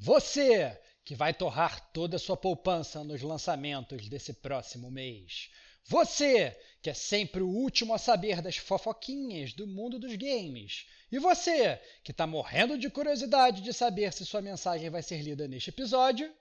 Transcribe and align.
Você 0.00 0.80
que 1.04 1.16
vai 1.16 1.34
torrar 1.34 1.90
toda 1.92 2.16
a 2.16 2.18
sua 2.20 2.36
poupança 2.36 3.02
nos 3.02 3.20
lançamentos 3.20 4.08
desse 4.08 4.32
próximo 4.32 4.90
mês. 4.90 5.50
Você 5.84 6.56
que 6.80 6.90
é 6.90 6.94
sempre 6.94 7.42
o 7.42 7.48
último 7.48 7.92
a 7.92 7.98
saber 7.98 8.40
das 8.40 8.56
fofoquinhas 8.56 9.52
do 9.54 9.66
mundo 9.66 9.98
dos 9.98 10.14
games. 10.14 10.86
E 11.10 11.18
você 11.18 11.80
que 12.04 12.12
está 12.12 12.26
morrendo 12.26 12.78
de 12.78 12.88
curiosidade 12.88 13.60
de 13.60 13.72
saber 13.72 14.12
se 14.12 14.24
sua 14.24 14.40
mensagem 14.40 14.88
vai 14.88 15.02
ser 15.02 15.20
lida 15.20 15.48
neste 15.48 15.70
episódio, 15.70 16.32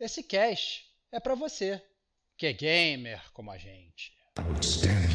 esse 0.00 0.22
cast 0.22 0.84
é 1.12 1.20
para 1.20 1.34
você, 1.34 1.80
que 2.36 2.46
é 2.46 2.52
gamer 2.52 3.22
como 3.32 3.52
a 3.52 3.58
gente. 3.58 4.12
Outstanding. 4.36 5.05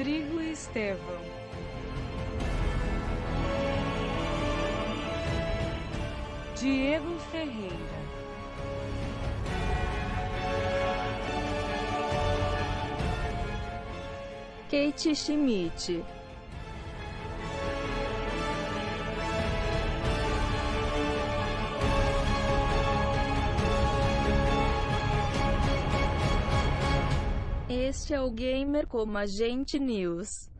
Rodrigo 0.00 0.40
Estevão. 0.40 1.20
Diego 6.58 7.18
Ferreira. 7.30 8.00
Kate 14.70 15.14
Schmidt. 15.14 16.02
Este 28.10 28.16
é 28.16 28.20
o 28.20 28.30
Gamer 28.32 28.88
como 28.88 29.16
Agente 29.16 29.78
News. 29.78 30.50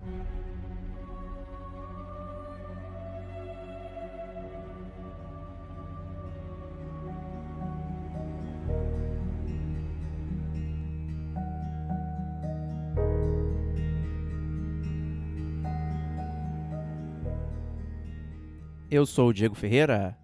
Eu 18.88 19.04
sou 19.04 19.30
o 19.30 19.32
Diego 19.32 19.56
Ferreira. 19.56 20.16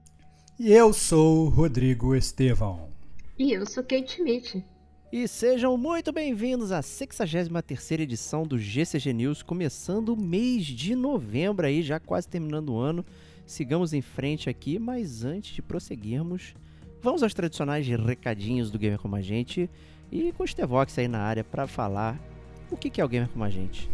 E 0.60 0.72
eu 0.72 0.92
sou 0.92 1.46
o 1.46 1.48
Rodrigo 1.48 2.14
Estevão. 2.14 2.88
E 3.36 3.50
eu 3.50 3.66
sou 3.66 3.82
Kate 3.82 4.12
Schmidt. 4.12 4.75
E 5.12 5.28
sejam 5.28 5.78
muito 5.78 6.10
bem-vindos 6.10 6.72
à 6.72 6.82
63 6.82 7.92
edição 8.00 8.44
do 8.44 8.58
GCG 8.58 9.12
News, 9.12 9.40
começando 9.40 10.08
o 10.08 10.20
mês 10.20 10.64
de 10.64 10.96
novembro 10.96 11.64
aí, 11.64 11.80
já 11.80 12.00
quase 12.00 12.26
terminando 12.26 12.70
o 12.70 12.78
ano. 12.78 13.06
Sigamos 13.46 13.92
em 13.92 14.02
frente 14.02 14.50
aqui, 14.50 14.80
mas 14.80 15.22
antes 15.22 15.54
de 15.54 15.62
prosseguirmos, 15.62 16.56
vamos 17.00 17.22
aos 17.22 17.32
tradicionais 17.32 17.86
recadinhos 17.86 18.68
do 18.68 18.80
Gamer 18.80 18.98
Como 18.98 19.14
a 19.14 19.22
Gente 19.22 19.70
e 20.10 20.32
com 20.32 20.42
o 20.42 20.46
Stevox 20.46 20.98
aí 20.98 21.06
na 21.06 21.20
área 21.20 21.44
para 21.44 21.68
falar 21.68 22.20
o 22.68 22.76
que 22.76 23.00
é 23.00 23.04
o 23.04 23.08
Gamer 23.08 23.28
Como 23.28 23.44
a 23.44 23.50
Gente. 23.50 23.88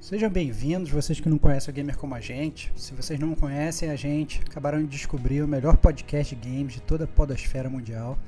Sejam 0.00 0.28
bem-vindos, 0.28 0.90
vocês 0.90 1.20
que 1.20 1.28
não 1.28 1.38
conhecem 1.38 1.70
o 1.70 1.74
Gamer 1.74 1.96
Como 1.96 2.16
a 2.16 2.20
Gente. 2.20 2.72
Se 2.74 2.92
vocês 2.92 3.20
não 3.20 3.36
conhecem 3.36 3.88
a 3.88 3.94
gente, 3.94 4.40
acabaram 4.40 4.80
de 4.80 4.88
descobrir 4.88 5.42
o 5.42 5.48
melhor 5.48 5.76
podcast 5.76 6.34
de 6.34 6.50
games 6.50 6.74
de 6.74 6.82
toda 6.82 7.04
a 7.04 7.06
podosfera 7.06 7.70
mundial 7.70 8.18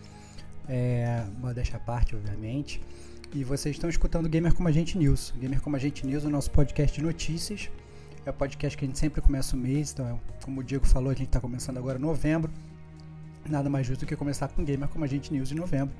é, 0.68 1.24
modéstia 1.38 1.76
à 1.76 1.80
parte, 1.80 2.14
obviamente. 2.14 2.80
E 3.32 3.42
vocês 3.42 3.74
estão 3.74 3.90
escutando 3.90 4.28
Gamer 4.28 4.54
Como 4.54 4.68
a 4.68 4.72
Gente 4.72 4.96
News. 4.96 5.34
Gamer 5.38 5.60
Como 5.60 5.76
a 5.76 5.78
Gente 5.78 6.06
News 6.06 6.24
é 6.24 6.28
o 6.28 6.30
nosso 6.30 6.50
podcast 6.50 6.96
de 6.96 7.04
notícias. 7.04 7.68
É 8.24 8.30
o 8.30 8.32
podcast 8.32 8.78
que 8.78 8.84
a 8.84 8.88
gente 8.88 8.98
sempre 8.98 9.20
começa 9.20 9.56
o 9.56 9.58
mês. 9.58 9.92
Então, 9.92 10.20
como 10.42 10.60
o 10.60 10.64
Diego 10.64 10.86
falou, 10.86 11.10
a 11.10 11.14
gente 11.14 11.26
está 11.26 11.40
começando 11.40 11.78
agora 11.78 11.98
em 11.98 12.00
novembro. 12.00 12.50
Nada 13.48 13.68
mais 13.68 13.86
justo 13.86 14.04
do 14.04 14.08
que 14.08 14.16
começar 14.16 14.48
com 14.48 14.64
Gamer 14.64 14.88
Como 14.88 15.04
a 15.04 15.08
Gente 15.08 15.32
News 15.32 15.52
em 15.52 15.56
novembro. 15.56 15.94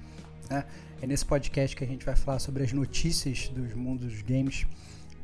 Né? 0.49 0.65
É 1.03 1.07
nesse 1.07 1.27
podcast 1.27 1.77
que 1.77 1.85
a 1.85 1.87
gente 1.87 2.07
vai 2.07 2.17
falar 2.17 2.39
sobre 2.39 2.63
as 2.63 2.73
notícias 2.73 3.49
dos 3.49 3.75
mundos 3.75 4.07
dos 4.07 4.23
games 4.23 4.67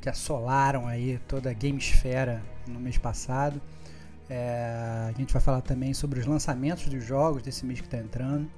que 0.01 0.09
assolaram 0.09 0.87
aí 0.87 1.21
toda 1.29 1.51
a 1.51 1.53
gamesfera 1.53 2.43
no 2.67 2.81
mês 2.81 2.99
passado. 2.99 3.61
É, 4.29 5.09
a 5.09 5.13
gente 5.17 5.33
vai 5.33 5.43
falar 5.43 5.61
também 5.61 5.93
sobre 5.93 6.21
os 6.21 6.27
lançamentos 6.27 6.87
dos 6.87 7.05
jogos 7.05 7.43
desse 7.43 7.67
mês 7.67 7.81
que 7.81 7.87
está 7.87 7.99
entrando. 7.99 8.51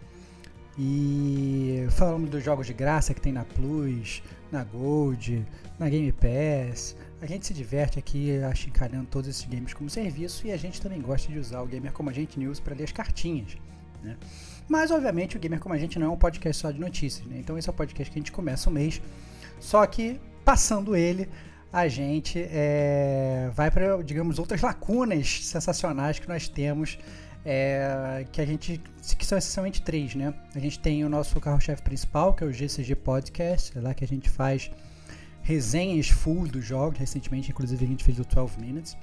E 0.79 1.87
falamos 1.91 2.31
dos 2.31 2.43
jogos 2.43 2.67
de 2.67 2.73
graça 2.73 3.13
que 3.13 3.21
tem 3.21 3.33
na 3.33 3.45
Plus, 3.45 4.23
na 4.51 4.65
Gold, 4.65 5.47
na 5.79 5.89
Game 5.89 6.13
Pass. 6.13 6.97
A 7.21 7.27
gente 7.27 7.47
se 7.47 7.55
diverte 7.55 7.99
aqui 7.99 8.39
achincalhando 8.43 9.07
todos 9.07 9.29
esses 9.29 9.45
games 9.45 9.75
como 9.75 9.89
serviço 9.91 10.47
e 10.47 10.53
a 10.53 10.57
gente 10.57 10.81
também 10.81 11.01
gosta 11.01 11.31
de 11.31 11.39
usar 11.39 11.61
o 11.63 11.67
Gamer 11.67 11.93
Como 11.93 12.11
a 12.11 12.13
Gente 12.13 12.39
News 12.39 12.59
para 12.59 12.75
ler 12.75 12.85
as 12.85 12.93
cartinhas. 12.93 13.57
Né? 14.03 14.17
Mas, 14.69 14.91
obviamente, 14.91 15.37
o 15.37 15.41
Gamer 15.41 15.61
Como 15.61 15.75
a 15.75 15.79
Gente 15.79 15.99
não 15.99 16.07
é 16.07 16.11
um 16.11 16.17
podcast 16.17 16.63
só 16.63 16.71
de 16.71 16.81
notícias. 16.81 17.27
Né? 17.27 17.39
Então, 17.39 17.57
esse 17.57 17.69
é 17.69 17.73
o 17.73 17.75
podcast 17.75 18.11
que 18.11 18.19
a 18.19 18.21
gente 18.21 18.33
começa 18.33 18.69
o 18.69 18.73
mês. 18.73 19.01
Só 19.61 19.87
que, 19.87 20.21
passando 20.45 20.97
ele, 20.97 21.29
a 21.73 21.87
gente 21.87 22.45
é, 22.51 23.51
vai 23.55 23.71
para, 23.71 24.03
digamos, 24.03 24.39
outras 24.39 24.61
lacunas 24.61 25.45
sensacionais 25.45 26.19
que 26.19 26.29
nós 26.29 26.49
temos 26.49 26.99
é, 27.45 28.25
que 28.31 28.41
a 28.41 28.47
gente 28.47 28.81
que 29.19 29.27
são 29.27 29.37
essencialmente 29.37 29.83
três, 29.83 30.15
né? 30.15 30.33
A 30.55 30.59
gente 30.59 30.79
tem 30.79 31.05
o 31.05 31.09
nosso 31.09 31.41
carro-chefe 31.41 31.83
principal, 31.83 32.35
que 32.35 32.45
é 32.45 32.47
o 32.47 32.53
GCG 32.53 32.95
Podcast, 32.95 33.77
é 33.77 33.81
lá 33.81 33.95
que 33.95 34.05
a 34.05 34.09
gente 34.09 34.31
faz 34.31 34.71
resenhas 35.43 36.09
full 36.09 36.47
dos 36.47 36.65
jogos. 36.65 36.99
Recentemente, 36.99 37.51
inclusive, 37.51 37.85
a 37.85 37.89
gente 37.89 38.05
fez 38.05 38.19
o 38.19 38.25
12 38.25 38.61
Minutes. 38.61 38.97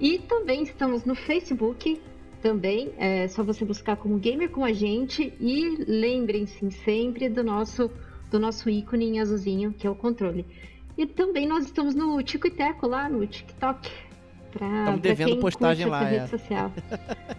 E 0.00 0.18
também 0.18 0.62
estamos 0.62 1.04
no 1.04 1.14
Facebook, 1.14 2.00
também, 2.42 2.92
é 2.96 3.26
só 3.28 3.42
você 3.42 3.64
buscar 3.64 3.96
como 3.96 4.18
Gamer 4.18 4.50
como 4.50 4.64
a 4.64 4.72
gente 4.72 5.32
e 5.40 5.84
lembrem-se 5.88 6.70
sempre 6.70 7.28
do 7.28 7.42
nosso, 7.42 7.90
do 8.30 8.38
nosso 8.38 8.70
ícone 8.70 9.06
em 9.06 9.20
azulzinho, 9.20 9.72
que 9.72 9.86
é 9.86 9.90
o 9.90 9.94
controle. 9.94 10.46
E 10.96 11.06
também 11.06 11.46
nós 11.46 11.64
estamos 11.64 11.94
no 11.94 12.22
Tico 12.22 12.46
e 12.46 12.50
Teco 12.50 12.86
lá 12.86 13.08
no 13.08 13.26
TikTok. 13.26 13.90
Pra, 14.58 14.66
Estamos 14.66 15.00
devendo 15.00 15.36
postagem 15.38 15.86
lá, 15.86 16.10
é. 16.10 16.26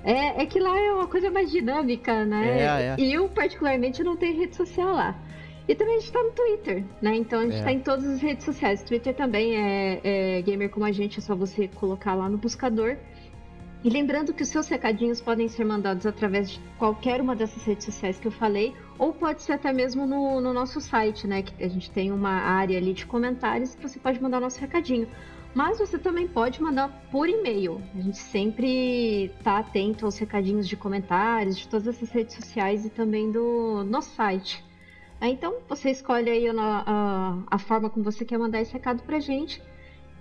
é, 0.03 0.41
é 0.41 0.45
que 0.45 0.59
lá 0.59 0.77
é 0.79 0.93
uma 0.93 1.07
coisa 1.07 1.29
mais 1.29 1.51
dinâmica, 1.51 2.25
né? 2.25 2.61
É, 2.61 2.95
é. 3.01 3.15
Eu, 3.15 3.27
particularmente, 3.29 4.03
não 4.03 4.15
tenho 4.15 4.37
rede 4.37 4.55
social 4.55 4.93
lá. 4.93 5.15
E 5.67 5.75
também 5.75 5.97
a 5.97 5.99
gente 5.99 6.11
tá 6.11 6.23
no 6.23 6.31
Twitter, 6.31 6.85
né? 7.01 7.15
Então 7.15 7.39
a 7.39 7.43
gente 7.43 7.57
É. 7.57 7.63
tá 7.63 7.71
em 7.71 7.79
todas 7.79 8.05
as 8.05 8.21
redes 8.21 8.45
sociais. 8.45 8.81
Twitter 8.83 9.13
também 9.13 9.57
é, 9.57 9.99
é 10.03 10.41
gamer 10.41 10.69
como 10.69 10.85
a 10.85 10.91
gente, 10.91 11.19
é 11.19 11.21
só 11.21 11.35
você 11.35 11.67
colocar 11.67 12.13
lá 12.15 12.29
no 12.29 12.37
buscador. 12.37 12.95
E 13.83 13.89
lembrando 13.89 14.33
que 14.33 14.41
os 14.41 14.49
seus 14.49 14.67
recadinhos 14.67 15.21
podem 15.21 15.47
ser 15.47 15.63
mandados 15.63 16.05
através 16.05 16.49
de 16.51 16.59
qualquer 16.79 17.21
uma 17.21 17.35
dessas 17.35 17.63
redes 17.63 17.85
sociais 17.85 18.17
que 18.17 18.27
eu 18.27 18.31
falei, 18.31 18.73
ou 18.97 19.13
pode 19.13 19.43
ser 19.43 19.53
até 19.53 19.71
mesmo 19.71 20.07
no, 20.07 20.41
no 20.41 20.51
nosso 20.53 20.81
site, 20.81 21.27
né? 21.27 21.41
Que 21.41 21.63
a 21.63 21.67
gente 21.67 21.91
tem 21.91 22.11
uma 22.11 22.31
área 22.31 22.77
ali 22.77 22.93
de 22.93 23.05
comentários 23.05 23.75
que 23.75 23.81
você 23.87 23.99
pode 23.99 24.21
mandar 24.21 24.37
o 24.37 24.41
nosso 24.41 24.59
recadinho. 24.59 25.07
Mas 25.57 25.79
você 25.79 25.97
também 25.97 26.27
pode 26.27 26.61
mandar 26.61 26.87
por 27.09 27.27
e-mail. 27.27 27.81
A 27.95 27.99
gente 27.99 28.19
sempre 28.19 29.31
tá 29.43 29.57
atento 29.57 30.05
aos 30.05 30.15
recadinhos 30.15 30.67
de 30.67 30.75
comentários 30.77 31.57
de 31.57 31.67
todas 31.67 31.87
essas 31.87 32.11
redes 32.11 32.35
sociais 32.35 32.85
e 32.85 32.91
também 32.91 33.31
do 33.31 33.83
nosso 33.85 34.13
site. 34.13 34.63
Aí, 35.19 35.31
Então, 35.31 35.55
você 35.67 35.89
escolhe 35.89 36.29
aí 36.29 36.47
a, 36.47 36.53
a- 36.85 37.43
a 37.49 37.57
forma 37.57 37.89
como 37.89 38.05
você 38.05 38.23
quer 38.23 38.37
mandar 38.37 38.61
esse 38.61 38.71
recado 38.71 39.01
pra 39.01 39.19
gente 39.19 39.59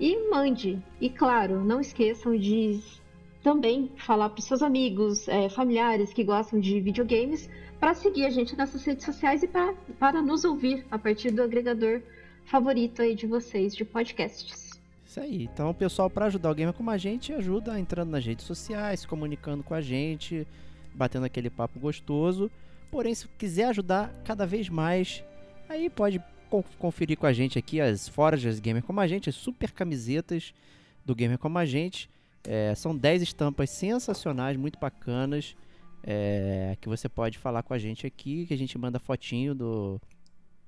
e 0.01 0.17
mande. 0.31 0.83
E 0.99 1.11
claro, 1.11 1.63
não 1.63 1.81
esqueçam 1.83 2.35
de 2.35 2.81
também 3.43 3.93
falar 3.99 4.31
para 4.31 4.41
seus 4.41 4.63
amigos, 4.63 5.29
eh, 5.29 5.51
familiares 5.51 6.15
que 6.15 6.25
gostam 6.25 6.59
de 6.59 6.81
videogames 6.81 7.47
para 7.79 7.93
seguir 7.93 8.25
a 8.25 8.31
gente 8.31 8.57
nessas 8.57 8.83
redes 8.87 9.05
sociais 9.05 9.43
e 9.43 9.49
para 9.99 10.23
nos 10.23 10.47
ouvir 10.47 10.87
a 10.91 10.99
partir 10.99 11.31
do 11.31 11.43
agregador 11.43 12.01
favorito 12.47 13.03
aí 13.03 13.15
de 13.15 13.27
vocês 13.27 13.75
de 13.77 13.85
podcasts. 13.85 14.66
Isso 15.17 15.21
aí. 15.25 15.45
Então, 15.45 15.73
pessoal, 15.73 16.11
para 16.11 16.27
ajudar 16.27 16.51
o 16.51 16.55
gamer 16.55 16.75
como 16.75 16.91
a 16.91 16.99
gente, 16.99 17.33
ajuda 17.33 17.81
entrando 17.81 18.11
nas 18.11 18.23
redes 18.23 18.45
sociais, 18.45 19.01
se 19.01 19.09
comunicando 19.09 19.63
com 19.63 19.73
a 19.73 19.81
gente, 19.81 20.47
batendo 20.95 21.25
aquele 21.25 21.49
papo 21.49 21.81
gostoso. 21.81 22.51
Porém, 22.91 23.15
se 23.15 23.27
quiser 23.39 23.69
ajudar 23.69 24.13
cada 24.27 24.47
vez 24.47 24.69
mais, 24.69 25.25
aí 25.71 25.89
pode 25.89 26.23
con- 26.51 26.63
conferir 26.79 27.17
com 27.17 27.25
a 27.25 27.33
gente 27.33 27.59
aqui 27.59 27.81
as 27.81 28.07
forages 28.07 28.61
gamer 28.61 28.83
como 28.83 29.01
a 29.01 29.07
gente, 29.07 29.31
as 29.31 29.35
super 29.35 29.73
camisetas 29.73 30.53
do 31.03 31.15
gamer 31.15 31.39
como 31.39 31.57
a 31.57 31.65
gente. 31.65 32.11
É, 32.47 32.75
são 32.75 32.95
10 32.95 33.23
estampas 33.23 33.71
sensacionais, 33.71 34.59
muito 34.59 34.79
bacanas, 34.79 35.57
é, 36.05 36.77
que 36.79 36.91
você 36.91 37.09
pode 37.09 37.39
falar 37.39 37.63
com 37.63 37.73
a 37.73 37.79
gente 37.79 38.07
aqui, 38.07 38.45
que 38.45 38.53
a 38.53 38.59
gente 38.59 38.77
manda 38.77 38.99
fotinho 38.99 39.55
do, 39.55 39.99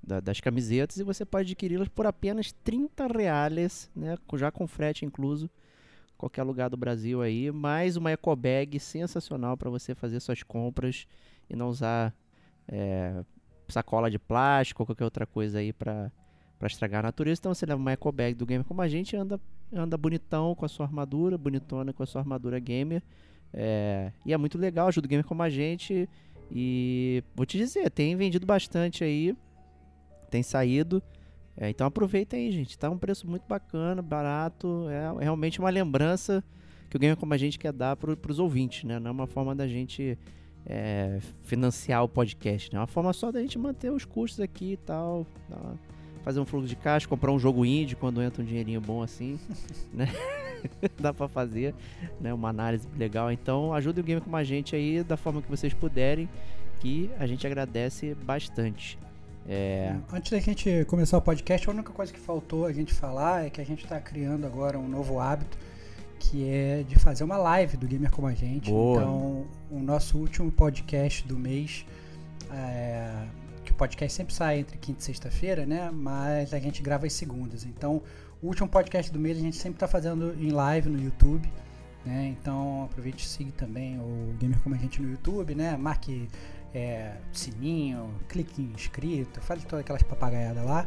da- 0.09 0.21
das 0.21 0.41
camisetas 0.41 0.97
e 0.97 1.05
você 1.05 1.25
pode 1.25 1.53
adquiri-las 1.53 1.89
por 1.89 2.07
apenas 2.07 2.51
30 2.65 3.07
reais, 3.07 3.91
né, 3.95 4.17
já 4.35 4.51
com 4.51 4.67
frete 4.67 5.05
incluso, 5.05 5.49
qualquer 6.17 6.43
lugar 6.43 6.69
do 6.71 6.77
Brasil 6.77 7.21
aí, 7.23 7.53
mais 7.53 7.97
uma 7.97 8.11
eco 8.11 8.35
bag 8.35 8.81
sensacional 8.81 9.57
para 9.57 9.71
você 9.71 9.95
fazer 9.95 10.19
suas 10.21 10.43
compras 10.43 11.07
e 11.49 11.55
não 11.55 11.69
usar 11.69 12.13
é, 12.67 13.23
sacola 13.69 14.11
de 14.11 14.19
plástico 14.19 14.83
ou 14.83 14.87
qualquer 14.87 15.05
outra 15.05 15.27
coisa 15.27 15.59
aí 15.59 15.73
para 15.73 16.11
para 16.59 16.67
estragar 16.67 16.99
a 16.99 17.03
natureza. 17.05 17.39
Então 17.39 17.55
você 17.55 17.65
leva 17.65 17.81
uma 17.81 17.93
eco 17.93 18.11
bag 18.11 18.35
do 18.35 18.45
gamer 18.45 18.67
como 18.67 18.83
a 18.83 18.89
gente 18.89 19.15
anda 19.15 19.41
anda 19.73 19.97
bonitão 19.97 20.57
com 20.57 20.65
a 20.65 20.69
sua 20.69 20.87
armadura, 20.87 21.39
bonitona 21.39 21.93
com 21.93 22.03
a 22.03 22.07
sua 22.07 22.21
armadura 22.21 22.59
gamer. 22.59 23.01
É, 23.55 24.11
e 24.27 24.33
é 24.33 24.37
muito 24.37 24.59
legal, 24.59 24.89
ajuda 24.89 25.07
o 25.07 25.09
gamer 25.09 25.25
como 25.25 25.41
a 25.41 25.49
gente. 25.49 26.09
E 26.51 27.23
vou 27.37 27.47
te 27.47 27.57
dizer, 27.57 27.89
tem 27.91 28.17
vendido 28.17 28.45
bastante 28.45 29.05
aí, 29.05 29.37
tem 30.29 30.43
saído. 30.43 31.03
É, 31.57 31.69
então 31.69 31.87
aproveita 31.87 32.37
aí, 32.37 32.51
gente. 32.53 32.79
Tá 32.79 32.89
um 32.89 32.99
preço 32.99 33.27
muito 33.29 33.47
bacana, 33.49 34.01
barato. 34.01 34.87
É, 34.89 35.25
realmente 35.25 35.59
uma 35.59 35.71
lembrança 35.71 36.43
que 36.89 36.97
o 36.97 37.01
gamer 37.01 37.17
como 37.17 37.35
a 37.35 37.37
gente 37.37 37.59
quer 37.59 37.73
dar 37.73 37.97
pro, 37.97 38.17
pros 38.17 38.39
ouvintes, 38.39 38.85
né? 38.85 38.99
Não 38.99 39.09
é 39.09 39.13
uma 39.13 39.27
forma 39.27 39.55
da 39.55 39.67
gente 39.67 40.17
é, 40.65 41.19
financiar 41.43 42.05
o 42.05 42.09
podcast, 42.09 42.73
né? 42.73 42.79
É 42.79 42.81
uma 42.81 42.87
forma 42.87 43.13
só 43.13 43.33
da 43.33 43.41
gente 43.41 43.59
manter 43.59 43.91
os 43.91 44.05
custos 44.05 44.41
aqui 44.41 44.73
e 44.73 44.77
tal. 44.77 45.27
uma- 45.49 45.77
fazer 46.25 46.41
um 46.41 46.45
fluxo 46.45 46.69
de 46.69 46.77
caixa, 46.77 47.09
comprar 47.09 47.33
um 47.33 47.39
jogo 47.39 47.65
indie 47.65 47.97
quando 47.97 48.21
entra 48.21 48.43
um 48.43 48.45
dinheirinho 48.45 48.81
bom 48.83 49.03
assim, 49.03 49.39
né? 49.95 50.07
Dá 51.01 51.15
pra 51.15 51.27
fazer, 51.29 51.75
né? 52.21 52.35
Uma 52.35 52.51
análise 52.51 52.87
legal. 52.97 53.33
Então 53.33 53.73
ajude 53.73 54.01
o 54.01 54.05
game 54.05 54.21
como 54.21 54.37
a 54.37 54.45
gente 54.45 54.77
aí 54.77 55.03
da 55.03 55.17
forma 55.17 55.41
que 55.41 55.49
vocês 55.49 55.73
puderem, 55.73 56.29
que 56.81 57.11
a 57.19 57.27
gente 57.27 57.47
agradece 57.47 58.15
bastante. 58.15 58.99
É, 59.51 59.97
Antes 60.13 60.31
da 60.31 60.39
gente 60.39 60.85
começar 60.85 61.17
o 61.17 61.23
podcast, 61.23 61.67
a 61.67 61.73
única 61.73 61.91
coisa 61.91 62.13
que 62.13 62.21
faltou 62.21 62.67
a 62.67 62.73
gente 62.73 62.93
falar 62.93 63.47
é 63.47 63.51
que 63.51 63.63
a 63.63 63.65
gente 63.65 63.83
está 63.83 63.99
criando 63.99 64.47
agora 64.47 64.79
um 64.79 64.87
novo 64.87 65.19
hábito, 65.19 65.57
que 66.19 66.47
é 66.47 66.83
de 66.87 66.97
fazer 66.97 67.25
uma 67.25 67.39
live 67.39 67.79
do 67.79 67.87
Gamer 67.87 68.11
Como 68.11 68.27
a 68.27 68.35
Gente. 68.35 68.71
Boa. 68.71 69.01
Então, 69.01 69.47
o 69.71 69.79
nosso 69.79 70.19
último 70.19 70.53
podcast 70.53 71.27
do 71.27 71.39
mês, 71.39 71.87
é, 72.53 73.25
que 73.65 73.73
o 73.73 73.75
podcast 73.75 74.15
sempre 74.15 74.35
sai 74.35 74.59
entre 74.59 74.77
quinta 74.77 75.01
e 75.01 75.05
sexta-feira, 75.05 75.65
né? 75.65 75.91
Mas 75.91 76.53
a 76.53 76.59
gente 76.59 76.83
grava 76.83 77.07
às 77.07 77.15
segundas. 77.15 77.65
Então, 77.65 78.03
o 78.43 78.49
último 78.49 78.69
podcast 78.69 79.11
do 79.11 79.19
mês 79.19 79.39
a 79.39 79.41
gente 79.41 79.57
sempre 79.57 79.77
está 79.77 79.89
fazendo 79.89 80.37
em 80.39 80.51
live 80.51 80.91
no 80.91 81.03
YouTube. 81.03 81.49
Né? 82.05 82.35
Então 82.41 82.85
aproveite 82.85 83.25
e 83.25 83.29
siga 83.29 83.53
também 83.53 83.99
o 83.99 84.35
Gamer 84.39 84.59
Como 84.61 84.75
a 84.75 84.79
Gente 84.79 85.03
no 85.03 85.11
YouTube, 85.11 85.55
né? 85.55 85.77
Marque 85.77 86.29
é, 86.75 87.13
sininho, 87.33 88.15
clique 88.29 88.61
em 88.63 88.73
inscrito, 88.75 89.41
faz 89.41 89.63
todas 89.65 89.81
aquelas 89.81 90.03
papagaiadas 90.03 90.65
lá, 90.65 90.87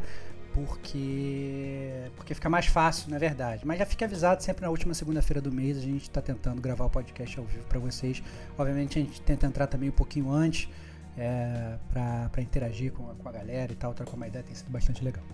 porque 0.52 2.10
porque 2.16 2.34
fica 2.34 2.48
mais 2.48 2.66
fácil, 2.66 3.10
na 3.10 3.18
verdade. 3.18 3.66
Mas 3.66 3.78
já 3.78 3.86
fica 3.86 4.04
avisado 4.04 4.42
sempre 4.42 4.62
na 4.64 4.70
última 4.70 4.94
segunda-feira 4.94 5.40
do 5.40 5.50
mês 5.52 5.76
a 5.78 5.80
gente 5.80 6.02
está 6.02 6.20
tentando 6.20 6.60
gravar 6.60 6.84
o 6.86 6.90
podcast 6.90 7.38
ao 7.38 7.44
vivo 7.44 7.64
para 7.66 7.78
vocês. 7.78 8.22
Obviamente 8.56 8.98
a 8.98 9.02
gente 9.02 9.20
tenta 9.22 9.46
entrar 9.46 9.66
também 9.66 9.88
um 9.88 9.92
pouquinho 9.92 10.30
antes 10.30 10.68
é, 11.16 11.76
para 11.92 12.42
interagir 12.42 12.92
com, 12.92 13.10
a- 13.10 13.14
com 13.14 13.28
a 13.28 13.32
galera 13.32 13.72
e 13.72 13.76
tal, 13.76 13.92
trocar 13.94 14.14
uma 14.14 14.26
ideia, 14.28 14.42
tem 14.44 14.54
sido 14.54 14.70
bastante 14.70 15.04
legal. 15.04 15.24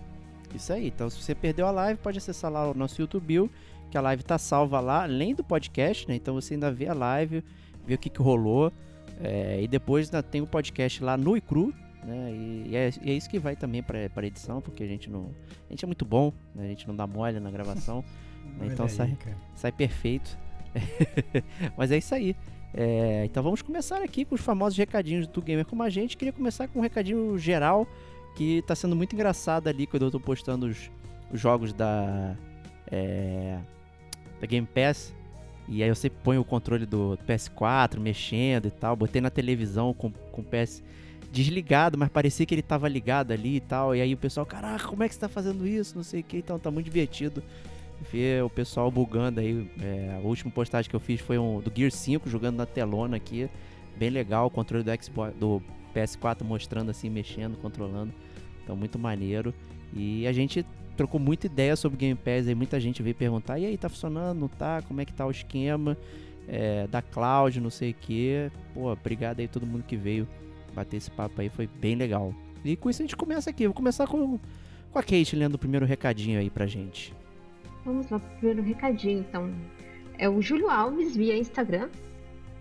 Isso 0.53 0.73
aí. 0.73 0.87
Então, 0.87 1.09
se 1.09 1.21
você 1.21 1.35
perdeu 1.35 1.67
a 1.67 1.71
live, 1.71 1.99
pode 2.01 2.17
acessar 2.17 2.51
lá 2.51 2.69
o 2.69 2.73
nosso 2.73 2.99
YouTube, 2.99 3.49
que 3.91 3.97
a 3.97 4.01
live 4.01 4.23
tá 4.23 4.37
salva 4.37 4.79
lá, 4.79 5.03
além 5.03 5.35
do 5.35 5.43
podcast, 5.43 6.07
né? 6.07 6.15
Então 6.15 6.33
você 6.33 6.55
ainda 6.55 6.71
vê 6.71 6.87
a 6.87 6.93
live, 6.93 7.43
vê 7.85 7.93
o 7.93 7.97
que, 7.97 8.09
que 8.09 8.21
rolou. 8.21 8.71
É, 9.19 9.61
e 9.61 9.67
depois 9.67 10.07
ainda 10.07 10.23
tem 10.23 10.41
o 10.41 10.47
podcast 10.47 11.03
lá 11.03 11.17
no 11.17 11.35
e 11.35 11.41
cru, 11.41 11.73
né? 12.03 12.31
E, 12.31 12.67
e 12.69 12.75
é, 12.75 12.89
e 13.03 13.11
é 13.11 13.13
isso 13.13 13.29
que 13.29 13.37
vai 13.39 13.55
também 13.55 13.83
pra 13.83 14.25
edição, 14.25 14.61
porque 14.61 14.83
a 14.83 14.87
gente 14.87 15.09
não. 15.09 15.31
A 15.67 15.73
gente 15.73 15.83
é 15.83 15.87
muito 15.87 16.05
bom, 16.05 16.31
né? 16.55 16.65
A 16.65 16.67
gente 16.67 16.87
não 16.87 16.95
dá 16.95 17.05
mole 17.05 17.39
na 17.39 17.51
gravação, 17.51 18.03
Então 18.61 18.65
Olha 18.65 18.83
aí, 18.83 18.89
sai- 18.89 19.15
cara. 19.19 19.37
sai 19.55 19.71
perfeito. 19.71 20.37
Mas 21.77 21.91
é 21.91 21.97
isso 21.97 22.13
aí. 22.15 22.35
É, 22.73 23.23
então 23.25 23.41
vamos 23.41 23.61
começar 23.61 24.01
aqui 24.03 24.23
com 24.25 24.35
os 24.35 24.41
famosos 24.41 24.77
recadinhos 24.77 25.27
do 25.27 25.41
Gamer 25.41 25.65
como 25.65 25.83
a 25.83 25.89
gente. 25.89 26.15
Queria 26.17 26.31
começar 26.33 26.67
com 26.67 26.79
um 26.79 26.81
recadinho 26.81 27.37
geral 27.37 27.87
que 28.35 28.61
tá 28.67 28.75
sendo 28.75 28.95
muito 28.95 29.13
engraçado 29.13 29.67
ali 29.67 29.85
quando 29.87 30.03
eu 30.05 30.11
tô 30.11 30.19
postando 30.19 30.67
os, 30.67 30.91
os 31.31 31.39
jogos 31.39 31.73
da, 31.73 32.35
é, 32.91 33.59
da 34.39 34.47
Game 34.47 34.67
Pass. 34.67 35.13
E 35.69 35.83
aí 35.83 35.89
eu 35.89 35.95
sempre 35.95 36.17
ponho 36.23 36.41
o 36.41 36.45
controle 36.45 36.85
do 36.85 37.17
PS4 37.27 37.99
mexendo 37.99 38.67
e 38.67 38.71
tal. 38.71 38.95
Botei 38.95 39.21
na 39.21 39.29
televisão 39.29 39.93
com, 39.93 40.11
com 40.11 40.41
o 40.41 40.43
PS 40.43 40.81
desligado, 41.31 41.95
mas 41.95 42.09
parecia 42.09 42.43
que 42.43 42.55
ele 42.55 42.63
tava 42.63 42.89
ligado 42.89 43.31
ali 43.31 43.57
e 43.57 43.59
tal. 43.59 43.95
E 43.95 44.01
aí 44.01 44.11
o 44.11 44.17
pessoal, 44.17 44.47
caraca, 44.47 44.87
como 44.87 45.03
é 45.03 45.07
que 45.07 45.13
você 45.13 45.21
tá 45.21 45.29
fazendo 45.29 45.67
isso? 45.67 45.95
Não 45.95 46.03
sei 46.03 46.21
o 46.21 46.23
que. 46.23 46.37
Então 46.37 46.57
tá 46.57 46.71
muito 46.71 46.85
divertido 46.85 47.43
ver 48.11 48.43
o 48.43 48.49
pessoal 48.49 48.89
bugando 48.89 49.39
aí. 49.39 49.69
É, 49.79 50.19
a 50.21 50.27
última 50.27 50.51
postagem 50.51 50.89
que 50.89 50.95
eu 50.95 50.99
fiz 50.99 51.21
foi 51.21 51.37
um 51.37 51.59
do 51.59 51.71
Gear 51.73 51.91
5 51.91 52.27
jogando 52.27 52.57
na 52.57 52.65
telona 52.65 53.17
aqui. 53.17 53.47
Bem 53.95 54.09
legal, 54.09 54.47
o 54.47 54.49
controle 54.49 54.83
do 54.83 55.03
Xbox, 55.03 55.35
do 55.37 55.61
PS4 55.93 56.43
mostrando 56.43 56.89
assim, 56.89 57.11
mexendo, 57.11 57.57
controlando. 57.57 58.11
Então 58.63 58.75
muito 58.75 58.97
maneiro. 58.97 59.53
E 59.93 60.25
a 60.25 60.31
gente 60.31 60.65
trocou 60.99 61.17
muita 61.17 61.45
ideia 61.45 61.77
sobre 61.77 61.97
Game 61.97 62.15
Pass 62.15 62.45
aí, 62.45 62.53
muita 62.53 62.77
gente 62.77 63.01
veio 63.01 63.15
perguntar, 63.15 63.57
e 63.57 63.65
aí, 63.65 63.77
tá 63.77 63.87
funcionando, 63.87 64.49
tá? 64.49 64.81
Como 64.81 64.99
é 64.99 65.05
que 65.05 65.13
tá 65.13 65.25
o 65.25 65.31
esquema? 65.31 65.97
É, 66.45 66.87
da 66.87 67.01
cloud, 67.01 67.61
não 67.61 67.69
sei 67.69 67.91
o 67.91 67.93
que. 67.93 68.51
Pô, 68.73 68.91
obrigado 68.91 69.39
aí 69.39 69.47
todo 69.47 69.65
mundo 69.65 69.85
que 69.87 69.95
veio 69.95 70.27
bater 70.75 70.97
esse 70.97 71.09
papo 71.09 71.39
aí, 71.39 71.47
foi 71.47 71.67
bem 71.67 71.95
legal. 71.95 72.35
E 72.65 72.75
com 72.75 72.89
isso 72.89 73.01
a 73.01 73.05
gente 73.05 73.15
começa 73.15 73.49
aqui. 73.49 73.65
Vou 73.65 73.73
começar 73.73 74.07
com, 74.07 74.37
com 74.91 74.99
a 74.99 75.01
Kate 75.01 75.37
lendo 75.37 75.55
o 75.55 75.57
primeiro 75.57 75.85
recadinho 75.85 76.37
aí 76.37 76.49
pra 76.49 76.67
gente. 76.67 77.15
Vamos 77.85 78.09
lá 78.09 78.19
pro 78.19 78.29
primeiro 78.39 78.61
recadinho, 78.61 79.19
então. 79.19 79.53
É 80.17 80.27
o 80.27 80.41
Júlio 80.41 80.69
Alves 80.69 81.15
via 81.15 81.37
Instagram. 81.37 81.87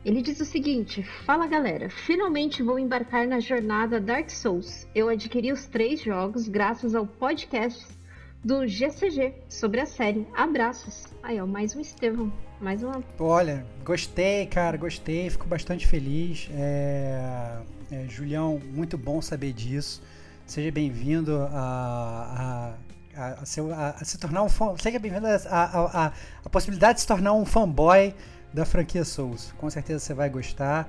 Ele 0.04 0.22
diz 0.22 0.38
o 0.38 0.44
seguinte: 0.44 1.02
Fala 1.24 1.48
galera, 1.48 1.90
finalmente 1.90 2.62
vou 2.62 2.78
embarcar 2.78 3.26
na 3.26 3.40
jornada 3.40 4.00
Dark 4.00 4.30
Souls. 4.30 4.86
Eu 4.94 5.08
adquiri 5.08 5.50
os 5.50 5.66
três 5.66 6.00
jogos 6.00 6.46
graças 6.46 6.94
ao 6.94 7.04
podcast 7.04 7.97
do 8.44 8.66
GCG 8.66 9.34
sobre 9.48 9.80
a 9.80 9.86
série. 9.86 10.26
Abraços. 10.36 11.04
Aí, 11.22 11.40
ó, 11.40 11.46
mais 11.46 11.74
um 11.74 11.80
Estevão. 11.80 12.32
Mais 12.60 12.82
uma. 12.82 13.02
Olha, 13.18 13.64
gostei, 13.84 14.46
cara, 14.46 14.76
gostei, 14.76 15.28
fico 15.30 15.46
bastante 15.46 15.86
feliz. 15.86 16.48
É, 16.52 17.58
é, 17.90 18.06
Julião, 18.08 18.60
muito 18.72 18.96
bom 18.96 19.20
saber 19.20 19.52
disso. 19.52 20.02
Seja 20.46 20.70
bem-vindo 20.70 21.36
a, 21.52 22.74
a, 23.16 23.34
a, 23.36 23.90
a, 24.00 24.04
se 24.04 24.18
tornar 24.18 24.42
um 24.42 24.48
fã. 24.48 24.74
Seja 24.78 24.98
bem-vindo 24.98 25.26
a, 25.26 26.12
a 26.44 26.48
possibilidade 26.48 26.94
de 26.96 27.00
se 27.02 27.06
tornar 27.06 27.34
um 27.34 27.44
fanboy 27.44 28.14
da 28.52 28.64
franquia 28.64 29.04
Souls. 29.04 29.52
Com 29.58 29.68
certeza 29.68 30.00
você 30.00 30.14
vai 30.14 30.30
gostar. 30.30 30.88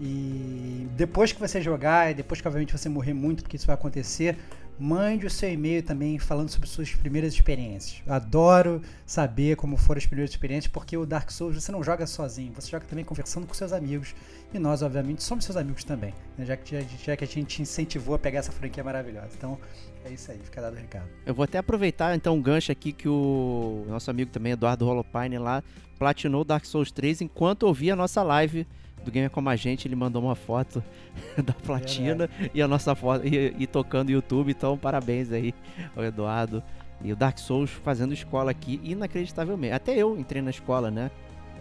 E 0.00 0.86
depois 0.92 1.32
que 1.32 1.40
você 1.40 1.60
jogar, 1.62 2.10
e 2.10 2.14
depois 2.14 2.40
que 2.40 2.46
obviamente 2.46 2.72
você 2.72 2.88
morrer 2.88 3.14
muito, 3.14 3.42
porque 3.42 3.56
isso 3.56 3.66
vai 3.66 3.74
acontecer, 3.74 4.36
mande 4.78 5.26
o 5.26 5.30
seu 5.30 5.50
e-mail 5.50 5.82
também 5.82 6.18
falando 6.18 6.48
sobre 6.48 6.68
suas 6.68 6.94
primeiras 6.94 7.32
experiências. 7.32 8.02
Adoro 8.06 8.82
saber 9.04 9.56
como 9.56 9.76
foram 9.76 9.98
as 9.98 10.06
primeiras 10.06 10.30
experiências, 10.30 10.70
porque 10.70 10.96
o 10.96 11.06
Dark 11.06 11.30
Souls 11.30 11.54
você 11.54 11.72
não 11.72 11.82
joga 11.82 12.06
sozinho, 12.06 12.52
você 12.54 12.70
joga 12.70 12.84
também 12.86 13.04
conversando 13.04 13.46
com 13.46 13.54
seus 13.54 13.72
amigos. 13.72 14.14
E 14.52 14.58
nós, 14.58 14.82
obviamente, 14.82 15.22
somos 15.22 15.44
seus 15.44 15.56
amigos 15.56 15.84
também, 15.84 16.14
né? 16.38 16.44
já, 16.44 16.56
que, 16.56 16.86
já, 17.04 17.16
que 17.16 17.24
a 17.24 17.26
gente 17.26 17.56
te 17.56 17.62
incentivou 17.62 18.14
a 18.14 18.18
pegar 18.18 18.40
essa 18.40 18.52
franquia 18.52 18.84
maravilhosa. 18.84 19.30
Então, 19.36 19.58
é 20.04 20.10
isso 20.10 20.30
aí, 20.30 20.38
fica 20.38 20.60
dado 20.60 20.74
o 20.74 20.76
recado. 20.76 21.08
Eu 21.24 21.34
vou 21.34 21.44
até 21.44 21.58
aproveitar 21.58 22.14
então 22.14 22.36
um 22.36 22.42
gancho 22.42 22.70
aqui 22.70 22.92
que 22.92 23.08
o 23.08 23.84
nosso 23.88 24.10
amigo 24.10 24.30
também, 24.30 24.52
Eduardo 24.52 24.86
Holopine, 24.86 25.38
lá, 25.38 25.62
platinou 25.98 26.44
Dark 26.44 26.64
Souls 26.64 26.90
3 26.92 27.22
enquanto 27.22 27.64
ouvia 27.64 27.94
a 27.94 27.96
nossa 27.96 28.22
live 28.22 28.66
do 29.06 29.10
Gamer 29.12 29.30
Como 29.30 29.48
a 29.48 29.56
Gente. 29.56 29.88
Ele 29.88 29.96
mandou 29.96 30.22
uma 30.22 30.34
foto 30.34 30.84
da 31.42 31.54
platina 31.54 32.28
e 32.52 32.60
a 32.60 32.68
nossa 32.68 32.94
foto 32.94 33.26
e, 33.26 33.54
e 33.58 33.66
tocando 33.66 34.10
YouTube. 34.10 34.50
Então, 34.50 34.76
parabéns 34.76 35.32
aí 35.32 35.54
ao 35.96 36.04
Eduardo. 36.04 36.62
E 37.02 37.12
o 37.12 37.16
Dark 37.16 37.38
Souls 37.38 37.70
fazendo 37.70 38.12
escola 38.12 38.50
aqui, 38.50 38.80
inacreditavelmente. 38.82 39.72
Até 39.72 39.94
eu 39.94 40.18
entrei 40.18 40.42
na 40.42 40.50
escola, 40.50 40.90
né? 40.90 41.10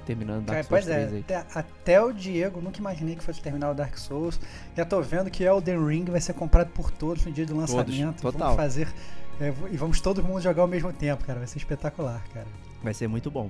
Terminando 0.06 0.46
Dark 0.46 0.66
Souls 0.66 0.68
pois 0.68 0.86
3 0.86 0.98
é, 0.98 1.16
aí. 1.16 1.20
até, 1.22 1.46
até 1.60 2.02
o 2.02 2.14
Diego, 2.14 2.62
nunca 2.62 2.80
imaginei 2.80 3.16
que 3.16 3.24
fosse 3.24 3.42
terminar 3.42 3.72
o 3.72 3.74
Dark 3.74 3.98
Souls. 3.98 4.40
Já 4.76 4.86
tô 4.86 5.02
vendo 5.02 5.30
que 5.30 5.44
Elden 5.44 5.86
Ring 5.86 6.06
vai 6.06 6.22
ser 6.22 6.34
comprado 6.34 6.70
por 6.70 6.92
todos 6.92 7.26
no 7.26 7.32
dia 7.32 7.46
do 7.46 7.56
lançamento. 7.56 8.22
total. 8.22 8.56
Vamos 8.56 8.56
fazer. 8.56 8.88
é, 9.40 9.54
e 9.72 9.78
vamos 9.78 10.00
todo 10.00 10.24
mundo 10.24 10.42
jogar 10.42 10.62
ao 10.62 10.68
mesmo 10.68 10.94
tempo, 10.94 11.26
cara. 11.26 11.40
Vai 11.40 11.48
ser 11.48 11.58
espetacular, 11.58 12.24
cara. 12.34 12.48
Vai 12.82 12.94
ser 12.94 13.08
muito 13.08 13.30
bom. 13.30 13.50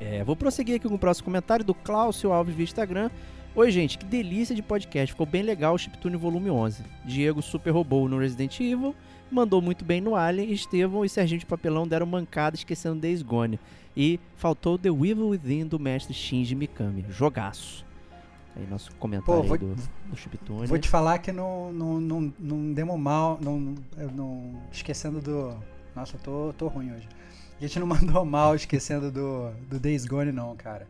É, 0.00 0.22
vou 0.22 0.36
prosseguir 0.36 0.76
aqui 0.76 0.88
com 0.88 0.94
o 0.94 0.98
próximo 0.98 1.24
comentário 1.26 1.64
do 1.64 1.74
Cláudio 1.74 2.32
Alves 2.32 2.54
do 2.54 2.62
Instagram. 2.62 3.10
Oi, 3.54 3.70
gente, 3.70 3.98
que 3.98 4.04
delícia 4.04 4.54
de 4.54 4.62
podcast. 4.62 5.12
Ficou 5.12 5.26
bem 5.26 5.42
legal 5.42 5.74
o 5.74 5.78
Chiptune 5.78 6.16
Volume 6.16 6.50
11. 6.50 6.82
Diego 7.04 7.42
super 7.42 7.70
roubou 7.70 8.08
no 8.08 8.18
Resident 8.18 8.60
Evil, 8.60 8.94
mandou 9.30 9.60
muito 9.60 9.84
bem 9.84 10.00
no 10.00 10.14
Alien, 10.14 10.52
Estevão 10.52 11.04
e 11.04 11.08
Serginho 11.08 11.40
de 11.40 11.46
Papelão 11.46 11.86
deram 11.88 12.06
mancada 12.06 12.54
esquecendo 12.54 13.00
Days 13.00 13.22
Gone. 13.22 13.58
E 13.96 14.20
faltou 14.36 14.78
The 14.78 14.88
Evil 14.88 15.28
Within 15.30 15.66
do 15.66 15.78
mestre 15.80 16.14
Shinji 16.14 16.54
Mikami. 16.54 17.04
Jogaço. 17.10 17.84
Aí 18.54 18.64
nosso 18.70 18.94
comentário 18.96 19.42
Pô, 19.42 19.46
vou- 19.48 19.54
aí 19.54 19.58
do, 19.58 19.74
do 20.10 20.16
Chiptune. 20.16 20.66
Vou 20.66 20.78
te 20.78 20.88
falar 20.88 21.18
que 21.18 21.32
não, 21.32 21.72
não, 21.72 22.00
não, 22.00 22.32
não 22.38 22.72
demos 22.72 22.98
mal. 22.98 23.38
Não, 23.42 23.74
não, 24.14 24.62
esquecendo 24.70 25.20
do. 25.20 25.56
Nossa, 25.96 26.14
eu 26.14 26.20
tô, 26.20 26.52
tô 26.56 26.68
ruim 26.68 26.92
hoje. 26.92 27.08
A 27.58 27.60
gente 27.62 27.78
não 27.80 27.86
mandou 27.86 28.24
mal 28.24 28.54
esquecendo 28.54 29.10
do, 29.10 29.50
do 29.68 29.78
Days 29.80 30.04
Gone, 30.06 30.30
não, 30.32 30.54
cara. 30.56 30.86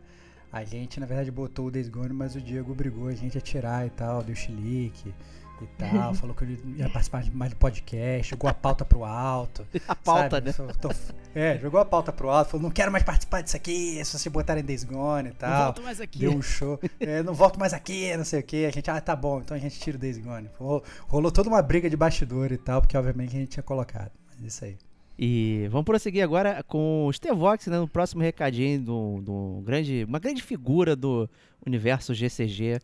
A 0.51 0.63
gente, 0.63 0.99
na 0.99 1.05
verdade, 1.05 1.31
botou 1.31 1.67
o 1.67 1.71
Days 1.71 1.89
Gone, 1.89 2.13
mas 2.13 2.35
o 2.35 2.41
Diego 2.41 2.71
obrigou 2.71 3.07
a 3.07 3.13
gente 3.15 3.37
a 3.37 3.41
tirar 3.41 3.85
e 3.85 3.89
tal, 3.91 4.23
deu 4.23 4.35
chilique 4.35 5.13
e 5.61 5.65
tal. 5.77 6.13
falou 6.15 6.35
que 6.35 6.43
ele 6.43 6.75
ia 6.77 6.89
participar 6.89 7.23
mais 7.33 7.51
do 7.51 7.57
podcast, 7.57 8.31
jogou 8.31 8.49
a 8.49 8.53
pauta 8.53 8.83
pro 8.85 9.03
alto. 9.03 9.65
a 9.87 9.95
pauta, 9.95 10.37
sabe? 10.37 10.47
né? 10.47 10.53
Tô- 10.53 10.89
tô- 10.89 10.95
é, 11.35 11.59
jogou 11.59 11.79
a 11.79 11.85
pauta 11.85 12.11
pro 12.11 12.29
alto, 12.29 12.49
falou: 12.51 12.63
não 12.63 12.71
quero 12.71 12.91
mais 12.91 13.03
participar 13.03 13.41
disso 13.41 13.55
aqui, 13.55 14.03
se 14.03 14.17
você 14.17 14.29
botarem 14.29 14.63
Days 14.63 14.83
Gone 14.83 15.29
e 15.29 15.31
Não 15.31 15.37
tal. 15.37 15.63
volto 15.65 15.81
mais 15.83 16.01
aqui. 16.01 16.17
Deu 16.19 16.31
um 16.31 16.41
show. 16.41 16.79
É, 16.99 17.21
não 17.21 17.33
volto 17.35 17.59
mais 17.59 17.71
aqui, 17.73 18.15
não 18.17 18.25
sei 18.25 18.39
o 18.39 18.43
que. 18.43 18.65
A 18.65 18.71
gente, 18.71 18.89
ah, 18.89 18.99
tá 18.99 19.15
bom, 19.15 19.39
então 19.39 19.55
a 19.55 19.59
gente 19.59 19.79
tira 19.79 19.97
o 19.97 19.99
Days 19.99 20.17
Gone. 20.17 20.49
Rolou, 20.57 20.83
rolou 21.07 21.31
toda 21.31 21.47
uma 21.49 21.61
briga 21.61 21.87
de 21.89 21.95
bastidor 21.97 22.51
e 22.51 22.57
tal, 22.57 22.81
porque 22.81 22.97
obviamente 22.97 23.35
a 23.35 23.39
gente 23.39 23.49
tinha 23.49 23.63
colocado. 23.63 24.11
Mas 24.29 24.53
isso 24.53 24.65
aí. 24.65 24.77
E 25.21 25.67
vamos 25.69 25.83
prosseguir 25.83 26.23
agora 26.23 26.63
com 26.63 27.05
o 27.05 27.11
Stevox, 27.11 27.67
né, 27.67 27.77
no 27.77 27.89
próximo 27.89 28.21
recadinho 28.21 28.79
do, 28.79 29.21
do 29.21 29.61
grande, 29.65 30.05
uma 30.07 30.17
grande 30.17 30.41
figura 30.41 30.95
do 30.95 31.29
universo 31.65 32.13
GCG 32.13 32.79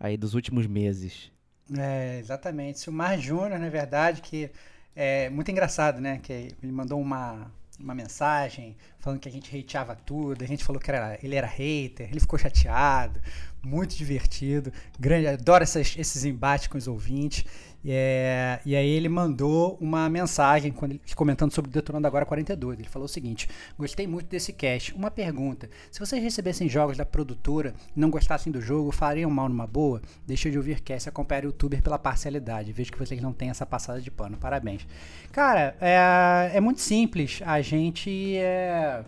aí 0.00 0.16
dos 0.16 0.34
últimos 0.34 0.66
meses. 0.66 1.30
É, 1.78 2.18
exatamente. 2.18 2.80
Silmar 2.80 3.20
Júnior, 3.20 3.60
na 3.60 3.68
verdade, 3.68 4.20
que 4.20 4.50
é 4.96 5.30
muito 5.30 5.48
engraçado, 5.48 6.00
né? 6.00 6.18
Que 6.20 6.48
ele 6.60 6.72
mandou 6.72 7.00
uma, 7.00 7.52
uma 7.78 7.94
mensagem 7.94 8.76
falando 8.98 9.20
que 9.20 9.28
a 9.28 9.32
gente 9.32 9.56
hateava 9.56 9.94
tudo, 9.94 10.42
a 10.42 10.46
gente 10.48 10.64
falou 10.64 10.80
que 10.82 10.90
era, 10.90 11.16
ele 11.22 11.36
era 11.36 11.46
hater, 11.46 12.08
ele 12.10 12.18
ficou 12.18 12.36
chateado, 12.36 13.20
muito 13.62 13.96
divertido, 13.96 14.72
grande, 14.98 15.28
adoro 15.28 15.62
essas- 15.62 15.94
esses 15.96 16.24
embates 16.24 16.66
com 16.66 16.78
os 16.78 16.88
ouvintes. 16.88 17.44
E, 17.86 17.92
é, 17.92 18.58
e 18.66 18.74
aí 18.74 18.88
ele 18.88 19.08
mandou 19.08 19.78
uma 19.80 20.08
mensagem 20.08 20.74
ele- 20.82 21.00
comentando 21.14 21.52
sobre 21.52 21.70
o 21.70 21.72
Detonando 21.72 22.04
Agora 22.04 22.26
42. 22.26 22.80
Ele 22.80 22.88
falou 22.88 23.06
o 23.06 23.08
seguinte: 23.08 23.48
Gostei 23.78 24.08
muito 24.08 24.26
desse 24.26 24.52
cast. 24.52 24.92
Uma 24.92 25.08
pergunta: 25.08 25.70
se 25.88 26.00
vocês 26.00 26.20
recebessem 26.20 26.68
jogos 26.68 26.96
da 26.96 27.06
produtora 27.06 27.74
e 27.96 28.00
não 28.00 28.10
gostassem 28.10 28.52
do 28.52 28.60
jogo, 28.60 28.90
fariam 28.90 29.30
mal 29.30 29.48
numa 29.48 29.68
boa? 29.68 30.02
Deixa 30.26 30.50
de 30.50 30.56
ouvir 30.56 30.80
cast 30.80 31.06
e 31.06 31.10
acompanhar 31.10 31.44
o 31.44 31.46
youtuber 31.46 31.80
pela 31.80 31.96
parcialidade. 31.96 32.72
Vejo 32.72 32.90
que 32.90 32.98
vocês 32.98 33.22
não 33.22 33.32
têm 33.32 33.50
essa 33.50 33.64
passada 33.64 34.00
de 34.00 34.10
pano. 34.10 34.36
Parabéns. 34.36 34.84
Cara, 35.30 35.76
é, 35.80 36.50
é 36.54 36.60
muito 36.60 36.80
simples. 36.80 37.40
A 37.46 37.62
gente 37.62 38.36
é. 38.36 39.04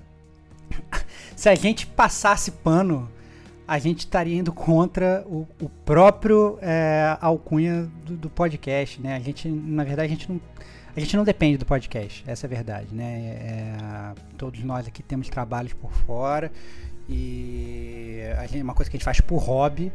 Se 1.35 1.49
a 1.49 1.55
gente 1.57 1.85
passasse 1.85 2.53
pano, 2.53 3.11
a 3.69 3.79
gente 3.79 4.01
estaria 4.01 4.39
indo 4.39 4.51
contra 4.51 5.23
o, 5.27 5.47
o 5.61 5.69
próprio 5.69 6.59
é, 6.63 7.19
alcunha 7.21 7.87
do, 8.05 8.17
do 8.17 8.31
podcast, 8.31 8.99
né? 8.99 9.15
A 9.15 9.21
gente, 9.21 9.47
na 9.47 9.85
verdade, 9.85 10.07
a 10.07 10.17
gente 10.17 10.33
não. 10.33 10.41
A 10.97 11.01
gente 11.01 11.17
não 11.17 11.23
depende 11.23 11.59
do 11.59 11.65
podcast, 11.65 12.25
essa 12.27 12.47
é 12.47 12.49
a 12.49 12.51
verdade, 12.51 12.93
né? 12.93 13.05
É, 13.05 14.15
todos 14.37 14.65
nós 14.65 14.89
aqui 14.89 15.01
temos 15.01 15.29
trabalhos 15.29 15.73
por 15.73 15.93
fora 15.93 16.51
e 17.09 18.21
gente, 18.51 18.63
uma 18.63 18.75
coisa 18.75 18.91
que 18.91 18.97
a 18.97 18.99
gente 18.99 19.05
faz 19.05 19.21
por 19.21 19.37
hobby 19.37 19.93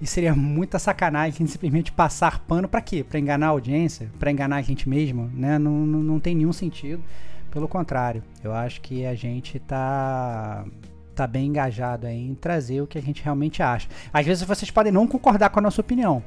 e 0.00 0.06
seria 0.06 0.34
muita 0.34 0.78
sacanagem 0.78 1.46
simplesmente 1.46 1.92
passar 1.92 2.40
pano 2.40 2.68
pra 2.68 2.80
quê? 2.80 3.04
Pra 3.04 3.18
enganar 3.18 3.46
a 3.46 3.50
audiência? 3.50 4.10
Pra 4.18 4.30
enganar 4.30 4.56
a 4.56 4.62
gente 4.62 4.88
mesmo? 4.88 5.30
Né? 5.32 5.58
Não, 5.58 5.86
não, 5.86 6.02
não 6.02 6.20
tem 6.20 6.34
nenhum 6.34 6.52
sentido. 6.52 7.02
Pelo 7.50 7.68
contrário, 7.68 8.22
eu 8.42 8.52
acho 8.52 8.80
que 8.80 9.04
a 9.04 9.14
gente 9.14 9.58
tá, 9.58 10.64
tá 11.20 11.26
bem 11.26 11.48
engajado 11.48 12.06
aí 12.06 12.28
em 12.28 12.34
trazer 12.34 12.80
o 12.80 12.86
que 12.86 12.96
a 12.96 13.02
gente 13.02 13.22
realmente 13.22 13.62
acha. 13.62 13.88
Às 14.12 14.24
vezes 14.24 14.42
vocês 14.42 14.70
podem 14.70 14.90
não 14.90 15.06
concordar 15.06 15.50
com 15.50 15.58
a 15.58 15.62
nossa 15.62 15.80
opinião. 15.80 16.22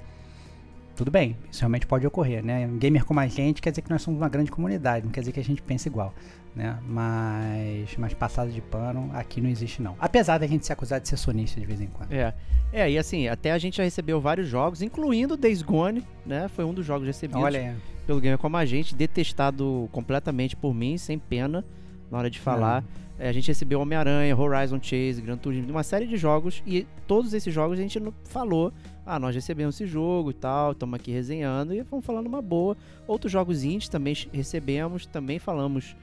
Tudo 0.96 1.10
bem, 1.10 1.36
isso 1.52 1.62
realmente 1.62 1.88
pode 1.88 2.06
ocorrer, 2.06 2.46
né? 2.46 2.68
Um 2.68 2.78
gamer 2.78 3.04
como 3.04 3.20
a 3.20 3.26
gente 3.26 3.60
quer 3.60 3.72
dizer 3.72 3.82
que 3.82 3.90
nós 3.90 4.04
somos 4.04 4.22
uma 4.22 4.30
grande 4.30 4.52
comunidade, 4.52 5.04
não 5.04 5.12
quer 5.12 5.22
dizer 5.22 5.32
que 5.32 5.40
a 5.40 5.44
gente 5.44 5.60
pense 5.64 5.90
igual, 5.90 6.14
né? 6.56 6.78
Mas, 6.88 7.98
mas 7.98 8.14
passada 8.14 8.52
de 8.52 8.62
pano 8.62 9.10
aqui 9.16 9.42
não 9.42 9.50
existe 9.50 9.82
não. 9.82 9.96
Apesar 10.00 10.38
da 10.38 10.46
gente 10.46 10.68
ser 10.68 10.74
acusado 10.74 11.02
de 11.02 11.10
ser 11.10 11.18
sonista 11.18 11.60
de 11.60 11.66
vez 11.66 11.82
em 11.82 11.88
quando. 11.88 12.12
É. 12.12 12.32
É, 12.72 12.90
e 12.90 12.98
assim, 12.98 13.28
até 13.28 13.52
a 13.52 13.58
gente 13.58 13.78
já 13.78 13.84
recebeu 13.84 14.22
vários 14.22 14.48
jogos, 14.48 14.84
incluindo 14.84 15.36
Days 15.36 15.64
Gone, 15.64 16.04
né? 16.24 16.48
Foi 16.50 16.64
um 16.64 16.74
dos 16.74 16.86
jogos 16.86 17.08
recebidos 17.08 17.44
Olha 17.44 17.60
aí. 17.60 17.76
pelo 18.06 18.22
Gamer 18.22 18.38
Como 18.38 18.56
a 18.58 18.66
Gente, 18.66 18.94
detestado 18.94 19.90
completamente 19.92 20.56
por 20.56 20.74
mim, 20.74 20.98
sem 20.98 21.18
pena 21.18 21.66
na 22.12 22.20
hora 22.20 22.30
de 22.30 22.40
falar. 22.40 22.84
É, 22.84 23.13
a 23.30 23.32
gente 23.32 23.48
recebeu 23.48 23.80
Homem-Aranha, 23.80 24.38
Horizon 24.38 24.80
Chase, 24.82 25.22
Gran 25.22 25.38
Turismo, 25.38 25.72
uma 25.72 25.84
série 25.84 26.06
de 26.06 26.18
jogos 26.18 26.62
e 26.66 26.86
todos 27.08 27.34
esses 27.34 27.54
jogos 27.54 27.80
a 27.80 27.82
gente 27.82 28.02
falou. 28.26 28.74
Ah, 29.06 29.20
nós 29.20 29.36
recebemos 29.36 29.76
esse 29.76 29.86
jogo 29.86 30.32
e 30.32 30.34
tal, 30.34 30.72
estamos 30.72 30.96
aqui 30.96 31.12
resenhando 31.12 31.74
e 31.74 31.82
vamos 31.84 32.06
falando 32.06 32.28
uma 32.28 32.42
boa. 32.42 32.76
Outros 33.08 33.32
jogos 33.32 33.64
indies 33.64 33.90
também 33.90 34.16
recebemos, 34.32 35.06
também 35.06 35.40
falamos 35.40 35.96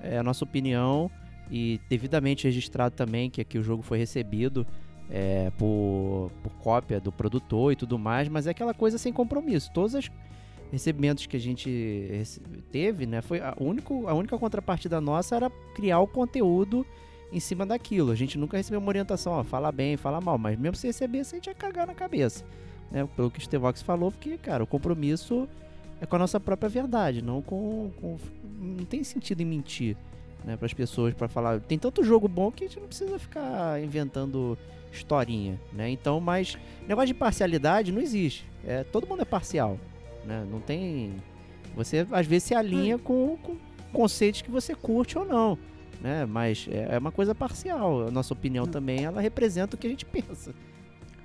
é, 0.00 0.18
a 0.18 0.22
nossa 0.22 0.44
opinião 0.44 1.10
e 1.50 1.80
devidamente 1.88 2.44
registrado 2.44 2.94
também 2.94 3.30
que 3.30 3.40
aqui 3.40 3.58
o 3.58 3.62
jogo 3.62 3.82
foi 3.82 3.98
recebido 3.98 4.66
é, 5.10 5.50
por, 5.58 6.30
por 6.42 6.52
cópia 6.54 7.00
do 7.00 7.12
produtor 7.12 7.72
e 7.72 7.76
tudo 7.76 7.98
mais, 7.98 8.28
mas 8.28 8.46
é 8.46 8.50
aquela 8.50 8.74
coisa 8.74 8.98
sem 8.98 9.12
compromisso. 9.12 9.70
Todos 9.72 9.94
os 9.94 10.10
recebimentos 10.74 11.26
que 11.26 11.36
a 11.36 11.40
gente 11.40 12.22
teve, 12.70 13.06
né, 13.06 13.22
foi 13.22 13.40
a, 13.40 13.54
único, 13.58 14.06
a 14.06 14.14
única 14.14 14.36
contrapartida 14.38 15.00
nossa 15.00 15.34
era 15.36 15.50
criar 15.74 16.00
o 16.00 16.06
conteúdo 16.06 16.86
em 17.32 17.40
cima 17.40 17.64
daquilo. 17.66 18.12
A 18.12 18.14
gente 18.14 18.36
nunca 18.38 18.56
recebeu 18.56 18.78
uma 18.80 18.88
orientação, 18.88 19.32
ó, 19.32 19.42
fala 19.42 19.72
bem, 19.72 19.96
fala 19.96 20.20
mal, 20.20 20.36
mas 20.38 20.58
mesmo 20.58 20.76
se 20.76 20.86
recebesse, 20.86 21.34
a 21.34 21.38
gente 21.38 21.46
ia 21.46 21.54
cagar 21.54 21.86
na 21.86 21.94
cabeça. 21.94 22.44
Né, 22.90 23.08
pelo 23.16 23.30
que 23.30 23.38
o 23.38 23.42
Stevox 23.42 23.82
falou, 23.82 24.12
porque, 24.12 24.36
cara, 24.38 24.62
o 24.62 24.66
compromisso 24.66 25.48
é 26.00 26.06
com 26.06 26.16
a 26.16 26.18
nossa 26.18 26.38
própria 26.38 26.68
verdade, 26.68 27.22
não 27.22 27.40
com. 27.42 27.90
com- 28.00 28.18
não 28.60 28.84
tem 28.84 29.02
sentido 29.02 29.40
em 29.40 29.44
mentir. 29.46 29.96
né, 30.44 30.56
para 30.58 30.66
as 30.66 30.74
pessoas 30.74 31.14
para 31.14 31.26
falar. 31.26 31.58
Tem 31.60 31.78
tanto 31.78 32.04
jogo 32.04 32.28
bom 32.28 32.52
que 32.52 32.64
a 32.64 32.66
gente 32.68 32.78
não 32.78 32.86
precisa 32.86 33.18
ficar 33.18 33.82
inventando 33.82 34.58
historinha, 34.92 35.58
né? 35.72 35.88
Então, 35.88 36.20
mas 36.20 36.58
negócio 36.86 37.06
de 37.08 37.14
parcialidade 37.14 37.90
não 37.90 38.00
existe. 38.00 38.44
É, 38.62 38.84
todo 38.84 39.06
mundo 39.06 39.22
é 39.22 39.24
parcial, 39.24 39.78
né? 40.26 40.46
Não 40.50 40.60
tem 40.60 41.14
você 41.74 42.06
às 42.12 42.26
vezes 42.26 42.44
se 42.44 42.54
alinha 42.54 42.98
com, 42.98 43.36
com 43.42 43.56
conceitos 43.92 44.42
que 44.42 44.50
você 44.50 44.74
curte 44.74 45.18
ou 45.18 45.24
não, 45.24 45.58
né? 46.00 46.24
Mas 46.26 46.68
é, 46.70 46.94
é 46.94 46.98
uma 46.98 47.12
coisa 47.12 47.34
parcial. 47.34 48.08
A 48.08 48.10
nossa 48.10 48.32
opinião 48.32 48.66
também 48.66 49.04
ela 49.04 49.20
representa 49.20 49.76
o 49.76 49.78
que 49.78 49.86
a 49.86 49.90
gente 49.90 50.04
pensa. 50.04 50.54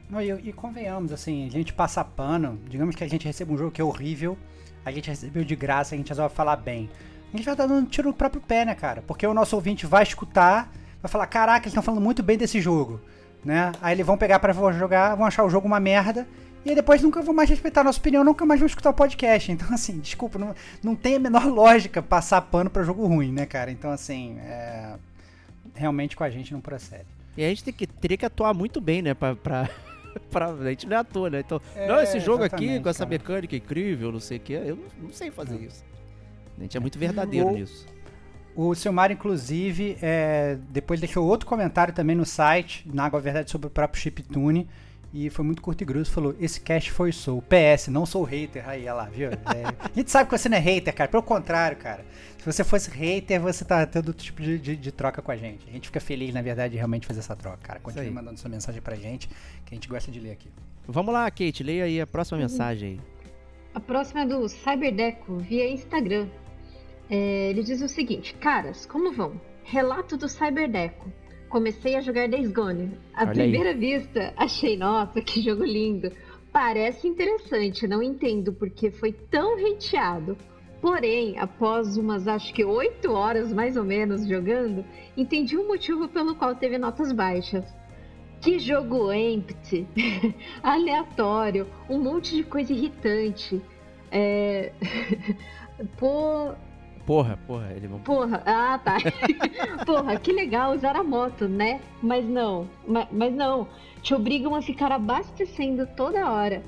Não, 0.10 0.22
e, 0.22 0.32
e 0.32 0.54
convenhamos, 0.54 1.12
assim, 1.12 1.46
a 1.46 1.52
gente 1.52 1.72
passa 1.72 2.04
pano, 2.04 2.60
digamos 2.68 2.96
que 2.96 3.04
a 3.04 3.08
gente 3.08 3.26
recebe 3.26 3.54
um 3.54 3.58
jogo 3.58 3.70
que 3.70 3.80
é 3.80 3.84
horrível, 3.84 4.36
a 4.84 4.92
gente 4.92 5.08
recebeu 5.08 5.44
de 5.44 5.56
graça, 5.56 5.94
a 5.94 5.98
gente 5.98 6.10
resolve 6.10 6.34
falar 6.34 6.56
bem. 6.56 6.90
A 7.32 7.38
gente 7.38 7.46
vai 7.46 7.54
estar 7.54 7.68
dando 7.68 7.80
um 7.80 7.86
tiro 7.86 8.08
no 8.08 8.14
próprio 8.14 8.42
pé, 8.42 8.66
né, 8.66 8.74
cara? 8.74 9.04
Porque 9.04 9.26
o 9.28 9.36
nosso 9.36 9.56
ouvinte 9.56 9.86
vai 9.86 10.02
escutar, 10.02 10.72
vai 11.00 11.12
falar, 11.12 11.28
caraca, 11.28 11.60
eles 11.60 11.68
estão 11.68 11.84
falando 11.84 12.02
muito 12.02 12.24
bem 12.24 12.40
desse 12.40 12.60
jogo, 12.60 13.00
né? 13.46 13.72
Aí 13.82 13.94
eles 13.94 14.06
vão 14.06 14.18
pegar 14.18 14.40
para 14.40 14.52
jogar, 14.72 15.14
vão 15.14 15.28
achar 15.28 15.44
o 15.44 15.50
jogo 15.50 15.68
uma 15.68 15.80
merda, 15.80 16.28
e 16.66 16.70
aí 16.70 16.76
depois 16.76 17.02
nunca 17.02 17.22
vão 17.22 17.34
mais 17.34 17.50
respeitar 17.50 17.82
a 17.82 17.84
nossa 17.86 18.00
opinião, 18.00 18.24
nunca 18.24 18.46
mais 18.46 18.60
vão 18.60 18.68
escutar 18.68 18.90
o 18.90 18.94
podcast. 18.94 19.52
Então, 19.52 19.74
assim, 19.74 20.00
desculpa, 20.00 20.38
não, 20.38 20.54
não 20.84 20.96
tem 20.96 21.16
a 21.16 21.20
menor 21.20 21.46
lógica 21.52 22.02
passar 22.02 22.42
pano 22.42 22.70
para 22.70 22.84
jogo 22.84 23.06
ruim, 23.08 23.32
né, 23.32 23.46
cara? 23.46 23.72
Então, 23.72 23.92
assim, 23.92 24.38
é... 24.40 24.96
realmente 25.74 26.16
com 26.16 26.24
a 26.24 26.30
gente 26.30 26.52
não 26.54 26.62
procede. 26.62 27.06
E 27.38 27.44
a 27.44 27.50
gente 27.50 27.64
tem 27.64 27.74
que, 27.74 27.88
teria 27.88 28.18
que 28.18 28.26
atuar 28.26 28.54
muito 28.54 28.82
bem, 28.82 29.02
né, 29.02 29.14
pra, 29.14 29.36
pra, 29.36 29.70
pra, 30.30 30.48
a 30.50 30.70
gente 30.70 30.86
não 30.88 30.98
é 30.98 31.00
ator, 31.00 31.32
né? 31.32 31.40
Então, 31.40 31.62
É, 31.76 31.88
não, 31.88 32.02
esse 32.02 32.20
jogo 32.20 32.44
aqui 32.44 32.80
com 32.80 32.90
essa 32.90 33.00
cara. 33.06 33.10
mecânica 33.10 33.56
incrível, 33.56 34.12
não 34.12 34.20
sei 34.20 34.38
o 34.38 34.42
que, 34.42 34.54
eu 34.54 34.76
não, 34.76 34.86
não 35.04 35.14
sei 35.14 35.32
fazer 35.32 35.54
Não. 35.56 35.62
isso. 35.62 35.84
A 36.58 36.62
gente 36.62 36.76
é 36.76 36.80
muito 36.80 37.00
verdadeiro 37.00 37.48
O- 37.48 37.52
nisso. 37.54 37.86
O 38.56 38.76
Silmar, 38.76 39.10
inclusive, 39.10 39.98
é, 40.02 40.58
depois 40.70 41.00
deixou 41.00 41.26
outro 41.26 41.48
comentário 41.48 41.94
também 41.94 42.14
no 42.16 42.26
site, 42.26 42.86
na 42.94 43.06
Água 43.06 43.22
Verdade, 43.22 43.50
sobre 43.50 43.68
o 43.68 43.70
próprio 43.70 44.02
chiptune. 44.02 44.68
E 45.12 45.30
foi 45.30 45.44
muito 45.44 45.62
curto 45.62 45.82
e 45.82 45.86
grosso. 45.86 46.12
Falou: 46.12 46.36
Esse 46.40 46.62
cast 46.62 46.92
foi 46.92 47.12
sou. 47.12 47.42
PS, 47.42 47.88
não 47.88 48.06
sou 48.06 48.24
hater. 48.24 48.68
Aí, 48.70 48.84
olha 48.84 48.94
lá, 48.94 49.06
viu? 49.06 49.30
É, 49.32 49.38
a 49.80 49.92
gente 49.96 50.12
sabe 50.12 50.30
que 50.30 50.38
você 50.38 50.48
não 50.48 50.58
é 50.58 50.60
hater, 50.60 50.94
cara. 50.94 51.10
Pelo 51.10 51.24
contrário, 51.24 51.78
cara. 51.78 52.06
Se 52.38 52.46
você 52.46 52.64
fosse 52.64 52.90
hater, 52.92 53.42
você 53.42 53.66
tá 53.66 53.86
tendo 53.88 54.10
outro 54.10 54.24
tipo 54.24 54.42
de, 54.42 54.58
de- 54.60 54.76
de 54.76 54.92
troca 54.92 55.22
com 55.22 55.32
a 55.32 55.36
gente. 55.36 55.68
A 55.68 55.72
gente 55.72 55.88
fica 55.88 56.00
feliz, 56.00 56.34
na 56.34 56.42
verdade, 56.42 56.72
de 56.74 56.78
realmente 56.78 57.08
fazer 57.08 57.20
essa 57.22 57.36
troca, 57.36 57.58
cara. 57.64 57.80
Continue 57.80 58.12
mandando 58.12 58.40
sua 58.40 58.50
mensagem 58.50 58.82
pra 58.82 58.96
gente, 58.96 59.28
que 59.66 59.74
a 59.74 59.76
gente 59.76 59.88
gosta 59.90 60.12
de 60.12 60.20
ler 60.20 60.32
aqui. 60.32 60.48
Vamos 60.88 61.14
lá, 61.14 61.30
Kate, 61.32 61.64
leia 61.64 61.84
aí 61.86 62.00
a 62.00 62.08
próxima 62.08 62.38
Uhum. 62.38 62.44
mensagem 62.44 62.90
aí. 62.92 63.00
A 63.74 63.80
próxima 63.80 64.22
é 64.22 64.26
do 64.26 64.48
Cyberdeco, 64.48 65.38
via 65.38 65.70
Instagram. 65.72 66.28
É, 67.10 67.50
ele 67.50 67.64
diz 67.64 67.82
o 67.82 67.88
seguinte: 67.90 68.34
Caras, 68.36 68.86
como 68.86 69.12
vão? 69.12 69.40
Relato 69.64 70.16
do 70.18 70.28
Cyberdeco. 70.30 71.12
Comecei 71.50 71.96
a 71.96 72.02
jogar 72.02 72.28
Days 72.28 72.52
Gone. 72.52 72.92
À 73.14 73.22
Olha 73.22 73.30
aí. 73.30 73.36
primeira 73.36 73.74
vista, 73.74 74.34
achei, 74.38 74.78
nossa, 74.78 75.20
que 75.22 75.42
jogo 75.42 75.64
lindo. 75.64 76.12
Parece 76.52 77.08
interessante, 77.08 77.88
não 77.88 78.02
entendo 78.02 78.54
porque 78.54 78.92
foi 78.92 79.12
tão 79.12 79.56
hateado. 79.56 80.38
Porém, 80.82 81.38
após 81.38 81.98
umas 81.98 82.28
acho 82.28 82.54
que 82.54 82.64
8 82.64 83.12
horas 83.12 83.52
mais 83.52 83.76
ou 83.76 83.84
menos 83.84 84.26
jogando, 84.26 84.86
entendi 85.18 85.58
o 85.58 85.68
motivo 85.68 86.08
pelo 86.08 86.36
qual 86.36 86.56
teve 86.56 86.78
notas 86.78 87.12
baixas. 87.12 87.66
Que 88.42 88.58
jogo 88.60 89.12
empty, 89.12 89.86
aleatório, 90.64 91.68
um 91.90 92.00
monte 92.00 92.36
de 92.36 92.44
coisa 92.44 92.72
irritante. 92.72 93.62
É... 94.10 94.72
Pô, 95.98 96.54
Porra, 97.10 97.40
porra, 97.48 97.74
ele 97.76 97.88
vão. 97.88 97.98
porra, 98.02 98.44
ah 98.46 98.78
tá. 98.78 98.98
porra, 99.84 100.20
que 100.20 100.32
legal 100.32 100.76
usar 100.76 100.96
a 100.96 101.04
moto, 101.04 101.48
né? 101.48 101.82
Mas 102.04 102.24
não, 102.24 102.70
ma- 102.88 103.08
mas, 103.12 103.34
não. 103.34 103.68
Te 104.04 104.14
obrigam 104.14 104.54
a 104.54 104.62
ficar 104.62 104.92
abastecendo 104.92 105.88
toda 105.98 106.30
hora. 106.30 106.64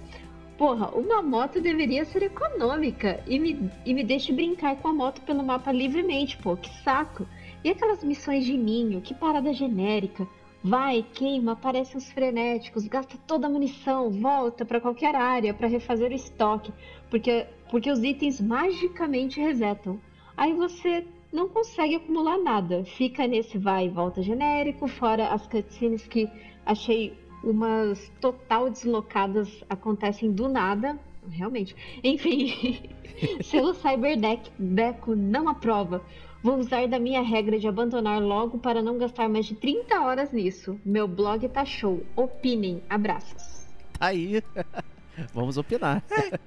Porra, 0.58 0.88
uma 0.98 1.22
moto 1.22 1.62
deveria 1.62 2.04
ser 2.06 2.24
econômica 2.24 3.24
e 3.28 3.38
me, 3.38 3.70
e 3.86 3.94
me 3.94 4.04
deixe 4.04 4.34
brincar 4.34 4.78
com 4.78 4.88
a 4.88 4.94
moto 4.94 5.22
pelo 5.22 5.44
mapa 5.44 5.72
livremente, 5.72 6.36
pô, 6.38 6.58
que 6.58 6.72
saco. 6.84 7.28
E 7.64 7.70
aquelas 7.70 8.04
missões 8.04 8.44
de 8.44 8.58
ninho, 8.58 9.00
que 9.00 9.14
parada 9.14 9.54
genérica. 9.54 10.28
Vai, 10.64 11.06
queima, 11.14 11.52
aparece 11.52 11.96
uns 11.96 12.12
frenéticos, 12.12 12.88
gasta 12.88 13.16
toda 13.28 13.46
a 13.46 13.50
munição, 13.50 14.10
volta 14.10 14.66
pra 14.66 14.82
qualquer 14.82 15.14
área 15.16 15.54
pra 15.54 15.68
refazer 15.68 16.10
o 16.10 16.16
estoque, 16.16 16.74
porque, 17.12 17.46
porque 17.70 17.92
os 17.92 18.04
itens 18.04 18.42
magicamente 18.42 19.40
resetam. 19.40 20.00
Aí 20.36 20.54
você 20.54 21.06
não 21.32 21.48
consegue 21.48 21.96
acumular 21.96 22.38
nada. 22.38 22.84
Fica 22.84 23.28
nesse 23.28 23.58
vai 23.58 23.86
e 23.86 23.90
volta 23.90 24.22
genérico, 24.22 24.88
fora 24.88 25.30
as 25.30 25.48
cutscenes 25.48 26.08
que 26.08 26.30
achei 26.66 27.18
umas 27.44 28.12
total 28.20 28.70
deslocadas 28.70 29.64
acontecem 29.70 30.32
do 30.32 30.48
nada. 30.48 31.00
Realmente. 31.30 31.76
Enfim, 32.04 32.82
selo 33.44 33.74
Cyberdeco 33.74 35.16
não 35.16 35.48
aprova. 35.48 36.02
Vou 36.44 36.58
usar 36.58 36.88
da 36.88 37.00
minha 37.00 37.22
regra 37.22 37.60
de 37.60 37.68
abandonar 37.68 38.20
logo 38.20 38.58
para 38.58 38.82
não 38.82 38.98
gastar 38.98 39.30
mais 39.30 39.46
de 39.46 39.54
30 39.54 40.02
horas 40.02 40.32
nisso. 40.32 40.80
Meu 40.84 41.08
blog 41.08 41.48
tá 41.50 41.64
show. 41.64 42.04
Opinem. 42.16 42.82
Abraços. 42.90 43.68
Aí. 44.00 44.42
Vamos 45.34 45.58
opinar. 45.58 46.04
É, 46.10 46.40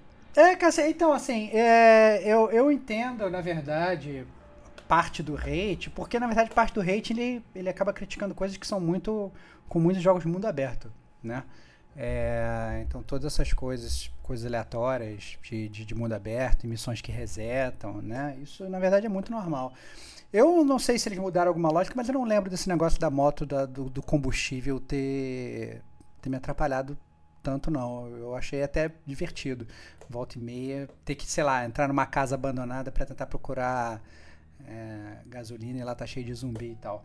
Cassia, 0.58 0.88
então, 0.88 1.12
assim, 1.12 1.48
é, 1.52 2.22
eu, 2.24 2.50
eu 2.50 2.70
entendo, 2.72 3.30
na 3.30 3.40
verdade, 3.40 4.26
parte 4.88 5.22
do 5.22 5.36
hate, 5.36 5.90
porque, 5.90 6.18
na 6.18 6.26
verdade, 6.26 6.50
parte 6.50 6.74
do 6.74 6.80
hate, 6.80 7.12
ele, 7.12 7.44
ele 7.54 7.68
acaba 7.68 7.92
criticando 7.92 8.34
coisas 8.34 8.56
que 8.56 8.66
são 8.66 8.80
muito 8.80 9.30
com 9.68 9.78
muitos 9.78 10.02
jogos 10.02 10.22
de 10.24 10.28
mundo 10.28 10.46
aberto, 10.46 10.92
né? 11.22 11.44
É, 11.96 12.82
então, 12.86 13.02
todas 13.02 13.32
essas 13.32 13.52
coisas, 13.52 14.10
coisas 14.24 14.44
aleatórias 14.44 15.38
de, 15.42 15.68
de, 15.68 15.84
de 15.84 15.94
mundo 15.94 16.12
aberto, 16.12 16.66
missões 16.66 17.00
que 17.00 17.12
resetam, 17.12 18.02
né? 18.02 18.36
Isso, 18.42 18.68
na 18.68 18.80
verdade, 18.80 19.06
é 19.06 19.08
muito 19.08 19.30
normal. 19.30 19.72
Eu 20.32 20.64
não 20.64 20.80
sei 20.80 20.98
se 20.98 21.08
eles 21.08 21.18
mudaram 21.20 21.48
alguma 21.50 21.70
lógica, 21.70 21.94
mas 21.96 22.08
eu 22.08 22.14
não 22.14 22.24
lembro 22.24 22.50
desse 22.50 22.68
negócio 22.68 22.98
da 22.98 23.08
moto, 23.08 23.46
da- 23.46 23.66
do, 23.66 23.88
do 23.88 24.02
combustível 24.02 24.80
ter, 24.80 25.80
ter 26.20 26.28
me 26.28 26.36
atrapalhado 26.36 26.98
tanto, 27.44 27.70
não. 27.70 28.08
Eu 28.08 28.34
achei 28.34 28.62
até 28.62 28.90
divertido. 29.06 29.66
Volta 30.08 30.38
e 30.38 30.40
meia, 30.40 30.88
ter 31.04 31.14
que, 31.14 31.26
sei 31.26 31.44
lá, 31.44 31.64
entrar 31.64 31.86
numa 31.86 32.06
casa 32.06 32.34
abandonada 32.34 32.90
para 32.90 33.06
tentar 33.06 33.26
procurar 33.26 34.02
é, 34.66 35.18
gasolina 35.26 35.78
e 35.78 35.84
lá 35.84 35.94
tá 35.94 36.06
cheio 36.06 36.24
de 36.24 36.34
zumbi 36.34 36.72
e 36.72 36.76
tal. 36.76 37.04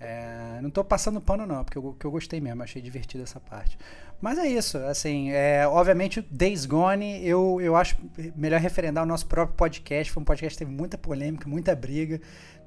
É, 0.00 0.58
não 0.62 0.70
tô 0.70 0.82
passando 0.82 1.20
pano 1.20 1.46
não, 1.46 1.62
porque 1.62 1.76
eu, 1.76 1.94
que 1.98 2.06
eu 2.06 2.10
gostei 2.10 2.40
mesmo, 2.40 2.62
achei 2.62 2.80
divertido 2.80 3.22
essa 3.22 3.38
parte. 3.38 3.76
Mas 4.20 4.38
é 4.38 4.46
isso, 4.46 4.78
assim, 4.78 5.30
é, 5.30 5.66
obviamente 5.66 6.26
Days 6.30 6.64
Gone, 6.64 7.26
eu, 7.26 7.60
eu 7.60 7.76
acho 7.76 7.96
melhor 8.34 8.60
referendar 8.60 9.04
o 9.04 9.06
nosso 9.06 9.26
próprio 9.26 9.56
podcast, 9.56 10.10
foi 10.10 10.22
um 10.22 10.24
podcast 10.24 10.58
que 10.58 10.64
teve 10.64 10.74
muita 10.74 10.96
polêmica, 10.96 11.46
muita 11.48 11.76
briga, 11.76 12.18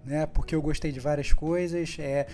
né, 0.05 0.27
porque 0.27 0.53
eu 0.53 0.61
gostei 0.61 0.91
de 0.91 0.99
várias 0.99 1.33
coisas, 1.33 1.95
é, 1.99 2.27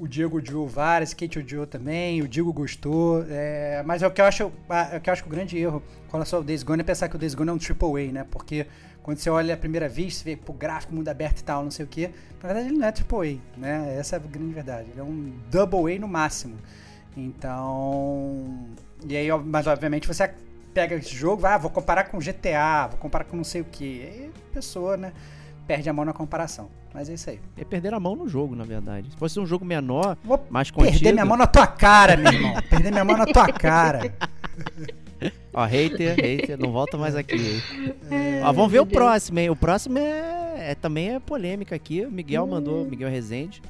o 0.00 0.08
Diego 0.08 0.38
odiou 0.38 0.66
várias, 0.66 1.12
Kate 1.12 1.38
odiou 1.38 1.66
também, 1.66 2.22
o 2.22 2.28
Diego 2.28 2.52
gostou, 2.52 3.24
é, 3.28 3.82
mas 3.84 4.02
é 4.02 4.06
o 4.06 4.10
que 4.10 4.20
eu 4.20 4.24
acho, 4.24 4.50
é 4.92 4.96
o 4.96 5.00
que 5.00 5.10
eu 5.10 5.12
acho 5.12 5.24
o 5.26 5.28
grande 5.28 5.58
erro 5.58 5.82
quando 6.08 6.24
só 6.24 6.40
o 6.40 6.42
Days 6.42 6.62
Gone 6.62 6.80
é 6.80 6.84
pensar 6.84 7.08
que 7.08 7.16
o 7.16 7.18
Days 7.18 7.34
Gone 7.34 7.50
é 7.50 7.52
um 7.52 7.58
AAA, 7.58 8.12
né, 8.12 8.26
porque 8.30 8.66
quando 9.02 9.18
você 9.18 9.30
olha 9.30 9.54
a 9.54 9.56
primeira 9.56 9.88
vez, 9.88 10.16
você 10.16 10.24
vê 10.24 10.36
pô, 10.36 10.52
gráfico, 10.52 10.94
mundo 10.94 11.08
aberto 11.08 11.40
e 11.40 11.44
tal, 11.44 11.64
não 11.64 11.70
sei 11.70 11.84
o 11.84 11.88
que. 11.88 12.08
Na 12.42 12.48
verdade, 12.48 12.68
ele 12.68 12.78
não 12.78 12.86
é 12.86 12.90
AAA, 12.90 13.38
né? 13.56 13.96
Essa 13.98 14.16
é 14.16 14.18
a 14.18 14.22
grande 14.22 14.52
verdade. 14.52 14.90
Ele 14.90 15.00
é 15.00 15.02
um 15.02 15.32
Double 15.50 15.94
A 15.94 15.98
no 15.98 16.06
máximo. 16.06 16.56
Então. 17.16 18.66
E 19.08 19.16
aí, 19.16 19.28
mas 19.44 19.66
obviamente 19.66 20.06
você 20.06 20.30
pega 20.74 20.94
esse 20.94 21.14
jogo, 21.14 21.42
vai, 21.42 21.54
ah, 21.54 21.58
vou 21.58 21.70
comparar 21.70 22.04
com 22.04 22.18
GTA, 22.18 22.88
vou 22.88 22.98
comparar 22.98 23.24
com 23.24 23.36
não 23.36 23.44
sei 23.44 23.62
o 23.62 23.64
que. 23.64 24.02
Aí 24.02 24.30
a 24.50 24.54
pessoa, 24.54 24.96
né, 24.96 25.12
perde 25.70 25.88
a 25.88 25.92
mão 25.92 26.04
na 26.04 26.12
comparação. 26.12 26.68
Mas 26.92 27.08
é 27.08 27.14
isso 27.14 27.30
aí. 27.30 27.38
É 27.56 27.64
perder 27.64 27.94
a 27.94 28.00
mão 28.00 28.16
no 28.16 28.28
jogo, 28.28 28.56
na 28.56 28.64
verdade. 28.64 29.08
Se 29.08 29.16
fosse 29.16 29.38
um 29.38 29.46
jogo 29.46 29.64
menor, 29.64 30.16
Vou 30.24 30.44
mais 30.50 30.68
contido. 30.68 30.94
perder 30.94 31.12
minha 31.12 31.24
mão 31.24 31.36
na 31.36 31.46
tua 31.46 31.64
cara, 31.64 32.16
meu 32.16 32.32
irmão. 32.32 32.54
perder 32.68 32.90
minha 32.90 33.04
mão 33.04 33.16
na 33.16 33.24
tua 33.24 33.46
cara. 33.52 34.12
Ó, 35.54 35.64
hater, 35.64 36.16
hater, 36.16 36.58
não 36.58 36.72
volta 36.72 36.98
mais 36.98 37.14
aqui. 37.14 37.62
É, 38.10 38.42
Ó, 38.44 38.52
vamos 38.52 38.72
ver 38.72 38.80
o 38.80 38.86
próximo, 38.86 39.38
hein? 39.38 39.48
O 39.48 39.54
próximo 39.54 39.96
é, 39.96 40.70
é- 40.70 40.74
também 40.74 41.14
é 41.14 41.20
polêmica 41.20 41.76
aqui. 41.76 42.04
O 42.04 42.10
Miguel 42.10 42.48
mandou, 42.48 42.84
Miguel 42.84 43.08
Rezende. 43.08 43.62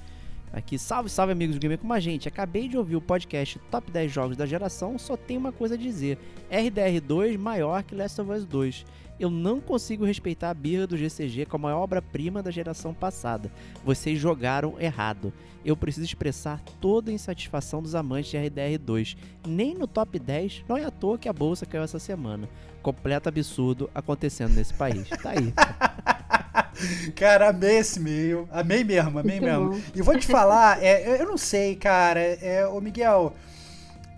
Aqui, 0.52 0.76
salve, 0.76 1.08
salve 1.08 1.32
amigos 1.32 1.54
do 1.54 1.60
Gamer 1.60 1.78
com 1.78 1.92
a 1.92 2.00
gente. 2.00 2.26
Acabei 2.26 2.66
de 2.66 2.76
ouvir 2.76 2.96
o 2.96 3.00
podcast 3.00 3.56
Top 3.70 3.88
10 3.88 4.10
Jogos 4.10 4.36
da 4.36 4.44
Geração, 4.44 4.98
só 4.98 5.16
tem 5.16 5.36
uma 5.36 5.52
coisa 5.52 5.76
a 5.76 5.78
dizer. 5.78 6.18
RDR2 6.50 7.38
maior 7.38 7.84
que 7.84 7.94
Last 7.94 8.20
of 8.20 8.32
Us 8.32 8.44
2. 8.44 8.84
Eu 9.20 9.30
não 9.30 9.60
consigo 9.60 10.04
respeitar 10.04 10.50
a 10.50 10.54
birra 10.54 10.88
do 10.88 10.96
GCG 10.96 11.46
como 11.46 11.68
a 11.68 11.76
obra-prima 11.76 12.42
da 12.42 12.50
geração 12.50 12.92
passada. 12.92 13.52
Vocês 13.84 14.18
jogaram 14.18 14.80
errado. 14.80 15.32
Eu 15.64 15.76
preciso 15.76 16.06
expressar 16.06 16.60
toda 16.80 17.10
a 17.10 17.14
insatisfação 17.14 17.80
dos 17.82 17.94
amantes 17.94 18.30
de 18.30 18.38
RDR2. 18.38 19.16
Nem 19.46 19.74
no 19.74 19.86
top 19.86 20.18
10, 20.18 20.64
não 20.66 20.76
é 20.76 20.84
à 20.84 20.90
toa 20.90 21.18
que 21.18 21.28
a 21.28 21.32
bolsa 21.32 21.66
caiu 21.66 21.84
essa 21.84 21.98
semana. 21.98 22.48
Completo 22.82 23.28
absurdo 23.28 23.90
acontecendo 23.94 24.54
nesse 24.54 24.72
país. 24.74 25.08
Tá 25.22 25.30
aí. 25.30 25.52
cara, 27.14 27.48
amei 27.50 27.78
esse 27.78 27.98
e-mail. 27.98 28.48
Amei 28.50 28.84
mesmo, 28.84 29.18
amei 29.18 29.40
Muito 29.40 29.44
mesmo. 29.50 29.70
bom. 29.70 29.80
E 29.94 30.02
vou 30.02 30.18
te 30.18 30.26
falar, 30.26 30.82
é, 30.82 31.06
eu- 31.08 31.16
eu 31.16 31.26
não 31.26 31.36
sei, 31.36 31.76
cara. 31.76 32.20
É, 32.20 32.66
ô 32.66 32.80
Miguel, 32.80 33.34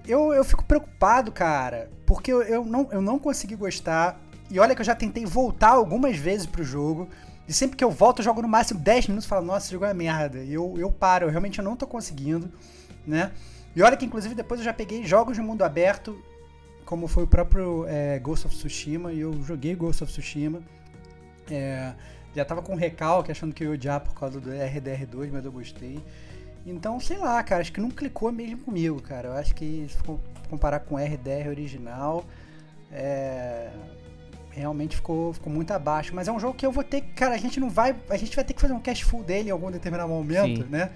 eu, 0.07 0.33
eu 0.33 0.45
fico 0.45 0.65
preocupado, 0.65 1.31
cara, 1.33 1.91
porque 2.07 2.33
eu, 2.33 2.43
eu 2.43 2.65
não, 2.65 2.89
eu 2.93 3.01
não 3.03 3.19
consegui 3.19 3.57
gostar. 3.57 4.19
E 4.51 4.59
olha 4.59 4.75
que 4.75 4.81
eu 4.81 4.85
já 4.87 4.95
tentei 4.95 5.25
voltar 5.25 5.71
algumas 5.71 6.17
vezes 6.17 6.47
pro 6.47 6.63
jogo. 6.63 7.09
E 7.49 7.53
sempre 7.53 7.77
que 7.77 7.83
eu 7.83 7.91
volto, 7.91 8.21
eu 8.21 8.25
jogo 8.25 8.41
no 8.43 8.49
máximo 8.49 8.79
10 8.81 9.09
minutos 9.09 9.27
e 9.27 9.29
falo, 9.29 9.45
nossa, 9.45 9.67
esse 9.67 9.73
jogo 9.73 9.85
é 9.85 9.93
merda. 9.95 10.39
E 10.39 10.55
eu, 10.55 10.75
eu 10.79 10.91
paro, 10.93 11.27
eu 11.27 11.31
realmente 11.31 11.61
não 11.61 11.75
tô 11.75 11.87
conseguindo, 11.87 12.51
né? 13.07 13.33
E 13.75 13.83
olha 13.83 13.97
que, 13.97 14.05
inclusive, 14.05 14.35
depois 14.35 14.61
eu 14.61 14.65
já 14.65 14.73
peguei 14.73 15.03
jogos 15.05 15.35
de 15.37 15.43
mundo 15.43 15.63
aberto, 15.65 16.17
como 16.93 17.09
foi 17.09 17.25
o 17.25 17.27
próprio 17.27 17.87
é, 17.89 18.19
Ghost 18.19 18.47
of 18.47 18.55
Tsushima, 18.55 19.15
e 19.15 19.21
eu 19.21 19.43
joguei 19.45 19.75
Ghost 19.75 20.05
of 20.05 20.13
Tsushima. 20.13 20.61
É, 21.51 21.95
já 22.37 22.45
tava 22.45 22.61
com 22.61 22.75
recalque, 22.75 23.33
achando 23.33 23.55
que 23.55 23.65
eu 23.65 23.69
ia 23.69 23.75
odiar 23.77 24.01
por 24.01 24.13
causa 24.13 24.39
do 24.39 24.51
RDR2, 24.51 25.31
mas 25.33 25.43
eu 25.43 25.51
gostei. 25.51 25.99
Então, 26.67 27.01
sei 27.01 27.17
lá, 27.17 27.43
cara, 27.43 27.63
acho 27.63 27.73
que 27.73 27.81
não 27.81 27.91
clicou 27.91 28.31
mesmo 28.31 28.59
comigo, 28.59 29.01
cara. 29.01 29.29
Eu 29.29 29.33
acho 29.33 29.55
que 29.55 29.87
se 29.89 29.97
comparar 30.51 30.81
com 30.81 30.97
o 30.97 30.99
RDR 30.99 31.49
original, 31.49 32.27
é, 32.93 33.71
realmente 34.51 34.95
ficou, 34.95 35.33
ficou 35.33 35.51
muito 35.51 35.71
abaixo. 35.71 36.15
Mas 36.15 36.29
é 36.29 36.33
um 36.33 36.39
jogo 36.39 36.53
que 36.53 36.67
eu 36.67 36.73
vou 36.73 36.85
ter 36.85 37.01
que, 37.01 37.15
cara, 37.15 37.35
a 37.35 37.39
gente 37.39 37.59
não 37.59 37.71
vai, 37.71 37.97
a 38.11 38.19
gente 38.19 38.37
vai 38.37 38.45
ter 38.45 38.53
que 38.53 38.61
fazer 38.61 38.75
um 38.75 38.81
cast 38.81 39.03
full 39.03 39.23
dele 39.23 39.49
em 39.49 39.53
algum 39.53 39.71
determinado 39.71 40.11
momento, 40.11 40.65
Sim. 40.65 40.69
né? 40.69 40.91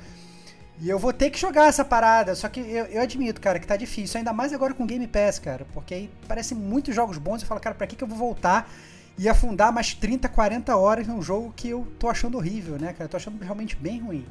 E 0.81 0.89
eu 0.91 0.99
vou 0.99 1.13
ter 1.13 1.31
que 1.31 1.39
jogar 1.39 1.69
essa 1.69 1.85
parada, 1.85 2.35
só 2.35 2.49
que 2.49 2.61
eu, 2.61 2.85
eu 2.87 3.01
admito, 3.01 3.41
cara, 3.41 3.59
que 3.59 3.67
tá 3.67 3.77
difícil, 3.77 4.19
ainda 4.19 4.33
mais 4.33 4.53
agora 4.53 4.75
com 4.75 4.87
Game 4.87 5.07
Pass, 5.07 5.39
cara, 5.39 5.67
porque 5.73 5.95
aí 5.95 6.11
parecem 6.29 6.57
muitos 6.57 6.95
jogos 6.95 7.17
bons 7.17 7.41
e 7.41 7.45
eu 7.45 7.49
falo, 7.49 7.61
cara, 7.61 7.75
pra 7.75 7.87
que, 7.87 7.97
que 7.97 8.05
eu 8.05 8.09
vou 8.09 8.19
voltar 8.19 8.71
e 9.19 9.29
afundar 9.29 9.73
mais 9.73 9.95
30, 9.95 10.29
40 10.29 10.77
horas 10.77 11.07
num 11.07 11.23
jogo 11.23 11.53
que 11.57 11.71
eu 11.71 11.87
tô 11.99 12.09
achando 12.09 12.37
horrível, 12.37 12.79
né, 12.79 12.93
cara? 12.93 13.05
Eu 13.05 13.09
tô 13.09 13.17
achando 13.17 13.43
realmente 13.43 13.75
bem 13.75 14.01
ruim. 14.01 14.27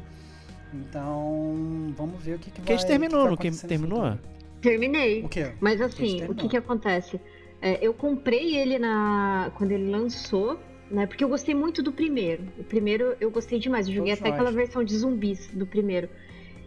Então, 0.71 1.93
vamos 1.97 2.21
ver 2.21 2.36
o 2.36 2.39
que, 2.39 2.51
que 2.51 2.62
Porque 2.62 2.73
vai 2.73 2.75
a 2.75 2.77
gente 2.77 2.88
terminou, 2.88 3.29
no 3.31 3.38
que 3.38 3.49
no 3.49 3.58
terminou? 3.58 4.17
Terminei. 4.62 5.23
O 5.23 5.29
quê? 5.29 5.53
Mas 5.60 5.81
assim, 5.81 6.23
o 6.25 6.36
que 6.36 6.49
que 6.49 6.58
acontece? 6.58 7.19
É, 7.62 7.79
eu 7.81 7.93
comprei 7.93 8.55
ele 8.58 8.77
na 8.77 9.51
quando 9.55 9.71
ele 9.71 9.89
lançou, 9.89 10.60
né? 10.91 11.08
Porque 11.08 11.23
eu 11.23 11.29
gostei 11.29 11.55
muito 11.55 11.81
do 11.81 11.91
primeiro. 11.91 12.43
O 12.60 12.63
primeiro 12.63 13.15
eu 13.19 13.31
gostei 13.31 13.60
demais. 13.60 13.88
Eu 13.88 13.95
joguei 13.95 14.13
Todos 14.13 14.21
até 14.21 14.29
nós. 14.29 14.39
aquela 14.39 14.55
versão 14.55 14.84
de 14.84 14.95
zumbis 14.97 15.47
do 15.53 15.65
primeiro. 15.65 16.10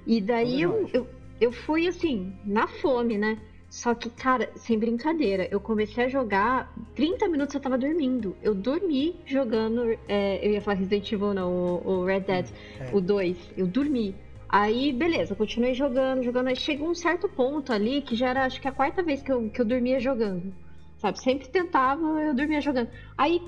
E 0.09 0.23
daí 0.23 0.63
eu, 0.63 0.89
eu, 0.93 1.07
eu 1.39 1.53
fui 1.53 1.87
assim, 1.87 2.33
na 2.43 2.67
fome, 2.67 3.19
né? 3.19 3.39
Só 3.69 3.95
que, 3.95 4.09
cara, 4.09 4.51
sem 4.57 4.79
brincadeira, 4.79 5.47
eu 5.51 5.61
comecei 5.61 6.05
a 6.05 6.09
jogar, 6.09 6.73
30 6.95 7.29
minutos 7.29 7.55
eu 7.55 7.61
tava 7.61 7.77
dormindo. 7.77 8.35
Eu 8.43 8.55
dormi 8.55 9.15
jogando, 9.27 9.83
é, 10.09 10.45
eu 10.45 10.53
ia 10.53 10.63
falar 10.63 10.79
Resident 10.79 11.13
Evil 11.13 11.35
não, 11.35 11.53
o, 11.53 11.87
o 11.87 12.05
Red 12.07 12.21
Dead, 12.21 12.47
É. 12.81 12.97
o 12.97 13.03
2. 13.03 13.37
Eu 13.59 13.67
dormi. 13.67 14.15
Aí, 14.49 14.95
beleza, 14.95 15.35
continuei 15.35 15.75
jogando, 15.75 16.23
jogando. 16.23 16.47
Aí 16.49 16.57
chegou 16.57 16.89
um 16.89 16.95
certo 16.95 17.29
ponto 17.29 17.71
ali 17.71 18.01
que 18.01 18.17
já 18.17 18.31
era, 18.31 18.47
acho 18.47 18.59
que 18.59 18.67
a 18.67 18.73
quarta 18.73 19.03
vez 19.03 19.21
que 19.21 19.31
eu, 19.31 19.51
que 19.51 19.61
eu 19.61 19.67
dormia 19.67 20.01
jogando. 20.01 20.55
Sabe? 20.97 21.23
Sempre 21.23 21.49
tentava, 21.49 22.07
eu 22.23 22.35
dormia 22.35 22.63
jogando. 22.63 22.89
Aí, 23.19 23.43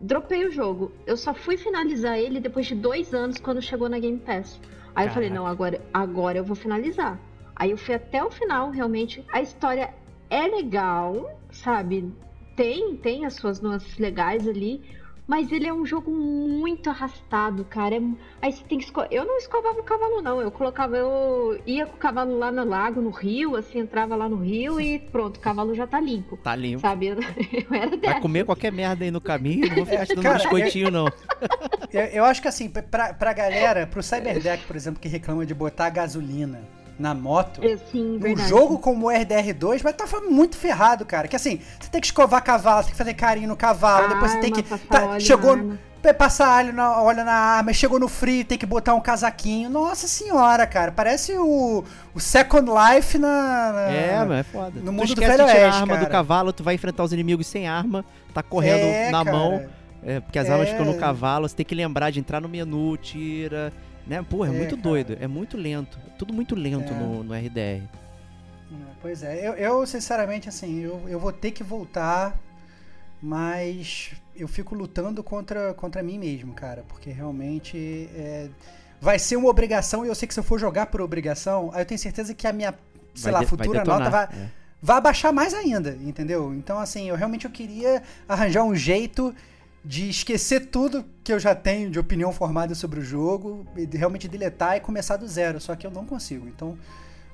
dropei 0.00 0.46
o 0.46 0.52
jogo. 0.52 0.92
Eu 1.04 1.16
só 1.16 1.34
fui 1.34 1.56
finalizar 1.56 2.16
ele 2.16 2.38
depois 2.38 2.66
de 2.66 2.76
dois 2.76 3.12
anos, 3.12 3.40
quando 3.40 3.60
chegou 3.60 3.88
na 3.88 3.98
Game 3.98 4.18
Pass. 4.20 4.60
Aí 4.98 5.06
eu 5.06 5.12
falei, 5.12 5.28
Caraca. 5.28 5.44
não, 5.44 5.46
agora, 5.48 5.80
agora 5.94 6.38
eu 6.38 6.44
vou 6.44 6.56
finalizar. 6.56 7.20
Aí 7.54 7.70
eu 7.70 7.76
fui 7.76 7.94
até 7.94 8.22
o 8.24 8.32
final, 8.32 8.70
realmente. 8.70 9.24
A 9.32 9.40
história 9.40 9.94
é 10.28 10.42
legal, 10.48 11.38
sabe? 11.52 12.12
Tem, 12.56 12.96
tem 12.96 13.24
as 13.24 13.34
suas 13.34 13.60
nuances 13.60 13.96
legais 13.96 14.48
ali. 14.48 14.82
Mas 15.28 15.52
ele 15.52 15.66
é 15.66 15.72
um 15.74 15.84
jogo 15.84 16.10
muito 16.10 16.88
arrastado, 16.88 17.62
cara. 17.66 17.96
É 17.96 18.00
Aí 18.40 18.50
você 18.50 18.64
tem 18.64 18.78
que 18.78 18.84
esco... 18.84 19.04
Eu 19.10 19.26
não 19.26 19.36
escovava 19.36 19.78
o 19.78 19.82
cavalo, 19.82 20.22
não. 20.22 20.40
Eu 20.40 20.50
colocava, 20.50 20.96
eu 20.96 21.60
ia 21.66 21.84
com 21.84 21.96
o 21.96 21.98
cavalo 21.98 22.38
lá 22.38 22.50
no 22.50 22.64
lago, 22.64 23.02
no 23.02 23.10
rio, 23.10 23.54
assim, 23.54 23.80
entrava 23.80 24.16
lá 24.16 24.26
no 24.26 24.36
rio 24.36 24.80
e 24.80 24.98
pronto, 24.98 25.36
o 25.36 25.40
cavalo 25.40 25.74
já 25.74 25.86
tá 25.86 26.00
limpo. 26.00 26.38
Tá 26.38 26.56
limpo. 26.56 26.80
Sabe? 26.80 27.08
Eu, 27.08 27.16
eu 27.20 27.74
era 27.74 27.88
Vai 27.90 27.98
dessa. 27.98 28.20
comer 28.20 28.46
qualquer 28.46 28.72
merda 28.72 29.04
aí 29.04 29.10
no 29.10 29.20
caminho, 29.20 29.68
não 29.68 29.76
vou 29.76 29.84
ficar 29.86 30.06
te 30.06 30.14
dando 30.14 30.22
Cara, 30.22 30.38
biscoitinho, 30.38 30.90
não. 30.90 31.12
Eu, 31.92 32.00
eu 32.04 32.24
acho 32.24 32.40
que 32.40 32.48
assim, 32.48 32.70
pra, 32.70 33.12
pra 33.12 33.32
galera, 33.34 33.86
pro 33.86 34.02
Cyberdeck, 34.02 34.64
por 34.64 34.76
exemplo, 34.76 34.98
que 34.98 35.08
reclama 35.08 35.44
de 35.44 35.52
botar 35.52 35.90
gasolina 35.90 36.62
na 36.98 37.14
moto, 37.14 37.60
É, 37.64 37.76
Sim, 37.92 38.18
um 38.24 38.36
jogo 38.36 38.78
como 38.78 39.06
o 39.06 39.10
RDR2 39.10 39.82
vai 39.82 39.92
estar 39.92 40.06
muito 40.22 40.56
ferrado, 40.56 41.04
cara. 41.06 41.28
Que 41.28 41.36
assim, 41.36 41.60
você 41.78 41.88
tem 41.90 42.00
que 42.00 42.06
escovar 42.08 42.42
cavalo, 42.42 42.82
tem 42.82 42.92
que 42.92 42.98
fazer 42.98 43.14
carinho 43.14 43.48
no 43.48 43.56
cavalo, 43.56 44.08
depois 44.08 44.32
você 44.32 44.38
tem 44.40 44.52
que. 44.52 44.60
Arma, 44.60 44.78
passar 44.78 45.00
tá, 45.00 45.06
óleo 45.10 45.20
chegou. 45.20 45.56
na 45.56 45.62
arma. 45.62 45.78
Passar 46.16 46.58
óleo 46.58 46.72
na, 46.72 47.02
óleo 47.02 47.24
na 47.24 47.32
arma, 47.34 47.72
chegou 47.72 47.98
no 47.98 48.08
frio, 48.08 48.44
tem 48.44 48.56
que 48.56 48.64
botar 48.64 48.94
um 48.94 49.00
casaquinho. 49.00 49.68
Nossa 49.68 50.06
senhora, 50.06 50.66
cara. 50.66 50.90
Parece 50.92 51.32
o, 51.36 51.84
o 52.14 52.20
Second 52.20 52.70
Life 52.70 53.18
na. 53.18 53.72
na- 53.72 53.80
É, 53.92 54.24
mas 54.24 54.38
é 54.38 54.42
foda. 54.44 54.70
no 54.80 54.86
tu 54.86 54.92
mundo 54.92 55.06
do 55.06 55.12
esquece 55.12 55.26
Velho 55.36 55.44
de 55.44 55.50
tirar 55.52 55.62
a 55.62 55.66
Oeste, 55.66 55.80
arma 55.82 55.94
do 55.96 56.00
cara. 56.00 56.10
cavalo, 56.10 56.52
tu 56.52 56.62
vai 56.62 56.74
enfrentar 56.74 57.02
os 57.04 57.12
inimigos 57.12 57.46
sem 57.48 57.66
arma, 57.68 58.04
tá 58.32 58.42
correndo 58.42 58.84
É, 58.86 59.10
na 59.10 59.24
cara. 59.24 59.36
mão, 59.36 59.66
é, 60.04 60.20
porque 60.20 60.38
as 60.38 60.48
armas 60.48 60.68
É. 60.68 60.70
ficam 60.70 60.86
no 60.86 60.94
cavalo, 60.96 61.48
você 61.48 61.56
tem 61.56 61.66
que 61.66 61.74
lembrar 61.74 62.10
de 62.10 62.20
entrar 62.20 62.40
no 62.40 62.48
menu, 62.48 62.96
tira, 62.96 63.72
né? 64.08 64.22
Pô, 64.28 64.44
é, 64.44 64.48
É, 64.48 64.52
muito 64.52 64.76
cara. 64.76 64.82
doido, 64.82 65.16
é 65.20 65.26
muito 65.28 65.56
lento, 65.56 65.98
tudo 66.18 66.32
muito 66.32 66.54
lento 66.54 66.92
É. 66.92 66.96
no, 66.96 67.22
no 67.22 67.34
RDR. 67.34 67.88
Pois 69.00 69.22
é, 69.22 69.48
eu, 69.48 69.54
eu, 69.54 69.86
sinceramente, 69.86 70.48
assim, 70.48 70.80
eu, 70.80 71.00
eu 71.08 71.18
vou 71.20 71.32
ter 71.32 71.52
que 71.52 71.62
voltar, 71.62 72.38
mas 73.22 74.12
eu 74.36 74.46
fico 74.48 74.74
lutando 74.74 75.22
contra, 75.22 75.72
contra 75.74 76.02
mim 76.02 76.18
mesmo, 76.18 76.52
cara, 76.54 76.84
porque 76.88 77.10
realmente 77.10 78.08
é, 78.14 78.48
vai 79.00 79.18
ser 79.18 79.36
uma 79.36 79.48
obrigação 79.48 80.04
e 80.04 80.08
eu 80.08 80.14
sei 80.14 80.28
que 80.28 80.34
se 80.34 80.40
eu 80.40 80.44
for 80.44 80.58
jogar 80.58 80.86
por 80.86 81.00
obrigação, 81.00 81.70
aí 81.72 81.82
eu 81.82 81.86
tenho 81.86 81.98
certeza 81.98 82.34
que 82.34 82.46
a 82.46 82.52
minha, 82.52 82.74
sei 83.14 83.30
Vai 83.30 83.32
lá, 83.32 83.38
de- 83.40 83.46
vai 83.46 83.50
futura 83.50 83.78
detonar, 83.80 83.98
nota 83.98 84.10
vai, 84.10 84.24
é. 84.24 84.48
vai 84.82 84.96
abaixar 84.98 85.32
mais 85.32 85.54
ainda, 85.54 85.96
entendeu? 86.02 86.52
Então, 86.54 86.78
assim, 86.78 87.08
eu 87.08 87.16
realmente 87.16 87.44
eu 87.46 87.50
queria 87.50 88.02
arranjar 88.28 88.64
um 88.64 88.74
jeito 88.74 89.34
de 89.88 90.06
esquecer 90.06 90.66
tudo 90.66 91.02
que 91.24 91.32
eu 91.32 91.40
já 91.40 91.54
tenho 91.54 91.90
de 91.90 91.98
opinião 91.98 92.30
formada 92.30 92.74
sobre 92.74 93.00
o 93.00 93.02
jogo, 93.02 93.66
e 93.74 93.86
de 93.86 93.96
realmente 93.96 94.28
deletar 94.28 94.76
e 94.76 94.80
começar 94.80 95.16
do 95.16 95.26
zero, 95.26 95.58
só 95.62 95.74
que 95.74 95.86
eu 95.86 95.90
não 95.90 96.04
consigo. 96.04 96.46
Então, 96.46 96.76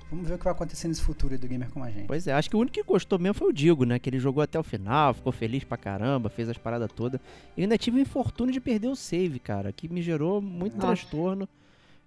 vamos 0.09 0.29
ver 0.29 0.35
o 0.35 0.39
que 0.39 0.45
vai 0.45 0.53
acontecer 0.53 0.87
nesse 0.87 1.03
futuro 1.03 1.35
aí 1.35 1.39
do 1.39 1.49
gamer 1.49 1.69
como 1.71 1.85
a 1.85 1.91
gente. 1.91 2.07
Pois 2.07 2.29
é, 2.29 2.33
acho 2.33 2.49
que 2.49 2.55
o 2.55 2.61
único 2.61 2.75
que 2.75 2.85
gostou 2.85 3.19
mesmo 3.19 3.35
foi 3.35 3.49
o 3.49 3.53
Digo, 3.53 3.85
né? 3.85 3.99
Que 3.99 4.09
ele 4.09 4.21
jogou 4.21 4.41
até 4.41 4.57
o 4.57 4.63
final, 4.63 5.15
ficou 5.15 5.33
feliz 5.33 5.65
pra 5.65 5.77
caramba, 5.77 6.29
fez 6.29 6.49
as 6.49 6.57
paradas 6.57 6.89
todas. 6.95 7.21
E 7.57 7.63
ainda 7.63 7.77
tive 7.77 7.99
o 7.99 8.01
infortúnio 8.01 8.53
de 8.53 8.61
perder 8.61 8.87
o 8.87 8.95
save, 8.95 9.41
cara, 9.41 9.73
que 9.73 9.89
me 9.89 10.01
gerou 10.01 10.41
muito 10.41 10.75
Nossa. 10.75 10.87
transtorno. 10.87 11.49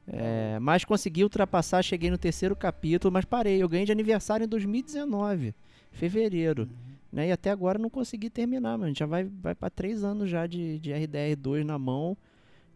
É, 0.08 0.58
mas 0.62 0.86
consegui 0.86 1.24
ultrapassar, 1.24 1.84
cheguei 1.84 2.10
no 2.10 2.18
terceiro 2.18 2.56
capítulo, 2.56 3.12
mas 3.12 3.26
parei. 3.26 3.62
Eu 3.62 3.68
ganhei 3.68 3.86
de 3.86 3.92
aniversário 3.92 4.46
em 4.46 4.48
2019, 4.48 5.54
fevereiro. 5.92 6.70
Né? 7.12 7.30
E 7.30 7.32
até 7.32 7.50
agora 7.52 7.80
não 7.80 7.90
consegui 7.90 8.30
terminar, 8.30 8.78
mano. 8.78 8.94
Já 8.96 9.06
vai, 9.06 9.24
vai 9.24 9.56
pra 9.56 9.70
três 9.70 10.04
anos 10.04 10.30
já 10.30 10.46
de, 10.46 10.78
de 10.80 10.92
RDR2 10.92 11.64
na 11.64 11.80
mão 11.80 12.18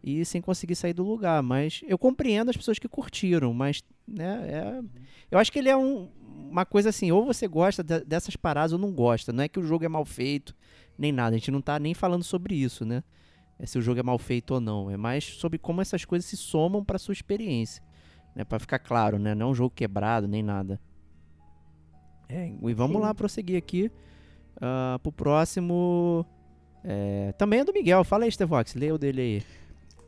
e 0.03 0.23
sem 0.25 0.41
conseguir 0.41 0.75
sair 0.75 0.93
do 0.93 1.03
lugar. 1.03 1.41
Mas 1.43 1.81
eu 1.87 1.97
compreendo 1.97 2.49
as 2.49 2.57
pessoas 2.57 2.79
que 2.79 2.87
curtiram, 2.87 3.53
mas 3.53 3.83
né, 4.07 4.47
é, 4.49 4.83
eu 5.29 5.37
acho 5.37 5.51
que 5.51 5.59
ele 5.59 5.69
é 5.69 5.75
um- 5.77 6.09
uma 6.49 6.65
coisa 6.65 6.89
assim, 6.89 7.11
ou 7.11 7.25
você 7.25 7.47
gosta 7.47 7.83
de- 7.83 8.03
dessas 8.05 8.35
paradas 8.35 8.73
ou 8.73 8.79
não 8.79 8.91
gosta. 8.91 9.31
Não 9.33 9.43
é 9.43 9.47
que 9.47 9.59
o 9.59 9.63
jogo 9.63 9.85
é 9.85 9.89
mal 9.89 10.05
feito, 10.05 10.55
nem 10.97 11.11
nada. 11.11 11.35
A 11.35 11.37
gente 11.39 11.51
não 11.51 11.61
tá 11.61 11.77
nem 11.77 11.93
falando 11.93 12.23
sobre 12.23 12.55
isso, 12.55 12.85
né? 12.85 13.03
É 13.59 13.65
se 13.65 13.77
o 13.77 13.81
jogo 13.81 13.99
é 13.99 14.03
mal 14.03 14.17
feito 14.17 14.53
ou 14.55 14.59
não. 14.61 14.89
É 14.89 14.97
mais 14.97 15.23
sobre 15.23 15.59
como 15.59 15.81
essas 15.81 16.03
coisas 16.03 16.25
se 16.27 16.35
somam 16.35 16.83
pra 16.83 16.97
sua 16.97 17.13
experiência. 17.13 17.83
Né? 18.35 18.43
Pra 18.43 18.57
ficar 18.59 18.79
claro, 18.79 19.19
né? 19.19 19.35
Não 19.35 19.47
é 19.47 19.49
um 19.49 19.53
jogo 19.53 19.69
quebrado, 19.75 20.27
nem 20.27 20.41
nada. 20.41 20.79
É, 22.27 22.47
e 22.47 22.73
vamos 22.73 22.97
Sim. 22.97 23.03
lá 23.03 23.13
prosseguir 23.13 23.57
aqui 23.57 23.91
ah, 24.61 24.99
pro 25.01 25.11
próximo. 25.11 26.25
é, 26.83 27.33
também 27.37 27.59
é 27.61 27.63
do 27.63 27.73
Miguel. 27.73 28.03
Fala 28.03 28.25
aí, 28.25 28.31
Stevox. 28.31 28.75
Lê 28.75 28.91
o 28.91 28.97
dele 28.97 29.21
aí. 29.21 29.43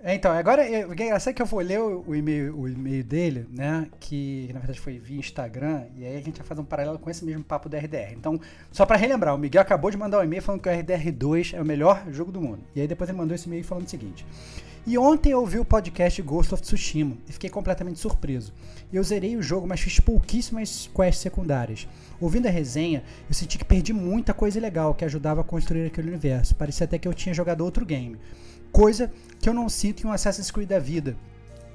É, 0.05 0.13
então, 0.13 0.33
agora, 0.33 0.61
é 0.61 0.81
engraçado 0.81 1.31
é 1.31 1.33
que 1.33 1.41
eu 1.41 1.45
vou 1.45 1.61
ler 1.61 1.79
o, 1.79 2.13
e-mail, 2.13 2.59
o 2.59 2.67
e-mail 2.67 3.05
dele, 3.05 3.47
né, 3.49 3.87
que 4.01 4.49
na 4.51 4.59
verdade 4.59 4.77
foi 4.77 4.99
via 4.99 5.17
Instagram, 5.17 5.85
e 5.95 6.05
aí 6.05 6.17
a 6.17 6.21
gente 6.21 6.39
vai 6.39 6.45
fazer 6.45 6.59
um 6.59 6.65
paralelo 6.65 6.99
com 6.99 7.09
esse 7.09 7.23
mesmo 7.23 7.41
papo 7.41 7.69
do 7.69 7.77
RDR. 7.77 8.11
Então, 8.11 8.37
só 8.69 8.85
pra 8.85 8.97
relembrar, 8.97 9.33
o 9.33 9.37
Miguel 9.37 9.61
acabou 9.61 9.89
de 9.89 9.95
mandar 9.95 10.19
um 10.19 10.23
e-mail 10.25 10.41
falando 10.41 10.59
que 10.59 10.67
o 10.67 10.71
RDR2 10.73 11.53
é 11.53 11.61
o 11.61 11.65
melhor 11.65 12.03
jogo 12.09 12.33
do 12.33 12.41
mundo. 12.41 12.65
E 12.75 12.81
aí 12.81 12.87
depois 12.87 13.09
ele 13.09 13.17
mandou 13.17 13.33
esse 13.33 13.47
e-mail 13.47 13.63
falando 13.63 13.87
o 13.87 13.89
seguinte... 13.89 14.25
E 14.85 14.97
ontem 14.97 15.31
eu 15.31 15.39
ouvi 15.39 15.57
o 15.59 15.63
podcast 15.63 16.21
Ghost 16.21 16.53
of 16.53 16.61
Tsushima 16.61 17.15
e 17.29 17.31
fiquei 17.31 17.49
completamente 17.49 17.99
surpreso. 17.99 18.53
Eu 18.91 19.01
zerei 19.01 19.37
o 19.37 19.41
jogo, 19.41 19.65
mas 19.65 19.79
fiz 19.79 19.97
pouquíssimas 20.01 20.89
quests 20.93 21.21
secundárias. 21.21 21.87
Ouvindo 22.23 22.47
a 22.47 22.49
resenha, 22.49 23.03
eu 23.27 23.36
senti 23.36 23.57
que 23.57 23.65
perdi 23.65 23.91
muita 23.91 24.33
coisa 24.33 24.57
legal 24.57 24.95
que 24.95 25.03
ajudava 25.03 25.41
a 25.41 25.43
construir 25.43 25.88
aquele 25.88 26.07
universo. 26.07 26.55
Parecia 26.55 26.86
até 26.86 26.97
que 26.97 27.05
eu 27.05 27.13
tinha 27.13 27.36
jogado 27.36 27.65
outro 27.65 27.86
game. 27.86 28.17
Coisa 28.71 29.12
que 29.41 29.49
eu 29.49 29.53
não 29.53 29.67
sinto 29.67 30.03
em 30.03 30.07
um 30.07 30.12
Assassin's 30.13 30.49
Creed 30.49 30.69
da 30.69 30.79
vida, 30.79 31.17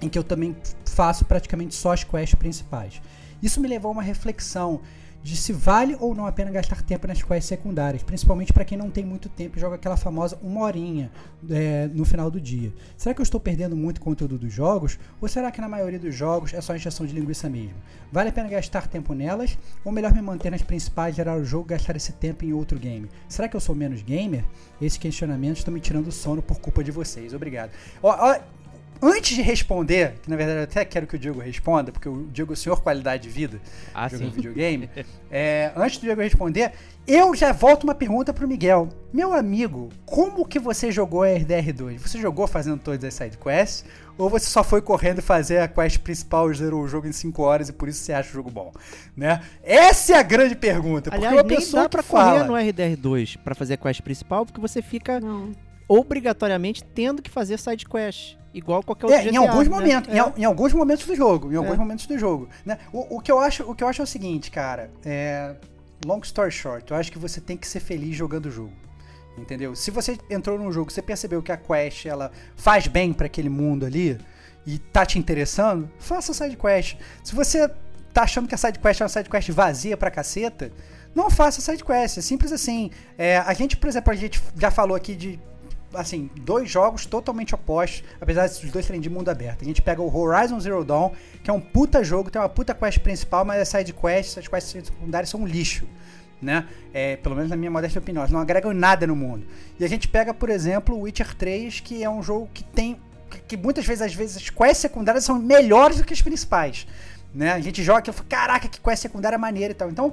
em 0.00 0.08
que 0.08 0.18
eu 0.18 0.24
também 0.24 0.56
faço 0.86 1.26
praticamente 1.26 1.74
só 1.74 1.92
as 1.92 2.02
quests 2.02 2.34
principais. 2.34 3.02
Isso 3.42 3.60
me 3.60 3.68
levou 3.68 3.90
a 3.90 3.92
uma 3.92 4.02
reflexão 4.02 4.80
de 5.22 5.36
se 5.36 5.52
vale 5.52 5.96
ou 6.00 6.14
não 6.14 6.26
a 6.26 6.32
pena 6.32 6.50
gastar 6.50 6.82
tempo 6.82 7.06
nas 7.06 7.22
quests 7.22 7.46
secundárias, 7.46 8.02
principalmente 8.02 8.52
para 8.52 8.64
quem 8.64 8.78
não 8.78 8.90
tem 8.90 9.04
muito 9.04 9.28
tempo 9.28 9.56
e 9.56 9.60
joga 9.60 9.74
aquela 9.74 9.96
famosa 9.96 10.38
uma 10.42 10.62
horinha 10.62 11.10
é, 11.50 11.88
no 11.92 12.04
final 12.04 12.30
do 12.30 12.40
dia. 12.40 12.72
Será 12.96 13.14
que 13.14 13.20
eu 13.20 13.24
estou 13.24 13.40
perdendo 13.40 13.76
muito 13.76 14.00
conteúdo 14.00 14.38
dos 14.38 14.52
jogos 14.52 14.98
ou 15.20 15.28
será 15.28 15.50
que 15.50 15.60
na 15.60 15.68
maioria 15.68 15.98
dos 15.98 16.14
jogos 16.14 16.54
é 16.54 16.60
só 16.60 16.74
injeção 16.74 17.04
de 17.04 17.12
linguiça 17.12 17.48
mesmo? 17.48 17.76
Vale 18.10 18.30
a 18.30 18.32
pena 18.32 18.48
gastar 18.48 18.86
tempo 18.86 19.12
nelas 19.12 19.58
ou 19.84 19.92
melhor 19.92 20.14
me 20.14 20.22
manter 20.22 20.50
nas 20.50 20.62
principais, 20.62 21.14
gerar 21.14 21.36
o 21.36 21.44
jogo 21.44 21.66
gastar 21.66 21.96
esse 21.96 22.12
tempo 22.12 22.44
em 22.44 22.52
outro 22.52 22.78
game? 22.78 23.08
Será 23.28 23.48
que 23.48 23.56
eu 23.56 23.60
sou 23.60 23.74
menos 23.74 24.02
gamer? 24.02 24.44
Esses 24.80 24.98
questionamentos 24.98 25.58
estão 25.58 25.74
me 25.74 25.80
tirando 25.80 26.06
o 26.06 26.12
sono 26.12 26.40
por 26.40 26.58
culpa 26.58 26.82
de 26.82 26.90
vocês. 26.90 27.34
Obrigado. 27.34 27.70
Ó, 28.02 28.10
ó, 28.10 28.38
antes 29.00 29.36
de 29.36 29.42
responder, 29.42 30.14
que 30.22 30.28
na 30.30 30.36
verdade 30.36 30.58
eu 30.58 30.64
até 30.64 30.84
quero 30.84 31.06
que 31.06 31.16
o 31.16 31.18
Diego 31.18 31.40
responda, 31.40 31.90
porque 31.92 32.08
o 32.08 32.26
Diego 32.32 32.52
é 32.52 32.54
o 32.54 32.56
senhor 32.56 32.80
qualidade 32.82 33.22
de 33.24 33.28
vida 33.28 33.60
Ah, 33.94 34.08
jogando 34.08 34.30
sim. 34.30 34.34
videogame. 34.36 34.90
é, 35.30 35.72
antes 35.76 35.98
do 35.98 36.02
Diego 36.02 36.20
responder, 36.20 36.72
eu 37.06 37.34
já 37.34 37.52
volto 37.52 37.84
uma 37.84 37.94
pergunta 37.94 38.32
pro 38.32 38.46
Miguel. 38.48 38.88
Meu 39.12 39.32
amigo, 39.32 39.88
como 40.04 40.46
que 40.46 40.58
você 40.58 40.92
jogou 40.92 41.22
a 41.22 41.28
RDR2? 41.28 41.98
Você 41.98 42.18
jogou 42.20 42.46
fazendo 42.46 42.78
todas 42.78 43.02
as 43.04 43.14
sidequests? 43.14 43.84
Ou 44.18 44.28
você 44.28 44.46
só 44.46 44.64
foi 44.64 44.82
correndo 44.82 45.22
fazer 45.22 45.58
a 45.60 45.68
quest 45.68 45.98
principal 46.00 46.50
e 46.50 46.54
zerou 46.54 46.82
o 46.82 46.88
jogo 46.88 47.06
em 47.06 47.12
5 47.12 47.40
horas 47.40 47.68
e 47.68 47.72
por 47.72 47.88
isso 47.88 48.00
você 48.02 48.12
acha 48.12 48.28
o 48.30 48.32
jogo 48.32 48.50
bom? 48.50 48.72
Né? 49.16 49.40
Essa 49.62 50.14
é 50.14 50.16
a 50.18 50.22
grande 50.24 50.56
pergunta. 50.56 51.08
Porque 51.10 51.24
Aliás, 51.24 51.46
uma 51.46 51.56
nem 51.56 51.70
dá 51.70 51.88
pra 51.88 52.02
fala... 52.02 52.44
correr 52.44 52.44
no 52.44 52.72
RDR2 52.72 53.38
pra 53.44 53.54
fazer 53.54 53.74
a 53.74 53.76
quest 53.76 54.02
principal, 54.02 54.44
porque 54.44 54.60
você 54.60 54.82
fica 54.82 55.20
Não. 55.20 55.52
obrigatoriamente 55.86 56.82
tendo 56.84 57.22
que 57.22 57.30
fazer 57.30 57.58
side 57.58 57.86
quest. 57.86 58.36
Igual 58.58 58.82
qualquer 58.82 59.06
outro 59.06 59.20
É, 59.20 59.24
em 59.24 59.32
GTA, 59.32 59.40
alguns 59.40 59.68
né? 59.68 59.74
momentos, 59.76 60.12
em, 60.12 60.16
É. 60.16 60.20
al- 60.20 60.34
em 60.36 60.44
alguns 60.44 60.72
momentos 60.72 61.06
do 61.06 61.14
jogo, 61.14 61.52
em 61.52 61.56
alguns 61.56 61.74
É. 61.74 61.76
momentos 61.78 62.06
do 62.06 62.18
jogo, 62.18 62.48
né? 62.66 62.78
O, 62.92 63.16
o 63.16 63.20
que 63.20 63.30
eu 63.32 63.38
acho, 63.38 63.62
o 63.70 63.74
que 63.74 63.82
eu 63.84 63.88
acho 63.88 64.02
é 64.02 64.04
o 64.04 64.06
seguinte, 64.06 64.50
cara, 64.50 64.90
é, 65.04 65.54
long 66.04 66.20
story 66.22 66.50
short, 66.50 66.90
eu 66.90 66.96
acho 66.96 67.10
que 67.12 67.18
você 67.18 67.40
tem 67.40 67.56
que 67.56 67.66
ser 67.66 67.80
feliz 67.80 68.14
jogando 68.16 68.46
o 68.46 68.50
jogo. 68.50 68.72
Entendeu? 69.36 69.76
Se 69.76 69.90
você 69.92 70.18
entrou 70.28 70.58
num 70.58 70.72
jogo, 70.72 70.90
você 70.90 71.00
percebeu 71.00 71.40
que 71.40 71.52
a 71.52 71.56
quest 71.56 72.06
ela 72.06 72.32
faz 72.56 72.88
bem 72.88 73.12
pra 73.12 73.26
aquele 73.26 73.48
mundo 73.48 73.86
ali 73.86 74.18
e 74.66 74.78
tá 74.78 75.06
te 75.06 75.16
interessando, 75.18 75.88
faça 76.00 76.32
a 76.32 76.34
side 76.34 76.56
quest. 76.56 76.96
Se 77.22 77.34
você 77.36 77.70
tá 78.12 78.22
achando 78.22 78.48
que 78.48 78.54
a 78.56 78.58
side 78.58 78.80
quest 78.80 79.00
é 79.00 79.04
uma 79.04 79.08
side 79.08 79.30
quest 79.30 79.48
vazia 79.50 79.96
pra 79.96 80.10
caceta, 80.10 80.72
não 81.14 81.30
faça 81.30 81.60
a 81.60 81.62
side 81.64 81.84
quest. 81.84 82.18
É 82.18 82.20
simples 82.20 82.50
assim. 82.50 82.90
É, 83.16 83.38
a 83.38 83.54
gente, 83.54 83.76
por 83.76 83.86
exemplo, 83.88 84.12
a 84.12 84.16
gente 84.16 84.42
já 84.56 84.72
falou 84.72 84.96
aqui 84.96 85.14
de 85.14 85.38
assim, 85.94 86.30
dois 86.40 86.70
jogos 86.70 87.06
totalmente 87.06 87.54
opostos, 87.54 88.04
apesar 88.20 88.46
dos 88.46 88.70
dois 88.70 88.84
serem 88.84 89.00
de 89.00 89.08
mundo 89.08 89.30
aberto. 89.30 89.62
A 89.62 89.64
gente 89.64 89.80
pega 89.80 90.02
o 90.02 90.14
Horizon 90.14 90.60
Zero 90.60 90.84
Dawn, 90.84 91.12
que 91.42 91.50
é 91.50 91.52
um 91.52 91.60
puta 91.60 92.04
jogo, 92.04 92.30
tem 92.30 92.40
uma 92.40 92.48
puta 92.48 92.74
quest 92.74 92.98
principal, 92.98 93.44
mas 93.44 93.60
as 93.60 93.68
side 93.68 93.92
quests, 93.92 94.38
as 94.38 94.48
quests 94.48 94.86
secundárias 94.86 95.30
são 95.30 95.40
um 95.40 95.46
lixo. 95.46 95.86
Né? 96.40 96.68
É, 96.94 97.16
pelo 97.16 97.34
menos 97.34 97.50
na 97.50 97.56
minha 97.56 97.70
modesta 97.70 97.98
opinião, 97.98 98.20
elas 98.20 98.30
não 98.30 98.40
agregam 98.40 98.72
nada 98.72 99.06
no 99.06 99.16
mundo. 99.16 99.46
E 99.78 99.84
a 99.84 99.88
gente 99.88 100.06
pega, 100.06 100.32
por 100.32 100.50
exemplo, 100.50 100.94
o 100.94 101.00
Witcher 101.00 101.34
3, 101.34 101.80
que 101.80 102.04
é 102.04 102.08
um 102.08 102.22
jogo 102.22 102.48
que 102.54 102.62
tem. 102.62 102.96
que, 103.28 103.40
que 103.40 103.56
muitas 103.56 103.84
vezes, 103.84 104.02
às 104.02 104.14
vezes, 104.14 104.36
as 104.36 104.50
quests 104.50 104.78
secundárias 104.78 105.24
são 105.24 105.38
melhores 105.38 105.96
do 105.98 106.04
que 106.04 106.12
as 106.12 106.22
principais. 106.22 106.86
Né? 107.34 107.52
A 107.52 107.60
gente 107.60 107.82
joga 107.82 108.08
e 108.08 108.12
fala, 108.12 108.28
caraca, 108.28 108.68
que 108.68 108.80
quest 108.80 109.02
secundária 109.02 109.36
maneira 109.36 109.72
e 109.72 109.74
tal. 109.74 109.90
Então, 109.90 110.12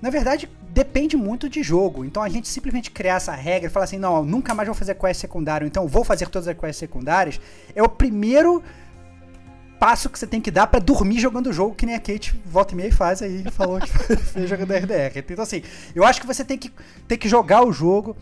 na 0.00 0.10
verdade, 0.10 0.48
depende 0.70 1.16
muito 1.16 1.48
de 1.48 1.62
jogo. 1.62 2.04
Então 2.04 2.22
a 2.22 2.28
gente 2.28 2.48
simplesmente 2.48 2.90
criar 2.90 3.16
essa 3.16 3.32
regra 3.32 3.68
e 3.68 3.72
falar 3.72 3.84
assim, 3.84 3.98
não, 3.98 4.24
nunca 4.24 4.54
mais 4.54 4.66
vou 4.66 4.74
fazer 4.74 4.94
quest 4.94 5.20
secundário, 5.20 5.66
então 5.66 5.86
vou 5.86 6.04
fazer 6.04 6.28
todas 6.28 6.48
as 6.48 6.56
quests 6.56 6.76
secundárias, 6.76 7.40
é 7.74 7.82
o 7.82 7.88
primeiro 7.88 8.62
passo 9.78 10.10
que 10.10 10.18
você 10.18 10.26
tem 10.26 10.40
que 10.40 10.50
dar 10.50 10.66
pra 10.66 10.80
dormir 10.80 11.18
jogando 11.18 11.48
o 11.48 11.52
jogo, 11.52 11.74
que 11.74 11.86
nem 11.86 11.94
a 11.94 12.00
Kate 12.00 12.38
volta 12.44 12.74
e 12.74 12.76
meia 12.76 12.92
faz 12.92 13.22
aí, 13.22 13.44
falou 13.50 13.80
que 13.80 13.88
fez 14.16 14.48
jogando 14.48 14.72
RDR. 14.72 15.16
Então 15.16 15.42
assim, 15.42 15.62
eu 15.94 16.04
acho 16.04 16.20
que 16.20 16.26
você 16.26 16.44
tem 16.44 16.58
que, 16.58 16.72
tem 17.06 17.16
que 17.16 17.28
jogar 17.28 17.64
o 17.64 17.72
jogo, 17.72 18.16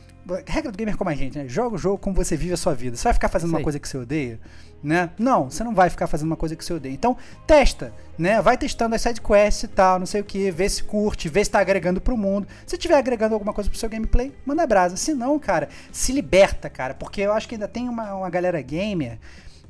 regra 0.47 0.73
do 0.73 0.77
gamer 0.79 0.97
como 0.97 1.11
a 1.11 1.15
gente, 1.15 1.39
né? 1.39 1.49
Joga 1.49 1.77
o 1.77 1.79
jogo 1.79 1.99
como 1.99 2.17
você 2.17 2.37
vive 2.37 2.53
a 2.53 2.57
sua 2.57 2.75
vida. 2.75 2.97
Você 2.97 3.05
vai 3.05 3.15
ficar 3.15 3.29
fazendo 3.29 3.49
Isso 3.49 3.57
uma 3.57 3.63
coisa 3.63 3.79
que 3.79 3.89
você 3.89 3.97
odeia? 3.97 4.41
Né? 4.83 5.11
Não, 5.19 5.51
você 5.51 5.65
não 5.65 5.75
vai 5.75 5.89
ficar 5.89 6.07
fazendo 6.07 6.27
uma 6.27 6.37
coisa 6.37 6.55
que 6.55 6.65
você 6.65 6.75
odeia. 6.75 6.93
Então, 6.93 7.17
testa, 7.47 7.93
né? 8.19 8.41
Vai 8.43 8.57
testando 8.59 8.95
as 8.95 9.03
sidequests 9.03 9.65
e 9.65 9.69
tal, 9.69 9.99
não 9.99 10.07
sei 10.07 10.21
o 10.21 10.25
que, 10.25 10.51
vê 10.51 10.69
se 10.69 10.83
curte, 10.83 11.29
vê 11.29 11.45
se 11.45 11.51
tá 11.51 11.61
agregando 11.61 12.01
pro 12.01 12.17
mundo. 12.17 12.47
Se 12.67 12.77
tiver 12.77 12.97
agregando 12.97 13.35
alguma 13.35 13.53
coisa 13.53 13.71
pro 13.71 13.79
seu 13.79 13.89
gameplay, 13.89 14.35
manda 14.45 14.67
brasa. 14.67 14.97
Se 14.97 15.15
não, 15.15 15.39
cara, 15.39 15.69
se 15.91 16.13
liberta, 16.13 16.69
cara, 16.69 16.95
porque 16.95 17.21
eu 17.21 17.33
acho 17.33 17.49
que 17.49 17.55
ainda 17.55 17.69
tem 17.69 17.89
uma, 17.89 18.15
uma 18.15 18.31
galera 18.31 18.61
gamer 18.61 19.19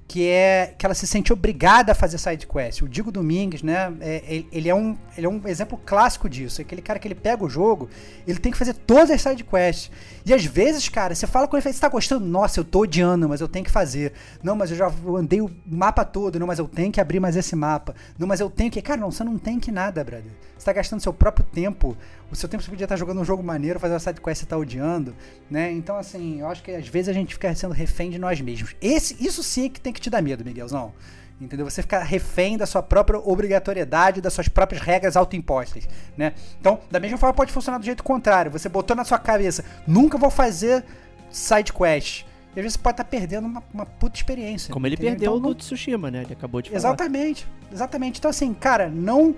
que 0.08 0.28
é 0.28 0.74
que 0.78 0.86
ela 0.86 0.94
se 0.94 1.06
sente 1.06 1.32
obrigada 1.32 1.92
a 1.92 1.94
fazer 1.94 2.18
side 2.18 2.46
quest. 2.46 2.82
O 2.82 2.88
Digo 2.88 3.10
Domingues, 3.10 3.62
né? 3.62 3.92
é- 4.00 4.44
ele, 4.52 4.68
é 4.68 4.74
um, 4.74 4.96
ele 5.16 5.26
é 5.26 5.28
um 5.28 5.40
exemplo 5.46 5.80
clássico 5.84 6.28
disso. 6.28 6.60
É 6.60 6.64
aquele 6.64 6.80
cara 6.80 6.98
que 6.98 7.08
ele 7.08 7.14
pega 7.14 7.44
o 7.44 7.48
jogo, 7.48 7.88
ele 8.26 8.38
tem 8.38 8.52
que 8.52 8.58
fazer 8.58 8.74
todas 8.74 9.10
as 9.10 9.20
side 9.20 9.42
quests. 9.42 9.90
E 10.24 10.32
às 10.32 10.44
vezes, 10.44 10.88
cara, 10.88 11.14
você 11.14 11.26
fala 11.26 11.48
com 11.48 11.56
ele, 11.56 11.62
você 11.62 11.80
tá 11.80 11.88
gostando? 11.88 12.24
Nossa, 12.24 12.60
eu 12.60 12.64
tô 12.64 12.80
odiando, 12.80 13.28
mas 13.28 13.40
eu 13.40 13.48
tenho 13.48 13.64
que 13.64 13.70
fazer. 13.70 14.12
Não, 14.42 14.54
mas 14.54 14.70
eu 14.70 14.76
já 14.76 14.92
andei 15.16 15.40
o 15.40 15.50
mapa 15.66 16.04
todo, 16.04 16.38
não, 16.38 16.46
mas 16.46 16.58
eu 16.58 16.68
tenho 16.68 16.92
que 16.92 17.00
abrir 17.00 17.18
mais 17.18 17.36
esse 17.36 17.56
mapa. 17.56 17.94
Não, 18.18 18.26
mas 18.26 18.40
eu 18.40 18.48
tenho 18.48 18.70
que. 18.70 18.80
Cara, 18.80 19.00
não, 19.00 19.10
você 19.10 19.24
não 19.24 19.38
tem 19.38 19.58
que 19.58 19.72
nada, 19.72 20.02
brother. 20.04 20.30
Você 20.56 20.64
tá 20.64 20.72
gastando 20.72 21.00
seu 21.00 21.12
próprio 21.12 21.44
tempo. 21.44 21.96
O 22.30 22.34
seu 22.34 22.48
tempo 22.48 22.62
você 22.62 22.70
podia 22.70 22.84
estar 22.84 22.96
jogando 22.96 23.20
um 23.20 23.24
jogo 23.24 23.42
maneiro, 23.42 23.78
fazer 23.78 23.94
uma 23.94 24.00
side 24.00 24.20
quest 24.20 24.40
você 24.40 24.46
tá 24.46 24.56
odiando, 24.56 25.14
né? 25.50 25.70
Então, 25.70 25.96
assim, 25.96 26.40
eu 26.40 26.48
acho 26.48 26.62
que 26.62 26.72
às 26.72 26.88
vezes 26.88 27.08
a 27.08 27.12
gente 27.12 27.34
fica 27.34 27.54
sendo 27.54 27.72
refém 27.72 28.10
de 28.10 28.18
nós 28.18 28.40
mesmos. 28.40 28.74
Esse, 28.80 29.16
isso 29.24 29.42
sim 29.42 29.66
é 29.66 29.68
que 29.68 29.80
tem 29.80 29.92
que 29.92 30.00
te 30.00 30.10
dar 30.10 30.20
medo, 30.20 30.44
Miguelzão. 30.44 30.92
Entendeu? 31.40 31.68
Você 31.68 31.82
ficar 31.82 32.02
refém 32.02 32.56
da 32.56 32.64
sua 32.64 32.82
própria 32.82 33.18
obrigatoriedade, 33.18 34.22
das 34.22 34.32
suas 34.32 34.48
próprias 34.48 34.82
regras 34.82 35.16
autoimpostas, 35.16 35.86
né? 36.16 36.32
Então, 36.58 36.80
da 36.90 36.98
mesma 36.98 37.18
forma 37.18 37.34
pode 37.34 37.52
funcionar 37.52 37.78
do 37.78 37.84
jeito 37.84 38.02
contrário. 38.02 38.50
Você 38.50 38.68
botou 38.68 38.96
na 38.96 39.04
sua 39.04 39.18
cabeça, 39.18 39.62
nunca 39.86 40.16
vou 40.16 40.30
fazer 40.30 40.82
side 41.30 41.72
quest. 41.72 42.22
E 42.22 42.58
às 42.58 42.64
vezes 42.64 42.72
você 42.72 42.78
pode 42.78 42.94
estar 42.94 43.04
perdendo 43.04 43.46
uma, 43.46 43.62
uma 43.72 43.84
puta 43.84 44.16
experiência. 44.16 44.72
Como 44.72 44.86
ele 44.86 44.94
entendeu? 44.94 45.12
perdeu 45.12 45.36
Então, 45.36 45.50
no 45.50 45.54
Tsushima, 45.54 46.10
né? 46.10 46.22
Ele 46.22 46.32
acabou 46.32 46.62
de 46.62 46.70
falar. 46.70 46.78
Exatamente, 46.78 47.46
exatamente. 47.70 48.18
Então, 48.18 48.30
assim, 48.30 48.54
cara, 48.54 48.88
não 48.88 49.36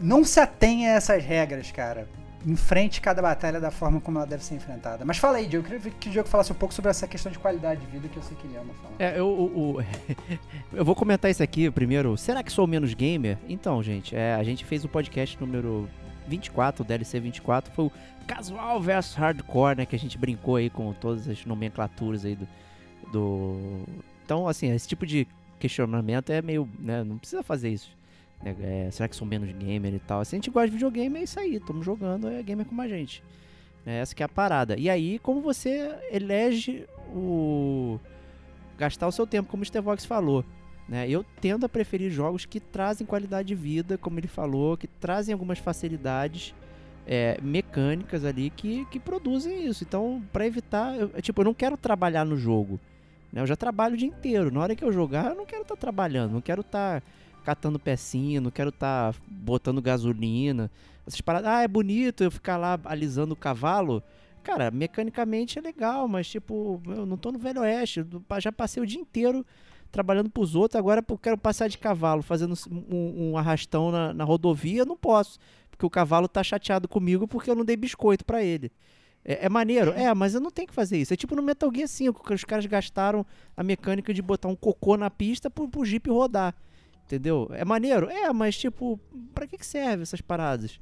não 0.00 0.24
se 0.24 0.38
atenha 0.40 0.90
a 0.90 0.92
essas 0.96 1.24
regras, 1.24 1.70
cara. 1.70 2.08
Enfrente 2.46 3.00
cada 3.00 3.20
batalha 3.20 3.58
da 3.60 3.72
forma 3.72 4.00
como 4.00 4.18
ela 4.18 4.26
deve 4.26 4.44
ser 4.44 4.54
enfrentada. 4.54 5.04
Mas 5.04 5.18
fala 5.18 5.38
aí, 5.38 5.46
Diogo. 5.48 5.66
Eu 5.66 5.80
queria 5.80 5.92
que 5.98 6.08
o 6.08 6.12
Diogo 6.12 6.28
falasse 6.28 6.52
um 6.52 6.54
pouco 6.54 6.72
sobre 6.72 6.90
essa 6.90 7.06
questão 7.08 7.32
de 7.32 7.38
qualidade 7.40 7.80
de 7.80 7.86
vida 7.88 8.06
que 8.08 8.16
eu 8.16 8.22
sei 8.22 8.36
que 8.36 8.46
ele 8.46 8.56
ama 8.56 8.72
falar. 8.74 8.94
É, 9.00 9.18
eu, 9.18 9.26
o- 9.28 9.82
eu 10.72 10.84
vou 10.84 10.94
comentar 10.94 11.28
isso 11.30 11.42
aqui 11.42 11.68
primeiro. 11.70 12.16
Será 12.16 12.42
que 12.44 12.52
sou 12.52 12.66
menos 12.66 12.94
gamer? 12.94 13.36
Então, 13.48 13.82
gente, 13.82 14.14
é, 14.14 14.34
a 14.34 14.44
gente 14.44 14.64
fez 14.64 14.84
o 14.84 14.88
podcast 14.88 15.36
número 15.40 15.88
24, 16.28 16.84
o 16.84 16.86
DLC 16.86 17.18
24, 17.18 17.72
foi 17.72 17.86
o 17.86 17.92
casual 18.28 18.80
versus 18.80 19.14
hardcore, 19.16 19.78
né? 19.78 19.86
Que 19.86 19.96
a 19.96 19.98
gente 19.98 20.16
brincou 20.16 20.54
aí 20.56 20.70
com 20.70 20.92
todas 20.92 21.26
as 21.28 21.44
nomenclaturas 21.44 22.24
aí 22.24 22.36
do. 22.36 22.46
do... 23.10 23.82
Então, 24.24 24.46
assim, 24.46 24.72
esse 24.72 24.86
tipo 24.86 25.04
de 25.04 25.26
questionamento 25.58 26.30
é 26.30 26.40
meio. 26.40 26.68
Né, 26.78 27.02
não 27.02 27.18
precisa 27.18 27.42
fazer 27.42 27.70
isso. 27.70 27.90
Né, 28.42 28.56
é, 28.60 28.90
será 28.90 29.08
que 29.08 29.16
sou 29.16 29.26
menos 29.26 29.50
gamer 29.52 29.94
e 29.94 29.98
tal? 29.98 30.24
Se 30.24 30.34
a 30.34 30.38
gente 30.38 30.50
gosta 30.50 30.68
de 30.68 30.74
videogame, 30.74 31.20
é 31.20 31.22
isso 31.22 31.38
aí. 31.38 31.56
Estamos 31.56 31.84
jogando, 31.84 32.28
é 32.28 32.42
gamer 32.42 32.66
como 32.66 32.80
a 32.82 32.88
gente. 32.88 33.22
É, 33.84 33.98
essa 33.98 34.14
que 34.14 34.22
é 34.22 34.26
a 34.26 34.28
parada. 34.28 34.76
E 34.78 34.90
aí, 34.90 35.18
como 35.20 35.40
você 35.40 35.96
elege 36.10 36.86
o 37.14 37.98
gastar 38.76 39.06
o 39.06 39.12
seu 39.12 39.26
tempo, 39.26 39.48
como 39.48 39.62
o 39.62 39.66
Stevox 39.66 40.04
falou. 40.04 40.44
Né? 40.88 41.08
Eu 41.08 41.24
tendo 41.40 41.66
a 41.66 41.68
preferir 41.68 42.10
jogos 42.10 42.44
que 42.44 42.60
trazem 42.60 43.06
qualidade 43.06 43.48
de 43.48 43.54
vida, 43.54 43.98
como 43.98 44.20
ele 44.20 44.28
falou, 44.28 44.76
que 44.76 44.86
trazem 44.86 45.32
algumas 45.32 45.58
facilidades 45.58 46.54
é, 47.06 47.38
mecânicas 47.42 48.24
ali 48.24 48.50
que, 48.50 48.84
que 48.86 48.98
produzem 48.98 49.66
isso. 49.66 49.84
Então, 49.84 50.22
para 50.32 50.46
evitar, 50.46 50.94
eu, 50.96 51.08
tipo, 51.22 51.40
eu 51.40 51.44
não 51.44 51.54
quero 51.54 51.76
trabalhar 51.76 52.24
no 52.24 52.36
jogo. 52.36 52.78
né? 53.32 53.40
Eu 53.40 53.46
já 53.46 53.56
trabalho 53.56 53.94
o 53.94 53.96
dia 53.96 54.08
inteiro. 54.08 54.52
Na 54.52 54.60
hora 54.60 54.76
que 54.76 54.84
eu 54.84 54.92
jogar, 54.92 55.30
eu 55.30 55.34
não 55.36 55.46
quero 55.46 55.62
estar 55.62 55.76
trabalhando, 55.76 56.32
não 56.32 56.40
quero 56.40 56.60
estar 56.60 57.02
catando 57.46 57.78
pecinha, 57.78 58.40
não 58.40 58.50
quero 58.50 58.70
estar 58.70 59.14
botando 59.28 59.80
gasolina. 59.80 60.68
Essas 61.06 61.20
paradas, 61.20 61.48
ah, 61.48 61.62
é 61.62 61.68
bonito 61.68 62.24
eu 62.24 62.30
ficar 62.30 62.56
lá 62.56 62.76
alisando 62.84 63.34
o 63.34 63.36
cavalo. 63.36 64.02
Cara, 64.42 64.68
mecanicamente 64.72 65.56
é 65.56 65.62
legal, 65.62 66.08
mas 66.08 66.28
tipo, 66.28 66.82
eu 66.88 67.06
não 67.06 67.16
tô 67.16 67.30
no 67.30 67.38
Velho 67.38 67.60
Oeste, 67.60 68.04
já 68.40 68.50
passei 68.50 68.82
o 68.82 68.86
dia 68.86 69.00
inteiro 69.00 69.46
trabalhando 69.92 70.28
pros 70.28 70.56
outros, 70.56 70.76
agora 70.76 71.04
eu 71.08 71.18
quero 71.18 71.38
passar 71.38 71.68
de 71.68 71.78
cavalo, 71.78 72.20
fazendo 72.20 72.54
um, 72.68 73.30
um 73.30 73.38
arrastão 73.38 73.92
na, 73.92 74.12
na, 74.12 74.24
rodovia, 74.24 74.84
não 74.84 74.96
posso, 74.96 75.38
porque 75.70 75.86
o 75.86 75.90
cavalo 75.90 76.26
tá 76.26 76.42
chateado 76.42 76.88
comigo 76.88 77.28
porque 77.28 77.48
eu 77.48 77.54
não 77.54 77.64
dei 77.64 77.76
biscoito 77.76 78.24
para 78.24 78.42
ele. 78.42 78.72
É, 79.24 79.46
é, 79.46 79.48
maneiro? 79.48 79.92
É, 79.92 80.12
mas 80.14 80.34
eu 80.34 80.40
não 80.40 80.50
tenho 80.50 80.66
que 80.66 80.74
fazer 80.74 80.98
isso. 80.98 81.14
É 81.14 81.16
tipo 81.16 81.36
no 81.36 81.42
Metal 81.42 81.70
Gear 81.72 81.86
5, 81.86 82.24
que 82.24 82.34
os 82.34 82.44
caras 82.44 82.66
gastaram 82.66 83.24
a 83.56 83.62
mecânica 83.62 84.12
de 84.12 84.20
botar 84.20 84.48
um 84.48 84.56
cocô 84.56 84.96
na 84.96 85.10
pista 85.10 85.48
pro, 85.48 85.68
pro 85.68 85.84
Jeep 85.84 86.10
rodar. 86.10 86.54
Entendeu? 87.06 87.48
É 87.52 87.64
maneiro? 87.64 88.10
É, 88.10 88.32
mas 88.32 88.58
tipo, 88.58 88.98
pra 89.32 89.46
que, 89.46 89.56
que 89.56 89.64
serve 89.64 90.02
essas 90.02 90.20
paradas? 90.20 90.80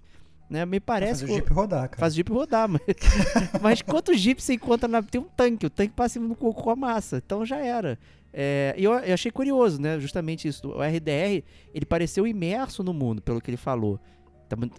Né? 0.48 0.64
Me 0.64 0.80
parece. 0.80 1.20
Faz 1.20 1.30
o 1.30 1.34
Jeep 1.34 1.52
rodar, 1.52 1.88
cara. 1.88 2.00
Faz 2.00 2.12
o 2.14 2.16
Jeep 2.16 2.32
rodar, 2.32 2.68
mas. 2.68 2.80
mas 3.60 3.82
quantos 3.82 4.18
Jeep 4.18 4.42
você 4.42 4.54
encontra 4.54 4.88
na. 4.88 5.02
Tem 5.02 5.20
um 5.20 5.24
tanque, 5.24 5.66
o 5.66 5.70
tanque 5.70 5.92
passa 5.92 6.18
no 6.18 6.34
cocô 6.34 6.70
a 6.70 6.76
massa. 6.76 7.22
Então 7.24 7.44
já 7.44 7.58
era. 7.58 7.98
É, 8.32 8.74
eu, 8.76 8.92
eu 8.92 9.12
achei 9.12 9.30
curioso, 9.30 9.80
né? 9.80 10.00
Justamente 10.00 10.48
isso. 10.48 10.66
O 10.68 10.82
RDR, 10.82 11.44
ele 11.74 11.84
pareceu 11.86 12.26
imerso 12.26 12.82
no 12.82 12.94
mundo, 12.94 13.20
pelo 13.20 13.40
que 13.40 13.50
ele 13.50 13.58
falou. 13.58 14.00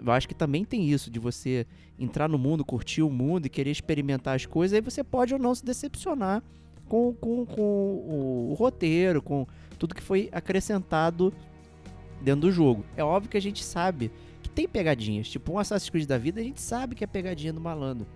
Eu 0.03 0.11
acho 0.11 0.27
que 0.27 0.35
também 0.35 0.63
tem 0.63 0.89
isso, 0.89 1.11
de 1.11 1.19
você 1.19 1.65
entrar 1.99 2.27
no 2.27 2.37
mundo, 2.37 2.63
curtir 2.63 3.01
o 3.01 3.09
mundo 3.09 3.45
e 3.45 3.49
querer 3.49 3.71
experimentar 3.71 4.35
as 4.35 4.45
coisas, 4.45 4.73
aí 4.73 4.81
você 4.81 5.03
pode 5.03 5.33
ou 5.33 5.39
não 5.39 5.53
se 5.53 5.65
decepcionar 5.65 6.41
com, 6.87 7.13
com, 7.13 7.45
com 7.45 7.61
o, 7.61 8.49
o 8.51 8.53
roteiro, 8.53 9.21
com 9.21 9.45
tudo 9.75 9.95
que 9.95 10.01
foi 10.01 10.29
acrescentado 10.31 11.33
dentro 12.21 12.41
do 12.41 12.51
jogo. 12.51 12.85
É 12.95 13.03
óbvio 13.03 13.29
que 13.29 13.37
a 13.37 13.41
gente 13.41 13.63
sabe 13.63 14.11
que 14.41 14.49
tem 14.49 14.67
pegadinhas, 14.67 15.27
tipo 15.27 15.53
um 15.53 15.59
Assassin's 15.59 15.89
Creed 15.89 16.07
da 16.07 16.17
vida, 16.17 16.39
a 16.39 16.43
gente 16.43 16.61
sabe 16.61 16.95
que 16.95 17.03
é 17.03 17.07
pegadinha 17.07 17.53
do 17.53 17.61
malandro. 17.61 18.07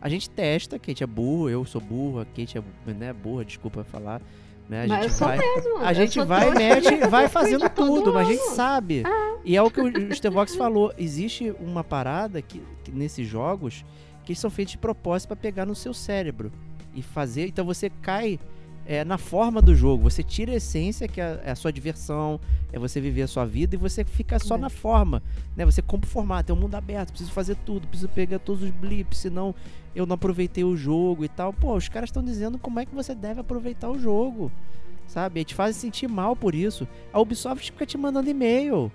A 0.00 0.08
gente 0.08 0.28
testa, 0.28 0.78
Kate 0.78 1.04
é 1.04 1.06
burro, 1.06 1.48
eu 1.48 1.64
sou 1.64 1.80
burro, 1.80 2.20
a 2.20 2.24
Kate 2.24 2.58
é 2.58 2.92
né, 2.92 3.12
burra, 3.12 3.44
desculpa 3.44 3.84
falar. 3.84 4.20
Né? 4.68 4.84
A 4.84 4.86
Mas 4.88 5.04
gente 5.04 5.20
vai, 5.20 5.38
mesmo. 5.38 5.78
a 5.78 5.92
gente 5.92 6.24
vai, 6.24 6.50
mete, 6.50 6.96
vai 7.08 7.28
fazendo 7.28 7.68
tudo, 7.68 8.12
mas 8.12 8.28
a 8.28 8.32
gente 8.32 8.44
sabe. 8.50 9.02
E 9.44 9.56
é 9.56 9.62
o 9.62 9.70
que 9.70 9.80
o 9.80 9.86
Stevox 10.14 10.56
falou. 10.56 10.92
Existe 10.98 11.54
uma 11.60 11.84
parada 11.84 12.40
que, 12.42 12.62
que 12.82 12.90
nesses 12.90 13.28
jogos 13.28 13.84
que 14.24 14.34
são 14.34 14.50
feitos 14.50 14.72
de 14.72 14.78
propósito 14.78 15.28
para 15.28 15.36
pegar 15.36 15.66
no 15.66 15.74
seu 15.74 15.92
cérebro 15.92 16.50
e 16.94 17.02
fazer. 17.02 17.46
Então 17.48 17.64
você 17.64 17.90
cai 17.90 18.40
é, 18.86 19.04
na 19.04 19.18
forma 19.18 19.62
do 19.62 19.74
jogo. 19.74 20.04
Você 20.04 20.22
tira 20.22 20.52
a 20.52 20.56
essência, 20.56 21.06
que 21.06 21.20
é 21.20 21.24
a, 21.24 21.40
é 21.44 21.50
a 21.52 21.54
sua 21.56 21.72
diversão, 21.72 22.40
é 22.72 22.78
você 22.78 23.00
viver 23.00 23.22
a 23.22 23.28
sua 23.28 23.44
vida, 23.44 23.74
e 23.74 23.78
você 23.78 24.04
fica 24.04 24.38
só 24.38 24.54
É. 24.56 24.58
na 24.58 24.68
forma. 24.70 25.22
Né? 25.56 25.64
Você 25.64 25.80
compra 25.82 26.08
o 26.08 26.10
formato, 26.10 26.50
é 26.50 26.54
um 26.54 26.58
mundo 26.58 26.74
aberto, 26.74 27.10
preciso 27.10 27.30
fazer 27.32 27.56
tudo, 27.64 27.86
preciso 27.86 28.08
pegar 28.08 28.38
todos 28.38 28.62
os 28.62 28.70
blips, 28.70 29.18
senão 29.18 29.54
eu 29.94 30.06
não 30.06 30.14
aproveitei 30.14 30.64
o 30.64 30.76
jogo 30.76 31.24
e 31.24 31.28
tal. 31.28 31.52
Pô, 31.52 31.76
os 31.76 31.88
caras 31.88 32.08
estão 32.08 32.22
dizendo 32.24 32.58
como 32.58 32.80
é 32.80 32.86
que 32.86 32.94
você 32.94 33.14
deve 33.14 33.40
aproveitar 33.40 33.90
o 33.90 33.98
jogo. 33.98 34.50
Sabe? 35.06 35.40
E 35.40 35.44
te 35.44 35.54
fazem 35.54 35.78
sentir 35.78 36.08
mal 36.08 36.34
por 36.34 36.54
isso. 36.54 36.88
A 37.12 37.20
Ubisoft 37.20 37.70
fica 37.72 37.84
te 37.84 37.98
mandando 37.98 38.30
e-mail. 38.30 38.90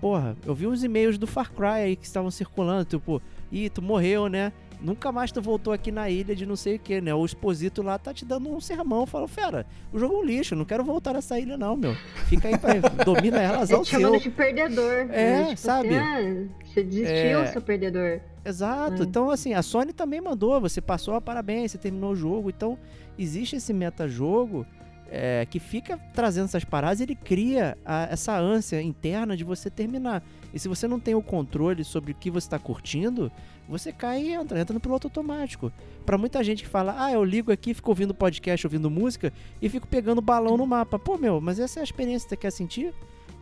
Porra, 0.00 0.36
eu 0.46 0.54
vi 0.54 0.66
uns 0.66 0.84
e-mails 0.84 1.18
do 1.18 1.26
Far 1.26 1.50
Cry 1.52 1.66
aí 1.66 1.96
que 1.96 2.04
estavam 2.06 2.30
circulando, 2.30 2.84
tipo, 2.84 3.20
ih, 3.50 3.68
tu 3.68 3.82
morreu, 3.82 4.28
né? 4.28 4.52
Nunca 4.80 5.10
mais 5.10 5.32
tu 5.32 5.42
voltou 5.42 5.72
aqui 5.72 5.90
na 5.90 6.08
ilha 6.08 6.36
de 6.36 6.46
não 6.46 6.54
sei 6.54 6.76
o 6.76 6.78
que, 6.78 7.00
né? 7.00 7.12
O 7.12 7.24
Exposito 7.24 7.82
lá 7.82 7.98
tá 7.98 8.14
te 8.14 8.24
dando 8.24 8.48
um 8.48 8.60
sermão, 8.60 9.06
falou, 9.06 9.26
fera, 9.26 9.66
o 9.92 9.98
jogo 9.98 10.14
é 10.14 10.18
um 10.18 10.24
lixo, 10.24 10.54
não 10.54 10.64
quero 10.64 10.84
voltar 10.84 11.14
nessa 11.14 11.38
ilha 11.38 11.58
não, 11.58 11.76
meu. 11.76 11.94
Fica 12.28 12.46
aí, 12.48 12.56
pra, 12.56 12.74
domina 13.04 13.40
ela, 13.42 13.58
azar 13.58 13.74
Ele 13.76 13.80
o 13.80 13.84
te 13.84 13.90
chamando 13.90 14.10
seu. 14.12 14.20
de 14.20 14.30
perdedor. 14.30 15.08
É, 15.10 15.44
Tipo 15.46 15.56
sabe? 15.56 15.88
assim, 15.88 15.98
ah, 15.98 16.64
você 16.64 16.82
desistiu, 16.84 17.40
É. 17.40 17.46
seu 17.46 17.60
perdedor. 17.60 18.20
Exato. 18.44 19.02
É. 19.02 19.04
Então, 19.04 19.30
assim, 19.30 19.52
a 19.52 19.62
Sony 19.62 19.92
também 19.92 20.20
mandou, 20.20 20.60
você 20.60 20.80
passou 20.80 21.14
a 21.14 21.20
parabéns, 21.20 21.72
você 21.72 21.78
terminou 21.78 22.12
o 22.12 22.16
jogo. 22.16 22.48
Então, 22.48 22.78
existe 23.18 23.56
esse 23.56 23.72
metajogo 23.72 24.64
é, 25.10 25.46
que 25.48 25.58
fica 25.58 25.98
trazendo 26.14 26.44
essas 26.44 26.64
paradas 26.64 27.00
ele 27.00 27.14
cria 27.14 27.76
a- 27.84 28.08
essa 28.10 28.38
ânsia 28.38 28.80
interna 28.82 29.36
de 29.36 29.44
você 29.44 29.70
terminar. 29.70 30.22
E 30.52 30.58
se 30.58 30.68
você 30.68 30.86
não 30.88 30.98
tem 31.00 31.14
o 31.14 31.22
controle 31.22 31.84
sobre 31.84 32.12
o 32.12 32.14
que 32.14 32.30
você 32.30 32.46
está 32.46 32.58
curtindo, 32.58 33.30
você 33.68 33.92
cai 33.92 34.22
e 34.22 34.32
entra, 34.32 34.58
entra 34.60 34.72
no 34.74 34.80
piloto 34.80 35.06
automático. 35.06 35.70
Pra 36.06 36.16
muita 36.16 36.42
gente 36.42 36.62
que 36.62 36.68
fala, 36.68 36.94
ah, 36.98 37.12
eu 37.12 37.22
ligo 37.24 37.52
aqui, 37.52 37.74
fico 37.74 37.90
ouvindo 37.90 38.14
podcast, 38.14 38.66
ouvindo 38.66 38.90
música 38.90 39.32
e 39.60 39.68
fico 39.68 39.86
pegando 39.86 40.20
balão 40.22 40.56
no 40.56 40.66
mapa. 40.66 40.98
Pô, 40.98 41.18
meu, 41.18 41.40
mas 41.40 41.58
essa 41.58 41.78
é 41.78 41.82
a 41.82 41.84
experiência 41.84 42.26
que 42.26 42.30
você 42.30 42.36
quer 42.36 42.50
sentir? 42.52 42.94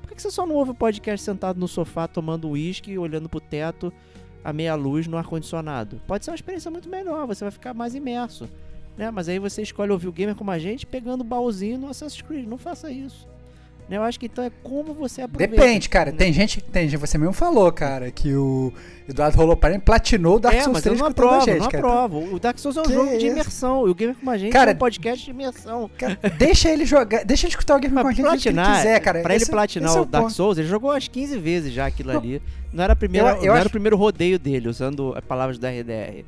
Por 0.02 0.14
que 0.14 0.20
você 0.22 0.30
só 0.30 0.46
não 0.46 0.54
ouve 0.56 0.70
o 0.70 0.74
podcast 0.74 1.24
sentado 1.24 1.58
no 1.60 1.68
sofá, 1.68 2.08
tomando 2.08 2.48
uísque, 2.48 2.96
olhando 2.98 3.28
pro 3.28 3.40
teto, 3.40 3.92
a 4.42 4.52
meia 4.52 4.74
luz 4.74 5.06
no 5.06 5.16
ar-condicionado? 5.16 6.00
Pode 6.06 6.24
ser 6.24 6.30
uma 6.30 6.36
experiência 6.36 6.70
muito 6.70 6.88
melhor, 6.88 7.26
você 7.26 7.44
vai 7.44 7.50
ficar 7.50 7.74
mais 7.74 7.94
imerso. 7.94 8.48
Né? 8.96 9.10
Mas 9.10 9.28
aí 9.28 9.38
você 9.38 9.62
escolhe 9.62 9.92
ouvir 9.92 10.08
o 10.08 10.12
gamer 10.12 10.34
como 10.34 10.50
a 10.50 10.58
gente, 10.58 10.86
pegando 10.86 11.20
o 11.20 11.24
baúzinho 11.24 11.78
no 11.78 11.88
Assassin's 11.90 12.22
Creed. 12.22 12.46
Não 12.48 12.56
faça 12.58 12.90
isso. 12.90 13.26
Né? 13.88 13.98
Eu 13.98 14.02
acho 14.02 14.18
que 14.18 14.26
então 14.26 14.42
é 14.42 14.50
como 14.64 14.92
você 14.94 15.22
aproveita. 15.22 15.54
Depende, 15.54 15.88
cara. 15.88 16.10
né? 16.10 16.16
Tem 16.16 16.32
gente, 16.32 16.60
tem 16.60 16.88
gente, 16.88 16.98
você 16.98 17.16
mesmo 17.16 17.32
falou, 17.34 17.70
cara, 17.70 18.10
que 18.10 18.34
o 18.34 18.72
Eduardo 19.08 19.36
Roloparem 19.36 19.78
platinou 19.78 20.36
o 20.36 20.40
Dark 20.40 20.56
é, 20.56 20.62
Souls 20.62 20.72
mas 20.78 20.86
eu 20.86 20.92
3 20.96 21.00
não 21.00 21.08
escutando 21.08 21.28
a 21.28 21.36
aprovo, 21.36 21.46
gente, 21.52 21.60
não 21.60 21.68
cara. 21.70 21.86
aprovo. 22.04 22.34
O 22.34 22.40
Dark 22.40 22.58
Souls 22.58 22.76
é 22.76 22.80
um 22.80 22.84
Que 22.84 22.92
jogo 22.94 23.10
de 23.10 23.16
isso? 23.18 23.26
imersão. 23.26 23.86
E 23.86 23.90
o 23.90 23.94
Gamer 23.94 24.16
Como 24.16 24.30
a 24.30 24.38
Gente 24.38 24.52
Cara, 24.52 24.70
é 24.72 24.74
um 24.74 24.78
podcast 24.78 25.24
de 25.24 25.30
imersão. 25.30 25.88
Cara, 25.96 26.18
deixa 26.36 26.68
ele 26.70 26.84
jogar, 26.84 27.24
deixa 27.24 27.46
ele 27.46 27.52
escutar 27.52 27.76
o 27.76 27.78
game 27.78 27.94
com 27.94 28.00
a 28.00 28.04
Mas 28.04 28.16
gente 28.16 28.24
jeito 28.24 28.38
que 28.42 28.42
platinar, 28.54 28.76
quiser, 28.78 29.00
cara. 29.00 29.20
pra 29.22 29.34
ele 29.34 29.42
Esse- 29.44 29.50
platinar 29.52 29.88
esse 29.90 29.98
é 29.98 30.00
o 30.00 30.04
Dark 30.04 30.24
ponto. 30.24 30.34
Souls, 30.34 30.58
ele 30.58 30.66
jogou 30.66 30.90
umas 30.90 31.06
15 31.06 31.38
vezes 31.38 31.72
já 31.72 31.86
aquilo 31.86 32.12
Não. 32.12 32.18
ali. 32.18 32.42
Não 32.72 32.82
era, 32.82 32.92
a 32.94 32.96
primeira, 32.96 33.28
Eu- 33.28 33.34
eu 33.36 33.40
não 33.42 33.50
era 33.52 33.58
acho- 33.60 33.68
o 33.68 33.70
primeiro 33.70 33.96
rodeio 33.96 34.36
dele, 34.38 34.68
usando 34.68 35.14
as 35.16 35.24
palavras 35.24 35.58
da 35.60 35.68
RDR. 35.70 36.24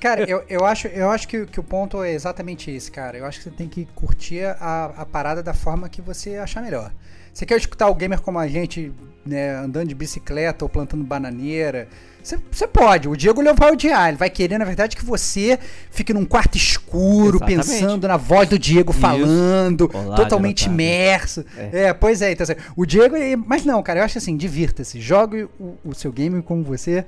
Cara, 0.00 0.28
eu, 0.28 0.42
eu 0.48 0.64
acho, 0.64 0.88
eu 0.88 1.10
acho 1.10 1.28
que, 1.28 1.44
que 1.46 1.60
o 1.60 1.62
ponto 1.62 2.02
é 2.02 2.12
exatamente 2.12 2.70
esse, 2.70 2.90
cara. 2.90 3.18
Eu 3.18 3.26
acho 3.26 3.38
que 3.38 3.44
você 3.44 3.50
tem 3.50 3.68
que 3.68 3.86
curtir 3.94 4.44
a, 4.44 4.92
a 4.96 5.06
parada 5.06 5.42
da 5.42 5.52
forma 5.52 5.88
que 5.88 6.00
você 6.00 6.36
achar 6.36 6.62
melhor. 6.62 6.90
Você 7.32 7.46
quer 7.46 7.56
escutar 7.58 7.88
o 7.88 7.94
gamer 7.94 8.20
como 8.20 8.38
a 8.38 8.48
gente, 8.48 8.92
né, 9.24 9.54
andando 9.54 9.88
de 9.88 9.94
bicicleta 9.94 10.64
ou 10.64 10.68
plantando 10.68 11.04
bananeira? 11.04 11.86
Você, 12.22 12.66
pode. 12.66 13.08
O 13.08 13.16
Diego 13.16 13.42
vai 13.54 13.72
odiar. 13.72 14.08
Ele 14.08 14.16
vai 14.16 14.28
querer, 14.28 14.58
na 14.58 14.64
verdade, 14.64 14.96
que 14.96 15.04
você 15.04 15.58
fique 15.90 16.12
num 16.12 16.24
quarto 16.24 16.56
escuro, 16.56 17.38
Exatamente. 17.38 17.56
pensando 17.56 18.08
na 18.08 18.16
voz 18.16 18.48
do 18.48 18.58
Diego 18.58 18.90
Isso. 18.90 19.00
falando, 19.00 19.90
Olá, 19.92 20.16
totalmente 20.16 20.66
garotada. 20.66 20.82
imerso. 20.82 21.44
É. 21.56 21.92
pois 21.94 22.20
é. 22.20 22.32
Então, 22.32 22.44
assim, 22.44 22.56
o 22.76 22.84
Diego. 22.84 23.16
Mas 23.46 23.64
não, 23.64 23.82
cara, 23.82 24.00
eu 24.00 24.04
acho 24.04 24.18
assim, 24.18 24.36
divirta-se. 24.36 25.00
Jogue 25.00 25.48
o, 25.58 25.78
o 25.84 25.94
seu 25.94 26.12
game 26.12 26.42
como 26.42 26.62
você 26.62 27.06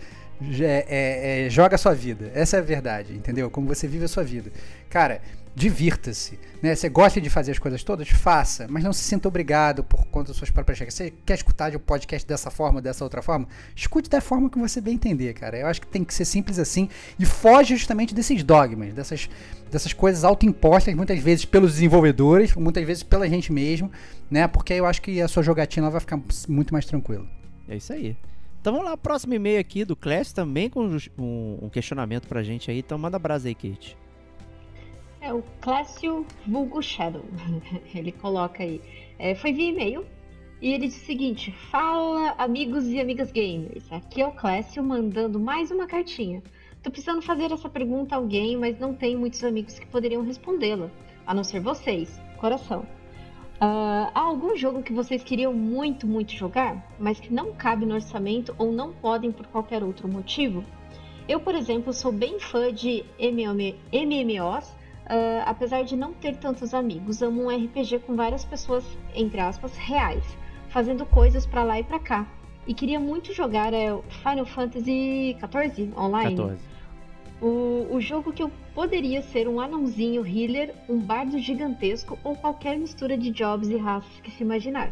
é, 0.60 0.84
é, 0.88 1.46
é, 1.46 1.50
joga 1.50 1.74
a 1.74 1.78
sua 1.78 1.94
vida. 1.94 2.30
Essa 2.34 2.56
é 2.56 2.60
a 2.60 2.62
verdade, 2.62 3.14
entendeu? 3.14 3.50
Como 3.50 3.66
você 3.66 3.86
vive 3.86 4.04
a 4.04 4.08
sua 4.08 4.22
vida. 4.22 4.50
Cara, 4.88 5.20
divirta-se. 5.54 6.38
Né? 6.62 6.74
Você 6.74 6.88
gosta 6.88 7.20
de 7.20 7.28
fazer 7.28 7.52
as 7.52 7.58
coisas 7.58 7.82
todas? 7.84 8.08
Faça, 8.08 8.66
mas 8.68 8.82
não 8.82 8.92
se 8.92 9.02
sinta 9.02 9.28
obrigado 9.28 9.84
por 9.84 10.06
conta 10.06 10.28
das 10.28 10.36
suas 10.36 10.50
próprias 10.50 10.78
regras. 10.78 10.94
Você 10.94 11.12
quer 11.24 11.34
escutar 11.34 11.70
de 11.70 11.76
um 11.76 11.80
podcast 11.80 12.26
dessa 12.26 12.50
forma, 12.50 12.80
dessa 12.80 13.04
outra 13.04 13.20
forma? 13.20 13.46
Escute 13.76 14.08
da 14.08 14.20
forma 14.20 14.48
que 14.48 14.58
você 14.58 14.80
bem 14.80 14.94
entender, 14.94 15.34
cara. 15.34 15.58
Eu 15.58 15.66
acho 15.66 15.80
que 15.80 15.86
tem 15.86 16.04
que 16.04 16.14
ser 16.14 16.24
simples 16.24 16.58
assim 16.58 16.88
e 17.18 17.26
foge 17.26 17.76
justamente 17.76 18.14
desses 18.14 18.42
dogmas, 18.42 18.94
dessas, 18.94 19.28
dessas 19.70 19.92
coisas 19.92 20.24
autoimpostas, 20.24 20.94
muitas 20.94 21.18
vezes 21.18 21.44
pelos 21.44 21.72
desenvolvedores, 21.72 22.54
muitas 22.54 22.84
vezes 22.86 23.02
pela 23.02 23.28
gente 23.28 23.52
mesmo, 23.52 23.90
né? 24.30 24.46
Porque 24.48 24.72
eu 24.72 24.86
acho 24.86 25.02
que 25.02 25.20
a 25.20 25.28
sua 25.28 25.42
jogatina 25.42 25.90
vai 25.90 26.00
ficar 26.00 26.18
muito 26.48 26.72
mais 26.72 26.86
tranquila. 26.86 27.26
É 27.68 27.76
isso 27.76 27.92
aí. 27.92 28.16
Então 28.62 28.74
vamos 28.74 28.88
lá, 28.88 28.96
próximo 28.96 29.34
e-mail 29.34 29.58
aqui 29.58 29.84
do 29.84 29.96
Clash 29.96 30.32
também 30.32 30.70
com 30.70 30.86
um, 31.18 31.58
um 31.62 31.68
questionamento 31.68 32.28
pra 32.28 32.44
gente 32.44 32.70
aí. 32.70 32.78
Então 32.78 32.96
manda 32.96 33.18
brasa 33.18 33.48
aí, 33.48 33.56
Kate. 33.56 33.98
É 35.20 35.34
o 35.34 35.42
Clécio 35.60 36.24
Vulgo 36.46 36.80
Shadow. 36.80 37.24
ele 37.92 38.12
coloca 38.12 38.62
aí. 38.62 38.80
É, 39.18 39.34
foi 39.34 39.52
via 39.52 39.70
e-mail. 39.70 40.06
E 40.60 40.72
ele 40.72 40.86
diz 40.86 41.02
o 41.02 41.04
seguinte: 41.04 41.50
Fala, 41.72 42.36
amigos 42.38 42.86
e 42.86 43.00
amigas 43.00 43.32
gamers. 43.32 43.90
Aqui 43.90 44.22
é 44.22 44.26
o 44.28 44.30
Clécio 44.30 44.80
mandando 44.80 45.40
mais 45.40 45.72
uma 45.72 45.88
cartinha. 45.88 46.40
Tô 46.84 46.88
precisando 46.88 47.20
fazer 47.20 47.50
essa 47.50 47.68
pergunta 47.68 48.14
a 48.14 48.18
alguém, 48.18 48.56
mas 48.56 48.78
não 48.78 48.94
tenho 48.94 49.18
muitos 49.18 49.42
amigos 49.42 49.76
que 49.76 49.86
poderiam 49.88 50.22
respondê-la. 50.22 50.88
A 51.26 51.34
não 51.34 51.42
ser 51.42 51.58
vocês. 51.58 52.16
Coração. 52.36 52.86
Ah, 53.64 54.10
há 54.12 54.20
algum 54.22 54.56
jogo 54.56 54.82
que 54.82 54.92
vocês 54.92 55.22
queriam 55.22 55.52
muito, 55.52 56.04
muito 56.04 56.32
jogar, 56.32 56.84
mas 56.98 57.20
que 57.20 57.32
não 57.32 57.52
cabe 57.52 57.86
no 57.86 57.94
orçamento 57.94 58.52
ou 58.58 58.72
não 58.72 58.92
podem 58.92 59.30
por 59.30 59.46
qualquer 59.46 59.84
outro 59.84 60.08
motivo? 60.08 60.64
Eu, 61.28 61.38
por 61.38 61.54
exemplo, 61.54 61.92
sou 61.92 62.10
bem 62.10 62.40
fã 62.40 62.74
de 62.74 63.04
MM 63.20 63.78
MMOs, 63.92 64.68
ah, 65.06 65.44
apesar 65.46 65.84
de 65.84 65.94
não 65.94 66.12
ter 66.12 66.38
tantos 66.38 66.74
amigos. 66.74 67.22
Amo 67.22 67.44
um 67.44 67.56
RPG 67.56 68.00
com 68.00 68.16
várias 68.16 68.44
pessoas, 68.44 68.84
entre 69.14 69.40
aspas, 69.40 69.76
reais, 69.76 70.24
fazendo 70.68 71.06
coisas 71.06 71.46
pra 71.46 71.62
lá 71.62 71.78
e 71.78 71.84
pra 71.84 72.00
cá. 72.00 72.26
E 72.66 72.74
queria 72.74 72.98
muito 72.98 73.32
jogar 73.32 73.72
é, 73.72 73.96
Final 74.24 74.44
Fantasy 74.44 75.36
XIV 75.38 75.92
online. 75.96 76.36
14. 76.36 76.64
O, 77.40 77.94
o 77.94 78.00
jogo 78.00 78.32
que 78.32 78.42
eu 78.42 78.50
poderia 78.74 79.22
ser 79.22 79.48
um 79.48 79.60
anãozinho 79.60 80.26
healer, 80.26 80.74
um 80.88 80.98
bardo 80.98 81.38
gigantesco 81.38 82.18
ou 82.24 82.34
qualquer 82.34 82.78
mistura 82.78 83.16
de 83.16 83.30
jobs 83.30 83.68
e 83.68 83.76
raças 83.76 84.20
que 84.20 84.30
se 84.30 84.42
imaginar. 84.42 84.90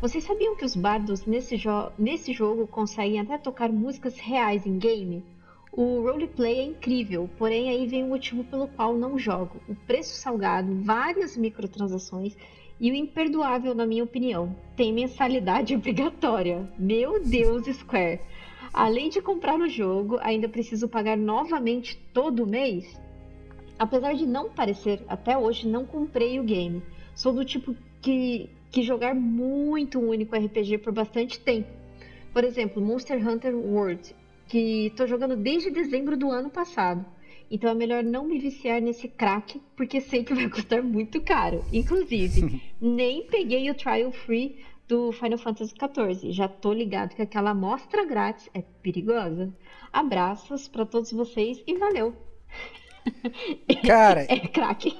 Vocês 0.00 0.24
sabiam 0.24 0.56
que 0.56 0.64
os 0.64 0.74
bardos 0.74 1.24
nesse, 1.24 1.56
jo 1.56 1.90
nesse 1.98 2.32
jogo 2.32 2.66
conseguem 2.66 3.20
até 3.20 3.38
tocar 3.38 3.70
músicas 3.70 4.18
reais 4.18 4.66
em 4.66 4.78
game? 4.78 5.24
O 5.72 6.02
roleplay 6.02 6.58
é 6.58 6.64
incrível, 6.64 7.30
porém 7.38 7.70
aí 7.70 7.86
vem 7.86 8.04
o 8.04 8.08
motivo 8.08 8.44
pelo 8.44 8.68
qual 8.68 8.94
não 8.94 9.18
jogo. 9.18 9.56
O 9.66 9.74
preço 9.74 10.14
salgado, 10.16 10.82
várias 10.82 11.36
microtransações 11.36 12.36
e 12.78 12.90
o 12.90 12.94
imperdoável, 12.94 13.74
na 13.74 13.86
minha 13.86 14.04
opinião, 14.04 14.54
tem 14.76 14.92
mensalidade 14.92 15.72
obrigatória. 15.76 16.68
Meu 16.78 17.22
Deus, 17.24 17.64
Square! 17.74 18.20
Além 18.74 19.08
de 19.08 19.22
comprar 19.22 19.58
o 19.58 19.68
jogo, 19.68 20.18
ainda 20.20 20.48
preciso 20.48 20.88
pagar 20.88 21.16
novamente 21.16 21.96
todo 22.12 22.46
mês? 22.46 23.00
Apesar 23.82 24.14
de 24.14 24.24
não 24.24 24.48
parecer, 24.48 25.02
até 25.08 25.36
hoje 25.36 25.66
não 25.66 25.84
comprei 25.84 26.38
o 26.38 26.44
game. 26.44 26.80
Sou 27.16 27.32
do 27.32 27.44
tipo 27.44 27.74
que, 28.00 28.48
que 28.70 28.80
jogar 28.80 29.12
muito 29.12 29.98
um 29.98 30.10
único 30.10 30.36
RPG 30.36 30.78
por 30.78 30.92
bastante 30.92 31.40
tempo. 31.40 31.68
Por 32.32 32.44
exemplo, 32.44 32.80
Monster 32.80 33.18
Hunter 33.28 33.56
World, 33.56 34.14
que 34.46 34.86
estou 34.86 35.04
jogando 35.08 35.34
desde 35.34 35.68
dezembro 35.68 36.16
do 36.16 36.30
ano 36.30 36.48
passado. 36.48 37.04
Então 37.50 37.68
é 37.70 37.74
melhor 37.74 38.04
não 38.04 38.24
me 38.24 38.38
viciar 38.38 38.80
nesse 38.80 39.08
crack, 39.08 39.60
porque 39.74 40.00
sei 40.00 40.22
que 40.22 40.32
vai 40.32 40.46
custar 40.48 40.80
muito 40.80 41.20
caro. 41.20 41.64
Inclusive, 41.72 42.62
nem 42.80 43.26
peguei 43.26 43.68
o 43.68 43.74
trial 43.74 44.12
free 44.12 44.60
do 44.86 45.10
Final 45.10 45.38
Fantasy 45.38 45.74
XIV. 45.74 46.30
Já 46.30 46.46
tô 46.46 46.72
ligado 46.72 47.16
que 47.16 47.22
aquela 47.22 47.50
amostra 47.50 48.06
grátis 48.06 48.48
é 48.54 48.62
perigosa. 48.62 49.52
Abraços 49.92 50.68
pra 50.68 50.86
todos 50.86 51.10
vocês 51.10 51.60
e 51.66 51.76
valeu. 51.76 52.14
Cara, 53.86 54.26
É 54.28 54.38
craque. 54.48 54.96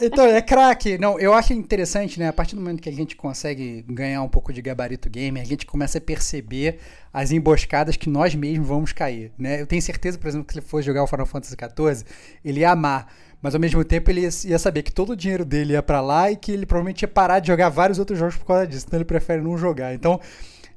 Então, 0.00 0.24
é 0.24 0.40
craque. 0.40 0.98
Não, 0.98 1.18
eu 1.18 1.34
acho 1.34 1.52
interessante, 1.52 2.18
né? 2.18 2.28
A 2.28 2.32
partir 2.32 2.54
do 2.54 2.60
momento 2.60 2.80
que 2.80 2.88
a 2.88 2.92
gente 2.92 3.16
consegue 3.16 3.84
ganhar 3.88 4.22
um 4.22 4.28
pouco 4.28 4.52
de 4.52 4.62
gabarito 4.62 5.10
game, 5.10 5.40
a 5.40 5.44
gente 5.44 5.66
começa 5.66 5.98
a 5.98 6.00
perceber 6.00 6.78
as 7.12 7.32
emboscadas 7.32 7.96
que 7.96 8.08
nós 8.08 8.34
mesmos 8.34 8.68
vamos 8.68 8.92
cair, 8.92 9.32
né? 9.36 9.60
Eu 9.60 9.66
tenho 9.66 9.82
certeza, 9.82 10.16
por 10.16 10.28
exemplo, 10.28 10.46
que 10.46 10.52
se 10.52 10.60
ele 10.60 10.66
fosse 10.66 10.86
jogar 10.86 11.02
o 11.02 11.06
Final 11.06 11.26
Fantasy 11.26 11.56
XIV, 11.56 12.04
ele 12.44 12.60
ia 12.60 12.70
amar. 12.70 13.12
Mas 13.42 13.54
ao 13.54 13.60
mesmo 13.60 13.82
tempo 13.84 14.10
ele 14.10 14.28
ia, 14.44 14.58
saber 14.58 14.82
que 14.82 14.92
todo 14.92 15.10
o 15.10 15.16
dinheiro 15.16 15.44
dele 15.44 15.72
ia 15.72 15.82
pra 15.82 16.00
lá 16.00 16.30
e 16.30 16.36
que 16.36 16.52
ele 16.52 16.66
provavelmente 16.66 17.02
ia 17.02 17.08
parar 17.08 17.40
de 17.40 17.48
jogar 17.48 17.70
vários 17.70 17.98
outros 17.98 18.18
jogos 18.18 18.36
por 18.36 18.44
causa 18.44 18.66
disso. 18.66 18.84
Então 18.86 18.98
ele 18.98 19.04
prefere 19.04 19.40
não 19.42 19.56
jogar. 19.56 19.94
Então 19.94 20.20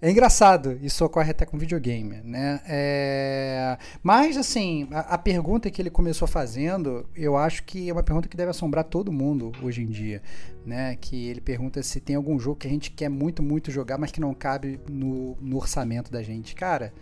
é 0.04 0.12
engraçado, 0.12 0.78
isso 0.82 1.06
ocorre 1.06 1.32
até 1.32 1.46
com 1.46 1.58
videogame, 1.58 2.20
né? 2.26 2.60
É... 2.68 3.78
Mas, 4.04 4.36
assim, 4.36 4.86
a, 4.92 5.00
a, 5.00 5.18
pergunta 5.18 5.72
que 5.72 5.82
ele 5.82 5.90
começou 5.90 6.28
fazendo, 6.28 7.06
eu 7.16 7.38
acho 7.38 7.64
que 7.64 7.90
é 7.90 7.94
uma 7.94 8.04
pergunta 8.04 8.28
que 8.28 8.36
deve 8.36 8.50
assombrar 8.50 8.84
todo 8.84 9.14
mundo 9.14 9.54
hoje 9.62 9.82
em 9.82 9.88
dia, 9.88 10.22
né? 10.66 10.98
Que 11.00 11.30
ele 11.30 11.40
pergunta 11.40 11.82
se 11.82 12.02
tem 12.02 12.18
algum 12.18 12.38
jogo 12.38 12.58
que 12.58 12.68
a 12.68 12.70
gente 12.70 12.92
quer 12.92 13.08
muito, 13.08 13.42
muito 13.42 13.72
jogar, 13.72 13.98
mas 13.98 14.12
que 14.12 14.20
não 14.20 14.34
cabe 14.34 14.78
no, 14.92 15.38
no 15.40 15.56
orçamento 15.56 16.12
da 16.12 16.22
gente. 16.22 16.54
Cara, 16.54 16.94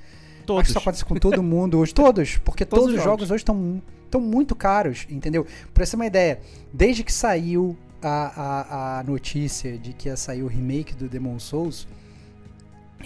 todos. 0.45 0.61
acho 0.61 0.65
que 0.65 0.69
isso 0.69 0.77
acontece 0.77 1.03
com 1.05 1.15
todo 1.15 1.41
mundo 1.41 1.79
hoje. 1.79 1.95
Todos, 1.95 2.37
porque 2.37 2.63
todos, 2.69 2.85
todos 2.85 2.99
os 2.99 3.03
jogos, 3.03 3.21
jogos 3.27 3.31
hoje 3.31 3.41
estão 3.41 3.81
estão 4.05 4.21
muito 4.21 4.55
caros, 4.55 5.07
entendeu? 5.09 5.47
Pra 5.73 5.83
você 5.83 5.91
ter 5.91 5.95
uma 5.95 6.05
ideia, 6.05 6.39
desde 6.71 7.03
que 7.03 7.11
saiu 7.11 7.75
a, 7.99 8.09
a, 8.09 8.99
a 8.99 9.03
notícia 9.03 9.75
de 9.75 9.91
que 9.91 10.07
ia 10.07 10.15
sair 10.15 10.43
o 10.43 10.47
remake 10.47 10.93
do 10.93 11.09
Demon 11.09 11.39
Souls 11.39 11.87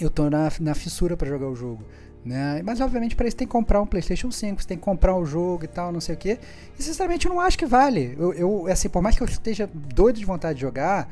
eu 0.03 0.09
tô 0.09 0.29
na, 0.29 0.51
na 0.59 0.75
fissura 0.75 1.15
para 1.15 1.27
jogar 1.27 1.47
o 1.47 1.55
jogo. 1.55 1.83
Né? 2.23 2.61
Mas 2.63 2.81
obviamente 2.81 3.15
para 3.15 3.27
isso 3.27 3.37
tem 3.37 3.45
que 3.45 3.51
comprar 3.51 3.79
um 3.79 3.85
PlayStation 3.85 4.31
5, 4.31 4.61
você 4.61 4.67
tem 4.67 4.77
que 4.77 4.83
comprar 4.83 5.15
o 5.15 5.25
jogo 5.25 5.63
e 5.63 5.67
tal, 5.67 5.91
não 5.91 6.01
sei 6.01 6.15
o 6.15 6.17
que. 6.17 6.39
E 6.77 6.81
sinceramente 6.81 7.27
eu 7.27 7.33
não 7.33 7.39
acho 7.39 7.57
que 7.57 7.67
vale. 7.67 8.15
Eu, 8.17 8.33
eu, 8.33 8.67
assim, 8.67 8.89
por 8.89 9.01
mais 9.01 9.15
que 9.15 9.21
eu 9.21 9.27
esteja 9.27 9.69
doido 9.71 10.17
de 10.17 10.25
vontade 10.25 10.55
de 10.55 10.61
jogar, 10.61 11.07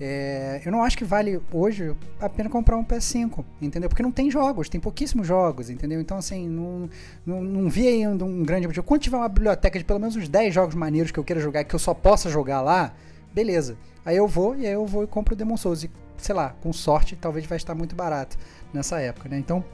é, 0.00 0.62
eu 0.64 0.70
não 0.70 0.84
acho 0.84 0.96
que 0.96 1.04
vale 1.04 1.40
hoje 1.52 1.92
a 2.20 2.28
pena 2.28 2.48
comprar 2.48 2.76
um 2.76 2.84
PS5, 2.84 3.44
entendeu? 3.60 3.88
Porque 3.88 4.02
não 4.02 4.12
tem 4.12 4.30
jogos, 4.30 4.68
tem 4.68 4.80
pouquíssimos 4.80 5.26
jogos, 5.26 5.70
entendeu? 5.70 6.00
Então, 6.00 6.18
assim, 6.18 6.48
não, 6.48 6.88
não, 7.26 7.42
não 7.42 7.68
vi 7.68 7.88
ainda 7.88 8.24
um 8.24 8.44
grande 8.44 8.66
objetivo. 8.66 8.86
Quando 8.86 9.00
tiver 9.00 9.16
uma 9.16 9.28
biblioteca 9.28 9.76
de 9.76 9.84
pelo 9.84 9.98
menos 9.98 10.14
uns 10.14 10.28
10 10.28 10.54
jogos 10.54 10.74
maneiros 10.76 11.10
que 11.10 11.18
eu 11.18 11.24
queira 11.24 11.40
jogar, 11.40 11.64
que 11.64 11.74
eu 11.74 11.80
só 11.80 11.94
possa 11.94 12.30
jogar 12.30 12.60
lá, 12.60 12.94
beleza. 13.34 13.76
Aí 14.04 14.16
eu 14.16 14.28
vou 14.28 14.54
e 14.54 14.66
aí 14.66 14.72
eu 14.72 14.86
vou 14.86 15.02
e 15.02 15.06
compro 15.06 15.34
o 15.34 15.36
Demon 15.36 15.56
Souls. 15.56 15.82
E 15.82 15.90
sei 16.22 16.34
lá, 16.34 16.50
com 16.60 16.72
sorte, 16.72 17.16
talvez 17.16 17.46
vai 17.46 17.56
estar 17.56 17.74
muito 17.74 17.94
barato 17.94 18.36
nessa 18.72 19.00
época, 19.00 19.28
né? 19.28 19.38
Então, 19.38 19.64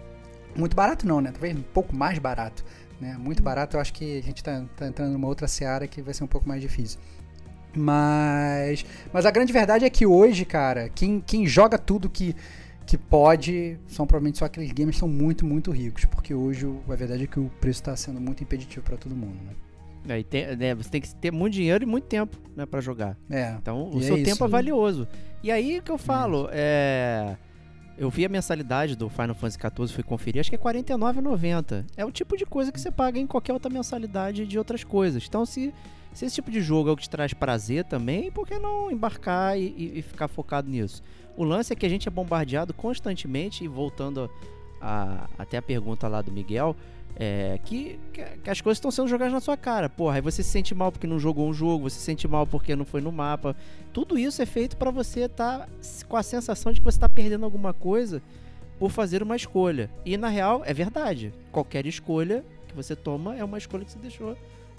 muito 0.57 0.77
barato 0.77 1.07
não, 1.07 1.21
né? 1.21 1.31
Talvez 1.33 1.57
um 1.57 1.63
pouco 1.63 1.95
mais 1.95 2.19
barato, 2.19 2.65
né? 3.01 3.17
Muito 3.19 3.43
barato, 3.43 3.77
eu 3.77 3.81
acho 3.81 3.93
que 3.93 4.19
a 4.19 4.23
gente 4.23 4.43
tá, 4.43 4.65
tá 4.77 4.87
entrando 4.87 5.13
numa 5.13 5.29
outra 5.29 5.49
seara 5.49 5.87
que 5.87 6.01
vai 6.03 6.15
ser 6.15 6.25
um 6.25 6.29
pouco 6.29 6.49
mais 6.49 6.61
difícil. 6.61 7.01
Mas, 7.77 8.87
mas 9.13 9.27
a 9.27 9.31
grande 9.31 9.53
verdade 9.53 9.85
é 9.85 9.91
que 9.91 10.07
hoje, 10.07 10.45
cara, 10.45 10.89
quem, 10.89 11.21
quem 11.21 11.45
joga 11.45 11.77
tudo 11.77 12.09
que, 12.09 12.37
que 12.87 12.97
pode 12.97 13.79
são 13.89 14.07
provavelmente 14.07 14.39
só 14.39 14.45
aqueles 14.45 14.71
gamers 14.71 14.97
que 14.97 15.01
são 15.01 15.09
muito, 15.09 15.45
muito 15.45 15.73
ricos, 15.73 16.05
porque 16.05 16.33
hoje 16.33 16.67
a 16.89 16.95
verdade 16.95 17.25
é 17.25 17.27
que 17.27 17.41
o 17.41 17.51
preço 17.61 17.81
está 17.81 17.97
sendo 17.97 18.21
muito 18.21 18.43
impeditivo 18.45 18.85
para 18.85 18.97
todo 18.97 19.17
mundo, 19.17 19.43
né? 19.45 19.53
É, 20.09 20.23
tem, 20.23 20.57
né, 20.57 20.75
você 20.75 20.91
tem 20.91 21.01
que 21.01 21.15
ter 21.15 21.33
muito 21.33 21.55
dinheiro 21.55 21.85
e 21.85 21.87
muito 21.87 22.05
tempo 22.05 22.37
né, 22.55 22.67
para 22.67 22.81
jogar. 22.81 23.17
É. 23.31 23.57
Então 23.61 23.89
o 23.89 24.01
seu 24.03 24.17
é 24.17 24.23
tempo 24.23 24.45
é 24.45 24.49
valioso. 24.49 25.09
E 25.43 25.51
aí 25.51 25.81
que 25.81 25.91
eu 25.91 25.99
falo, 25.99 26.49
é. 26.53 27.37
Eu 27.97 28.11
vi 28.11 28.25
a 28.25 28.29
mensalidade 28.29 28.97
do 28.97 29.09
Final 29.09 29.37
Fantasy 29.37 29.57
XIV, 29.57 29.95
fui 29.95 30.03
conferir, 30.03 30.41
acho 30.41 30.51
que 30.51 30.57
é 30.57 30.59
R$ 30.59 30.65
49,90. 30.65 31.85
É 31.97 32.05
o 32.05 32.11
tipo 32.11 32.37
de 32.37 32.45
coisa 32.45 32.73
que 32.73 32.81
você 32.81 32.91
paga 32.91 33.21
em 33.21 33.27
qualquer 33.27 33.53
outra 33.53 33.71
mensalidade 33.73 34.45
de 34.47 34.59
outras 34.59 34.83
coisas. 34.83 35.25
Então, 35.29 35.47
se, 35.47 35.73
se 36.13 36.27
esse 36.27 36.35
tipo 36.35 36.51
de 36.51 36.61
jogo 36.61 36.89
é 36.89 36.93
o 36.93 36.97
que 36.97 37.05
te 37.05 37.11
traz 37.11 37.33
prazer 37.33 37.85
também, 37.85 38.33
por 38.33 38.49
que 38.49 38.59
não 38.59 38.91
embarcar 38.91 39.57
e, 39.57 39.73
e, 39.79 39.99
e 40.01 40.03
ficar 40.03 40.27
focado 40.27 40.69
nisso? 40.69 41.05
O 41.37 41.45
lance 41.45 41.73
é 41.73 41.77
que 41.77 41.87
a 41.87 41.89
gente 41.89 42.09
é 42.09 42.11
bombardeado 42.11 42.75
constantemente, 42.75 43.63
e 43.63 43.69
voltando 43.69 44.29
a, 44.81 45.29
até 45.39 45.57
a 45.57 45.63
pergunta 45.63 46.09
lá 46.09 46.21
do 46.21 46.33
Miguel, 46.33 46.77
é, 47.17 47.59
que, 47.65 47.99
que, 48.13 48.51
as 48.51 48.61
coisas 48.61 48.79
estão 48.79 48.91
sendo 48.91 49.09
jogadas 49.09 49.33
na 49.33 49.41
sua 49.41 49.57
cara. 49.57 49.89
Porra, 49.89 50.17
aí 50.17 50.21
você 50.21 50.43
se 50.43 50.51
sente 50.51 50.75
mal 50.75 50.91
porque 50.91 51.07
não 51.07 51.19
jogou 51.19 51.49
um 51.49 51.55
jogo, 51.55 51.89
você 51.89 51.99
se 51.99 52.05
sente 52.05 52.27
mal 52.27 52.47
porque 52.47 52.75
não 52.75 52.85
foi 52.85 53.01
no 53.01 53.13
mapa. 53.13 53.57
Tudo 53.93 54.19
isso 54.19 54.43
é 54.43 54.47
feito 54.47 54.77
para 54.77 54.91
você 54.91 55.21
estar 55.21 55.61
tá 55.61 55.69
com 56.09 56.17
a 56.17 56.23
sensação 56.23 56.73
de 56.73 56.81
que 56.81 56.85
você 56.85 56.97
está 56.97 57.09
perdendo 57.09 57.45
alguma 57.45 57.73
coisa 57.73 58.21
por 58.79 58.91
fazer 58.91 59.23
uma 59.23 59.37
escolha. 59.37 59.89
E 60.05 60.17
na 60.17 60.29
real, 60.29 60.63
é 60.65 60.75
verdade. 60.75 61.33
Qualquer 61.53 61.87
escolha 61.87 62.45
que 62.67 62.75
você 62.75 62.97
toma 62.97 63.37
é 63.37 63.45
uma 63.45 63.59
escolha 63.59 63.85
que 63.85 63.93
você 63.93 63.99
deixou 63.99 64.37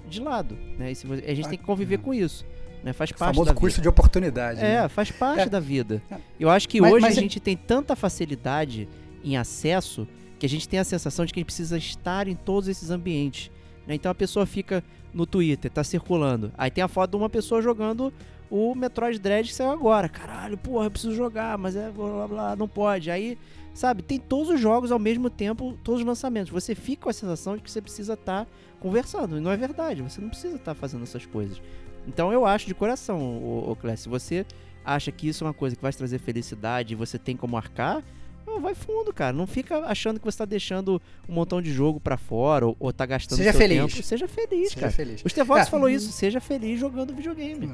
de 0.09 0.19
lado. 0.19 0.57
Né? 0.77 0.91
E 0.91 0.95
você, 0.95 1.23
a 1.25 1.33
gente 1.33 1.49
tem 1.49 1.57
que 1.57 1.63
conviver 1.65 1.99
com 1.99 2.13
isso. 2.13 2.45
Né? 2.83 2.93
Faz 2.93 3.11
parte 3.11 3.33
famoso 3.35 3.49
da 3.49 3.53
custo 3.55 3.77
vida. 3.77 3.81
de 3.83 3.89
oportunidade. 3.89 4.59
É, 4.59 4.81
né? 4.81 4.89
faz 4.89 5.09
parte 5.09 5.43
É. 5.43 5.49
da 5.49 5.59
vida. 5.59 6.01
Eu 6.39 6.49
acho 6.49 6.67
que 6.67 6.81
Mas- 6.81 6.91
hoje 6.91 7.01
mas 7.01 7.15
a 7.15 7.19
é- 7.19 7.23
gente 7.23 7.39
tem 7.39 7.55
tanta 7.55 7.95
facilidade 7.95 8.87
em 9.23 9.37
acesso 9.37 10.07
que 10.39 10.45
a 10.45 10.49
gente 10.49 10.67
tem 10.67 10.79
a 10.79 10.83
sensação 10.83 11.25
de 11.25 11.33
que 11.33 11.39
a 11.39 11.41
gente 11.41 11.47
precisa 11.47 11.77
estar 11.77 12.27
em 12.27 12.35
todos 12.35 12.67
esses 12.67 12.89
ambientes. 12.89 13.51
né? 13.87 13.95
Então 13.95 14.11
a 14.11 14.15
pessoa 14.15 14.45
fica 14.45 14.83
no 15.13 15.25
Twitter, 15.25 15.71
tá 15.71 15.83
circulando. 15.83 16.51
Aí 16.57 16.69
tem 16.69 16.83
a 16.83 16.87
foto 16.87 17.11
de 17.11 17.17
uma 17.17 17.29
pessoa 17.29 17.61
jogando 17.61 18.13
o 18.49 18.75
Metroid 18.75 19.17
Dread 19.19 19.47
que 19.47 19.55
saiu 19.55 19.71
agora. 19.71 20.09
Caralho, 20.09 20.57
porra, 20.57 20.85
eu 20.85 20.91
preciso 20.91 21.15
jogar, 21.15 21.57
mas 21.57 21.75
é 21.75 21.89
blá 21.89 22.07
blá 22.07 22.27
blá, 22.27 22.55
não 22.55 22.67
pode. 22.67 23.09
Aí, 23.09 23.37
sabe, 23.73 24.01
tem 24.03 24.19
todos 24.19 24.49
os 24.49 24.59
jogos 24.59 24.91
ao 24.91 24.99
mesmo 24.99 25.29
tempo, 25.29 25.77
todos 25.83 26.01
os 26.01 26.07
lançamentos. 26.07 26.51
Você 26.51 26.75
fica 26.75 27.03
com 27.03 27.09
a 27.09 27.13
sensação 27.13 27.55
de 27.55 27.63
que 27.63 27.71
você 27.71 27.81
precisa 27.81 28.13
estar 28.13 28.47
conversando. 28.79 29.37
E 29.37 29.39
não 29.39 29.51
é 29.51 29.57
verdade, 29.57 30.01
você 30.01 30.21
não 30.21 30.29
precisa 30.29 30.57
estar 30.57 30.75
fazendo 30.75 31.03
essas 31.03 31.25
coisas. 31.25 31.61
Então 32.07 32.31
eu 32.31 32.45
acho 32.45 32.67
de 32.67 32.75
coração, 32.75 33.19
o, 33.19 33.71
o 33.71 33.97
se 33.97 34.07
você 34.07 34.45
acha 34.83 35.11
que 35.11 35.27
isso 35.27 35.43
é 35.43 35.47
uma 35.47 35.53
coisa 35.53 35.75
que 35.75 35.81
vai 35.81 35.91
te 35.91 35.97
trazer 35.97 36.19
felicidade 36.19 36.93
e 36.93 36.95
você 36.95 37.17
tem 37.17 37.35
como 37.35 37.57
arcar, 37.57 38.03
não, 38.45 38.59
vai 38.61 38.73
fundo, 38.75 39.13
cara. 39.13 39.33
Não 39.33 39.47
fica 39.47 39.79
achando 39.79 40.19
que 40.19 40.25
você 40.25 40.37
tá 40.37 40.45
deixando 40.45 41.01
um 41.27 41.33
montão 41.33 41.61
de 41.61 41.71
jogo 41.71 41.99
pra 41.99 42.17
fora 42.17 42.67
ou, 42.67 42.75
ou 42.79 42.93
tá 42.93 43.05
gastando 43.05 43.37
Seja 43.37 43.53
feliz. 43.53 43.93
tempo. 43.93 44.03
Seja 44.03 44.27
feliz, 44.27 44.69
Seja 44.69 44.79
cara. 44.79 44.91
feliz. 44.91 45.21
O 45.23 45.29
Stevox 45.29 45.61
É. 45.67 45.69
falou 45.69 45.89
isso, 45.89 46.11
seja 46.11 46.39
feliz 46.39 46.79
jogando 46.79 47.13
videogame. 47.15 47.71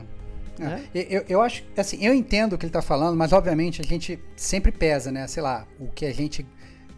É. 0.59 0.63
né? 0.63 0.83
Eu, 0.93 1.25
eu 1.27 1.41
acho, 1.41 1.63
assim, 1.75 2.03
eu 2.05 2.13
entendo 2.13 2.53
o 2.53 2.57
que 2.57 2.65
ele 2.65 2.73
tá 2.73 2.81
falando, 2.81 3.17
mas 3.17 3.31
obviamente 3.33 3.81
a 3.81 3.85
gente 3.85 4.19
sempre 4.35 4.71
pesa, 4.71 5.11
né? 5.11 5.25
Sei 5.27 5.41
lá, 5.41 5.65
o 5.79 5.87
que 5.87 6.05
a 6.05 6.13
gente 6.13 6.45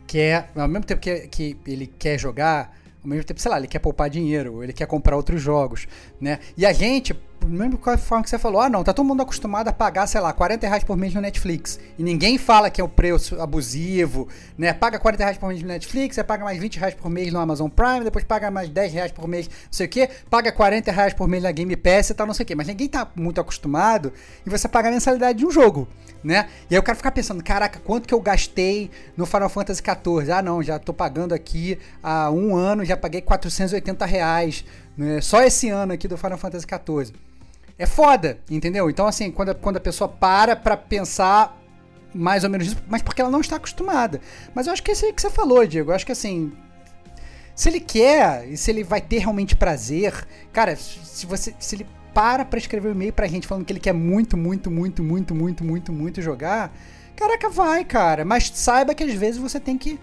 quer, 0.05 0.51
ao 0.55 0.67
mesmo 0.67 0.85
tempo 0.85 0.99
que, 1.01 1.27
que 1.27 1.57
ele 1.65 1.87
quer 1.87 2.19
jogar, 2.19 2.77
ao 3.01 3.07
mesmo 3.09 3.23
tempo, 3.23 3.39
sei 3.39 3.51
lá, 3.51 3.57
ele 3.57 3.67
quer 3.67 3.79
poupar 3.79 4.09
dinheiro, 4.09 4.55
ou 4.55 4.63
ele 4.63 4.73
quer 4.73 4.85
comprar 4.87 5.15
outros 5.15 5.41
jogos, 5.41 5.87
né? 6.19 6.39
E 6.57 6.65
a 6.65 6.73
gente, 6.73 7.13
mesmo 7.49 7.79
forma 7.97 8.23
que 8.23 8.29
você 8.29 8.37
falou, 8.37 8.61
ah 8.61 8.69
não, 8.69 8.83
tá 8.83 8.93
todo 8.93 9.05
mundo 9.05 9.21
acostumado 9.21 9.67
a 9.67 9.73
pagar, 9.73 10.07
sei 10.07 10.21
lá, 10.21 10.31
40 10.33 10.67
reais 10.67 10.83
por 10.83 10.97
mês 10.97 11.13
no 11.13 11.21
Netflix. 11.21 11.79
E 11.97 12.03
ninguém 12.03 12.37
fala 12.37 12.69
que 12.69 12.79
é 12.79 12.83
o 12.83 12.87
preço 12.87 13.39
abusivo, 13.41 14.27
né? 14.57 14.73
Paga 14.73 14.99
40 14.99 15.23
reais 15.23 15.37
por 15.37 15.49
mês 15.49 15.61
no 15.61 15.67
Netflix, 15.67 16.15
você 16.15 16.23
paga 16.23 16.43
mais 16.43 16.59
20 16.59 16.79
reais 16.79 16.93
por 16.93 17.09
mês 17.09 17.31
no 17.31 17.39
Amazon 17.39 17.69
Prime, 17.69 18.03
depois 18.03 18.23
paga 18.25 18.49
mais 18.49 18.69
10 18.69 18.93
reais 18.93 19.11
por 19.11 19.27
mês, 19.27 19.47
não 19.47 19.53
sei 19.71 19.85
o 19.85 19.89
quê, 19.89 20.09
paga 20.29 20.51
40 20.51 20.91
reais 20.91 21.13
por 21.13 21.27
mês 21.27 21.43
na 21.43 21.51
Game 21.51 21.75
Pass 21.75 22.09
e 22.09 22.13
tal, 22.13 22.27
não 22.27 22.33
sei 22.33 22.43
o 22.43 22.47
quê. 22.47 22.55
Mas 22.55 22.67
ninguém 22.67 22.87
tá 22.87 23.07
muito 23.15 23.39
acostumado 23.39 24.11
e 24.45 24.49
você 24.49 24.67
paga 24.67 24.89
a 24.89 24.91
mensalidade 24.91 25.39
de 25.39 25.45
um 25.45 25.51
jogo, 25.51 25.87
né? 26.23 26.47
E 26.69 26.73
aí 26.73 26.77
eu 26.77 26.83
quero 26.83 26.97
ficar 26.97 27.11
pensando, 27.11 27.43
caraca, 27.43 27.79
quanto 27.79 28.07
que 28.07 28.13
eu 28.13 28.21
gastei 28.21 28.89
no 29.15 29.25
Final 29.25 29.49
Fantasy 29.49 29.81
XIV? 29.81 30.31
Ah 30.31 30.41
não, 30.41 30.61
já 30.63 30.79
tô 30.79 30.93
pagando 30.93 31.33
aqui 31.33 31.77
há 32.01 32.31
um 32.31 32.55
ano, 32.55 32.85
já 32.85 32.95
paguei 32.95 33.21
480 33.21 34.05
reais, 34.05 34.65
né? 34.97 35.21
Só 35.21 35.41
esse 35.41 35.69
ano 35.69 35.93
aqui 35.93 36.07
do 36.07 36.17
Final 36.17 36.37
Fantasy 36.37 36.65
XIV. 36.65 37.13
É 37.77 37.85
foda, 37.85 38.39
entendeu? 38.49 38.89
Então, 38.89 39.07
assim, 39.07 39.31
quando 39.31 39.49
a, 39.49 39.55
quando 39.55 39.77
a 39.77 39.81
pessoa 39.81 40.07
para 40.07 40.55
pra 40.55 40.77
pensar 40.77 41.59
mais 42.13 42.43
ou 42.43 42.49
menos 42.49 42.67
isso, 42.67 42.77
mas 42.87 43.01
porque 43.01 43.21
ela 43.21 43.31
não 43.31 43.41
está 43.41 43.55
acostumada. 43.55 44.21
Mas 44.53 44.67
eu 44.67 44.73
acho 44.73 44.83
que 44.83 44.91
é 44.91 44.93
isso 44.93 45.05
aí 45.05 45.13
que 45.13 45.21
você 45.21 45.29
falou, 45.29 45.65
Diego. 45.65 45.91
Eu 45.91 45.95
acho 45.95 46.05
que, 46.05 46.11
assim, 46.11 46.53
se 47.55 47.69
ele 47.69 47.79
quer 47.79 48.47
e 48.47 48.55
se 48.57 48.69
ele 48.69 48.83
vai 48.83 49.01
ter 49.01 49.19
realmente 49.19 49.55
prazer, 49.55 50.13
cara, 50.51 50.75
se 50.75 51.25
você 51.25 51.53
se 51.59 51.75
ele 51.75 51.87
para 52.13 52.45
pra 52.45 52.59
escrever 52.59 52.89
um 52.89 52.91
e-mail 52.91 53.11
pra 53.11 53.25
gente 53.27 53.47
falando 53.47 53.65
que 53.65 53.73
ele 53.73 53.79
quer 53.79 53.93
muito, 53.93 54.37
muito, 54.37 54.69
muito, 54.69 55.03
muito, 55.03 55.33
muito, 55.33 55.63
muito, 55.63 55.91
muito 55.91 56.21
jogar, 56.21 56.71
caraca, 57.15 57.49
vai, 57.49 57.83
cara. 57.83 58.23
Mas 58.23 58.51
saiba 58.53 58.93
que 58.93 59.03
às 59.03 59.13
vezes 59.13 59.41
você 59.41 59.59
tem 59.59 59.77
que 59.79 59.99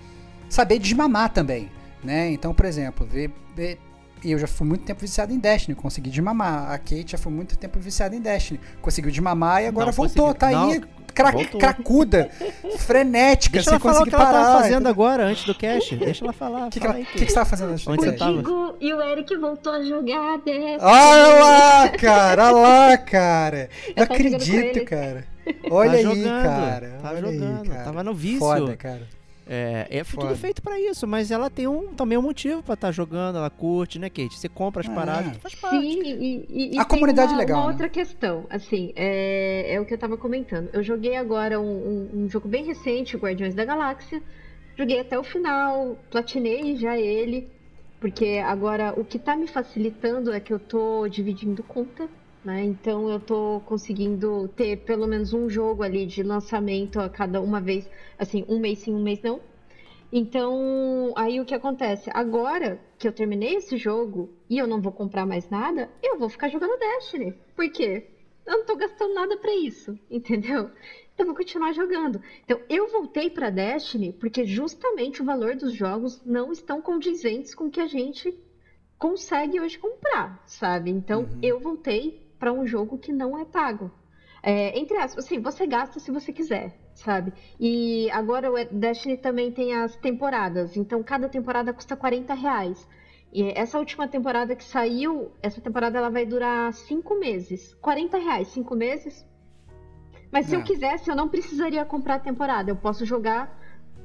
saber 0.49 0.81
desmamar 0.81 1.33
também, 1.33 1.71
né? 2.03 2.33
Então, 2.33 2.53
por 2.53 2.65
exemplo, 2.67 3.07
ver, 3.07 3.31
ver- 3.55 3.79
eu 4.25 4.39
já 4.39 4.47
fui 4.47 4.67
muito 4.67 4.85
tempo 4.85 5.01
viciado 5.01 5.33
em 5.33 5.39
Destiny, 5.39 5.75
consegui 5.75 6.11
desmamar. 6.11 6.71
A 6.71 6.79
Kate 6.79 7.13
já 7.13 7.19
foi 7.19 7.33
muito 7.33 7.57
tempo 7.57 7.79
viciada 7.79 8.15
em 8.15 8.21
Destiny, 8.21 8.61
conseguiu 8.83 9.11
desmamar 9.11 9.63
e 9.63 9.67
agora 9.67 9.87
Não 9.87 9.93
voltou, 9.93 10.35
conseguiu. 10.35 10.39
tá 10.41 10.47
aí 10.49 10.79
Não, 10.81 10.89
cra- 11.15 11.31
voltou. 11.33 11.61
cracuda, 11.61 12.31
frenética, 12.79 13.55
Deixa 13.55 13.71
sem 13.71 13.75
ela 13.77 13.81
falar 13.81 14.03
o 14.03 14.07
que 14.09 14.15
ela 14.15 14.25
parar. 14.25 14.45
tava 14.45 14.59
fazendo 14.63 14.87
agora, 14.89 15.25
antes 15.25 15.45
do 15.45 15.55
cast. 15.55 15.97
Deixa 15.97 16.25
ela 16.25 16.33
falar. 16.33 16.67
O 16.67 16.71
que, 16.71 16.81
que, 16.81 16.87
fala 16.87 16.99
ela- 16.99 17.07
aí, 17.09 17.13
que, 17.13 17.25
que 17.25 17.29
você 17.29 17.35
tava 17.35 17.47
fazendo 17.49 17.71
antes 17.73 17.85
do 17.85 17.93
Onde 17.93 18.01
você 18.03 18.07
cast? 18.13 18.19
tava? 18.19 18.37
Digo, 18.37 18.77
e 18.81 18.93
o 18.95 19.01
Eric 19.03 19.37
voltou 19.37 19.73
a 19.73 19.83
jogar 19.83 20.39
Destiny. 20.39 20.77
Olha 20.81 21.35
lá, 21.45 21.89
cara, 21.91 22.45
olha 22.53 22.57
lá, 22.57 22.99
cara. 22.99 23.69
Não 23.87 23.89
Eu 23.89 23.95
tava 24.07 24.15
acredito, 24.15 24.85
cara. 24.85 25.25
Olha 25.71 25.91
tá 25.91 25.97
aí, 25.97 26.03
jogando, 26.03 26.43
cara. 26.45 26.99
Tá 27.03 27.09
olha 27.11 27.29
aí, 27.29 27.35
jogando. 27.39 27.69
cara. 27.71 27.85
Tava 27.85 28.05
no 28.05 28.15
vício. 28.15 28.39
Foda, 28.39 28.77
cara. 28.77 29.20
É, 29.53 29.89
é 29.91 30.05
Foda. 30.05 30.29
tudo 30.29 30.39
feito 30.39 30.63
pra 30.63 30.79
isso, 30.79 31.09
mas 31.09 31.33
ela 31.33 31.51
tem 31.51 31.67
um, 31.67 31.89
também 31.89 32.17
um 32.17 32.23
motivo 32.23 32.63
pra 32.63 32.75
estar 32.75 32.93
jogando, 32.93 33.37
ela 33.37 33.51
curte, 33.51 33.99
né, 33.99 34.09
Kate? 34.09 34.39
Você 34.39 34.49
compra 34.49 34.81
as 34.81 34.89
É. 34.89 34.95
paradas, 34.95 35.37
faz 35.39 35.57
parte. 35.57 35.81
Sim, 35.81 36.03
e, 36.05 36.47
e- 36.49 36.75
e 36.77 36.79
A 36.79 36.85
tem 36.85 36.99
comunidade 36.99 37.33
uma, 37.33 37.39
é 37.39 37.45
legal, 37.45 37.59
Uma 37.59 37.67
né? 37.67 37.73
outra 37.73 37.89
questão, 37.89 38.47
assim, 38.49 38.93
é, 38.95 39.75
é 39.75 39.81
o 39.81 39.85
que 39.85 39.93
eu 39.93 39.99
tava 39.99 40.17
comentando. 40.17 40.69
Eu 40.73 40.85
joguei 40.85 41.17
agora 41.17 41.59
um, 41.61 41.65
um- 41.65 42.11
um 42.25 42.31
jogo 42.31 42.47
bem 42.47 42.65
recente, 42.65 43.17
Guardiões 43.17 43.53
da 43.53 43.65
Galáxia. 43.65 44.23
Joguei 44.79 45.01
até 45.01 45.19
o 45.19 45.25
final, 45.25 45.99
platinei 46.13 46.77
já 46.77 46.97
ele. 46.97 47.49
Porque 48.01 48.41
agora 48.47 48.95
o 48.97 49.05
que 49.05 49.19
tá 49.19 49.35
me 49.37 49.49
facilitando 49.49 50.33
é 50.33 50.39
que 50.39 50.53
eu 50.53 50.61
tô 50.61 51.07
dividindo 51.09 51.63
conta, 51.65 52.09
né? 52.45 52.65
Então 52.65 53.09
eu 53.11 53.21
tô 53.21 53.61
conseguindo 53.65 54.49
ter 54.49 54.79
pelo 54.79 55.07
menos 55.07 55.33
um 55.33 55.49
jogo 55.49 55.83
ali 55.83 56.07
de 56.07 56.23
lançamento 56.23 56.99
a 56.99 57.09
cada 57.09 57.41
uma 57.41 57.61
vez, 57.61 57.89
assim, 58.19 58.45
um 58.49 58.59
mês 58.59 58.81
sim, 58.81 58.95
um 58.95 59.03
mês 59.03 59.21
não. 59.23 59.43
Então, 60.13 61.13
aí 61.17 61.41
o 61.41 61.45
que 61.45 61.55
acontece? 61.55 62.11
Agora 62.15 62.81
que 62.99 63.07
eu 63.09 63.13
terminei 63.13 63.57
esse 63.57 63.77
jogo 63.77 64.31
e 64.49 64.59
eu 64.59 64.67
não 64.67 64.81
vou 64.81 64.93
comprar 64.93 65.27
mais 65.27 65.49
nada, 65.49 65.91
eu 66.03 66.19
vou 66.19 66.29
ficar 66.29 66.49
jogando 66.49 66.79
Destiny. 66.79 67.35
Por 67.55 67.71
quê? 67.71 68.05
Eu 68.47 68.59
não 68.59 68.65
tô 68.65 68.77
gastando 68.77 69.15
nada 69.15 69.37
pra 69.37 69.55
isso, 69.55 69.99
entendeu? 70.11 70.71
Então 71.15 71.25
eu 71.25 71.27
vou 71.27 71.35
continuar 71.35 71.73
jogando. 71.73 72.21
Então 72.45 72.61
eu 72.69 72.89
voltei 72.89 73.31
pra 73.31 73.51
Destiny 73.51 74.13
porque 74.15 74.45
justamente 74.45 75.23
o 75.23 75.25
valor 75.25 75.57
dos 75.57 75.75
jogos 75.75 76.21
não 76.25 76.51
estão 76.53 76.81
condizentes 76.83 77.55
com 77.55 77.67
o 77.67 77.71
que 77.71 77.81
a 77.81 77.87
gente 77.87 78.35
consegue 78.99 79.61
hoje 79.61 79.79
comprar, 79.79 80.39
sabe? 80.45 80.91
Então 80.91 81.29
Uhum. 81.33 81.39
eu 81.43 81.61
voltei 81.61 82.15
pra 82.41 82.53
um 82.53 82.67
jogo 82.67 82.99
que 82.99 83.13
não 83.13 83.39
é 83.39 83.45
pago. 83.45 83.93
É, 84.43 84.77
entre 84.77 84.97
aspas, 84.97 85.27
assim, 85.27 85.39
você 85.39 85.67
gasta 85.67 86.01
se 86.01 86.11
você 86.11 86.33
quiser, 86.33 86.73
sabe? 86.95 87.31
E 87.61 88.11
agora 88.11 88.51
o 88.51 88.55
Destiny 88.73 89.19
também 89.19 89.53
tem 89.53 89.75
as 89.75 89.95
temporadas, 89.97 90.77
então 90.79 91.03
cada 91.03 91.29
temporada 91.29 91.75
custa 91.75 91.95
40 91.95 92.33
reais. 92.33 92.89
E 93.31 93.43
essa 93.55 93.79
última 93.79 94.09
temporada 94.09 94.57
que 94.57 94.65
saiu, 94.65 95.31
essa 95.43 95.61
temporada 95.61 95.99
ela 95.99 96.09
vai 96.09 96.25
durar 96.25 96.73
cinco 96.73 97.15
meses. 97.17 97.75
40 97.75 98.17
reais, 98.17 98.49
cinco 98.49 98.75
meses. 98.75 99.25
Mas 100.33 100.47
se 100.47 100.55
É. 100.55 100.59
eu 100.59 100.63
quisesse, 100.65 101.11
eu 101.11 101.15
não 101.15 101.29
precisaria 101.29 101.85
comprar 101.85 102.15
a 102.15 102.19
temporada. 102.19 102.71
Eu 102.71 102.77
posso 102.77 103.05
jogar 103.05 103.60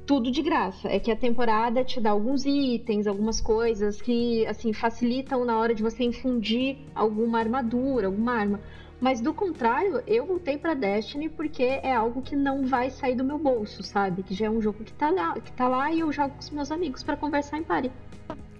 tudo 0.06 0.32
de 0.32 0.41
graça. 0.41 0.88
É 0.88 0.99
que 0.99 1.12
a 1.12 1.16
temporada 1.16 1.84
te 1.84 1.99
dá 1.99 2.12
alguns 2.12 2.45
itens, 2.45 3.08
algumas 3.08 3.41
coisas 3.41 4.01
que 4.01 4.45
assim 4.47 4.74
facilitam 4.74 5.43
na 5.45 5.58
hora 5.58 5.74
de 5.74 5.82
você 5.82 6.03
infundir 6.03 6.78
alguma 6.93 7.39
armadura, 7.39 8.08
alguma 8.08 8.34
arma. 8.34 8.60
Mas 8.99 9.20
do 9.20 9.34
contrário, 9.34 10.01
eu 10.08 10.26
voltei 10.26 10.58
pra 10.58 10.74
Destiny 10.74 11.30
porque 11.30 11.64
é 11.64 11.93
algo 11.93 12.22
que 12.22 12.36
não 12.36 12.66
vai 12.66 12.89
sair 12.89 13.16
do 13.16 13.24
meu 13.24 13.38
bolso, 13.38 13.84
sabe? 13.84 14.24
Que 14.24 14.34
já 14.34 14.45
é 14.45 14.49
um 14.49 14.62
jogo 14.62 14.84
que 14.84 14.93
tá 14.93 15.10
lá, 15.10 15.34
que 15.34 15.51
tá 15.51 15.68
lá 15.68 15.91
e 15.91 15.99
eu 15.99 16.12
jogo 16.12 16.34
com 16.34 16.39
os 16.39 16.49
meus 16.49 16.72
amigos 16.72 17.03
pra 17.03 17.18
conversar 17.18 17.58
em 17.58 17.64
party. 17.64 17.91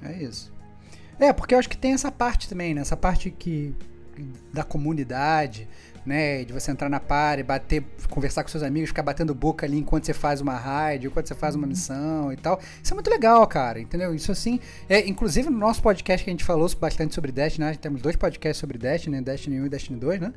É 0.02 0.22
isso. 0.22 0.54
É, 1.18 1.32
porque 1.32 1.56
eu 1.56 1.60
acho 1.60 1.70
que 1.70 1.78
tem 1.78 1.94
essa 1.94 2.12
parte 2.12 2.50
também, 2.50 2.74
né? 2.74 2.82
Essa 2.82 2.98
parte 2.98 3.32
que 3.32 3.74
da 4.54 4.64
comunidade, 4.64 5.68
né? 6.06 6.44
De 6.44 6.54
você 6.54 6.72
entrar 6.72 6.90
na 6.90 7.00
party, 7.00 7.44
bater, 7.44 7.84
conversar 8.10 8.44
com 8.44 8.50
seus 8.50 8.64
amigos, 8.64 8.90
ficar 8.90 9.04
batendo 9.04 9.34
boca 9.34 9.66
ali 9.66 9.78
enquanto 9.78 10.06
você 10.06 10.14
faz 10.14 10.42
uma 10.42 10.56
raid, 10.56 11.08
enquanto 11.08 11.28
você 11.28 11.36
faz 11.36 11.56
uma 11.56 11.66
missão 11.66 12.32
e 12.32 12.38
tal. 12.38 12.60
Isso 12.84 12.94
é 12.94 12.96
muito 12.96 13.10
legal, 13.10 13.46
cara, 13.48 13.80
entendeu? 13.80 14.14
Isso 14.14 14.32
assim, 14.32 14.60
é, 14.88 15.08
inclusive 15.08 15.50
no 15.50 15.58
nosso 15.58 15.82
podcast 15.82 16.24
que 16.24 16.30
a 16.30 16.34
gente 16.34 16.44
falou 16.44 16.70
bastante 16.80 17.14
sobre 17.14 17.32
Destiny, 17.32 17.66
né? 17.66 17.76
Temos 17.76 18.02
dois 18.02 18.16
podcasts 18.16 18.60
sobre 18.60 18.78
Destiny, 18.78 19.18
né? 19.18 19.22
Destiny 19.22 19.62
1 19.62 19.66
e 19.66 19.70
Destiny 19.70 20.00
2, 20.00 20.20
né? 20.20 20.34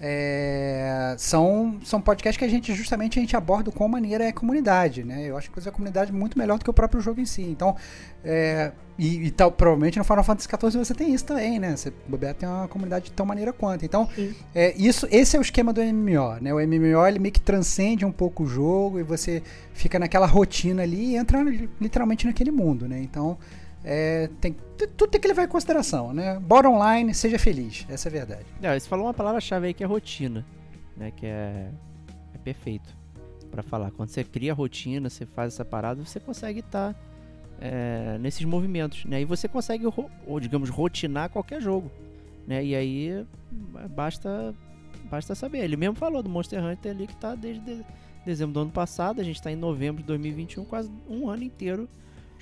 É, 0.00 1.14
são, 1.18 1.78
são 1.84 2.00
podcasts 2.00 2.36
que 2.36 2.44
a 2.44 2.48
gente 2.48 2.74
justamente 2.74 3.18
a 3.18 3.22
gente 3.22 3.36
aborda 3.36 3.70
com 3.70 3.86
maneira 3.88 4.24
é 4.24 4.28
a 4.28 4.32
comunidade, 4.32 5.04
né? 5.04 5.24
Eu 5.24 5.36
acho 5.36 5.50
que 5.50 5.68
a 5.68 5.72
comunidade 5.72 6.10
é 6.10 6.14
muito 6.14 6.38
melhor 6.38 6.58
do 6.58 6.64
que 6.64 6.70
o 6.70 6.74
próprio 6.74 7.00
jogo 7.00 7.20
em 7.20 7.24
si. 7.24 7.42
Então, 7.42 7.76
é, 8.24 8.72
e, 8.98 9.26
e 9.26 9.30
tal, 9.30 9.52
provavelmente 9.52 9.98
no 9.98 10.04
Final 10.04 10.24
Fantasy 10.24 10.48
XIV 10.48 10.84
você 10.84 10.94
tem 10.94 11.14
isso 11.14 11.24
também, 11.24 11.58
né? 11.58 11.76
Você 11.76 11.92
bobear 12.08 12.34
tem 12.34 12.48
uma 12.48 12.68
comunidade 12.68 13.06
de 13.06 13.12
tão 13.12 13.24
maneira 13.24 13.52
quanto. 13.52 13.84
Então, 13.84 14.08
é, 14.54 14.74
isso, 14.76 15.06
esse 15.10 15.36
é 15.36 15.38
o 15.38 15.42
esquema 15.42 15.72
do 15.72 15.80
MMO, 15.80 16.40
né? 16.40 16.52
O 16.52 16.58
MMO 16.58 17.06
ele 17.06 17.18
meio 17.18 17.32
que 17.32 17.40
transcende 17.40 18.04
um 18.04 18.12
pouco 18.12 18.44
o 18.44 18.46
jogo 18.46 18.98
e 18.98 19.02
você 19.02 19.42
fica 19.72 19.98
naquela 19.98 20.26
rotina 20.26 20.82
ali 20.82 21.12
e 21.12 21.16
entra 21.16 21.38
literalmente 21.80 22.26
naquele 22.26 22.50
mundo, 22.50 22.88
né? 22.88 23.00
Então, 23.00 23.38
é, 23.84 24.30
tem, 24.40 24.56
tudo 24.76 25.10
tem 25.10 25.20
que 25.20 25.28
levar 25.28 25.44
em 25.44 25.48
consideração, 25.48 26.12
né? 26.12 26.38
Bora 26.38 26.68
online, 26.68 27.14
seja 27.14 27.38
feliz. 27.38 27.86
Essa 27.88 28.08
é 28.08 28.10
a 28.10 28.12
verdade. 28.12 28.46
Não, 28.60 28.70
você 28.78 28.88
falou 28.88 29.06
uma 29.06 29.14
palavra-chave 29.14 29.68
aí 29.68 29.74
que 29.74 29.82
é 29.84 29.86
rotina, 29.86 30.44
né? 30.96 31.10
Que 31.10 31.26
é, 31.26 31.70
é 32.34 32.38
perfeito 32.38 32.94
pra 33.50 33.62
falar. 33.62 33.90
Quando 33.92 34.08
você 34.08 34.24
cria 34.24 34.52
rotina, 34.52 35.08
você 35.08 35.24
faz 35.24 35.54
essa 35.54 35.64
parada, 35.64 36.04
você 36.04 36.18
consegue 36.20 36.60
estar 36.60 36.94
nesses 38.20 38.44
movimentos, 38.44 39.04
né? 39.04 39.22
E 39.22 39.24
você 39.24 39.48
consegue, 39.48 39.84
ou 40.26 40.40
digamos, 40.40 40.68
rotinar 40.68 41.30
qualquer 41.30 41.62
jogo, 41.62 41.90
né? 42.46 42.62
E 42.64 42.74
aí 42.74 43.08
é, 43.10 43.88
basta, 43.88 44.54
basta 45.10 45.34
saber. 45.34 45.58
Ele 45.58 45.76
mesmo 45.76 45.94
falou 45.94 46.22
do 46.22 46.28
Monster 46.28 46.62
Hunter 46.62 46.92
ali 46.92 47.06
que 47.06 47.16
tá 47.16 47.34
desde 47.34 47.60
de- 47.64 47.84
dezembro 48.26 48.52
do 48.54 48.60
ano 48.60 48.70
passado, 48.70 49.20
a 49.20 49.24
gente 49.24 49.40
tá 49.40 49.50
em 49.50 49.56
novembro 49.56 50.02
de 50.02 50.06
2021, 50.08 50.64
quase 50.64 50.90
um 51.08 51.28
ano 51.30 51.44
inteiro 51.44 51.88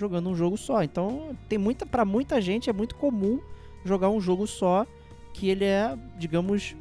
jogando 0.02 0.28
um 0.28 0.34
jogo 0.36 0.56
só. 0.58 0.82
Então, 0.82 1.36
tem 1.48 1.58
muita 1.58 1.86
para 1.86 2.04
muita 2.04 2.40
gente 2.40 2.68
é 2.68 2.72
muito 2.72 2.94
comum 2.96 3.40
jogar 3.84 4.10
um 4.10 4.20
jogo 4.20 4.46
só 4.46 4.86
que 5.32 5.48
ele 5.48 5.64
é, 5.64 5.96
digamos, 6.18 6.76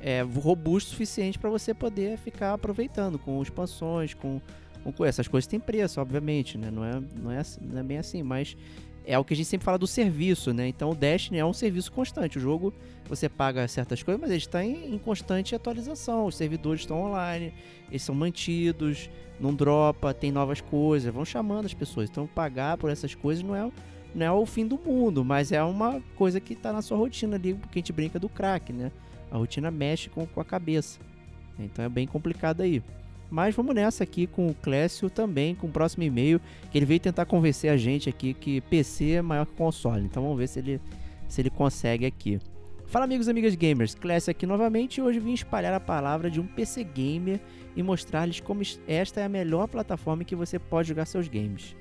é, 0.00 0.22
robusto 0.22 0.88
o 0.88 0.90
suficiente 0.92 1.38
para 1.38 1.50
você 1.50 1.74
poder 1.74 2.16
ficar 2.16 2.54
aproveitando 2.54 3.18
com 3.18 3.42
expansões, 3.42 4.14
com, 4.14 4.40
com 4.82 4.90
co- 4.92 5.04
essas 5.04 5.28
coisas 5.28 5.46
têm 5.46 5.60
preço, 5.60 6.00
obviamente, 6.00 6.56
né? 6.56 6.70
Não 6.70 6.82
é, 6.84 7.02
não 7.22 7.30
é, 7.30 7.38
assim- 7.38 7.60
não 7.62 7.78
é 7.78 7.82
bem 7.82 7.98
assim, 7.98 8.22
mas 8.22 8.56
é 9.04 9.18
o 9.18 9.24
que 9.24 9.34
a 9.34 9.36
gente 9.36 9.48
sempre 9.48 9.64
fala 9.64 9.78
do 9.78 9.86
serviço, 9.86 10.52
né? 10.52 10.68
Então 10.68 10.90
o 10.90 10.94
Destiny 10.94 11.38
é 11.38 11.44
um 11.44 11.52
serviço 11.52 11.90
constante. 11.90 12.38
O 12.38 12.40
jogo 12.40 12.72
você 13.08 13.28
paga 13.28 13.66
certas 13.66 14.02
coisas, 14.02 14.20
mas 14.20 14.30
ele 14.30 14.38
está 14.38 14.64
em, 14.64 14.94
em 14.94 14.98
constante 14.98 15.54
atualização. 15.54 16.26
Os 16.26 16.36
servidores 16.36 16.82
estão 16.82 17.02
online, 17.02 17.52
eles 17.88 18.02
são 18.02 18.14
mantidos, 18.14 19.10
não 19.40 19.54
dropa, 19.54 20.14
tem 20.14 20.30
novas 20.30 20.60
coisas, 20.60 21.12
vão 21.12 21.24
chamando 21.24 21.66
as 21.66 21.74
pessoas. 21.74 22.08
Então 22.08 22.26
pagar 22.26 22.76
por 22.76 22.90
essas 22.90 23.14
coisas 23.14 23.42
não 23.42 23.56
é, 23.56 23.70
não 24.14 24.26
é 24.26 24.32
o 24.32 24.46
fim 24.46 24.66
do 24.66 24.78
mundo, 24.78 25.24
mas 25.24 25.50
é 25.50 25.62
uma 25.62 26.00
coisa 26.14 26.40
que 26.40 26.52
está 26.52 26.72
na 26.72 26.82
sua 26.82 26.96
rotina 26.96 27.36
ali, 27.36 27.54
porque 27.54 27.78
a 27.78 27.80
gente 27.80 27.92
brinca 27.92 28.18
do 28.18 28.28
crack, 28.28 28.72
né? 28.72 28.92
A 29.30 29.38
rotina 29.38 29.70
mexe 29.70 30.10
com, 30.10 30.26
com 30.26 30.40
a 30.40 30.44
cabeça. 30.44 30.98
Então 31.58 31.84
é 31.84 31.88
bem 31.88 32.06
complicado 32.06 32.60
aí. 32.62 32.82
Mas 33.30 33.54
vamos 33.54 33.74
nessa 33.74 34.02
aqui 34.04 34.26
com 34.26 34.48
o 34.48 34.54
Clécio 34.54 35.08
também, 35.08 35.54
com 35.54 35.68
o 35.68 35.70
próximo 35.70 36.02
e-mail, 36.02 36.40
que 36.70 36.76
ele 36.76 36.84
veio 36.86 36.98
tentar 36.98 37.24
convencer 37.26 37.70
a 37.70 37.76
gente 37.76 38.08
aqui 38.08 38.34
que 38.34 38.60
PC 38.62 39.12
é 39.12 39.22
maior 39.22 39.46
que 39.46 39.52
console. 39.54 40.04
Então 40.04 40.22
vamos 40.22 40.36
ver 40.38 40.48
se 40.48 40.58
ele, 40.58 40.80
se 41.28 41.40
ele 41.40 41.50
consegue 41.50 42.04
aqui. 42.04 42.40
Fala 42.86 43.04
amigos 43.04 43.28
e 43.28 43.30
amigas 43.30 43.54
gamers, 43.54 43.94
Clécio 43.94 44.32
aqui 44.32 44.44
novamente 44.46 44.96
e 44.98 45.02
hoje 45.02 45.20
vim 45.20 45.32
espalhar 45.32 45.72
a 45.72 45.78
palavra 45.78 46.28
de 46.28 46.40
um 46.40 46.46
PC 46.46 46.82
gamer 46.82 47.38
e 47.76 47.84
mostrar-lhes 47.84 48.40
como 48.40 48.62
es- 48.62 48.80
esta 48.88 49.20
é 49.20 49.24
a 49.24 49.28
melhor 49.28 49.68
plataforma 49.68 50.22
em 50.22 50.26
que 50.26 50.34
você 50.34 50.58
pode 50.58 50.88
jogar 50.88 51.04
seus 51.06 51.28
games. 51.28 51.76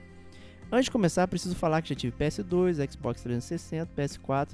Antes 0.71 0.85
de 0.85 0.91
começar, 0.91 1.27
preciso 1.27 1.55
falar 1.55 1.81
que 1.81 1.89
já 1.89 1.95
tive 1.95 2.15
PS2, 2.15 2.75
Xbox 2.91 3.23
360, 3.23 3.89
PS4 3.97 4.49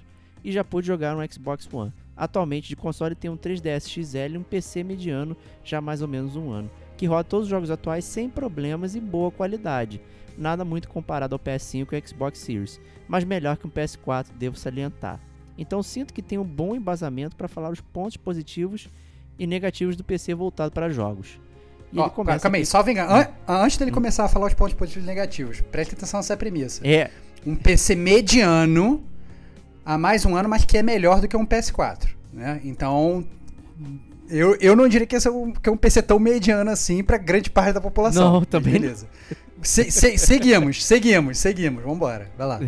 e 0.45 0.49
já 0.53 0.63
pude 0.63 0.87
jogar 0.87 1.13
no 1.13 1.29
Xbox 1.33 1.67
One. 1.73 1.91
Atualmente 2.15 2.69
de 2.69 2.75
console 2.77 3.13
tem 3.15 3.29
um 3.29 3.35
3DS 3.35 3.89
XL 3.89 4.35
e 4.35 4.37
um 4.37 4.43
PC 4.43 4.81
mediano 4.81 5.35
já 5.61 5.79
há 5.79 5.81
mais 5.81 6.01
ou 6.01 6.07
menos 6.07 6.37
um 6.37 6.51
ano, 6.51 6.71
que 6.97 7.05
roda 7.05 7.23
todos 7.23 7.45
os 7.45 7.49
jogos 7.49 7.69
atuais 7.71 8.05
sem 8.05 8.29
problemas 8.29 8.95
e 8.95 8.99
boa 8.99 9.31
qualidade. 9.31 10.01
Nada 10.37 10.65
muito 10.65 10.87
comparado 10.89 11.33
ao 11.35 11.39
PS5 11.39 11.87
e 11.91 11.95
ao 11.95 12.07
Xbox 12.07 12.39
Series, 12.39 12.79
mas 13.07 13.23
melhor 13.23 13.57
que 13.57 13.65
um 13.67 13.69
PS4, 13.69 14.27
devo 14.37 14.57
salientar. 14.57 15.19
Então 15.57 15.81
sinto 15.81 16.13
que 16.13 16.21
tenho 16.21 16.41
um 16.41 16.45
bom 16.45 16.75
embasamento 16.75 17.35
para 17.35 17.47
falar 17.47 17.69
os 17.71 17.79
pontos 17.79 18.17
positivos 18.17 18.89
e 19.39 19.47
negativos 19.47 19.95
do 19.95 20.03
PC 20.03 20.33
voltado 20.33 20.71
para 20.71 20.89
jogos. 20.89 21.39
E 21.93 21.99
Ó, 21.99 22.09
começa 22.09 22.39
calma 22.41 22.57
aí, 22.57 22.65
só 22.65 22.83
vem. 22.83 22.99
an- 22.99 23.27
antes 23.47 23.77
dele 23.77 23.91
começar 23.91 24.25
a 24.25 24.27
falar 24.27 24.47
os 24.47 24.53
pontos 24.53 24.73
positivos 24.73 25.05
e 25.05 25.07
negativos, 25.07 25.61
preste 25.61 25.93
atenção 25.93 26.17
nessa 26.19 26.35
premissa. 26.35 26.85
É, 26.85 27.09
Um 27.45 27.55
PC 27.55 27.95
mediano 27.95 29.03
há 29.85 29.97
mais 29.97 30.25
um 30.25 30.35
ano, 30.35 30.49
mas 30.49 30.65
que 30.65 30.77
é 30.77 30.83
melhor 30.83 31.21
do 31.21 31.27
que 31.27 31.37
um 31.37 31.45
PS4. 31.45 32.09
Né? 32.33 32.59
Então, 32.65 33.23
eu, 34.29 34.55
eu 34.59 34.75
não 34.75 34.87
diria 34.87 35.05
que 35.07 35.15
esse 35.15 35.27
é 35.27 35.31
um, 35.31 35.51
que 35.51 35.67
é 35.69 35.71
um 35.71 35.77
PC 35.77 36.01
tão 36.01 36.19
mediano 36.19 36.69
assim 36.71 37.03
para 37.03 37.17
grande 37.17 37.49
parte 37.49 37.73
da 37.73 37.81
população. 37.81 38.33
Não, 38.33 38.41
também. 38.43 38.73
Beleza. 38.73 39.07
Se- 39.61 39.89
se- 39.91 40.17
seguimos, 40.17 40.83
seguimos, 40.85 41.37
seguimos. 41.37 41.83
Vambora, 41.83 42.29
vai 42.37 42.47
lá. 42.47 42.59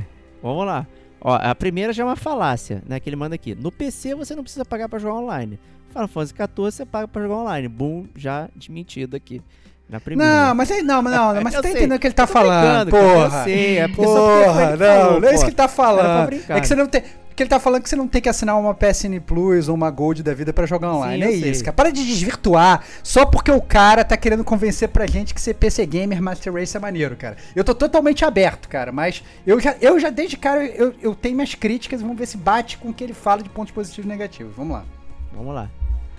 Vamos 0.41 0.65
lá. 0.65 0.87
Ó, 1.19 1.35
a 1.35 1.53
primeira 1.55 1.91
já 1.93 2.03
é 2.03 2.05
uma 2.05 2.15
falácia, 2.15 2.81
né? 2.87 2.99
Que 2.99 3.09
ele 3.09 3.15
manda 3.15 3.35
aqui. 3.35 3.55
No 3.55 3.71
PC 3.71 4.15
você 4.15 4.35
não 4.35 4.43
precisa 4.43 4.63
pagar 4.63 4.87
pra 4.87 4.99
jogar 4.99 5.15
online. 5.15 5.59
Final 5.89 6.07
Fantasy 6.07 6.33
XIV 6.35 6.47
você 6.71 6.85
paga 6.85 7.07
pra 7.07 7.21
jogar 7.21 7.35
online. 7.35 7.67
Boom, 7.67 8.05
já 8.15 8.47
desmentido 8.55 9.15
aqui. 9.15 9.41
Na 9.89 9.99
primeira. 10.01 10.47
Não, 10.47 10.55
mas 10.55 10.69
aí, 10.69 10.83
não, 10.83 11.01
não, 11.01 11.35
mas 11.41 11.53
você 11.53 11.61
tá 11.61 11.61
sei. 11.63 11.71
entendendo 11.71 11.95
o 11.95 11.99
que 11.99 12.07
ele 12.07 12.13
tá 12.13 12.27
falando, 12.27 12.89
porra. 12.89 13.37
Eu 13.39 13.43
sei, 13.45 13.77
é 13.77 13.87
Porra, 13.87 14.71
não, 14.71 14.77
falou, 14.77 15.21
não 15.21 15.27
é 15.29 15.33
isso 15.33 15.43
que 15.45 15.49
ele 15.49 15.55
tá 15.55 15.67
falando. 15.67 16.33
É 16.49 16.59
que 16.59 16.67
você 16.67 16.75
não 16.75 16.87
tem. 16.87 17.03
Que 17.37 17.43
ele 17.43 17.49
tá 17.51 17.59
falando 17.59 17.83
que 17.83 17.89
você 17.89 17.95
não 17.95 18.07
tem 18.07 18.19
que 18.19 18.27
assinar 18.27 18.59
uma 18.59 18.73
PSN 18.73 19.19
Plus 19.23 19.69
ou 19.69 19.75
uma 19.75 19.91
Gold 19.91 20.23
da 20.23 20.33
vida 20.33 20.51
pra 20.51 20.65
jogar 20.65 20.91
online. 20.91 21.23
Sim, 21.23 21.29
é 21.29 21.39
sei. 21.39 21.51
isso, 21.51 21.63
cara. 21.63 21.73
Para 21.73 21.91
de 21.91 22.03
desvirtuar 22.03 22.83
só 23.03 23.27
porque 23.27 23.51
o 23.51 23.61
cara 23.61 24.03
tá 24.03 24.17
querendo 24.17 24.43
convencer 24.43 24.89
pra 24.89 25.05
gente 25.05 25.35
que 25.35 25.39
ser 25.39 25.53
PC 25.53 25.85
Gamer 25.85 26.19
Master 26.19 26.51
Race 26.51 26.75
é 26.75 26.79
maneiro, 26.79 27.15
cara. 27.15 27.37
Eu 27.55 27.63
tô 27.63 27.75
totalmente 27.75 28.25
aberto, 28.25 28.67
cara, 28.67 28.91
mas 28.91 29.23
eu 29.45 29.59
já, 29.59 29.75
eu 29.79 29.99
já 29.99 30.09
desde 30.09 30.35
cara, 30.35 30.65
eu, 30.65 30.95
eu 30.99 31.13
tenho 31.13 31.35
minhas 31.35 31.53
críticas, 31.53 32.01
vamos 32.01 32.17
ver 32.17 32.25
se 32.25 32.37
bate 32.37 32.79
com 32.79 32.89
o 32.89 32.93
que 32.93 33.03
ele 33.03 33.13
fala 33.13 33.43
de 33.43 33.49
pontos 33.49 33.71
positivos 33.71 34.05
e 34.05 34.09
negativos. 34.09 34.55
Vamos 34.55 34.75
lá. 34.75 34.85
Vamos 35.31 35.53
lá. 35.53 35.69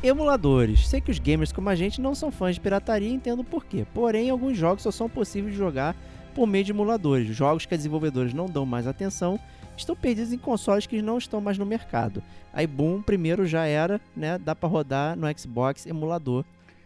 Emuladores. 0.00 0.86
Sei 0.86 1.00
que 1.00 1.10
os 1.10 1.18
gamers 1.18 1.50
como 1.50 1.68
a 1.68 1.74
gente 1.74 2.00
não 2.00 2.14
são 2.14 2.30
fãs 2.30 2.54
de 2.54 2.60
pirataria 2.60 3.08
e 3.08 3.12
entendo 3.12 3.42
por 3.42 3.64
quê. 3.64 3.84
Porém, 3.92 4.30
alguns 4.30 4.56
jogos 4.56 4.84
só 4.84 4.92
são 4.92 5.08
possíveis 5.08 5.52
de 5.52 5.58
jogar 5.58 5.96
por 6.32 6.46
meio 6.46 6.64
de 6.64 6.70
emuladores. 6.70 7.34
Jogos 7.34 7.66
que 7.66 7.74
as 7.74 7.80
desenvolvedores 7.80 8.32
não 8.32 8.46
dão 8.46 8.64
mais 8.64 8.86
atenção 8.86 9.40
estão 9.80 9.96
perdidos 9.96 10.32
em 10.32 10.38
consoles 10.38 10.86
que 10.86 11.00
não 11.02 11.18
estão 11.18 11.40
mais 11.40 11.58
no 11.58 11.66
mercado. 11.66 12.22
Aí, 12.52 12.66
boom, 12.66 13.02
primeiro 13.02 13.46
já 13.46 13.64
era, 13.66 14.00
né? 14.16 14.38
Dá 14.38 14.54
pra 14.54 14.68
rodar 14.68 15.16
no 15.16 15.26
Xbox 15.38 15.86
emulador. 15.86 16.44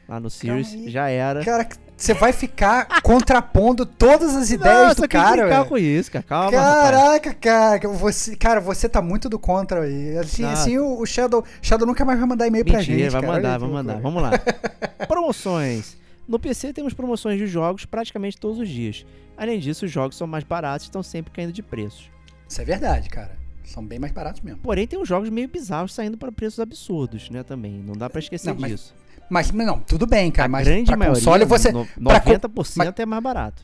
Lá 0.08 0.18
no 0.18 0.28
Series 0.28 0.72
já 0.90 1.08
era. 1.08 1.44
Cara, 1.44 1.66
você 1.96 2.12
vai 2.12 2.32
ficar 2.32 2.86
contrapondo 3.02 3.86
todas 3.86 4.34
as 4.34 4.50
ideias 4.50 4.96
do 4.96 5.08
cara, 5.08 5.46
velho. 5.46 5.64
com 5.64 5.78
isso, 5.78 6.10
cara. 6.10 6.24
Calma, 6.24 6.60
rapaz. 6.60 6.90
Caraca, 6.90 7.34
cara, 7.34 7.88
você, 7.88 8.36
cara, 8.36 8.60
você 8.60 8.88
tá 8.88 9.00
muito 9.00 9.28
do 9.28 9.38
contra 9.38 9.82
aí. 9.82 10.18
Assim, 10.18 10.42
Não. 10.42 10.50
assim 10.50 10.78
o, 10.78 11.06
Shadow, 11.06 11.44
Shadow 11.62 11.86
nunca 11.86 12.04
mais 12.04 12.18
vai 12.18 12.28
mandar 12.28 12.46
e-mail 12.48 12.64
pra 12.64 12.78
Mentira, 12.78 12.98
gente. 12.98 13.10
vai 13.10 13.20
cara. 13.22 13.32
mandar, 13.32 13.58
vai 13.58 13.68
mandar. 13.70 14.00
Vamos 14.00 14.22
lá. 14.22 14.32
Promoções. 15.06 15.96
No 16.26 16.38
PC 16.38 16.72
temos 16.72 16.94
promoções 16.94 17.38
de 17.38 17.46
jogos 17.46 17.84
praticamente 17.84 18.38
todos 18.38 18.58
os 18.58 18.68
dias. 18.68 19.06
Além 19.36 19.58
disso, 19.58 19.86
os 19.86 19.90
jogos 19.90 20.16
são 20.16 20.26
mais 20.26 20.44
baratos 20.44 20.86
e 20.86 20.88
estão 20.88 21.02
sempre 21.02 21.32
caindo 21.32 21.52
de 21.52 21.62
preços. 21.62 22.10
Isso 22.52 22.60
é 22.60 22.64
verdade, 22.64 23.08
cara. 23.08 23.30
São 23.64 23.82
bem 23.84 23.98
mais 23.98 24.12
baratos 24.12 24.42
mesmo. 24.42 24.60
Porém, 24.60 24.86
tem 24.86 24.98
uns 24.98 25.08
jogos 25.08 25.30
meio 25.30 25.48
bizarros 25.48 25.94
saindo 25.94 26.18
para 26.18 26.30
preços 26.30 26.60
absurdos, 26.60 27.30
né, 27.30 27.42
também. 27.42 27.72
Não 27.82 27.94
dá 27.94 28.10
pra 28.10 28.18
esquecer 28.18 28.50
Não, 28.52 28.60
mas 28.60 28.70
disso. 28.70 28.94
Mas 29.30 29.50
não, 29.50 29.80
tudo 29.80 30.06
bem, 30.06 30.30
cara. 30.30 30.46
A 30.46 30.48
mas 30.50 30.66
grande 30.68 30.84
pra 30.84 30.96
maioria, 30.96 31.18
console 31.20 31.44
você. 31.46 31.72
no- 31.72 31.86
pra 31.86 32.20
co- 32.20 32.30
90% 32.32 32.98
é 33.00 33.06
mais 33.06 33.22
barato. 33.22 33.62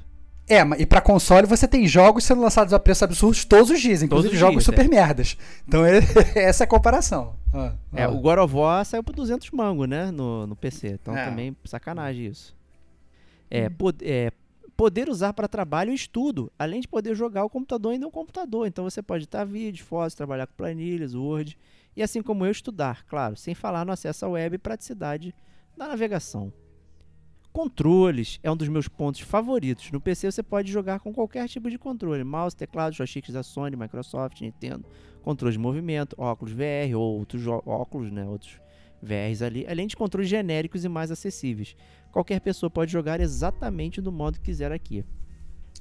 É, 0.48 0.64
mas- 0.64 0.80
e 0.80 0.86
pra 0.86 1.02
console 1.02 1.46
você 1.46 1.68
tem 1.68 1.86
jogos 1.86 2.24
sendo 2.24 2.40
lançados 2.40 2.72
a 2.72 2.78
preços 2.78 3.02
absurdos 3.02 3.44
todos 3.44 3.68
os 3.70 3.78
dias, 3.78 4.02
inclusive 4.02 4.28
Todos 4.30 4.32
os 4.32 4.38
jogos 4.40 4.64
dias, 4.64 4.64
super 4.64 4.88
merdas. 4.88 5.36
Então 5.68 5.84
é- 5.84 5.98
essa 6.34 6.62
é 6.62 6.66
a 6.66 6.68
comparação. 6.68 7.34
Ah, 7.52 7.74
É, 7.92 8.04
ah. 8.04 8.08
o 8.10 8.18
God 8.20 8.38
of 8.38 8.54
War 8.54 8.82
saiu 8.86 9.02
por 9.04 9.14
200 9.14 9.50
mango, 9.50 9.84
né, 9.84 10.10
no, 10.10 10.46
no 10.46 10.56
PC. 10.56 10.98
Então 11.02 11.14
É. 11.14 11.26
também 11.26 11.54
sacanagem 11.66 12.24
isso. 12.24 12.56
É, 13.50 13.68
pod- 13.68 14.02
é, 14.02 14.30
poder 14.78 15.08
usar 15.08 15.32
para 15.32 15.48
trabalho 15.48 15.90
e 15.90 15.94
estudo, 15.96 16.52
além 16.56 16.80
de 16.80 16.86
poder 16.86 17.12
jogar 17.16 17.44
o 17.44 17.50
computador 17.50 17.92
ainda 17.92 18.06
um 18.06 18.12
computador. 18.12 18.64
Então 18.64 18.84
você 18.84 19.02
pode 19.02 19.24
editar 19.24 19.44
vídeos, 19.44 19.84
fotos, 19.84 20.14
trabalhar 20.14 20.46
com 20.46 20.54
planilhas, 20.54 21.16
Word, 21.16 21.58
e 21.96 22.02
assim 22.02 22.22
como 22.22 22.46
eu 22.46 22.52
estudar, 22.52 23.04
claro, 23.06 23.36
sem 23.36 23.56
falar 23.56 23.84
no 23.84 23.90
acesso 23.90 24.24
à 24.24 24.28
web 24.28 24.54
e 24.54 24.58
praticidade 24.58 25.34
da 25.76 25.88
navegação. 25.88 26.52
Controles 27.52 28.38
é 28.40 28.48
um 28.48 28.56
dos 28.56 28.68
meus 28.68 28.86
pontos 28.86 29.20
favoritos. 29.22 29.90
No 29.90 30.00
PC 30.00 30.30
você 30.30 30.44
pode 30.44 30.70
jogar 30.70 31.00
com 31.00 31.12
qualquer 31.12 31.48
tipo 31.48 31.68
de 31.68 31.76
controle: 31.76 32.22
mouse, 32.22 32.54
teclado, 32.54 32.94
joysticks 32.94 33.34
da 33.34 33.42
Sony, 33.42 33.74
Microsoft, 33.74 34.40
Nintendo, 34.40 34.84
controles 35.22 35.54
de 35.54 35.58
movimento, 35.58 36.14
óculos 36.16 36.52
VR 36.52 36.96
ou 36.96 37.18
outros 37.18 37.44
óculos, 37.48 38.12
né, 38.12 38.24
outros 38.24 38.60
VRs 39.02 39.42
ali, 39.42 39.66
além 39.68 39.86
de 39.86 39.96
controles 39.96 40.28
genéricos 40.28 40.84
e 40.84 40.88
mais 40.88 41.10
acessíveis. 41.10 41.74
Qualquer 42.12 42.40
pessoa 42.40 42.68
pode 42.70 42.90
jogar 42.92 43.20
exatamente 43.20 44.00
do 44.00 44.10
modo 44.10 44.38
que 44.38 44.44
quiser 44.46 44.72
aqui. 44.72 45.04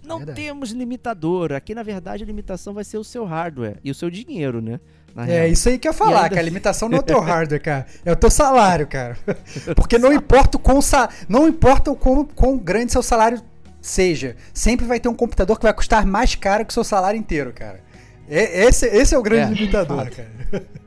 Não 0.06 0.18
Verdade. 0.18 0.42
temos 0.42 0.72
limitador. 0.72 1.52
Aqui, 1.54 1.74
na 1.74 1.82
verdade, 1.84 2.24
a 2.24 2.28
limitação 2.28 2.74
vai 2.74 2.84
ser 2.84 2.98
o 3.00 3.04
seu 3.04 3.26
hardware 3.26 3.78
e 3.84 3.90
o 3.90 3.96
seu 3.96 4.10
dinheiro, 4.12 4.62
né? 4.62 4.80
Na 5.16 5.24
É 5.28 5.40
real. 5.40 5.48
isso 5.48 5.68
aí 5.70 5.80
que 5.80 5.88
eu 5.88 5.92
ia 5.92 5.98
falar, 5.98 6.24
ainda- 6.24 6.30
que 6.30 6.40
a 6.40 6.42
limitação 6.44 6.88
não 6.88 6.98
é 6.98 7.02
o 7.02 7.04
teu 7.04 7.20
hardware, 7.22 7.62
cara. 7.62 7.88
É 8.06 8.12
o 8.12 8.16
teu 8.16 8.30
salário, 8.30 8.86
cara. 8.86 9.18
Porque 9.76 9.98
não 9.98 10.14
importa 10.14 10.58
o 10.58 10.60
quão, 10.60 10.82
sa- 10.82 11.10
não 11.28 11.48
importa 11.48 11.90
o 11.92 11.96
quão, 11.96 12.24
quão 12.26 12.58
grande 12.60 12.92
seu 12.92 13.02
salário 13.02 13.42
seja, 13.82 14.36
sempre 14.54 14.86
vai 14.86 15.00
ter 15.00 15.10
um 15.10 15.16
computador 15.16 15.58
que 15.58 15.64
vai 15.64 15.74
custar 15.74 16.06
mais 16.06 16.36
caro 16.36 16.64
que 16.66 16.72
o 16.72 16.74
seu 16.74 16.84
salário 16.84 17.18
inteiro, 17.20 17.52
cara. 17.52 17.82
É- 18.30 18.66
esse, 18.66 18.86
esse 18.86 19.16
é 19.16 19.18
o 19.18 19.24
grande 19.24 19.54
É, 19.54 19.56
limitador, 19.56 20.10
cara. 20.12 20.30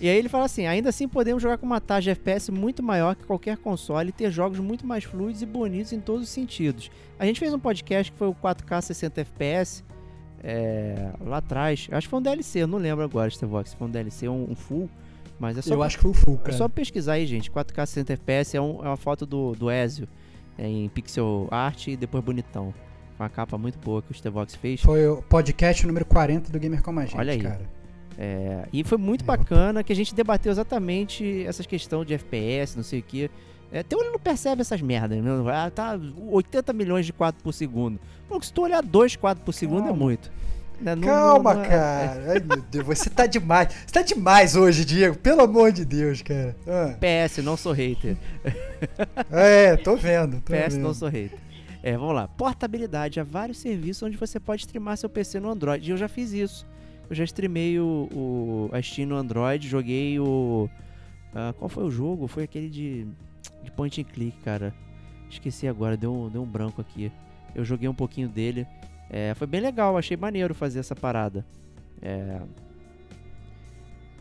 E 0.00 0.08
aí 0.08 0.16
ele 0.16 0.28
fala 0.28 0.46
assim: 0.46 0.66
ainda 0.66 0.88
assim 0.88 1.06
podemos 1.06 1.42
jogar 1.42 1.58
com 1.58 1.66
uma 1.66 1.80
taxa 1.80 2.02
de 2.02 2.10
FPS 2.10 2.50
muito 2.50 2.82
maior 2.82 3.14
que 3.14 3.24
qualquer 3.24 3.56
console 3.58 4.08
e 4.08 4.12
ter 4.12 4.30
jogos 4.30 4.58
muito 4.58 4.86
mais 4.86 5.04
fluidos 5.04 5.42
e 5.42 5.46
bonitos 5.46 5.92
em 5.92 6.00
todos 6.00 6.22
os 6.22 6.28
sentidos. 6.30 6.90
A 7.18 7.26
gente 7.26 7.38
fez 7.38 7.52
um 7.52 7.58
podcast 7.58 8.10
que 8.10 8.16
foi 8.18 8.28
o 8.28 8.34
4K 8.34 8.80
60 8.80 9.20
FPS 9.20 9.84
é, 10.42 11.10
lá 11.20 11.36
atrás. 11.38 11.86
Acho 11.90 12.06
que 12.06 12.10
foi 12.10 12.18
um 12.18 12.22
DLC, 12.22 12.60
eu 12.62 12.66
não 12.66 12.78
lembro 12.78 13.04
agora, 13.04 13.28
Stevox, 13.30 13.70
se 13.70 13.76
foi 13.76 13.86
um 13.86 13.90
DLC 13.90 14.26
ou 14.28 14.36
um, 14.36 14.52
um 14.52 14.54
full. 14.54 14.88
Mas 15.38 15.56
é 15.56 15.62
só, 15.62 15.74
Eu 15.74 15.82
acho 15.82 15.96
que 15.96 16.02
foi 16.02 16.10
o 16.10 16.14
full, 16.14 16.34
é 16.34 16.44
cara. 16.46 16.52
só 16.56 16.68
pesquisar 16.68 17.14
aí, 17.14 17.26
gente. 17.26 17.50
4K 17.50 17.86
60 17.86 18.12
FPS 18.14 18.56
é, 18.56 18.60
um- 18.60 18.84
é 18.84 18.88
uma 18.88 18.96
foto 18.96 19.24
do, 19.24 19.52
do 19.52 19.70
Ezio 19.70 20.06
é, 20.58 20.66
em 20.66 20.88
pixel 20.88 21.48
art 21.50 21.88
e 21.88 21.96
depois 21.96 22.22
bonitão. 22.22 22.74
Uma 23.18 23.28
capa 23.28 23.56
muito 23.58 23.78
boa 23.78 24.00
que 24.02 24.10
o 24.10 24.14
Stevox 24.14 24.54
fez. 24.54 24.80
Foi 24.80 25.06
o 25.06 25.22
podcast 25.22 25.86
número 25.86 26.04
40 26.06 26.50
do 26.50 26.58
Gamer 26.58 26.82
Como 26.82 27.00
a 27.00 27.04
Gente, 27.06 27.18
Olha 27.18 27.32
aí. 27.32 27.40
cara. 27.42 27.79
É, 28.22 28.68
e 28.70 28.84
foi 28.84 28.98
muito 28.98 29.22
É, 29.22 29.24
bacana 29.24 29.82
que 29.82 29.90
a 29.92 29.96
gente 29.96 30.14
debateu 30.14 30.52
exatamente 30.52 31.42
essas 31.46 31.64
questões 31.64 32.06
de 32.06 32.12
FPS, 32.12 32.76
não 32.76 32.82
sei 32.84 33.00
o 33.00 33.02
que. 33.02 33.30
É, 33.72 33.78
até 33.80 33.96
ele 33.96 34.10
não 34.10 34.18
percebe 34.18 34.60
essas 34.60 34.82
merdas, 34.82 35.22
né? 35.22 35.30
Ah, 35.50 35.70
tá 35.70 35.98
80 36.28 36.72
milhões 36.74 37.06
de 37.06 37.12
quadros 37.14 37.42
por 37.42 37.52
segundo. 37.54 37.98
Mano, 38.28 38.42
se 38.42 38.52
tu 38.52 38.62
olhar 38.62 38.82
2 38.82 39.16
quadros 39.16 39.42
por 39.44 39.52
segundo 39.52 39.84
é 39.84 39.88
Calma. 39.88 39.98
muito. 40.04 40.30
Né? 40.80 40.94
Não- 40.94 41.02
Calma, 41.02 41.54
não- 41.54 41.60
não 41.60 41.66
é- 41.66 41.68
cara. 41.68 42.24
Ai, 42.32 42.40
meu 42.40 42.62
Deus, 42.70 42.84
você 42.86 43.08
tá 43.08 43.24
demais. 43.26 43.68
Você 43.86 43.92
tá 43.92 44.02
demais 44.02 44.54
hoje, 44.56 44.84
Diego. 44.84 45.16
Pelo 45.16 45.40
amor 45.42 45.72
de 45.72 45.84
Deus, 45.84 46.20
cara. 46.20 46.54
Ah, 46.66 46.96
PS, 47.00 47.40
não 47.42 47.56
sou 47.56 47.72
hater. 47.72 48.16
é, 49.30 49.76
tô 49.76 49.96
vendo. 49.96 50.40
Tô 50.40 50.52
PS, 50.52 50.74
vendo. 50.74 50.82
não 50.82 50.94
sou 50.94 51.08
hater. 51.08 51.38
É, 51.82 51.96
vamos 51.96 52.14
lá. 52.14 52.28
Portabilidade. 52.28 53.20
Há 53.20 53.24
vários 53.24 53.58
serviços 53.58 54.02
onde 54.02 54.16
você 54.16 54.38
pode 54.38 54.62
streamar 54.62 54.96
seu 54.98 55.08
PC 55.08 55.40
no 55.40 55.50
Android. 55.50 55.86
E 55.88 55.90
eu 55.92 55.96
já 55.96 56.08
fiz 56.08 56.32
isso. 56.32 56.66
Eu 57.10 57.16
já 57.16 57.24
streamei 57.24 57.78
o, 57.80 58.08
o, 58.12 58.70
a 58.72 58.80
Steam 58.80 59.08
no 59.08 59.16
Android, 59.16 59.68
joguei 59.68 60.18
o. 60.20 60.70
ah, 61.34 61.52
qual 61.58 61.68
foi 61.68 61.82
o 61.84 61.90
jogo? 61.90 62.28
Foi 62.28 62.44
aquele 62.44 62.70
de, 62.70 63.04
de 63.64 63.70
point 63.72 64.00
and 64.00 64.04
click, 64.04 64.38
cara. 64.42 64.72
Esqueci 65.28 65.66
agora, 65.66 65.96
deu, 65.96 66.14
um- 66.14 66.28
deu 66.28 66.40
um 66.42 66.46
branco 66.46 66.80
aqui. 66.80 67.10
Eu 67.54 67.64
joguei 67.64 67.88
um 67.88 67.94
pouquinho 67.94 68.28
dele. 68.28 68.64
É, 69.10 69.34
foi 69.34 69.46
bem 69.48 69.60
legal, 69.60 69.98
achei 69.98 70.16
maneiro 70.16 70.54
fazer 70.54 70.78
essa 70.78 70.94
parada. 70.94 71.44
É, 72.00 72.40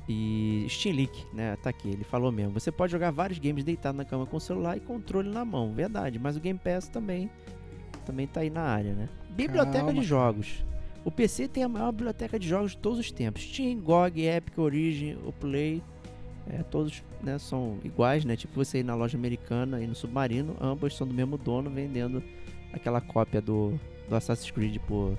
e 0.07 0.65
Steam 0.67 0.95
Leak, 0.95 1.27
né? 1.33 1.55
Tá 1.61 1.69
aqui, 1.69 1.89
ele 1.89 2.03
falou 2.03 2.31
mesmo. 2.31 2.51
Você 2.53 2.71
pode 2.71 2.91
jogar 2.91 3.11
vários 3.11 3.37
games 3.37 3.63
deitado 3.63 3.95
na 3.97 4.03
cama 4.05 4.25
com 4.25 4.37
o 4.37 4.39
celular 4.39 4.75
e 4.75 4.79
controle 4.79 5.29
na 5.29 5.45
mão, 5.45 5.71
verdade. 5.73 6.17
Mas 6.17 6.35
o 6.35 6.39
Game 6.39 6.57
Pass 6.57 6.87
também, 6.87 7.29
também 8.05 8.25
tá 8.25 8.39
aí 8.41 8.49
na 8.49 8.61
área, 8.63 8.93
né? 8.95 9.07
Biblioteca 9.29 9.85
Calma, 9.85 9.93
de 9.93 10.01
jogos. 10.07 10.65
O 11.05 11.11
PC 11.11 11.47
tem 11.47 11.63
a 11.63 11.69
maior 11.69 11.91
biblioteca 11.91 12.37
de 12.37 12.47
jogos 12.47 12.71
de 12.71 12.77
todos 12.77 12.99
os 12.99 13.11
tempos. 13.11 13.41
Steam, 13.43 13.79
GOG, 13.79 14.25
Epic, 14.25 14.57
Origin, 14.57 15.17
o 15.25 15.31
Play, 15.31 15.81
é, 16.49 16.61
todos 16.63 17.03
né, 17.23 17.37
são 17.39 17.77
iguais, 17.83 18.25
né? 18.25 18.35
Tipo 18.35 18.53
você 18.55 18.79
ir 18.79 18.83
na 18.83 18.95
loja 18.95 19.17
americana 19.17 19.81
e 19.81 19.87
no 19.87 19.95
Submarino, 19.95 20.55
ambos 20.59 20.95
são 20.95 21.07
do 21.07 21.13
mesmo 21.13 21.37
dono 21.37 21.69
vendendo 21.69 22.21
aquela 22.73 22.99
cópia 23.01 23.41
do, 23.41 23.79
do 24.07 24.15
Assassin's 24.15 24.51
Creed 24.51 24.77
por, 24.87 25.17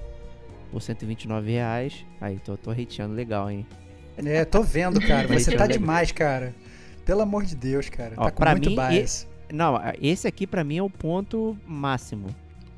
por 0.70 0.80
129 0.82 1.50
reais. 1.50 2.04
Aí, 2.20 2.38
tô, 2.38 2.56
tô 2.56 2.70
hateando 2.70 3.14
legal, 3.14 3.50
hein? 3.50 3.66
É, 4.18 4.44
tô 4.44 4.62
vendo, 4.62 5.00
cara. 5.00 5.26
Mas 5.30 5.44
Você 5.44 5.56
tá 5.56 5.66
demais, 5.66 6.12
cara. 6.12 6.54
Pelo 7.04 7.22
amor 7.22 7.44
de 7.44 7.56
Deus, 7.56 7.88
cara. 7.88 8.14
Ó, 8.16 8.24
tá 8.24 8.30
com 8.30 8.44
muito 8.50 8.70
mim, 8.70 8.76
bias. 8.76 9.26
Não, 9.52 9.76
a- 9.76 9.94
esse 10.00 10.28
aqui 10.28 10.46
pra 10.46 10.62
mim 10.62 10.76
é 10.76 10.82
o 10.82 10.90
ponto 10.90 11.56
máximo. 11.66 12.28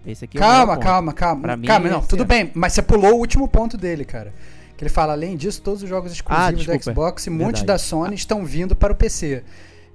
Esse 0.07 0.25
aqui 0.25 0.37
é 0.37 0.41
o 0.41 0.43
Calma, 0.43 0.77
calma, 0.79 1.13
calma. 1.13 1.43
Pra 1.43 1.57
mim, 1.57 1.67
calma, 1.67 1.89
não, 1.89 2.01
tudo 2.03 2.23
é. 2.23 2.27
bem. 2.27 2.51
Mas 2.55 2.73
você 2.73 2.83
pulou 2.83 3.15
o 3.15 3.19
último 3.19 3.47
ponto 3.49 3.77
dele, 3.77 4.05
cara. 4.05 4.33
Que 4.77 4.85
ele 4.85 4.91
fala, 4.91 5.13
além 5.13 5.37
disso, 5.37 5.63
todos 5.63 5.83
os 5.83 5.89
jogos 5.89 6.13
exclusivos 6.13 6.47
do 6.47 6.49
Ah, 6.49 6.53
desculpa. 6.53 6.83
Xbox 6.83 7.27
e 7.27 7.31
muitos 7.31 7.63
da 7.63 7.79
Sony 7.79 8.15
estão 8.15 8.45
vindo 8.45 8.75
para 8.75 8.93
o 8.93 8.97
PC. 8.97 9.45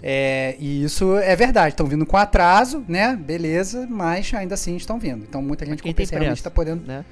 É, 0.01 0.55
e 0.59 0.83
isso 0.83 1.17
é 1.17 1.35
verdade, 1.35 1.69
estão 1.73 1.87
vindo 1.87 2.05
com 2.05 2.15
atraso, 2.15 2.85
né? 2.87 3.15
Beleza, 3.15 3.87
mas 3.89 4.31
ainda 4.33 4.53
assim 4.53 4.75
estão 4.75 4.99
vindo. 4.99 5.25
Então 5.27 5.41
muita 5.41 5.65
gente 5.65 5.81
com 5.81 5.91
PC 5.91 6.15
realmente 6.15 6.37
está 6.37 6.51
podendo. 6.51 6.85
Né? 6.85 7.03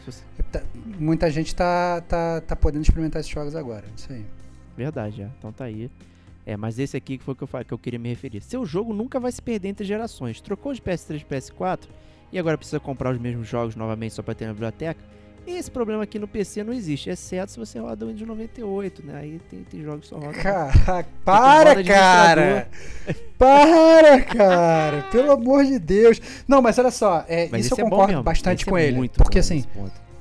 Tá- 0.51 0.61
muita 0.99 1.29
gente 1.31 1.55
tá, 1.55 2.01
tá, 2.07 2.41
tá 2.41 2.55
podendo 2.55 2.83
experimentar 2.83 3.19
esses 3.19 3.31
jogos 3.31 3.55
agora. 3.55 3.85
Isso 3.97 4.13
aí. 4.13 4.23
Verdade, 4.77 5.23
é. 5.23 5.29
Então 5.39 5.51
tá 5.51 5.65
aí. 5.65 5.89
É, 6.45 6.55
mas 6.55 6.77
esse 6.77 6.95
aqui 6.95 7.17
que 7.17 7.23
foi 7.23 7.33
o 7.33 7.37
que 7.37 7.43
eu, 7.43 7.65
que 7.65 7.73
eu 7.73 7.79
queria 7.79 7.97
me 7.97 8.07
referir. 8.07 8.39
Seu 8.41 8.63
jogo 8.67 8.93
nunca 8.93 9.19
vai 9.19 9.31
se 9.31 9.41
perder 9.41 9.69
entre 9.69 9.83
gerações. 9.83 10.39
Trocou 10.39 10.71
de 10.71 10.79
PS3 10.81 11.21
e 11.21 11.25
PS4 11.25 11.87
e 12.35 12.39
agora 12.39 12.57
precisa 12.57 12.81
comprar 12.81 13.13
os 13.13 13.17
mesmos 13.17 13.47
jogos 13.47 13.77
novamente 13.77 14.13
só 14.13 14.21
pra 14.21 14.35
ter 14.35 14.45
na 14.45 14.51
biblioteca. 14.51 14.99
Esse 15.47 15.71
problema 15.71 16.03
aqui 16.03 16.19
no 16.19 16.27
PC 16.27 16.65
não 16.65 16.73
existe, 16.73 17.09
exceto 17.09 17.53
se 17.53 17.57
você 17.57 17.79
roda 17.79 18.03
o 18.03 18.09
Windows 18.09 18.27
98, 18.27 19.05
né? 19.05 19.19
Aí 19.19 19.39
tem, 19.49 19.63
tem 19.63 19.81
jogos 19.81 20.01
que 20.01 20.07
só 20.07 20.17
rodam. 20.17 20.33
Caraca, 20.33 21.07
para, 21.23 21.81
cara! 21.81 22.67
Para, 23.37 24.21
cara! 24.21 25.03
Pelo 25.11 25.31
amor 25.31 25.63
de 25.63 25.79
Deus! 25.79 26.19
Não, 26.45 26.61
mas 26.61 26.77
olha 26.77 26.91
só, 26.91 27.23
é, 27.25 27.45
isso 27.57 27.73
eu 27.73 27.85
é 27.85 27.89
concordo 27.89 28.21
bastante 28.21 28.63
Esse 28.63 28.69
com 28.69 28.77
é 28.77 28.87
ele. 28.87 28.97
muito 28.97 29.17
Porque 29.17 29.39
assim. 29.39 29.63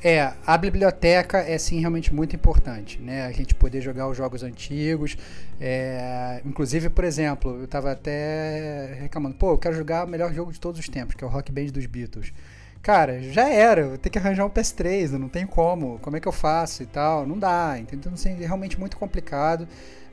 É, 0.07 0.35
a 0.47 0.59
biblioteca 0.59 1.39
é 1.39 1.57
sim 1.57 1.81
realmente 1.81 2.13
muito 2.13 2.37
importante, 2.37 3.01
né? 3.01 3.25
A 3.25 3.33
gente 3.33 3.55
poder 3.55 3.81
jogar 3.81 4.07
os 4.07 4.15
jogos 4.15 4.43
antigos. 4.43 5.17
É, 5.59 6.43
inclusive, 6.45 6.91
por 6.91 7.05
exemplo, 7.05 7.59
eu 7.59 7.67
tava 7.67 7.91
até 7.91 8.99
reclamando, 9.01 9.35
pô, 9.37 9.53
eu 9.53 9.59
quero 9.59 9.75
jogar 9.75 10.05
o 10.05 10.07
melhor 10.07 10.31
jogo 10.35 10.53
de 10.53 10.61
todos 10.61 10.79
os 10.79 10.87
tempos, 10.91 11.15
que 11.15 11.25
é 11.25 11.27
o 11.27 11.31
Rock 11.31 11.51
Band 11.51 11.69
dos 11.69 11.87
Beatles. 11.87 12.35
Cara, 12.83 13.23
já 13.23 13.49
era, 13.49 13.81
eu 13.81 13.97
ter 13.97 14.11
que 14.11 14.19
arranjar 14.19 14.45
um 14.45 14.51
PS3, 14.51 15.13
não 15.13 15.31
tem 15.31 15.47
como, 15.47 15.99
como 16.01 16.19
é 16.19 16.21
que 16.21 16.29
eu 16.29 16.33
faço 16.33 16.83
e 16.83 16.87
tal, 16.87 17.27
não 17.27 17.39
dá, 17.39 17.79
entendeu? 17.79 18.01
Então, 18.01 18.13
assim, 18.13 18.33
é 18.43 18.47
realmente 18.47 18.79
muito 18.79 18.99
complicado. 18.99 19.67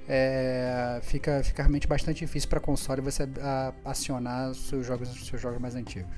É, 0.07 1.01
fica, 1.03 1.43
fica 1.43 1.63
realmente 1.63 1.85
bastante 1.85 2.19
difícil 2.19 2.47
para 2.47 2.61
console 2.61 3.01
você 3.01 3.27
a, 3.41 3.73
acionar 3.83 4.53
seus 4.53 4.87
jogos, 4.87 5.09
seus 5.27 5.41
jogos 5.41 5.59
mais 5.59 5.75
antigos. 5.75 6.15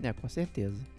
É, 0.00 0.12
com 0.12 0.28
certeza. 0.28 0.95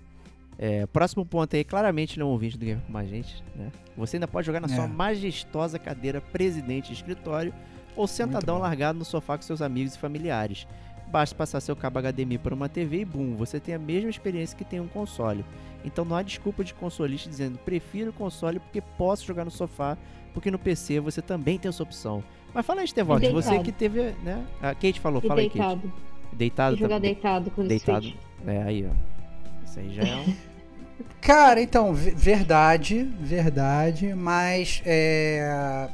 É, 0.60 0.86
próximo 0.88 1.24
ponto 1.26 1.56
aí, 1.56 1.64
claramente 1.64 2.18
não 2.18 2.26
é 2.26 2.30
um 2.30 2.32
ouvinte 2.32 2.58
do 2.58 2.66
Game 2.66 2.82
com 2.92 2.98
a 2.98 3.04
gente, 3.06 3.44
né? 3.56 3.72
Você 3.96 4.18
ainda 4.18 4.28
pode 4.28 4.48
jogar 4.48 4.60
na 4.60 4.68
É. 4.68 4.76
sua 4.76 4.88
majestosa 4.88 5.78
cadeira 5.78 6.20
presidente 6.20 6.88
de 6.88 6.94
escritório 6.94 7.54
ou 7.96 8.08
sentadão 8.08 8.58
largado 8.58 8.98
no 8.98 9.06
sofá 9.06 9.38
com 9.38 9.44
seus 9.44 9.62
amigos 9.62 9.94
e 9.96 10.00
familiares. 10.00 10.68
Basta 11.12 11.36
passar 11.36 11.62
seu 11.62 11.76
cabo 11.76 12.00
HDMI 12.00 12.38
por 12.38 12.54
uma 12.54 12.68
TV 12.68 13.02
e 13.02 13.06
boom, 13.06 13.36
você 13.36 13.60
tem 13.60 13.76
a 13.76 13.80
mesma 13.80 14.10
experiência 14.10 14.58
que 14.58 14.66
tem 14.66 14.80
um 14.80 14.88
console. 14.88 15.46
Então 15.86 16.04
não 16.04 16.16
há 16.18 16.22
desculpa 16.24 16.64
de 16.64 16.74
consolista 16.74 17.30
dizendo 17.30 17.58
prefiro 17.60 18.10
o 18.10 18.14
console 18.14 18.60
porque 18.60 18.82
posso 18.82 19.26
jogar 19.26 19.46
no 19.46 19.52
sofá, 19.52 19.96
porque 20.34 20.52
no 20.52 20.60
PC 20.60 21.00
você 21.00 21.22
também 21.22 21.58
tem 21.58 21.70
essa 21.70 21.82
opção. 21.84 22.24
Mas 22.54 22.66
fala 22.66 22.82
aí, 22.82 22.86
Estevox, 22.86 23.24
E 23.24 23.30
você 23.32 23.50
deitado. 23.50 23.64
que 23.66 23.72
teve, 23.72 24.02
né? 24.24 24.44
A 24.62 24.74
Kate 24.74 25.00
falou, 25.00 25.22
E 25.24 25.28
fala 25.28 25.40
aí, 25.40 25.50
Kate. 25.50 25.60
deitado. 25.60 25.94
Deitado 26.34 26.76
jogar 26.78 26.96
também. 26.96 27.14
deitado 27.14 27.52
com 27.52 27.62
o 27.62 27.68
Deitado. 27.68 28.02
Switch. 28.06 28.18
É, 28.46 28.64
aí, 28.64 28.86
ó. 28.90 29.64
Isso 29.66 29.80
aí 29.80 29.94
já 29.94 30.04
é 30.04 30.16
um. 30.18 30.36
Cara, 31.28 31.62
então, 31.62 31.94
ve- 31.94 32.12
verdade, 32.12 33.04
verdade, 33.20 34.14
mas 34.14 34.82
é, 34.86 35.90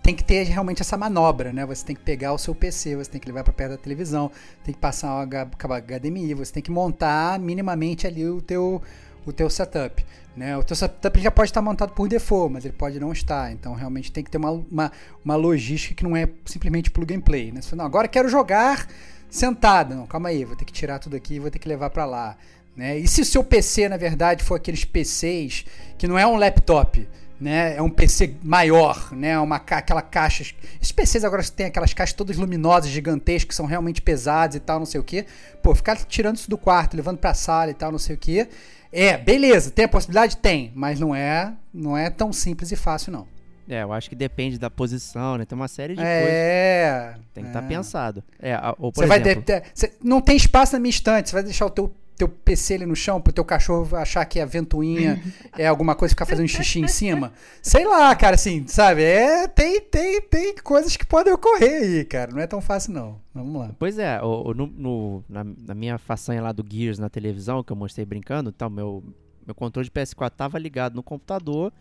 tem 0.00 0.14
que 0.14 0.22
ter 0.22 0.44
realmente 0.44 0.80
essa 0.80 0.96
manobra, 0.96 1.52
né? 1.52 1.66
Você 1.66 1.84
tem 1.84 1.96
que 1.96 2.02
pegar 2.02 2.32
o 2.32 2.38
seu 2.38 2.54
PC, 2.54 2.94
você 2.94 3.10
tem 3.10 3.20
que 3.20 3.26
levar 3.26 3.42
para 3.42 3.52
perto 3.52 3.72
da 3.72 3.76
televisão, 3.78 4.30
tem 4.62 4.72
que 4.72 4.78
passar 4.78 5.26
cabo 5.58 5.74
HDMI, 5.74 6.34
você 6.34 6.52
tem 6.52 6.62
que 6.62 6.70
montar 6.70 7.36
minimamente 7.40 8.06
ali 8.06 8.28
o 8.28 8.40
teu, 8.40 8.80
o 9.26 9.32
teu 9.32 9.50
setup. 9.50 10.06
Né? 10.36 10.56
O 10.56 10.62
teu 10.62 10.76
setup 10.76 11.20
já 11.20 11.32
pode 11.32 11.50
estar 11.50 11.60
montado 11.60 11.92
por 11.92 12.08
default, 12.08 12.52
mas 12.52 12.64
ele 12.64 12.74
pode 12.74 13.00
não 13.00 13.10
estar. 13.10 13.50
Então 13.50 13.74
realmente 13.74 14.12
tem 14.12 14.22
que 14.22 14.30
ter 14.30 14.38
uma, 14.38 14.52
uma, 14.52 14.92
uma 15.24 15.34
logística 15.34 15.96
que 15.96 16.04
não 16.04 16.16
é 16.16 16.28
simplesmente 16.44 16.92
plug 16.92 17.12
and 17.12 17.22
play. 17.22 17.50
Né? 17.50 17.60
Você 17.60 17.70
fala, 17.70 17.82
não, 17.82 17.86
agora 17.86 18.06
quero 18.06 18.28
jogar 18.28 18.86
sentado. 19.28 19.96
Não, 19.96 20.06
calma 20.06 20.28
aí, 20.28 20.44
vou 20.44 20.54
ter 20.54 20.64
que 20.64 20.72
tirar 20.72 21.00
tudo 21.00 21.16
aqui 21.16 21.34
e 21.34 21.38
vou 21.40 21.50
ter 21.50 21.58
que 21.58 21.68
levar 21.68 21.90
para 21.90 22.04
lá. 22.04 22.36
Né? 22.78 22.96
E 22.96 23.08
se 23.08 23.20
o 23.20 23.24
seu 23.24 23.42
PC, 23.42 23.88
na 23.88 23.96
verdade, 23.96 24.44
for 24.44 24.54
aqueles 24.54 24.84
PCs 24.84 25.64
que 25.98 26.06
não 26.06 26.16
é 26.16 26.24
um 26.24 26.36
laptop, 26.36 27.08
né? 27.40 27.74
É 27.76 27.82
um 27.82 27.90
PC 27.90 28.36
maior, 28.40 29.12
né? 29.12 29.36
Uma 29.40 29.58
ca 29.58 29.78
aquela 29.78 30.00
caixa. 30.00 30.44
Esses 30.80 30.92
PCs 30.92 31.24
agora 31.24 31.42
têm 31.42 31.66
aquelas 31.66 31.92
caixas 31.92 32.14
todas 32.14 32.36
luminosas, 32.36 32.88
gigantescas, 32.88 33.48
que 33.48 33.54
são 33.56 33.66
realmente 33.66 34.00
pesadas 34.00 34.54
e 34.54 34.60
tal, 34.60 34.78
não 34.78 34.86
sei 34.86 35.00
o 35.00 35.02
que. 35.02 35.26
Pô, 35.60 35.74
ficar 35.74 35.96
tirando 35.96 36.36
isso 36.36 36.48
do 36.48 36.56
quarto, 36.56 36.96
levando 36.96 37.18
pra 37.18 37.34
sala 37.34 37.68
e 37.72 37.74
tal, 37.74 37.90
não 37.90 37.98
sei 37.98 38.14
o 38.14 38.18
que. 38.18 38.46
É, 38.92 39.18
beleza, 39.18 39.72
tem 39.72 39.84
a 39.84 39.88
possibilidade? 39.88 40.36
Tem, 40.36 40.70
mas 40.72 41.00
não 41.00 41.12
é, 41.12 41.52
não 41.74 41.96
é 41.96 42.08
tão 42.08 42.32
simples 42.32 42.70
e 42.70 42.76
fácil, 42.76 43.10
não. 43.10 43.26
É, 43.68 43.82
eu 43.82 43.92
acho 43.92 44.08
que 44.08 44.14
depende 44.14 44.56
da 44.56 44.70
posição, 44.70 45.36
né? 45.36 45.44
Tem 45.44 45.56
uma 45.58 45.66
série 45.68 45.94
de 45.94 46.00
coisas. 46.00 46.28
É. 46.30 47.14
Tem 47.34 47.42
que 47.42 47.50
estar 47.50 47.62
é. 47.64 47.66
pensado. 47.66 48.22
É, 48.40 48.56
ou 48.78 48.92
por 48.92 49.02
Você 49.02 49.06
vai 49.06 49.20
exemplo, 49.20 49.42
de- 49.42 49.60
de- 49.60 49.66
você- 49.74 49.92
não 50.00 50.20
tem 50.20 50.36
espaço 50.36 50.72
na 50.74 50.78
minha 50.78 50.90
estante, 50.90 51.28
você 51.28 51.34
vai 51.34 51.42
deixar 51.42 51.66
o 51.66 51.70
teu, 51.70 51.92
teu 52.18 52.28
PC 52.28 52.74
ali 52.74 52.86
no 52.86 52.96
chão 52.96 53.20
pro 53.20 53.32
teu 53.32 53.44
cachorro 53.44 53.96
achar 53.96 54.24
que 54.26 54.40
a 54.40 54.44
ventoinha 54.44 55.22
é 55.56 55.66
alguma 55.66 55.94
coisa 55.94 56.12
ficar 56.12 56.26
fazendo 56.26 56.48
xixi 56.48 56.80
em 56.80 56.88
cima? 56.88 57.32
Sei 57.62 57.84
lá, 57.86 58.14
cara, 58.16 58.34
assim, 58.34 58.66
sabe? 58.66 59.02
É, 59.02 59.46
tem, 59.48 59.80
tem, 59.80 60.20
tem 60.22 60.54
coisas 60.56 60.96
que 60.96 61.06
podem 61.06 61.32
ocorrer 61.32 61.82
aí, 61.82 62.04
cara. 62.04 62.32
Não 62.32 62.40
é 62.40 62.46
tão 62.46 62.60
fácil, 62.60 62.92
não. 62.92 63.20
Vamos 63.32 63.60
lá. 63.60 63.70
Pois 63.78 63.98
é, 63.98 64.20
o- 64.20 64.50
o- 64.50 64.54
no, 64.54 64.66
no- 64.66 65.24
na, 65.28 65.44
na 65.44 65.74
minha 65.74 65.96
façanha 65.96 66.42
lá 66.42 66.50
do 66.52 66.64
Gears 66.68 66.98
na 66.98 67.08
televisão, 67.08 67.62
que 67.62 67.72
eu 67.72 67.76
mostrei 67.76 68.04
brincando, 68.04 68.50
então, 68.50 68.68
meu, 68.68 69.02
meu 69.46 69.54
controle 69.54 69.86
de 69.88 69.92
PS4 69.92 70.30
tava 70.30 70.58
ligado 70.58 70.94
no 70.96 71.02
computador, 71.02 71.72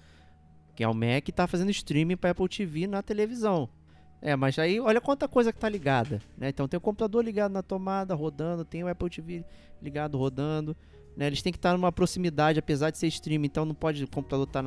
que 0.75 0.83
é 0.83 0.87
o 0.87 0.93
Mac, 0.93 1.27
e 1.27 1.31
tava 1.31 1.47
fazendo 1.47 1.71
streaming 1.71 2.15
pra 2.15 2.29
Apple 2.29 2.47
TV 2.47 2.85
na 2.85 3.01
televisão. 3.01 3.67
É, 4.21 4.35
mas 4.35 4.57
aí 4.57 4.79
olha 4.79 4.99
quanta 4.99 5.27
coisa 5.27 5.53
que 5.53 5.59
tá 5.59 5.69
ligada, 5.69 6.21
né? 6.37 6.49
Então 6.49 6.67
tem 6.67 6.77
o 6.77 6.81
computador 6.81 7.23
ligado 7.23 7.51
na 7.51 7.61
tomada, 7.61 8.15
rodando, 8.15 8.65
tem 8.65 8.83
o 8.83 8.87
Apple 8.87 9.09
TV 9.09 9.45
ligado, 9.81 10.17
rodando, 10.17 10.75
né? 11.15 11.27
Eles 11.27 11.41
têm 11.41 11.51
que 11.51 11.57
estar 11.57 11.73
numa 11.73 11.91
proximidade, 11.91 12.57
apesar 12.57 12.89
de 12.89 12.97
ser 12.97 13.07
streaming, 13.07 13.45
então 13.45 13.63
não 13.63 13.75
pode 13.75 14.03
o 14.03 14.07
computador 14.09 14.47
estar 14.47 14.63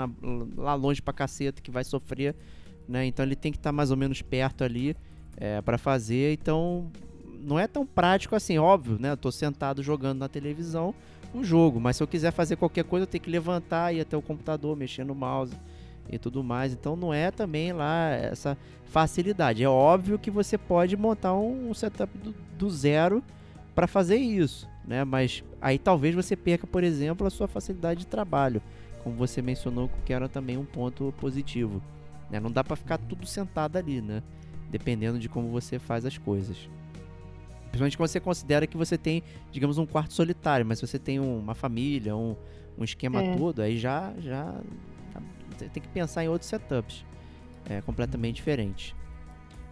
lá 0.57 0.75
longe 0.75 1.03
pra 1.03 1.13
caceta, 1.13 1.61
que 1.61 1.71
vai 1.71 1.83
sofrer, 1.83 2.35
né? 2.89 3.05
Então 3.07 3.25
ele 3.25 3.35
tem 3.35 3.51
que 3.51 3.59
estar 3.59 3.73
mais 3.73 3.91
ou 3.91 3.97
menos 3.97 4.23
perto 4.23 4.63
ali 4.63 4.97
é, 5.37 5.61
para 5.61 5.77
fazer, 5.77 6.33
então 6.33 6.91
não 7.41 7.59
é 7.59 7.67
tão 7.67 7.85
prático 7.85 8.37
assim, 8.37 8.57
óbvio, 8.59 8.99
né? 9.01 9.11
Eu 9.11 9.17
tô 9.17 9.33
sentado 9.33 9.83
jogando 9.83 10.21
na 10.21 10.29
televisão 10.29 10.95
um 11.35 11.43
jogo, 11.43 11.81
mas 11.81 11.97
se 11.97 12.03
eu 12.03 12.07
quiser 12.07 12.31
fazer 12.33 12.57
qualquer 12.57 12.85
coisa, 12.85 13.03
eu 13.03 13.07
tenho 13.09 13.23
que 13.23 13.31
levantar, 13.31 13.93
ir 13.93 14.01
até 14.01 14.17
o 14.17 14.23
computador, 14.23 14.77
mexer 14.77 15.05
no 15.05 15.15
mouse 15.15 15.57
e 16.09 16.19
tudo 16.19 16.43
mais. 16.43 16.73
Então 16.73 16.97
não 16.97 17.13
é 17.13 17.31
também 17.31 17.73
lá 17.73 18.11
essa 18.11 18.57
facilidade. 18.87 19.63
É 19.63 19.69
óbvio 19.69 20.19
que 20.19 20.31
você 20.31 20.57
pode 20.59 20.97
montar 20.97 21.35
um 21.35 21.73
setup 21.75 22.17
do, 22.19 22.35
do 22.59 22.71
zero 22.71 23.23
para 23.75 23.87
fazer 23.87 24.17
isso, 24.17 24.69
né? 24.85 25.05
Mas 25.05 25.45
aí 25.61 25.79
talvez 25.79 26.15
você 26.15 26.35
perca, 26.37 26.67
por 26.67 26.83
exemplo, 26.83 27.27
a 27.27 27.31
sua 27.31 27.47
facilidade 27.47 28.01
de 28.01 28.07
trabalho, 28.07 28.61
como 29.05 29.15
você 29.17 29.41
mencionou 29.41 29.89
que 30.05 30.13
era 30.13 30.29
também 30.29 30.57
um 30.57 30.65
ponto 30.65 31.15
positivo. 31.21 31.81
Né? 32.31 32.39
Não 32.41 32.51
dá 32.51 32.63
para 32.63 32.77
ficar 32.77 32.99
tudo 32.99 33.27
sentado 33.27 33.77
ali, 33.77 34.01
né? 34.01 34.23
Dependendo 34.71 35.19
de 35.19 35.29
como 35.29 35.49
você 35.49 35.79
faz 35.79 36.05
as 36.05 36.17
coisas. 36.19 36.57
Principalmente 37.71 37.97
quando 37.97 38.09
você 38.09 38.21
considera 38.21 38.67
que 38.67 38.77
você 38.77 38.99
tem, 38.99 39.23
digamos, 39.53 39.79
um 39.79 39.87
quarto 39.87 40.13
solitário, 40.13 40.67
mas 40.67 40.79
se 40.81 40.87
você 40.87 40.99
tem 40.99 41.21
um- 41.21 41.39
uma 41.39 41.55
família, 41.55 42.17
um, 42.17 42.35
um 42.77 42.83
esquema 42.83 43.23
É. 43.23 43.37
todo, 43.37 43.63
aí 43.63 43.79
já, 43.79 44.13
já 44.19 44.53
tem 45.69 45.83
que 45.83 45.89
pensar 45.89 46.25
em 46.25 46.29
outros 46.29 46.49
setups 46.49 47.05
é, 47.69 47.81
completamente 47.83 48.37
diferentes. 48.37 48.95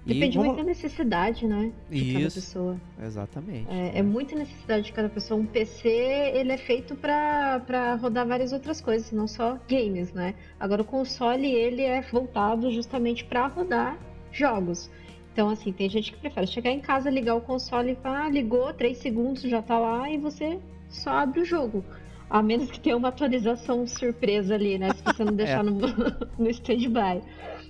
E 0.06 0.14
Depende 0.14 0.38
vamos- 0.38 0.54
muito 0.54 0.64
da 0.64 0.70
necessidade, 0.70 1.46
né? 1.46 1.70
De 1.90 2.12
cada 2.14 2.24
Isso. 2.26 2.40
pessoa. 2.40 2.76
Exatamente. 3.02 3.66
É, 3.70 3.98
é 3.98 4.02
muita 4.02 4.34
necessidade 4.36 4.84
de 4.86 4.92
cada 4.92 5.08
pessoa. 5.08 5.38
Um 5.38 5.44
PC, 5.44 5.88
ele 5.88 6.50
é 6.52 6.56
feito 6.56 6.94
pra 6.94 7.98
rodar 8.00 8.26
várias 8.26 8.52
outras 8.52 8.80
coisas, 8.80 9.12
não 9.12 9.26
só 9.28 9.58
games, 9.68 10.12
né? 10.14 10.34
Agora, 10.58 10.80
o 10.80 10.84
console, 10.84 11.46
ele 11.50 11.82
é 11.82 12.00
voltado 12.00 12.70
justamente 12.70 13.24
pra 13.24 13.48
rodar 13.48 13.98
jogos. 14.32 14.90
Então, 15.32 15.50
assim, 15.50 15.72
tem 15.72 15.90
gente 15.90 16.12
que 16.12 16.18
prefere 16.18 16.46
chegar 16.46 16.70
em 16.70 16.80
casa, 16.80 17.10
ligar 17.10 17.34
o 17.34 17.40
console 17.40 17.92
e 17.92 17.96
falar, 17.96 18.26
ah, 18.26 18.30
ligou, 18.30 18.72
3 18.72 18.96
segundos, 18.98 19.42
já 19.42 19.60
tá 19.60 19.78
lá, 19.78 20.10
e 20.10 20.16
você 20.16 20.58
só 20.88 21.10
abre 21.10 21.40
o 21.40 21.44
jogo. 21.44 21.84
A 22.30 22.42
menos 22.42 22.70
que 22.70 22.78
tenha 22.78 22.96
uma 22.96 23.08
atualização 23.08 23.86
surpresa 23.86 24.54
ali, 24.54 24.78
né? 24.78 24.90
Se 24.92 25.02
você 25.02 25.24
não 25.24 25.32
deixar 25.36 25.64
no, 25.64 25.78
no 26.38 26.50
stand-by. 26.50 27.22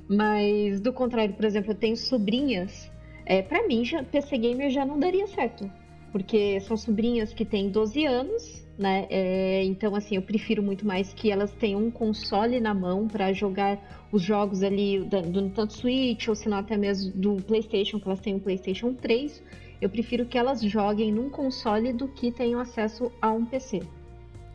Mas, 0.09 0.81
do 0.81 0.93
contrário, 0.93 1.35
por 1.35 1.45
exemplo, 1.45 1.73
eu 1.73 1.77
tenho 1.77 1.97
sobrinhas. 1.97 2.91
É, 3.25 3.43
para 3.43 3.67
mim, 3.67 3.85
já, 3.85 4.03
PC 4.03 4.39
Gamer 4.39 4.71
já 4.71 4.85
não 4.85 4.99
daria 4.99 5.27
certo. 5.27 5.71
Porque 6.11 6.59
são 6.61 6.77
sobrinhas 6.77 7.35
que 7.35 7.45
têm 7.45 7.69
12 7.69 8.07
anos, 8.07 8.67
né? 8.79 9.07
É, 9.11 9.63
então, 9.65 9.95
assim, 9.95 10.17
eu 10.17 10.23
prefiro 10.23 10.63
muito 10.63 10.87
mais 10.87 11.13
que 11.13 11.31
elas 11.31 11.53
tenham 11.53 11.81
um 11.85 11.91
console 11.91 12.59
na 12.59 12.73
mão 12.73 13.07
para 13.07 13.33
jogar 13.33 13.79
os 14.11 14.23
jogos 14.23 14.63
ali 14.63 15.05
da- 15.05 15.21
do 15.21 15.51
tanto 15.51 15.75
Switch 15.75 16.27
ou 16.29 16.35
se 16.35 16.49
não 16.49 16.57
até 16.57 16.79
mesmo 16.79 17.13
do 17.13 17.37
PlayStation, 17.43 18.01
que 18.01 18.09
elas 18.09 18.21
têm 18.21 18.35
um 18.35 18.41
PlayStation 18.41 18.95
3. 18.95 19.43
Eu 19.81 19.91
prefiro 19.91 20.25
que 20.25 20.39
elas 20.39 20.63
joguem 20.63 21.13
num 21.13 21.29
console 21.29 21.93
do 21.93 22.09
que 22.09 22.33
tenham 22.33 22.59
acesso 22.59 23.13
a 23.21 23.31
um 23.31 23.45
PC. 23.45 23.83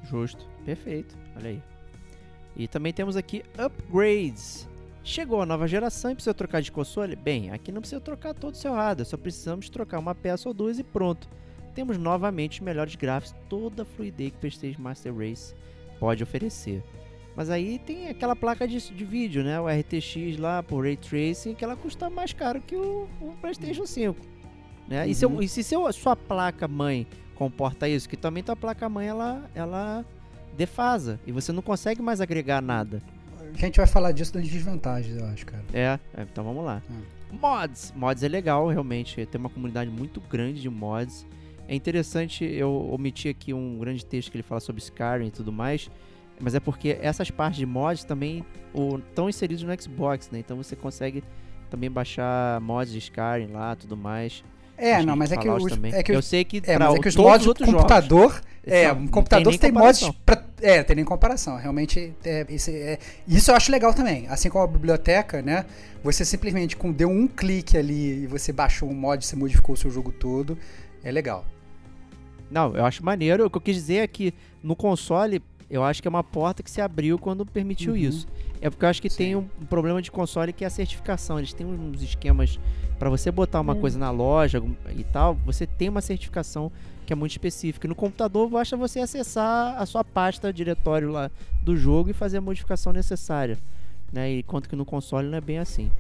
Justo. 0.04 0.46
Perfeito. 0.66 1.16
Olha 1.36 1.50
aí. 1.50 1.62
E 2.56 2.68
também 2.68 2.94
temos 2.94 3.16
aqui 3.16 3.44
upgrades. 3.58 4.68
Chegou 5.04 5.42
a 5.42 5.46
nova 5.46 5.68
geração 5.68 6.12
e 6.12 6.16
precisa 6.16 6.34
trocar 6.34 6.62
de 6.62 6.72
console? 6.72 7.16
Bem, 7.16 7.52
aqui 7.52 7.72
não 7.72 7.82
precisa 7.82 8.00
trocar 8.00 8.34
todo 8.34 8.54
o 8.54 8.58
seu 8.58 8.74
hardware, 8.74 9.06
só 9.06 9.18
precisamos 9.18 9.70
trocar 9.70 10.00
uma 10.00 10.16
peça 10.16 10.48
ou 10.48 10.54
duas 10.54 10.80
e 10.80 10.84
pronto. 10.84 11.28
Temos 11.76 11.98
novamente 11.98 12.60
os 12.60 12.66
melhores 12.66 12.96
gráficos, 12.96 13.36
toda 13.50 13.82
a 13.82 13.86
fluidez 13.86 14.32
que 14.32 14.38
o 14.38 14.40
PlayStation 14.40 14.82
Master 14.82 15.14
Race 15.14 15.54
pode 16.00 16.24
oferecer. 16.24 16.82
Mas 17.36 17.50
aí 17.50 17.80
tem 17.80 18.08
aquela 18.10 18.36
placa 18.36 18.68
de, 18.68 18.78
de 18.80 19.04
vídeo, 19.04 19.44
né? 19.44 19.60
O 19.60 19.68
RTX 19.68 20.38
lá 20.38 20.62
por 20.62 20.84
Ray 20.84 20.96
Tracing, 20.96 21.56
que 21.56 21.64
ela 21.66 21.76
custa 21.76 22.10
mais 22.10 22.32
caro 22.32 22.62
que 22.62 22.76
o, 22.76 23.08
o 23.20 23.34
PlayStation 23.42 23.86
5. 23.88 24.16
Né? 24.88 25.08
E, 25.08 25.16
se, 25.16 25.26
Uhum. 25.26 25.42
e 25.42 25.48
se 25.48 25.64
seu, 25.64 25.92
sua 25.92 26.16
placa 26.16 26.68
mãe 26.68 27.08
comporta 27.36 27.88
isso, 27.88 28.08
que 28.08 28.18
também 28.18 28.44
tua 28.44 28.56
placa 28.56 28.88
mãe 28.88 29.08
ela, 29.08 29.50
ela 29.54 30.06
defasa 30.56 31.20
e 31.26 31.32
você 31.32 31.52
não 31.52 31.62
consegue 31.62 32.02
mais 32.02 32.22
agregar 32.22 32.62
nada. 32.62 33.02
A 33.54 33.58
gente 33.58 33.78
vai 33.78 33.88
falar 33.88 34.12
disso 34.12 34.34
das 34.34 34.48
desvantagens, 34.48 35.16
eu 35.18 35.26
acho, 35.28 35.46
cara. 35.46 35.64
É, 35.74 36.00
é, 36.16 36.24
então 36.24 36.44
vamos 36.44 36.66
lá. 36.66 36.82
Hum. 36.90 37.02
Mods. 37.40 37.94
Mods 37.96 38.24
é 38.24 38.28
legal, 38.28 38.68
realmente. 38.68 39.26
Tem 39.26 39.40
uma 39.40 39.50
comunidade 39.50 39.90
muito 39.90 40.22
grande 40.22 40.62
de 40.62 40.70
mods. 40.70 41.26
É 41.68 41.76
interessante, 41.76 42.44
eu 42.44 42.72
omiti 42.92 43.30
aqui 43.30 43.54
um 43.54 43.78
grande 43.78 44.06
texto 44.06 44.32
que 44.32 44.38
ele 44.38 44.44
fala 44.44 44.60
sobre 44.60 44.82
Skyrim 44.82 45.28
e 45.28 45.32
tudo 45.32 45.52
mais. 45.52 45.90
Mas 46.40 46.56
é 46.56 46.60
porque 46.60 46.98
essas 47.02 47.32
partes 47.32 47.60
de 47.60 47.66
mods 47.66 48.04
também 48.04 48.46
estão 49.00 49.30
inseridos 49.30 49.64
no 49.64 49.82
Xbox, 49.82 50.30
né? 50.32 50.40
Então 50.40 50.58
você 50.58 50.76
consegue 50.76 51.24
também 51.70 51.90
baixar 51.90 52.60
mods 52.60 52.92
de 52.92 53.00
Skyrim 53.00 53.48
lá, 53.52 53.76
tudo 53.76 53.96
mais. 53.96 54.44
É, 54.84 54.96
Acho 54.96 55.08
não, 55.08 55.16
mas 55.16 55.32
é 55.32 55.38
que, 55.38 55.48
os, 55.50 55.64
também. 55.72 55.94
é 55.94 56.04
que 56.04 56.12
eu 56.12 56.22
sei 56.22 56.44
que 56.44 56.62
é, 56.66 56.78
mas 56.78 56.96
é 56.96 57.00
que 57.00 57.08
os 57.08 57.16
mods 57.16 57.48
outros 57.48 57.70
computador. 57.70 58.32
jogos, 58.34 58.42
É, 58.66 58.92
um 58.92 59.08
computador 59.08 59.52
tem 59.52 59.60
tem, 59.60 59.72
mods. 59.72 60.10
Pra, 60.26 60.44
é, 60.62 60.84
tem 60.84 60.96
nem 60.98 61.06
comparação. 61.06 61.56
Realmente, 61.58 62.14
é, 62.26 62.46
isso, 62.50 62.70
é- 62.70 62.98
isso 63.28 63.52
eu 63.52 63.56
acho 63.56 63.72
legal 63.72 63.94
também. 63.94 64.28
Assim 64.28 64.50
como 64.50 64.64
a 64.64 64.68
biblioteca, 64.68 65.42
né? 65.42 65.66
Você 66.04 66.26
simplesmente 66.26 66.76
com, 66.76 66.92
deu 66.92 67.10
um 67.10 67.28
clique 67.28 67.78
ali 67.78 68.24
e 68.24 68.28
você 68.28 68.52
baixou 68.52 68.90
um 68.90 68.94
mod, 68.94 69.26
você 69.26 69.36
modificou 69.38 69.74
o 69.76 69.78
seu 69.78 69.90
jogo 69.90 70.12
todo. 70.12 70.58
É 71.04 71.12
legal. 71.12 71.46
Não, 72.52 72.76
eu 72.76 72.86
acho 72.86 73.04
maneiro. 73.06 73.46
O 73.46 73.50
que 73.50 73.58
eu 73.58 73.62
quis 73.62 73.76
dizer 73.76 73.96
é 74.04 74.08
que 74.08 74.34
no 74.62 74.76
console, 74.76 75.42
eu 75.70 75.84
acho 75.84 76.02
que 76.02 76.08
é 76.08 76.10
uma 76.10 76.24
porta 76.24 76.62
que 76.64 76.70
se 76.72 76.82
abriu 76.82 77.18
quando 77.18 77.46
permitiu 77.46 77.92
Uhum. 77.94 77.98
isso. 77.98 78.28
É 78.62 78.70
porque 78.70 78.86
eu 78.86 78.90
acho 78.90 79.02
que 79.02 79.10
Sim. 79.10 79.18
tem 79.18 79.36
um 79.36 79.44
problema 79.70 80.02
de 80.02 80.12
console 80.12 80.54
que 80.54 80.64
é 80.64 80.68
a 80.68 80.70
certificação. 80.70 81.38
Eles 81.38 81.54
têm 81.54 81.66
uns 81.66 82.02
esquemas 82.02 82.60
para 83.00 83.10
você 83.10 83.30
botar 83.32 83.60
uma 83.60 83.74
Hum. 83.74 83.82
coisa 83.82 84.00
na 84.00 84.12
loja 84.12 84.62
e 84.96 85.04
tal, 85.04 85.36
você 85.46 85.66
tem 85.68 85.90
uma 85.90 86.02
certificação 86.02 86.72
que 87.06 87.12
é 87.12 87.16
muito 87.16 87.32
específica. 87.32 87.88
No 87.88 87.96
computador 87.96 88.50
basta 88.50 88.78
você 88.78 89.00
acessar 89.00 89.76
a 89.82 89.86
sua 89.86 90.04
pasta 90.06 90.54
diretório 90.54 91.12
lá 91.12 91.30
do 91.62 91.76
jogo 91.76 92.10
e 92.10 92.14
fazer 92.14 92.38
a 92.38 92.42
modificação 92.42 92.94
necessária. 92.94 93.58
Né? 94.12 94.40
Enquanto 94.40 94.70
que 94.70 94.76
no 94.76 94.86
console 94.86 95.28
não 95.28 95.38
é 95.38 95.42
bem 95.42 95.58
assim. 95.60 95.92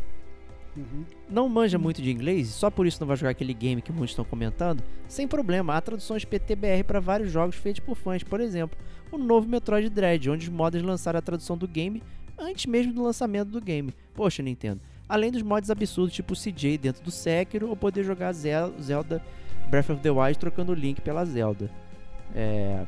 Uhum. 0.78 1.04
Não 1.30 1.48
manja 1.50 1.78
muito 1.78 2.02
de 2.02 2.10
inglês, 2.12 2.48
só 2.50 2.70
por 2.72 2.88
isso 2.88 3.00
não 3.00 3.08
vai 3.08 3.16
jogar 3.18 3.30
aquele 3.32 3.54
game 3.54 3.82
que 3.82 3.92
muitos 3.92 4.12
estão 4.12 4.26
comentando, 4.26 4.82
sem 5.08 5.28
problema, 5.28 5.76
há 5.76 5.82
traduções 5.82 6.26
PTBR 6.26 6.84
para 6.84 7.00
vários 7.00 7.32
jogos 7.32 7.56
feitos 7.56 7.80
por 7.82 7.96
fãs. 7.96 8.24
Por 8.24 8.40
exemplo, 8.40 8.78
o 9.16 9.24
novo 9.24 9.48
Metroid 9.48 9.90
Dread, 9.90 10.30
onde 10.30 10.48
os 10.50 10.54
modders 10.54 10.84
lançaram 10.84 11.20
a 11.20 11.22
tradução 11.22 11.58
do 11.58 11.68
game 11.68 12.02
antes 12.38 12.66
mesmo 12.66 12.94
do 12.94 13.04
lançamento 13.04 13.50
do 13.50 13.62
game. 13.62 13.94
Poxa, 14.16 14.42
Nintendo. 14.44 14.82
Além 15.08 15.32
dos 15.32 15.42
mods 15.42 15.70
absurdos 15.70 16.14
tipo 16.14 16.34
CJ 16.34 16.78
dentro 16.78 17.04
do 17.04 17.12
Sekiro 17.12 17.70
ou 17.70 17.76
poder 17.76 18.04
jogar 18.04 18.32
Zel- 18.34 18.74
Zelda 18.82 19.22
Breath 19.70 19.90
of 19.90 20.02
the 20.02 20.10
Wild 20.10 20.38
trocando 20.40 20.72
o 20.72 20.76
Link 20.76 21.02
pela 21.02 21.26
Zelda. 21.26 21.70
É, 22.36 22.84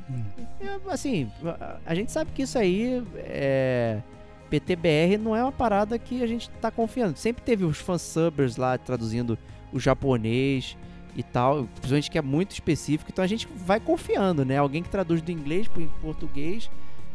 é, 0.62 0.80
assim, 0.90 1.30
a, 1.46 1.78
a 1.86 1.94
gente 1.96 2.12
sabe 2.12 2.32
que 2.34 2.42
isso 2.44 2.58
aí 2.58 3.04
é 3.18 4.02
PTBR 4.50 5.18
não 5.18 5.36
é 5.36 5.44
uma 5.44 5.52
parada 5.52 5.98
que 6.00 6.24
a 6.24 6.28
gente 6.28 6.50
tá 6.62 6.72
confiando. 6.72 7.18
Sempre 7.18 7.44
teve 7.44 7.64
os 7.66 7.78
fansubbers 7.78 8.58
lá 8.58 8.78
traduzindo 8.78 9.38
o 9.74 9.80
japonês 9.80 10.78
e 11.16 11.24
tal, 11.24 11.64
principalmente 11.76 12.12
que 12.12 12.18
é 12.18 12.22
muito 12.22 12.52
específico, 12.52 13.10
então 13.12 13.24
a 13.24 13.28
gente 13.28 13.48
vai 13.56 13.80
confiando, 13.80 14.44
né? 14.44 14.58
Alguém 14.58 14.84
que 14.84 14.90
traduz 14.90 15.22
do 15.22 15.32
inglês 15.32 15.68
pro 15.68 15.88
português 16.02 16.70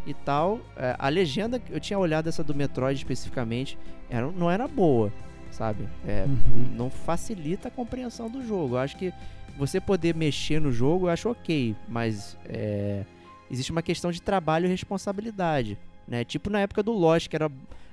e 0.06 0.14
tal. 0.14 0.58
É, 0.76 0.96
a 0.98 1.08
legenda, 1.08 1.60
eu 1.68 1.78
tinha 1.78 1.98
olhado 1.98 2.28
essa 2.28 2.42
do 2.42 2.54
Metroid 2.54 2.96
especificamente, 2.98 3.76
era, 4.08 4.30
não 4.32 4.50
era 4.50 4.66
boa, 4.66 5.12
sabe? 5.50 5.86
É, 6.06 6.24
Uhum. 6.26 6.66
não 6.76 6.88
facilita 6.90 7.68
a 7.68 7.70
compreensão 7.70 8.30
do 8.30 8.42
jogo. 8.42 8.76
Eu 8.76 8.78
acho 8.78 8.96
que 8.96 9.12
você 9.58 9.78
poder 9.78 10.14
mexer 10.14 10.60
no 10.60 10.72
jogo, 10.72 11.06
eu 11.06 11.10
acho 11.10 11.28
ok, 11.28 11.76
mas 11.86 12.38
é, 12.46 13.04
existe 13.50 13.70
uma 13.70 13.82
questão 13.82 14.10
de 14.10 14.22
trabalho 14.22 14.64
e 14.64 14.68
responsabilidade, 14.70 15.76
né? 16.08 16.24
Tipo 16.24 16.48
na 16.48 16.60
época 16.60 16.82
do 16.82 16.92
Lost, 16.92 17.28
que 17.28 17.36
era 17.36 17.50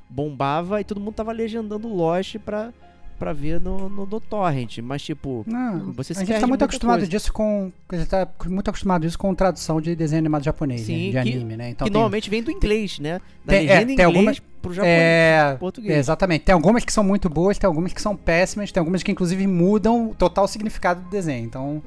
bombava 0.09 0.79
e 0.79 0.85
todo 0.85 1.01
mundo 1.01 1.15
tava 1.15 1.33
legendando 1.33 1.89
Lost 1.89 2.37
pra, 2.39 2.71
pra 3.17 3.33
ver 3.33 3.59
no, 3.59 3.89
no, 3.89 4.05
no 4.05 4.19
torrent, 4.21 4.77
mas 4.79 5.01
tipo, 5.01 5.43
Não, 5.47 5.91
Você 5.93 6.13
se 6.13 6.21
a 6.21 6.25
gente 6.25 6.39
tá 6.39 6.47
muito 6.47 6.63
acostumado 6.63 6.97
coisa. 6.99 7.09
disso 7.09 7.33
com. 7.33 7.71
A 7.89 7.95
gente 7.97 8.07
tá 8.09 8.27
muito 8.45 8.69
acostumado 8.69 9.05
isso 9.05 9.17
com 9.17 9.33
tradução 9.33 9.81
de 9.81 9.95
desenho 9.95 10.19
animado 10.19 10.43
japonês, 10.43 10.81
Sim, 10.81 11.11
né? 11.11 11.23
De 11.23 11.31
que- 11.31 11.35
anime, 11.37 11.57
né? 11.57 11.69
Então 11.71 11.85
que 11.85 11.91
tem- 11.91 11.99
normalmente 11.99 12.29
vem 12.29 12.43
do 12.43 12.51
inglês, 12.51 12.99
né? 12.99 13.19
Da 13.45 13.53
tem- 13.53 13.67
é, 13.67 13.73
legenda 13.73 13.85
tem 13.85 13.93
inglês 13.93 14.05
algumas- 14.05 14.39
pro 14.61 14.73
japonês, 14.73 14.97
É, 14.99 15.55
português. 15.59 15.95
é, 15.95 15.99
exatamente. 15.99 16.41
Tem 16.43 16.53
algumas 16.53 16.83
que 16.85 16.91
são 16.93 17.03
muito 17.03 17.29
boas, 17.29 17.57
tem 17.57 17.67
algumas 17.67 17.93
que 17.93 18.01
são 18.01 18.15
péssimas, 18.15 18.71
tem 18.71 18.79
algumas 18.81 19.01
que 19.03 19.11
inclusive 19.11 19.45
mudam 19.47 20.09
o 20.11 20.15
total 20.15 20.47
significado 20.47 21.01
do 21.01 21.09
desenho. 21.09 21.45
Então 21.45 21.81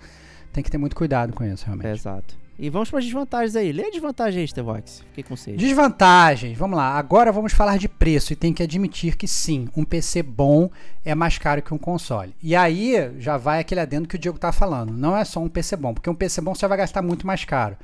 tem 0.52 0.64
que 0.64 0.70
ter 0.70 0.78
muito 0.78 0.96
cuidado 0.96 1.32
com 1.32 1.44
isso, 1.44 1.64
realmente. 1.66 1.86
É, 1.86 1.92
exato. 1.92 2.39
E 2.62 2.68
vamos 2.68 2.90
para 2.90 3.00
desvantagens 3.00 3.56
aí. 3.56 3.72
Lê 3.72 3.86
a 3.86 3.90
desvantagem 3.90 4.42
aí, 4.42 4.46
Stevox. 4.48 5.02
Fiquei 5.08 5.24
com 5.24 5.34
vocês. 5.34 5.56
Desvantagens, 5.56 6.58
vamos 6.58 6.76
lá. 6.76 6.92
Agora 6.98 7.32
vamos 7.32 7.52
falar 7.54 7.78
de 7.78 7.88
preço 7.88 8.32
e 8.32 8.36
tem 8.36 8.52
que 8.52 8.62
admitir 8.62 9.16
que 9.16 9.26
sim, 9.26 9.66
um 9.74 9.82
PC 9.84 10.22
bom 10.22 10.70
é 11.04 11.14
mais 11.14 11.38
caro 11.38 11.62
que 11.62 11.72
um 11.72 11.78
console. 11.78 12.34
E 12.42 12.54
aí 12.54 13.12
já 13.18 13.38
vai 13.38 13.60
aquele 13.60 13.80
adendo 13.80 14.06
que 14.06 14.16
o 14.16 14.18
Diego 14.18 14.38
tá 14.38 14.52
falando. 14.52 14.92
Não 14.92 15.16
é 15.16 15.24
só 15.24 15.40
um 15.40 15.48
PC 15.48 15.74
bom, 15.76 15.94
porque 15.94 16.10
um 16.10 16.14
PC 16.14 16.42
bom 16.42 16.54
você 16.54 16.68
vai 16.68 16.76
gastar 16.76 17.00
muito 17.00 17.26
mais 17.26 17.44
caro. 17.46 17.76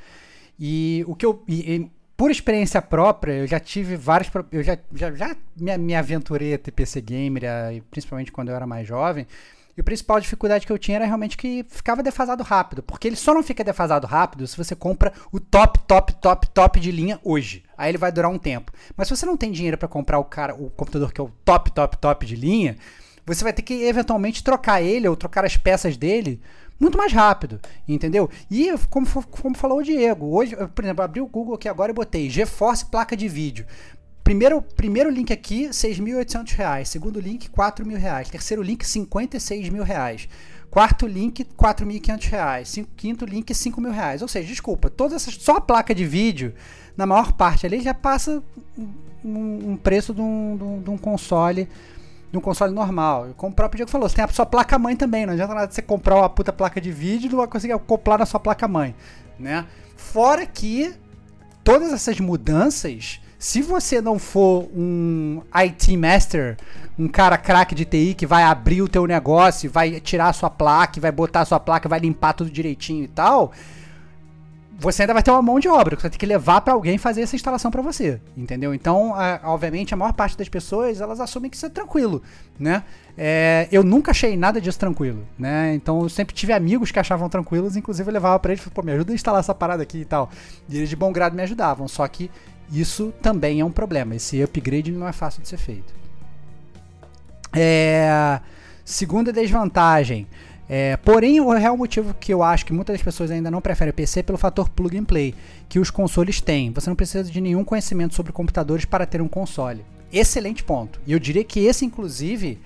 E 0.61 1.03
o 1.07 1.15
que 1.15 1.25
eu. 1.25 1.43
e- 1.49 1.75
e 1.77 1.91
por 2.17 2.31
experiência 2.31 2.81
própria, 2.81 3.33
eu 3.35 3.47
já 3.47 3.61
tive 3.61 3.95
vários. 3.95 4.31
Eu 4.51 4.63
já, 4.63 4.79
já, 4.95 5.13
já 5.15 5.37
me, 5.55 5.77
me 5.77 5.95
aventurei 5.95 6.55
a 6.55 6.59
ter 6.59 6.71
PC 6.71 7.01
gamer, 7.03 7.43
principalmente 7.91 8.33
quando 8.33 8.49
eu 8.49 8.55
era 8.57 8.67
mais 8.67 8.87
jovem. 8.89 9.27
E 9.77 9.81
a 9.81 9.85
principal 9.85 10.19
dificuldade 10.19 10.67
que 10.67 10.73
eu 10.73 10.79
tinha 10.79 10.97
era 10.97 11.05
realmente 11.05 11.37
que 11.37 11.65
ficava 11.69 12.03
defasado 12.03 12.43
rápido. 12.43 12.83
Porque 12.83 13.07
ele 13.07 13.17
só 13.17 13.35
não 13.35 13.43
fica 13.43 13.63
defasado 13.63 14.07
rápido 14.07 14.47
se 14.47 14.57
você 14.57 14.75
compra 14.75 15.13
o 15.31 15.39
top, 15.39 15.79
top, 15.87 16.15
top, 16.15 16.49
top 16.49 16.81
de 16.81 16.91
linha 16.91 17.21
hoje. 17.23 17.63
Aí 17.77 17.91
ele 17.91 17.99
vai 17.99 18.11
durar 18.11 18.31
um 18.31 18.39
tempo. 18.39 18.73
Mas 18.97 19.09
se 19.09 19.17
você 19.17 19.27
não 19.27 19.37
tem 19.37 19.53
dinheiro 19.53 19.77
para 19.77 19.87
comprar 19.87 20.19
o 20.19 20.25
cara, 20.25 20.55
o 20.55 20.71
computador 20.71 21.13
que 21.13 21.21
é 21.21 21.25
o 21.25 21.31
top, 21.45 21.71
top, 21.73 21.99
top 21.99 22.25
de 22.25 22.37
linha, 22.37 22.79
você 23.27 23.45
vai 23.45 23.53
ter 23.53 23.63
que 23.63 23.85
eventualmente 23.85 24.43
trocar 24.43 24.81
ele 24.81 25.07
ou 25.09 25.17
trocar 25.17 25.45
as 25.45 25.57
peças 25.59 25.97
dele 25.97 26.41
muito 26.79 26.97
mais 26.97 27.13
rápido, 27.13 27.59
entendeu? 27.89 28.31
E 28.51 28.73
como, 28.91 29.07
como 29.25 29.57
falou 29.57 29.79
o 29.79 29.83
Diego, 29.83 30.27
hoje, 30.27 30.55
por 30.75 30.85
exemplo, 30.85 31.03
abri 31.03 31.21
o 31.21 31.27
Google 31.27 31.55
aqui 31.55 31.69
agora 31.69 31.91
e 31.91 31.95
botei 31.95 32.31
GeForce 32.31 32.87
placa 32.87 33.17
de 33.17 33.29
vídeo. 33.29 33.67
Primeiro, 34.27 34.61
primeiro 34.61 35.09
link 35.09 35.33
aqui, 35.33 35.69
6.800 35.69 36.51
reais. 36.57 36.89
Segundo 36.89 37.21
link, 37.21 37.49
4 37.49 37.87
mil 37.87 37.97
reais. 37.97 38.29
Terceiro 38.29 38.61
link, 38.61 38.85
56 38.85 39.69
mil 39.69 39.85
reais. 39.85 40.29
Quarto 40.69 41.07
link, 41.07 41.45
4.500 41.57 42.27
reais. 42.29 42.69
Cinco- 42.69 42.91
Quinto 42.97 43.25
link, 43.25 43.55
5 43.55 43.81
mil 43.81 43.93
reais. 43.93 44.23
Ou 44.23 44.27
seja, 44.29 44.49
desculpa, 44.49 44.91
todas 44.91 45.23
essas, 45.23 45.35
só 45.41 45.59
a 45.59 45.61
placa 45.61 45.95
de 45.95 46.05
vídeo, 46.05 46.53
na 46.97 47.07
maior 47.07 47.31
parte 47.35 47.67
ali, 47.67 47.79
já 47.81 47.95
passa 47.95 48.43
um, 49.25 49.71
um 49.73 49.77
preço 49.77 50.13
de 50.13 50.21
um, 50.21 50.57
de 50.57 50.65
um- 50.65 50.83
de 50.83 50.91
um 50.91 50.99
console 50.99 51.69
de 52.33 52.37
um 52.37 52.41
console 52.41 52.75
normal. 52.75 53.29
Como 53.37 53.53
o 53.53 53.55
próprio 53.55 53.77
Diego 53.79 53.91
falou, 53.93 54.09
você 54.09 54.17
tem 54.17 54.25
a 54.25 54.29
sua 54.29 54.45
placa-mãe 54.45 54.97
também. 54.97 55.25
Não 55.25 55.35
adianta 55.35 55.55
nada 55.55 55.71
você 55.73 55.81
comprar 55.81 56.17
uma 56.17 56.29
puta 56.29 56.53
placa 56.53 56.81
de 56.81 56.91
vídeo 56.91 57.29
e 57.29 57.31
não 57.31 57.39
vai 57.39 57.47
conseguir 57.47 57.73
acoplar 57.75 58.19
na 58.19 58.27
sua 58.27 58.41
placa-mãe, 58.41 58.93
né? 59.39 59.65
Fora 59.97 60.45
que 60.45 60.93
todas 61.63 61.93
essas 61.93 62.19
mudanças, 62.19 63.21
se 63.47 63.63
você 63.63 64.01
não 64.01 64.19
for 64.19 64.69
um 64.77 65.41
IT 65.55 65.97
master, 65.97 66.57
um 66.99 67.07
cara 67.07 67.39
craque 67.39 67.77
de 67.77 67.85
TI 67.85 68.13
que 68.13 68.27
vai 68.27 68.43
abrir 68.43 68.83
o 68.83 68.89
teu 68.89 69.07
negócio, 69.07 69.71
vai 69.71 70.01
tirar 70.01 70.31
a 70.31 70.33
sua 70.33 70.51
placa, 70.51 71.01
vai 71.01 71.13
botar 71.13 71.43
a 71.43 71.45
sua 71.45 71.61
placa, 71.61 71.89
vai 71.89 72.01
limpar 72.01 72.33
tudo 72.33 72.51
direitinho 72.51 73.05
e 73.05 73.07
tal, 73.07 73.53
você 74.77 75.03
ainda 75.03 75.15
vai 75.15 75.23
ter 75.23 75.31
uma 75.31 75.41
mão 75.41 75.61
de 75.61 75.69
obra 75.69 75.95
que 75.95 76.03
você 76.03 76.09
vai 76.09 76.11
ter 76.11 76.19
que 76.19 76.27
levar 76.27 76.61
para 76.61 76.75
alguém 76.75 76.99
fazer 76.99 77.21
essa 77.23 77.37
instalação 77.37 77.71
para 77.71 77.81
você, 77.81 78.21
entendeu? 78.37 78.75
Então, 78.75 79.15
a- 79.15 79.39
obviamente, 79.45 79.95
a 79.95 79.97
maior 79.97 80.13
parte 80.13 80.37
das 80.37 80.49
pessoas 80.49 81.01
elas 81.01 81.21
assumem 81.21 81.49
que 81.49 81.57
isso 81.57 81.67
é 81.67 81.69
tranquilo, 81.69 82.21
né? 82.59 82.83
É, 83.17 83.69
eu 83.71 83.85
nunca 83.85 84.11
achei 84.11 84.37
nada 84.37 84.61
disso 84.61 84.79
tranquilo, 84.81 85.25
né? 85.39 85.73
Então, 85.73 86.03
eu 86.03 86.09
sempre 86.09 86.35
tive 86.35 86.53
amigos 86.53 86.91
que 86.91 86.99
achavam 86.99 87.29
tranquilos, 87.29 87.77
inclusive 87.77 88.11
eu 88.11 88.13
levava 88.13 88.41
para 88.41 88.53
eles, 88.53 88.67
pô, 88.69 88.83
me 88.83 88.91
ajuda 88.91 89.13
a 89.13 89.15
instalar 89.15 89.39
essa 89.39 89.55
parada 89.55 89.85
aqui 89.85 89.99
e 89.99 90.05
tal. 90.05 90.29
E 90.69 90.77
eles 90.79 90.89
de 90.89 90.97
bom 90.97 91.13
grado 91.13 91.37
me 91.37 91.43
ajudavam, 91.45 91.87
só 91.87 92.07
que 92.09 92.29
isso 92.71 93.13
também 93.23 93.61
é 93.61 93.65
um 93.65 93.71
problema. 93.71 94.15
Esse 94.15 94.43
upgrade 94.43 94.93
não 94.93 95.07
é 95.07 95.13
fácil 95.13 95.43
de 95.43 95.49
ser 95.49 95.57
feito. 95.57 95.95
É, 97.53 98.41
segunda 98.85 99.33
desvantagem. 99.33 100.27
É, 100.69 100.97
porém, 100.97 101.41
o 101.41 101.51
real 101.53 101.77
motivo 101.77 102.13
que 102.15 102.35
eu 102.35 102.43
acho 102.43 102.67
que 102.67 102.73
muitas 102.73 103.01
pessoas 103.01 103.31
ainda 103.31 103.51
não 103.51 103.61
preferem 103.61 103.93
PC 103.93 104.21
é 104.21 104.23
pelo 104.23 104.37
fator 104.37 104.69
plug 104.69 104.99
and 104.99 105.05
play, 105.05 105.35
que 105.69 105.79
os 105.79 105.91
consoles 105.91 106.41
têm. 106.41 106.73
Você 106.73 106.91
não 106.91 106.97
precisa 106.97 107.31
de 107.31 107.41
nenhum 107.41 107.65
conhecimento 107.65 108.15
sobre 108.15 108.33
computadores 108.33 108.85
para 108.85 109.07
ter 109.07 109.23
um 109.23 109.29
console. 109.29 109.85
Excelente 110.13 110.65
ponto. 110.65 111.01
E 111.07 111.13
eu 111.13 111.19
diria 111.19 111.45
que 111.45 111.61
esse, 111.61 111.85
inclusive, 111.85 112.59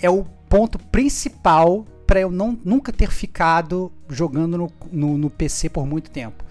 é 0.00 0.10
o 0.10 0.24
ponto 0.48 0.78
principal 0.78 1.86
para 2.06 2.20
eu 2.20 2.30
não, 2.30 2.56
nunca 2.64 2.92
ter 2.92 3.10
ficado 3.10 3.90
jogando 4.08 4.56
no, 4.56 4.72
no, 4.92 5.18
no 5.18 5.30
PC 5.30 5.68
por 5.68 5.86
muito 5.86 6.10
tempo. 6.10 6.44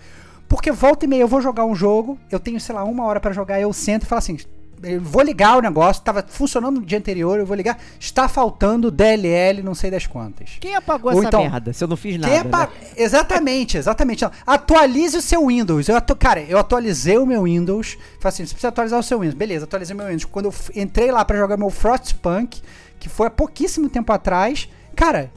Porque 0.55 0.71
volta 0.71 1.05
e 1.05 1.07
meia 1.07 1.21
eu 1.21 1.27
vou 1.27 1.41
jogar 1.41 1.65
um 1.65 1.75
jogo, 1.75 2.17
eu 2.31 2.39
tenho, 2.39 2.59
sei 2.59 2.73
lá, 2.73 2.83
uma 2.83 3.03
hora 3.05 3.19
para 3.19 3.31
jogar, 3.33 3.59
eu 3.59 3.71
sento 3.73 4.03
e 4.03 4.05
falo 4.05 4.19
assim: 4.19 4.37
eu 4.83 5.01
vou 5.01 5.21
ligar 5.21 5.57
o 5.57 5.61
negócio, 5.61 6.03
tava 6.03 6.23
funcionando 6.27 6.79
no 6.79 6.85
dia 6.85 6.97
anterior, 6.97 7.39
eu 7.39 7.45
vou 7.45 7.55
ligar, 7.55 7.77
está 7.99 8.27
faltando 8.27 8.91
DLL, 8.91 9.63
não 9.63 9.73
sei 9.73 9.89
das 9.89 10.05
quantas. 10.05 10.57
Quem 10.59 10.75
apagou 10.75 11.11
Ou 11.11 11.19
essa 11.19 11.27
então, 11.27 11.41
merda 11.41 11.73
se 11.73 11.83
eu 11.83 11.87
não 11.87 11.97
fiz 11.97 12.17
nada? 12.19 12.27
Quem 12.27 12.39
é 12.39 12.43
pa- 12.43 12.67
né? 12.67 12.89
Exatamente, 12.95 13.77
exatamente. 13.77 14.23
Não, 14.23 14.31
Atualize 14.45 15.17
o 15.17 15.21
seu 15.21 15.47
Windows. 15.47 15.87
Eu 15.87 15.95
atu... 15.95 16.15
Cara, 16.15 16.41
eu 16.41 16.57
atualizei 16.57 17.17
o 17.17 17.25
meu 17.25 17.43
Windows. 17.43 17.97
Falei 18.19 18.29
assim, 18.29 18.45
você 18.45 18.53
precisa 18.53 18.67
atualizar 18.67 18.99
o 18.99 19.03
seu 19.03 19.19
Windows. 19.19 19.35
Beleza, 19.35 19.65
atualizei 19.65 19.93
o 19.93 19.97
meu 19.97 20.07
Windows. 20.07 20.25
Quando 20.25 20.45
eu 20.45 20.53
entrei 20.75 21.11
lá 21.11 21.23
pra 21.23 21.37
jogar 21.37 21.57
meu 21.57 21.69
Frostpunk, 21.69 22.61
que 22.99 23.09
foi 23.09 23.27
há 23.27 23.31
pouquíssimo 23.31 23.89
tempo 23.89 24.11
atrás, 24.11 24.69
cara, 24.95 25.31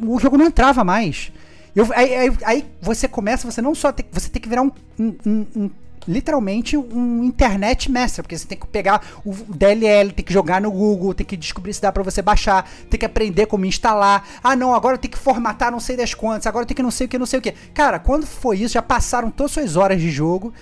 o 0.00 0.18
jogo 0.18 0.36
não 0.36 0.46
entrava 0.46 0.82
mais. 0.84 1.32
Eu, 1.74 1.86
aí, 1.94 2.14
aí- 2.14 2.38
aí 2.44 2.66
você 2.80 3.06
começa, 3.08 3.50
você 3.50 3.62
não 3.62 3.74
só 3.74 3.92
tem, 3.92 4.04
você 4.10 4.28
tem 4.28 4.40
que 4.42 4.48
virar 4.48 4.62
um, 4.62 4.70
um- 4.98 5.14
um- 5.26 5.46
um 5.56 5.70
literalmente 6.08 6.76
um 6.78 7.22
internet 7.24 7.90
mestre, 7.90 8.22
porque 8.22 8.36
você 8.36 8.46
tem 8.46 8.56
que 8.58 8.66
pegar 8.66 9.02
o 9.24 9.32
DLL, 9.34 10.12
tem 10.12 10.24
que 10.24 10.32
jogar 10.32 10.60
no 10.60 10.70
Google, 10.70 11.12
tem 11.12 11.26
que 11.26 11.36
descobrir 11.36 11.74
se 11.74 11.82
dá 11.82 11.92
para 11.92 12.02
você 12.02 12.22
baixar, 12.22 12.68
tem 12.88 12.98
que 12.98 13.04
aprender 13.04 13.46
como 13.46 13.66
instalar. 13.66 14.26
Ah, 14.42 14.56
não, 14.56 14.74
agora 14.74 14.96
tem 14.96 15.10
que 15.10 15.18
formatar 15.18 15.70
não 15.70 15.78
sei 15.78 15.96
das 15.96 16.14
quantas, 16.14 16.46
agora 16.46 16.64
tem 16.64 16.74
que 16.74 16.82
não 16.82 16.90
sei 16.90 17.06
o 17.06 17.08
que, 17.08 17.18
não 17.18 17.26
sei 17.26 17.38
o 17.38 17.42
que. 17.42 17.52
Cara, 17.74 17.98
quando 17.98 18.26
foi 18.26 18.58
isso, 18.58 18.74
já 18.74 18.82
passaram 18.82 19.30
todas 19.30 19.50
as 19.52 19.54
suas 19.72 19.76
horas 19.76 20.00
de 20.00 20.10
jogo 20.10 20.52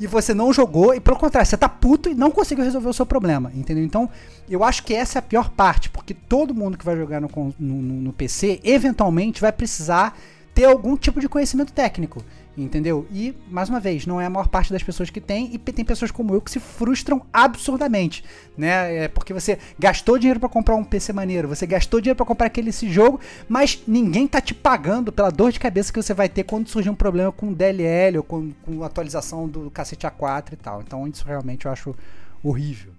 e 0.00 0.06
você 0.06 0.32
não 0.34 0.50
jogou, 0.52 0.94
e 0.94 0.98
pelo 1.00 1.16
contrário, 1.18 1.48
você 1.48 1.56
tá 1.58 1.68
puto 1.68 2.08
e 2.08 2.14
não 2.14 2.30
conseguiu 2.30 2.64
resolver 2.64 2.88
o 2.88 2.92
seu 2.94 3.06
problema, 3.06 3.52
entendeu? 3.54 3.84
Então, 3.84 4.08
eu 4.48 4.64
acho 4.64 4.82
que 4.82 4.94
essa 4.94 5.18
é 5.18 5.20
a 5.20 5.22
pior 5.22 5.50
parte, 5.50 5.88
porque 5.90 6.14
todo 6.14 6.54
mundo 6.54 6.76
que 6.76 6.84
vai 6.84 6.96
jogar 6.96 7.20
no, 7.20 7.28
no, 7.58 7.82
no 7.82 8.12
PC, 8.14 8.60
eventualmente 8.64 9.40
vai 9.42 9.52
precisar 9.52 10.16
ter 10.56 10.64
algum 10.64 10.96
tipo 10.96 11.20
de 11.20 11.28
conhecimento 11.28 11.70
técnico. 11.70 12.24
Entendeu? 12.56 13.06
E, 13.12 13.36
mais 13.50 13.68
uma 13.68 13.78
vez, 13.78 14.06
não 14.06 14.18
é 14.18 14.24
a 14.24 14.30
maior 14.30 14.48
parte 14.48 14.72
das 14.72 14.82
pessoas 14.82 15.10
que 15.10 15.20
tem, 15.20 15.50
e 15.52 15.58
tem 15.58 15.84
pessoas 15.84 16.10
como 16.10 16.32
eu 16.32 16.40
que 16.40 16.50
se 16.50 16.58
frustram 16.58 17.20
absurdamente, 17.30 18.24
né? 18.56 19.04
É 19.04 19.08
porque 19.08 19.34
você 19.34 19.58
gastou 19.78 20.18
dinheiro 20.18 20.40
para 20.40 20.48
comprar 20.48 20.74
um 20.74 20.82
PC 20.82 21.12
maneiro, 21.12 21.46
você 21.46 21.66
gastou 21.66 22.00
dinheiro 22.00 22.16
para 22.16 22.24
comprar 22.24 22.46
aquele 22.46 22.70
esse 22.70 22.88
jogo, 22.88 23.20
mas 23.46 23.82
ninguém 23.86 24.26
tá 24.26 24.40
te 24.40 24.54
pagando 24.54 25.12
pela 25.12 25.28
dor 25.28 25.52
de 25.52 25.60
cabeça 25.60 25.92
que 25.92 26.02
você 26.02 26.14
vai 26.14 26.30
ter 26.30 26.44
quando 26.44 26.68
surgir 26.68 26.88
um 26.88 26.94
problema 26.94 27.30
com 27.30 27.52
DLL 27.52 28.16
ou 28.16 28.24
com, 28.24 28.50
com 28.62 28.82
atualização 28.82 29.46
do 29.46 29.70
cacete 29.70 30.06
A4 30.06 30.54
e 30.54 30.56
tal. 30.56 30.80
Então, 30.80 31.06
isso 31.06 31.26
realmente 31.26 31.66
eu 31.66 31.72
acho 31.72 31.94
horrível. 32.42 32.95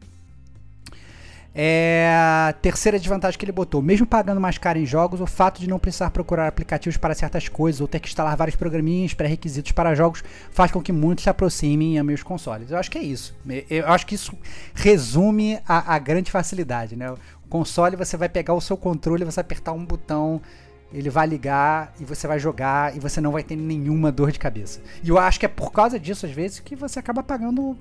É, 1.59 2.07
a 2.13 2.53
terceira 2.53 2.99
desvantagem 2.99 3.35
que 3.35 3.43
ele 3.43 3.51
botou: 3.51 3.81
mesmo 3.81 4.05
pagando 4.05 4.39
mais 4.39 4.59
caro 4.59 4.77
em 4.77 4.85
jogos, 4.85 5.19
o 5.19 5.25
fato 5.25 5.59
de 5.59 5.67
não 5.67 5.79
precisar 5.79 6.11
procurar 6.11 6.47
aplicativos 6.47 6.97
para 6.97 7.15
certas 7.15 7.49
coisas 7.49 7.81
ou 7.81 7.87
ter 7.87 7.99
que 7.99 8.07
instalar 8.07 8.37
vários 8.37 8.55
programinhas 8.55 9.15
pré-requisitos 9.15 9.71
para 9.71 9.95
jogos 9.95 10.23
faz 10.51 10.71
com 10.71 10.79
que 10.79 10.91
muitos 10.91 11.23
se 11.23 11.31
aproximem 11.31 11.97
amem 11.97 12.13
os 12.13 12.21
consoles. 12.21 12.69
Eu 12.69 12.77
acho 12.77 12.91
que 12.91 12.99
é 12.99 13.01
isso. 13.01 13.35
Eu 13.71 13.87
acho 13.87 14.05
que 14.05 14.13
isso 14.13 14.37
resume 14.75 15.59
a, 15.67 15.95
a 15.95 15.97
grande 15.97 16.29
facilidade. 16.29 16.95
Né? 16.95 17.09
O 17.09 17.17
console 17.49 17.95
você 17.95 18.15
vai 18.15 18.29
pegar 18.29 18.53
o 18.53 18.61
seu 18.61 18.77
controle, 18.77 19.25
você 19.25 19.39
apertar 19.39 19.71
um 19.71 19.83
botão 19.83 20.39
ele 20.93 21.09
vai 21.09 21.27
ligar 21.27 21.93
e 21.99 22.05
você 22.05 22.27
vai 22.27 22.39
jogar 22.39 22.95
e 22.95 22.99
você 22.99 23.19
não 23.19 23.31
vai 23.31 23.43
ter 23.43 23.55
nenhuma 23.55 24.11
dor 24.11 24.31
de 24.31 24.39
cabeça. 24.39 24.79
E 25.03 25.09
eu 25.09 25.17
acho 25.17 25.39
que 25.39 25.45
é 25.45 25.49
por 25.49 25.71
causa 25.71 25.99
disso, 25.99 26.25
às 26.25 26.31
vezes, 26.31 26.59
que 26.59 26.75
você 26.75 26.99
acaba 26.99 27.21
pagando 27.21 27.77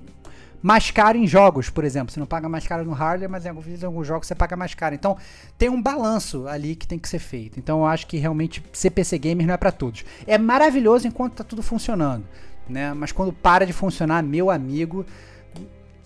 mais 0.61 0.91
caro 0.91 1.17
em 1.17 1.27
jogos, 1.27 1.69
por 1.69 1.83
exemplo. 1.83 2.11
Você 2.11 2.19
não 2.19 2.27
paga 2.27 2.49
mais 2.49 2.67
caro 2.67 2.83
no 2.83 2.91
hardware, 2.91 3.29
mas 3.29 3.45
em 3.45 3.49
alguns, 3.49 3.67
em 3.67 3.85
alguns 3.85 4.07
jogos 4.07 4.27
você 4.27 4.35
paga 4.35 4.55
mais 4.55 4.73
caro. 4.73 4.95
Então 4.95 5.17
tem 5.57 5.69
um 5.69 5.81
balanço 5.81 6.47
ali 6.47 6.75
que 6.75 6.87
tem 6.87 6.99
que 6.99 7.07
ser 7.07 7.19
feito. 7.19 7.59
Então 7.59 7.79
eu 7.79 7.85
acho 7.85 8.07
que 8.07 8.17
realmente 8.17 8.63
ser 8.73 8.91
PC 8.91 9.17
gamer 9.17 9.47
não 9.47 9.53
é 9.53 9.57
para 9.57 9.71
todos. 9.71 10.03
É 10.25 10.37
maravilhoso 10.37 11.07
enquanto 11.07 11.35
tá 11.35 11.43
tudo 11.43 11.61
funcionando, 11.61 12.25
né? 12.67 12.93
Mas 12.93 13.11
quando 13.11 13.31
para 13.31 13.65
de 13.65 13.73
funcionar, 13.73 14.23
meu 14.23 14.49
amigo, 14.49 15.05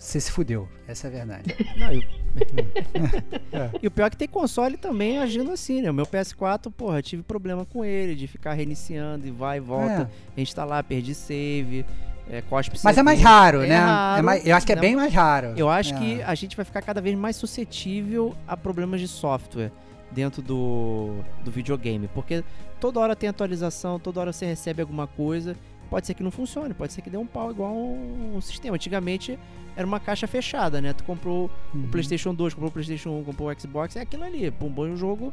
você 0.02 0.18
se 0.20 0.32
fudeu. 0.32 0.68
Essa 0.86 1.06
é 1.06 1.10
a 1.10 1.12
verdade. 1.12 1.56
Não, 1.78 1.92
eu... 1.92 2.02
é. 3.52 3.70
E 3.80 3.86
o 3.86 3.90
pior 3.90 4.06
é 4.06 4.10
que 4.10 4.16
tem 4.16 4.26
console 4.26 4.76
também 4.76 5.18
agindo 5.18 5.52
assim, 5.52 5.80
né? 5.80 5.90
O 5.90 5.94
meu 5.94 6.04
PS4, 6.04 6.72
porra, 6.72 7.00
tive 7.00 7.22
problema 7.22 7.64
com 7.64 7.84
ele, 7.84 8.14
de 8.14 8.26
ficar 8.26 8.52
reiniciando 8.54 9.26
e 9.26 9.30
vai 9.30 9.58
e 9.58 9.60
volta, 9.60 10.10
é. 10.36 10.40
instalar, 10.40 10.82
perdi 10.82 11.14
save. 11.14 11.86
É, 12.30 12.40
cospe 12.42 12.78
Mas 12.82 12.96
é 12.96 13.02
mais 13.02 13.20
raro, 13.20 13.62
é 13.62 13.66
né? 13.66 13.78
Raro, 13.78 14.18
é 14.18 14.22
mais, 14.22 14.46
eu 14.46 14.56
acho 14.56 14.66
que 14.66 14.72
é 14.72 14.76
bem 14.76 14.96
mais 14.96 15.12
raro. 15.12 15.54
Eu 15.56 15.68
acho 15.68 15.94
é. 15.94 15.98
que 15.98 16.22
a 16.22 16.34
gente 16.34 16.56
vai 16.56 16.64
ficar 16.64 16.82
cada 16.82 17.00
vez 17.00 17.16
mais 17.16 17.36
suscetível 17.36 18.34
a 18.46 18.56
problemas 18.56 19.00
de 19.00 19.08
software 19.08 19.70
dentro 20.10 20.40
do, 20.40 21.16
do 21.44 21.50
videogame. 21.50 22.08
Porque 22.08 22.44
toda 22.80 23.00
hora 23.00 23.16
tem 23.16 23.28
atualização, 23.28 23.98
toda 23.98 24.20
hora 24.20 24.32
você 24.32 24.46
recebe 24.46 24.80
alguma 24.80 25.06
coisa. 25.06 25.56
Pode 25.90 26.06
ser 26.06 26.14
que 26.14 26.22
não 26.22 26.30
funcione, 26.30 26.72
pode 26.72 26.92
ser 26.92 27.02
que 27.02 27.10
dê 27.10 27.18
um 27.18 27.26
pau 27.26 27.50
igual 27.50 27.74
um, 27.74 28.36
um 28.36 28.40
sistema. 28.40 28.76
Antigamente 28.76 29.38
era 29.76 29.86
uma 29.86 30.00
caixa 30.00 30.26
fechada, 30.26 30.80
né? 30.80 30.92
Tu 30.92 31.04
comprou 31.04 31.50
uhum. 31.74 31.84
o 31.84 31.88
PlayStation 31.88 32.34
2, 32.34 32.54
comprou 32.54 32.70
o 32.70 32.72
PlayStation 32.72 33.10
1, 33.10 33.24
comprou 33.24 33.50
o 33.50 33.60
Xbox, 33.60 33.96
é 33.96 34.00
aquilo 34.00 34.24
ali. 34.24 34.50
Pum, 34.50 34.70
bom 34.70 34.94
jogo 34.96 35.32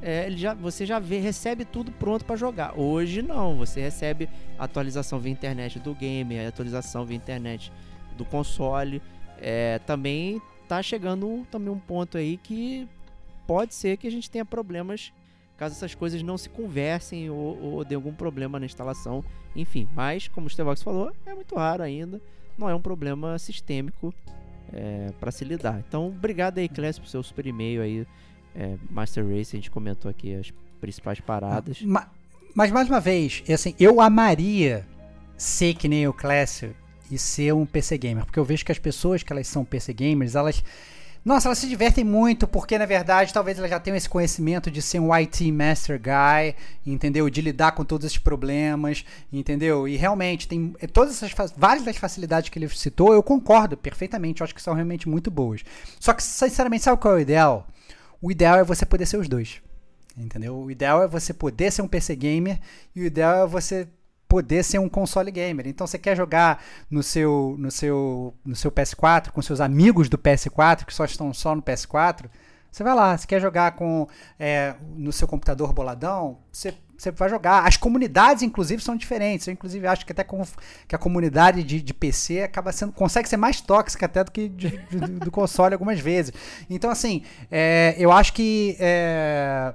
é, 0.00 0.26
ele 0.26 0.36
já, 0.36 0.54
você 0.54 0.86
já 0.86 0.98
vê, 0.98 1.18
recebe 1.18 1.64
tudo 1.64 1.90
pronto 1.92 2.24
para 2.24 2.36
jogar. 2.36 2.78
Hoje 2.78 3.22
não, 3.22 3.56
você 3.56 3.80
recebe 3.80 4.28
atualização 4.58 5.18
via 5.18 5.32
internet 5.32 5.78
do 5.78 5.94
game, 5.94 6.38
atualização 6.38 7.04
via 7.04 7.16
internet 7.16 7.72
do 8.16 8.24
console. 8.24 9.02
É, 9.40 9.78
também 9.80 10.40
tá 10.68 10.82
chegando 10.82 11.46
também 11.50 11.72
um 11.72 11.78
ponto 11.78 12.18
aí 12.18 12.36
que 12.36 12.88
pode 13.46 13.74
ser 13.74 13.96
que 13.96 14.06
a 14.06 14.10
gente 14.10 14.30
tenha 14.30 14.44
problemas 14.44 15.12
caso 15.58 15.74
essas 15.74 15.94
coisas 15.94 16.22
não 16.22 16.38
se 16.38 16.48
conversem 16.48 17.28
ou, 17.28 17.60
ou 17.60 17.84
dê 17.84 17.96
algum 17.96 18.14
problema 18.14 18.60
na 18.60 18.66
instalação. 18.66 19.24
Enfim, 19.56 19.88
mas 19.92 20.28
como 20.28 20.46
o 20.46 20.50
Stevox 20.50 20.82
falou, 20.82 21.12
é 21.26 21.34
muito 21.34 21.56
raro 21.56 21.82
ainda. 21.82 22.20
Não 22.56 22.70
é 22.70 22.74
um 22.74 22.80
problema 22.80 23.36
sistêmico 23.38 24.14
é, 24.72 25.10
para 25.18 25.32
se 25.32 25.44
lidar. 25.44 25.82
Então, 25.86 26.06
obrigado 26.06 26.58
aí, 26.58 26.68
Clécio, 26.68 27.02
por 27.02 27.08
seu 27.08 27.22
super 27.22 27.44
e-mail 27.44 27.82
aí 27.82 28.06
é, 28.54 28.76
Master 28.90 29.26
Race, 29.26 29.56
a 29.56 29.58
gente 29.58 29.70
comentou 29.70 30.10
aqui 30.10 30.34
as 30.34 30.52
principais 30.80 31.20
paradas. 31.20 31.80
mas, 31.82 32.06
mas 32.54 32.70
mais 32.70 32.88
uma 32.88 33.00
vez, 33.00 33.42
assim, 33.52 33.74
eu 33.78 34.00
amaria 34.00 34.86
ser 35.36 35.74
que 35.74 35.88
nem 35.88 36.06
o 36.08 36.12
Clécio 36.12 36.74
e 37.10 37.16
ser 37.18 37.54
um 37.54 37.64
PC 37.64 37.96
gamer, 37.98 38.24
porque 38.24 38.38
eu 38.38 38.44
vejo 38.44 38.64
que 38.64 38.72
as 38.72 38.78
pessoas 38.78 39.22
que 39.22 39.32
elas 39.32 39.46
são 39.46 39.64
PC 39.64 39.92
gamers, 39.92 40.34
elas 40.34 40.62
nossa, 41.24 41.48
elas 41.48 41.58
se 41.58 41.68
divertem 41.68 42.04
muito, 42.04 42.46
porque 42.46 42.78
na 42.78 42.86
verdade 42.86 43.34
talvez 43.34 43.58
elas 43.58 43.70
já 43.70 43.78
tenham 43.78 43.96
esse 43.96 44.08
conhecimento 44.08 44.70
de 44.70 44.80
ser 44.80 44.98
um 44.98 45.12
IT 45.12 45.50
Master 45.52 46.00
Guy, 46.00 46.54
entendeu? 46.86 47.28
De 47.28 47.42
lidar 47.42 47.72
com 47.72 47.84
todos 47.84 48.06
esses 48.06 48.18
problemas, 48.18 49.04
entendeu? 49.32 49.86
E 49.86 49.96
realmente 49.96 50.48
tem 50.48 50.74
é, 50.80 50.86
todas 50.86 51.22
essas 51.22 51.52
várias 51.56 51.84
das 51.84 51.96
facilidades 51.96 52.48
que 52.48 52.58
ele 52.58 52.68
citou, 52.68 53.12
eu 53.12 53.22
concordo 53.22 53.76
perfeitamente, 53.76 54.40
eu 54.40 54.44
acho 54.44 54.54
que 54.54 54.62
são 54.62 54.74
realmente 54.74 55.08
muito 55.08 55.30
boas. 55.30 55.62
Só 56.00 56.14
que, 56.14 56.22
sinceramente, 56.22 56.84
sabe 56.84 57.00
qual 57.00 57.14
é 57.14 57.16
o 57.18 57.20
ideal? 57.20 57.66
O 58.20 58.30
ideal 58.30 58.58
é 58.58 58.64
você 58.64 58.84
poder 58.84 59.06
ser 59.06 59.16
os 59.16 59.28
dois. 59.28 59.60
Entendeu? 60.16 60.56
O 60.56 60.70
ideal 60.70 61.02
é 61.02 61.06
você 61.06 61.32
poder 61.32 61.70
ser 61.70 61.82
um 61.82 61.88
PC 61.88 62.16
gamer 62.16 62.58
e 62.94 63.02
o 63.02 63.04
ideal 63.04 63.44
é 63.44 63.46
você 63.46 63.88
poder 64.28 64.62
ser 64.62 64.78
um 64.78 64.88
console 64.88 65.30
gamer. 65.30 65.66
Então 65.66 65.86
você 65.86 65.98
quer 65.98 66.16
jogar 66.16 66.62
no 66.90 67.02
seu 67.02 67.56
no 67.58 67.70
seu 67.70 68.34
no 68.44 68.54
seu 68.54 68.70
PS4 68.70 69.30
com 69.30 69.40
seus 69.40 69.60
amigos 69.60 70.08
do 70.08 70.18
PS4 70.18 70.84
que 70.84 70.92
só 70.92 71.04
estão 71.04 71.32
só 71.32 71.54
no 71.54 71.62
PS4, 71.62 72.26
você 72.70 72.82
vai 72.82 72.94
lá. 72.94 73.16
Você 73.16 73.26
quer 73.26 73.40
jogar 73.40 73.72
com 73.72 74.06
é, 74.38 74.74
no 74.96 75.12
seu 75.12 75.26
computador 75.26 75.72
boladão, 75.72 76.38
você 76.52 76.74
você 76.98 77.12
vai 77.12 77.28
jogar. 77.28 77.64
As 77.64 77.76
comunidades, 77.76 78.42
inclusive, 78.42 78.82
são 78.82 78.96
diferentes. 78.96 79.46
Eu, 79.46 79.52
inclusive, 79.52 79.86
acho 79.86 80.04
que 80.04 80.10
até 80.10 80.24
que 80.24 80.94
a 80.96 80.98
comunidade 80.98 81.62
de, 81.62 81.80
de, 81.80 81.94
PC 81.94 82.42
acaba 82.42 82.72
sendo. 82.72 82.92
consegue 82.92 83.28
ser 83.28 83.36
mais 83.36 83.60
tóxica 83.60 84.06
até 84.06 84.24
do 84.24 84.32
que 84.32 84.48
de, 84.48 84.70
do 85.22 85.30
console 85.30 85.74
algumas 85.74 86.00
vezes. 86.00 86.32
Então, 86.68 86.90
assim, 86.90 87.22
é, 87.50 87.94
eu 87.96 88.10
acho 88.10 88.32
que. 88.32 88.76
É, 88.80 89.72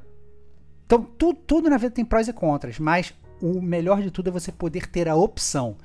então, 0.86 1.02
tu, 1.02 1.34
tudo 1.34 1.70
na 1.70 1.78
vida 1.78 1.92
tem 1.92 2.04
prós 2.04 2.28
e 2.28 2.34
contras, 2.34 2.78
mas 2.78 3.14
o 3.42 3.62
melhor 3.62 4.02
de 4.02 4.12
tudo 4.12 4.28
é 4.28 4.32
você 4.32 4.52
poder 4.52 4.88
ter 4.88 5.08
a 5.08 5.16
opção. 5.16 5.78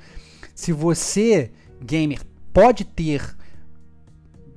Se 0.56 0.72
você, 0.72 1.52
gamer, 1.80 2.20
pode 2.52 2.84
ter 2.84 3.36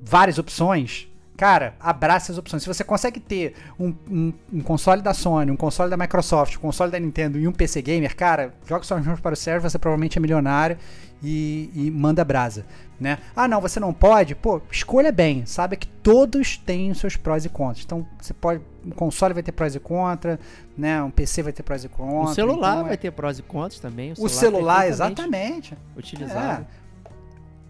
várias 0.00 0.36
opções, 0.36 1.08
cara, 1.42 1.74
abraça 1.80 2.30
as 2.30 2.38
opções. 2.38 2.62
Se 2.62 2.68
você 2.68 2.84
consegue 2.84 3.18
ter 3.18 3.56
um, 3.76 3.92
um, 4.08 4.32
um, 4.52 4.60
console 4.60 5.02
da 5.02 5.12
Sony, 5.12 5.50
um 5.50 5.56
console 5.56 5.90
da 5.90 5.96
Microsoft, 5.96 6.56
um 6.56 6.60
console 6.60 6.92
da 6.92 7.00
Nintendo 7.00 7.36
e 7.36 7.48
um 7.48 7.52
PC 7.52 7.82
Gamer, 7.82 8.14
cara, 8.14 8.54
joga 8.64 8.84
seus 8.84 9.04
jogos 9.04 9.18
para 9.18 9.32
o 9.32 9.36
server, 9.36 9.68
você 9.68 9.76
provavelmente 9.76 10.16
é 10.16 10.20
milionário 10.20 10.78
e, 11.20 11.68
e, 11.74 11.90
manda 11.90 12.24
brasa, 12.24 12.64
né? 12.98 13.18
Ah, 13.34 13.48
não, 13.48 13.60
você 13.60 13.80
não 13.80 13.92
pode? 13.92 14.36
Pô, 14.36 14.62
escolha 14.70 15.10
bem. 15.10 15.44
Sabe 15.44 15.76
que 15.76 15.88
todos 15.88 16.56
têm 16.56 16.92
os 16.92 16.98
seus 16.98 17.16
prós 17.16 17.44
e 17.44 17.48
contras. 17.48 17.84
Então, 17.84 18.06
você 18.20 18.32
pode... 18.32 18.62
Um 18.86 18.90
console 18.90 19.34
vai 19.34 19.42
ter 19.42 19.50
prós 19.50 19.74
e 19.74 19.80
contras, 19.80 20.38
né? 20.78 21.02
Um 21.02 21.10
PC 21.10 21.42
vai 21.42 21.52
ter 21.52 21.64
prós 21.64 21.82
e 21.82 21.88
contras. 21.88 22.30
O 22.30 22.34
celular 22.34 22.74
então 22.74 22.84
vai 22.84 22.94
é... 22.94 22.96
ter 22.96 23.10
prós 23.10 23.40
e 23.40 23.42
contras 23.42 23.80
também. 23.80 24.12
O 24.12 24.28
celular, 24.28 24.28
o 24.28 24.30
celular 24.30 24.88
exatamente. 24.88 25.76
Utilizado. 25.96 26.66
É. 26.78 26.81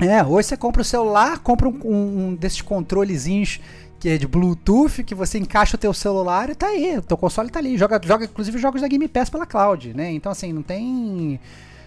É, 0.02 0.24
hoje 0.24 0.48
você 0.48 0.56
compra 0.56 0.82
o 0.82 0.84
celular, 0.84 1.38
compra 1.38 1.68
um, 1.68 1.78
um, 1.84 2.34
desses 2.34 2.60
controlezinhos 2.60 3.60
que 4.00 4.08
é 4.08 4.18
de 4.18 4.26
Bluetooth, 4.26 5.04
que 5.04 5.14
você 5.14 5.38
encaixa 5.38 5.76
o 5.76 5.78
teu 5.78 5.94
celular 5.94 6.50
e 6.50 6.56
tá 6.56 6.66
aí, 6.66 6.98
o 6.98 7.02
teu 7.02 7.16
console 7.16 7.48
tá 7.48 7.60
ali, 7.60 7.78
joga, 7.78 8.00
joga 8.02 8.24
inclusive 8.24 8.58
jogos 8.58 8.80
da 8.80 8.88
Game 8.88 9.06
Pass 9.06 9.30
pela 9.30 9.46
cloud, 9.46 9.94
né? 9.94 10.10
Então 10.10 10.32
assim, 10.32 10.52
não 10.52 10.62
tem 10.62 11.38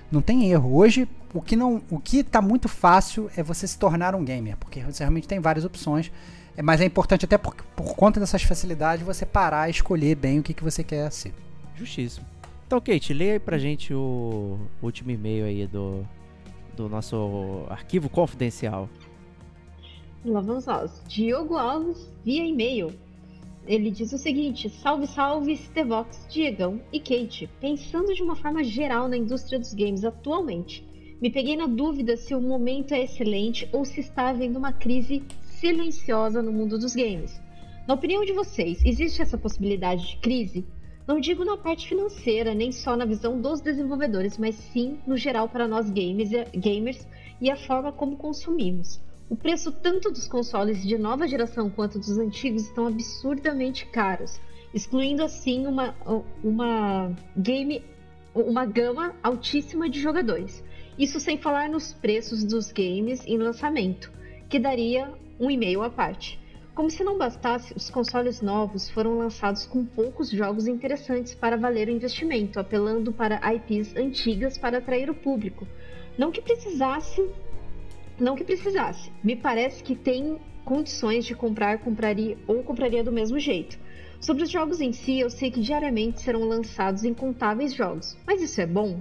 não 0.09 0.21
tem 0.21 0.49
erro. 0.49 0.77
Hoje 0.77 1.09
o 1.33 1.41
que 1.41 1.57
não, 1.57 1.81
o 1.89 1.99
que 1.99 2.23
tá 2.23 2.41
muito 2.41 2.69
fácil 2.69 3.29
é 3.35 3.43
você 3.43 3.67
se 3.67 3.77
tornar 3.77 4.15
um 4.15 4.23
gamer, 4.23 4.55
porque 4.55 4.79
você 4.79 5.03
realmente 5.03 5.27
tem 5.27 5.41
várias 5.41 5.65
opções. 5.65 6.09
É, 6.55 6.61
mas 6.61 6.79
é 6.79 6.85
importante 6.85 7.25
até 7.25 7.37
por, 7.37 7.53
por 7.75 7.95
conta 7.97 8.17
dessas 8.17 8.43
facilidades 8.43 9.05
você 9.05 9.25
parar 9.25 9.67
e 9.67 9.71
escolher 9.71 10.15
bem 10.15 10.39
o 10.39 10.43
que, 10.43 10.53
que 10.53 10.63
você 10.63 10.85
quer 10.85 11.11
ser. 11.11 11.33
Justíssimo. 11.75 12.25
Então, 12.65 12.79
Kate, 12.79 13.13
leia 13.13 13.33
aí 13.33 13.39
pra 13.39 13.57
gente 13.57 13.93
o 13.93 14.57
último 14.81 15.11
e-mail 15.11 15.45
aí 15.45 15.67
do, 15.67 16.07
do 16.75 16.89
nosso 16.89 17.65
arquivo 17.69 18.09
confidencial. 18.09 18.89
Lá 20.23 20.41
vamos 20.41 20.65
lá. 20.65 20.85
Diogo 21.07 21.55
Alves, 21.55 22.11
via 22.23 22.45
e-mail. 22.45 22.91
Ele 23.65 23.89
diz 23.89 24.11
o 24.13 24.17
seguinte: 24.17 24.69
Salve, 24.69 25.07
salve, 25.07 25.55
Stevox, 25.55 26.27
Diegão 26.29 26.81
e 26.91 26.99
Kate. 26.99 27.49
Pensando 27.59 28.13
de 28.13 28.21
uma 28.21 28.35
forma 28.35 28.63
geral 28.63 29.07
na 29.07 29.17
indústria 29.17 29.57
dos 29.57 29.73
games 29.73 30.03
atualmente, 30.03 30.85
Me 31.21 31.29
peguei 31.29 31.55
na 31.55 31.65
dúvida 31.65 32.17
se 32.17 32.35
o 32.35 32.41
momento 32.41 32.93
é 32.93 33.03
excelente 33.03 33.67
ou 33.71 33.85
se 33.85 34.01
está 34.01 34.29
havendo 34.29 34.59
uma 34.59 34.73
crise 34.73 35.23
silenciosa 35.41 36.41
no 36.41 36.51
mundo 36.51 36.77
dos 36.77 36.93
games. 36.93 37.41
Na 37.87 37.93
opinião 37.93 38.25
de 38.25 38.33
vocês, 38.33 38.83
existe 38.85 39.21
essa 39.21 39.37
possibilidade 39.37 40.07
de 40.07 40.17
crise? 40.17 40.65
Não 41.07 41.19
digo 41.19 41.45
na 41.45 41.55
parte 41.55 41.87
financeira, 41.87 42.55
nem 42.55 42.71
só 42.71 42.95
na 42.95 43.05
visão 43.05 43.39
dos 43.39 43.61
desenvolvedores, 43.61 44.39
mas 44.39 44.55
sim 44.55 44.97
no 45.05 45.15
geral 45.15 45.47
para 45.47 45.67
nós 45.67 45.89
gamers, 45.91 47.07
e 47.39 47.51
a 47.51 47.55
forma 47.55 47.91
como 47.91 48.17
consumimos. 48.17 48.99
O 49.29 49.35
preço 49.35 49.71
tanto 49.71 50.09
dos 50.11 50.27
consoles 50.27 50.81
de 50.83 50.97
nova 50.97 51.27
geração 51.27 51.69
quanto 51.69 51.99
dos 51.99 52.17
antigos 52.17 52.63
estão 52.63 52.87
absurdamente 52.87 53.85
caros, 53.87 54.39
excluindo 54.73 55.23
assim 55.23 55.67
uma, 55.67 55.95
uma 56.43 57.15
game 57.37 57.83
uma 58.33 58.65
gama 58.65 59.15
altíssima 59.23 59.89
de 59.89 60.01
jogadores. 60.01 60.63
Isso 60.97 61.19
sem 61.19 61.37
falar 61.37 61.69
nos 61.69 61.93
preços 61.93 62.43
dos 62.43 62.71
games 62.71 63.25
em 63.25 63.37
lançamento, 63.37 64.11
que 64.49 64.59
daria 64.59 65.13
um 65.39 65.49
e-mail 65.49 65.81
à 65.83 65.89
parte. 65.89 66.39
Como 66.75 66.91
se 66.91 67.05
não 67.05 67.17
bastasse, 67.17 67.73
os 67.73 67.89
consoles 67.89 68.41
novos 68.41 68.89
foram 68.89 69.17
lançados 69.17 69.65
com 69.65 69.85
poucos 69.85 70.29
jogos 70.29 70.67
interessantes 70.67 71.33
para 71.33 71.55
valer 71.55 71.87
o 71.87 71.91
investimento, 71.91 72.59
apelando 72.59 73.13
para 73.13 73.39
IPs 73.53 73.95
antigas 73.95 74.57
para 74.57 74.79
atrair 74.79 75.09
o 75.09 75.15
público. 75.15 75.65
Não 76.17 76.33
que 76.33 76.41
precisasse, 76.41 77.25
não 78.19 78.35
que 78.35 78.43
precisasse. 78.43 79.09
Me 79.23 79.37
parece 79.37 79.81
que 79.81 79.95
tem 79.95 80.37
condições 80.65 81.25
de 81.25 81.33
comprar, 81.33 81.79
compraria 81.79 82.37
ou 82.45 82.61
compraria 82.61 83.05
do 83.05 83.11
mesmo 83.11 83.39
jeito. 83.39 83.79
Sobre 84.19 84.43
os 84.43 84.49
jogos 84.49 84.81
em 84.81 84.91
si, 84.91 85.17
eu 85.17 85.29
sei 85.29 85.49
que 85.49 85.61
diariamente 85.61 86.21
serão 86.21 86.43
lançados 86.43 87.05
incontáveis 87.05 87.73
jogos, 87.73 88.17
mas 88.27 88.41
isso 88.41 88.59
é 88.59 88.65
bom? 88.65 88.99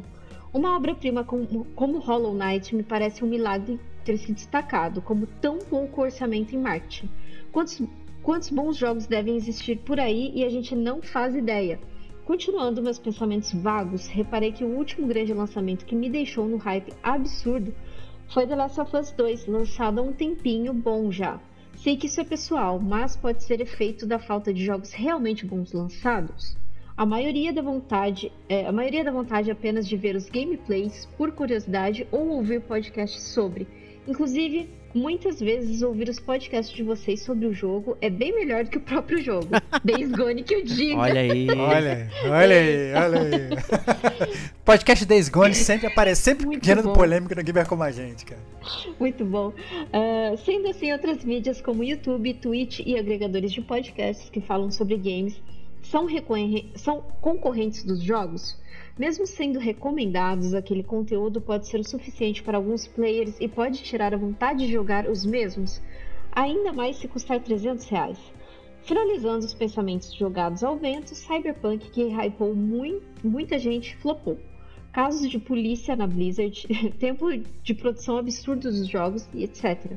Uma 0.52 0.76
obra-prima 0.76 1.24
como, 1.24 1.64
como 1.74 1.98
Hollow 1.98 2.34
Knight 2.34 2.72
me 2.72 2.84
parece 2.84 3.24
um 3.24 3.28
milagre 3.28 3.80
ter 4.04 4.18
se 4.18 4.32
destacado, 4.32 5.02
como 5.02 5.26
tão 5.26 5.58
pouco 5.58 6.02
orçamento 6.02 6.54
em 6.54 6.58
marketing. 6.58 7.08
Quantos, 7.50 7.82
quantos 8.22 8.50
bons 8.50 8.76
jogos 8.76 9.06
devem 9.06 9.36
existir 9.36 9.78
por 9.78 9.98
aí 9.98 10.30
e 10.34 10.44
a 10.44 10.48
gente 10.48 10.76
não 10.76 11.02
faz 11.02 11.34
ideia? 11.34 11.80
Continuando 12.24 12.82
meus 12.82 12.98
pensamentos 12.98 13.52
vagos, 13.52 14.06
reparei 14.06 14.50
que 14.50 14.64
o 14.64 14.76
último 14.76 15.06
grande 15.06 15.34
lançamento 15.34 15.84
que 15.84 15.94
me 15.94 16.08
deixou 16.08 16.46
no 16.46 16.56
hype 16.56 16.92
absurdo 17.02 17.74
foi 18.32 18.46
The 18.46 18.56
Last 18.56 18.80
of 18.80 18.96
Us 18.96 19.12
2, 19.12 19.46
lançado 19.46 19.98
há 19.98 20.02
um 20.02 20.12
tempinho 20.12 20.72
bom 20.72 21.10
já. 21.10 21.38
Sei 21.76 21.96
que 21.96 22.06
isso 22.06 22.20
é 22.20 22.24
pessoal, 22.24 22.80
mas 22.80 23.16
pode 23.16 23.44
ser 23.44 23.60
efeito 23.60 24.06
da 24.06 24.18
falta 24.18 24.54
de 24.54 24.64
jogos 24.64 24.92
realmente 24.92 25.44
bons 25.44 25.72
lançados. 25.72 26.56
A 26.96 27.04
maioria 27.04 27.52
da 27.52 27.60
vontade, 27.60 28.32
é, 28.48 28.66
a 28.66 28.72
maioria 28.72 29.04
da 29.04 29.10
vontade 29.10 29.50
apenas 29.50 29.86
de 29.86 29.96
ver 29.96 30.14
os 30.14 30.30
gameplays 30.30 31.06
por 31.18 31.32
curiosidade 31.32 32.06
ou 32.10 32.28
ouvir 32.28 32.60
podcasts 32.60 33.22
sobre. 33.34 33.66
Inclusive, 34.06 34.68
muitas 34.94 35.40
vezes 35.40 35.82
ouvir 35.82 36.08
os 36.08 36.20
podcasts 36.20 36.74
de 36.74 36.82
vocês 36.82 37.20
sobre 37.22 37.46
o 37.46 37.52
jogo 37.52 37.96
é 38.00 38.08
bem 38.10 38.34
melhor 38.34 38.64
do 38.64 38.70
que 38.70 38.78
o 38.78 38.80
próprio 38.80 39.20
jogo. 39.20 39.48
Days 39.84 40.10
Gone 40.12 40.42
que 40.42 40.54
eu 40.54 40.64
digo. 40.64 41.00
Olha 41.00 41.20
aí. 41.20 41.48
olha, 41.50 42.10
olha 42.24 42.56
aí, 42.56 42.92
olha 42.94 43.20
aí. 43.20 44.38
Podcast 44.64 45.04
Days 45.04 45.28
Gone 45.28 45.54
sempre 45.54 45.86
aparece, 45.86 46.22
sempre 46.22 46.46
Muito 46.46 46.64
gerando 46.64 46.88
bom. 46.88 46.92
polêmica 46.92 47.34
no 47.34 47.42
Gamer 47.42 47.66
como 47.66 47.82
a 47.82 47.90
gente, 47.90 48.24
cara. 48.24 48.40
Muito 49.00 49.24
bom. 49.24 49.52
Ah, 49.92 50.36
sendo 50.44 50.68
assim, 50.68 50.92
outras 50.92 51.24
mídias 51.24 51.60
como 51.60 51.82
YouTube, 51.82 52.34
Twitch 52.34 52.80
e 52.84 52.98
agregadores 52.98 53.52
de 53.52 53.60
podcasts 53.62 54.28
que 54.30 54.40
falam 54.40 54.70
sobre 54.70 54.96
games 54.96 55.40
são, 55.82 56.06
são 56.76 57.02
concorrentes 57.20 57.84
dos 57.84 58.02
jogos? 58.02 58.56
Mesmo 58.98 59.26
sendo 59.26 59.58
recomendados, 59.58 60.54
aquele 60.54 60.84
conteúdo 60.84 61.40
pode 61.40 61.66
ser 61.66 61.80
o 61.80 61.84
suficiente 61.88 62.42
para 62.42 62.58
alguns 62.58 62.86
players 62.86 63.36
e 63.40 63.48
pode 63.48 63.82
tirar 63.82 64.14
a 64.14 64.18
vontade 64.18 64.66
de 64.66 64.72
jogar 64.72 65.08
os 65.08 65.24
mesmos, 65.26 65.82
ainda 66.30 66.72
mais 66.72 66.96
se 66.98 67.08
custar 67.08 67.40
300 67.40 67.88
reais. 67.88 68.18
Finalizando 68.84 69.44
os 69.46 69.54
pensamentos 69.54 70.14
jogados 70.14 70.62
ao 70.62 70.76
vento, 70.76 71.14
Cyberpunk, 71.14 71.90
que 71.90 72.02
hypou 72.04 72.54
mui- 72.54 73.02
muita 73.22 73.58
gente, 73.58 73.96
flopou. 73.96 74.38
Casos 74.92 75.28
de 75.28 75.40
polícia 75.40 75.96
na 75.96 76.06
Blizzard, 76.06 76.68
tempo 77.00 77.26
de 77.64 77.74
produção 77.74 78.16
absurdo 78.18 78.70
dos 78.70 78.86
jogos 78.86 79.28
e 79.34 79.42
etc. 79.42 79.90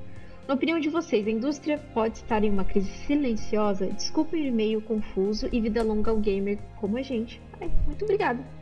Na 0.47 0.55
opinião 0.55 0.79
de 0.79 0.89
vocês, 0.89 1.27
a 1.27 1.29
indústria 1.29 1.77
pode 1.93 2.17
estar 2.17 2.43
em 2.43 2.49
uma 2.49 2.63
crise 2.63 2.89
silenciosa? 3.05 3.87
Desculpem 3.87 4.41
o 4.43 4.47
e-mail 4.47 4.81
confuso 4.81 5.47
e 5.51 5.61
vida 5.61 5.83
longa 5.83 6.09
ao 6.09 6.17
gamer 6.17 6.57
como 6.79 6.97
a 6.97 7.01
gente. 7.03 7.39
Ai, 7.61 7.69
muito 7.85 8.05
obrigada. 8.05 8.56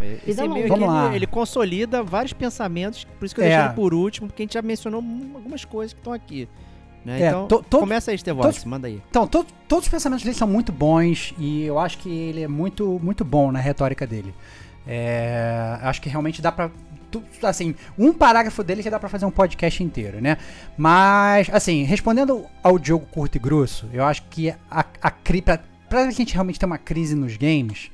Esse 0.00 0.26
Vida 0.26 0.44
e-mail 0.44 0.60
aqui, 0.60 0.68
Vamos 0.68 0.88
lá. 0.88 1.06
ele, 1.06 1.16
ele 1.16 1.26
consolida 1.26 2.02
vários 2.02 2.32
pensamentos, 2.32 3.04
por 3.18 3.24
isso 3.24 3.34
que 3.34 3.40
eu 3.40 3.44
É. 3.44 3.48
deixei 3.48 3.64
ele 3.66 3.74
por 3.74 3.94
último, 3.94 4.26
porque 4.28 4.42
a 4.42 4.44
gente 4.44 4.54
já 4.54 4.62
mencionou 4.62 5.00
algumas 5.34 5.64
coisas 5.64 5.92
que 5.92 6.00
estão 6.00 6.12
aqui. 6.12 6.48
Né? 7.04 7.20
É, 7.22 7.28
então, 7.28 7.46
to- 7.46 7.62
todo- 7.68 7.80
começa 7.80 8.10
aí, 8.10 8.14
Estevox, 8.14 8.46
todos- 8.48 8.64
manda 8.64 8.88
aí. 8.88 9.00
Então, 9.10 9.26
to- 9.26 9.46
todos 9.68 9.84
os 9.84 9.90
pensamentos 9.90 10.24
dele 10.24 10.36
são 10.36 10.48
muito 10.48 10.72
bons 10.72 11.34
e 11.38 11.62
eu 11.64 11.78
acho 11.78 11.98
que 11.98 12.08
ele 12.08 12.42
é 12.42 12.48
muito, 12.48 12.98
muito 13.02 13.24
bom 13.24 13.52
na 13.52 13.58
retórica 13.60 14.06
dele. 14.06 14.34
É, 14.86 15.78
acho 15.82 16.00
que 16.00 16.08
realmente 16.08 16.40
dá 16.42 16.52
pra. 16.52 16.70
Assim, 17.44 17.76
um 17.96 18.12
parágrafo 18.12 18.62
dele 18.64 18.82
já 18.82 18.90
dá 18.90 18.98
pra 18.98 19.08
fazer 19.08 19.24
um 19.24 19.30
podcast 19.30 19.82
inteiro, 19.84 20.20
né? 20.20 20.36
Mas, 20.76 21.48
assim, 21.52 21.84
respondendo 21.84 22.44
ao 22.62 22.76
Diogo 22.78 23.06
curto 23.06 23.36
e 23.36 23.38
grosso, 23.38 23.88
eu 23.92 24.02
acho 24.04 24.22
que 24.28 24.50
a, 24.50 24.84
a 25.00 25.10
pra, 25.44 25.60
pra 25.88 26.10
gente 26.10 26.34
realmente 26.34 26.58
ter 26.58 26.66
uma 26.66 26.76
crise 26.78 27.14
nos 27.14 27.36
games, 27.36 27.90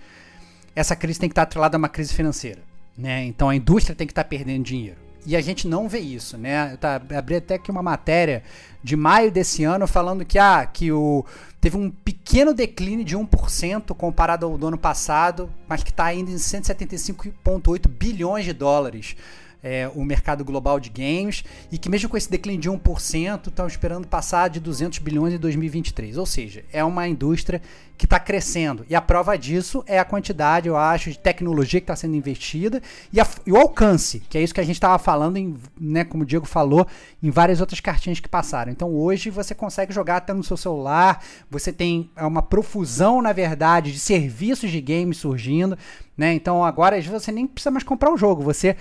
essa 0.81 0.97
crise 0.97 1.21
tem 1.21 1.29
que 1.29 1.33
estar 1.33 1.43
atrelada 1.43 1.77
a 1.77 1.79
uma 1.79 1.89
crise 1.89 2.15
financeira, 2.15 2.63
né? 2.97 3.25
Então 3.25 3.49
a 3.49 3.55
indústria 3.55 3.95
tem 3.95 4.07
que 4.07 4.13
estar 4.13 4.25
perdendo 4.25 4.65
dinheiro. 4.65 4.97
E 5.27 5.37
a 5.37 5.41
gente 5.41 5.69
não 5.69 5.87
vê 5.87 5.99
isso, 5.99 6.39
né? 6.39 6.73
Eu 6.73 6.79
tá, 6.79 7.01
abri 7.17 7.37
até 7.37 7.57
aqui 7.57 7.71
uma 7.71 7.83
matéria 7.83 8.43
de 8.83 8.97
maio 8.97 9.31
desse 9.31 9.63
ano 9.65 9.87
falando 9.87 10.25
que, 10.25 10.39
ah, 10.39 10.65
que 10.65 10.91
o, 10.91 11.25
teve 11.61 11.77
um 11.77 11.91
pequeno 11.91 12.55
declínio 12.55 13.05
de 13.05 13.17
1% 13.17 13.95
comparado 13.95 14.47
ao 14.47 14.57
do 14.57 14.67
ano 14.67 14.79
passado, 14.79 15.51
mas 15.69 15.83
que 15.83 15.91
está 15.91 16.07
ainda 16.07 16.31
em 16.31 16.37
175,8 16.37 17.87
bilhões 17.87 18.47
de 18.47 18.55
dólares. 18.55 19.15
É, 19.63 19.91
o 19.95 20.05
mercado 20.05 20.45
global 20.45 20.81
de 20.81 20.91
games 20.91 21.45
e 21.71 21.79
que 21.79 21.89
mesmo 21.89 22.09
com 22.09 22.17
esse 22.17 22.31
declínio 22.31 22.61
de 22.61 22.71
1% 22.71 23.49
estão 23.49 23.67
esperando 23.67 24.07
passar 24.07 24.49
de 24.49 24.61
200 24.61 24.99
bilhões 25.01 25.35
em 25.35 25.39
2023. 25.39 26.17
Ou 26.17 26.27
seja, 26.27 26.65
é 26.73 26.83
uma 26.85 27.07
indústria 27.09 27.61
que 27.99 28.07
está 28.07 28.19
crescendo 28.19 28.87
e 28.89 28.95
a 28.95 29.01
prova 29.03 29.37
disso 29.37 29.85
é 29.87 29.99
a 29.99 30.05
quantidade, 30.07 30.67
eu 30.67 30.75
acho, 30.77 31.11
de 31.11 31.19
tecnologia 31.19 31.81
que 31.81 31.85
está 31.85 31.95
sendo 31.95 32.17
investida 32.17 32.81
e, 33.13 33.21
a- 33.21 33.29
e 33.45 33.53
o 33.53 33.57
alcance, 33.59 34.21
que 34.21 34.39
é 34.39 34.43
isso 34.43 34.55
que 34.55 34.61
a 34.61 34.65
gente 34.65 34.77
estava 34.77 34.99
falando, 34.99 35.37
em, 35.37 35.55
né, 35.79 36.03
como 36.03 36.23
o 36.23 36.27
Diego 36.27 36.47
falou, 36.47 36.87
em 37.23 37.29
várias 37.31 37.61
outras 37.61 37.79
cartinhas 37.81 38.19
que 38.19 38.29
passaram. 38.29 38.73
Então 38.73 38.89
hoje 38.95 39.29
você 39.29 39.55
consegue 39.55 39.93
jogar 39.93 40.17
até 40.17 40.33
no 40.33 40.43
seu 40.43 40.57
celular, 40.57 41.23
você 41.51 41.71
tem 41.75 42.09
é, 42.17 42.25
uma 42.25 42.41
profusão, 42.41 43.21
na 43.21 43.35
verdade, 43.35 43.93
de 43.93 43.99
serviços 43.99 44.71
de 44.71 44.81
games 44.81 45.19
surgindo, 45.19 45.77
né? 46.17 46.33
Então 46.33 46.65
agora 46.65 46.97
às 46.97 47.05
vezes, 47.05 47.23
você 47.23 47.31
nem 47.33 47.47
precisa 47.47 47.71
mais 47.71 47.85
comprar 47.85 48.11
o 48.11 48.17
jogo, 48.17 48.43
você 48.43 48.77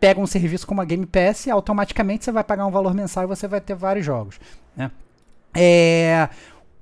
pega 0.00 0.20
um 0.20 0.26
serviço 0.26 0.66
como 0.66 0.80
a 0.80 0.84
Game 0.84 1.06
Pass 1.06 1.48
automaticamente 1.48 2.24
você 2.24 2.32
vai 2.32 2.44
pagar 2.44 2.66
um 2.66 2.70
valor 2.70 2.94
mensal 2.94 3.24
e 3.24 3.26
você 3.26 3.48
vai 3.48 3.60
ter 3.60 3.74
vários 3.74 4.04
jogos, 4.04 4.38
né? 4.76 4.90
É, 5.54 6.28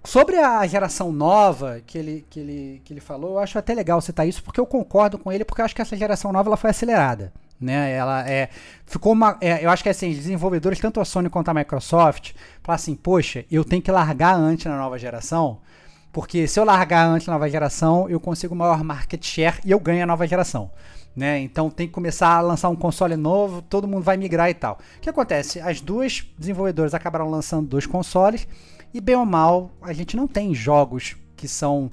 sobre 0.04 0.36
a 0.36 0.66
geração 0.66 1.10
nova 1.10 1.80
que 1.86 1.98
ele, 1.98 2.26
que, 2.28 2.40
ele, 2.40 2.82
que 2.84 2.92
ele 2.92 3.00
falou, 3.00 3.32
eu 3.32 3.38
acho 3.38 3.58
até 3.58 3.74
legal 3.74 4.00
citar 4.00 4.26
isso, 4.26 4.42
porque 4.42 4.60
eu 4.60 4.66
concordo 4.66 5.18
com 5.18 5.32
ele, 5.32 5.44
porque 5.44 5.60
eu 5.60 5.64
acho 5.64 5.74
que 5.74 5.82
essa 5.82 5.96
geração 5.96 6.32
nova 6.32 6.48
ela 6.48 6.56
foi 6.56 6.70
acelerada. 6.70 7.32
Né? 7.60 7.92
Ela 7.92 8.28
é, 8.28 8.50
ficou 8.84 9.12
uma. 9.12 9.38
é, 9.40 9.64
eu 9.64 9.70
acho 9.70 9.82
que 9.82 9.88
assim, 9.88 10.10
desenvolvedores, 10.10 10.78
tanto 10.78 11.00
a 11.00 11.04
Sony 11.04 11.30
quanto 11.30 11.48
a 11.48 11.54
Microsoft, 11.54 12.32
falaram 12.62 12.82
assim, 12.82 12.94
poxa, 12.94 13.44
eu 13.50 13.64
tenho 13.64 13.80
que 13.80 13.90
largar 13.90 14.34
antes 14.34 14.66
na 14.66 14.76
nova 14.76 14.98
geração, 14.98 15.58
porque 16.12 16.46
se 16.46 16.60
eu 16.60 16.64
largar 16.64 17.06
antes 17.06 17.26
na 17.26 17.32
nova 17.32 17.48
geração, 17.48 18.08
eu 18.10 18.20
consigo 18.20 18.54
maior 18.54 18.84
market 18.84 19.24
share 19.24 19.58
e 19.64 19.70
eu 19.70 19.80
ganho 19.80 20.02
a 20.02 20.06
nova 20.06 20.26
geração. 20.26 20.70
Né? 21.16 21.40
Então 21.40 21.70
tem 21.70 21.86
que 21.86 21.94
começar 21.94 22.36
a 22.36 22.40
lançar 22.42 22.68
um 22.68 22.76
console 22.76 23.16
novo, 23.16 23.62
todo 23.62 23.88
mundo 23.88 24.02
vai 24.02 24.18
migrar 24.18 24.50
e 24.50 24.54
tal. 24.54 24.78
O 24.98 25.00
que 25.00 25.08
acontece? 25.08 25.58
As 25.58 25.80
duas 25.80 26.26
desenvolvedoras 26.38 26.92
acabaram 26.92 27.30
lançando 27.30 27.66
dois 27.66 27.86
consoles 27.86 28.46
e 28.92 29.00
bem 29.00 29.16
ou 29.16 29.24
mal, 29.24 29.70
a 29.80 29.94
gente 29.94 30.14
não 30.14 30.28
tem 30.28 30.54
jogos 30.54 31.16
que 31.34 31.48
são 31.48 31.90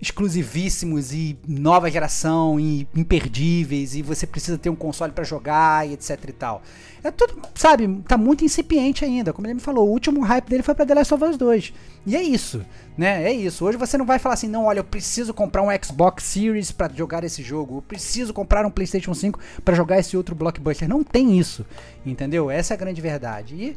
exclusivíssimos 0.00 1.12
e 1.12 1.38
nova 1.46 1.90
geração 1.90 2.60
e 2.60 2.86
imperdíveis 2.94 3.94
e 3.94 4.02
você 4.02 4.26
precisa 4.26 4.58
ter 4.58 4.68
um 4.68 4.76
console 4.76 5.12
para 5.12 5.24
jogar 5.24 5.88
e 5.88 5.94
etc 5.94 6.22
e 6.28 6.32
tal. 6.32 6.62
É 7.02 7.10
tudo, 7.10 7.40
sabe, 7.54 8.02
tá 8.06 8.18
muito 8.18 8.44
incipiente 8.44 9.04
ainda. 9.04 9.32
Como 9.32 9.46
ele 9.46 9.54
me 9.54 9.60
falou, 9.60 9.88
o 9.88 9.90
último 9.90 10.22
hype 10.22 10.48
dele 10.48 10.62
foi 10.62 10.74
para 10.74 10.84
The 10.84 10.94
Last 10.94 11.14
of 11.14 11.24
Us 11.24 11.36
2. 11.36 11.72
E 12.06 12.16
é 12.16 12.22
isso, 12.22 12.64
né? 12.96 13.24
É 13.24 13.32
isso. 13.32 13.64
Hoje 13.64 13.78
você 13.78 13.96
não 13.96 14.04
vai 14.04 14.18
falar 14.18 14.34
assim, 14.34 14.48
não, 14.48 14.64
olha, 14.64 14.80
eu 14.80 14.84
preciso 14.84 15.32
comprar 15.32 15.62
um 15.62 15.68
Xbox 15.82 16.24
Series 16.24 16.72
para 16.72 16.92
jogar 16.92 17.24
esse 17.24 17.42
jogo, 17.42 17.78
eu 17.78 17.82
preciso 17.82 18.34
comprar 18.34 18.66
um 18.66 18.70
PlayStation 18.70 19.14
5 19.14 19.38
para 19.64 19.74
jogar 19.74 19.98
esse 19.98 20.16
outro 20.16 20.34
blockbuster. 20.34 20.88
Não 20.88 21.02
tem 21.02 21.38
isso, 21.38 21.64
entendeu? 22.04 22.50
Essa 22.50 22.74
é 22.74 22.76
a 22.76 22.78
grande 22.78 23.00
verdade. 23.00 23.54
E 23.54 23.76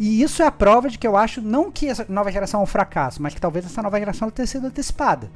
e 0.00 0.22
isso 0.22 0.42
é 0.42 0.46
a 0.46 0.50
prova 0.50 0.88
de 0.88 0.98
que 0.98 1.06
eu 1.06 1.14
acho 1.14 1.42
não 1.42 1.70
que 1.70 1.86
essa 1.86 2.06
nova 2.08 2.32
geração 2.32 2.60
é 2.60 2.62
um 2.62 2.66
fracasso, 2.66 3.20
mas 3.22 3.34
que 3.34 3.40
talvez 3.40 3.66
essa 3.66 3.82
nova 3.82 3.98
geração 3.98 4.30
tenha 4.30 4.46
sido 4.46 4.66
antecipada. 4.66 5.30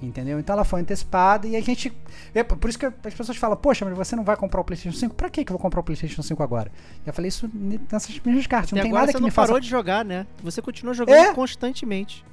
Entendeu? 0.00 0.38
Então 0.38 0.54
ela 0.54 0.64
foi 0.64 0.80
antecipada 0.80 1.46
e 1.48 1.56
a 1.56 1.60
gente. 1.60 1.92
É 2.32 2.44
por 2.44 2.68
isso 2.68 2.78
que 2.78 2.86
as 2.86 3.14
pessoas 3.14 3.36
falam, 3.36 3.56
poxa, 3.56 3.84
mas 3.84 3.96
você 3.96 4.14
não 4.14 4.22
vai 4.22 4.36
comprar 4.36 4.60
o 4.60 4.64
PlayStation 4.64 4.96
5? 4.96 5.14
Pra 5.16 5.28
que, 5.28 5.40
eu 5.40 5.46
vou 5.48 5.58
comprar 5.58 5.80
o 5.80 5.82
PlayStation 5.82 6.22
5 6.22 6.40
agora? 6.40 6.70
Já 7.04 7.12
falei 7.12 7.28
isso 7.30 7.50
nessas 7.90 8.20
minhas 8.24 8.46
cartas. 8.46 8.70
Não 8.70 8.78
Até 8.78 8.84
tem 8.88 8.92
nada 8.92 9.12
que 9.12 9.18
não 9.18 9.24
me 9.26 9.30
faça. 9.32 9.48
parou 9.48 9.60
de 9.60 9.68
jogar, 9.68 10.04
né? 10.04 10.24
Você 10.42 10.62
continua 10.62 10.94
jogando 10.94 11.16
É. 11.16 11.34
constantemente. 11.34 12.24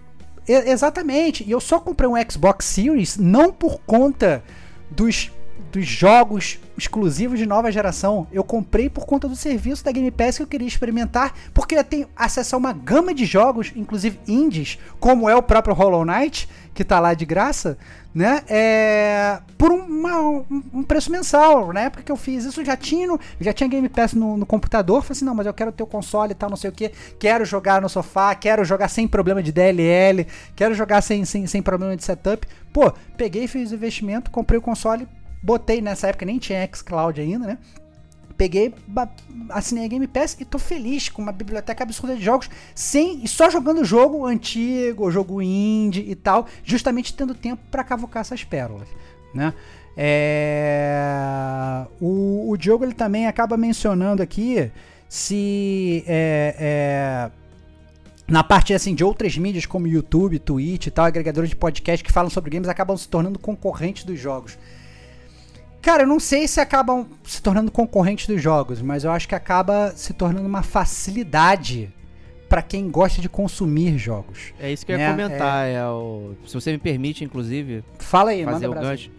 Exatamente. 0.47 1.43
E 1.43 1.51
eu 1.51 1.59
só 1.59 1.79
comprei 1.79 2.07
um 2.09 2.13
Xbox 2.29 2.65
Series 2.65 3.17
não 3.17 3.51
por 3.51 3.79
conta 3.85 4.43
dos, 4.91 5.31
dos 5.71 5.85
jogos 5.85 6.59
exclusivos 6.77 7.39
de 7.39 7.45
nova 7.45 7.71
geração. 7.71 8.27
Eu 8.31 8.43
comprei 8.43 8.89
por 8.89 9.05
conta 9.05 9.27
do 9.27 9.35
serviço 9.35 9.83
da 9.83 9.91
Game 9.91 10.11
Pass 10.11 10.37
que 10.37 10.43
eu 10.43 10.47
queria 10.47 10.67
experimentar, 10.67 11.33
porque 11.53 11.75
eu 11.75 11.83
tenho 11.83 12.07
acesso 12.15 12.55
a 12.55 12.59
uma 12.59 12.71
gama 12.73 13.13
de 13.13 13.25
jogos, 13.25 13.71
inclusive 13.75 14.19
indies, 14.27 14.77
como 14.99 15.27
é 15.29 15.35
o 15.35 15.41
próprio 15.41 15.73
Hollow 15.73 16.05
Knight, 16.05 16.47
que 16.75 16.83
tá 16.83 16.99
lá 16.99 17.13
de 17.13 17.25
graça, 17.25 17.77
né? 18.13 18.43
É, 18.49 19.39
por 19.57 19.71
uma- 19.71 20.19
um, 20.21 20.45
um 20.73 20.83
preço 20.83 21.09
mensal. 21.11 21.71
Na 21.73 21.79
época 21.81 22.03
que 22.03 22.11
eu 22.11 22.17
fiz 22.17 22.43
isso, 22.43 22.63
já 22.63 22.75
tinha, 22.75 23.07
já 23.39 23.53
tinha 23.53 23.67
Game 23.69 23.87
Pass 23.89 24.13
no, 24.13 24.35
no 24.37 24.45
computador. 24.45 25.01
Falei 25.01 25.13
assim, 25.13 25.25
não, 25.25 25.33
mas 25.33 25.47
eu 25.47 25.53
quero 25.53 25.71
ter 25.71 25.81
o 25.83 25.87
console 25.87 26.33
e 26.33 26.35
tal, 26.35 26.49
não 26.49 26.57
sei 26.57 26.69
o 26.69 26.73
que. 26.73 26.89
Quero 27.17 27.45
jogar 27.45 27.81
no 27.81 27.87
sofá, 27.89 28.35
quero 28.35 28.63
jogar 28.65 28.89
sem 28.89 29.07
problema 29.07 29.41
de 29.41 29.51
DLL, 29.53 30.27
quero 30.55 30.75
jogar 30.75 31.01
sem, 31.01 31.23
sem, 31.25 31.47
sem 31.47 31.61
problema 31.61 31.95
de 31.95 32.03
setup. 32.03 32.45
Pô, 32.73 32.91
peguei, 33.17 33.47
fiz 33.47 33.71
o 33.71 33.75
investimento, 33.75 34.29
comprei 34.29 34.59
o 34.59 34.61
console, 34.61 35.07
botei 35.41 35.81
nessa 35.81 36.07
época, 36.09 36.25
nem 36.25 36.37
tinha 36.37 36.69
xCloud 36.73 37.19
ainda, 37.21 37.47
né? 37.47 37.57
Peguei, 38.37 38.73
assinei 39.49 39.85
a 39.85 39.87
Game 39.87 40.07
Pass 40.07 40.35
e 40.39 40.45
tô 40.45 40.59
feliz 40.59 41.07
com 41.07 41.21
uma 41.21 41.31
biblioteca 41.31 41.83
absurda 41.83 42.15
de 42.15 42.23
jogos, 42.23 42.49
sem 42.73 43.23
e 43.23 43.27
só 43.27 43.49
jogando 43.49 43.83
jogo 43.85 44.25
antigo, 44.25 45.09
jogo 45.09 45.41
indie 45.41 46.09
e 46.09 46.15
tal, 46.15 46.45
justamente 46.63 47.13
tendo 47.13 47.33
tempo 47.33 47.61
pra 47.71 47.83
cavucar 47.83 48.21
essas 48.21 48.43
pérolas, 48.43 48.87
né? 49.33 49.53
É, 49.97 51.85
o, 52.01 52.49
o 52.51 52.57
Diogo 52.57 52.83
ele 52.83 52.93
também 52.93 53.27
acaba 53.27 53.55
mencionando 53.55 54.21
aqui 54.21 54.69
se 55.07 56.03
é, 56.05 56.55
é, 56.59 57.31
na 58.27 58.43
parte 58.43 58.73
assim 58.73 58.93
de 58.93 59.03
outras 59.03 59.37
mídias 59.37 59.65
como 59.65 59.87
YouTube, 59.87 60.39
Twitch 60.39 60.87
e 60.87 60.91
tal, 60.91 61.05
agregadores 61.05 61.49
de 61.49 61.55
podcast 61.55 62.03
que 62.03 62.11
falam 62.11 62.29
sobre 62.29 62.51
games 62.51 62.67
acabam 62.67 62.97
se 62.97 63.07
tornando 63.07 63.39
concorrentes 63.39 64.03
dos 64.03 64.19
jogos. 64.19 64.57
Cara, 65.85 66.01
eu 66.01 66.07
não 66.07 66.19
sei 66.19 66.47
se 66.47 66.59
acabam 66.59 67.05
se 67.23 67.39
tornando 67.43 67.69
concorrentes 67.69 68.25
dos 68.25 68.41
jogos, 68.41 68.81
mas 68.81 69.03
eu 69.03 69.11
acho 69.11 69.27
que 69.27 69.35
acaba 69.35 69.91
se 69.91 70.13
tornando 70.13 70.47
uma 70.47 70.63
facilidade 70.63 71.93
pra 72.49 72.63
quem 72.63 72.89
gosta 72.89 73.21
de 73.21 73.29
consumir 73.29 73.95
jogos. 73.95 74.51
É 74.59 74.71
isso 74.71 74.83
que 74.83 74.91
eu 74.91 74.97
Né, 74.97 75.03
ia 75.03 75.11
comentar. 75.11 75.67
É... 75.67 75.85
o... 75.85 76.33
Se 76.47 76.55
você 76.55 76.71
me 76.71 76.79
permite, 76.79 77.23
inclusive, 77.23 77.83
Fala 77.99 78.31
aí, 78.31 78.43
fazer 78.43 78.67
manda 78.67 78.79
o 78.79 78.83
gancho. 78.83 79.11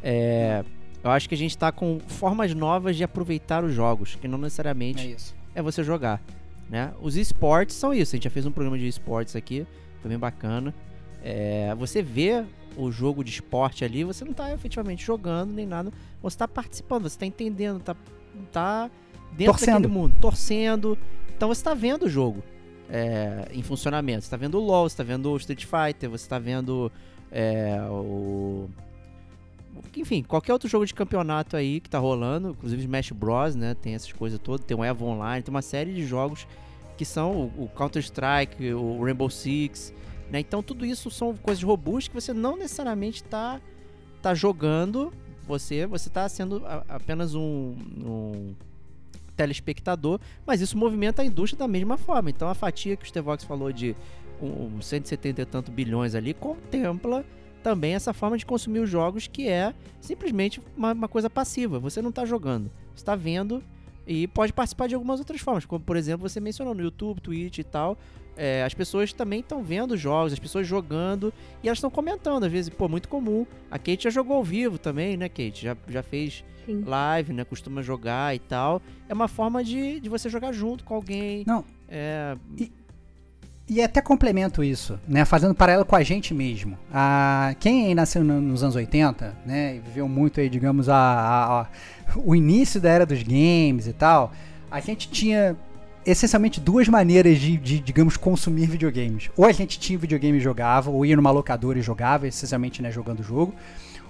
É, 0.00 0.64
eu 1.02 1.10
acho 1.10 1.28
que 1.28 1.34
a 1.34 1.38
gente 1.38 1.58
tá 1.58 1.72
com 1.72 1.98
formas 2.06 2.54
novas 2.54 2.94
de 2.94 3.02
aproveitar 3.02 3.64
os 3.64 3.74
jogos, 3.74 4.14
que 4.14 4.28
não 4.28 4.38
É 4.38 4.42
necessariamente 4.42 5.10
isso. 5.10 5.34
é 5.56 5.60
você 5.60 5.82
jogar. 5.82 6.22
Né? 6.70 6.92
Os 7.00 7.16
esportes 7.16 7.74
são 7.74 7.92
isso. 7.92 8.14
A 8.14 8.16
gente 8.16 8.24
já 8.24 8.30
fez 8.30 8.46
um 8.46 8.52
programa 8.52 8.78
de 8.78 8.86
esportes 8.86 9.34
aqui, 9.34 9.66
foi 10.00 10.08
bem 10.08 10.20
bacana. 10.20 10.72
É, 11.20 11.74
você 11.76 12.00
vê 12.00 12.44
o 12.76 12.90
jogo 12.90 13.22
de 13.22 13.30
esporte 13.30 13.84
ali, 13.84 14.04
você 14.04 14.24
não 14.24 14.32
tá 14.32 14.52
efetivamente 14.52 15.04
jogando 15.04 15.52
nem 15.52 15.66
nada. 15.66 15.92
Você 16.22 16.38
tá 16.38 16.48
participando, 16.48 17.02
você 17.02 17.18
tá 17.18 17.26
entendendo, 17.26 17.80
tá, 17.80 17.96
tá 18.50 18.90
dentro 19.32 19.54
Torcendo. 19.54 19.74
daquele 19.74 19.92
mundo, 19.92 20.14
torcendo. 20.20 20.98
Então 21.36 21.48
você 21.48 21.62
tá 21.62 21.74
vendo 21.74 22.04
o 22.04 22.08
jogo 22.08 22.42
é, 22.88 23.48
em 23.52 23.62
funcionamento. 23.62 24.24
Você 24.24 24.30
tá 24.30 24.36
vendo 24.36 24.58
o 24.58 24.60
LoL, 24.60 24.88
você 24.88 24.96
tá 24.96 25.02
vendo 25.02 25.30
o 25.30 25.36
Street 25.36 25.64
Fighter, 25.64 26.10
você 26.10 26.28
tá 26.28 26.38
vendo 26.38 26.92
é, 27.30 27.80
o. 27.90 28.68
Enfim, 29.96 30.22
qualquer 30.22 30.52
outro 30.52 30.68
jogo 30.68 30.86
de 30.86 30.94
campeonato 30.94 31.56
aí 31.56 31.80
que 31.80 31.88
tá 31.88 31.98
rolando, 31.98 32.50
inclusive 32.50 32.82
Smash 32.82 33.10
Bros, 33.10 33.54
né? 33.54 33.74
Tem 33.74 33.94
essas 33.94 34.12
coisas 34.12 34.38
todas, 34.38 34.64
tem 34.64 34.76
o 34.76 34.84
EVO 34.84 35.06
Online, 35.06 35.42
tem 35.42 35.52
uma 35.52 35.62
série 35.62 35.92
de 35.92 36.04
jogos 36.04 36.46
que 36.96 37.04
são 37.04 37.32
o, 37.32 37.64
o 37.64 37.68
Counter-Strike, 37.68 38.72
o 38.74 39.02
Rainbow 39.02 39.30
Six, 39.30 39.92
né? 40.32 40.40
Então 40.40 40.62
tudo 40.62 40.86
isso 40.86 41.10
são 41.10 41.36
coisas 41.36 41.62
robustas 41.62 42.08
que 42.08 42.14
você 42.14 42.32
não 42.32 42.56
necessariamente 42.56 43.22
tá, 43.22 43.60
tá 44.22 44.34
jogando, 44.34 45.12
você 45.46 45.86
você 45.86 46.08
tá 46.08 46.26
sendo 46.26 46.62
apenas 46.88 47.34
um, 47.34 47.76
um 47.98 48.54
telespectador, 49.36 50.18
mas 50.46 50.62
isso 50.62 50.76
movimenta 50.76 51.20
a 51.20 51.24
indústria 51.24 51.58
da 51.58 51.68
mesma 51.68 51.98
forma. 51.98 52.30
Então 52.30 52.48
a 52.48 52.54
fatia 52.54 52.96
que 52.96 53.04
o 53.04 53.06
Stevox 53.06 53.44
falou 53.44 53.70
de 53.70 53.94
um, 54.40 54.80
170 54.80 55.42
e 55.42 55.44
tanto 55.44 55.70
bilhões 55.70 56.14
ali 56.14 56.32
contempla 56.32 57.24
também 57.62 57.94
essa 57.94 58.14
forma 58.14 58.36
de 58.38 58.46
consumir 58.46 58.80
os 58.80 58.88
jogos 58.88 59.28
que 59.28 59.48
é 59.48 59.74
simplesmente 60.00 60.62
uma, 60.74 60.92
uma 60.92 61.08
coisa 61.08 61.28
passiva. 61.28 61.78
Você 61.78 62.00
não 62.00 62.08
está 62.08 62.24
jogando, 62.24 62.70
está 62.96 63.14
vendo 63.14 63.62
e 64.06 64.26
pode 64.26 64.52
participar 64.52 64.88
de 64.88 64.94
algumas 64.94 65.20
outras 65.20 65.42
formas, 65.42 65.66
como 65.66 65.84
por 65.84 65.96
exemplo 65.96 66.28
você 66.28 66.40
mencionou 66.40 66.74
no 66.74 66.82
YouTube, 66.82 67.20
Twitch 67.20 67.58
e 67.58 67.64
tal. 67.64 67.98
É, 68.36 68.64
as 68.64 68.72
pessoas 68.74 69.12
também 69.12 69.40
estão 69.40 69.62
vendo 69.62 69.92
os 69.92 70.00
jogos, 70.00 70.32
as 70.32 70.38
pessoas 70.38 70.66
jogando 70.66 71.32
e 71.62 71.68
elas 71.68 71.78
estão 71.78 71.90
comentando, 71.90 72.44
às 72.44 72.52
vezes, 72.52 72.68
pô, 72.70 72.88
muito 72.88 73.08
comum. 73.08 73.46
A 73.70 73.78
Kate 73.78 74.04
já 74.04 74.10
jogou 74.10 74.36
ao 74.36 74.44
vivo 74.44 74.78
também, 74.78 75.16
né, 75.16 75.28
Kate? 75.28 75.62
Já, 75.64 75.76
já 75.88 76.02
fez 76.02 76.42
Sim. 76.64 76.82
live, 76.86 77.32
né? 77.34 77.44
Costuma 77.44 77.82
jogar 77.82 78.34
e 78.34 78.38
tal. 78.38 78.80
É 79.08 79.12
uma 79.12 79.28
forma 79.28 79.62
de, 79.62 80.00
de 80.00 80.08
você 80.08 80.28
jogar 80.30 80.52
junto 80.52 80.82
com 80.82 80.94
alguém. 80.94 81.44
Não. 81.46 81.62
É, 81.88 82.36
E 83.68 83.80
até 83.80 84.00
complemento 84.02 84.62
isso, 84.62 84.98
né? 85.08 85.24
Fazendo 85.24 85.54
paralelo 85.54 85.84
com 85.84 85.94
a 85.96 86.02
gente 86.02 86.34
mesmo. 86.34 86.76
Ah, 86.92 87.54
quem 87.60 87.86
aí 87.86 87.94
nasceu 87.94 88.22
no- 88.24 88.40
nos 88.40 88.62
anos 88.62 88.76
80, 88.76 89.36
né? 89.46 89.76
E 89.76 89.78
viveu 89.80 90.08
muito 90.08 90.40
aí, 90.40 90.48
digamos, 90.48 90.88
a, 90.88 90.96
a- 90.96 91.60
a- 91.62 91.68
o 92.16 92.34
início 92.34 92.80
da 92.80 92.90
era 92.90 93.06
dos 93.06 93.22
games 93.22 93.86
e 93.86 93.92
tal. 93.92 94.32
A 94.70 94.80
gente 94.80 95.08
tinha 95.10 95.56
essencialmente 96.04 96.60
duas 96.60 96.88
maneiras 96.88 97.38
de, 97.38 97.56
de, 97.56 97.78
digamos, 97.78 98.16
consumir 98.16 98.66
videogames. 98.66 99.30
Ou 99.36 99.46
a 99.46 99.52
gente 99.52 99.78
tinha 99.78 99.98
videogame 99.98 100.38
e 100.38 100.40
jogava, 100.40 100.90
ou 100.90 101.04
ia 101.04 101.16
numa 101.16 101.30
locadora 101.30 101.78
e 101.78 101.82
jogava, 101.82 102.26
essencialmente, 102.26 102.82
né, 102.82 102.90
jogando 102.90 103.20
o 103.20 103.22
jogo. 103.22 103.54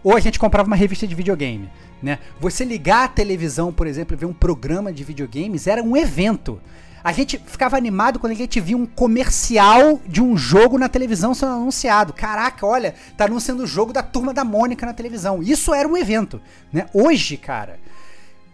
Ou 0.03 0.17
a 0.17 0.21
gente 0.21 0.39
comprava 0.39 0.67
uma 0.67 0.77
revista 0.77 1.07
de 1.07 1.15
videogame, 1.15 1.71
né? 2.03 2.19
Você 2.41 2.65
ligar 2.65 3.05
a 3.05 3.09
televisão, 3.09 3.73
por 3.73 3.87
exemplo, 3.87 4.17
e 4.17 4.19
ver 4.19 4.27
um 4.27 4.33
programa 4.33 4.93
de 4.93 5.05
videogames 5.05 5.69
era 5.69 5.83
um 5.83 5.97
evento. 5.97 6.61
A 7.05 7.13
gente 7.13 7.39
ficava 7.39 7.77
animado 7.77 8.19
quando 8.19 8.33
a 8.33 8.37
gente 8.37 8.61
via 8.61 8.77
um 8.77 8.87
comercial 8.87 10.01
de 10.07 10.23
um 10.23 10.37
jogo 10.37 10.79
na 10.79 10.89
televisão 10.89 11.35
sendo 11.35 11.53
anunciado. 11.53 12.13
Caraca, 12.13 12.65
olha, 12.65 12.95
tá 13.17 13.25
anunciando 13.25 13.65
o 13.65 13.67
jogo 13.67 13.93
da 13.93 14.03
Turma 14.03 14.33
da 14.33 14.45
Mônica 14.45 14.87
na 14.87 14.93
televisão. 14.93 15.43
Isso 15.43 15.75
era 15.75 15.89
um 15.89 15.97
evento, 15.97 16.41
né? 16.73 16.87
Hoje, 16.93 17.37
cara, 17.37 17.79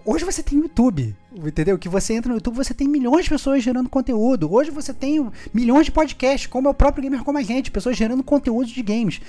hoje 0.08 0.24
você 0.24 0.42
tem 0.42 0.58
o 0.58 0.62
YouTube, 0.62 1.14
entendeu? 1.34 1.78
Que 1.78 1.88
você 1.88 2.14
entra 2.14 2.30
no 2.30 2.36
YouTube, 2.36 2.56
você 2.56 2.72
tem 2.72 2.88
milhões 2.88 3.24
de 3.24 3.30
pessoas 3.30 3.62
gerando 3.62 3.90
conteúdo. 3.90 4.50
Hoje 4.50 4.70
você 4.70 4.94
tem 4.94 5.30
milhões 5.52 5.84
de 5.84 5.92
podcasts, 5.92 6.46
como 6.46 6.66
é 6.66 6.70
o 6.70 6.74
próprio 6.74 7.02
Gamer 7.02 7.22
Como 7.22 7.36
a 7.36 7.42
Gente, 7.42 7.70
pessoas 7.70 7.96
gerando 7.96 8.22
conteúdo 8.22 8.66
de 8.66 8.82
games. 8.82 9.20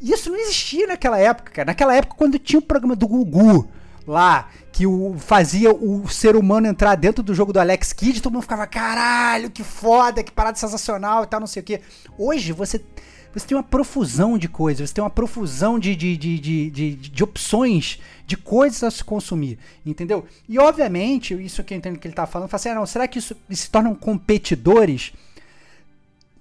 Isso 0.00 0.30
não 0.30 0.38
existia 0.38 0.86
naquela 0.86 1.18
época, 1.18 1.52
cara. 1.52 1.66
Naquela 1.66 1.94
época, 1.94 2.14
quando 2.16 2.38
tinha 2.38 2.58
o 2.58 2.62
programa 2.62 2.96
do 2.96 3.06
Gugu 3.06 3.68
lá, 4.06 4.48
que 4.72 4.86
o, 4.86 5.14
fazia 5.18 5.70
o 5.70 6.08
ser 6.08 6.34
humano 6.34 6.66
entrar 6.66 6.94
dentro 6.94 7.22
do 7.22 7.34
jogo 7.34 7.52
do 7.52 7.60
Alex 7.60 7.92
Kidd, 7.92 8.22
todo 8.22 8.32
mundo 8.32 8.42
ficava, 8.42 8.66
caralho, 8.66 9.50
que 9.50 9.62
foda, 9.62 10.22
que 10.22 10.32
parada 10.32 10.56
sensacional 10.56 11.24
e 11.24 11.26
tal, 11.26 11.40
não 11.40 11.46
sei 11.46 11.60
o 11.60 11.64
quê. 11.64 11.80
Hoje 12.18 12.52
você. 12.52 12.82
Você 13.34 13.46
tem 13.46 13.56
uma 13.56 13.62
profusão 13.62 14.36
de 14.36 14.48
coisas, 14.48 14.88
você 14.88 14.94
tem 14.94 15.02
uma 15.02 15.10
profusão 15.10 15.78
de, 15.78 15.96
de, 15.96 16.16
de, 16.16 16.38
de, 16.38 16.94
de, 16.94 17.24
opções 17.24 17.98
de 18.26 18.36
coisas 18.36 18.82
a 18.82 18.90
se 18.90 19.02
consumir, 19.02 19.58
entendeu? 19.84 20.26
E 20.48 20.58
obviamente, 20.58 21.34
isso 21.34 21.64
que 21.64 21.72
eu 21.72 21.78
entendo 21.78 21.98
que 21.98 22.06
ele 22.06 22.14
tá 22.14 22.26
falando, 22.26 22.48
fala 22.48 22.60
assim, 22.60 22.68
ah, 22.68 22.74
não, 22.74 22.86
será 22.86 23.08
que 23.08 23.18
isso 23.18 23.34
se 23.50 23.70
tornam 23.70 23.94
competidores? 23.94 25.12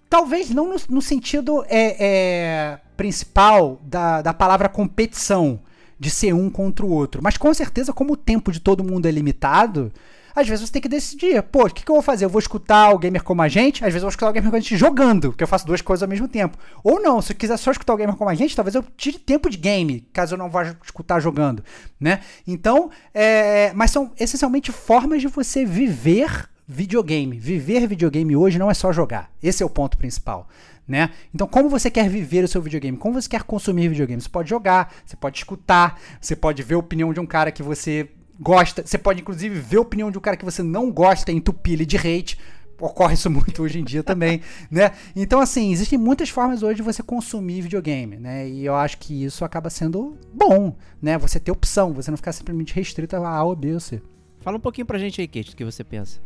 Talvez 0.09 0.49
não 0.49 0.69
no, 0.69 0.75
no 0.89 1.01
sentido 1.01 1.63
é, 1.69 1.95
é, 1.99 2.79
principal 2.97 3.79
da, 3.83 4.21
da 4.21 4.33
palavra 4.33 4.67
competição, 4.67 5.59
de 6.01 6.09
ser 6.09 6.33
um 6.33 6.49
contra 6.49 6.83
o 6.83 6.89
outro. 6.89 7.21
Mas 7.21 7.37
com 7.37 7.53
certeza, 7.53 7.93
como 7.93 8.13
o 8.13 8.17
tempo 8.17 8.51
de 8.51 8.59
todo 8.59 8.83
mundo 8.83 9.05
é 9.05 9.11
limitado, 9.11 9.93
às 10.35 10.47
vezes 10.47 10.67
você 10.67 10.73
tem 10.73 10.81
que 10.81 10.89
decidir, 10.89 11.41
pô, 11.43 11.65
o 11.65 11.69
que, 11.69 11.83
que 11.83 11.91
eu 11.91 11.95
vou 11.95 12.01
fazer? 12.01 12.25
Eu 12.25 12.29
vou 12.29 12.39
escutar 12.39 12.91
o 12.91 12.99
gamer 12.99 13.23
como 13.23 13.41
a 13.41 13.47
gente? 13.47 13.83
Às 13.83 13.93
vezes 13.93 14.03
eu 14.03 14.07
vou 14.07 14.09
escutar 14.09 14.29
o 14.29 14.33
gamer 14.33 14.49
como 14.49 14.57
a 14.57 14.59
gente 14.59 14.77
jogando, 14.77 15.29
porque 15.29 15.43
eu 15.43 15.47
faço 15.47 15.65
duas 15.65 15.81
coisas 15.81 16.03
ao 16.03 16.09
mesmo 16.09 16.27
tempo. 16.27 16.57
Ou 16.83 17.01
não, 17.01 17.21
se 17.21 17.33
eu 17.33 17.35
quiser 17.35 17.57
só 17.57 17.71
escutar 17.71 17.93
o 17.93 17.97
gamer 17.97 18.15
como 18.15 18.29
a 18.29 18.35
gente, 18.35 18.55
talvez 18.55 18.75
eu 18.75 18.83
tire 18.95 19.19
tempo 19.19 19.49
de 19.49 19.57
game, 19.57 20.07
caso 20.13 20.35
eu 20.35 20.37
não 20.37 20.49
vá 20.49 20.75
escutar 20.83 21.19
jogando, 21.19 21.63
né? 21.99 22.21
Então, 22.47 22.89
é, 23.13 23.71
mas 23.73 23.91
são 23.91 24.11
essencialmente 24.19 24.71
formas 24.71 25.21
de 25.21 25.27
você 25.27 25.65
viver 25.65 26.49
videogame. 26.67 27.37
Viver 27.37 27.85
videogame 27.85 28.35
hoje 28.35 28.57
não 28.57 28.71
é 28.71 28.73
só 28.73 28.93
jogar. 28.93 29.29
Esse 29.43 29.61
é 29.61 29.65
o 29.65 29.69
ponto 29.69 29.97
principal. 29.97 30.47
Né? 30.87 31.09
Então, 31.33 31.47
como 31.47 31.69
você 31.69 31.89
quer 31.89 32.09
viver 32.09 32.43
o 32.43 32.47
seu 32.47 32.61
videogame? 32.61 32.97
Como 32.97 33.21
você 33.21 33.29
quer 33.29 33.43
consumir 33.43 33.87
videogame? 33.87 34.21
Você 34.21 34.29
pode 34.29 34.49
jogar, 34.49 34.93
você 35.05 35.15
pode 35.15 35.37
escutar, 35.37 35.99
você 36.19 36.35
pode 36.35 36.63
ver 36.63 36.75
a 36.75 36.79
opinião 36.79 37.13
de 37.13 37.19
um 37.19 37.25
cara 37.25 37.51
que 37.51 37.63
você 37.63 38.09
gosta, 38.41 38.85
você 38.85 38.97
pode 38.97 39.21
inclusive 39.21 39.59
ver 39.59 39.77
a 39.77 39.81
opinião 39.81 40.09
de 40.09 40.17
um 40.17 40.21
cara 40.21 40.35
que 40.35 40.43
você 40.43 40.63
não 40.63 40.91
gosta 40.91 41.31
e 41.31 41.35
entupir 41.35 41.73
ele 41.73 41.85
de 41.85 41.97
hate. 41.97 42.39
ocorre 42.79 43.13
isso 43.13 43.29
muito 43.31 43.61
hoje 43.61 43.79
em 43.79 43.83
dia 43.83 44.01
também, 44.01 44.41
né? 44.69 44.91
Então, 45.15 45.39
assim, 45.39 45.71
existem 45.71 45.99
muitas 45.99 46.29
formas 46.29 46.63
hoje 46.63 46.77
de 46.77 46.81
você 46.81 47.03
consumir 47.03 47.61
videogame, 47.61 48.17
né? 48.17 48.49
E 48.49 48.65
eu 48.65 48.75
acho 48.75 48.97
que 48.97 49.23
isso 49.23 49.45
acaba 49.45 49.69
sendo 49.69 50.17
bom, 50.33 50.75
né? 50.99 51.17
Você 51.19 51.39
ter 51.39 51.51
opção, 51.51 51.93
você 51.93 52.09
não 52.09 52.17
ficar 52.17 52.31
simplesmente 52.31 52.73
restrito 52.73 53.15
a 53.15 53.29
A 53.29 53.43
ou 53.43 53.55
B 53.55 53.73
ou 53.73 53.79
C. 53.79 54.01
Fala 54.39 54.57
um 54.57 54.61
pouquinho 54.61 54.87
pra 54.87 54.97
gente 54.97 55.21
aí, 55.21 55.27
Kate, 55.27 55.51
do 55.51 55.55
que 55.55 55.63
você 55.63 55.83
pensa. 55.83 56.19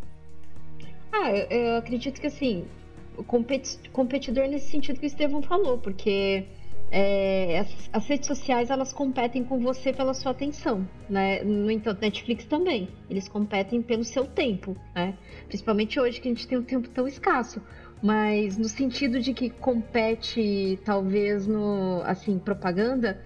Ah, 1.12 1.32
eu, 1.32 1.48
eu 1.50 1.78
acredito 1.78 2.22
que 2.22 2.28
assim, 2.28 2.66
o 3.18 3.24
competi 3.24 3.78
competidor 3.92 4.48
nesse 4.48 4.72
sentido 4.72 5.00
que 5.00 5.06
o 5.06 5.08
Estevão 5.08 5.42
falou, 5.42 5.78
porque 5.78 6.46
é, 6.97 7.59
as, 7.59 7.89
as, 7.91 8.07
redes 8.07 8.26
sociais 8.26 8.69
elas 8.69 8.93
competem 8.93 9.43
com 9.43 9.59
você 9.59 9.91
pela 9.91 10.13
sua 10.13 10.31
atenção, 10.31 10.88
né? 11.09 11.43
No 11.43 11.69
entanto, 11.69 11.99
Netflix 11.99 12.45
também, 12.45 12.88
eles 13.09 13.27
competem 13.27 13.81
pelo 13.81 14.05
seu 14.05 14.26
tempo, 14.26 14.77
né? 14.95 15.17
Principalmente 15.49 15.99
hoje 15.99 16.22
que 16.22 16.30
a 16.30 16.31
gente 16.31 16.47
tem 16.47 16.57
um 16.57 16.63
tempo 16.63 16.88
tão 16.88 17.05
escasso, 17.05 17.61
mas 18.01 18.57
no 18.57 18.69
sentido 18.69 19.19
de 19.19 19.34
que 19.34 19.49
compete 19.49 20.80
talvez 20.85 21.45
no 21.45 22.01
assim 22.05 22.39
propaganda, 22.39 23.22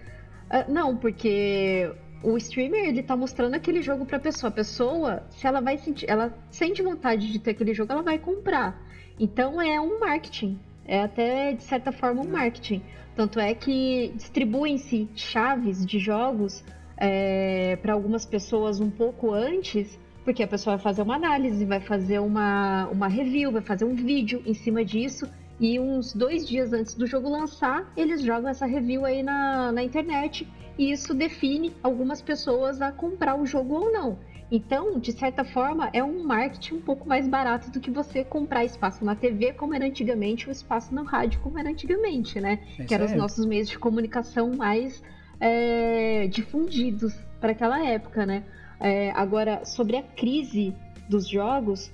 uh, 0.45 0.71
não, 0.71 0.97
porque 0.97 1.91
o 2.23 2.37
streamer 2.37 2.85
ele 2.85 3.03
tá 3.03 3.15
mostrando 3.15 3.53
aquele 3.53 3.83
jogo 3.83 4.03
para 4.03 4.17
a 4.17 4.19
pessoa. 4.19 4.49
A 4.49 4.53
pessoa, 4.53 5.23
se 5.29 5.45
ela 5.45 5.61
vai 5.61 5.77
sentir, 5.77 6.09
ela 6.09 6.35
sente 6.49 6.81
vontade 6.81 7.31
de 7.31 7.37
ter 7.37 7.51
aquele 7.51 7.75
jogo, 7.75 7.91
ela 7.91 8.01
vai 8.01 8.17
comprar. 8.17 8.81
Então 9.19 9.61
é 9.61 9.79
um 9.79 9.99
marketing, 9.99 10.59
é 10.90 11.03
até 11.03 11.53
de 11.53 11.64
certa 11.64 11.91
forma 11.91 12.22
um 12.22 12.28
marketing. 12.28 12.82
Tanto 13.16 13.40
é 13.40 13.53
que 13.53 14.11
distribuem-se 14.16 15.07
chaves 15.16 15.86
de 15.86 15.99
jogos 15.99 16.64
é, 16.98 17.78
para 17.82 17.94
algumas 17.94 18.26
pessoas 18.26 18.82
um 18.82 18.90
pouco 18.90 19.32
antes, 19.32 19.99
porque 20.26 20.41
a 20.41 20.48
pessoa 20.48 20.76
vai 20.78 20.84
fazer 20.84 21.03
uma 21.03 21.16
análise, 21.16 21.64
vai 21.64 21.80
fazer 21.80 22.20
uma, 22.20 22.88
uma 22.88 23.07
review, 23.07 23.52
vai 23.52 23.61
fazer 23.61 23.86
um 23.86 23.94
vídeo 23.94 24.41
em 24.45 24.53
cima 24.53 24.84
disso. 24.84 25.30
E 25.60 25.80
uns 25.80 26.14
dois 26.14 26.48
dias 26.48 26.74
antes 26.74 26.95
do 26.95 27.06
jogo 27.06 27.30
lançar, 27.30 27.91
eles 27.95 28.24
jogam 28.24 28.49
essa 28.49 28.66
review 28.66 29.06
aí 29.06 29.22
na, 29.22 29.72
na 29.72 29.84
internet 29.84 30.48
e 30.78 30.91
isso 30.91 31.14
define 31.14 31.74
algumas 31.84 32.22
pessoas 32.22 32.82
a 32.82 32.91
comprar 32.91 33.36
o 33.36 33.45
jogo 33.45 33.76
ou 33.76 33.91
não. 33.91 34.18
Então, 34.51 34.99
de 34.99 35.11
certa 35.11 35.43
forma, 35.43 35.89
é 35.93 36.03
um 36.03 36.23
marketing 36.23 36.76
um 36.76 36.81
pouco 36.81 37.07
mais 37.07 37.27
barato 37.27 37.69
do 37.69 37.80
que 37.80 37.91
você 37.91 38.23
comprar 38.23 38.65
espaço 38.65 39.05
na 39.05 39.15
TV, 39.15 39.53
como 39.53 39.76
era 39.76 39.85
antigamente, 39.85 40.47
ou 40.47 40.51
espaço 40.51 40.93
na 40.93 41.03
rádio, 41.03 41.39
como 41.41 41.59
era 41.59 41.69
antigamente, 41.69 42.39
né? 42.41 42.59
É 42.80 42.84
que 42.84 42.93
eram 42.93 43.05
os 43.05 43.13
nossos 43.13 43.45
meios 43.45 43.69
de 43.69 43.77
comunicação 43.77 44.55
mais 44.55 45.03
é, 45.39 46.27
difundidos 46.27 47.13
para 47.39 47.51
aquela 47.51 47.85
época, 47.85 48.26
né? 48.26 48.43
É, 48.80 49.11
agora, 49.11 49.65
sobre 49.65 49.97
a 49.97 50.01
crise 50.01 50.73
dos 51.07 51.27
jogos, 51.27 51.91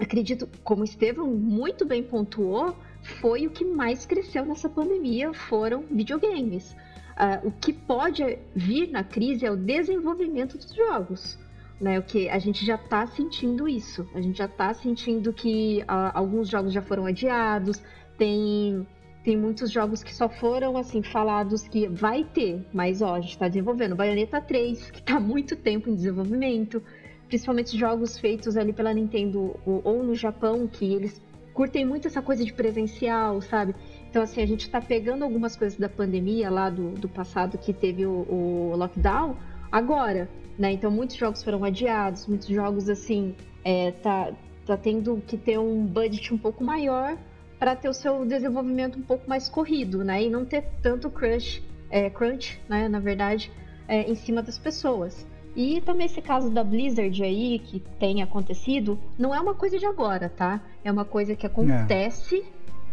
acredito, 0.00 0.48
como 0.64 0.80
o 0.80 0.84
Estevam 0.84 1.26
muito 1.28 1.84
bem 1.84 2.02
pontuou, 2.02 2.74
foi 3.20 3.46
o 3.46 3.50
que 3.50 3.64
mais 3.64 4.06
cresceu 4.06 4.46
nessa 4.46 4.68
pandemia, 4.68 5.32
foram 5.34 5.84
videogames. 5.90 6.74
Uh, 7.12 7.48
o 7.48 7.52
que 7.52 7.72
pode 7.72 8.38
vir 8.54 8.90
na 8.90 9.04
crise 9.04 9.44
é 9.44 9.50
o 9.50 9.56
desenvolvimento 9.56 10.56
dos 10.56 10.74
jogos. 10.74 11.38
Né, 11.82 11.98
o 11.98 12.02
que 12.04 12.28
a 12.28 12.38
gente 12.38 12.64
já 12.64 12.76
está 12.76 13.04
sentindo 13.08 13.68
isso. 13.68 14.08
A 14.14 14.20
gente 14.20 14.38
já 14.38 14.44
está 14.44 14.72
sentindo 14.72 15.32
que 15.32 15.82
uh, 15.82 16.14
alguns 16.14 16.48
jogos 16.48 16.72
já 16.72 16.80
foram 16.80 17.06
adiados. 17.06 17.82
Tem, 18.16 18.86
tem 19.24 19.36
muitos 19.36 19.68
jogos 19.68 20.00
que 20.00 20.14
só 20.14 20.28
foram 20.28 20.76
assim 20.76 21.02
falados 21.02 21.66
que 21.66 21.88
vai 21.88 22.22
ter, 22.22 22.64
mas 22.72 23.02
ó, 23.02 23.16
a 23.16 23.20
gente 23.20 23.32
está 23.32 23.48
desenvolvendo. 23.48 23.96
Bayonetta 23.96 24.40
3, 24.40 24.92
que 24.92 25.00
está 25.00 25.18
muito 25.18 25.56
tempo 25.56 25.90
em 25.90 25.96
desenvolvimento. 25.96 26.80
Principalmente 27.26 27.76
jogos 27.76 28.16
feitos 28.16 28.56
ali 28.56 28.72
pela 28.72 28.94
Nintendo 28.94 29.56
ou, 29.66 29.80
ou 29.82 30.04
no 30.04 30.14
Japão, 30.14 30.68
que 30.68 30.84
eles 30.94 31.20
curtem 31.52 31.84
muito 31.84 32.06
essa 32.06 32.22
coisa 32.22 32.44
de 32.44 32.52
presencial, 32.52 33.40
sabe? 33.40 33.74
Então, 34.08 34.22
assim, 34.22 34.40
a 34.40 34.46
gente 34.46 34.60
está 34.60 34.80
pegando 34.80 35.24
algumas 35.24 35.56
coisas 35.56 35.76
da 35.76 35.88
pandemia 35.88 36.48
lá 36.48 36.70
do, 36.70 36.90
do 36.92 37.08
passado 37.08 37.58
que 37.58 37.72
teve 37.72 38.06
o, 38.06 38.24
o 38.28 38.76
lockdown 38.76 39.36
agora, 39.72 40.28
né? 40.58 40.72
Então, 40.72 40.90
muitos 40.90 41.16
jogos 41.16 41.42
foram 41.42 41.64
adiados, 41.64 42.26
muitos 42.26 42.46
jogos, 42.46 42.88
assim, 42.88 43.34
é, 43.64 43.90
tá, 43.90 44.32
tá 44.66 44.76
tendo 44.76 45.16
que 45.26 45.36
ter 45.36 45.58
um 45.58 45.84
budget 45.84 46.32
um 46.32 46.38
pouco 46.38 46.62
maior 46.62 47.16
para 47.58 47.74
ter 47.74 47.88
o 47.88 47.94
seu 47.94 48.24
desenvolvimento 48.26 48.98
um 48.98 49.02
pouco 49.02 49.28
mais 49.28 49.48
corrido, 49.48 50.04
né? 50.04 50.22
E 50.22 50.28
não 50.28 50.44
ter 50.44 50.62
tanto 50.82 51.10
crush, 51.10 51.62
é, 51.90 52.10
crunch, 52.10 52.60
né? 52.68 52.88
Na 52.88 52.98
verdade, 53.00 53.50
é, 53.88 54.02
em 54.02 54.14
cima 54.14 54.42
das 54.42 54.58
pessoas. 54.58 55.26
E 55.54 55.80
também 55.82 56.06
esse 56.06 56.22
caso 56.22 56.50
da 56.50 56.64
Blizzard 56.64 57.22
aí, 57.22 57.58
que 57.58 57.80
tem 57.98 58.22
acontecido, 58.22 58.98
não 59.18 59.34
é 59.34 59.40
uma 59.40 59.54
coisa 59.54 59.78
de 59.78 59.86
agora, 59.86 60.28
tá? 60.28 60.60
É 60.82 60.90
uma 60.90 61.04
coisa 61.04 61.36
que 61.36 61.46
acontece 61.46 62.38
é. 62.38 62.44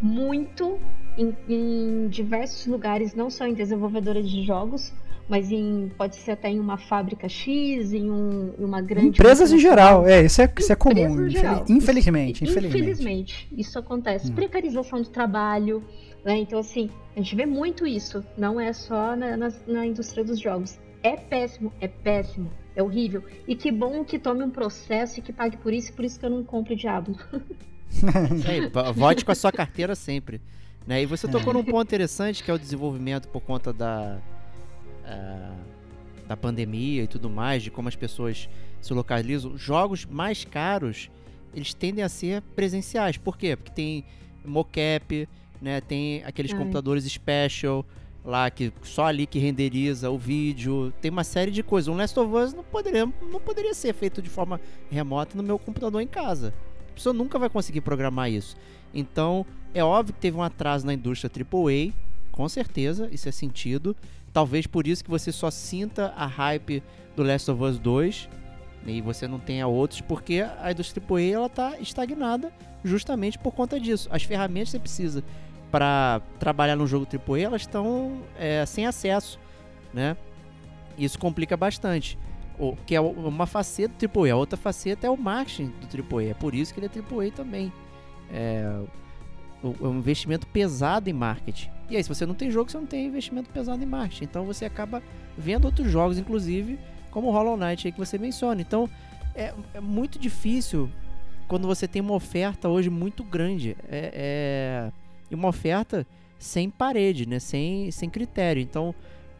muito 0.01 0.77
em, 1.17 1.35
em, 1.47 2.07
diversos 2.09 2.65
lugares, 2.67 3.13
não 3.15 3.29
só 3.29 3.47
em 3.47 3.53
desenvolvedoras 3.53 4.29
de 4.29 4.43
jogos, 4.43 4.93
mas 5.29 5.51
em 5.51 5.91
pode 5.95 6.15
ser 6.15 6.31
até 6.31 6.49
em 6.49 6.59
uma 6.59 6.77
fábrica 6.77 7.29
X, 7.29 7.93
em, 7.93 8.09
um, 8.09 8.51
em 8.57 8.65
uma 8.65 8.81
grande 8.81 9.09
empresas 9.09 9.53
em 9.53 9.59
geral, 9.59 10.07
é 10.07 10.25
isso 10.25 10.41
é, 10.41 10.51
isso 10.57 10.73
é 10.73 10.75
comum, 10.75 11.27
infelizmente, 11.29 11.63
isso, 11.63 11.71
infelizmente, 11.71 12.43
infelizmente, 12.67 13.47
isso 13.55 13.77
acontece. 13.77 14.31
Hum. 14.31 14.35
Precarização 14.35 15.01
do 15.03 15.09
trabalho, 15.09 15.83
né? 16.25 16.39
Então 16.39 16.57
assim, 16.57 16.89
a 17.15 17.19
gente 17.19 17.35
vê 17.35 17.45
muito 17.45 17.85
isso. 17.85 18.25
Não 18.35 18.59
é 18.59 18.73
só 18.73 19.15
na, 19.15 19.37
na, 19.37 19.53
na 19.67 19.85
indústria 19.85 20.23
dos 20.23 20.39
jogos. 20.39 20.79
É 21.03 21.15
péssimo, 21.15 21.71
é 21.79 21.87
péssimo, 21.87 22.51
é 22.75 22.81
horrível. 22.81 23.23
E 23.47 23.55
que 23.55 23.71
bom 23.71 24.03
que 24.03 24.17
tome 24.17 24.43
um 24.43 24.49
processo 24.49 25.19
e 25.19 25.21
que 25.21 25.31
pague 25.31 25.57
por 25.57 25.71
isso, 25.71 25.93
por 25.93 26.03
isso 26.03 26.19
que 26.19 26.25
eu 26.25 26.29
não 26.29 26.43
compro 26.43 26.73
o 26.73 26.75
Diablo. 26.75 27.15
vote 28.95 29.23
com 29.23 29.31
a 29.31 29.35
sua 29.35 29.51
carteira 29.51 29.95
sempre. 29.95 30.41
Né? 30.87 31.03
E 31.03 31.05
você 31.05 31.27
tocou 31.27 31.53
num 31.53 31.63
ponto 31.63 31.87
interessante 31.87 32.43
que 32.43 32.49
é 32.49 32.53
o 32.53 32.59
desenvolvimento 32.59 33.27
por 33.27 33.41
conta 33.41 33.71
da, 33.71 34.19
uh, 35.09 35.55
da 36.27 36.37
pandemia 36.37 37.03
e 37.03 37.07
tudo 37.07 37.29
mais, 37.29 37.63
de 37.63 37.71
como 37.71 37.87
as 37.87 37.95
pessoas 37.95 38.47
se 38.81 38.93
localizam. 38.93 39.57
Jogos 39.57 40.05
mais 40.05 40.45
caros, 40.45 41.09
eles 41.53 41.73
tendem 41.73 42.03
a 42.03 42.09
ser 42.09 42.41
presenciais. 42.55 43.17
Por 43.17 43.37
quê? 43.37 43.55
Porque 43.55 43.71
tem 43.71 44.05
mocap, 44.45 45.27
né? 45.61 45.81
tem 45.81 46.23
aqueles 46.23 46.53
computadores 46.53 47.03
special 47.05 47.85
lá 48.23 48.49
que 48.49 48.71
só 48.83 49.05
ali 49.05 49.25
que 49.25 49.39
renderiza 49.39 50.09
o 50.09 50.17
vídeo, 50.17 50.93
tem 51.01 51.09
uma 51.09 51.23
série 51.23 51.51
de 51.51 51.63
coisas. 51.63 51.87
Um 51.87 51.97
Last 51.97 52.17
of 52.19 52.33
Us 52.33 52.53
não 52.53 52.63
poderia, 52.63 53.05
não 53.05 53.39
poderia 53.39 53.73
ser 53.73 53.93
feito 53.93 54.21
de 54.21 54.29
forma 54.29 54.59
remota 54.91 55.35
no 55.35 55.43
meu 55.43 55.57
computador 55.57 56.01
em 56.01 56.07
casa. 56.07 56.53
A 56.89 56.93
pessoa 56.93 57.13
nunca 57.13 57.39
vai 57.39 57.49
conseguir 57.49 57.81
programar 57.81 58.29
isso. 58.29 58.55
Então, 58.93 59.45
é 59.73 59.83
óbvio 59.83 60.13
que 60.13 60.19
teve 60.19 60.37
um 60.37 60.43
atraso 60.43 60.85
na 60.85 60.93
indústria 60.93 61.31
AAA, 61.33 61.93
com 62.31 62.47
certeza, 62.47 63.09
isso 63.11 63.27
é 63.27 63.31
sentido. 63.31 63.95
Talvez 64.31 64.67
por 64.67 64.87
isso 64.87 65.03
que 65.03 65.09
você 65.09 65.31
só 65.31 65.49
sinta 65.49 66.13
a 66.15 66.25
hype 66.25 66.83
do 67.15 67.23
Last 67.23 67.49
of 67.49 67.63
Us 67.63 67.79
2 67.79 68.29
né, 68.83 68.93
e 68.93 69.01
você 69.01 69.27
não 69.27 69.39
tenha 69.39 69.67
outros, 69.67 70.01
porque 70.01 70.45
a 70.61 70.71
indústria 70.71 71.03
AAA 71.07 71.21
ela 71.21 71.49
tá 71.49 71.79
estagnada 71.79 72.51
justamente 72.83 73.37
por 73.37 73.53
conta 73.53 73.79
disso. 73.79 74.07
As 74.11 74.23
ferramentas 74.23 74.69
que 74.69 74.71
você 74.71 74.79
precisa 74.79 75.23
para 75.71 76.21
trabalhar 76.39 76.75
no 76.75 76.87
jogo 76.87 77.05
AAA, 77.05 77.41
elas 77.41 77.61
estão 77.61 78.21
é, 78.37 78.65
sem 78.65 78.85
acesso, 78.85 79.39
né? 79.93 80.15
Isso 80.97 81.17
complica 81.17 81.55
bastante. 81.55 82.17
O, 82.57 82.75
que 82.75 82.93
é 82.93 82.99
uma 82.99 83.45
faceta 83.45 84.07
do 84.07 84.19
AAA. 84.19 84.33
A 84.33 84.35
outra 84.35 84.57
faceta 84.57 85.07
é 85.07 85.09
o 85.09 85.15
marketing 85.15 85.71
do 85.79 86.15
AAA. 86.15 86.31
É 86.31 86.33
por 86.33 86.53
isso 86.53 86.73
que 86.73 86.79
ele 86.79 86.87
é 86.87 86.89
AAA 86.89 87.31
também. 87.31 87.71
É, 88.31 88.81
o, 89.63 89.87
um 89.87 89.97
investimento 89.97 90.45
pesado 90.47 91.09
em 91.09 91.13
marketing. 91.13 91.69
E 91.89 91.97
aí, 91.97 92.03
se 92.03 92.09
você 92.09 92.25
não 92.25 92.35
tem 92.35 92.51
jogo, 92.51 92.69
você 92.69 92.77
não 92.77 92.85
tem 92.85 93.07
investimento 93.07 93.49
pesado 93.49 93.81
em 93.81 93.85
marketing. 93.85 94.25
Então 94.25 94.45
você 94.45 94.65
acaba 94.65 95.01
vendo 95.37 95.65
outros 95.65 95.89
jogos, 95.89 96.17
inclusive, 96.17 96.77
como 97.09 97.31
Hollow 97.31 97.57
Knight 97.57 97.87
aí 97.87 97.91
que 97.91 97.97
você 97.97 98.17
menciona. 98.17 98.61
Então 98.61 98.89
é, 99.33 99.53
é 99.73 99.79
muito 99.79 100.19
difícil 100.19 100.89
quando 101.47 101.67
você 101.67 101.87
tem 101.87 102.01
uma 102.01 102.13
oferta 102.13 102.69
hoje 102.69 102.89
muito 102.89 103.23
grande. 103.23 103.75
É, 103.89 104.91
é, 105.31 105.35
uma 105.35 105.47
oferta 105.47 106.05
sem 106.37 106.69
parede, 106.69 107.27
né? 107.27 107.39
Sem, 107.39 107.89
sem 107.91 108.09
critério. 108.09 108.61
Então, 108.61 108.93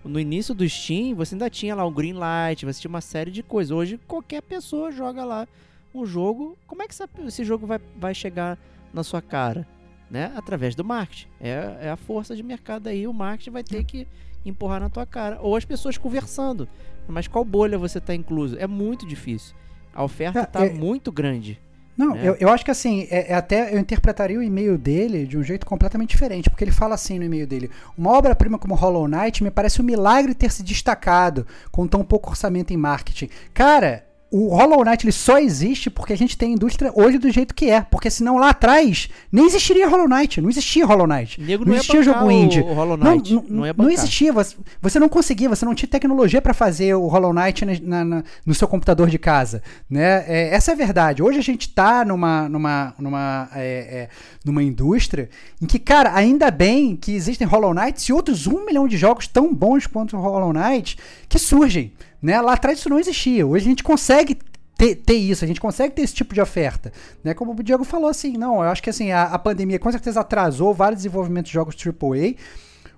no 0.03 0.19
início 0.19 0.55
do 0.55 0.67
Steam, 0.67 1.15
você 1.15 1.35
ainda 1.35 1.49
tinha 1.49 1.75
lá 1.75 1.85
o 1.85 1.91
green 1.91 2.13
light, 2.13 2.65
você 2.65 2.81
tinha 2.81 2.89
uma 2.89 3.01
série 3.01 3.31
de 3.31 3.43
coisas. 3.43 3.71
Hoje, 3.71 3.99
qualquer 4.07 4.41
pessoa 4.41 4.91
joga 4.91 5.23
lá 5.23 5.47
um 5.93 6.05
jogo. 6.05 6.57
Como 6.65 6.81
é 6.81 6.87
que 6.87 6.95
esse 7.27 7.43
jogo 7.43 7.67
vai, 7.67 7.79
vai 7.95 8.13
chegar 8.15 8.57
na 8.93 9.03
sua 9.03 9.21
cara? 9.21 9.67
Né? 10.09 10.31
Através 10.35 10.75
do 10.75 10.83
marketing. 10.83 11.27
É, 11.39 11.77
é 11.81 11.89
a 11.89 11.95
força 11.95 12.35
de 12.35 12.41
mercado 12.41 12.87
aí. 12.87 13.07
O 13.07 13.13
marketing 13.13 13.51
vai 13.51 13.63
ter 13.63 13.83
que 13.83 14.07
empurrar 14.45 14.79
na 14.79 14.89
tua 14.89 15.05
cara. 15.05 15.39
Ou 15.41 15.55
as 15.55 15.65
pessoas 15.65 15.97
conversando. 15.97 16.67
Mas 17.07 17.27
qual 17.27 17.43
bolha 17.43 17.77
você 17.77 17.97
está 17.97 18.13
incluso? 18.13 18.57
É 18.57 18.67
muito 18.67 19.05
difícil. 19.05 19.55
A 19.93 20.03
oferta 20.03 20.41
está 20.41 20.65
é, 20.65 20.69
é, 20.69 20.73
muito 20.73 21.11
grande. 21.11 21.59
Não, 21.97 22.15
é. 22.15 22.29
eu, 22.29 22.37
eu 22.39 22.49
acho 22.49 22.63
que 22.63 22.71
assim, 22.71 23.07
é, 23.09 23.33
é, 23.33 23.35
até 23.35 23.73
eu 23.73 23.79
interpretaria 23.79 24.39
o 24.39 24.41
e-mail 24.43 24.77
dele 24.77 25.25
de 25.25 25.37
um 25.37 25.43
jeito 25.43 25.65
completamente 25.65 26.11
diferente, 26.11 26.49
porque 26.49 26.63
ele 26.63 26.71
fala 26.71 26.95
assim 26.95 27.19
no 27.19 27.25
e-mail 27.25 27.45
dele: 27.45 27.69
uma 27.97 28.17
obra-prima 28.17 28.57
como 28.57 28.73
Hollow 28.73 29.07
Knight 29.07 29.43
me 29.43 29.51
parece 29.51 29.81
um 29.81 29.85
milagre 29.85 30.33
ter 30.33 30.49
se 30.49 30.63
destacado 30.63 31.45
com 31.71 31.85
tão 31.85 32.01
pouco 32.03 32.29
orçamento 32.29 32.71
em 32.71 32.77
marketing. 32.77 33.29
Cara, 33.53 34.05
o 34.31 34.49
Hollow 34.55 34.83
Knight 34.85 35.05
ele 35.05 35.11
só 35.11 35.39
existe 35.39 35.89
porque 35.89 36.13
a 36.13 36.17
gente 36.17 36.37
tem 36.37 36.49
a 36.51 36.53
indústria 36.53 36.91
hoje 36.95 37.17
do 37.17 37.31
jeito 37.31 37.55
que 37.55 37.69
é. 37.69 37.81
Porque 37.81 38.09
senão 38.11 38.37
lá 38.37 38.49
atrás 38.49 39.09
nem 39.31 39.45
existiria 39.47 39.87
Hollow 39.89 40.07
Knight. 40.07 40.39
Não 40.39 40.49
existia 40.49 40.85
Hollow 40.85 41.07
Knight. 41.07 41.41
Nego 41.41 41.63
não, 41.65 41.69
não 41.69 41.73
ia 41.75 41.79
existia 41.79 42.03
jogo 42.03 42.29
indie. 42.29 42.61
Hollow 42.61 42.95
Não, 42.97 43.11
Knight. 43.15 43.33
não, 43.33 43.43
Não 43.49 43.65
não 43.65 43.73
bancar. 43.73 43.91
existia. 43.93 44.31
Você, 44.31 44.55
você 44.81 44.99
não 44.99 45.09
conseguia, 45.09 45.49
você 45.49 45.65
não 45.65 45.73
tinha 45.73 45.89
tecnologia 45.89 46.41
para 46.41 46.53
fazer 46.53 46.93
o 46.95 47.07
Hollow 47.07 47.33
Knight 47.33 47.65
na- 47.81 48.05
na- 48.05 48.23
no 48.45 48.53
seu 48.53 48.67
computador 48.67 49.09
de 49.09 49.17
casa. 49.17 49.63
Né? 49.89 50.23
É, 50.27 50.53
essa 50.53 50.71
é 50.71 50.73
a 50.73 50.77
verdade. 50.77 51.23
Hoje 51.23 51.39
a 51.39 51.43
gente 51.43 51.69
tá 51.69 52.05
numa, 52.05 52.47
numa, 52.47 52.93
numa, 52.99 53.49
é, 53.55 53.61
é, 53.63 54.09
numa 54.45 54.61
indústria 54.61 55.29
em 55.61 55.65
que, 55.65 55.79
cara, 55.79 56.13
ainda 56.13 56.51
bem 56.51 56.95
que 56.95 57.13
existem 57.15 57.47
Hollow 57.47 57.73
Knights 57.73 58.03
e 58.03 58.13
outros 58.13 58.45
um 58.45 58.63
milhão 58.65 58.87
de 58.87 58.95
jogos 58.97 59.27
tão 59.27 59.53
bons 59.53 59.87
quanto 59.87 60.15
o 60.15 60.19
Hollow 60.21 60.53
Knight 60.53 60.97
que 61.27 61.39
surgem. 61.39 61.91
Né? 62.21 62.39
Lá 62.41 62.53
atrás 62.53 62.79
isso 62.79 62.89
não 62.89 62.99
existia. 62.99 63.45
Hoje 63.45 63.65
a 63.65 63.69
gente 63.69 63.83
consegue 63.83 64.37
ter, 64.79 64.95
ter 64.95 65.15
isso, 65.15 65.43
a 65.43 65.47
gente 65.47 65.59
consegue 65.59 65.93
ter 65.93 66.03
esse 66.03 66.13
tipo 66.13 66.33
de 66.33 66.41
oferta. 66.41 66.91
Né? 67.23 67.33
Como 67.33 67.51
o 67.51 67.63
Diego 67.63 67.83
falou, 67.83 68.09
assim, 68.09 68.37
não, 68.37 68.63
eu 68.63 68.69
acho 68.69 68.81
que 68.81 68.89
assim, 68.89 69.11
a, 69.11 69.23
a 69.23 69.39
pandemia 69.39 69.77
com 69.77 69.91
certeza 69.91 70.21
atrasou 70.21 70.73
vários 70.73 70.99
desenvolvimentos 70.99 71.49
de 71.49 71.53
jogos 71.53 71.75
AAA, 71.75 72.35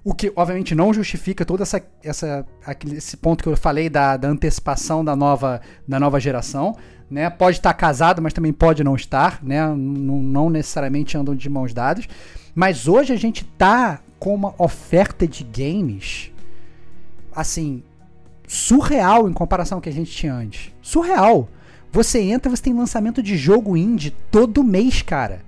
o 0.04 0.14
que 0.14 0.32
obviamente 0.36 0.74
não 0.76 0.94
justifica 0.94 1.44
todo 1.44 1.62
essa, 1.62 1.82
essa, 2.04 2.46
aquele, 2.66 2.98
esse 2.98 3.18
ponto 3.18 3.44
que 3.44 3.50
eu 3.50 3.58
falei 3.58 3.90
da, 3.90 4.18
da 4.18 4.28
antecipação 4.28 5.04
da 5.04 5.16
nova, 5.16 5.62
da 5.88 6.00
nova 6.00 6.20
geração. 6.20 6.76
Né? 7.10 7.30
Pode 7.30 7.58
estar 7.58 7.74
casado, 7.74 8.22
mas 8.22 8.32
também 8.32 8.54
pode 8.54 8.84
não 8.84 8.96
estar, 8.96 9.44
né? 9.44 9.68
não, 9.68 9.76
não 9.76 10.50
necessariamente 10.50 11.18
andam 11.18 11.36
de 11.36 11.50
mãos 11.50 11.74
dadas. 11.74 12.08
Mas 12.54 12.88
hoje 12.88 13.12
a 13.12 13.18
gente 13.18 13.44
tá 13.44 14.02
com 14.20 14.36
uma 14.36 14.54
oferta 14.60 15.28
de 15.28 15.44
games 15.44 16.32
assim, 17.34 17.84
surreal 18.52 19.30
em 19.30 19.34
comparação 19.34 19.78
ao 19.78 19.82
que 19.82 19.88
a 19.88 19.94
gente 19.94 20.12
tinha 20.12 20.34
antes. 20.34 20.74
Surreal. 20.82 21.48
Você 21.90 22.20
entra, 22.20 22.50
você 22.50 22.64
tem 22.64 22.74
lançamento 22.74 23.24
de 23.24 23.38
jogo 23.38 23.78
indie 23.78 24.14
todo 24.30 24.62
mês, 24.62 25.02
cara. 25.02 25.42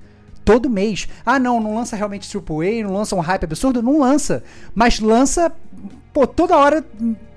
Todo 0.46 0.70
mês. 0.70 1.10
Ah, 1.26 1.38
não, 1.38 1.60
não 1.60 1.76
lança 1.76 1.98
realmente 1.98 2.30
AAA, 2.34 2.88
não 2.88 2.94
lança 2.94 3.14
um 3.14 3.20
hype 3.20 3.44
absurdo? 3.44 3.84
Não 3.84 4.00
lança. 4.00 4.42
Mas 4.74 5.02
lança, 5.02 5.52
pô, 6.14 6.26
toda 6.26 6.56
hora, 6.56 6.82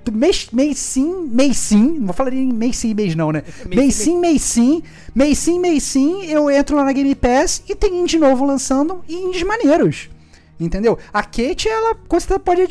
mês, 0.09 0.47
mês 0.53 0.79
sim, 0.79 1.27
mês 1.29 1.57
sim. 1.57 1.97
Não 1.99 2.05
vou 2.05 2.13
falar 2.13 2.33
em 2.33 2.47
mês 2.53 2.77
sim, 2.77 2.93
mês 2.93 3.13
não, 3.13 3.33
né? 3.33 3.43
mês 3.65 3.93
sim, 3.93 4.17
mês 4.17 4.41
sim. 4.43 4.81
Mês 5.13 5.37
sim, 5.37 5.59
mês 5.59 5.83
sim. 5.83 6.23
Eu 6.27 6.49
entro 6.49 6.77
lá 6.77 6.85
na 6.85 6.93
Game 6.93 7.13
Pass 7.13 7.61
e 7.67 7.75
tem 7.75 8.01
indie 8.01 8.17
novo 8.17 8.45
lançando 8.45 9.03
e 9.05 9.15
indies 9.15 9.43
maneiros. 9.43 10.09
Entendeu? 10.59 10.97
A 11.13 11.21
Kate, 11.21 11.69
ela, 11.69 11.93
pode, 11.93 12.61
é, 12.61 12.67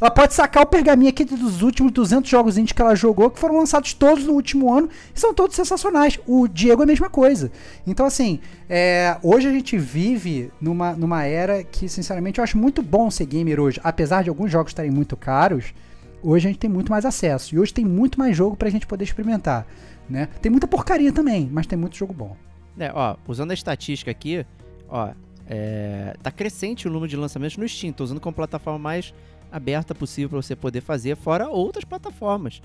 ela 0.00 0.10
pode 0.10 0.34
sacar 0.34 0.64
o 0.64 0.66
pergaminho 0.66 1.10
aqui 1.10 1.24
dos 1.24 1.62
últimos 1.62 1.92
200 1.92 2.28
jogos 2.28 2.58
indie 2.58 2.74
que 2.74 2.82
ela 2.82 2.96
jogou, 2.96 3.30
que 3.30 3.38
foram 3.38 3.56
lançados 3.56 3.92
todos 3.94 4.24
no 4.24 4.32
último 4.32 4.72
ano, 4.72 4.88
e 5.14 5.20
são 5.20 5.32
todos 5.32 5.54
sensacionais. 5.54 6.18
O 6.26 6.48
Diego 6.48 6.82
é 6.82 6.84
a 6.84 6.86
mesma 6.86 7.08
coisa. 7.08 7.52
Então, 7.86 8.04
assim, 8.04 8.40
é, 8.68 9.16
hoje 9.22 9.46
a 9.46 9.52
gente 9.52 9.78
vive 9.78 10.50
numa, 10.60 10.92
numa 10.92 11.24
era 11.24 11.62
que, 11.62 11.88
sinceramente, 11.88 12.38
eu 12.38 12.44
acho 12.44 12.58
muito 12.58 12.82
bom 12.82 13.10
ser 13.10 13.26
gamer 13.26 13.60
hoje. 13.60 13.80
Apesar 13.84 14.24
de 14.24 14.28
alguns 14.28 14.50
jogos 14.50 14.70
estarem 14.70 14.90
muito 14.90 15.16
caros, 15.16 15.72
hoje 16.20 16.48
a 16.48 16.50
gente 16.50 16.58
tem 16.60 16.70
muito 16.70 16.90
mais 16.90 17.04
acesso. 17.04 17.54
E 17.54 17.60
hoje 17.60 17.72
tem 17.72 17.84
muito 17.84 18.18
mais 18.18 18.36
jogo 18.36 18.56
pra 18.56 18.68
gente 18.70 18.88
poder 18.88 19.04
experimentar. 19.04 19.66
Né? 20.10 20.28
Tem 20.42 20.50
muita 20.50 20.66
porcaria 20.66 21.12
também, 21.12 21.48
mas 21.52 21.66
tem 21.66 21.78
muito 21.78 21.96
jogo 21.96 22.12
bom. 22.12 22.36
É, 22.76 22.90
ó, 22.92 23.16
usando 23.26 23.50
a 23.52 23.54
estatística 23.54 24.10
aqui, 24.10 24.44
ó, 24.88 25.10
é, 25.48 26.14
tá 26.22 26.30
crescente 26.30 26.86
o 26.86 26.90
número 26.90 27.08
de 27.08 27.16
lançamentos 27.16 27.56
no 27.56 27.66
Steam. 27.68 27.92
Tô 27.92 28.04
usando 28.04 28.20
como 28.20 28.34
plataforma 28.34 28.78
mais 28.78 29.14
aberta 29.50 29.94
possível 29.94 30.28
para 30.28 30.42
você 30.42 30.54
poder 30.54 30.82
fazer, 30.82 31.16
fora 31.16 31.48
outras 31.48 31.84
plataformas. 31.84 32.60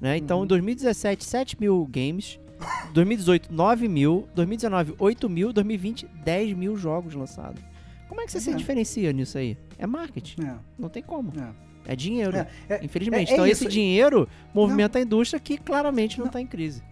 Né? 0.00 0.16
Então, 0.16 0.44
em 0.44 0.46
2017, 0.46 1.24
7 1.24 1.60
mil 1.60 1.84
games. 1.90 2.38
2018, 2.92 3.52
9 3.52 3.88
mil. 3.88 4.28
2019, 4.34 4.94
8 4.98 5.28
mil. 5.28 5.52
2020, 5.52 6.06
10 6.24 6.56
mil 6.56 6.76
jogos 6.76 7.14
lançados. 7.14 7.60
Como 8.08 8.20
é 8.20 8.24
que 8.24 8.32
você 8.32 8.40
se 8.40 8.50
É. 8.50 8.54
diferencia 8.54 9.12
nisso 9.12 9.36
aí? 9.36 9.56
É 9.76 9.86
marketing. 9.86 10.42
É, 10.44 10.54
Não 10.78 10.88
tem 10.88 11.02
como. 11.02 11.32
é. 11.38 11.68
É 11.92 11.96
dinheiro. 11.96 12.36
É, 12.36 12.46
é, 12.68 12.84
Infelizmente. 12.84 13.32
então, 13.32 13.46
esse 13.46 13.66
dinheiro 13.66 14.28
movimenta 14.52 14.98
a 14.98 15.02
indústria 15.02 15.40
que 15.40 15.56
claramente 15.56 16.18
não, 16.18 16.28
tá 16.28 16.38
em 16.40 16.46
crise. 16.46 16.82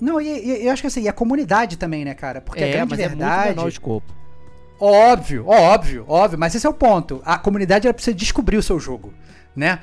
Não, 0.00 0.18
e, 0.20 0.26
e- 0.26 0.66
eu 0.66 0.72
acho 0.72 0.80
que 0.82 0.86
assim, 0.88 1.02
e 1.02 1.08
a 1.08 1.12
comunidade 1.12 1.76
também, 1.76 2.02
né, 2.04 2.14
cara? 2.14 2.40
Porque 2.40 2.64
a 2.64 2.66
é, 2.66 2.72
grande 2.72 2.90
mas 2.90 2.98
verdade. 2.98 3.22
é 3.22 3.36
muito 3.46 3.48
menor 3.56 3.66
o 3.66 3.68
escopo. 3.68 4.14
Óbvio, 4.80 5.46
óbvio, 5.46 6.04
óbvio, 6.08 6.38
mas 6.38 6.54
esse 6.54 6.66
é 6.66 6.70
o 6.70 6.74
ponto. 6.74 7.22
A 7.24 7.38
comunidade 7.38 7.86
ela 7.86 7.94
precisa 7.94 8.16
descobrir 8.16 8.56
o 8.56 8.62
seu 8.62 8.80
jogo, 8.80 9.12
né? 9.54 9.78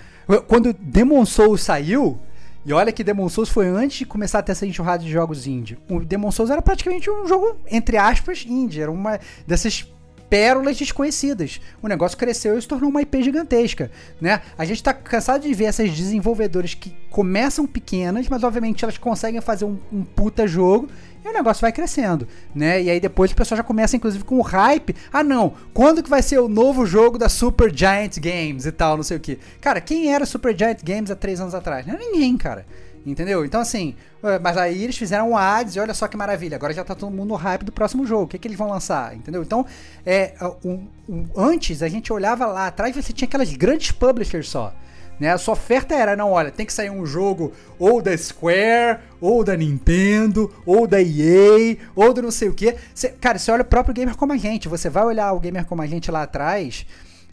Quando 0.48 0.74
Demon 0.74 1.26
Souls 1.26 1.62
saiu, 1.62 2.20
e 2.66 2.74
olha 2.74 2.92
que 2.92 3.04
Demon 3.04 3.30
Souls 3.30 3.50
foi 3.50 3.68
antes 3.68 4.00
de 4.00 4.06
começar 4.06 4.40
a 4.40 4.44
ter 4.44 4.52
essa 4.52 4.66
enxurrada 4.66 5.04
de 5.04 5.10
jogos 5.10 5.48
indie. 5.48 5.78
O 5.90 6.02
Demon 6.02 6.32
Souls 6.32 6.52
era 6.52 6.62
praticamente 6.62 7.10
um 7.10 7.26
jogo, 7.26 7.58
entre 7.70 7.98
aspas, 7.98 8.46
indie. 8.48 8.82
Era 8.82 8.92
uma 8.92 9.20
dessas 9.48 9.88
pérolas 10.30 10.78
desconhecidas. 10.78 11.60
O 11.82 11.88
negócio 11.88 12.18
cresceu 12.18 12.58
e 12.58 12.62
se 12.62 12.68
tornou 12.68 12.90
uma 12.90 13.02
IP 13.02 13.24
gigantesca, 13.24 13.90
né? 14.22 14.42
A 14.58 14.64
gente 14.64 14.84
tá 14.84 14.94
cansado 14.94 15.42
de 15.42 15.54
ver 15.54 15.66
essas 15.66 15.90
desenvolvedoras 15.90 16.74
que 16.74 16.96
começam 17.10 17.66
pequenas, 17.66 18.30
mas 18.30 18.44
obviamente 18.44 18.84
elas 18.84 18.98
conseguem 18.98 19.42
fazer 19.42 19.66
um, 19.66 19.80
um 19.92 20.04
puta 20.04 20.46
jogo 20.46 20.88
o 21.30 21.34
negócio 21.34 21.62
vai 21.62 21.72
crescendo, 21.72 22.28
né? 22.54 22.82
E 22.82 22.90
aí 22.90 23.00
depois 23.00 23.32
o 23.32 23.36
pessoal 23.36 23.58
já 23.58 23.64
começa, 23.64 23.96
inclusive, 23.96 24.24
com 24.24 24.38
o 24.38 24.42
hype. 24.42 24.96
Ah, 25.12 25.24
não, 25.24 25.54
quando 25.74 26.02
que 26.04 26.10
vai 26.10 26.22
ser 26.22 26.40
o 26.40 26.48
novo 26.48 26.86
jogo 26.86 27.18
da 27.18 27.30
Super 27.30 27.74
Giant 27.76 28.18
Games 28.20 28.66
e 28.66 28.72
tal, 28.72 28.98
não 28.98 29.04
sei 29.04 29.18
o 29.18 29.20
que. 29.20 29.40
Cara, 29.62 29.80
quem 29.82 30.14
era 30.14 30.26
Super 30.26 30.58
Giant 30.58 30.84
Games 30.84 31.10
há 31.12 31.16
três 31.16 31.40
anos 31.40 31.54
atrás? 31.56 31.86
Não 31.86 31.94
era 31.96 32.04
ninguém, 32.04 32.38
cara. 32.38 32.66
Entendeu? 33.06 33.46
Então, 33.46 33.62
assim, 33.62 33.96
mas 34.42 34.58
aí 34.58 34.84
eles 34.84 34.98
fizeram 34.98 35.32
um 35.32 35.38
ads 35.38 35.74
e 35.76 35.80
olha 35.80 35.94
só 35.94 36.06
que 36.08 36.18
maravilha, 36.18 36.56
agora 36.58 36.74
já 36.74 36.84
tá 36.84 36.94
todo 36.94 37.10
mundo 37.10 37.30
no 37.30 37.36
hype 37.36 37.64
do 37.64 37.72
próximo 37.72 38.06
jogo. 38.06 38.24
O 38.24 38.28
que, 38.28 38.38
que 38.38 38.46
eles 38.48 38.58
vão 38.58 38.68
lançar? 38.70 39.16
Entendeu? 39.16 39.42
Então, 39.42 39.66
é, 40.06 40.34
um- 40.66 40.86
um- 41.08 41.26
antes 41.36 41.82
a 41.82 41.88
gente 41.88 42.12
olhava 42.12 42.46
lá 42.46 42.68
atrás 42.68 42.96
e 42.96 43.02
você 43.02 43.14
tinha 43.14 43.26
aquelas 43.28 43.52
grandes 43.54 43.92
publishers 43.92 44.50
só. 44.50 44.74
Né? 45.20 45.32
A 45.32 45.38
sua 45.38 45.54
oferta 45.54 45.94
era, 45.94 46.16
não, 46.16 46.32
olha, 46.32 46.52
tem 46.52 46.66
que 46.66 46.74
sair 46.74 46.90
um 46.90 47.06
jogo 47.06 47.52
ou 47.78 48.02
da 48.02 48.18
Square, 48.18 49.00
ou 49.20 49.44
da 49.44 49.56
Nintendo, 49.58 50.52
ou 50.66 50.88
da 50.88 51.02
EA, 51.02 51.78
ou 51.96 52.14
do 52.14 52.22
não 52.22 52.32
sei 52.32 52.50
o 52.50 52.54
que. 52.54 52.76
Cara, 53.20 53.38
você 53.38 53.52
olha 53.52 53.64
o 53.64 53.66
próprio 53.66 53.94
gamer 53.94 54.16
como 54.16 54.34
a 54.34 54.38
gente. 54.38 54.70
Você 54.70 54.90
vai 54.90 55.04
olhar 55.04 55.34
o 55.34 55.40
gamer 55.40 55.66
como 55.66 55.82
a 55.82 55.88
gente 55.88 56.10
lá 56.10 56.24
atrás, 56.24 56.86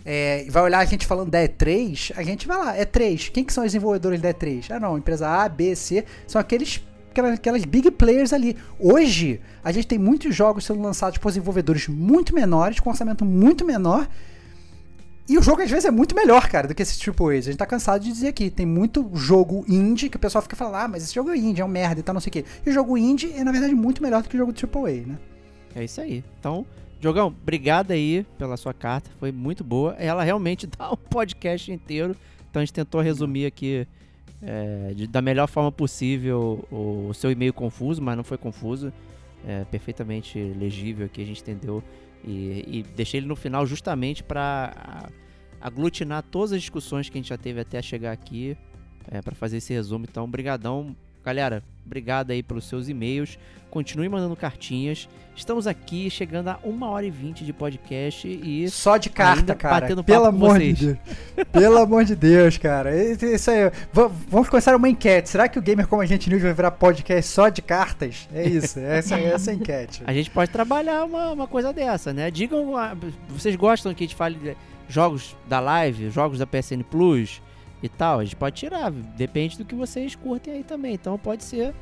é, 0.05 0.47
vai 0.49 0.63
olhar 0.63 0.79
a 0.79 0.85
gente 0.85 1.07
falando 1.07 1.31
da 1.31 1.41
E3, 1.41 2.13
a 2.17 2.23
gente 2.23 2.47
vai 2.47 2.57
lá, 2.57 2.77
E3. 2.77 3.31
Quem 3.31 3.45
que 3.45 3.53
são 3.53 3.65
os 3.65 3.73
desenvolvedores 3.73 4.21
da 4.21 4.33
E3? 4.33 4.67
Ah, 4.71 4.81
não, 4.81 4.97
empresa 4.97 5.29
A, 5.29 5.49
B, 5.49 5.75
C, 5.75 6.05
são 6.27 6.41
aqueles 6.41 6.81
aquelas, 7.11 7.35
aquelas 7.35 7.65
big 7.65 7.91
players 7.91 8.33
ali. 8.33 8.57
Hoje, 8.79 9.41
a 9.65 9.73
gente 9.73 9.87
tem 9.87 9.99
muitos 9.99 10.35
jogos 10.35 10.65
sendo 10.65 10.83
lançados 10.83 11.19
por 11.19 11.29
desenvolvedores 11.29 11.89
muito 11.89 12.35
menores, 12.35 12.79
com 12.79 12.91
orçamento 12.91 13.25
muito 13.25 13.65
menor, 13.65 14.07
e 15.29 15.37
o 15.39 15.43
jogo 15.43 15.63
às 15.63 15.71
vezes 15.71 15.85
é 15.85 15.91
muito 15.91 16.15
melhor, 16.15 16.49
cara, 16.49 16.69
do 16.69 16.75
que 16.75 16.83
esses 16.83 17.01
AAAs. 17.07 17.47
A 17.47 17.51
gente 17.51 17.57
tá 17.59 17.67
cansado 17.67 18.03
de 18.03 18.09
dizer 18.13 18.29
aqui. 18.29 18.49
Tem 18.51 18.65
muito 18.67 19.11
jogo 19.15 19.65
indie 19.69 20.09
que 20.09 20.17
o 20.17 20.21
pessoal 20.21 20.41
fica 20.43 20.55
falando, 20.57 20.75
ah, 20.77 20.89
mas 20.89 21.03
esse 21.05 21.15
jogo 21.15 21.31
é 21.31 21.37
indie, 21.37 21.61
é 21.61 21.65
um 21.65 21.69
merda 21.69 22.01
e 22.01 22.03
tal, 22.03 22.13
não 22.15 22.21
sei 22.21 22.29
o 22.31 22.33
quê. 22.33 22.45
E 22.65 22.71
o 22.71 22.73
jogo 22.73 22.97
indie 22.97 23.33
é, 23.33 23.43
na 23.43 23.51
verdade, 23.53 23.75
muito 23.75 24.03
melhor 24.03 24.23
do 24.23 24.29
que 24.29 24.37
o 24.37 24.39
jogo 24.39 24.53
AAA, 24.53 25.07
né? 25.07 25.19
É 25.75 25.85
isso 25.85 26.01
aí. 26.01 26.25
Então, 26.39 26.65
Diogão, 27.01 27.27
obrigado 27.29 27.91
aí 27.91 28.25
pela 28.39 28.57
sua 28.57 28.73
carta. 28.73 29.11
Foi 29.19 29.31
muito 29.33 29.63
boa. 29.63 29.95
Ela 29.99 30.23
realmente 30.23 30.67
dá 30.79 30.93
um 30.93 30.97
podcast 30.97 31.71
inteiro. 31.71 32.17
Então 32.51 32.63
a 32.63 32.65
gente 32.65 32.73
tentou 32.73 33.01
resumir 33.01 33.45
aqui 33.47 33.87
é, 34.43 34.93
de- 34.95 35.07
da 35.07 35.21
melhor 35.21 35.47
forma 35.49 35.71
possível 35.73 36.65
o, 36.71 37.09
o 37.11 37.15
seu 37.15 37.31
e-mail 37.31 37.53
confuso, 37.53 38.01
mas 38.01 38.17
não 38.17 38.25
foi 38.25 38.39
confuso. 38.39 38.93
É 39.47 39.65
perfeitamente 39.71 40.39
legível 40.59 41.07
aqui, 41.07 41.23
a 41.23 41.27
gente 41.27 41.43
entendeu. 41.43 41.83
E, 42.27 42.65
e 42.79 42.83
deixei 42.83 43.21
ele 43.21 43.27
no 43.27 43.37
final 43.37 43.65
justamente 43.65 44.23
para 44.23 45.09
aglutinar 45.61 46.23
todas 46.25 46.53
as 46.53 46.61
discussões 46.61 47.09
que 47.09 47.17
a 47.17 47.21
gente 47.21 47.29
já 47.29 47.39
teve 47.39 47.61
até 47.61 47.81
chegar 47.81 48.13
aqui 48.13 48.57
é, 49.09 49.23
para 49.23 49.35
fazer 49.35 49.59
esse 49.59 49.73
resumo. 49.73 50.07
Então, 50.09 50.29
brigadão. 50.29 50.97
Galera, 51.27 51.61
obrigado 51.85 52.31
aí 52.31 52.41
pelos 52.41 52.69
seus 52.69 52.89
e-mails. 52.89 53.37
Continue 53.69 54.09
mandando 54.09 54.37
cartinhas. 54.37 55.09
Estamos 55.35 55.67
aqui 55.67 56.09
chegando 56.09 56.47
a 56.49 56.59
1 56.65 56.83
hora 56.85 57.05
e 57.05 57.11
20 57.11 57.45
de 57.45 57.53
podcast 57.53 58.27
e 58.29 58.71
Só 58.71 58.97
de 58.97 59.11
carta, 59.11 59.53
cara. 59.57 59.81
batendo 59.81 60.05
Pelo 60.05 60.23
papo 60.23 60.39
com 60.39 60.45
amor 60.47 60.57
vocês. 60.57 60.79
de 60.79 60.87
Deus. 60.87 60.99
Pelo 61.51 61.79
amor 61.79 62.05
de 62.05 62.15
Deus, 62.15 62.57
cara. 62.59 62.95
Isso 62.97 63.51
aí. 63.51 63.71
Va- 63.93 64.07
Vamos 64.29 64.49
começar 64.49 64.77
uma 64.77 64.89
enquete. 64.89 65.29
Será 65.29 65.49
que 65.49 65.59
o 65.59 65.63
Gamer 65.63 65.89
Como 65.89 66.01
a 66.01 66.07
Gente 66.07 66.31
News 66.31 66.41
vai 66.43 66.55
virar 66.55 66.71
podcast 66.71 67.29
só 67.29 67.49
de 67.49 67.61
cartas? 67.61 68.29
É 68.33 68.47
isso. 68.49 68.79
Essa, 68.79 69.19
essa 69.19 69.51
é 69.51 69.53
a 69.53 69.57
enquete. 69.57 70.05
a 70.07 70.13
gente 70.13 70.31
pode 70.31 70.53
trabalhar 70.53 71.05
uma, 71.05 71.33
uma 71.33 71.49
coisa 71.49 71.73
dessa, 71.73 72.13
né? 72.13 72.31
Digam, 72.31 72.77
ah, 72.77 72.97
vocês 73.31 73.57
gostam 73.57 73.93
que 73.93 74.05
a 74.05 74.07
gente 74.07 74.17
fale 74.17 74.37
de 74.37 74.57
jogos 74.89 75.37
da 75.49 75.59
live, 75.59 76.09
jogos 76.09 76.39
da 76.39 76.47
PSN 76.47 76.85
Plus 76.89 77.43
e 77.83 77.89
tal? 77.89 78.21
A 78.21 78.25
gente 78.25 78.37
pode 78.37 78.57
tirar, 78.57 78.91
depende 78.91 79.59
do 79.59 79.65
que 79.65 79.75
vocês 79.75 80.15
curtem 80.15 80.55
aí 80.55 80.65
também. 80.65 80.95
Então 80.95 81.19
pode 81.19 81.45
ser 81.45 81.75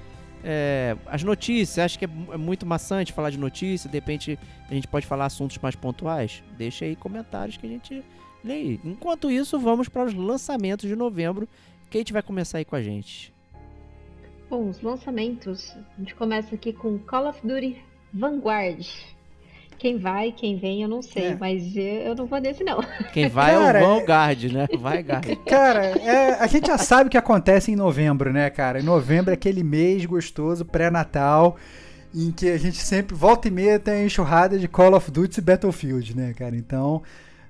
é, 0.43 0.97
as 1.07 1.23
notícias. 1.23 1.79
Acho 1.79 1.99
que 1.99 2.05
é 2.05 2.11
é 2.33 2.37
muito 2.37 2.67
maçante 2.67 3.13
falar 3.13 3.31
de 3.31 3.39
notícia. 3.39 3.89
De 3.89 3.97
repente 3.97 4.39
a 4.69 4.75
gente 4.75 4.87
pode 4.87 5.07
falar 5.07 5.27
assuntos 5.27 5.59
mais 5.59 5.75
pontuais. 5.75 6.43
Deixa 6.57 6.85
aí 6.85 6.95
comentários 6.95 7.57
que 7.57 7.67
a 7.67 7.71
gente 7.71 8.05
lê. 8.45 8.79
Enquanto 8.85 9.31
isso, 9.31 9.59
vamos 9.59 9.89
para 9.89 10.05
os 10.05 10.15
lançamentos 10.15 10.89
de 10.89 10.95
novembro. 10.95 11.49
Kate 11.91 12.13
vai 12.13 12.23
começar 12.23 12.59
aí 12.59 12.65
com 12.65 12.77
a 12.77 12.83
gente. 12.83 13.33
Bom, 14.51 14.69
os 14.69 14.83
lançamentos. 14.83 15.75
A 15.97 16.01
gente 16.01 16.15
começa 16.15 16.55
aqui 16.55 16.73
com 16.73 16.99
Call 16.99 17.29
of 17.29 17.41
Duty 17.47 17.83
Vanguard. 18.13 18.87
Quem 19.79 19.99
vai, 19.99 20.33
quem 20.33 20.57
vem, 20.57 20.83
eu 20.83 20.89
não 20.89 21.03
sei, 21.03 21.29
É. 21.29 21.37
mas 21.39 21.77
eu, 21.77 21.83
eu 21.83 22.15
não 22.15 22.27
vou 22.27 22.41
nesse 22.41 22.63
não. 22.65 22.81
Quem 23.13 23.29
vai 23.29 23.53
Cara, 23.55 23.81
é 23.81 23.83
o 23.83 23.87
Vanguard, 23.87 24.45
né? 24.45 24.67
Vanguard. 24.79 25.37
Cara, 25.47 25.85
é, 25.85 26.35
a 26.41 26.47
gente 26.47 26.67
já 26.67 26.79
sabe 26.79 27.09
o 27.09 27.11
que 27.11 27.19
acontece 27.19 27.71
em 27.71 27.77
novembro, 27.77 28.33
né, 28.33 28.49
cara? 28.51 28.81
Em 28.81 28.85
novembro 28.85 29.31
é 29.31 29.35
aquele 29.35 29.63
mês 29.63 30.05
gostoso, 30.07 30.65
pré-natal, 30.65 31.57
em 32.15 32.31
que 32.31 32.49
a 32.51 32.59
gente 32.59 32.79
sempre, 32.79 33.15
volta 33.15 33.49
e 33.49 33.51
meia, 33.51 33.79
tem 33.79 33.95
a 33.95 34.05
enxurrada 34.05 34.59
de 34.59 34.69
Call 34.69 34.95
of 34.95 35.11
Duty 35.11 35.41
e 35.41 35.43
Battlefield, 35.43 36.17
né, 36.17 36.33
cara? 36.33 36.57
Então, 36.57 37.03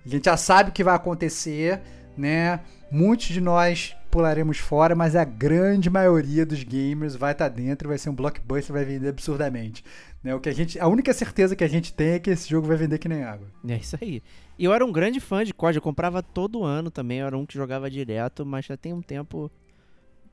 a 0.05 0.09
gente 0.09 0.25
já 0.25 0.37
sabe 0.37 0.71
o 0.71 0.73
que 0.73 0.83
vai 0.83 0.95
acontecer, 0.95 1.81
né? 2.17 2.61
Muitos 2.91 3.27
de 3.27 3.41
nós 3.41 3.95
pularemos 4.11 4.59
fora, 4.59 4.95
mas 4.95 5.17
a 5.17 5.25
grande 5.25 5.91
maioria 5.91 6.47
dos 6.47 6.63
gamers 6.63 7.17
vai 7.17 7.33
estar 7.33 7.49
dentro, 7.49 7.89
vai 7.89 7.99
ser 7.99 8.11
um 8.11 8.15
blockbuster, 8.15 8.73
vai 8.73 8.85
vender 8.85 9.09
absurdamente. 9.09 9.85
Né? 10.25 10.35
O 10.35 10.41
que 10.41 10.49
a, 10.49 10.53
gente, 10.53 10.81
a 10.81 10.89
única 10.89 11.13
certeza 11.13 11.55
que 11.55 11.63
a 11.63 11.69
gente 11.69 11.93
tem 11.93 12.13
é 12.13 12.19
que 12.19 12.31
esse 12.31 12.49
jogo 12.49 12.67
vai 12.67 12.79
vender 12.79 12.99
que 12.99 13.09
nem 13.09 13.23
água. 13.23 13.47
É 13.69 13.77
isso 13.77 13.97
aí. 14.01 14.23
E 14.59 14.65
eu 14.65 14.73
era 14.73 14.85
um 14.85 14.91
grande 14.91 15.21
fã 15.21 15.45
de 15.45 15.53
COD, 15.53 15.77
eu 15.77 15.83
comprava 15.83 16.23
todo 16.23 16.65
ano 16.65 16.91
também, 16.91 17.19
eu 17.19 17.27
era 17.27 17.37
um 17.37 17.45
que 17.45 17.53
jogava 17.55 17.91
direto, 17.91 18.47
mas 18.47 18.65
já 18.65 18.75
tem 18.75 18.95
um 18.95 19.03
tempo 19.03 19.51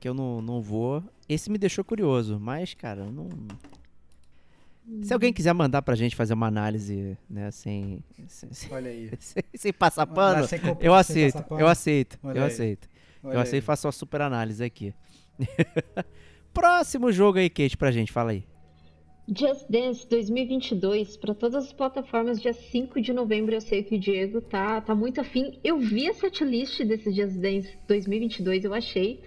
que 0.00 0.08
eu 0.08 0.14
não, 0.14 0.40
não 0.40 0.62
vou. 0.62 1.04
Esse 1.28 1.50
me 1.50 1.58
deixou 1.58 1.84
curioso, 1.84 2.40
mas, 2.40 2.72
cara, 2.72 3.02
eu 3.02 3.12
não. 3.12 3.28
Se 5.02 5.12
alguém 5.12 5.32
quiser 5.32 5.52
mandar 5.52 5.82
pra 5.82 5.94
gente 5.94 6.16
fazer 6.16 6.32
uma 6.34 6.46
análise, 6.46 7.16
né, 7.28 7.50
sem. 7.50 8.02
sem, 8.26 8.52
sem, 8.52 8.72
Olha 8.72 8.90
aí. 8.90 9.10
sem 9.54 9.72
passar 9.72 10.06
pano, 10.06 10.46
sem 10.48 10.58
eu 10.80 10.92
sem 10.92 10.94
aceito, 10.94 11.34
passar 11.34 11.48
pano. 11.48 11.60
eu 11.60 11.68
aceito, 11.68 12.18
Olha 12.22 12.38
eu 12.38 12.42
aí. 12.44 12.50
aceito. 12.50 12.88
Olha 13.22 13.34
eu 13.34 13.40
aceito 13.40 13.62
e 13.62 13.66
faço 13.66 13.86
uma 13.86 13.92
super 13.92 14.22
análise 14.22 14.64
aqui. 14.64 14.94
Próximo 16.52 17.12
jogo 17.12 17.38
aí, 17.38 17.48
Kate, 17.50 17.76
pra 17.76 17.90
gente, 17.92 18.10
fala 18.10 18.32
aí. 18.32 18.44
Just 19.28 19.66
Dance 19.70 20.06
2022 20.08 21.16
para 21.16 21.34
todas 21.34 21.66
as 21.66 21.72
plataformas 21.72 22.40
dia 22.40 22.52
5 22.52 23.00
de 23.00 23.12
novembro. 23.12 23.54
Eu 23.54 23.60
sei 23.60 23.82
que 23.82 23.94
o 23.94 23.98
Diego 23.98 24.40
tá, 24.40 24.80
tá 24.80 24.94
muito 24.94 25.20
afim. 25.20 25.58
Eu 25.62 25.78
vi 25.78 26.08
a 26.08 26.14
setlist 26.14 26.82
desse 26.84 27.10
Just 27.12 27.36
Dance 27.36 27.78
2022, 27.86 28.64
eu 28.64 28.74
achei 28.74 29.22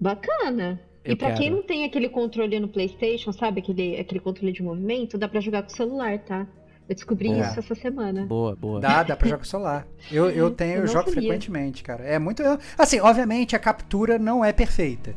bacana. 0.00 0.80
Eu 1.04 1.14
e 1.14 1.16
pra 1.16 1.32
quem 1.32 1.50
não 1.50 1.62
tem 1.64 1.84
aquele 1.84 2.08
controle 2.08 2.60
no 2.60 2.68
PlayStation, 2.68 3.32
sabe? 3.32 3.60
Aquele, 3.60 3.98
aquele 3.98 4.20
controle 4.20 4.52
de 4.52 4.62
movimento, 4.62 5.18
dá 5.18 5.28
pra 5.28 5.40
jogar 5.40 5.62
com 5.62 5.68
o 5.68 5.76
celular, 5.76 6.20
tá? 6.20 6.46
Eu 6.88 6.94
descobri 6.94 7.28
Boa. 7.28 7.40
isso 7.40 7.58
essa 7.58 7.74
semana. 7.74 8.26
Boa, 8.26 8.54
boa. 8.54 8.80
Dá, 8.80 9.02
dá 9.02 9.16
pra 9.16 9.26
jogar 9.26 9.38
com 9.38 9.44
o 9.44 9.48
celular. 9.48 9.86
Eu, 10.10 10.30
eu 10.30 10.50
tenho, 10.50 10.76
Eu 10.76 10.80
eu 10.82 10.86
jogo 10.86 11.08
sabia. 11.08 11.22
frequentemente, 11.22 11.82
cara. 11.82 12.04
É 12.04 12.18
muito. 12.18 12.42
Assim, 12.78 13.00
obviamente 13.00 13.56
a 13.56 13.58
captura 13.58 14.18
não 14.18 14.44
é 14.44 14.52
perfeita. 14.52 15.14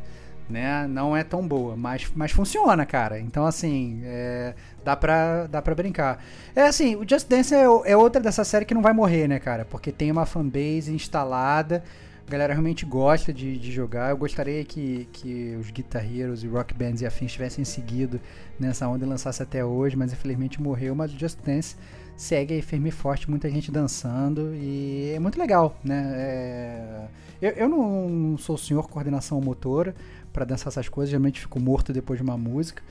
Né? 0.48 0.86
Não 0.86 1.16
é 1.16 1.24
tão 1.24 1.46
boa, 1.46 1.76
mas, 1.76 2.08
mas 2.14 2.30
funciona, 2.30 2.86
cara. 2.86 3.18
Então, 3.18 3.44
assim, 3.44 4.00
é, 4.04 4.54
dá, 4.84 4.94
pra, 4.94 5.48
dá 5.48 5.60
pra 5.60 5.74
brincar. 5.74 6.22
É 6.54 6.62
assim, 6.62 6.94
o 6.94 7.08
Just 7.08 7.28
Dance 7.28 7.52
é, 7.52 7.64
é 7.64 7.96
outra 7.96 8.20
dessa 8.20 8.44
série 8.44 8.64
que 8.64 8.72
não 8.74 8.80
vai 8.82 8.92
morrer, 8.92 9.26
né, 9.26 9.40
cara? 9.40 9.64
Porque 9.64 9.90
tem 9.90 10.08
uma 10.10 10.24
fanbase 10.24 10.92
instalada, 10.94 11.82
a 12.26 12.30
galera 12.30 12.52
realmente 12.52 12.86
gosta 12.86 13.32
de, 13.32 13.58
de 13.58 13.72
jogar. 13.72 14.10
Eu 14.10 14.16
gostaria 14.16 14.64
que, 14.64 15.08
que 15.12 15.56
os 15.60 15.70
Guitar 15.70 16.04
Heroes 16.04 16.44
e 16.44 16.46
Rock 16.46 16.74
Bands 16.74 17.00
e 17.00 17.06
afins 17.06 17.32
tivessem 17.32 17.64
seguido 17.64 18.20
nessa 18.58 18.86
onda 18.88 19.04
e 19.04 19.08
lançasse 19.08 19.42
até 19.42 19.64
hoje, 19.64 19.96
mas 19.96 20.12
infelizmente 20.12 20.62
morreu. 20.62 20.94
Mas 20.94 21.12
o 21.12 21.18
Just 21.18 21.38
Dance 21.44 21.76
segue 22.16 22.54
aí 22.54 22.62
firme 22.62 22.88
e 22.88 22.92
forte, 22.92 23.28
muita 23.30 23.48
gente 23.50 23.70
dançando 23.70 24.54
e 24.54 25.12
é 25.14 25.18
muito 25.20 25.38
legal, 25.38 25.76
né? 25.84 26.12
É, 26.16 27.04
Eu, 27.42 27.50
eu 27.50 27.68
não 27.68 28.36
sou 28.38 28.54
o 28.54 28.58
senhor 28.58 28.88
coordenação 28.88 29.40
motora 29.40 29.94
para 30.36 30.44
dançar 30.44 30.68
essas 30.68 30.86
coisas, 30.86 31.08
geralmente 31.10 31.40
fico 31.40 31.58
morto 31.58 31.94
depois 31.94 32.18
de 32.18 32.22
uma 32.22 32.36
música, 32.36 32.82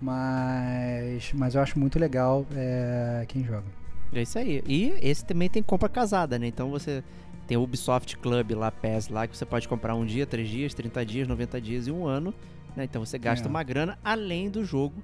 mas, 0.00 1.32
mas 1.34 1.56
eu 1.56 1.60
acho 1.60 1.76
muito 1.76 1.98
legal 1.98 2.46
é, 2.54 3.24
quem 3.26 3.42
joga. 3.44 3.64
É 4.12 4.22
isso 4.22 4.38
aí. 4.38 4.62
E 4.68 4.94
esse 5.02 5.24
também 5.24 5.48
tem 5.50 5.62
compra 5.64 5.88
casada, 5.88 6.38
né? 6.38 6.46
Então 6.46 6.70
você 6.70 7.02
tem 7.48 7.56
o 7.56 7.62
Ubisoft 7.62 8.16
Club 8.18 8.52
lá, 8.52 8.70
PES 8.70 9.08
lá, 9.08 9.26
que 9.26 9.36
você 9.36 9.44
pode 9.44 9.66
comprar 9.66 9.96
um 9.96 10.06
dia, 10.06 10.24
três 10.24 10.48
dias, 10.48 10.74
30 10.74 11.04
dias, 11.04 11.26
90 11.26 11.60
dias 11.60 11.86
e 11.88 11.90
um 11.90 12.06
ano. 12.06 12.32
Né? 12.76 12.84
Então 12.84 13.04
você 13.04 13.18
gasta 13.18 13.48
É. 13.48 13.50
uma 13.50 13.64
grana 13.64 13.98
além 14.04 14.48
do 14.48 14.64
jogo, 14.64 15.02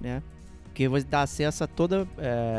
né? 0.00 0.22
Porque 0.64 0.86
você 0.86 1.04
dá 1.04 1.22
acesso 1.22 1.64
a 1.64 1.66
toda 1.66 2.06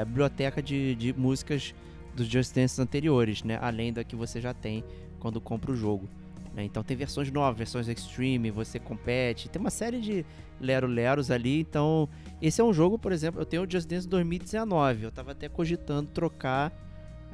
a 0.01 0.03
biblioteca 0.03 0.61
de, 0.61 0.95
de 0.95 1.13
músicas 1.13 1.73
dos 2.13 2.27
Just 2.27 2.53
Dance 2.53 2.81
anteriores, 2.81 3.41
né? 3.41 3.57
Além 3.61 3.93
da 3.93 4.03
que 4.03 4.17
você 4.17 4.41
já 4.41 4.53
tem 4.53 4.83
quando 5.17 5.39
compra 5.39 5.71
o 5.71 5.75
jogo. 5.77 6.09
Né? 6.53 6.63
Então 6.63 6.83
tem 6.83 6.95
versões 6.97 7.31
novas, 7.31 7.57
versões 7.57 7.87
extreme, 7.87 8.51
você 8.51 8.79
compete, 8.79 9.49
tem 9.49 9.59
uma 9.59 9.69
série 9.69 9.99
de 9.99 10.25
lero-leros 10.59 11.31
ali, 11.31 11.59
então 11.61 12.07
esse 12.41 12.61
é 12.61 12.63
um 12.63 12.73
jogo, 12.73 12.99
por 12.99 13.11
exemplo, 13.11 13.41
eu 13.41 13.45
tenho 13.45 13.63
o 13.63 13.69
Just 13.69 13.87
Dance 13.87 14.07
2019, 14.07 15.03
eu 15.03 15.11
tava 15.11 15.31
até 15.31 15.49
cogitando 15.49 16.09
trocar 16.09 16.71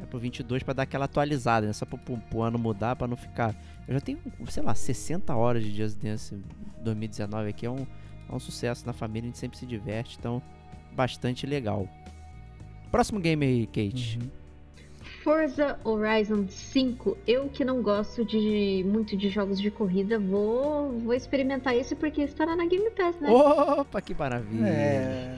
é, 0.02 0.06
pro 0.06 0.20
22 0.20 0.64
pra 0.64 0.74
dar 0.74 0.84
aquela 0.84 1.06
atualizada, 1.06 1.66
né? 1.66 1.74
Só 1.74 1.86
pro, 1.86 1.98
pro, 1.98 2.18
pro 2.18 2.42
ano 2.42 2.60
mudar, 2.60 2.96
pra 2.96 3.08
não 3.08 3.18
ficar... 3.18 3.56
Eu 3.88 3.94
já 3.94 4.02
tenho, 4.02 4.20
sei 4.50 4.64
lá, 4.64 4.76
60 4.76 5.34
horas 5.36 5.64
de 5.64 5.76
Just 5.76 5.98
Dance 5.98 6.36
2019 6.82 7.50
aqui, 7.50 7.66
é 7.66 7.72
um, 7.72 7.88
é 8.30 8.36
um 8.36 8.40
sucesso 8.40 8.86
na 8.86 8.94
família, 8.94 9.28
a 9.28 9.30
gente 9.30 9.40
sempre 9.40 9.58
se 9.58 9.66
diverte, 9.66 10.18
então 10.20 10.42
bastante 10.96 11.46
legal. 11.46 11.88
Próximo 12.92 13.20
game 13.20 13.46
aí, 13.46 13.68
Kate. 13.68 14.20
Uhum. 14.22 14.47
Forza 15.28 15.78
Horizon 15.84 16.48
5. 16.48 17.18
Eu 17.28 17.50
que 17.50 17.66
não 17.66 17.82
gosto 17.82 18.24
de 18.24 18.86
muito 18.88 19.18
de 19.18 19.28
jogos 19.28 19.60
de 19.60 19.70
corrida, 19.70 20.18
vou, 20.18 20.98
vou 21.00 21.14
experimentar 21.14 21.76
esse 21.76 21.98
porque 21.98 22.22
estará 22.22 22.56
na 22.56 22.66
Game 22.66 22.90
Pass, 22.92 23.20
né? 23.20 23.30
Opa, 23.30 24.00
que 24.00 24.16
maravilha! 24.16 24.66
É, 24.66 25.38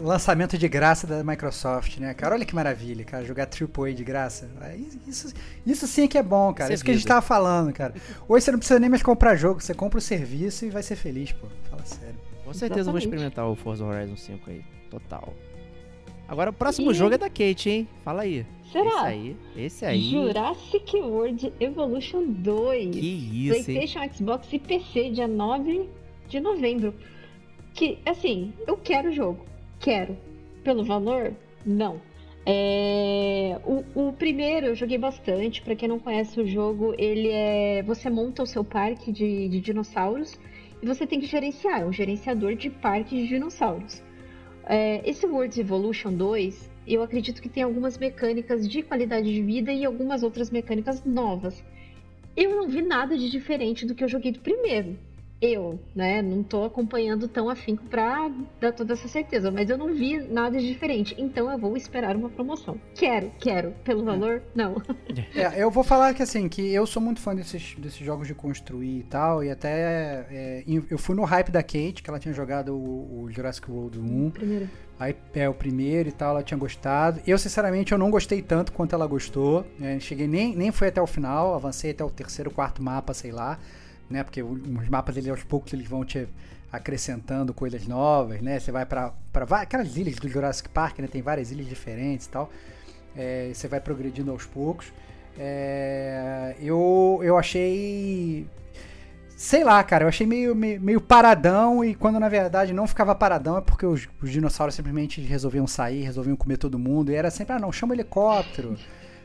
lançamento 0.00 0.56
de 0.56 0.66
graça 0.66 1.06
da 1.06 1.22
Microsoft, 1.22 1.98
né, 1.98 2.14
cara? 2.14 2.36
Olha 2.36 2.46
que 2.46 2.54
maravilha, 2.54 3.04
cara, 3.04 3.22
jogar 3.22 3.46
AAA 3.46 3.92
de 3.92 4.02
graça. 4.02 4.48
Aí, 4.62 4.88
Isso, 5.06 5.34
isso 5.66 5.86
sim 5.86 6.04
é 6.04 6.08
que 6.08 6.16
é 6.16 6.22
bom, 6.22 6.54
cara. 6.54 6.72
Isso 6.72 6.72
é 6.72 6.74
Isso 6.76 6.84
que 6.86 6.90
a 6.92 6.94
gente 6.94 7.06
tava 7.06 7.20
falando, 7.20 7.70
cara. 7.70 7.92
Hoje 8.26 8.46
você 8.46 8.50
não 8.50 8.58
precisa 8.58 8.80
nem 8.80 8.88
mais 8.88 9.02
comprar 9.02 9.36
jogo, 9.36 9.60
você 9.60 9.74
compra 9.74 9.98
o 9.98 10.00
serviço 10.00 10.64
e 10.64 10.70
vai 10.70 10.82
ser 10.82 10.96
feliz, 10.96 11.32
pô. 11.32 11.48
Fala 11.68 11.84
sério. 11.84 12.16
Com 12.46 12.54
certeza 12.54 12.88
eu 12.88 12.92
vou 12.92 12.98
Exatamente. 12.98 13.04
experimentar 13.04 13.46
o 13.46 13.54
Forza 13.54 13.84
Horizon 13.84 14.16
5 14.16 14.48
aí, 14.48 14.64
total. 14.90 15.34
Agora 16.26 16.48
o 16.48 16.52
próximo 16.54 16.92
E- 16.92 16.94
jogo 16.94 17.14
é 17.14 17.18
da 17.18 17.28
Kate, 17.28 17.68
hein? 17.68 17.88
Fala 18.02 18.22
aí. 18.22 18.46
Esse 18.68 18.72
Será? 18.72 19.02
aí, 19.02 19.36
esse 19.56 19.84
aí. 19.86 20.10
Jurassic 20.10 20.94
World 20.96 21.52
Evolution 21.58 22.24
2. 22.26 22.94
Que 22.94 22.98
isso, 23.00 23.54
hein? 23.54 23.64
PlayStation, 23.64 24.14
Xbox 24.14 24.52
e 24.52 24.58
PC, 24.58 25.10
dia 25.10 25.26
9 25.26 25.88
de 26.28 26.38
novembro. 26.38 26.94
Que, 27.72 27.98
assim, 28.04 28.52
eu 28.66 28.76
quero 28.76 29.08
o 29.08 29.12
jogo. 29.12 29.46
Quero. 29.80 30.18
Pelo 30.62 30.84
valor? 30.84 31.32
Não. 31.64 31.98
É, 32.44 33.58
o, 33.64 34.08
o 34.08 34.12
primeiro 34.12 34.66
eu 34.66 34.74
joguei 34.74 34.98
bastante. 34.98 35.62
Pra 35.62 35.74
quem 35.74 35.88
não 35.88 35.98
conhece 35.98 36.38
o 36.38 36.46
jogo, 36.46 36.94
ele 36.98 37.30
é. 37.30 37.82
Você 37.84 38.10
monta 38.10 38.42
o 38.42 38.46
seu 38.46 38.62
parque 38.62 39.10
de, 39.10 39.48
de 39.48 39.60
dinossauros 39.62 40.38
e 40.82 40.86
você 40.86 41.06
tem 41.06 41.18
que 41.18 41.26
gerenciar. 41.26 41.80
É 41.80 41.86
um 41.86 41.92
gerenciador 41.92 42.54
de 42.54 42.68
parques 42.68 43.18
de 43.18 43.28
dinossauros. 43.28 44.02
É, 44.66 45.00
esse 45.08 45.24
World 45.24 45.58
Evolution 45.58 46.12
2, 46.12 46.70
eu 46.94 47.02
acredito 47.02 47.42
que 47.42 47.48
tem 47.48 47.62
algumas 47.62 47.98
mecânicas 47.98 48.68
de 48.68 48.82
qualidade 48.82 49.32
de 49.32 49.42
vida 49.42 49.72
e 49.72 49.84
algumas 49.84 50.22
outras 50.22 50.50
mecânicas 50.50 51.04
novas. 51.04 51.62
Eu 52.36 52.54
não 52.54 52.68
vi 52.68 52.82
nada 52.82 53.16
de 53.16 53.28
diferente 53.28 53.84
do 53.84 53.94
que 53.94 54.04
eu 54.04 54.08
joguei 54.08 54.32
do 54.32 54.40
primeiro. 54.40 54.96
Eu, 55.40 55.78
né, 55.94 56.20
não 56.20 56.42
tô 56.42 56.64
acompanhando 56.64 57.28
tão 57.28 57.48
afinco 57.48 57.84
pra 57.84 58.28
dar 58.60 58.72
toda 58.72 58.94
essa 58.94 59.06
certeza, 59.06 59.52
mas 59.52 59.70
eu 59.70 59.78
não 59.78 59.94
vi 59.94 60.18
nada 60.18 60.58
de 60.58 60.66
diferente. 60.66 61.14
Então 61.16 61.50
eu 61.50 61.56
vou 61.56 61.76
esperar 61.76 62.16
uma 62.16 62.28
promoção. 62.28 62.80
Quero, 62.92 63.30
quero. 63.38 63.72
Pelo 63.84 64.04
valor, 64.04 64.42
não. 64.52 64.82
É, 65.34 65.62
eu 65.62 65.70
vou 65.70 65.84
falar 65.84 66.12
que 66.14 66.22
assim, 66.22 66.48
que 66.48 66.72
eu 66.72 66.86
sou 66.86 67.00
muito 67.00 67.20
fã 67.20 67.34
desses, 67.36 67.76
desses 67.76 68.04
jogos 68.04 68.26
de 68.26 68.34
construir 68.34 68.98
e 68.98 69.02
tal, 69.04 69.44
e 69.44 69.50
até 69.50 70.26
é, 70.28 70.64
eu 70.66 70.98
fui 70.98 71.14
no 71.14 71.22
hype 71.22 71.52
da 71.52 71.62
Kate, 71.62 72.02
que 72.02 72.10
ela 72.10 72.18
tinha 72.18 72.34
jogado 72.34 72.74
o, 72.74 73.22
o 73.22 73.30
Jurassic 73.30 73.70
World 73.70 73.98
1, 73.98 74.30
Primeiro. 74.30 74.68
Aí 74.98 75.14
é 75.34 75.48
o 75.48 75.54
primeiro 75.54 76.08
e 76.08 76.12
tal, 76.12 76.30
ela 76.30 76.42
tinha 76.42 76.58
gostado. 76.58 77.20
Eu, 77.26 77.38
sinceramente, 77.38 77.92
eu 77.92 77.98
não 77.98 78.10
gostei 78.10 78.42
tanto 78.42 78.72
quanto 78.72 78.94
ela 78.94 79.06
gostou, 79.06 79.64
né? 79.78 79.98
cheguei 80.00 80.26
nem, 80.26 80.56
nem 80.56 80.72
fui 80.72 80.88
até 80.88 81.00
o 81.00 81.06
final, 81.06 81.54
avancei 81.54 81.92
até 81.92 82.04
o 82.04 82.10
terceiro, 82.10 82.50
quarto 82.50 82.82
mapa, 82.82 83.14
sei 83.14 83.30
lá, 83.30 83.58
né, 84.10 84.24
porque 84.24 84.42
os 84.42 84.88
mapas, 84.88 85.16
eles, 85.16 85.28
aos 85.28 85.42
poucos, 85.44 85.72
eles 85.72 85.86
vão 85.86 86.04
te 86.04 86.26
acrescentando 86.72 87.54
coisas 87.54 87.86
novas, 87.86 88.40
né, 88.40 88.58
você 88.58 88.72
vai 88.72 88.84
va- 88.84 89.60
aquelas 89.62 89.96
ilhas 89.96 90.16
do 90.16 90.28
Jurassic 90.28 90.68
Park, 90.70 90.98
né, 90.98 91.06
tem 91.06 91.22
várias 91.22 91.50
ilhas 91.50 91.66
diferentes 91.68 92.26
e 92.26 92.30
tal, 92.30 92.50
é, 93.16 93.50
você 93.52 93.68
vai 93.68 93.80
progredindo 93.80 94.30
aos 94.30 94.44
poucos. 94.46 94.92
É, 95.38 96.56
eu, 96.60 97.20
eu 97.22 97.38
achei. 97.38 98.46
Sei 99.38 99.62
lá, 99.62 99.80
cara, 99.84 100.02
eu 100.02 100.08
achei 100.08 100.26
meio, 100.26 100.52
meio, 100.52 100.80
meio 100.80 101.00
paradão 101.00 101.84
e 101.84 101.94
quando 101.94 102.18
na 102.18 102.28
verdade 102.28 102.72
não 102.72 102.88
ficava 102.88 103.14
paradão 103.14 103.56
é 103.56 103.60
porque 103.60 103.86
os, 103.86 104.08
os 104.20 104.32
dinossauros 104.32 104.74
simplesmente 104.74 105.20
resolviam 105.20 105.64
sair, 105.64 106.02
resolviam 106.02 106.34
comer 106.34 106.56
todo 106.56 106.76
mundo 106.76 107.12
e 107.12 107.14
era 107.14 107.30
sempre, 107.30 107.52
ah 107.52 107.58
não, 107.60 107.70
chama 107.70 107.92
o 107.92 107.94
helicóptero, 107.94 108.76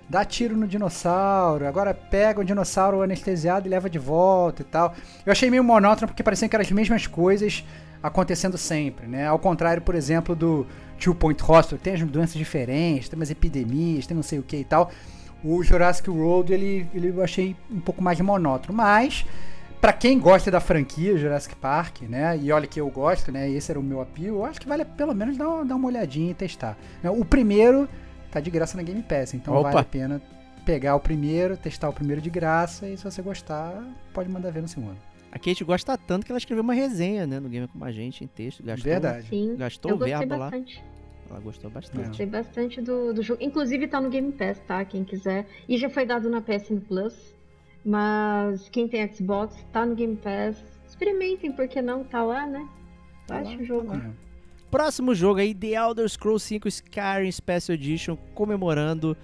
dá 0.07 0.23
tiro 0.23 0.55
no 0.55 0.67
dinossauro, 0.67 1.65
agora 1.65 1.95
pega 1.95 2.41
o 2.41 2.43
dinossauro 2.43 3.01
anestesiado 3.01 3.67
e 3.67 3.71
leva 3.71 3.89
de 3.89 3.97
volta 3.97 4.61
e 4.61 4.65
tal. 4.65 4.93
Eu 5.25 5.31
achei 5.31 5.49
meio 5.49 5.63
monótono 5.63 6.09
porque 6.09 6.21
parecia 6.21 6.47
que 6.47 6.55
eram 6.55 6.63
as 6.63 6.71
mesmas 6.71 7.07
coisas 7.07 7.65
acontecendo 8.03 8.55
sempre, 8.55 9.07
né? 9.07 9.25
Ao 9.25 9.39
contrário, 9.39 9.81
por 9.81 9.95
exemplo, 9.95 10.35
do 10.35 10.67
Two 10.99 11.15
Point 11.15 11.41
Hospital, 11.41 11.79
tem 11.79 11.93
as 11.95 12.03
doenças 12.03 12.35
diferentes, 12.35 13.09
tem 13.09 13.17
umas 13.17 13.31
epidemias, 13.31 14.05
tem 14.05 14.15
não 14.15 14.21
sei 14.21 14.37
o 14.37 14.43
que 14.43 14.57
e 14.57 14.63
tal. 14.63 14.91
O 15.43 15.63
Jurassic 15.63 16.07
World, 16.07 16.53
ele, 16.53 16.87
ele 16.93 17.07
eu 17.07 17.23
achei 17.23 17.55
um 17.71 17.79
pouco 17.79 17.99
mais 17.99 18.21
monótono, 18.21 18.77
mas 18.77 19.25
para 19.83 19.91
quem 19.91 20.17
gosta 20.17 20.49
da 20.49 20.61
franquia 20.61 21.17
Jurassic 21.17 21.57
Park, 21.57 22.03
né? 22.03 22.39
E 22.41 22.53
olha 22.53 22.65
que 22.65 22.79
eu 22.79 22.89
gosto, 22.89 23.33
né? 23.33 23.51
Esse 23.51 23.69
era 23.69 23.77
o 23.77 23.83
meu 23.83 23.99
apelo. 23.99 24.37
Eu 24.37 24.45
acho 24.45 24.61
que 24.61 24.65
vale 24.65 24.85
pelo 24.85 25.13
menos 25.13 25.35
dar 25.35 25.49
uma, 25.49 25.65
dar 25.65 25.75
uma 25.75 25.89
olhadinha 25.89 26.31
e 26.31 26.33
testar. 26.33 26.77
O 27.03 27.25
primeiro 27.25 27.89
tá 28.31 28.39
de 28.39 28.49
graça 28.49 28.77
na 28.77 28.83
Game 28.83 29.03
Pass, 29.03 29.33
então 29.33 29.53
Opa. 29.53 29.63
vale 29.63 29.79
a 29.79 29.83
pena 29.83 30.21
pegar 30.65 30.95
o 30.95 31.01
primeiro, 31.01 31.57
testar 31.57 31.89
o 31.89 31.93
primeiro 31.93 32.21
de 32.21 32.29
graça 32.29 32.87
e 32.87 32.95
se 32.95 33.03
você 33.03 33.21
gostar, 33.21 33.83
pode 34.13 34.29
mandar 34.29 34.51
ver 34.51 34.61
no 34.61 34.69
segundo. 34.69 34.95
A 35.29 35.37
Kate 35.37 35.65
gosta 35.65 35.97
tanto 35.97 36.25
que 36.25 36.31
ela 36.31 36.39
escreveu 36.39 36.63
uma 36.63 36.73
resenha, 36.73 37.27
né, 37.27 37.41
no 37.41 37.49
Game 37.49 37.67
com 37.67 37.83
a 37.83 37.91
gente 37.91 38.23
em 38.23 38.27
texto. 38.27 38.63
Gastou, 38.63 38.89
Verdade. 38.89 39.27
Sim, 39.27 39.57
Gastou 39.57 39.91
eu 39.91 39.97
o 39.97 39.99
verbo 39.99 40.29
lá. 40.29 40.49
bastante. 40.49 40.81
Ela 41.29 41.39
gostou 41.41 41.69
bastante. 41.69 42.07
Gostei 42.07 42.25
bastante 42.25 42.81
do, 42.81 43.13
do 43.13 43.21
jogo. 43.21 43.43
Inclusive 43.43 43.89
tá 43.89 43.99
no 43.99 44.09
Game 44.09 44.31
Pass, 44.31 44.61
tá? 44.65 44.85
Quem 44.85 45.03
quiser. 45.03 45.45
E 45.67 45.77
já 45.77 45.89
foi 45.89 46.05
dado 46.05 46.29
na 46.29 46.39
PSN 46.39 46.79
Plus. 46.87 47.32
Mas 47.85 48.69
quem 48.69 48.87
tem 48.87 49.11
Xbox 49.11 49.55
tá 49.71 49.85
no 49.85 49.95
Game 49.95 50.15
Pass. 50.15 50.57
Experimentem, 50.87 51.51
porque 51.51 51.81
não 51.81 52.03
tá 52.03 52.23
lá, 52.23 52.45
né? 52.45 52.67
Baixa 53.27 53.57
o 53.57 53.65
jogo. 53.65 53.93
É. 53.95 54.11
Próximo 54.69 55.13
jogo 55.13 55.39
aí, 55.39 55.53
The 55.53 55.73
Elder 55.75 56.09
Scrolls 56.09 56.43
5 56.47 56.67
Skyrim 56.67 57.31
Special 57.31 57.75
Edition, 57.75 58.17
comemorando 58.33 59.15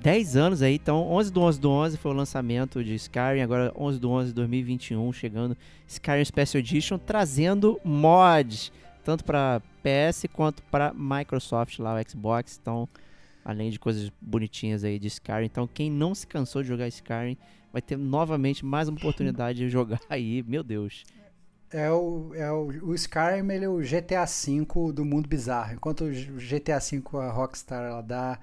10 0.00 0.36
anos 0.36 0.62
aí. 0.62 0.74
Então, 0.74 1.10
11 1.10 1.32
do 1.32 1.40
11 1.40 1.60
do 1.60 1.70
11 1.70 1.96
foi 1.96 2.12
o 2.12 2.14
lançamento 2.14 2.84
de 2.84 2.94
Skyrim, 2.94 3.40
agora 3.40 3.72
11 3.76 3.98
do 3.98 4.10
11 4.10 4.28
de 4.28 4.34
2021, 4.34 5.12
chegando 5.12 5.56
Skyrim 5.88 6.24
Special 6.24 6.60
Edition, 6.60 6.98
trazendo 6.98 7.80
mods, 7.84 8.70
tanto 9.02 9.24
para 9.24 9.60
PS 9.82 10.26
quanto 10.32 10.62
para 10.64 10.92
Microsoft 10.94 11.78
lá, 11.78 11.94
o 11.94 12.08
Xbox. 12.10 12.58
Então, 12.60 12.88
além 13.44 13.70
de 13.70 13.78
coisas 13.78 14.10
bonitinhas 14.20 14.84
aí 14.84 14.98
de 14.98 15.08
Skyrim. 15.08 15.46
Então, 15.46 15.66
quem 15.66 15.90
não 15.90 16.14
se 16.14 16.26
cansou 16.26 16.62
de 16.62 16.68
jogar 16.68 16.86
Skyrim, 16.88 17.36
vai 17.74 17.82
ter 17.82 17.98
novamente 17.98 18.64
mais 18.64 18.88
uma 18.88 18.96
oportunidade 18.96 19.58
de 19.58 19.68
jogar 19.68 20.00
aí. 20.08 20.44
Meu 20.46 20.62
Deus. 20.62 21.04
É 21.72 21.90
o, 21.90 22.32
é 22.32 22.52
o, 22.52 22.68
o 22.84 22.94
Skyrim 22.94 23.50
ele 23.50 23.64
é 23.64 23.68
o 23.68 23.78
GTA 23.78 24.24
V 24.24 24.92
do 24.92 25.04
mundo 25.04 25.28
bizarro. 25.28 25.74
Enquanto 25.74 26.04
o 26.04 26.10
GTA 26.38 26.78
V 26.78 27.02
a 27.18 27.32
Rockstar 27.32 27.84
ela 27.84 28.00
dá 28.00 28.38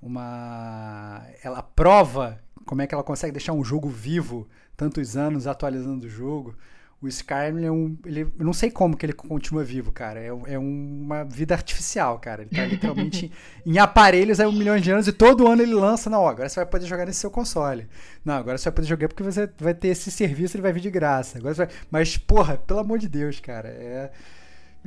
uma 0.00 1.26
ela 1.42 1.62
prova 1.62 2.38
como 2.66 2.82
é 2.82 2.86
que 2.86 2.94
ela 2.94 3.02
consegue 3.02 3.32
deixar 3.32 3.54
um 3.54 3.64
jogo 3.64 3.88
vivo 3.88 4.46
tantos 4.76 5.16
anos 5.16 5.46
atualizando 5.46 6.04
o 6.04 6.10
jogo. 6.10 6.54
O 7.00 7.06
Skyrim 7.08 7.64
é 7.64 7.70
um, 7.70 7.94
ele, 8.06 8.22
eu 8.22 8.44
não 8.44 8.54
sei 8.54 8.70
como 8.70 8.96
que 8.96 9.04
ele 9.04 9.12
continua 9.12 9.62
vivo, 9.62 9.92
cara. 9.92 10.18
É, 10.18 10.28
é 10.54 10.58
uma 10.58 11.24
vida 11.24 11.54
artificial, 11.54 12.18
cara. 12.18 12.42
Ele 12.42 12.50
tá 12.50 12.64
literalmente 12.64 13.30
em 13.66 13.78
aparelhos 13.78 14.40
há 14.40 14.48
um 14.48 14.52
milhão 14.52 14.78
de 14.78 14.90
anos 14.90 15.06
e 15.06 15.12
todo 15.12 15.46
ano 15.46 15.62
ele 15.62 15.74
lança, 15.74 16.08
não, 16.08 16.26
agora 16.26 16.48
você 16.48 16.56
vai 16.56 16.66
poder 16.66 16.86
jogar 16.86 17.04
nesse 17.04 17.20
seu 17.20 17.30
console. 17.30 17.86
Não, 18.24 18.34
agora 18.34 18.56
você 18.56 18.64
vai 18.64 18.76
poder 18.76 18.88
jogar 18.88 19.08
porque 19.08 19.22
você 19.22 19.48
vai 19.58 19.74
ter 19.74 19.88
esse 19.88 20.10
serviço, 20.10 20.56
ele 20.56 20.62
vai 20.62 20.72
vir 20.72 20.80
de 20.80 20.90
graça. 20.90 21.38
Agora 21.38 21.52
vai... 21.54 21.68
Mas, 21.90 22.16
porra, 22.16 22.56
pelo 22.56 22.80
amor 22.80 22.98
de 22.98 23.08
Deus, 23.08 23.40
cara, 23.40 23.68
é... 23.68 24.10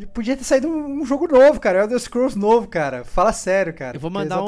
Podia 0.07 0.35
ter 0.35 0.45
saído 0.45 0.67
um, 0.67 1.01
um 1.01 1.05
jogo 1.05 1.27
novo, 1.27 1.59
cara. 1.59 1.81
Elder 1.81 1.99
Scrolls 1.99 2.37
novo, 2.37 2.67
cara. 2.67 3.03
Fala 3.03 3.33
sério, 3.33 3.73
cara. 3.73 3.97
Eu 3.97 4.01
vou 4.01 4.09
mandar 4.09 4.41
um 4.43 4.47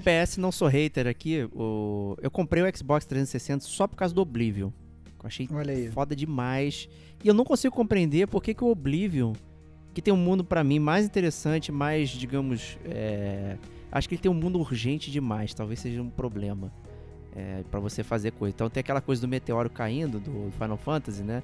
PS, 0.00 0.36
não 0.38 0.50
sou 0.50 0.66
hater 0.66 1.06
aqui. 1.06 1.48
O... 1.54 2.16
Eu 2.20 2.30
comprei 2.30 2.62
o 2.62 2.76
Xbox 2.76 3.06
360 3.06 3.64
só 3.64 3.86
por 3.86 3.96
causa 3.96 4.12
do 4.12 4.20
Oblivion. 4.20 4.70
Eu 5.22 5.26
achei 5.26 5.48
foda 5.92 6.16
demais. 6.16 6.88
E 7.22 7.28
eu 7.28 7.34
não 7.34 7.44
consigo 7.44 7.74
compreender 7.74 8.26
por 8.26 8.42
que, 8.42 8.52
que 8.52 8.64
o 8.64 8.68
Oblivion, 8.68 9.32
que 9.94 10.02
tem 10.02 10.12
um 10.12 10.16
mundo 10.16 10.42
pra 10.42 10.64
mim 10.64 10.78
mais 10.78 11.04
interessante, 11.06 11.70
mais, 11.70 12.10
digamos, 12.10 12.76
é, 12.84 13.56
acho 13.90 14.08
que 14.08 14.14
ele 14.16 14.22
tem 14.22 14.30
um 14.30 14.34
mundo 14.34 14.58
urgente 14.58 15.10
demais. 15.10 15.54
Talvez 15.54 15.80
seja 15.80 16.02
um 16.02 16.10
problema 16.10 16.72
é, 17.34 17.62
para 17.70 17.78
você 17.78 18.02
fazer 18.02 18.32
coisa. 18.32 18.54
Então 18.54 18.68
tem 18.68 18.80
aquela 18.80 19.00
coisa 19.00 19.20
do 19.20 19.28
meteoro 19.28 19.70
caindo 19.70 20.18
do 20.18 20.50
Final 20.58 20.76
Fantasy, 20.76 21.22
né? 21.22 21.42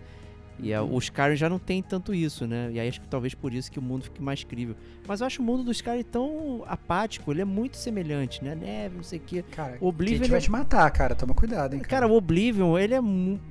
E 0.61 0.73
é, 0.73 0.81
o 0.81 0.99
Skyrim 0.99 1.37
já 1.37 1.49
não 1.49 1.59
tem 1.59 1.81
tanto 1.83 2.13
isso, 2.13 2.47
né? 2.47 2.71
E 2.73 2.81
aí 2.81 2.89
acho 2.89 3.01
que 3.01 3.07
talvez 3.07 3.33
por 3.35 3.55
isso 3.55 3.71
que 3.71 3.79
o 3.79 3.83
mundo 3.83 4.05
fique 4.05 4.21
mais 4.21 4.43
crível. 4.43 4.75
Mas 5.07 5.21
eu 5.21 5.27
acho 5.27 5.41
o 5.41 5.45
mundo 5.45 5.63
do 5.63 5.71
Skyrim 5.71 6.03
tão 6.03 6.65
apático, 6.67 7.31
ele 7.31 7.41
é 7.43 7.45
muito 7.45 7.77
semelhante, 7.77 8.43
né? 8.43 8.55
Neve, 8.55 8.97
não 8.97 9.05
sei 9.05 9.19
o 9.21 9.23
quê. 9.23 9.45
Cara, 9.53 9.79
O 9.81 9.87
Oblivion 9.87 10.19
Kate 10.21 10.31
vai 10.31 10.39
é- 10.39 10.43
te 10.43 10.51
matar, 10.51 10.91
cara. 10.91 11.15
Toma 11.15 11.33
cuidado, 11.35 11.75
hein, 11.75 11.81
Cara, 11.81 12.09
o 12.09 12.17
Oblivion, 12.17 12.77
ele 12.77 12.95
é. 12.95 13.01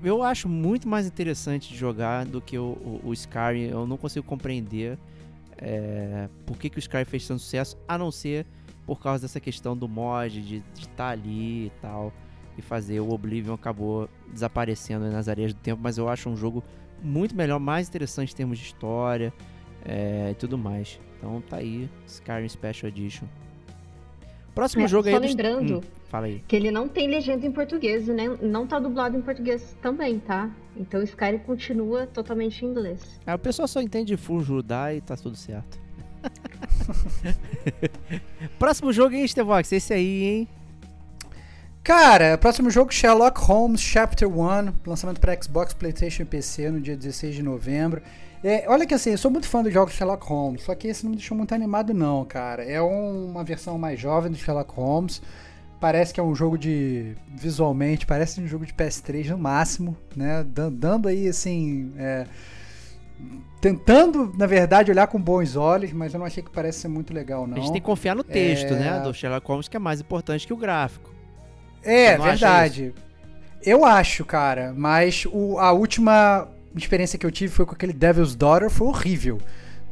Eu 0.03 0.21
acho 0.21 0.49
muito 0.49 0.87
mais 0.87 1.07
interessante 1.07 1.69
de 1.69 1.77
jogar 1.77 2.25
do 2.25 2.41
que 2.41 2.57
o, 2.57 2.63
o, 2.63 3.01
o 3.05 3.13
Skyrim. 3.13 3.69
Eu 3.69 3.87
não 3.87 3.95
consigo 3.97 4.25
compreender 4.25 4.97
é, 5.57 6.27
por 6.45 6.57
que, 6.57 6.69
que 6.69 6.77
o 6.77 6.79
Skyrim 6.79 7.05
fez 7.05 7.27
tanto 7.27 7.41
sucesso, 7.41 7.77
a 7.87 7.97
não 7.97 8.11
ser 8.11 8.45
por 8.85 9.01
causa 9.01 9.21
dessa 9.23 9.39
questão 9.39 9.75
do 9.75 9.87
mod, 9.87 10.41
de 10.41 10.63
estar 10.77 11.09
ali 11.09 11.67
e 11.67 11.71
tal. 11.81 12.13
E 12.57 12.61
fazer. 12.61 12.99
O 12.99 13.13
Oblivion 13.13 13.53
acabou 13.53 14.09
desaparecendo 14.31 15.09
nas 15.11 15.27
areias 15.27 15.53
do 15.53 15.59
tempo, 15.59 15.79
mas 15.81 15.97
eu 15.97 16.09
acho 16.09 16.27
um 16.29 16.35
jogo 16.35 16.63
muito 17.01 17.35
melhor, 17.35 17.59
mais 17.59 17.87
interessante 17.87 18.33
em 18.33 18.35
termos 18.35 18.59
de 18.59 18.65
história 18.65 19.33
é, 19.85 20.31
e 20.31 20.35
tudo 20.35 20.57
mais. 20.57 20.99
Então 21.17 21.41
tá 21.41 21.57
aí, 21.57 21.89
Skyrim 22.05 22.49
Special 22.49 22.89
Edition. 22.89 23.25
Próximo 24.53 24.85
É, 24.85 24.87
jogo 24.87 25.07
aí 25.07 25.13
só 25.13 25.17
é 25.17 25.21
do- 25.21 25.27
lembrando 25.27 25.77
Hum, 25.77 25.81
fala 26.09 26.25
aí. 26.25 26.43
que 26.47 26.55
ele 26.55 26.71
não 26.71 26.87
tem 26.87 27.07
legenda 27.07 27.45
em 27.45 27.51
português, 27.51 28.07
né? 28.07 28.25
Não 28.41 28.65
tá 28.65 28.79
dublado 28.79 29.15
em 29.17 29.21
português 29.21 29.75
também, 29.81 30.19
tá? 30.19 30.49
Então 30.75 30.99
o 30.99 31.03
Skyrim 31.03 31.39
continua 31.39 32.07
totalmente 32.07 32.65
em 32.65 32.69
inglês. 32.69 33.19
Ah, 33.25 33.35
o 33.35 33.39
pessoal 33.39 33.67
só 33.67 33.81
entende 33.81 34.17
full 34.17 34.41
Judá 34.41 34.93
e 34.93 35.01
tá 35.01 35.15
tudo 35.15 35.35
certo. 35.35 35.79
Próximo 38.57 38.91
jogo, 38.91 39.13
hein, 39.15 39.27
Stevox? 39.27 39.71
Esse 39.71 39.93
aí, 39.93 40.23
hein? 40.23 40.47
Cara, 41.91 42.37
próximo 42.37 42.69
jogo 42.69 42.93
Sherlock 42.93 43.39
Holmes 43.39 43.79
Chapter 43.79 44.27
1, 44.27 44.73
lançamento 44.85 45.21
para 45.21 45.41
Xbox, 45.41 45.73
PlayStation 45.73 46.23
e 46.23 46.25
PC 46.25 46.69
no 46.69 46.81
dia 46.81 46.97
16 46.97 47.33
de 47.35 47.41
novembro. 47.41 48.01
É, 48.43 48.65
olha 48.67 48.85
que 48.85 48.93
assim, 48.93 49.11
eu 49.11 49.17
sou 49.17 49.31
muito 49.31 49.47
fã 49.47 49.63
dos 49.63 49.71
jogos 49.73 49.93
Sherlock 49.93 50.27
Holmes, 50.27 50.63
só 50.63 50.75
que 50.75 50.89
esse 50.89 51.05
não 51.05 51.11
me 51.11 51.15
deixou 51.15 51.37
muito 51.37 51.55
animado 51.55 51.93
não, 51.93 52.25
cara. 52.25 52.61
É 52.65 52.81
um- 52.81 53.27
uma 53.31 53.41
versão 53.41 53.77
mais 53.77 53.97
jovem 53.97 54.29
do 54.29 54.37
Sherlock 54.37 54.73
Holmes. 54.73 55.21
Parece 55.79 56.13
que 56.13 56.19
é 56.19 56.23
um 56.23 56.35
jogo 56.35 56.57
de 56.57 57.15
visualmente, 57.33 58.05
parece 58.05 58.41
um 58.41 58.47
jogo 58.47 58.65
de 58.65 58.73
PS3 58.73 59.29
no 59.29 59.37
máximo, 59.37 59.95
né? 60.13 60.43
Dan- 60.43 60.73
Dando 60.73 61.07
aí 61.07 61.25
assim, 61.29 61.93
é, 61.97 62.25
tentando, 63.61 64.33
na 64.37 64.45
verdade, 64.45 64.91
olhar 64.91 65.07
com 65.07 65.21
bons 65.21 65.55
olhos, 65.55 65.93
mas 65.93 66.13
eu 66.13 66.19
não 66.19 66.25
achei 66.27 66.43
que 66.43 66.51
parece 66.51 66.79
ser 66.81 66.89
muito 66.89 67.13
legal 67.13 67.47
não. 67.47 67.55
A 67.55 67.59
gente 67.61 67.71
tem 67.71 67.81
que 67.81 67.85
confiar 67.87 68.13
no 68.13 68.25
texto, 68.25 68.73
É. 68.73 68.77
né? 68.77 68.99
Do 68.99 69.13
Sherlock 69.13 69.47
Holmes, 69.47 69.69
que 69.69 69.77
é 69.77 69.79
mais 69.79 70.01
importante 70.01 70.45
que 70.45 70.51
o 70.51 70.57
gráfico. 70.57 71.15
É, 71.83 72.17
verdade. 72.17 72.93
Eu 73.65 73.83
acho, 73.85 74.23
cara, 74.25 74.73
mas 74.75 75.25
o- 75.31 75.57
a 75.59 75.71
última 75.71 76.47
experiência 76.75 77.17
que 77.17 77.25
eu 77.25 77.31
tive 77.31 77.51
foi 77.53 77.65
com 77.65 77.73
aquele 77.73 77.93
Devil's 77.93 78.35
Daughter, 78.35 78.69
foi 78.69 78.87
horrível, 78.87 79.39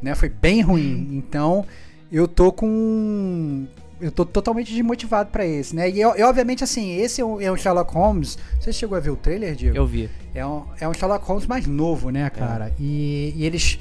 né? 0.00 0.14
Foi 0.14 0.28
bem 0.28 0.60
ruim. 0.60 1.08
Então, 1.12 1.64
eu 2.10 2.26
tô 2.28 2.52
com 2.52 3.66
eu 3.98 4.10
tô 4.12 4.26
totalmente 4.26 4.70
desmotivado 4.74 5.30
pra 5.30 5.46
esse, 5.46 5.74
né? 5.74 5.88
E, 5.88 6.00
e, 6.00 6.04
obviamente 6.22 6.62
assim, 6.62 6.96
esse 7.00 7.18
é 7.20 7.24
o, 7.24 7.40
é 7.40 7.50
o 7.50 7.56
Sherlock 7.56 7.94
Holmes. 7.94 8.38
Você 8.60 8.70
chegou 8.70 8.94
a 8.96 9.00
ver 9.00 9.08
o 9.10 9.16
trailer, 9.16 9.54
Diego? 9.54 9.74
Eu 9.74 9.86
vi. 9.86 10.10
É 10.34 10.44
um, 10.46 10.64
é 10.78 10.86
um 10.86 10.92
Sherlock 10.92 11.24
Holmes 11.26 11.46
mais 11.46 11.66
novo, 11.66 12.10
né, 12.10 12.28
cara? 12.28 12.72
E, 12.78 13.32
e 13.34 13.44
eles 13.44 13.78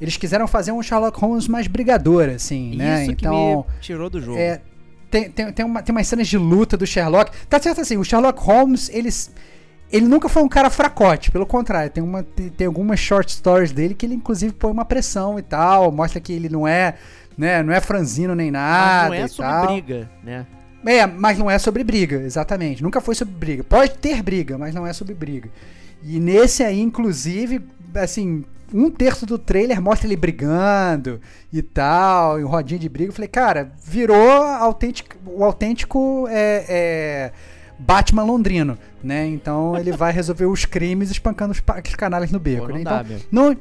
eles 0.00 0.16
quiseram 0.18 0.46
fazer 0.46 0.70
um 0.72 0.82
Sherlock 0.82 1.18
Holmes 1.18 1.48
mais 1.48 1.66
brigador, 1.66 2.28
assim, 2.28 2.76
né? 2.76 3.02
Isso 3.04 3.12
Então, 3.12 3.62
que 3.66 3.72
me 3.76 3.80
tirou 3.80 4.10
do 4.10 4.20
jogo. 4.20 4.38
é, 4.38 4.60
tem, 5.14 5.30
tem, 5.30 5.52
tem, 5.52 5.64
uma, 5.64 5.80
tem 5.80 5.94
umas 5.94 6.08
cenas 6.08 6.26
de 6.26 6.36
luta 6.36 6.76
do 6.76 6.84
Sherlock. 6.84 7.30
Tá 7.48 7.60
certo 7.60 7.80
assim, 7.80 7.96
o 7.96 8.02
Sherlock 8.02 8.40
Holmes, 8.42 8.90
eles, 8.92 9.30
ele 9.92 10.06
nunca 10.06 10.28
foi 10.28 10.42
um 10.42 10.48
cara 10.48 10.68
fracote, 10.68 11.30
pelo 11.30 11.46
contrário, 11.46 11.88
tem, 11.88 12.02
uma, 12.02 12.24
tem, 12.24 12.48
tem 12.48 12.66
algumas 12.66 12.98
short 12.98 13.30
stories 13.30 13.70
dele 13.70 13.94
que 13.94 14.04
ele 14.04 14.14
inclusive 14.16 14.52
põe 14.52 14.72
uma 14.72 14.84
pressão 14.84 15.38
e 15.38 15.42
tal, 15.42 15.92
mostra 15.92 16.20
que 16.20 16.32
ele 16.32 16.48
não 16.48 16.66
é, 16.66 16.96
né, 17.38 17.62
não 17.62 17.72
é 17.72 17.80
franzino 17.80 18.34
nem 18.34 18.50
Mas 18.50 18.60
nada 18.60 19.08
não 19.08 19.14
é 19.14 19.28
sobre 19.28 19.52
tal. 19.52 19.66
briga, 19.66 20.10
né? 20.24 20.46
É, 20.84 21.06
mas 21.06 21.38
não 21.38 21.48
é 21.48 21.58
sobre 21.58 21.84
briga, 21.84 22.16
exatamente. 22.16 22.82
Nunca 22.82 23.00
foi 23.00 23.14
sobre 23.14 23.34
briga. 23.34 23.64
Pode 23.64 23.92
ter 23.92 24.22
briga, 24.22 24.58
mas 24.58 24.74
não 24.74 24.86
é 24.86 24.92
sobre 24.92 25.14
briga. 25.14 25.48
E 26.02 26.20
nesse 26.20 26.62
aí, 26.62 26.78
inclusive, 26.78 27.62
assim, 27.94 28.44
um 28.72 28.90
terço 28.90 29.26
do 29.26 29.38
trailer 29.38 29.80
mostra 29.80 30.06
ele 30.06 30.16
brigando 30.16 31.20
e 31.52 31.62
tal, 31.62 32.40
em 32.40 32.44
rodinha 32.44 32.78
de 32.78 32.88
briga. 32.88 33.10
Eu 33.10 33.14
falei, 33.14 33.28
cara, 33.28 33.72
virou 33.84 34.42
autêntico, 34.42 35.16
o 35.26 35.44
autêntico 35.44 36.26
é, 36.28 36.64
é, 36.68 37.32
Batman 37.78 38.24
londrino, 38.24 38.78
né? 39.02 39.26
Então 39.26 39.76
ele 39.76 39.92
vai 39.92 40.12
resolver 40.12 40.46
os 40.46 40.64
crimes 40.64 41.10
espancando 41.10 41.52
os, 41.52 41.58
os 41.60 41.94
canalhas 41.94 42.30
no 42.30 42.38
beco, 42.40 42.66
Pô, 42.66 42.68
não 42.68 42.74
né? 42.74 42.80
Então, 42.80 42.96
não, 43.30 43.56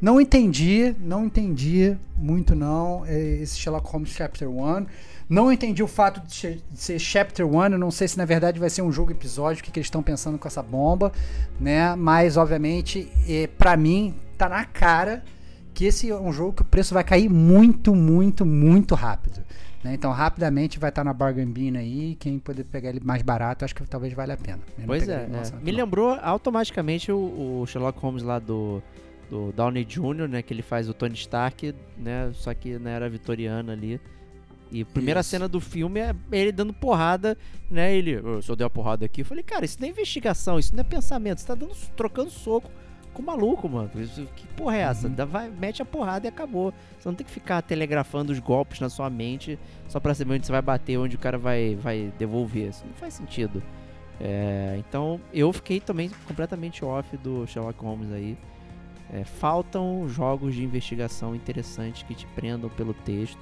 Não 0.00 0.20
entendi, 0.20 0.94
não 1.00 1.24
entendi 1.24 1.96
muito 2.16 2.54
não 2.54 3.04
é, 3.06 3.18
esse 3.42 3.58
Sherlock 3.58 3.88
Holmes 3.90 4.10
Chapter 4.10 4.48
1. 4.48 4.86
Não 5.28 5.52
entendi 5.52 5.82
o 5.82 5.88
fato 5.88 6.20
de 6.26 6.34
ser- 6.34 6.60
de 6.70 6.80
ser 6.80 6.98
Chapter 6.98 7.44
1, 7.46 7.64
eu 7.72 7.78
não 7.78 7.90
sei 7.90 8.08
se 8.08 8.16
na 8.16 8.24
verdade 8.24 8.58
vai 8.60 8.70
ser 8.70 8.80
um 8.80 8.90
jogo 8.90 9.10
episódio, 9.10 9.60
o 9.60 9.64
que, 9.64 9.70
que 9.70 9.78
eles 9.78 9.86
estão 9.88 10.02
pensando 10.02 10.38
com 10.38 10.48
essa 10.48 10.62
bomba, 10.62 11.12
né? 11.60 11.94
Mas, 11.96 12.36
obviamente, 12.38 13.08
é, 13.28 13.46
para 13.46 13.76
mim, 13.76 14.14
tá 14.38 14.48
na 14.48 14.64
cara 14.64 15.22
que 15.74 15.84
esse 15.84 16.10
é 16.10 16.16
um 16.18 16.32
jogo 16.32 16.54
que 16.54 16.62
o 16.62 16.64
preço 16.64 16.92
vai 16.94 17.04
cair 17.04 17.28
muito, 17.28 17.94
muito, 17.94 18.44
muito 18.44 18.94
rápido. 18.94 19.44
né? 19.84 19.94
Então, 19.94 20.10
rapidamente 20.10 20.78
vai 20.78 20.88
estar 20.90 21.04
na 21.04 21.12
Bargain 21.12 21.46
Bin 21.46 21.76
aí, 21.76 22.16
quem 22.18 22.38
puder 22.38 22.64
pegar 22.64 22.88
ele 22.90 23.00
mais 23.04 23.22
barato, 23.22 23.64
acho 23.64 23.74
que 23.74 23.84
talvez 23.86 24.12
valha 24.12 24.34
a 24.34 24.36
pena. 24.36 24.58
Eu 24.76 24.80
não 24.80 24.86
Pois 24.86 25.08
é, 25.08 25.28
é. 25.30 25.64
me 25.64 25.70
lembrou 25.70 26.18
automaticamente 26.20 27.12
o, 27.12 27.60
o 27.62 27.66
Sherlock 27.66 27.98
Holmes 28.00 28.22
lá 28.24 28.40
do, 28.40 28.82
do 29.30 29.52
Downey 29.52 29.84
Jr., 29.84 30.26
né? 30.28 30.42
Que 30.42 30.52
ele 30.52 30.62
faz 30.62 30.88
o 30.88 30.94
Tony 30.94 31.14
Stark, 31.14 31.72
né? 31.96 32.30
Só 32.34 32.52
que 32.54 32.76
na 32.78 32.90
era 32.90 33.08
vitoriana 33.08 33.72
ali. 33.72 34.00
E 34.72 34.82
a 34.82 34.86
primeira 34.86 35.20
Isso. 35.20 35.30
cena 35.30 35.46
do 35.48 35.60
filme 35.60 36.00
é 36.00 36.14
ele 36.32 36.50
dando 36.50 36.74
porrada, 36.74 37.38
né? 37.70 37.94
Ele, 37.96 38.18
"Ô, 38.18 38.42
se 38.42 38.50
eu 38.50 38.56
der 38.56 38.64
uma 38.64 38.70
porrada 38.70 39.06
aqui, 39.06 39.20
eu 39.22 39.24
falei, 39.24 39.44
cara, 39.44 39.64
isso 39.64 39.78
não 39.80 39.86
é 39.86 39.90
investigação, 39.92 40.58
isso 40.58 40.74
não 40.74 40.80
é 40.80 40.84
pensamento, 40.84 41.40
você 41.40 41.46
tá 41.46 41.54
dando, 41.54 41.74
trocando 41.96 42.30
soco 42.30 42.68
maluco, 43.22 43.68
mano. 43.68 43.90
Que 44.36 44.46
porra 44.56 44.76
é 44.76 44.80
essa? 44.80 45.08
Uhum. 45.08 45.14
Vai, 45.26 45.50
mete 45.50 45.82
a 45.82 45.84
porrada 45.84 46.26
e 46.26 46.28
acabou. 46.28 46.72
Você 46.98 47.08
não 47.08 47.14
tem 47.14 47.24
que 47.26 47.32
ficar 47.32 47.60
telegrafando 47.62 48.32
os 48.32 48.38
golpes 48.38 48.80
na 48.80 48.88
sua 48.88 49.08
mente 49.10 49.58
só 49.88 49.98
pra 50.00 50.14
saber 50.14 50.34
onde 50.34 50.46
você 50.46 50.52
vai 50.52 50.62
bater, 50.62 50.96
onde 50.98 51.16
o 51.16 51.18
cara 51.18 51.38
vai, 51.38 51.74
vai 51.76 52.12
devolver. 52.18 52.68
Isso 52.70 52.84
não 52.86 52.94
faz 52.94 53.14
sentido. 53.14 53.62
É, 54.20 54.76
então 54.78 55.20
eu 55.32 55.52
fiquei 55.52 55.78
também 55.80 56.10
completamente 56.26 56.84
off 56.84 57.16
do 57.18 57.46
Sherlock 57.46 57.80
Holmes 57.82 58.10
aí. 58.12 58.36
É, 59.12 59.24
faltam 59.24 60.06
jogos 60.08 60.54
de 60.54 60.62
investigação 60.62 61.34
interessantes 61.34 62.02
que 62.02 62.14
te 62.14 62.26
prendam 62.34 62.68
pelo 62.68 62.92
texto 62.92 63.38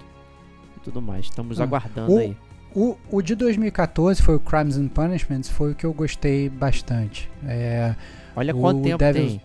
e 0.77 0.81
tudo 0.81 1.03
mais. 1.03 1.25
Estamos 1.27 1.61
Ah, 1.61 1.65
aguardando 1.65 2.13
o- 2.13 2.19
aí. 2.19 2.37
O, 2.75 2.95
o 3.11 3.23
de 3.23 3.35
2014 3.35 4.21
foi 4.21 4.35
o 4.37 4.41
Crimes 4.41 4.77
and 4.77 4.89
Punishments, 4.89 5.49
foi 5.49 5.73
o 5.73 5.75
que 5.75 5.87
eu 5.87 5.95
gostei 5.95 6.49
bastante. 6.51 7.31
É, 7.47 7.97
Olha 8.37 8.53
quanto 8.53 8.83
tempo 8.83 8.99
tem. 8.99 9.41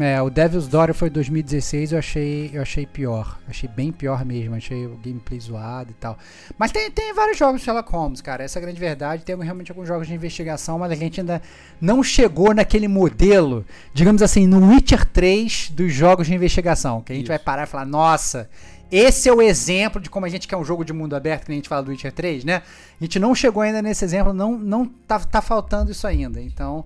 É, 0.00 0.22
o 0.22 0.30
Devil's 0.30 0.68
Daughter 0.68 0.94
foi 0.94 1.10
2016, 1.10 1.92
eu 1.92 1.98
achei, 1.98 2.50
eu 2.52 2.62
achei 2.62 2.86
pior. 2.86 3.38
Achei 3.46 3.68
bem 3.68 3.92
pior 3.92 4.24
mesmo, 4.24 4.54
achei 4.54 4.86
o 4.86 4.96
gameplay 4.96 5.38
zoado 5.38 5.90
e 5.90 5.94
tal. 5.94 6.16
Mas 6.56 6.72
tem, 6.72 6.90
tem 6.90 7.12
vários 7.12 7.36
jogos 7.36 7.60
de 7.60 7.64
Sherlock 7.66 7.92
Holmes, 7.92 8.22
cara, 8.22 8.42
essa 8.42 8.58
é 8.58 8.60
a 8.60 8.64
grande 8.64 8.80
verdade. 8.80 9.22
Tem 9.22 9.36
realmente 9.36 9.70
alguns 9.70 9.86
jogos 9.86 10.06
de 10.06 10.14
investigação, 10.14 10.78
mas 10.78 10.90
a 10.90 10.94
gente 10.94 11.20
ainda 11.20 11.42
não 11.78 12.02
chegou 12.02 12.54
naquele 12.54 12.88
modelo, 12.88 13.66
digamos 13.92 14.22
assim, 14.22 14.46
no 14.46 14.66
Witcher 14.70 15.04
3 15.04 15.70
dos 15.70 15.92
jogos 15.92 16.26
de 16.26 16.34
investigação. 16.34 17.02
Que 17.02 17.12
a 17.12 17.14
gente 17.14 17.24
Isso. 17.24 17.32
vai 17.32 17.38
parar 17.38 17.64
e 17.64 17.66
falar, 17.66 17.84
nossa, 17.84 18.48
esse 18.90 19.28
é 19.28 19.32
o 19.32 19.42
exemplo 19.42 20.00
de 20.00 20.08
como 20.08 20.24
a 20.24 20.28
gente 20.28 20.48
quer 20.48 20.56
um 20.56 20.64
jogo 20.64 20.86
de 20.86 20.92
mundo 20.94 21.14
aberto, 21.14 21.44
que 21.44 21.52
a 21.52 21.54
gente 21.54 21.68
fala 21.68 21.82
do 21.82 21.90
Witcher 21.90 22.12
3, 22.12 22.44
né? 22.44 22.62
A 22.98 23.04
gente 23.04 23.18
não 23.18 23.34
chegou 23.34 23.62
ainda 23.62 23.82
nesse 23.82 24.06
exemplo, 24.06 24.32
não, 24.32 24.56
não 24.56 24.86
tá, 24.86 25.18
tá 25.18 25.42
faltando 25.42 25.90
isso 25.90 26.06
ainda. 26.06 26.40
Então, 26.40 26.84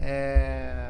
é... 0.00 0.81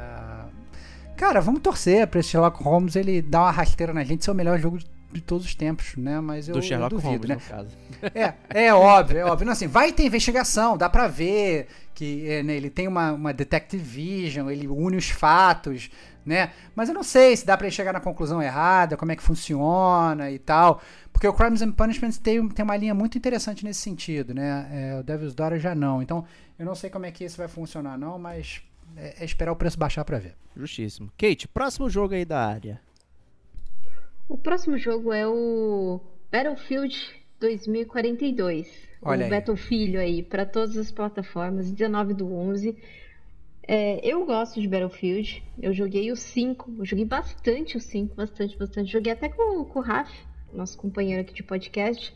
Cara, 1.16 1.40
vamos 1.40 1.60
torcer 1.60 2.06
pra 2.06 2.20
esse 2.20 2.30
Sherlock 2.30 2.62
Holmes 2.62 2.96
ele 2.96 3.22
dar 3.22 3.42
uma 3.42 3.50
rasteira 3.50 3.92
na 3.92 4.04
gente, 4.04 4.24
ser 4.24 4.30
o 4.30 4.34
melhor 4.34 4.58
jogo 4.58 4.78
de, 5.12 5.20
todos 5.20 5.44
os 5.46 5.54
tempos, 5.54 5.94
né? 5.96 6.20
Mas 6.20 6.48
eu, 6.48 6.54
Do 6.54 6.58
eu 6.58 6.62
Sherlock 6.62 6.94
duvido, 6.94 7.08
Holmes, 7.08 7.28
né? 7.28 7.34
no 7.34 7.40
caso. 7.40 7.76
É, 8.52 8.64
é 8.66 8.74
óbvio, 8.74 9.18
é 9.18 9.24
óbvio. 9.24 9.46
Não, 9.46 9.52
assim, 9.52 9.68
vai 9.68 9.92
ter 9.92 10.04
investigação, 10.04 10.76
dá 10.76 10.88
pra 10.88 11.06
ver 11.06 11.68
que 11.94 12.28
é, 12.28 12.42
né, 12.42 12.56
ele 12.56 12.68
tem 12.68 12.88
uma, 12.88 13.12
uma 13.12 13.32
detective 13.32 13.82
vision, 13.82 14.50
ele 14.50 14.66
une 14.66 14.96
os 14.96 15.08
fatos, 15.08 15.88
né? 16.24 16.50
Mas 16.74 16.88
eu 16.88 16.94
não 16.94 17.02
sei 17.02 17.36
se 17.36 17.46
dá 17.46 17.56
pra 17.56 17.66
ele 17.66 17.74
chegar 17.74 17.92
na 17.92 18.00
conclusão 18.00 18.42
errada, 18.42 18.96
como 18.96 19.12
é 19.12 19.16
que 19.16 19.22
funciona 19.22 20.30
e 20.30 20.38
tal. 20.38 20.80
Porque 21.12 21.28
o 21.28 21.32
Crimes 21.32 21.62
and 21.62 21.72
Punishments 21.72 22.18
tem, 22.18 22.48
tem 22.48 22.64
uma 22.64 22.76
linha 22.76 22.94
muito 22.94 23.16
interessante 23.16 23.64
nesse 23.64 23.80
sentido, 23.80 24.34
né? 24.34 24.68
É, 24.72 24.98
o 24.98 25.02
Devil's 25.02 25.34
Daughter 25.34 25.60
já 25.60 25.74
não. 25.74 26.02
Então, 26.02 26.24
eu 26.58 26.66
não 26.66 26.74
sei 26.74 26.90
como 26.90 27.06
é 27.06 27.10
que 27.10 27.24
isso 27.24 27.36
vai 27.36 27.48
funcionar 27.48 27.98
não, 27.98 28.18
mas 28.18 28.62
é, 28.96 29.22
é 29.22 29.24
esperar 29.24 29.52
o 29.52 29.56
preço 29.56 29.78
baixar 29.78 30.04
pra 30.04 30.18
ver. 30.18 30.34
Justíssimo. 30.56 31.10
Kate, 31.16 31.48
próximo 31.48 31.88
jogo 31.88 32.14
aí 32.14 32.24
da 32.24 32.46
área. 32.46 32.80
O 34.28 34.38
próximo 34.38 34.78
jogo 34.78 35.12
é 35.12 35.26
o 35.26 36.00
Battlefield 36.30 36.96
2042. 37.40 38.66
Olha 39.02 39.20
o 39.20 39.24
aí. 39.24 39.30
Battlefield 39.30 39.96
aí, 39.96 40.22
para 40.22 40.46
todas 40.46 40.76
as 40.76 40.90
plataformas, 40.90 41.70
19 41.70 42.14
do 42.14 42.32
11. 42.32 42.76
É, 43.66 44.00
eu 44.02 44.24
gosto 44.24 44.60
de 44.60 44.68
Battlefield. 44.68 45.42
Eu 45.60 45.72
joguei 45.72 46.10
o 46.10 46.16
5. 46.16 46.74
Eu 46.78 46.84
joguei 46.84 47.04
bastante 47.04 47.76
o 47.76 47.80
5, 47.80 48.14
bastante, 48.14 48.56
bastante. 48.56 48.90
Joguei 48.90 49.12
até 49.12 49.28
com, 49.28 49.64
com 49.64 49.78
o 49.78 49.82
Raf, 49.82 50.10
nosso 50.52 50.78
companheiro 50.78 51.22
aqui 51.22 51.32
de 51.32 51.42
podcast. 51.42 52.14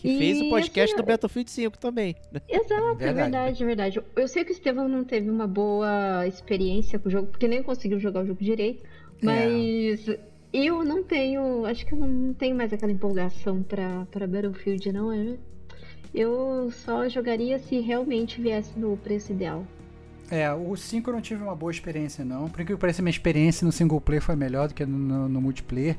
Que 0.00 0.18
fez 0.18 0.40
o 0.40 0.44
E, 0.44 0.50
podcast 0.50 0.94
assim, 0.94 1.02
do 1.02 1.06
Battlefield 1.06 1.50
5 1.50 1.78
também. 1.78 2.14
Exato, 2.48 2.72
é 2.74 2.94
Verdade. 2.94 3.14
verdade, 3.14 3.62
é 3.62 3.66
verdade. 3.66 4.00
Eu 4.16 4.28
sei 4.28 4.44
que 4.44 4.52
o 4.52 4.54
Estevão 4.54 4.88
não 4.88 5.04
teve 5.04 5.28
uma 5.30 5.46
boa 5.46 6.26
experiência 6.26 6.98
com 6.98 7.08
o 7.08 7.12
jogo, 7.12 7.26
porque 7.28 7.48
nem 7.48 7.62
conseguiu 7.62 7.98
jogar 7.98 8.22
o 8.22 8.26
jogo 8.26 8.42
direito, 8.42 8.84
É. 8.84 9.26
mas 9.26 10.06
eu 10.52 10.84
não 10.84 11.02
tenho, 11.02 11.64
acho 11.66 11.84
que 11.84 11.92
eu 11.94 11.98
não 11.98 12.32
tenho 12.34 12.56
mais 12.56 12.72
aquela 12.72 12.92
empolgação 12.92 13.62
pra, 13.62 14.06
pra 14.10 14.26
Battlefield, 14.26 14.92
não 14.92 15.12
é? 15.12 15.36
Eu 16.14 16.70
só 16.72 17.08
jogaria 17.08 17.58
se 17.58 17.80
realmente 17.80 18.40
viesse 18.40 18.78
no 18.78 18.96
preço 18.96 19.32
ideal. 19.32 19.66
É, 20.30 20.50
o 20.52 20.74
5 20.76 21.08
eu 21.10 21.14
não 21.14 21.20
tive 21.20 21.42
uma 21.42 21.54
boa 21.54 21.70
experiência, 21.72 22.24
não. 22.24 22.48
Por 22.48 22.64
que 22.64 22.76
pareça 22.76 23.02
minha 23.02 23.10
experiência 23.10 23.64
no 23.64 23.72
single 23.72 24.00
player 24.00 24.22
foi 24.22 24.36
melhor 24.36 24.68
do 24.68 24.74
que 24.74 24.84
no, 24.86 24.96
no- 24.98 25.28
no 25.28 25.40
multiplayer. 25.40 25.96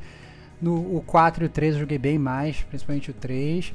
No 0.61 0.97
o 0.97 1.03
4 1.05 1.43
e 1.43 1.47
o 1.47 1.49
3 1.49 1.75
eu 1.75 1.81
joguei 1.81 1.97
bem 1.97 2.17
mais, 2.17 2.61
principalmente 2.63 3.11
o 3.11 3.13
3. 3.13 3.73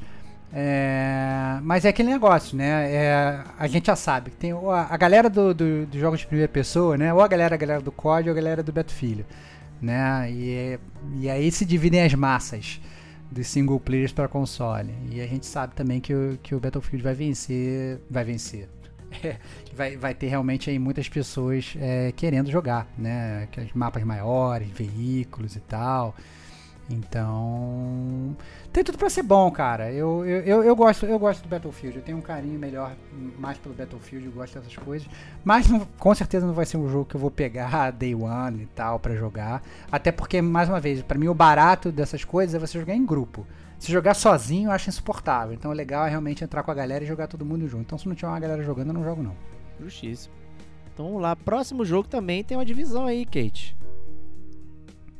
É, 0.57 1.59
mas 1.63 1.83
é 1.83 1.89
aquele 1.89 2.09
negócio, 2.09 2.55
né? 2.55 2.89
É, 2.89 3.43
a 3.59 3.67
gente 3.67 3.87
já 3.87 3.95
sabe 3.95 4.31
que 4.31 4.37
tem 4.37 4.51
a, 4.51 4.87
a 4.89 4.95
galera 4.95 5.29
do, 5.29 5.53
do, 5.53 5.85
dos 5.85 5.99
jogos 5.99 6.21
de 6.21 6.27
primeira 6.27 6.51
pessoa, 6.51 6.97
né? 6.97 7.13
Ou 7.13 7.21
a 7.21 7.27
galera, 7.27 7.55
a 7.55 7.57
galera 7.57 7.81
do 7.81 7.91
COD 7.91 8.29
ou 8.29 8.33
a 8.33 8.35
galera 8.35 8.63
do 8.63 8.71
Battlefield, 8.71 9.25
né? 9.81 10.31
E, 10.31 10.79
e 11.17 11.29
aí 11.29 11.51
se 11.51 11.65
dividem 11.65 12.03
as 12.03 12.13
massas 12.13 12.79
dos 13.29 13.47
single 13.47 13.79
players 13.79 14.13
para 14.13 14.27
console. 14.27 14.93
E 15.11 15.19
a 15.19 15.27
gente 15.27 15.45
sabe 15.45 15.75
também 15.75 15.99
que 15.99 16.13
o, 16.13 16.39
que 16.41 16.55
o 16.55 16.59
Battlefield 16.59 17.03
vai 17.03 17.13
vencer, 17.13 17.99
vai 18.09 18.23
vencer. 18.23 18.69
vai, 19.75 19.97
vai 19.97 20.13
ter 20.13 20.27
realmente 20.27 20.69
aí 20.69 20.79
muitas 20.79 21.09
pessoas 21.09 21.73
é, 21.79 22.13
querendo 22.13 22.49
jogar, 22.49 22.87
né? 22.97 23.43
Aqueles 23.43 23.73
mapas 23.73 24.03
maiores, 24.03 24.69
veículos 24.69 25.55
e 25.55 25.59
tal. 25.59 26.15
Então, 26.89 28.35
tem 28.71 28.83
tudo 28.83 28.97
pra 28.97 29.09
ser 29.09 29.23
bom, 29.23 29.49
cara. 29.49 29.91
Eu, 29.91 30.23
eu, 30.25 30.41
eu, 30.41 30.63
eu 30.63 30.75
gosto, 30.75 31.05
eu 31.05 31.17
gosto 31.17 31.41
do 31.41 31.49
Battlefield. 31.49 31.97
Eu 31.97 32.03
tenho 32.03 32.17
um 32.17 32.21
carinho 32.21 32.59
melhor 32.59 32.93
mais 33.39 33.57
pelo 33.57 33.73
Battlefield, 33.73 34.25
eu 34.27 34.31
gosto 34.31 34.59
dessas 34.59 34.75
coisas. 34.75 35.07
Mas 35.43 35.67
não- 35.69 35.87
com 35.97 36.13
certeza 36.13 36.45
não 36.45 36.53
vai 36.53 36.65
ser 36.65 36.77
um 36.77 36.87
jogo 36.89 37.05
que 37.05 37.15
eu 37.15 37.19
vou 37.19 37.31
pegar 37.31 37.89
day 37.91 38.13
one 38.13 38.63
e 38.63 38.65
tal 38.67 38.99
pra 38.99 39.15
jogar. 39.15 39.63
Até 39.91 40.11
porque, 40.11 40.41
mais 40.41 40.69
uma 40.69 40.79
vez, 40.79 41.01
pra 41.01 41.17
mim 41.17 41.27
o 41.27 41.33
barato 41.33 41.91
dessas 41.91 42.23
coisas 42.23 42.53
é 42.55 42.59
você 42.59 42.77
jogar 42.79 42.93
em 42.95 43.05
grupo. 43.05 43.45
Se 43.79 43.91
jogar 43.91 44.13
sozinho 44.13 44.67
eu 44.67 44.71
acho 44.71 44.89
insuportável. 44.89 45.53
Então 45.53 45.71
o 45.71 45.73
legal 45.73 46.05
é 46.05 46.09
realmente 46.09 46.43
entrar 46.43 46.63
com 46.63 46.71
a 46.71 46.75
galera 46.75 47.03
e 47.03 47.07
jogar 47.07 47.27
todo 47.27 47.45
mundo 47.45 47.67
junto. 47.67 47.81
Então 47.83 47.97
se 47.97 48.07
não 48.07 48.15
tiver 48.15 48.27
uma 48.27 48.39
galera 48.39 48.63
jogando, 48.63 48.87
eu 48.89 48.93
não 48.93 49.03
jogo 49.03 49.23
não. 49.23 49.35
Justíssimo. 49.79 50.33
Então 50.93 51.07
vamos 51.07 51.21
lá. 51.21 51.35
Próximo 51.35 51.83
jogo 51.83 52.07
também 52.07 52.43
tem 52.43 52.55
uma 52.57 52.65
divisão 52.65 53.05
aí, 53.05 53.25
Kate. 53.25 53.75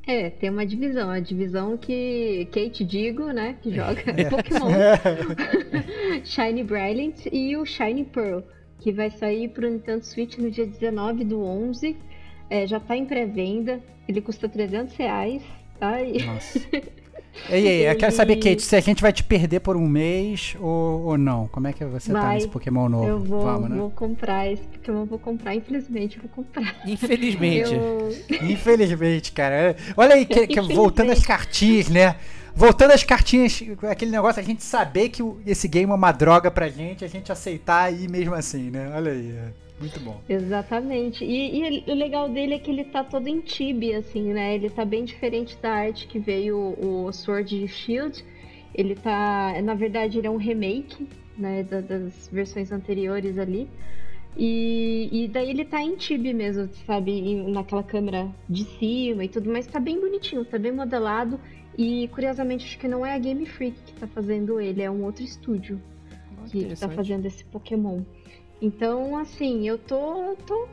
É, 0.07 0.29
tem 0.29 0.49
uma 0.51 0.65
divisão, 0.65 1.09
a 1.09 1.19
divisão 1.19 1.77
que 1.77 2.47
Kate 2.51 2.83
Digo, 2.83 3.25
né, 3.31 3.57
que 3.61 3.73
joga 3.73 4.01
Pokémon, 4.29 4.69
Shiny 6.23 6.63
Brilliant 6.63 7.25
e 7.31 7.57
o 7.57 7.65
Shiny 7.65 8.03
Pearl, 8.05 8.41
que 8.79 8.91
vai 8.91 9.09
sair 9.09 9.49
pro 9.49 9.69
Nintendo 9.69 10.05
Switch 10.05 10.37
no 10.37 10.51
dia 10.51 10.65
19 10.65 11.23
do 11.23 11.41
11. 11.43 11.95
É, 12.49 12.67
já 12.67 12.79
tá 12.79 12.95
em 12.95 13.05
pré-venda, 13.05 13.79
ele 14.07 14.21
custa 14.21 14.47
300 14.47 14.95
reais, 14.95 15.41
tá? 15.79 16.01
E- 16.03 16.23
Nossa. 16.23 16.59
Ei, 17.49 17.67
ei, 17.67 17.89
eu 17.89 17.95
quero 17.95 18.11
saber, 18.11 18.37
Kate, 18.37 18.61
se 18.61 18.75
a 18.75 18.79
gente 18.79 19.01
vai 19.01 19.13
te 19.13 19.23
perder 19.23 19.59
por 19.59 19.75
um 19.75 19.87
mês 19.87 20.55
ou, 20.59 21.01
ou 21.05 21.17
não. 21.17 21.47
Como 21.47 21.67
é 21.67 21.73
que 21.73 21.85
você 21.85 22.11
tá 22.11 22.21
Vai. 22.21 22.35
nesse 22.35 22.47
Pokémon 22.47 22.89
novo? 22.89 23.07
Eu 23.07 23.19
vou, 23.19 23.41
Vamos, 23.41 23.69
né? 23.69 23.75
vou 23.75 23.91
comprar 23.91 24.51
esse 24.51 24.63
Pokémon, 24.63 25.05
vou 25.05 25.19
comprar, 25.19 25.55
infelizmente, 25.55 26.17
eu 26.17 26.23
vou 26.23 26.31
comprar. 26.43 26.75
Infelizmente. 26.87 27.73
Eu... 27.73 28.09
Infelizmente, 28.49 29.31
cara. 29.31 29.75
Olha 29.95 30.15
aí, 30.15 30.25
que, 30.25 30.47
que 30.47 30.61
voltando 30.61 31.11
às 31.11 31.25
cartinhas, 31.25 31.89
né? 31.89 32.15
Voltando 32.55 32.91
às 32.91 33.03
cartinhas, 33.03 33.61
aquele 33.89 34.11
negócio, 34.11 34.41
a 34.41 34.45
gente 34.45 34.63
saber 34.63 35.09
que 35.09 35.21
esse 35.45 35.67
game 35.67 35.91
é 35.91 35.95
uma 35.95 36.11
droga 36.11 36.49
pra 36.49 36.69
gente, 36.69 37.03
a 37.03 37.07
gente 37.07 37.31
aceitar 37.31 37.83
aí 37.83 38.07
mesmo 38.07 38.33
assim, 38.33 38.71
né? 38.71 38.91
Olha 38.95 39.11
aí, 39.11 39.37
muito 39.79 39.99
bom. 39.99 40.21
Exatamente. 40.29 41.23
E, 41.25 41.59
e 41.87 41.91
o 41.91 41.95
legal 41.95 42.29
dele 42.29 42.53
é 42.55 42.59
que 42.59 42.71
ele 42.71 42.85
tá 42.85 43.03
todo 43.03 43.27
em 43.27 43.45
chibi, 43.45 43.93
assim, 43.93 44.33
né? 44.33 44.55
Ele 44.55 44.69
tá 44.69 44.85
bem 44.85 45.03
diferente 45.03 45.57
da 45.61 45.71
arte 45.73 46.07
que 46.07 46.17
veio 46.19 46.57
o 46.79 47.11
Sword 47.11 47.67
Shield. 47.67 48.23
Ele 48.73 48.95
tá. 48.95 49.53
Na 49.63 49.73
verdade, 49.73 50.17
ele 50.17 50.27
é 50.27 50.31
um 50.31 50.37
remake, 50.37 51.07
né? 51.37 51.63
da- 51.63 51.81
das 51.81 52.29
versões 52.31 52.71
anteriores 52.71 53.37
ali. 53.37 53.67
E, 54.37 55.09
e 55.11 55.27
daí 55.29 55.49
ele 55.49 55.63
tá 55.63 55.81
em 55.81 55.95
Tibi 55.95 56.33
mesmo, 56.33 56.69
sabe? 56.85 57.35
naquela 57.49 57.83
câmera 57.83 58.29
de 58.49 58.65
cima 58.65 59.23
e 59.23 59.29
tudo, 59.29 59.49
mas 59.49 59.65
tá 59.65 59.79
bem 59.79 59.99
bonitinho, 59.99 60.43
tá 60.43 60.57
bem 60.59 60.73
modelado. 60.73 61.39
E 61.77 62.07
curiosamente, 62.09 62.65
acho 62.65 62.77
que 62.77 62.87
não 62.87 63.05
é 63.05 63.13
a 63.13 63.17
Game 63.17 63.45
Freak 63.45 63.77
que 63.85 63.93
tá 63.93 64.07
fazendo 64.07 64.59
ele, 64.59 64.81
é 64.81 64.91
um 64.91 65.03
outro 65.05 65.23
estúdio 65.23 65.81
que 66.51 66.51
tá 66.51 66.57
Interessante. 66.59 66.95
fazendo 66.95 67.25
esse 67.25 67.43
Pokémon. 67.45 68.01
Então, 68.61 69.17
assim, 69.17 69.67
eu 69.67 69.77
tô, 69.77 70.35
tô, 70.47 70.67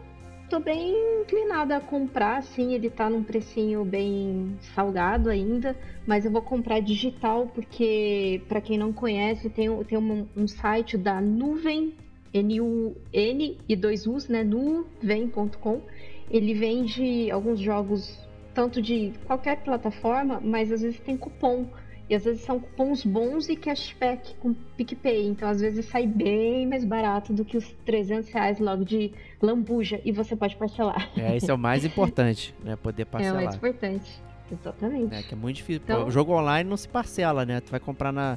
tô 0.48 0.60
bem 0.60 0.94
inclinada 1.20 1.76
a 1.76 1.80
comprar, 1.80 2.38
assim, 2.38 2.74
ele 2.74 2.88
tá 2.88 3.10
num 3.10 3.22
precinho 3.22 3.84
bem 3.84 4.56
salgado 4.74 5.28
ainda, 5.28 5.76
mas 6.06 6.24
eu 6.24 6.30
vou 6.30 6.42
comprar 6.42 6.80
digital 6.80 7.48
porque, 7.48 8.40
pra 8.48 8.60
quem 8.60 8.78
não 8.78 8.92
conhece, 8.92 9.50
tem, 9.50 9.68
tem 9.84 9.98
um, 9.98 10.26
um 10.36 10.46
site 10.46 10.96
da 10.96 11.20
Nuvem, 11.20 11.94
N-U-N 12.32 13.58
e 13.68 13.76
dois 13.76 14.06
U's, 14.06 14.28
né, 14.28 14.42
nuvem.com. 14.42 15.82
Ele 16.30 16.54
vende 16.54 17.30
alguns 17.30 17.60
jogos 17.60 18.18
tanto 18.54 18.80
de 18.80 19.12
qualquer 19.26 19.62
plataforma, 19.62 20.40
mas 20.42 20.72
às 20.72 20.82
vezes 20.82 21.00
tem 21.00 21.16
cupom. 21.16 21.66
E 22.12 22.14
às 22.14 22.24
vezes 22.24 22.42
são 22.42 22.60
cupons 22.60 23.06
bons 23.06 23.48
e 23.48 23.56
cashback 23.56 24.34
com 24.34 24.52
PicPay. 24.76 25.28
Então, 25.28 25.48
às 25.48 25.62
vezes 25.62 25.86
sai 25.86 26.06
bem 26.06 26.66
mais 26.66 26.84
barato 26.84 27.32
do 27.32 27.42
que 27.42 27.56
os 27.56 27.72
300 27.86 28.28
reais 28.28 28.58
logo 28.58 28.84
de 28.84 29.14
lambuja. 29.40 29.98
E 30.04 30.12
você 30.12 30.36
pode 30.36 30.54
parcelar. 30.56 31.10
É, 31.16 31.34
esse 31.34 31.50
é 31.50 31.54
o 31.54 31.56
mais 31.58 31.86
importante, 31.86 32.54
né? 32.62 32.76
Poder 32.76 33.00
É 33.00 33.04
o 33.04 33.08
parcelar. 33.08 33.42
mais 33.44 33.54
importante. 33.54 34.10
Exatamente. 34.52 35.06
né? 35.10 35.22
Que 35.22 35.32
é 35.32 35.36
muito 35.38 35.56
difícil. 35.56 35.80
Então- 35.82 36.06
o 36.06 36.10
jogo 36.10 36.34
online 36.34 36.68
não 36.68 36.76
se 36.76 36.86
parcela, 36.86 37.46
né? 37.46 37.60
Tu 37.62 37.70
vai 37.70 37.80
comprar 37.80 38.12
na, 38.12 38.36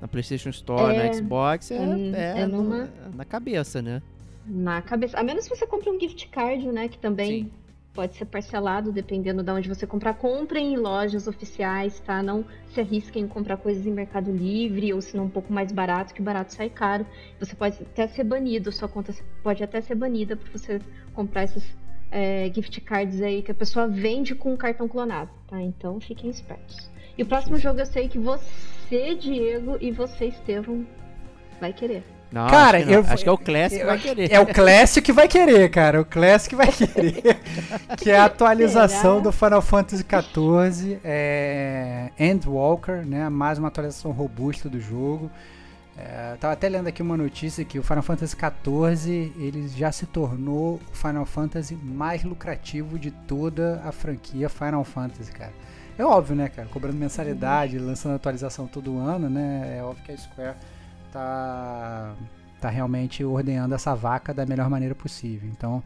na 0.00 0.06
PlayStation 0.06 0.50
Store, 0.50 0.94
É, 0.94 1.08
na 1.08 1.12
Xbox, 1.12 1.72
é, 1.72 1.74
é 1.74 2.40
é 2.42 2.46
no- 2.46 2.62
numa- 2.62 2.88
na 3.12 3.24
cabeça, 3.24 3.82
né? 3.82 4.00
Na 4.46 4.80
cabeça. 4.82 5.18
A 5.18 5.24
menos 5.24 5.48
que 5.48 5.56
você 5.56 5.66
compre 5.66 5.90
um 5.90 5.98
gift 5.98 6.28
card, 6.28 6.64
né? 6.70 6.86
Que 6.86 6.98
também 6.98 7.42
Sim. 7.42 7.50
Pode 7.96 8.14
ser 8.14 8.26
parcelado, 8.26 8.92
dependendo 8.92 9.42
de 9.42 9.50
onde 9.50 9.68
você 9.68 9.86
comprar. 9.86 10.12
Comprem 10.14 10.74
em 10.74 10.76
lojas 10.76 11.26
oficiais, 11.26 11.98
tá? 12.00 12.22
Não 12.22 12.44
se 12.68 12.78
arrisquem 12.78 13.24
em 13.24 13.26
comprar 13.26 13.56
coisas 13.56 13.86
em 13.86 13.90
Mercado 13.90 14.30
Livre, 14.30 14.92
ou 14.92 15.00
se 15.00 15.16
não 15.16 15.24
um 15.24 15.30
pouco 15.30 15.50
mais 15.50 15.72
barato, 15.72 16.12
que 16.12 16.20
barato 16.20 16.52
sai 16.52 16.68
caro. 16.68 17.06
Você 17.40 17.56
pode 17.56 17.82
até 17.82 18.06
ser 18.06 18.24
banido, 18.24 18.70
sua 18.70 18.86
conta 18.86 19.14
pode 19.42 19.64
até 19.64 19.80
ser 19.80 19.94
banida 19.94 20.36
por 20.36 20.48
você 20.50 20.78
comprar 21.14 21.44
esses 21.44 21.64
é, 22.10 22.52
gift 22.54 22.78
cards 22.82 23.22
aí 23.22 23.42
que 23.42 23.50
a 23.50 23.54
pessoa 23.54 23.88
vende 23.88 24.34
com 24.34 24.52
um 24.52 24.56
cartão 24.56 24.86
clonado, 24.86 25.30
tá? 25.48 25.60
Então 25.62 25.98
fiquem 25.98 26.28
espertos. 26.28 26.90
E 27.16 27.22
o 27.22 27.26
próximo 27.26 27.56
jogo 27.56 27.80
eu 27.80 27.86
sei 27.86 28.08
que 28.08 28.18
você, 28.18 29.14
Diego, 29.14 29.78
e 29.80 29.90
você, 29.90 30.26
Estevão, 30.26 30.86
vai 31.58 31.72
querer. 31.72 32.15
Não, 32.32 32.48
Cara, 32.48 32.78
acho 32.78 32.86
que, 32.86 32.92
não. 32.92 33.00
eu- 33.02 33.06
acho 33.08 33.22
que 33.22 33.28
é 33.28 33.32
o 33.32 33.38
Classic 33.38 33.78
que 33.80 33.86
vai 33.86 33.98
querer. 33.98 34.32
É 34.32 34.40
o 34.40 34.46
Classic 34.46 35.04
que 35.06 35.12
vai 35.12 35.28
querer, 35.28 35.70
cara. 35.70 36.00
O 36.00 36.04
Classic 36.04 36.54
vai 36.54 36.66
querer. 36.72 37.40
que 37.96 38.10
é 38.10 38.18
a 38.18 38.24
atualização 38.24 39.12
Será? 39.18 39.22
do 39.22 39.32
Final 39.32 39.62
Fantasy 39.62 40.04
XIV. 40.04 40.98
É... 41.04 42.10
Endwalker, 42.18 43.06
né? 43.06 43.28
Mais 43.28 43.58
uma 43.58 43.68
atualização 43.68 44.10
robusta 44.10 44.68
do 44.68 44.80
jogo. 44.80 45.30
É, 45.98 46.36
tava 46.38 46.52
até 46.52 46.68
lendo 46.68 46.88
aqui 46.88 47.00
uma 47.00 47.16
notícia 47.16 47.64
que 47.64 47.78
o 47.78 47.82
Final 47.82 48.02
Fantasy 48.02 48.36
XIV 48.36 49.32
ele 49.38 49.66
já 49.68 49.90
se 49.90 50.04
tornou 50.04 50.78
o 50.92 50.94
Final 50.96 51.24
Fantasy 51.24 51.74
mais 51.74 52.22
lucrativo 52.22 52.98
de 52.98 53.10
toda 53.10 53.80
a 53.82 53.90
franquia 53.92 54.48
Final 54.50 54.84
Fantasy, 54.84 55.32
cara. 55.32 55.52
É 55.98 56.04
óbvio, 56.04 56.36
né, 56.36 56.50
cara? 56.50 56.68
Cobrando 56.70 56.98
mensalidade, 56.98 57.78
lançando 57.78 58.14
atualização 58.16 58.66
todo 58.66 58.98
ano, 58.98 59.30
né? 59.30 59.76
É 59.78 59.82
óbvio 59.82 60.04
que 60.04 60.12
a 60.12 60.18
Square 60.18 60.56
tá, 61.16 62.14
tá 62.60 62.68
realmente 62.68 63.24
ordenhando 63.24 63.74
essa 63.74 63.94
vaca 63.94 64.34
da 64.34 64.44
melhor 64.44 64.68
maneira 64.68 64.94
possível. 64.94 65.48
Então, 65.50 65.82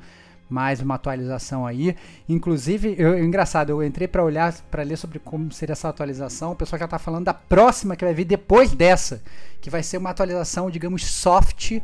mais 0.49 0.81
uma 0.81 0.97
atualização 0.97 1.65
aí. 1.65 1.97
Inclusive, 2.29 2.97
eu, 2.99 3.17
engraçado, 3.23 3.71
eu 3.71 3.85
entrei 3.85 4.09
para 4.09 4.25
olhar, 4.25 4.53
para 4.71 4.83
ler 4.83 4.97
sobre 4.97 5.21
como 5.21 5.53
seria 5.53 5.75
essa 5.75 5.89
atualização. 5.89 6.51
O 6.51 6.57
pessoal 6.57 6.81
já 6.81 6.89
tá 6.89 6.99
falando 6.99 7.27
da 7.27 7.35
próxima 7.35 7.95
que 7.95 8.05
vai 8.05 8.13
vir 8.13 8.25
depois 8.25 8.73
dessa, 8.73 9.23
que 9.61 9.71
vai 9.71 9.85
ser 9.85 9.99
uma 9.99 10.11
atualização, 10.11 10.69
digamos, 10.69 11.05
soft, 11.05 11.79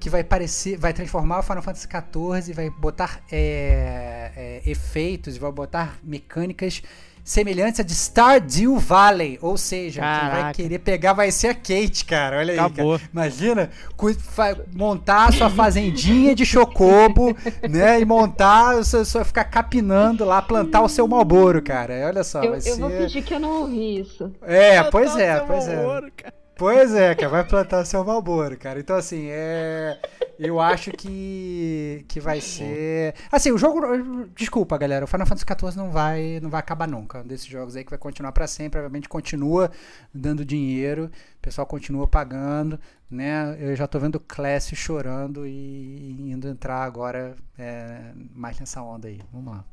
que 0.00 0.08
vai 0.08 0.24
parecer, 0.24 0.78
vai 0.78 0.94
transformar 0.94 1.40
o 1.40 1.42
Final 1.42 1.62
Fantasy 1.62 1.86
XIV, 1.86 2.54
vai 2.54 2.70
botar 2.70 3.20
é, 3.30 4.32
é, 4.34 4.70
efeitos, 4.70 5.36
vai 5.36 5.52
botar 5.52 5.98
mecânicas 6.02 6.82
semelhantes 7.26 7.80
a 7.80 7.82
de 7.82 7.92
Stardew 7.92 8.78
Valley, 8.78 9.36
ou 9.42 9.58
seja, 9.58 10.00
quem 10.00 10.08
vai 10.10 10.30
Caraca. 10.30 10.54
querer 10.54 10.78
pegar 10.78 11.12
vai 11.12 11.32
ser 11.32 11.48
a 11.48 11.54
Kate, 11.54 12.04
cara. 12.04 12.38
Olha 12.38 12.52
aí, 12.52 12.56
cara. 12.56 12.68
Acabou. 12.70 13.00
Imagina 13.12 13.68
cu- 13.96 14.14
fa- 14.14 14.56
montar 14.72 15.28
a 15.28 15.32
sua 15.32 15.50
fazendinha 15.50 16.36
de 16.36 16.46
chocobo, 16.46 17.36
né? 17.68 18.00
E 18.00 18.04
montar, 18.04 18.76
você 18.76 19.04
só 19.04 19.24
ficar 19.24 19.44
capinando 19.44 20.24
lá, 20.24 20.40
plantar 20.40 20.82
o 20.82 20.88
seu 20.88 21.08
malboro, 21.08 21.60
cara. 21.60 21.94
Olha 22.06 22.22
só, 22.22 22.44
Eu, 22.44 22.50
vai 22.52 22.60
eu 22.64 22.76
vou 22.78 22.90
ser. 22.90 22.98
fingir 23.02 23.24
que 23.24 23.34
eu 23.34 23.40
não 23.40 23.62
ouvi 23.62 23.98
isso. 23.98 24.32
É, 24.42 24.84
pois 24.84 25.10
Botar 25.10 25.22
é, 25.22 25.40
pois 25.40 25.66
é. 25.66 25.80
horror, 25.84 26.10
cara. 26.16 26.35
Pois 26.58 26.94
é, 26.94 27.14
cara, 27.14 27.28
vai 27.28 27.44
plantar 27.44 27.84
seu 27.84 28.02
malboro, 28.02 28.56
cara. 28.56 28.80
Então, 28.80 28.96
assim, 28.96 29.26
é. 29.28 30.00
Eu 30.38 30.58
acho 30.58 30.90
que. 30.90 32.02
que 32.08 32.18
vai 32.18 32.40
ser. 32.40 33.14
Assim, 33.30 33.52
o 33.52 33.58
jogo. 33.58 34.26
Desculpa, 34.34 34.78
galera. 34.78 35.04
O 35.04 35.08
Final 35.08 35.26
Fantasy 35.26 35.44
XIV 35.46 35.76
não 35.76 35.90
vai, 35.90 36.40
não 36.40 36.48
vai 36.48 36.60
acabar 36.60 36.88
nunca. 36.88 37.20
Um 37.20 37.26
desses 37.26 37.46
jogos 37.46 37.76
aí 37.76 37.84
que 37.84 37.90
vai 37.90 37.98
continuar 37.98 38.32
pra 38.32 38.46
sempre. 38.46 38.80
Obviamente 38.80 39.06
continua 39.06 39.70
dando 40.14 40.46
dinheiro. 40.46 41.10
O 41.38 41.42
pessoal 41.42 41.66
continua 41.66 42.08
pagando, 42.08 42.80
né? 43.10 43.54
Eu 43.60 43.76
já 43.76 43.86
tô 43.86 43.98
vendo 43.98 44.14
o 44.14 44.20
Class 44.20 44.70
chorando 44.74 45.46
e 45.46 46.30
indo 46.32 46.48
entrar 46.48 46.82
agora 46.84 47.36
é, 47.58 48.12
mais 48.34 48.58
nessa 48.58 48.82
onda 48.82 49.08
aí. 49.08 49.20
Vamos 49.30 49.52
lá. 49.52 49.64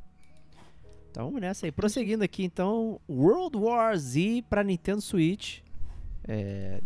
Então 1.12 1.28
vamos 1.28 1.40
nessa 1.40 1.66
aí. 1.66 1.72
Prosseguindo 1.72 2.26
aqui, 2.26 2.44
então, 2.44 3.00
World 3.10 3.56
War 3.58 3.98
Z 3.98 4.44
pra 4.50 4.66
Nintendo 4.66 5.00
Switch. 5.00 5.62
É, 6.28 6.80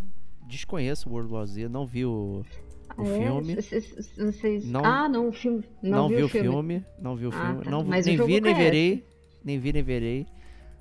desconheço 0.48 1.08
World 1.10 1.32
War 1.32 1.46
Z, 1.46 1.68
não 1.68 1.86
vi 1.86 2.04
o, 2.04 2.42
o 2.96 3.02
Ah, 3.02 3.02
é? 3.04 3.18
filme. 3.22 3.54
Vocês- 3.56 4.10
vocês- 4.16 4.64
Não- 4.70 4.84
ah, 4.84 5.08
não, 5.08 5.28
o 5.28 5.32
filme. 5.32 5.64
Não, 5.82 5.90
Não, 5.90 6.08
vi, 6.08 6.16
vi 6.16 6.22
o 6.24 6.28
filme. 6.28 6.84
não 7.00 7.16
vi 7.16 7.26
o 7.26 7.30
Ah, 7.30 7.46
filme. 7.46 7.64
tá. 7.64 7.70
Não, 7.70 7.84
Mas 7.84 8.06
nem 8.06 8.16
vi, 8.16 8.26
nem 8.26 8.40
conhece. 8.42 8.60
verei. 8.62 9.04
Nem 9.44 9.58
vi, 9.58 9.72
nem 9.72 9.82
verei. 9.82 10.26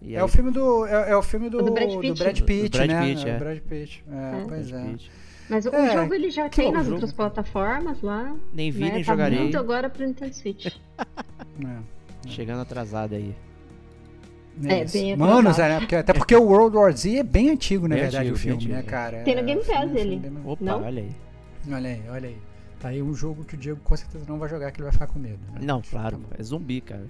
E 0.01 0.13
É 0.15 0.19
aí, 0.19 0.23
o 0.23 0.27
filme 0.27 0.51
do. 0.51 0.85
É, 0.85 1.11
é 1.11 1.15
o 1.15 1.23
filme 1.23 1.49
do, 1.49 1.57
Do 1.61 1.71
Brad 1.71 1.89
do 1.91 1.99
Pitt. 1.99 2.19
Brad 2.23 2.37
Do 2.39 2.45
Pitt, 2.45 2.69
Brad 2.77 2.89
né? 2.89 3.01
Pitt, 3.07 3.27
É, 3.27 3.29
é. 3.31 3.37
Brad 3.39 3.59
Pitt. 3.59 4.03
É, 4.09 4.13
É. 4.41 4.45
pois 4.47 4.69
Brad 4.71 4.85
é. 4.85 4.91
Pitt. 4.91 5.11
Mas 5.49 5.65
o, 5.65 5.69
É, 5.69 5.89
o 5.89 5.93
jogo 6.01 6.13
ele 6.13 6.29
já 6.29 6.49
tem 6.49 6.71
nas 6.71 6.83
jogo. 6.83 6.95
outras 6.95 7.13
plataformas 7.13 8.01
lá. 8.01 8.35
Nem 8.53 8.69
vi, 8.69 8.81
né? 8.81 8.91
nem 8.93 9.03
tá 9.03 9.11
jogarei. 9.13 9.39
vindo 9.39 9.55
agora 9.57 9.89
pro 9.89 10.05
Nintendo 10.05 10.33
Switch. 10.35 10.67
É. 11.65 12.29
Chegando 12.29 12.61
atrasado 12.61 13.15
aí. 13.15 13.33
É, 14.65 14.83
Isso. 14.83 14.93
bem 14.93 15.15
Mano, 15.15 15.49
atrasado. 15.49 15.69
né? 15.69 15.79
Porque, 15.79 15.95
até 15.95 16.13
porque 16.13 16.35
o 16.35 16.43
World 16.43 16.75
War 16.77 16.91
Z 16.95 17.17
é 17.17 17.23
bem 17.23 17.49
antigo, 17.51 17.87
na 17.87 17.95
Bem 17.95 18.03
verdade, 18.05 18.23
antigo, 18.29 18.35
o 18.35 18.39
filme, 18.39 18.55
antigo, 18.57 18.73
né, 18.73 18.79
é. 18.79 18.83
cara? 18.83 19.17
Tem 19.23 19.35
no 19.35 19.41
É, 19.41 19.43
Game 19.43 19.63
filme- 19.63 19.79
Pass 19.87 19.95
ele. 19.95 20.15
bem- 20.17 20.37
Opa, 20.45 20.65
Não? 20.65 20.83
olha 20.83 21.01
aí. 21.03 21.11
Olha 21.71 21.89
aí, 21.89 22.01
olha 22.09 22.29
aí. 22.29 22.37
Tá 22.79 22.87
aí 22.89 23.01
um 23.01 23.13
jogo 23.13 23.43
que 23.43 23.55
o 23.55 23.57
Diego 23.57 23.79
com 23.83 23.95
certeza 23.97 24.25
não 24.27 24.37
vai 24.39 24.47
jogar, 24.49 24.71
que 24.71 24.77
ele 24.77 24.83
vai 24.83 24.91
ficar 24.93 25.07
com 25.07 25.19
medo. 25.19 25.39
Né? 25.53 25.59
Não, 25.61 25.81
claro, 25.81 26.19
é 26.37 26.43
zumbi, 26.43 26.79
cara. 26.81 27.05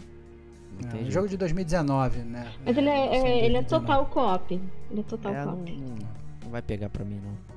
É, 0.94 0.98
um 1.08 1.10
jogo 1.12 1.28
de 1.28 1.38
2019, 1.38 2.20
né? 2.20 2.48
Mas 2.66 2.78
ele 2.78 2.88
é, 2.90 3.06
é- 3.06 3.10
de 3.10 3.16
ele 3.16 3.58
é 3.58 3.62
2019. 3.62 3.68
total 3.86 4.06
co-op. 4.08 4.62
Ele 4.92 5.00
é 5.00 5.04
total 5.04 5.34
É, 5.34 5.44
co-op. 5.44 5.72
não- 5.72 5.96
não 6.44 6.52
vai 6.52 6.62
pegar 6.62 6.90
pra 6.90 7.04
mim, 7.04 7.20
não. 7.24 7.57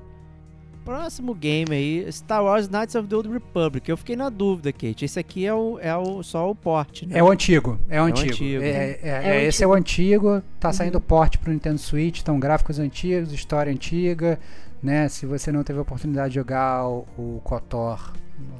Próximo 0.91 1.33
game 1.33 1.73
aí, 1.73 2.11
Star 2.11 2.43
Wars 2.43 2.67
Knights 2.67 2.95
of 2.95 3.07
the 3.07 3.15
Old 3.15 3.29
Republic. 3.29 3.89
Eu 3.89 3.95
fiquei 3.95 4.17
na 4.17 4.27
dúvida, 4.29 4.73
Kate. 4.73 5.05
Esse 5.05 5.17
aqui 5.17 5.45
é, 5.45 5.53
o, 5.53 5.79
é 5.79 5.95
o, 5.95 6.21
só 6.21 6.49
o 6.51 6.53
porte, 6.53 7.05
né? 7.05 7.17
É 7.17 7.23
o 7.23 7.31
antigo, 7.31 7.79
é 7.87 8.01
o 8.01 8.03
o 8.03 8.07
antigo. 8.07 8.29
antigo. 8.31 8.61
É, 8.61 8.67
é- 8.67 8.99
É 9.01 9.09
é- 9.09 9.45
o 9.45 9.47
esse 9.47 9.63
é 9.63 9.67
o 9.67 9.73
antigo, 9.73 10.41
tá 10.59 10.67
Uhum. 10.67 10.73
saindo 10.73 10.99
porte 10.99 11.37
pro 11.37 11.49
Nintendo 11.53 11.77
Switch, 11.77 12.19
então 12.19 12.37
gráficos 12.37 12.77
antigos, 12.77 13.31
história 13.31 13.71
antiga, 13.71 14.37
né? 14.83 15.07
Se 15.07 15.25
você 15.25 15.49
não 15.49 15.63
teve 15.63 15.79
a 15.79 15.81
oportunidade 15.81 16.29
de 16.29 16.35
jogar 16.35 16.85
o, 16.85 17.07
o 17.17 17.39
KOTOR 17.41 18.11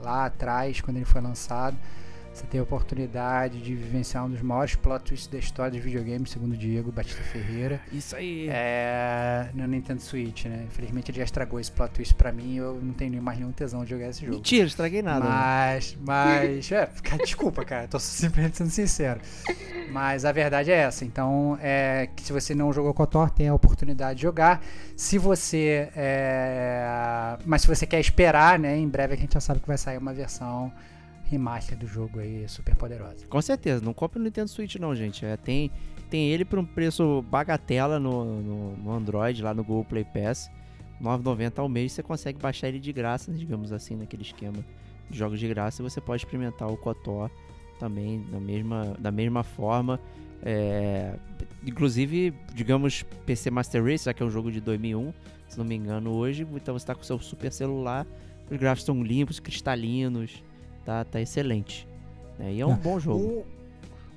lá 0.01 0.25
atrás, 0.27 0.79
quando 0.79 0.95
ele 0.95 1.05
foi 1.05 1.19
lançado, 1.19 1.75
você 2.41 2.47
teve 2.47 2.59
a 2.59 2.63
oportunidade 2.63 3.61
de 3.61 3.75
vivenciar 3.75 4.25
um 4.25 4.29
dos 4.29 4.41
maiores 4.41 4.75
plot 4.75 5.03
twists 5.03 5.27
da 5.27 5.37
história 5.37 5.71
dos 5.71 5.81
videogames, 5.83 6.31
segundo 6.31 6.53
o 6.53 6.57
Diego 6.57 6.91
Batista 6.91 7.21
Ferreira. 7.21 7.79
Isso 7.91 8.15
aí. 8.15 8.47
É, 8.49 9.49
no 9.53 9.67
Nintendo 9.67 10.01
Switch, 10.01 10.45
né? 10.45 10.65
Infelizmente 10.67 11.11
ele 11.11 11.19
já 11.19 11.23
estragou 11.23 11.59
esse 11.59 11.71
plot 11.71 11.91
twist 11.91 12.15
pra 12.15 12.31
mim 12.31 12.55
eu 12.55 12.79
não 12.81 12.93
tenho 12.93 13.21
mais 13.21 13.37
nenhum 13.37 13.51
tesão 13.51 13.83
de 13.83 13.91
jogar 13.91 14.09
esse 14.09 14.21
jogo. 14.21 14.37
Mentira, 14.37 14.65
estraguei 14.65 15.01
nada. 15.01 15.25
né? 15.25 15.31
Mas, 15.31 15.97
mas, 16.01 16.71
é, 16.71 16.89
desculpa, 17.23 17.63
cara, 17.63 17.87
tô 17.87 17.99
simplesmente 17.99 18.57
sendo 18.57 18.71
sincero. 18.71 19.21
Mas 19.91 20.25
a 20.25 20.31
verdade 20.31 20.71
é 20.71 20.77
essa. 20.77 21.05
Então, 21.05 21.57
é, 21.61 22.09
que 22.15 22.23
se 22.23 22.33
você 22.33 22.55
não 22.55 22.71
jogou 22.73 22.93
KOTOR, 22.93 23.29
tem 23.29 23.49
a 23.49 23.53
oportunidade 23.53 24.15
de 24.15 24.21
jogar. 24.23 24.63
Se 24.95 25.17
você, 25.17 25.89
é, 25.95 27.37
mas 27.45 27.61
se 27.61 27.67
você 27.67 27.85
quer 27.85 27.99
esperar, 27.99 28.57
né, 28.57 28.77
em 28.77 28.87
breve 28.87 29.13
a 29.13 29.17
gente 29.17 29.33
já 29.33 29.39
sabe 29.39 29.59
que 29.59 29.67
vai 29.67 29.77
sair 29.77 29.97
uma 29.97 30.13
versão 30.13 30.71
remaster 31.31 31.77
do 31.77 31.87
jogo 31.87 32.19
aí, 32.19 32.47
super 32.47 32.75
poderosa. 32.75 33.25
Com 33.27 33.41
certeza, 33.41 33.83
não 33.83 33.93
compre 33.93 34.19
no 34.19 34.25
Nintendo 34.25 34.49
Switch 34.49 34.75
não, 34.75 34.93
gente. 34.93 35.25
É, 35.25 35.37
tem, 35.37 35.71
tem 36.09 36.29
ele 36.29 36.45
por 36.45 36.59
um 36.59 36.65
preço 36.65 37.23
bagatela 37.23 37.99
no, 37.99 38.41
no, 38.41 38.77
no 38.77 38.91
Android, 38.91 39.41
lá 39.41 39.53
no 39.53 39.63
Google 39.63 39.85
Play 39.85 40.05
Pass. 40.05 40.49
R$ 40.99 41.07
9,90 41.07 41.59
ao 41.59 41.67
mês, 41.67 41.93
você 41.93 42.03
consegue 42.03 42.37
baixar 42.37 42.67
ele 42.67 42.79
de 42.79 42.93
graça, 42.93 43.31
digamos 43.31 43.71
assim, 43.71 43.95
naquele 43.95 44.21
esquema 44.21 44.63
jogos 45.15 45.39
de 45.39 45.47
graça, 45.47 45.83
você 45.83 45.99
pode 45.99 46.23
experimentar 46.23 46.67
o 46.69 46.77
KOTOR 46.77 47.29
também 47.79 48.23
da 48.31 48.39
mesma, 48.39 48.95
da 48.99 49.11
mesma 49.11 49.43
forma. 49.43 49.99
É, 50.43 51.15
inclusive, 51.65 52.33
digamos, 52.53 53.03
PC 53.25 53.51
Master 53.51 53.83
Race, 53.83 54.05
já 54.05 54.13
que 54.13 54.23
é 54.23 54.25
um 54.25 54.29
jogo 54.29 54.51
de 54.51 54.59
2001, 54.61 55.13
se 55.47 55.57
não 55.57 55.65
me 55.65 55.75
engano, 55.75 56.11
hoje, 56.11 56.47
então 56.53 56.77
você 56.77 56.83
está 56.83 56.95
com 56.95 57.03
seu 57.03 57.19
super 57.19 57.51
celular, 57.51 58.07
os 58.49 58.57
gráficos 58.57 58.83
estão 58.83 59.03
limpos, 59.03 59.39
cristalinos, 59.39 60.43
tá, 60.85 61.03
tá 61.05 61.21
excelente. 61.21 61.87
É, 62.39 62.51
e 62.51 62.61
é 62.61 62.65
um 62.65 62.73
Ah, 62.73 62.75
bom 62.75 62.99
jogo. 62.99 63.45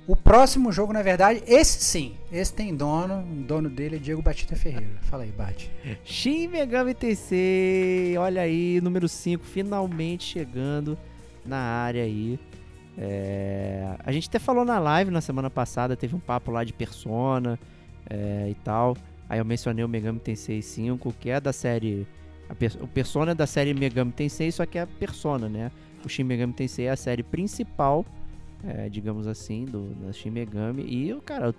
O, 0.07 0.13
o 0.13 0.15
próximo 0.15 0.71
jogo, 0.71 0.93
na 0.93 1.01
verdade, 1.01 1.43
esse 1.47 1.83
sim. 1.83 2.13
Esse 2.31 2.53
tem 2.53 2.75
dono. 2.75 3.19
O 3.21 3.43
dono 3.43 3.69
dele 3.69 3.95
é 3.95 3.99
Diego 3.99 4.21
Batista 4.21 4.55
Ferreira. 4.55 4.97
Fala 5.01 5.23
aí, 5.23 5.31
Bate. 5.31 5.71
Shin 6.03 6.47
Megami 6.47 6.93
Tensei, 6.93 8.17
olha 8.17 8.41
aí, 8.41 8.79
número 8.81 9.07
5, 9.07 9.43
finalmente 9.45 10.23
chegando 10.23 10.97
na 11.45 11.57
área 11.57 12.03
aí. 12.03 12.39
É, 12.97 13.95
a 14.05 14.11
gente 14.11 14.29
até 14.29 14.39
falou 14.39 14.63
na 14.63 14.79
live 14.79 15.11
na 15.11 15.21
semana 15.21 15.49
passada, 15.49 15.95
teve 15.97 16.15
um 16.15 16.19
papo 16.19 16.49
lá 16.51 16.63
de 16.63 16.71
Persona 16.71 17.59
é, 18.09 18.47
e 18.49 18.55
tal. 18.55 18.95
Aí 19.27 19.39
eu 19.39 19.45
mencionei 19.45 19.83
o 19.83 19.89
Megami 19.89 20.19
Tensei 20.19 20.61
5, 20.61 21.13
que 21.19 21.29
é 21.29 21.39
da 21.39 21.51
série. 21.51 22.07
a 22.49 22.83
o 22.83 22.87
Persona 22.87 23.31
é 23.31 23.35
da 23.35 23.47
série 23.47 23.73
Megami 23.73 24.11
Tensei, 24.11 24.51
só 24.51 24.65
que 24.65 24.77
é 24.77 24.81
a 24.81 24.87
Persona, 24.87 25.49
né? 25.49 25.71
O 26.05 26.09
Shin 26.09 26.23
Megami 26.23 26.53
Tensei 26.53 26.85
é 26.85 26.91
a 26.91 26.95
série 26.95 27.23
principal, 27.23 28.05
é, 28.63 28.87
digamos 28.89 29.25
assim, 29.27 29.65
do, 29.65 29.87
da 30.05 30.13
Shin 30.13 30.29
Megami. 30.29 30.83
E, 30.83 31.09
eu, 31.09 31.19
cara, 31.21 31.47
eu, 31.47 31.55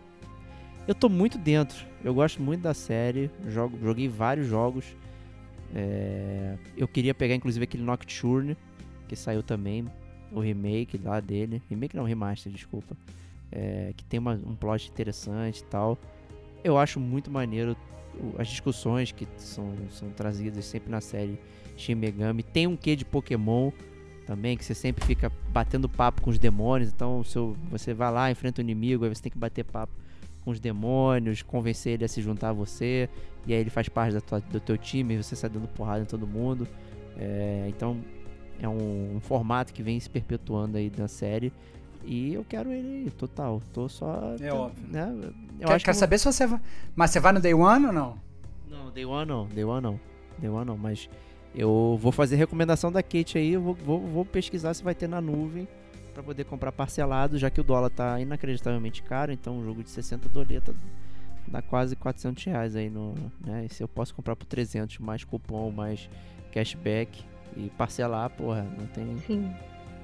eu 0.89 0.94
tô 0.94 1.09
muito 1.09 1.36
dentro. 1.36 1.85
Eu 2.05 2.14
gosto 2.14 2.40
muito 2.40 2.60
da 2.62 2.73
série, 2.73 3.28
jogo, 3.48 3.77
joguei 3.82 4.09
vários 4.09 4.47
jogos. 4.47 4.85
É, 5.74 6.56
eu 6.77 6.86
queria 6.86 7.12
pegar, 7.12 7.35
inclusive, 7.35 7.64
aquele 7.64 7.82
Nocturne, 7.82 8.56
que 9.09 9.16
saiu 9.16 9.43
também, 9.43 9.85
o 10.32 10.39
remake 10.40 10.98
lá 11.02 11.18
dele. 11.20 11.60
Remake 11.68 11.97
não, 11.97 12.05
remaster, 12.05 12.52
desculpa. 12.52 12.97
É, 13.51 13.93
que 13.97 14.05
tem 14.05 14.18
uma- 14.20 14.40
um 14.47 14.55
plot 14.55 14.89
interessante 14.89 15.60
e 15.60 15.64
tal. 15.64 15.98
Eu 16.62 16.78
acho 16.78 16.98
muito 17.01 17.31
maneiro 17.31 17.77
as 18.39 18.48
discussões 18.48 19.12
que 19.12 19.27
são, 19.36 19.73
são 19.90 20.09
trazidas 20.10 20.64
sempre 20.64 20.90
na 20.90 21.01
série 21.01 21.39
Shin 21.77 21.94
Megami. 21.97 22.43
Tem 22.43 22.66
um 22.66 22.77
quê 22.77 22.97
de 22.97 23.05
Pokémon 23.05 23.70
também, 24.27 24.57
que 24.57 24.65
você 24.65 24.74
sempre 24.74 25.05
fica 25.05 25.31
batendo 25.51 25.89
papo 25.89 26.20
com 26.23 26.31
os 26.31 26.39
demônios. 26.39 26.90
Então, 26.93 27.23
se 27.24 27.39
você 27.70 27.94
vai 27.94 28.11
lá, 28.12 28.31
enfrenta 28.31 28.61
o 28.61 28.65
inimigo, 28.65 29.05
aí 29.05 29.15
você 29.15 29.23
tem 29.23 29.32
que 29.32 29.39
bater 29.39 29.65
papo 29.65 29.93
com 30.44 30.51
os 30.51 30.61
demônios, 30.61 31.43
convencer 31.43 31.94
ele 31.94 32.05
a 32.05 32.09
se 32.09 32.20
juntar 32.20 32.51
a 32.51 32.53
você. 32.53 33.09
E 33.47 33.53
aí 33.55 33.61
ele 33.61 33.70
faz 33.70 33.89
parte 33.89 34.20
tua- 34.20 34.40
do 34.40 34.59
teu 34.61 34.77
time 34.77 35.15
e 35.15 35.23
você 35.23 35.36
sai 35.36 35.48
dando 35.51 35.69
porrada 35.69 36.03
em 36.03 36.05
todo 36.07 36.27
mundo. 36.27 36.66
É, 37.16 37.66
então, 37.69 37.98
é 38.61 38.69
um, 38.69 39.16
um 39.16 39.20
formato 39.20 39.73
que 39.73 39.82
vem 39.82 39.98
se 40.01 40.11
perpetuando 40.11 40.77
aí 40.77 40.90
na 40.97 41.09
série. 41.09 41.53
E 42.05 42.35
eu 42.35 42.44
quero 42.48 42.70
ele 42.70 43.11
total. 43.11 43.61
Tô 43.73 43.89
só. 43.89 44.35
É 44.40 44.48
tô- 44.48 44.57
óbvio. 44.57 44.86
Né? 44.89 45.15
Eu 45.59 45.66
Quer, 45.69 45.81
quer 45.81 45.90
que 45.93 45.94
saber 45.94 46.19
se 46.19 46.24
você 46.24 46.47
vai. 46.47 46.61
Mas 46.94 47.11
você 47.11 47.19
vai 47.20 47.32
no 47.32 47.40
Day 47.40 47.55
One 47.55 47.86
ou 47.86 47.93
não? 47.93 48.19
não, 48.69 48.90
Day 48.90 49.05
One 49.05 49.27
não, 49.28 49.47
Day 49.47 49.65
One 49.65 49.82
não. 49.82 50.01
Day 50.39 50.51
One 50.51 50.66
não, 50.66 50.77
mas 50.77 51.09
eu 51.57 51.99
vou 52.01 52.12
fazer 52.12 52.37
recomendação 52.37 52.93
da 52.93 53.03
Kate 53.03 53.39
aí, 53.39 53.55
eu 53.55 53.62
vou, 53.62 53.74
vou, 53.74 54.01
vou 54.01 54.24
pesquisar 54.24 54.74
se 54.74 54.85
vai 54.85 54.95
ter 54.95 55.09
na 55.09 55.20
nuvem 55.20 55.66
pra 56.12 56.23
poder 56.23 56.45
comprar 56.45 56.70
parcelado, 56.73 57.39
já 57.39 57.51
que 57.51 57.61
o 57.61 57.65
dólar 57.65 57.91
tá 57.91 58.20
inacreditavelmente 58.20 59.03
caro, 59.03 59.33
então 59.33 59.59
um 59.59 59.65
jogo 59.65 59.83
de 59.83 59.91
60 59.91 60.28
doleta 60.28 60.74
dá 61.49 61.62
quase 61.62 61.97
400 61.97 62.45
reais 62.45 62.77
aí 62.77 62.91
no, 62.91 63.15
né, 63.45 63.66
e 63.66 63.73
se 63.73 63.83
eu 63.83 63.89
posso 63.89 64.15
comprar 64.15 64.37
por 64.37 64.47
300 64.47 64.99
mais 64.99 65.24
cupom, 65.24 65.70
mais 65.70 66.09
cashback 66.53 67.24
e 67.57 67.70
parcelar, 67.70 68.31
porra, 68.31 68.66
não 68.78 68.87
tem, 68.87 69.19
Sim. 69.19 69.51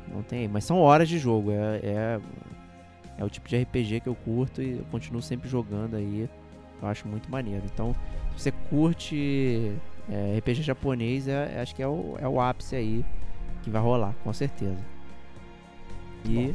não 0.09 0.23
tem, 0.23 0.49
mas 0.49 0.65
são 0.65 0.79
horas 0.79 1.09
de 1.09 1.19
jogo, 1.19 1.51
é, 1.51 1.81
é, 1.83 2.20
é 3.19 3.24
o 3.24 3.31
tipo 3.31 3.49
de 3.49 3.57
RPG 3.57 4.01
que 4.01 4.09
eu 4.09 4.15
curto 4.15 4.62
e 4.62 4.79
eu 4.79 4.85
continuo 4.91 5.20
sempre 5.20 5.49
jogando 5.49 5.97
aí. 5.97 6.29
Eu 6.81 6.89
acho 6.89 7.07
muito 7.07 7.31
maneiro. 7.31 7.62
Então, 7.73 7.95
se 8.37 8.43
você 8.43 8.53
curte 8.69 9.73
é, 10.11 10.39
RPG 10.39 10.62
japonês, 10.62 11.29
é, 11.29 11.61
acho 11.61 11.74
que 11.74 11.83
é 11.83 11.87
o, 11.87 12.16
é 12.19 12.29
o 12.29 12.41
ápice 12.41 12.77
aí 12.77 13.05
que 13.62 13.70
vai 13.70 13.81
rolar, 13.81 14.15
com 14.24 14.33
certeza. 14.33 14.79
E 16.24 16.55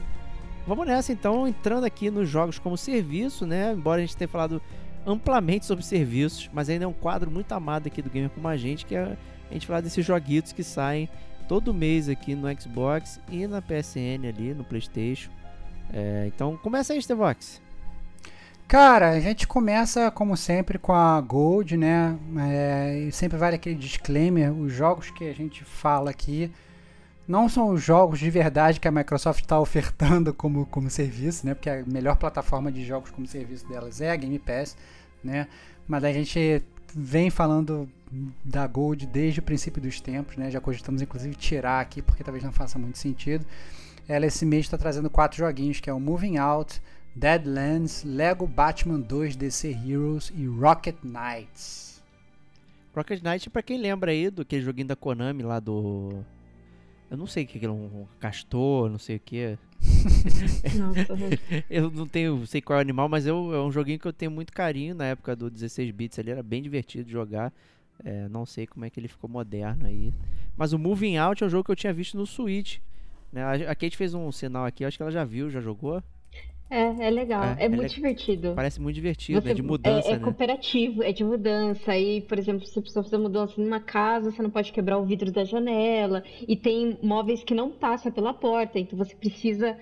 vamos 0.65 0.88
nessa 0.88 1.11
então, 1.11 1.48
entrando 1.48 1.86
aqui 1.86 2.10
nos 2.10 2.30
jogos 2.30 2.60
como 2.60 2.78
serviço, 2.78 3.45
né? 3.45 3.74
Embora 3.74 4.02
a 4.02 4.06
gente 4.06 4.15
tenha 4.15 4.28
falado 4.28 4.61
amplamente 5.06 5.65
sobre 5.65 5.86
serviços, 5.86 6.49
mas 6.52 6.69
ainda 6.69 6.86
é 6.86 6.88
um 6.88 6.94
quadro 6.94 7.32
muito 7.32 7.52
amado 7.53 7.88
aqui 7.88 8.02
do 8.02 8.10
Gamer 8.10 8.30
Como 8.30 8.48
a 8.48 8.57
Gente, 8.57 8.86
que 8.86 8.95
é 8.95 9.18
a 9.49 9.53
gente 9.53 9.65
falar 9.65 9.82
desses 9.82 10.06
joguitos 10.06 10.52
que 10.52 10.64
saem 10.64 11.10
todo 11.48 11.74
mês 11.74 12.10
aqui 12.10 12.36
no 12.36 12.48
Xbox 12.60 13.19
e 13.32 13.48
na 13.48 13.61
PSN 13.61 14.28
ali, 14.28 14.53
no 14.53 14.65
Playstation. 14.65 15.32
É, 15.94 16.26
então 16.28 16.57
começa 16.57 16.91
aí, 16.91 17.02
Stevox. 17.02 17.61
Cara, 18.68 19.11
a 19.11 19.19
gente 19.22 19.48
começa, 19.48 20.11
como 20.11 20.35
sempre, 20.35 20.77
com 20.77 20.94
a 20.94 21.22
Gold, 21.22 21.77
né? 21.77 22.18
É, 22.52 23.10
sempre 23.14 23.38
vale 23.38 23.56
aquele 23.56 23.76
disclaimer: 23.76 24.52
os 24.52 24.73
jogos 24.73 25.10
que 25.10 25.23
a 25.30 25.34
gente 25.34 25.64
fala 25.64 26.11
aqui 26.11 26.52
não 27.26 27.48
são 27.48 27.69
os 27.69 27.81
jogos 27.81 28.19
de 28.19 28.30
verdade 28.30 28.80
que 28.80 28.88
a 28.88 28.91
Microsoft 28.91 29.41
está 29.41 29.57
ofertando 29.57 30.34
como, 30.34 30.65
como 30.65 30.89
serviço, 30.89 31.45
né? 31.45 31.53
Porque 31.53 31.69
a 31.69 31.81
melhor 31.85 32.18
plataforma 32.18 32.69
de 32.69 32.85
jogos 32.85 33.10
como 33.10 33.26
serviço 33.26 33.65
delas 33.68 34.02
é 34.02 34.11
a 34.11 34.15
Game 34.18 34.38
Pass, 34.38 34.76
né? 35.23 35.48
Mas 35.88 36.03
a 36.03 36.11
gente 36.11 36.61
vem 36.94 37.30
falando 37.30 37.89
da 38.44 38.68
Gold 38.68 39.06
desde 39.07 39.39
o 39.39 39.44
princípio 39.44 39.81
dos 39.81 40.02
tempos, 40.02 40.35
né? 40.35 40.52
Já 40.52 40.60
cogitamos 40.60 41.02
inclusive 41.02 41.35
tirar 41.35 41.80
aqui 41.80 42.02
porque 42.02 42.22
talvez 42.22 42.44
não 42.44 42.52
faça 42.52 42.77
muito 42.77 42.98
sentido. 42.98 43.45
Ela 44.10 44.26
esse 44.26 44.45
mês 44.45 44.65
está 44.65 44.77
trazendo 44.77 45.10
quatro 45.10 45.38
joguinhos, 45.38 45.80
que 45.80 45.89
é 45.89 45.94
o 45.94 45.99
Moving 45.99 46.38
Out, 46.38 46.81
Deadlands, 47.18 48.03
Lego 48.03 48.45
Batman 48.45 48.99
2 48.99 49.35
DC 49.35 49.72
Heroes 49.72 50.31
e 50.35 50.45
Rocket 50.45 50.98
Knights. 51.03 52.03
Rocket 52.95 53.23
Knight, 53.23 53.49
pra 53.49 53.64
quem 53.64 53.80
lembra 53.80 54.11
aí 54.11 54.30
do 54.30 54.44
aquele 54.44 54.61
joguinho 54.61 54.88
da 54.88 54.95
Konami 54.95 55.41
lá 55.41 55.60
do. 55.60 56.23
Eu 57.10 57.18
não 57.18 57.26
sei 57.26 57.45
o 57.45 57.48
que 57.48 57.65
é 57.65 57.69
um 57.69 58.06
castor, 58.19 58.88
não 58.91 58.99
sei 58.99 59.15
o 59.15 59.19
que. 59.19 59.57
Nossa, 60.77 61.07
Eu 61.68 61.89
não 61.89 62.06
tenho, 62.06 62.45
sei 62.45 62.61
qual 62.61 62.77
é 62.77 62.81
o 62.81 62.81
animal, 62.81 63.10
mas 63.10 63.26
eu, 63.26 63.52
é 63.52 63.64
um 63.64 63.72
joguinho 63.72 63.98
que 63.98 64.07
eu 64.07 64.14
tenho 64.14 64.30
muito 64.30 64.53
carinho 64.53 64.94
na 64.94 65.06
época 65.06 65.35
do 65.35 65.49
16 65.49 65.89
bits. 65.89 66.19
Ele 66.19 66.30
era 66.30 66.44
bem 66.44 66.61
divertido 66.61 67.06
de 67.06 67.11
jogar. 67.11 67.52
É, 68.06 68.30
não 68.30 68.45
sei 68.45 68.68
como 68.68 68.85
é 68.85 68.91
que 68.91 68.99
ele 68.99 69.07
ficou 69.07 69.27
moderno 69.27 69.88
aí. 69.88 70.14
Mas 70.56 70.72
o 70.72 70.77
Moving 70.77 71.18
Out 71.18 71.44
é 71.44 71.48
um 71.48 71.49
jogo 71.49 71.64
que 71.64 71.72
eu 71.72 71.76
tinha 71.76 71.94
visto 71.94 72.15
no 72.15 72.27
Switch. 72.27 72.77
Né? 73.34 73.44
A, 73.44 73.72
a 73.72 73.76
Kate 73.76 73.98
fez 73.98 74.14
um 74.14 74.31
sinal 74.31 74.65
aqui, 74.65 74.84
eu 74.84 74.88
acho 74.88 74.98
que 74.98 75.02
ela 75.02 75.11
já 75.11 75.23
viu, 75.23 75.49
já 75.49 75.60
jogou. 75.60 76.03
É, 76.69 77.07
é 77.07 77.10
legal. 77.10 77.44
É, 77.44 77.56
É, 77.60 77.65
é 77.65 77.69
muito 77.69 77.94
divertido. 77.94 78.53
Parece 78.56 78.81
muito 78.81 78.95
divertido, 78.95 79.41
Você- 79.41 79.49
né? 79.49 79.53
De 79.53 79.61
mudança, 79.61 80.10
é, 80.10 80.14
é 80.14 80.18
né? 80.18 80.23
cooperativo, 80.23 81.03
é 81.03 81.11
de 81.11 81.23
mudança. 81.23 81.91
Aí, 81.91 82.22
por 82.22 82.38
exemplo, 82.38 82.65
se 82.65 82.73
você 82.73 82.81
precisa 82.81 83.03
fazer 83.03 83.18
mudança 83.18 83.53
numa 83.61 83.80
casa, 83.80 84.31
você 84.31 84.41
não 84.41 84.49
pode 84.49 84.72
quebrar 84.72 84.98
o 84.98 85.06
vidro 85.06 85.31
da 85.31 85.44
janela. 85.44 86.23
E 86.48 86.56
tem 86.56 86.98
móveis 87.02 87.44
que 87.44 87.53
não 87.53 87.72
passam 87.72 88.11
pela 88.11 88.34
porta, 88.34 88.80
então 88.80 88.98
você 88.98 89.15
precisa 89.15 89.77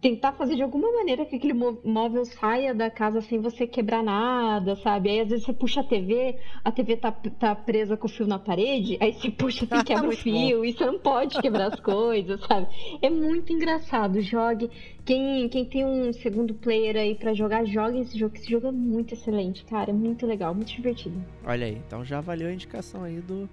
tentar 0.00 0.32
fazer 0.32 0.56
de 0.56 0.62
alguma 0.62 0.92
maneira 0.92 1.24
que 1.24 1.36
aquele 1.36 1.54
mó- 1.54 1.76
móvel 1.84 2.24
saia 2.24 2.74
da 2.74 2.90
casa 2.90 3.20
sem 3.22 3.40
você 3.40 3.66
quebrar 3.66 4.02
nada, 4.02 4.76
sabe? 4.76 5.08
Aí 5.10 5.20
às 5.20 5.28
vezes 5.28 5.44
você 5.44 5.52
puxa 5.52 5.80
a 5.80 5.84
TV, 5.84 6.36
a 6.62 6.70
TV 6.70 6.96
tá, 6.96 7.10
tá 7.10 7.54
presa 7.54 7.96
com 7.96 8.06
o 8.06 8.10
fio 8.10 8.26
na 8.26 8.38
parede, 8.38 8.98
aí 9.00 9.12
você 9.14 9.30
puxa 9.30 9.64
e 9.64 9.84
quebra 9.84 10.08
o 10.08 10.12
fio, 10.12 10.64
e 10.64 10.72
você 10.72 10.84
não 10.84 10.98
pode 10.98 11.40
quebrar 11.40 11.72
as 11.72 11.80
coisas, 11.80 12.40
sabe? 12.46 12.66
É 13.00 13.08
muito 13.10 13.52
engraçado. 13.52 14.20
Jogue. 14.20 14.70
Quem, 15.04 15.48
quem 15.48 15.64
tem 15.64 15.84
um 15.84 16.12
segundo 16.12 16.52
player 16.54 16.96
aí 16.96 17.14
pra 17.14 17.32
jogar, 17.32 17.64
jogue 17.64 18.00
esse 18.00 18.18
jogo. 18.18 18.34
Esse 18.36 18.50
jogo 18.50 18.66
é 18.68 18.72
muito 18.72 19.14
excelente, 19.14 19.64
cara. 19.64 19.90
É 19.90 19.94
muito 19.94 20.26
legal, 20.26 20.54
muito 20.54 20.72
divertido. 20.72 21.16
Olha 21.44 21.66
aí, 21.66 21.80
então 21.86 22.04
já 22.04 22.20
valeu 22.20 22.48
a 22.48 22.52
indicação 22.52 23.02
aí 23.02 23.20
do 23.20 23.48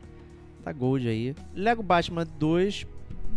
da 0.63 0.71
Gold 0.71 1.07
aí. 1.07 1.35
Lego 1.55 1.83
Batman 1.83 2.25
2, 2.39 2.85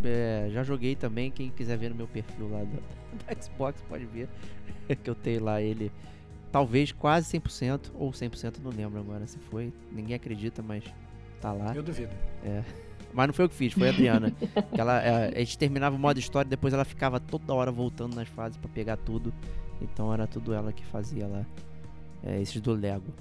é, 0.05 0.49
já 0.51 0.63
joguei 0.63 0.95
também. 0.95 1.31
Quem 1.31 1.51
quiser 1.51 1.77
ver 1.77 1.91
no 1.91 1.97
meu 1.97 2.07
perfil 2.07 2.49
lá 2.51 2.61
do, 2.61 2.77
do 3.37 3.45
Xbox 3.45 3.83
pode 3.89 4.05
ver 4.07 4.29
que 5.03 5.09
eu 5.09 5.15
tenho 5.15 5.45
lá 5.45 5.61
ele. 5.61 5.91
Talvez 6.53 6.93
quase 6.93 7.39
100% 7.39 7.91
ou 7.95 8.11
100%, 8.11 8.59
não 8.63 8.71
lembro 8.71 8.99
agora 9.01 9.27
se 9.27 9.39
foi. 9.39 9.73
Ninguém 9.93 10.17
acredita, 10.17 10.63
mas 10.63 10.85
tá 11.41 11.53
lá. 11.53 11.75
Eu 11.75 11.83
duvido. 11.83 12.13
Mas 13.13 13.27
não 13.27 13.35
foi 13.35 13.47
eu 13.47 13.49
que 13.49 13.55
fiz, 13.55 13.73
foi 13.73 13.89
a 13.89 13.93
Adriana. 13.93 14.33
Que 14.73 14.81
ela, 14.81 15.03
é, 15.03 15.35
a 15.35 15.39
gente 15.39 15.59
terminava 15.59 15.97
o 15.97 15.99
modo 15.99 16.19
história, 16.19 16.49
depois 16.49 16.75
ela 16.75 16.85
ficava 16.85 17.19
toda 17.19 17.53
hora 17.53 17.73
voltando 17.73 18.15
nas 18.15 18.29
fases 18.29 18.57
pra 18.57 18.69
pegar 18.69 18.97
tudo. 18.97 19.33
Então 19.81 20.13
era 20.13 20.27
tudo 20.27 20.53
ela 20.55 20.73
que 20.73 20.85
fazia 20.85 21.27
lá. 21.27 21.45
É, 22.23 22.41
esses 22.41 22.61
do 22.61 22.73
Lego. 22.73 23.13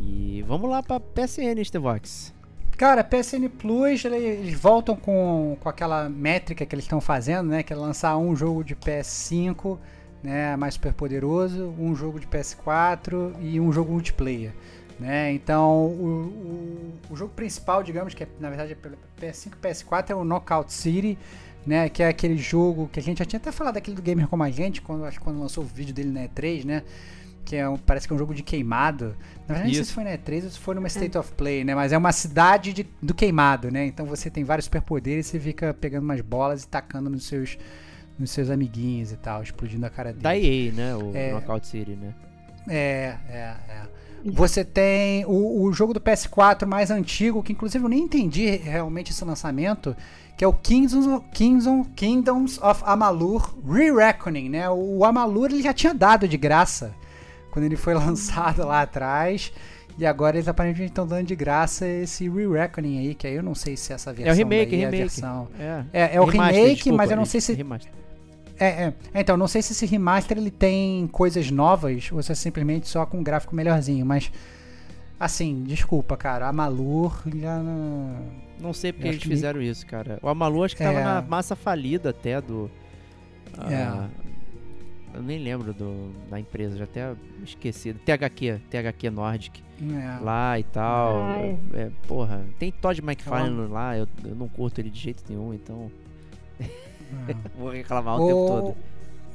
E 0.00 0.42
vamos 0.46 0.68
lá 0.68 0.82
pra 0.82 1.00
PSN, 1.00 1.62
Stevox. 1.64 2.34
Cara, 2.76 3.04
PSN 3.04 3.48
Plus, 3.56 4.04
eles 4.04 4.58
voltam 4.58 4.96
com, 4.96 5.56
com 5.60 5.68
aquela 5.68 6.08
métrica 6.08 6.66
que 6.66 6.74
eles 6.74 6.84
estão 6.84 7.00
fazendo, 7.00 7.48
né? 7.48 7.62
Que 7.62 7.72
é 7.72 7.76
lançar 7.76 8.16
um 8.16 8.34
jogo 8.34 8.64
de 8.64 8.74
PS5, 8.74 9.78
né? 10.22 10.56
Mais 10.56 10.74
super 10.74 10.92
poderoso, 10.92 11.72
um 11.78 11.94
jogo 11.94 12.18
de 12.18 12.26
PS4 12.26 13.34
e 13.40 13.60
um 13.60 13.72
jogo 13.72 13.92
multiplayer. 13.92 14.52
Né? 14.98 15.32
Então, 15.32 15.86
o, 15.86 16.94
o, 17.10 17.12
o 17.12 17.16
jogo 17.16 17.32
principal, 17.34 17.82
digamos, 17.82 18.14
que 18.14 18.22
é, 18.22 18.28
na 18.38 18.48
verdade 18.48 18.72
é 18.72 18.74
pelo 18.76 18.96
PS5 19.20 19.52
e 19.52 19.68
PS4, 19.68 20.10
é 20.10 20.14
o 20.14 20.24
Knockout 20.24 20.72
City. 20.72 21.18
né? 21.66 21.88
Que 21.88 22.02
é 22.02 22.08
aquele 22.08 22.36
jogo 22.36 22.88
que 22.92 22.98
a 22.98 23.02
gente 23.02 23.18
já 23.18 23.24
tinha 23.24 23.38
até 23.38 23.52
falado 23.52 23.74
daquele 23.74 23.96
do 23.96 24.02
Gamer 24.02 24.28
Como 24.28 24.42
a 24.42 24.50
Gente, 24.50 24.82
quando, 24.82 25.08
quando 25.20 25.40
lançou 25.40 25.64
o 25.64 25.66
vídeo 25.66 25.94
dele 25.94 26.10
na 26.10 26.28
E3, 26.28 26.64
né? 26.64 26.82
Que 27.44 27.56
é 27.56 27.68
um, 27.68 27.76
parece 27.76 28.06
que 28.06 28.12
é 28.12 28.16
um 28.16 28.18
jogo 28.18 28.34
de 28.34 28.42
queimado. 28.42 29.14
Na 29.46 29.54
verdade, 29.54 29.64
não 29.64 29.72
sei 29.74 29.80
Isso. 29.82 29.84
se 29.90 29.92
foi 29.94 30.04
na 30.04 30.10
E3 30.12 30.44
ou 30.44 30.50
se 30.50 30.58
foi 30.58 30.74
numa 30.74 30.86
State 30.88 31.18
of 31.18 31.32
Play, 31.32 31.62
né? 31.64 31.74
Mas 31.74 31.92
é 31.92 31.98
uma 31.98 32.12
cidade 32.12 32.72
de- 32.72 32.86
do 33.02 33.12
queimado, 33.12 33.70
né? 33.70 33.84
Então 33.86 34.06
você 34.06 34.30
tem 34.30 34.42
vários 34.44 34.64
superpoderes 34.64 35.26
e 35.26 35.30
você 35.32 35.40
fica 35.40 35.74
pegando 35.74 36.04
umas 36.04 36.20
bolas 36.22 36.62
e 36.62 36.68
tacando 36.68 37.10
nos 37.10 37.26
seus, 37.26 37.58
nos 38.18 38.30
seus 38.30 38.48
amiguinhos 38.48 39.12
e 39.12 39.16
tal, 39.16 39.42
explodindo 39.42 39.84
a 39.84 39.90
cara 39.90 40.10
deles. 40.10 40.22
Da 40.22 40.36
EA, 40.38 40.72
né? 40.72 40.96
O 40.96 41.10
É. 41.14 41.32
Knockout 41.32 41.66
City, 41.66 41.92
né? 41.92 42.14
É, 42.66 43.16
é, 43.28 43.54
é. 43.68 43.82
Você 44.32 44.64
tem 44.64 45.26
o, 45.26 45.64
o 45.64 45.72
jogo 45.74 45.92
do 45.92 46.00
PS4 46.00 46.64
mais 46.66 46.90
antigo, 46.90 47.42
que 47.42 47.52
inclusive 47.52 47.84
eu 47.84 47.88
nem 47.90 48.04
entendi 48.04 48.46
realmente 48.56 49.10
esse 49.12 49.22
lançamento, 49.22 49.94
que 50.34 50.42
é 50.42 50.48
o 50.48 50.52
Kingdoms, 50.54 51.22
Kingdoms, 51.30 51.88
Kingdoms 51.94 52.58
of 52.62 52.82
Amalur 52.86 53.54
Re-Reckoning, 53.70 54.48
né? 54.48 54.70
O 54.70 55.04
Amalur 55.04 55.50
ele 55.50 55.62
já 55.62 55.74
tinha 55.74 55.92
dado 55.92 56.26
de 56.26 56.38
graça 56.38 56.94
quando 57.54 57.64
ele 57.66 57.76
foi 57.76 57.94
lançado 58.04 58.66
lá 58.66 58.82
atrás. 58.82 59.50
E 59.96 60.04
agora 60.04 60.36
eles 60.36 60.48
aparentemente 60.48 60.90
estão 60.90 61.06
dando 61.06 61.24
de 61.28 61.36
graça 61.36 61.86
esse 61.86 62.28
Re-Reckoning 62.28 62.98
aí, 62.98 63.14
que 63.14 63.28
aí 63.28 63.34
eu 63.36 63.44
não 63.44 63.54
sei 63.54 63.76
se 63.76 63.92
essa 63.92 64.12
versão 64.12 64.28
É 64.28 64.34
o 64.34 64.36
remake, 64.36 64.70
daí 64.72 64.80
é 64.80 64.86
a 64.86 64.90
remake. 64.90 65.02
versão... 65.04 65.48
É, 65.56 65.84
É, 65.92 66.16
é 66.16 66.20
o 66.20 66.24
Remaster, 66.24 66.56
remake, 66.56 66.74
desculpa, 66.74 66.96
mas 66.96 67.10
eu 67.12 67.16
não 67.16 67.24
sei 67.24 67.40
se 67.40 67.52
remaster. 67.52 67.92
é, 68.58 68.66
é. 68.66 68.94
Então, 69.14 69.36
não 69.36 69.46
sei 69.46 69.62
se 69.62 69.72
esse 69.72 69.86
remaster 69.86 70.36
ele 70.36 70.50
tem 70.50 71.06
coisas 71.06 71.48
novas 71.48 72.10
ou 72.10 72.20
se 72.20 72.32
é 72.32 72.34
simplesmente 72.34 72.88
só 72.88 73.06
com 73.06 73.18
um 73.18 73.22
gráfico 73.22 73.54
melhorzinho, 73.54 74.04
mas 74.04 74.32
assim, 75.20 75.62
desculpa, 75.62 76.16
cara, 76.16 76.48
a 76.48 76.52
Malur 76.52 77.16
já 77.36 77.58
não... 77.60 78.16
Não 78.60 78.72
sei 78.72 78.92
porque 78.92 79.06
eles 79.08 79.22
que- 79.22 79.28
fizeram 79.28 79.62
isso, 79.62 79.86
cara. 79.86 80.18
O 80.22 80.28
Amalu 80.28 80.64
acho 80.64 80.76
que 80.76 80.82
tava 80.82 80.98
É. 80.98 81.04
na 81.04 81.22
massa 81.22 81.54
falida 81.54 82.10
até 82.10 82.40
do. 82.40 82.68
É. 83.70 84.08
Eu 85.14 85.22
nem 85.22 85.38
lembro 85.38 85.72
do, 85.72 86.10
da 86.28 86.40
empresa, 86.40 86.76
já 86.76 86.84
até 86.84 87.14
esqueci. 87.44 87.94
THQ, 87.94 88.60
THQ 88.70 89.10
Nordic 89.10 89.62
É. 89.80 90.22
lá 90.22 90.58
e 90.58 90.64
tal. 90.64 91.16
É. 91.72 91.90
porra, 92.08 92.44
tem 92.58 92.72
Todd 92.72 93.00
McFarlane 93.00 93.68
lá, 93.70 93.96
eu, 93.96 94.06
eu 94.24 94.34
não 94.34 94.48
curto 94.48 94.80
ele 94.80 94.90
de 94.90 94.98
jeito 95.00 95.22
nenhum, 95.28 95.54
então 95.54 95.90
é. 96.60 96.66
vou 97.56 97.70
reclamar 97.70 98.16
o 98.20 98.26
tempo 98.26 98.46
todo. 98.46 98.76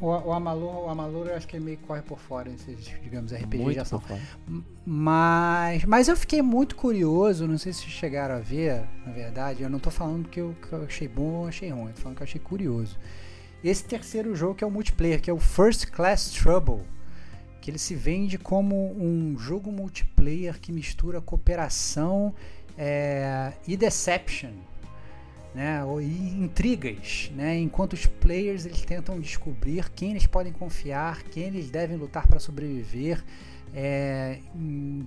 O, 0.02 0.08
o, 0.30 0.32
Amalur, 0.32 0.86
o 0.86 0.90
Amalur 0.90 1.28
eu 1.28 1.36
acho 1.36 1.46
que 1.46 1.58
ele 1.58 1.66
meio 1.66 1.78
que 1.78 1.84
corre 1.84 2.02
por 2.02 2.18
fora 2.18 2.50
nesses, 2.50 2.86
digamos, 3.04 3.34
RPG 3.34 3.48
de 3.50 3.58
Muito 3.58 3.82
ação. 3.82 4.00
por 4.00 4.08
fora. 4.08 4.22
Mas, 4.86 5.84
mas 5.84 6.08
eu 6.08 6.16
fiquei 6.16 6.42
muito 6.42 6.76
curioso, 6.78 7.46
não 7.46 7.58
sei 7.58 7.74
se 7.74 7.82
vocês 7.82 7.92
chegaram 7.92 8.36
a 8.36 8.40
ver, 8.40 8.84
na 9.06 9.12
verdade, 9.12 9.62
eu 9.62 9.70
não 9.70 9.78
tô 9.78 9.92
falando 9.92 10.30
que 10.30 10.40
eu, 10.40 10.56
que 10.62 10.72
eu 10.72 10.84
achei 10.86 11.08
bom 11.08 11.42
ou 11.42 11.48
achei 11.48 11.70
ruim, 11.70 11.88
eu 11.88 11.94
tô 11.94 12.02
falando 12.02 12.16
que 12.18 12.24
eu 12.24 12.28
achei 12.28 12.40
curioso. 12.40 12.98
Esse 13.64 13.84
terceiro 13.84 14.36
jogo 14.36 14.56
que 14.56 14.64
é 14.64 14.68
o 14.68 14.72
multiplayer, 14.72 15.22
que 15.22 15.30
é 15.30 15.34
o 15.34 15.40
First 15.40 15.88
Class 15.88 16.32
Trouble, 16.32 16.82
que 17.60 17.70
ele 17.70 17.78
se 17.78 17.94
vende 17.94 18.38
como 18.38 18.96
um 18.98 19.38
jogo 19.38 19.72
multiplayer 19.72 20.60
que 20.60 20.72
mistura 20.72 21.20
cooperação 21.20 22.34
é, 22.78 23.52
e 23.68 23.76
deception, 23.76 24.52
né, 25.54 25.82
e 26.02 26.44
intrigas, 26.44 27.32
né, 27.36 27.58
enquanto 27.58 27.94
os 27.94 28.06
players 28.06 28.66
eles 28.66 28.82
tentam 28.82 29.20
descobrir 29.20 29.90
quem 29.90 30.12
eles 30.12 30.26
podem 30.26 30.54
confiar, 30.54 31.24
quem 31.24 31.44
eles 31.44 31.70
devem 31.70 31.98
lutar 31.98 32.28
para 32.28 32.40
sobreviver, 32.40 33.24
é, 33.74 34.40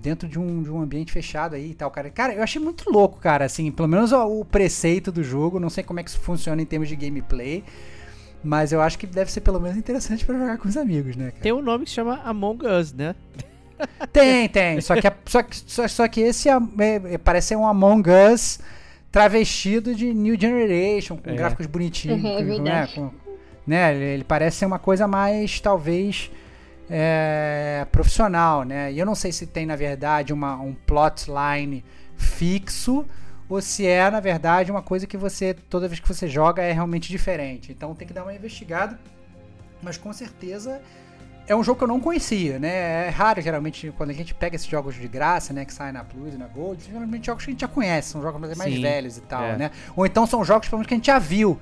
dentro 0.01 0.27
de 0.27 0.39
um, 0.39 0.63
de 0.63 0.71
um 0.71 0.79
ambiente 0.79 1.11
fechado 1.11 1.55
aí 1.55 1.71
e 1.71 1.73
tal, 1.73 1.91
cara. 1.91 2.09
Cara, 2.09 2.33
eu 2.33 2.43
achei 2.43 2.61
muito 2.61 2.89
louco, 2.89 3.19
cara, 3.19 3.45
assim, 3.45 3.71
pelo 3.71 3.87
menos 3.87 4.13
ó, 4.13 4.27
o 4.27 4.45
preceito 4.45 5.11
do 5.11 5.23
jogo, 5.23 5.59
não 5.59 5.69
sei 5.69 5.83
como 5.83 5.99
é 5.99 6.03
que 6.03 6.09
isso 6.09 6.19
funciona 6.19 6.61
em 6.61 6.65
termos 6.65 6.87
de 6.87 6.95
gameplay, 6.95 7.63
mas 8.43 8.71
eu 8.71 8.81
acho 8.81 8.97
que 8.99 9.07
deve 9.07 9.31
ser 9.31 9.41
pelo 9.41 9.59
menos 9.59 9.77
interessante 9.77 10.25
para 10.25 10.37
jogar 10.37 10.57
com 10.57 10.67
os 10.67 10.75
amigos, 10.77 11.15
né, 11.15 11.31
cara? 11.31 11.41
Tem 11.43 11.51
um 11.53 11.61
nome 11.61 11.83
que 11.85 11.89
se 11.89 11.95
chama 11.95 12.21
Among 12.25 12.65
Us, 12.67 12.91
né? 12.93 13.15
Tem, 14.13 14.47
tem, 14.47 14.79
só 14.79 14.95
que, 14.99 15.07
é- 15.07 15.15
só, 15.25 15.41
que- 15.43 15.55
só, 15.55 15.87
só 15.87 16.07
que 16.07 16.21
esse 16.21 16.47
é, 16.47 16.53
é- 16.53 17.13
é- 17.13 17.17
parece 17.17 17.47
ser 17.49 17.55
um 17.57 17.67
Among 17.67 18.07
Us 18.31 18.59
travestido 19.11 19.93
de 19.93 20.13
New 20.13 20.39
Generation, 20.39 21.17
com 21.17 21.29
É. 21.29 21.35
gráficos 21.35 21.65
bonitinhos, 21.65 22.23
É, 22.23 22.39
é 22.39 22.59
né, 22.59 22.87
com- 22.95 23.11
né, 23.67 23.93
ele, 23.95 24.03
ele 24.05 24.23
parece 24.23 24.57
ser 24.57 24.65
uma 24.67 24.79
coisa 24.79 25.07
mais, 25.07 25.59
talvez, 25.59 26.31
é, 26.89 27.85
profissional, 27.91 28.63
né? 28.63 28.91
E 28.91 28.99
eu 28.99 29.05
não 29.05 29.15
sei 29.15 29.31
se 29.31 29.47
tem, 29.47 29.65
na 29.65 29.75
verdade, 29.75 30.31
uma, 30.33 30.55
um 30.61 30.73
plotline 30.73 31.83
fixo 32.15 33.05
ou 33.49 33.61
se 33.61 33.85
é, 33.85 34.09
na 34.09 34.19
verdade, 34.19 34.71
uma 34.71 34.81
coisa 34.81 35.05
que 35.05 35.17
você, 35.17 35.53
toda 35.53 35.87
vez 35.87 35.99
que 35.99 36.07
você 36.07 36.27
joga, 36.27 36.61
é 36.61 36.71
realmente 36.71 37.09
diferente. 37.09 37.71
Então 37.71 37.93
tem 37.93 38.07
que 38.07 38.13
dar 38.13 38.23
uma 38.23 38.33
investigada, 38.33 38.99
mas 39.81 39.97
com 39.97 40.11
certeza 40.13 40.81
é 41.45 41.55
um 41.55 41.63
jogo 41.63 41.77
que 41.77 41.83
eu 41.83 41.87
não 41.87 41.99
conhecia, 41.99 42.57
né? 42.57 43.07
É 43.07 43.09
raro, 43.09 43.41
geralmente, 43.41 43.93
quando 43.97 44.11
a 44.11 44.13
gente 44.13 44.33
pega 44.33 44.55
esses 44.55 44.67
jogos 44.67 44.95
de 44.95 45.07
graça, 45.07 45.53
né? 45.53 45.65
Que 45.65 45.73
saem 45.73 45.91
na 45.91 46.03
Plus 46.03 46.33
e 46.33 46.37
na 46.37 46.47
Gold, 46.47 46.83
geralmente 46.83 47.25
jogos 47.25 47.43
que 47.43 47.51
a 47.51 47.53
gente 47.53 47.61
já 47.61 47.67
conhece, 47.67 48.09
são 48.09 48.21
jogos 48.21 48.39
mais 48.57 48.73
Sim, 48.73 48.81
velhos 48.81 49.17
e 49.17 49.21
tal, 49.21 49.43
é. 49.43 49.57
né? 49.57 49.71
Ou 49.95 50.05
então 50.05 50.25
são 50.25 50.43
jogos, 50.43 50.69
pelo 50.69 50.79
menos, 50.79 50.87
que 50.87 50.93
a 50.93 50.97
gente 50.97 51.07
já 51.07 51.19
viu. 51.19 51.59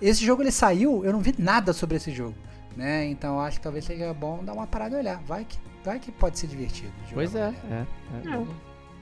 Esse 0.00 0.24
jogo, 0.24 0.42
ele 0.42 0.52
saiu, 0.52 1.04
eu 1.04 1.12
não 1.12 1.20
vi 1.20 1.34
nada 1.38 1.72
sobre 1.72 1.96
esse 1.96 2.10
jogo, 2.10 2.36
né? 2.76 3.06
Então 3.06 3.40
acho 3.40 3.58
que 3.58 3.62
talvez 3.62 3.84
seja 3.84 4.14
bom 4.14 4.42
dar 4.42 4.54
uma 4.54 4.66
parada 4.66 4.96
e 4.96 4.98
olhar. 4.98 5.20
Vai 5.26 5.44
que, 5.44 5.58
vai 5.84 5.98
que 5.98 6.10
pode 6.10 6.38
ser 6.38 6.46
divertido. 6.46 6.92
Pois 7.12 7.34
é, 7.34 7.52
é. 7.70 7.74
é, 7.74 7.86
Não. 8.24 8.48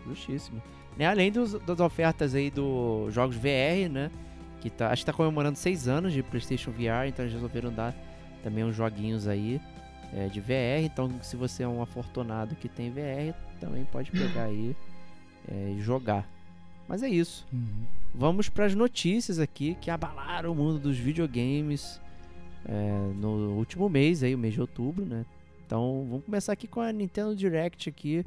Justíssimo. 0.07 0.61
Né, 0.97 1.07
além 1.07 1.31
dos, 1.31 1.53
das 1.61 1.81
ofertas 1.81 2.35
aí 2.35 2.51
do 2.51 3.11
jogos 3.11 3.37
VR, 3.37 3.91
né? 3.91 4.11
Que 4.61 4.71
tá, 4.71 4.91
acho 4.91 5.03
que 5.03 5.07
tá 5.07 5.13
comemorando 5.13 5.59
seis 5.59 5.87
anos 5.87 6.13
de 6.13 6.23
PlayStation 6.23 6.71
VR, 6.71 7.07
então 7.07 7.25
eles 7.25 7.35
resolveram 7.35 7.71
dar 7.71 7.95
também 8.43 8.65
uns 8.65 8.75
joguinhos 8.75 9.29
aí 9.29 9.61
é, 10.13 10.29
de 10.29 10.41
VR. 10.41 10.83
Então, 10.83 11.11
se 11.23 11.37
você 11.37 11.63
é 11.63 11.69
um 11.69 11.83
afortunado 11.83 12.57
que 12.57 12.69
tem 12.69 12.91
VR, 12.91 13.35
também 13.61 13.85
pode 13.85 14.11
pegar 14.11 14.45
aí 14.45 14.75
é, 15.49 15.75
e 15.77 15.81
jogar. 15.81 16.27
Mas 16.89 17.03
é 17.03 17.09
isso. 17.09 17.47
Uhum. 17.53 17.85
Vamos 18.15 18.49
para 18.49 18.65
as 18.65 18.75
notícias 18.75 19.39
aqui 19.39 19.77
que 19.81 19.91
abalaram 19.91 20.53
o 20.53 20.55
mundo 20.55 20.79
dos 20.79 20.97
videogames 20.97 22.01
é, 22.65 23.13
no 23.17 23.55
último 23.55 23.89
mês, 23.89 24.23
aí, 24.23 24.35
o 24.35 24.39
mês 24.39 24.55
de 24.55 24.61
outubro, 24.61 25.05
né? 25.05 25.27
Então, 25.67 26.07
vamos 26.09 26.25
começar 26.25 26.53
aqui 26.53 26.67
com 26.67 26.81
a 26.81 26.93
Nintendo 26.93 27.35
Direct 27.35 27.89
aqui. 27.89 28.25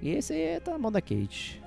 E 0.00 0.08
esse 0.08 0.32
aí 0.32 0.58
tá 0.60 0.72
na 0.72 0.78
mão 0.78 0.90
da 0.90 1.02
Kate. 1.02 1.60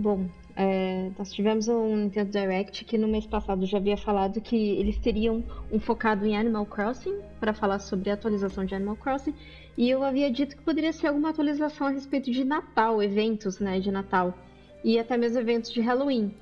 Bom, 0.00 0.28
é, 0.54 1.10
nós 1.18 1.32
tivemos 1.32 1.66
um 1.66 1.96
Nintendo 1.96 2.30
Direct 2.30 2.84
que 2.84 2.96
no 2.96 3.08
mês 3.08 3.26
passado 3.26 3.66
já 3.66 3.78
havia 3.78 3.96
falado 3.96 4.40
que 4.40 4.54
eles 4.54 4.96
teriam 4.96 5.42
um 5.72 5.80
focado 5.80 6.24
em 6.24 6.36
Animal 6.36 6.66
Crossing 6.66 7.18
para 7.40 7.52
falar 7.52 7.80
sobre 7.80 8.08
a 8.08 8.14
atualização 8.14 8.64
de 8.64 8.76
Animal 8.76 8.94
Crossing. 8.94 9.34
E 9.76 9.90
eu 9.90 10.04
havia 10.04 10.30
dito 10.30 10.56
que 10.56 10.62
poderia 10.62 10.92
ser 10.92 11.08
alguma 11.08 11.30
atualização 11.30 11.88
a 11.88 11.90
respeito 11.90 12.30
de 12.30 12.44
Natal, 12.44 13.02
eventos, 13.02 13.58
né, 13.58 13.80
de 13.80 13.90
Natal. 13.90 14.38
E 14.84 15.00
até 15.00 15.16
mesmo 15.16 15.40
eventos 15.40 15.72
de 15.72 15.80
Halloween. 15.80 16.32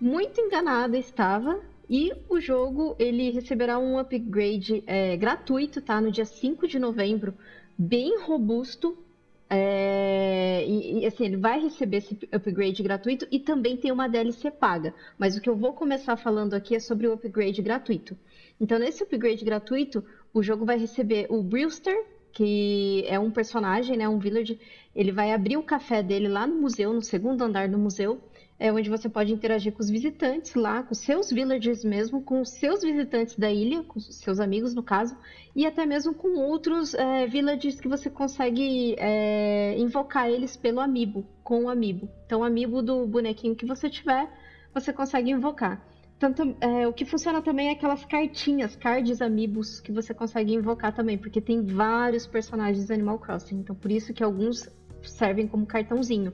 Muito 0.00 0.40
enganada 0.40 0.96
estava. 0.96 1.60
E 1.90 2.10
o 2.26 2.40
jogo 2.40 2.96
ele 2.98 3.28
receberá 3.32 3.78
um 3.78 3.98
upgrade 3.98 4.82
é, 4.86 5.14
gratuito, 5.14 5.82
tá, 5.82 6.00
no 6.00 6.10
dia 6.10 6.24
5 6.24 6.66
de 6.66 6.78
novembro, 6.78 7.34
bem 7.76 8.18
robusto 8.22 8.96
é, 9.54 10.64
e, 10.66 11.00
e, 11.00 11.06
assim, 11.06 11.26
ele 11.26 11.36
vai 11.36 11.60
receber 11.60 11.98
esse 11.98 12.18
upgrade 12.32 12.82
gratuito 12.82 13.26
e 13.30 13.38
também 13.38 13.76
tem 13.76 13.92
uma 13.92 14.08
DLC 14.08 14.50
paga. 14.50 14.94
Mas 15.18 15.36
o 15.36 15.42
que 15.42 15.50
eu 15.50 15.54
vou 15.54 15.74
começar 15.74 16.16
falando 16.16 16.54
aqui 16.54 16.74
é 16.74 16.80
sobre 16.80 17.06
o 17.06 17.12
upgrade 17.12 17.60
gratuito. 17.60 18.16
Então, 18.58 18.78
nesse 18.78 19.02
upgrade 19.02 19.44
gratuito, 19.44 20.02
o 20.32 20.42
jogo 20.42 20.64
vai 20.64 20.78
receber 20.78 21.26
o 21.28 21.42
Brewster, 21.42 21.94
que 22.32 23.04
é 23.06 23.18
um 23.18 23.30
personagem, 23.30 23.98
né, 23.98 24.08
um 24.08 24.18
village. 24.18 24.58
Ele 24.96 25.12
vai 25.12 25.32
abrir 25.32 25.58
o 25.58 25.62
café 25.62 26.02
dele 26.02 26.28
lá 26.28 26.46
no 26.46 26.58
museu, 26.58 26.90
no 26.94 27.02
segundo 27.02 27.42
andar 27.42 27.68
do 27.68 27.76
museu, 27.76 28.22
é 28.62 28.72
onde 28.72 28.88
você 28.88 29.08
pode 29.08 29.32
interagir 29.32 29.72
com 29.72 29.82
os 29.82 29.90
visitantes 29.90 30.54
lá, 30.54 30.84
com 30.84 30.94
seus 30.94 31.32
villagers 31.32 31.84
mesmo, 31.84 32.22
com 32.22 32.40
os 32.40 32.50
seus 32.50 32.80
visitantes 32.80 33.36
da 33.36 33.50
ilha, 33.50 33.82
com 33.82 33.98
seus 33.98 34.38
amigos 34.38 34.72
no 34.72 34.84
caso, 34.84 35.16
e 35.54 35.66
até 35.66 35.84
mesmo 35.84 36.14
com 36.14 36.38
outros 36.38 36.94
é, 36.94 37.26
villagers 37.26 37.80
que 37.80 37.88
você 37.88 38.08
consegue 38.08 38.94
é, 39.00 39.76
invocar 39.76 40.30
eles 40.30 40.56
pelo 40.56 40.78
amiibo, 40.78 41.26
com 41.42 41.64
o 41.64 41.68
amiibo. 41.68 42.08
Então, 42.24 42.42
o 42.42 42.44
amiibo 42.44 42.80
do 42.80 43.04
bonequinho 43.04 43.56
que 43.56 43.66
você 43.66 43.90
tiver, 43.90 44.30
você 44.72 44.92
consegue 44.92 45.32
invocar. 45.32 45.84
Tanto, 46.16 46.56
é, 46.60 46.86
o 46.86 46.92
que 46.92 47.04
funciona 47.04 47.42
também 47.42 47.66
é 47.66 47.72
aquelas 47.72 48.04
cartinhas, 48.04 48.76
cards 48.76 49.20
amiibos 49.20 49.80
que 49.80 49.90
você 49.90 50.14
consegue 50.14 50.54
invocar 50.54 50.94
também, 50.94 51.18
porque 51.18 51.40
tem 51.40 51.64
vários 51.64 52.28
personagens 52.28 52.92
Animal 52.92 53.18
Crossing, 53.18 53.56
então 53.56 53.74
por 53.74 53.90
isso 53.90 54.14
que 54.14 54.22
alguns 54.22 54.68
servem 55.02 55.48
como 55.48 55.66
cartãozinho. 55.66 56.32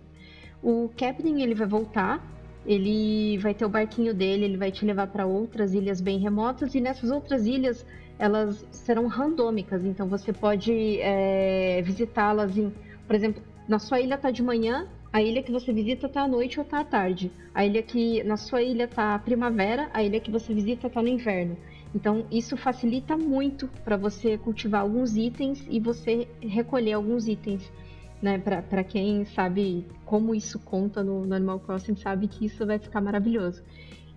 O 0.63 0.91
Captain 0.97 1.43
ele 1.43 1.55
vai 1.55 1.67
voltar, 1.67 2.23
ele 2.67 3.39
vai 3.39 3.55
ter 3.55 3.65
o 3.65 3.69
barquinho 3.69 4.13
dele, 4.13 4.45
ele 4.45 4.57
vai 4.57 4.71
te 4.71 4.85
levar 4.85 5.07
para 5.07 5.25
outras 5.27 5.73
ilhas 5.73 6.01
bem 6.01 6.19
remotas 6.19 6.75
e 6.75 6.81
nessas 6.81 7.11
outras 7.11 7.47
ilhas 7.47 7.87
elas 8.19 8.67
serão 8.71 9.07
randômicas, 9.07 9.85
então 9.85 10.09
você 10.09 10.33
pode 10.33 10.99
é, 11.01 11.81
visitá-las 11.83 12.59
em, 12.59 12.73
por 13.07 13.15
exemplo, 13.15 13.41
na 13.69 13.79
sua 13.79 14.01
ilha 14.01 14.19
tá 14.19 14.31
de 14.31 14.43
manhã, 14.43 14.89
A 15.11 15.23
ilha 15.23 15.43
que 15.43 15.51
você 15.51 15.73
visita 15.73 16.09
tá 16.09 16.23
à 16.23 16.29
noite 16.29 16.59
ou 16.59 16.65
tá 16.65 16.81
à 16.81 16.85
tarde. 16.85 17.33
A 17.55 17.65
ilha 17.65 17.83
que 17.83 18.23
na 18.25 18.37
sua 18.37 18.63
ilha 18.63 18.87
tá 18.87 19.19
primavera, 19.19 19.89
a 19.95 20.03
ilha 20.03 20.21
que 20.21 20.31
você 20.31 20.53
visita 20.53 20.91
tá 20.91 21.01
no 21.03 21.09
inverno. 21.09 21.57
Então, 21.95 22.27
isso 22.31 22.57
facilita 22.57 23.17
muito 23.17 23.69
para 23.83 23.97
você 23.97 24.37
cultivar 24.37 24.83
alguns 24.83 25.17
itens 25.17 25.67
e 25.71 25.81
você 25.81 26.29
recolher 26.43 26.93
alguns 26.93 27.27
itens. 27.27 27.73
Né, 28.21 28.37
para 28.37 28.83
quem 28.83 29.25
sabe 29.27 29.87
como 30.05 30.35
isso 30.35 30.59
conta 30.59 31.05
no, 31.05 31.25
no, 31.25 31.35
Animal 31.37 31.61
Crossing, 31.61 31.95
sabe 31.95 32.27
que 32.27 32.47
isso 32.47 32.67
vai 32.67 32.77
ficar 32.77 33.01
maravilhoso. 33.01 33.63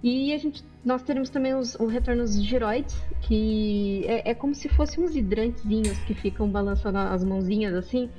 E 0.01 0.33
a 0.33 0.37
gente, 0.39 0.63
nós 0.83 1.03
teremos 1.03 1.29
também 1.29 1.53
os, 1.53 1.75
o 1.75 1.85
retorno 1.85 2.23
dos 2.23 2.43
giroides, 2.43 2.99
que 3.21 4.03
é, 4.07 4.31
é 4.31 4.33
como 4.33 4.55
se 4.55 4.67
fossem 4.69 5.03
uns 5.03 5.15
hidrantezinhos 5.15 5.99
que 5.99 6.15
ficam 6.15 6.49
balançando 6.49 6.97
as 6.97 7.23
mãozinhas 7.23 7.75
assim. 7.75 8.09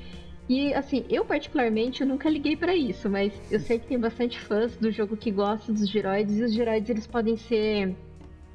E 0.49 0.73
assim, 0.75 1.05
eu 1.09 1.25
particularmente 1.25 2.03
eu 2.03 2.07
nunca 2.07 2.29
liguei 2.29 2.57
para 2.57 2.75
isso, 2.75 3.09
mas 3.09 3.33
eu 3.51 3.59
sei 3.59 3.79
que 3.79 3.87
tem 3.87 3.99
bastante 3.99 4.39
fãs 4.39 4.77
do 4.77 4.91
jogo 4.91 5.17
que 5.17 5.31
gostam 5.31 5.75
dos 5.75 5.89
giroides 5.89 6.39
e 6.39 6.43
os 6.43 6.53
giroides 6.53 6.91
eles 6.91 7.07
podem 7.07 7.37
ser 7.37 7.97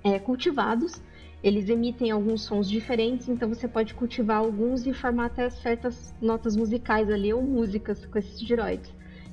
é, 0.03 0.19
cultivados. 0.19 1.01
Eles 1.43 1.69
emitem 1.69 2.11
alguns 2.11 2.41
sons 2.41 2.67
diferentes, 2.67 3.29
então 3.29 3.47
você 3.47 3.67
pode 3.67 3.93
cultivar 3.93 4.37
alguns 4.37 4.85
e 4.87 4.93
formar 4.93 5.25
até 5.25 5.49
certas 5.49 6.13
notas 6.21 6.55
musicais 6.55 7.09
ali 7.09 7.31
ou 7.31 7.41
músicas 7.41 8.05
com 8.05 8.17
esses 8.17 8.39
giroides. 8.39 8.91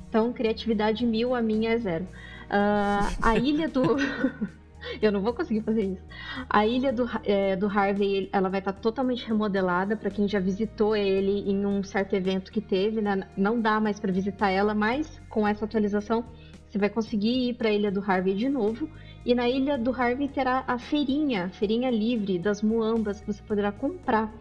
Então, 0.09 0.33
criatividade 0.33 1.05
mil, 1.05 1.35
a 1.35 1.43
minha 1.43 1.71
é 1.71 1.79
zero. 1.79 2.05
Uh, 2.05 3.17
a 3.23 3.37
ilha 3.39 3.69
do. 3.69 3.83
Eu 5.01 5.11
não 5.11 5.23
vou 5.23 5.33
conseguir 5.33 5.63
fazer 5.63 5.83
isso. 5.83 6.03
A 6.49 6.67
ilha 6.67 6.93
do, 6.93 7.09
é, 7.25 7.57
do 7.57 7.67
Harvey, 7.67 8.29
ela 8.31 8.51
vai 8.51 8.61
estar 8.61 8.75
totalmente 8.75 9.27
remodelada 9.27 9.97
para 9.97 10.11
quem 10.11 10.29
já 10.29 10.39
visitou 10.39 10.95
ele 10.95 11.51
em 11.51 11.65
um 11.65 11.83
certo 11.83 12.15
evento 12.15 12.53
que 12.53 12.61
teve, 12.61 13.01
né? 13.01 13.27
Não 13.35 13.59
dá 13.59 13.81
mais 13.81 13.99
para 13.99 14.13
visitar 14.13 14.51
ela, 14.51 14.75
mas 14.75 15.21
com 15.31 15.49
essa 15.49 15.65
atualização 15.65 16.27
você 16.69 16.79
vai 16.79 16.91
conseguir 16.91 17.49
ir 17.49 17.55
para 17.55 17.71
a 17.71 17.73
ilha 17.73 17.91
do 17.91 18.01
Harvey 18.01 18.35
de 18.35 18.49
novo 18.49 18.89
e 19.25 19.35
na 19.35 19.49
ilha 19.49 19.79
do 19.79 19.91
Harvey 19.91 20.29
terá 20.29 20.65
a 20.67 20.79
feirinha, 20.79 21.49
feirinha 21.49 21.91
livre 21.91 22.39
das 22.39 22.63
muambas 22.63 23.21
que 23.21 23.27
você 23.27 23.43
poderá 23.43 23.73
comprar. 23.73 24.33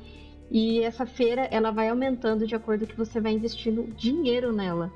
E 0.52 0.82
essa 0.82 1.06
feira 1.06 1.44
ela 1.50 1.72
vai 1.72 1.90
aumentando 1.90 2.46
de 2.46 2.54
acordo 2.54 2.86
que 2.86 2.96
você 2.96 3.22
vai 3.22 3.32
investindo 3.32 3.84
dinheiro 3.96 4.52
nela. 4.52 4.92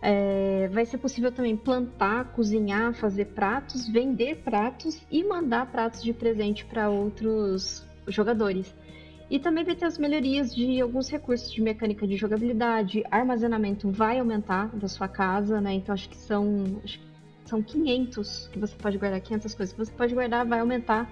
É, 0.00 0.68
vai 0.72 0.84
ser 0.86 0.98
possível 0.98 1.30
também 1.30 1.56
plantar, 1.56 2.32
cozinhar, 2.32 2.94
fazer 2.94 3.26
pratos, 3.26 3.88
vender 3.88 4.36
pratos 4.42 5.00
e 5.10 5.22
mandar 5.22 5.70
pratos 5.70 6.02
de 6.02 6.12
presente 6.12 6.64
para 6.64 6.88
outros 6.88 7.86
jogadores. 8.08 8.74
E 9.28 9.38
também 9.38 9.64
vai 9.64 9.74
ter 9.74 9.84
as 9.84 9.98
melhorias 9.98 10.54
de 10.54 10.80
alguns 10.80 11.08
recursos 11.08 11.52
de 11.52 11.60
mecânica 11.60 12.06
de 12.06 12.16
jogabilidade, 12.16 13.02
armazenamento 13.10 13.90
vai 13.90 14.18
aumentar 14.18 14.68
da 14.76 14.86
sua 14.86 15.08
casa, 15.08 15.60
né? 15.60 15.74
Então 15.74 15.92
acho 15.92 16.08
que 16.08 16.16
são 16.16 16.80
acho 16.84 17.00
são 17.48 17.62
500 17.62 18.48
que 18.52 18.58
você 18.58 18.74
pode 18.76 18.98
guardar, 18.98 19.20
500 19.20 19.54
coisas 19.54 19.72
que 19.72 19.84
você 19.84 19.92
pode 19.92 20.14
guardar, 20.14 20.46
vai 20.46 20.60
aumentar 20.60 21.10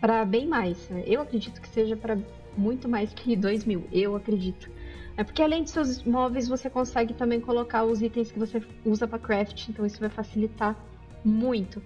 para 0.00 0.24
bem 0.24 0.46
mais. 0.46 0.88
Né? 0.88 1.04
Eu 1.06 1.20
acredito 1.20 1.60
que 1.60 1.68
seja 1.68 1.96
para 1.96 2.18
muito 2.56 2.88
mais 2.88 3.12
que 3.12 3.36
2 3.36 3.64
mil, 3.64 3.84
eu 3.92 4.16
acredito. 4.16 4.70
É 5.16 5.22
porque 5.22 5.42
além 5.42 5.62
de 5.62 5.70
seus 5.70 6.02
móveis, 6.02 6.48
você 6.48 6.68
consegue 6.68 7.14
também 7.14 7.40
colocar 7.40 7.84
os 7.84 8.02
itens 8.02 8.32
que 8.32 8.38
você 8.38 8.62
usa 8.84 9.06
para 9.06 9.18
craft, 9.18 9.68
então 9.68 9.86
isso 9.86 10.00
vai 10.00 10.08
facilitar 10.08 10.76
muito. 11.24 11.80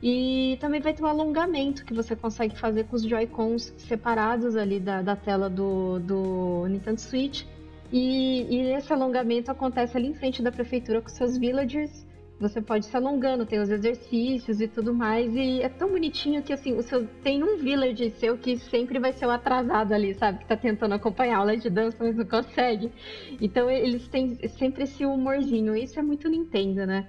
E 0.00 0.56
também 0.60 0.80
vai 0.80 0.94
ter 0.94 1.02
um 1.02 1.06
alongamento 1.06 1.84
que 1.84 1.92
você 1.92 2.14
consegue 2.14 2.56
fazer 2.56 2.84
com 2.84 2.94
os 2.94 3.02
Joy-Cons 3.02 3.74
separados 3.78 4.56
ali 4.56 4.78
da, 4.78 5.02
da 5.02 5.16
tela 5.16 5.50
do, 5.50 5.98
do 5.98 6.66
Nintendo 6.68 7.00
Switch. 7.00 7.44
E, 7.90 8.42
e 8.48 8.60
esse 8.72 8.92
alongamento 8.92 9.50
acontece 9.50 9.96
ali 9.96 10.06
em 10.06 10.14
frente 10.14 10.40
da 10.40 10.52
prefeitura 10.52 11.00
com 11.00 11.08
seus 11.08 11.36
villagers 11.36 12.06
você 12.40 12.62
pode 12.62 12.86
se 12.86 12.96
alongando, 12.96 13.44
tem 13.44 13.58
os 13.60 13.68
exercícios 13.68 14.60
e 14.60 14.68
tudo 14.68 14.94
mais. 14.94 15.34
E 15.34 15.60
é 15.60 15.68
tão 15.68 15.90
bonitinho 15.90 16.42
que, 16.42 16.52
assim, 16.52 16.72
o 16.74 16.82
seu, 16.82 17.06
tem 17.22 17.42
um 17.42 17.56
village 17.56 18.10
seu 18.10 18.38
que 18.38 18.56
sempre 18.58 19.00
vai 19.00 19.12
ser 19.12 19.26
o 19.26 19.30
atrasado 19.30 19.92
ali, 19.92 20.14
sabe? 20.14 20.38
Que 20.38 20.46
tá 20.46 20.56
tentando 20.56 20.94
acompanhar 20.94 21.36
a 21.36 21.38
aula 21.38 21.56
de 21.56 21.68
dança, 21.68 21.96
mas 21.98 22.16
não 22.16 22.24
consegue. 22.24 22.92
Então, 23.40 23.68
eles 23.68 24.06
têm 24.08 24.36
sempre 24.50 24.84
esse 24.84 25.04
humorzinho. 25.04 25.74
Isso 25.76 25.98
é 25.98 26.02
muito 26.02 26.28
Nintendo, 26.28 26.86
né? 26.86 27.08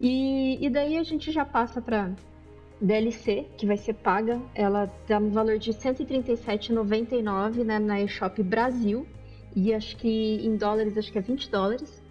E, 0.00 0.64
e 0.64 0.68
daí 0.68 0.98
a 0.98 1.04
gente 1.04 1.30
já 1.30 1.44
passa 1.44 1.80
pra 1.80 2.10
DLC, 2.80 3.46
que 3.56 3.66
vai 3.66 3.76
ser 3.76 3.94
paga. 3.94 4.42
Ela 4.54 4.88
tá 5.06 5.20
no 5.20 5.30
valor 5.30 5.56
de 5.56 5.70
R$ 5.70 5.78
137,99 5.78 7.62
né, 7.64 7.78
na 7.78 8.02
eShop 8.02 8.42
Brasil. 8.42 9.06
E 9.54 9.72
acho 9.72 9.96
que 9.96 10.44
em 10.44 10.56
dólares, 10.56 10.98
acho 10.98 11.12
que 11.12 11.18
é 11.18 11.22
20 11.22 11.48
dólares. 11.48 12.03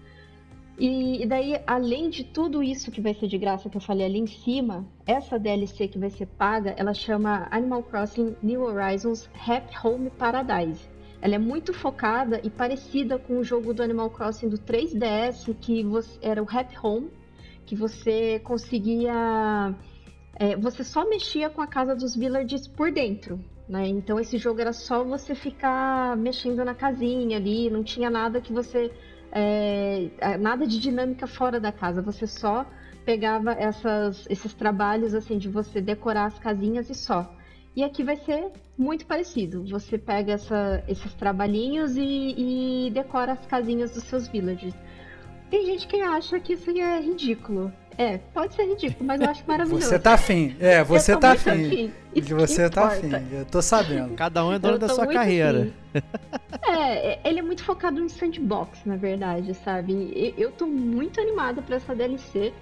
E, 0.78 1.22
e, 1.22 1.26
daí, 1.28 1.62
além 1.68 2.10
de 2.10 2.24
tudo 2.24 2.64
isso 2.64 2.92
que 2.92 3.00
vai 3.00 3.14
ser 3.14 3.28
de 3.28 3.38
graça 3.38 3.70
que 3.70 3.78
eu 3.78 3.82
falei 3.82 4.06
ali 4.06 4.20
em 4.20 4.28
cima, 4.28 4.86
essa 5.06 5.38
DLC 5.38 5.88
que 5.88 6.00
vai 6.00 6.10
ser 6.10 6.26
paga, 6.26 6.74
ela 6.78 6.94
chama 6.94 7.48
Animal 7.52 7.84
Crossing 7.84 8.36
New 8.42 8.64
Horizons 8.64 9.30
Happy 9.48 9.76
Home 9.84 10.10
Paradise. 10.10 10.90
Ela 11.22 11.36
é 11.36 11.40
muito 11.40 11.74
focada 11.74 12.42
e 12.44 12.50
parecida 12.50 13.18
com 13.18 13.38
o 13.38 13.44
jogo 13.44 13.74
do 13.74 13.84
Animal 13.84 14.10
Crossing 14.10 14.50
do 14.50 14.58
3DS, 14.58 15.56
que 15.62 15.84
você, 15.84 16.20
era 16.22 16.42
o 16.42 16.48
Happy 16.50 16.76
Home, 16.82 17.10
que 17.66 17.76
você 17.76 18.40
conseguia. 18.40 19.74
É, 20.36 20.58
você 20.58 20.84
só 20.84 21.08
mexia 21.08 21.50
com 21.50 21.62
a 21.62 21.68
casa 21.68 21.96
dos 21.96 22.16
villagers 22.16 22.68
por 22.68 22.92
dentro. 22.92 23.40
Né? 23.70 23.88
Então 23.88 24.20
esse 24.20 24.38
jogo 24.38 24.60
era 24.60 24.74
só 24.74 25.04
você 25.04 25.34
ficar 25.34 26.18
mexendo 26.18 26.66
na 26.66 26.76
casinha 26.76 27.38
ali, 27.38 27.70
não 27.70 27.84
tinha 27.84 28.10
nada 28.10 28.42
que 28.42 28.52
você 28.52 28.92
é, 29.36 30.38
nada 30.38 30.68
de 30.68 30.80
dinâmica 30.80 31.26
fora 31.26 31.60
da 31.60 31.72
casa, 31.72 32.02
você 32.02 32.28
só 32.28 32.66
pegava 33.04 33.52
essas, 33.52 34.26
esses 34.30 34.54
trabalhos 34.54 35.14
assim 35.14 35.38
de 35.38 35.50
você 35.50 35.82
decorar 35.82 36.26
as 36.26 36.40
casinhas 36.40 36.90
e 36.90 36.96
só. 36.96 37.36
E 37.76 37.84
aqui 37.84 38.04
vai 38.04 38.16
ser 38.18 38.52
muito 38.78 39.06
parecido. 39.06 39.66
Você 39.66 39.98
pega 39.98 40.34
essa, 40.34 40.84
esses 40.88 41.14
trabalhinhos 41.16 41.98
e, 41.98 42.86
e 42.88 42.92
decora 42.92 43.34
as 43.34 43.46
casinhas 43.48 43.92
dos 43.92 44.04
seus 44.04 44.28
villagers. 44.28 44.76
Tem 45.50 45.66
gente 45.66 45.88
que 45.88 46.00
acha 46.02 46.40
que 46.40 46.54
isso 46.54 46.70
é 46.70 47.02
ridículo. 47.02 47.74
É, 47.98 48.18
pode 48.34 48.56
ser 48.56 48.66
ridículo, 48.66 49.06
mas 49.06 49.22
eu 49.22 49.30
acho 49.30 49.44
maravilhoso. 49.48 49.86
Você 49.86 50.00
tá 50.00 50.14
afim. 50.14 50.56
É, 50.60 50.84
você 50.84 51.16
tá 51.16 51.32
afim. 51.32 51.50
afim. 51.52 51.94
Você 52.38 52.70
tá 52.70 52.88
afim. 52.88 53.12
Eu 53.32 53.46
tô 53.46 53.62
sabendo. 53.62 54.16
Cada 54.16 54.46
um 54.46 54.52
é 54.52 54.60
dono 54.60 54.80
da 54.80 54.90
sua 54.90 55.08
carreira. 55.08 55.72
é, 56.68 57.20
ele 57.28 57.40
é 57.40 57.42
muito 57.42 57.64
focado 57.64 58.00
em 58.00 58.10
sandbox, 58.10 58.84
na 58.86 58.96
verdade, 58.96 59.54
sabe? 59.54 60.34
Eu 60.38 60.52
tô 60.52 60.66
muito 60.66 61.20
animada 61.20 61.62
para 61.62 61.76
essa 61.76 61.96
DLC. 61.96 62.54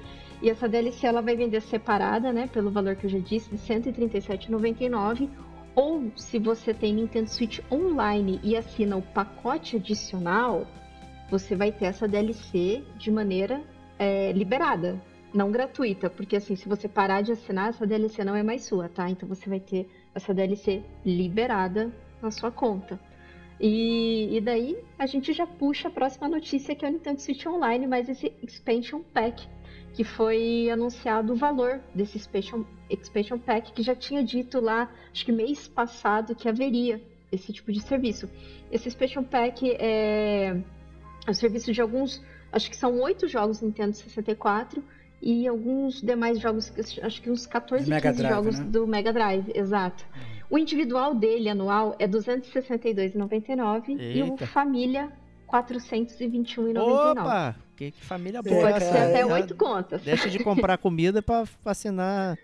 E 0.41 0.49
essa 0.49 0.67
DLC 0.67 1.05
ela 1.05 1.21
vai 1.21 1.35
vender 1.35 1.61
separada, 1.61 2.33
né? 2.33 2.49
Pelo 2.51 2.71
valor 2.71 2.95
que 2.95 3.05
eu 3.05 3.09
já 3.09 3.19
disse, 3.19 3.49
de 3.55 3.73
R$ 3.73 3.79
137,99. 3.79 5.29
Ou 5.75 6.11
se 6.15 6.39
você 6.39 6.73
tem 6.73 6.95
Nintendo 6.95 7.29
Switch 7.29 7.59
Online 7.71 8.39
e 8.43 8.57
assina 8.57 8.97
o 8.97 9.01
pacote 9.01 9.77
adicional, 9.77 10.67
você 11.29 11.55
vai 11.55 11.71
ter 11.71 11.85
essa 11.85 12.07
DLC 12.07 12.83
de 12.97 13.09
maneira 13.09 13.61
é, 13.97 14.31
liberada, 14.33 14.99
não 15.33 15.51
gratuita, 15.51 16.09
porque 16.09 16.35
assim, 16.35 16.55
se 16.55 16.67
você 16.67 16.87
parar 16.87 17.21
de 17.21 17.31
assinar, 17.31 17.69
essa 17.69 17.87
DLC 17.87 18.23
não 18.23 18.35
é 18.35 18.43
mais 18.43 18.65
sua, 18.65 18.89
tá? 18.89 19.09
Então 19.09 19.27
você 19.27 19.49
vai 19.49 19.59
ter 19.59 19.87
essa 20.13 20.33
DLC 20.33 20.83
liberada 21.05 21.91
na 22.21 22.31
sua 22.31 22.51
conta. 22.51 22.99
E, 23.59 24.35
e 24.35 24.41
daí 24.41 24.75
a 24.97 25.05
gente 25.05 25.31
já 25.33 25.45
puxa 25.45 25.87
a 25.87 25.91
próxima 25.91 26.27
notícia 26.27 26.75
que 26.75 26.83
é 26.83 26.89
o 26.89 26.91
Nintendo 26.91 27.21
Switch 27.21 27.45
Online, 27.45 27.87
mas 27.87 28.09
esse 28.09 28.33
Expansion 28.41 29.01
Pack, 29.13 29.47
que 29.93 30.03
foi 30.03 30.69
anunciado 30.69 31.33
o 31.33 31.35
valor 31.35 31.79
desse 31.93 32.17
Expansion, 32.17 32.63
Expansion 32.89 33.37
Pack, 33.37 33.71
que 33.71 33.83
já 33.83 33.95
tinha 33.95 34.23
dito 34.23 34.59
lá, 34.59 34.91
acho 35.11 35.23
que 35.23 35.31
mês 35.31 35.67
passado, 35.67 36.35
que 36.35 36.49
haveria 36.49 37.01
esse 37.31 37.53
tipo 37.53 37.71
de 37.71 37.81
serviço. 37.81 38.27
Esse 38.71 38.87
Expansion 38.87 39.23
Pack 39.23 39.71
é 39.79 40.59
o 41.27 41.33
serviço 41.33 41.71
de 41.71 41.81
alguns, 41.81 42.21
acho 42.51 42.69
que 42.69 42.75
são 42.75 42.99
oito 42.99 43.27
jogos 43.27 43.61
Nintendo 43.61 43.95
64 43.95 44.83
e 45.21 45.47
alguns 45.47 46.01
demais 46.01 46.39
jogos, 46.39 46.73
acho 47.01 47.21
que 47.21 47.29
uns 47.29 47.45
14, 47.45 47.87
Mega 47.89 48.09
15 48.09 48.21
Drive, 48.21 48.33
jogos 48.33 48.59
né? 48.59 48.65
do 48.65 48.87
Mega 48.87 49.13
Drive, 49.13 49.51
exato. 49.53 50.03
O 50.49 50.57
individual 50.57 51.13
dele, 51.13 51.47
anual, 51.49 51.95
é 51.99 52.05
R$ 52.05 52.11
262,99 52.11 53.97
e 53.99 54.23
o 54.23 54.35
família, 54.37 55.11
R$ 55.49 55.59
421,99. 55.61 56.77
Opa! 56.79 57.55
Que, 57.75 57.91
que 57.91 58.03
família 58.03 58.41
boa. 58.41 58.71
Pode 58.71 58.83
ser 58.83 58.97
até 58.97 59.25
oito 59.25 59.55
contas. 59.55 60.01
Deixa 60.01 60.29
de 60.29 60.43
comprar 60.43 60.77
comida 60.77 61.21
para 61.21 61.45
assinar 61.65 62.37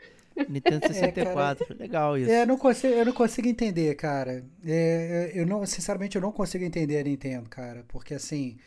Nintendo 0.48 0.88
64. 0.88 1.68
É, 1.70 1.74
Legal 1.74 2.18
isso. 2.18 2.32
É, 2.32 2.44
eu, 2.44 2.48
não 2.48 2.58
consigo, 2.58 2.94
eu 2.94 3.06
não 3.06 3.14
consigo 3.14 3.48
entender, 3.48 3.96
cara. 3.96 4.44
É, 4.66 5.32
eu 5.34 5.46
não, 5.46 5.66
sinceramente, 5.66 6.16
eu 6.16 6.22
não 6.22 6.32
consigo 6.32 6.64
entender 6.64 7.00
a 7.00 7.04
Nintendo, 7.04 7.50
cara. 7.50 7.84
Porque 7.88 8.14
assim, 8.14 8.58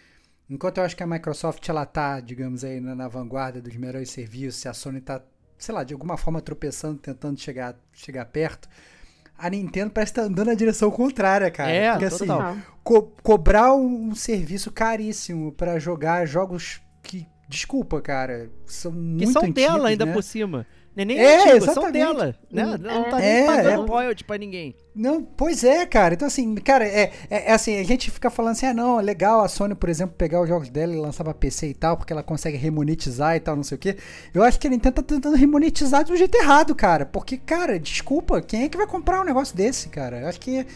enquanto 0.50 0.78
eu 0.78 0.84
acho 0.84 0.96
que 0.96 1.02
a 1.02 1.06
Microsoft 1.06 1.66
ela 1.68 1.86
tá, 1.86 2.18
digamos 2.20 2.64
aí, 2.64 2.80
na, 2.80 2.94
na 2.94 3.08
vanguarda 3.08 3.62
dos 3.62 3.74
melhores 3.76 4.10
serviços, 4.10 4.64
e 4.64 4.68
a 4.68 4.74
Sony 4.74 5.00
tá, 5.00 5.22
sei 5.56 5.74
lá, 5.74 5.84
de 5.84 5.94
alguma 5.94 6.16
forma 6.16 6.40
tropeçando, 6.40 6.98
tentando 6.98 7.38
chegar, 7.38 7.76
chegar 7.92 8.24
perto. 8.26 8.68
A 9.38 9.48
Nintendo 9.48 9.90
parece 9.90 10.12
estar 10.12 10.22
tá 10.22 10.28
andando 10.28 10.48
na 10.48 10.54
direção 10.54 10.90
contrária, 10.90 11.50
cara. 11.50 11.70
É, 11.70 11.90
Porque, 11.92 12.04
assim, 12.06 12.26
co 12.82 13.02
cobrar 13.22 13.74
um, 13.74 14.08
um 14.08 14.14
serviço 14.14 14.70
caríssimo 14.70 15.52
para 15.52 15.78
jogar 15.78 16.26
jogos 16.26 16.82
que 17.02 17.26
desculpa, 17.48 18.00
cara, 18.00 18.50
são 18.66 18.92
Que 18.92 18.98
muito 18.98 19.32
são 19.32 19.42
antigos, 19.42 19.62
dela 19.62 19.88
ainda 19.88 20.06
né? 20.06 20.12
por 20.12 20.22
cima. 20.22 20.66
Não 21.04 21.14
é 21.14 21.16
nem 21.16 21.18
É, 21.18 21.34
antigo, 21.36 21.64
são 21.64 21.72
exatamente. 21.72 21.92
dela. 21.92 22.34
Né? 22.50 22.62
Ela 22.62 22.78
não 22.78 23.10
tá 23.10 23.20
É, 23.22 23.38
nem 23.38 23.46
pagando 23.46 23.84
é. 23.84 23.88
royalty 23.88 24.24
pra 24.24 24.38
ninguém. 24.38 24.74
Não, 24.94 25.22
pois 25.22 25.62
é, 25.64 25.86
cara. 25.86 26.14
Então, 26.14 26.26
assim, 26.28 26.54
cara, 26.56 26.84
é, 26.86 27.12
é, 27.30 27.50
é 27.50 27.52
assim, 27.52 27.78
a 27.78 27.84
gente 27.84 28.10
fica 28.10 28.28
falando 28.28 28.52
assim, 28.52 28.66
ah, 28.66 28.74
não, 28.74 28.98
é 28.98 29.02
legal 29.02 29.40
a 29.42 29.48
Sony, 29.48 29.74
por 29.74 29.88
exemplo, 29.88 30.14
pegar 30.18 30.40
os 30.42 30.48
jogos 30.48 30.68
dela 30.68 30.92
e 30.92 30.98
lançar 30.98 31.24
pra 31.24 31.32
PC 31.32 31.68
e 31.68 31.74
tal, 31.74 31.96
porque 31.96 32.12
ela 32.12 32.22
consegue 32.22 32.56
remonetizar 32.56 33.36
e 33.36 33.40
tal, 33.40 33.56
não 33.56 33.62
sei 33.62 33.76
o 33.76 33.78
quê. 33.78 33.96
Eu 34.34 34.42
acho 34.42 34.58
que 34.58 34.66
a 34.66 34.70
Nintendo 34.70 34.96
tá 34.96 35.02
tentando 35.02 35.36
remonetizar 35.36 36.04
do 36.04 36.16
jeito 36.16 36.34
errado, 36.36 36.74
cara. 36.74 37.06
Porque, 37.06 37.36
cara, 37.38 37.78
desculpa, 37.78 38.42
quem 38.42 38.64
é 38.64 38.68
que 38.68 38.76
vai 38.76 38.86
comprar 38.86 39.20
um 39.20 39.24
negócio 39.24 39.56
desse, 39.56 39.88
cara? 39.88 40.20
Eu 40.20 40.28
acho 40.28 40.40
que 40.40 40.66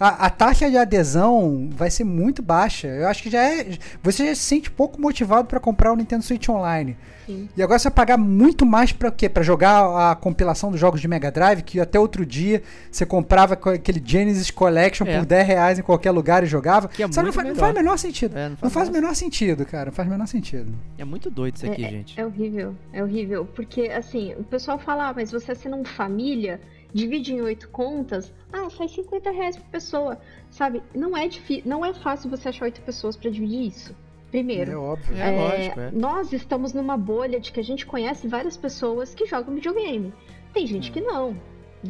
a, 0.00 0.26
a 0.26 0.30
taxa 0.30 0.70
de 0.70 0.76
adesão 0.78 1.68
vai 1.72 1.90
ser 1.90 2.04
muito 2.04 2.42
baixa. 2.42 2.88
Eu 2.88 3.06
acho 3.06 3.22
que 3.22 3.30
já 3.30 3.42
é. 3.42 3.66
Você 4.02 4.26
já 4.26 4.34
se 4.34 4.40
sente 4.42 4.70
pouco 4.70 5.00
motivado 5.00 5.46
pra 5.46 5.60
comprar 5.60 5.92
o 5.92 5.96
Nintendo 5.96 6.24
Switch 6.24 6.48
Online. 6.48 6.96
Sim. 7.26 7.48
E 7.56 7.62
agora 7.62 7.78
você 7.78 7.88
vai 7.88 7.94
pagar 7.94 8.16
muito 8.16 8.64
mais 8.66 8.90
pra 8.92 9.10
quê? 9.10 9.28
Pra 9.28 9.42
jogar 9.42 10.10
a 10.10 10.16
compilação 10.16 10.70
dos 10.70 10.80
jogos 10.80 11.00
de 11.00 11.06
Mega 11.06 11.30
Drive, 11.30 11.62
que 11.62 11.78
até 11.78 12.00
outro 12.00 12.24
dia 12.26 12.62
você 12.90 13.04
comprava 13.06 13.54
co- 13.54 13.70
aquele 13.70 14.02
Genesis 14.04 14.50
Collection 14.50 15.06
É. 15.06 15.18
por 15.18 15.26
10 15.26 15.46
reais 15.46 15.78
em 15.78 15.82
qualquer 15.82 16.10
lugar 16.10 16.42
e 16.42 16.46
jogava. 16.46 16.88
Que 16.88 17.02
é 17.02 17.06
Sabe, 17.12 17.16
não, 17.16 17.22
muito 17.24 17.34
faz, 17.34 17.48
não 17.48 17.54
faz 17.56 17.72
o 17.72 17.76
menor 17.76 17.98
sentido. 17.98 18.36
É, 18.38 18.48
não 18.60 18.70
faz, 18.70 18.88
o 18.88 18.92
menor 18.92 19.14
sentido, 19.14 19.64
cara. 19.66 19.86
Não 19.86 19.92
faz 19.92 20.08
o 20.08 20.10
menor 20.10 20.26
sentido. 20.26 20.72
É 20.98 21.04
muito 21.04 21.30
doido 21.30 21.56
isso 21.56 21.66
aqui, 21.66 21.84
é, 21.84 21.90
gente. 21.90 22.18
É 22.18 22.24
horrível, 22.26 22.74
é 22.92 23.02
horrível. 23.02 23.44
Porque, 23.44 23.82
assim, 23.82 24.34
o 24.38 24.42
pessoal 24.42 24.78
fala, 24.78 25.10
ah, 25.10 25.12
mas 25.14 25.30
você 25.30 25.52
assina 25.52 25.76
um 25.76 25.84
família, 25.84 26.60
divide 26.92 27.32
em 27.32 27.40
oito 27.40 27.68
contas, 27.68 28.32
ah, 28.52 28.68
sai 28.70 28.88
50 28.88 29.30
reais 29.30 29.56
por 29.56 29.66
pessoa. 29.70 30.18
Sabe? 30.50 30.82
Não 30.94 31.16
é 31.16 31.28
difícil, 31.28 31.68
não 31.68 31.84
é 31.84 31.92
fácil 31.94 32.30
você 32.30 32.48
achar 32.48 32.64
oito 32.64 32.80
pessoas 32.82 33.16
pra 33.16 33.30
dividir 33.30 33.66
isso. 33.66 33.94
Primeiro. 34.30 34.70
É 34.72 34.76
óbvio. 34.76 35.16
É, 35.16 35.30
lógico, 35.30 35.80
é. 35.80 35.90
Nós 35.90 36.32
estamos 36.32 36.72
numa 36.72 36.96
bolha 36.96 37.40
de 37.40 37.50
que 37.50 37.58
a 37.58 37.64
gente 37.64 37.84
conhece 37.84 38.28
várias 38.28 38.56
pessoas 38.56 39.14
que 39.14 39.26
jogam 39.26 39.54
videogame. 39.54 40.12
Tem 40.52 40.66
gente 40.66 40.90
que 40.92 41.00
não. 41.00 41.36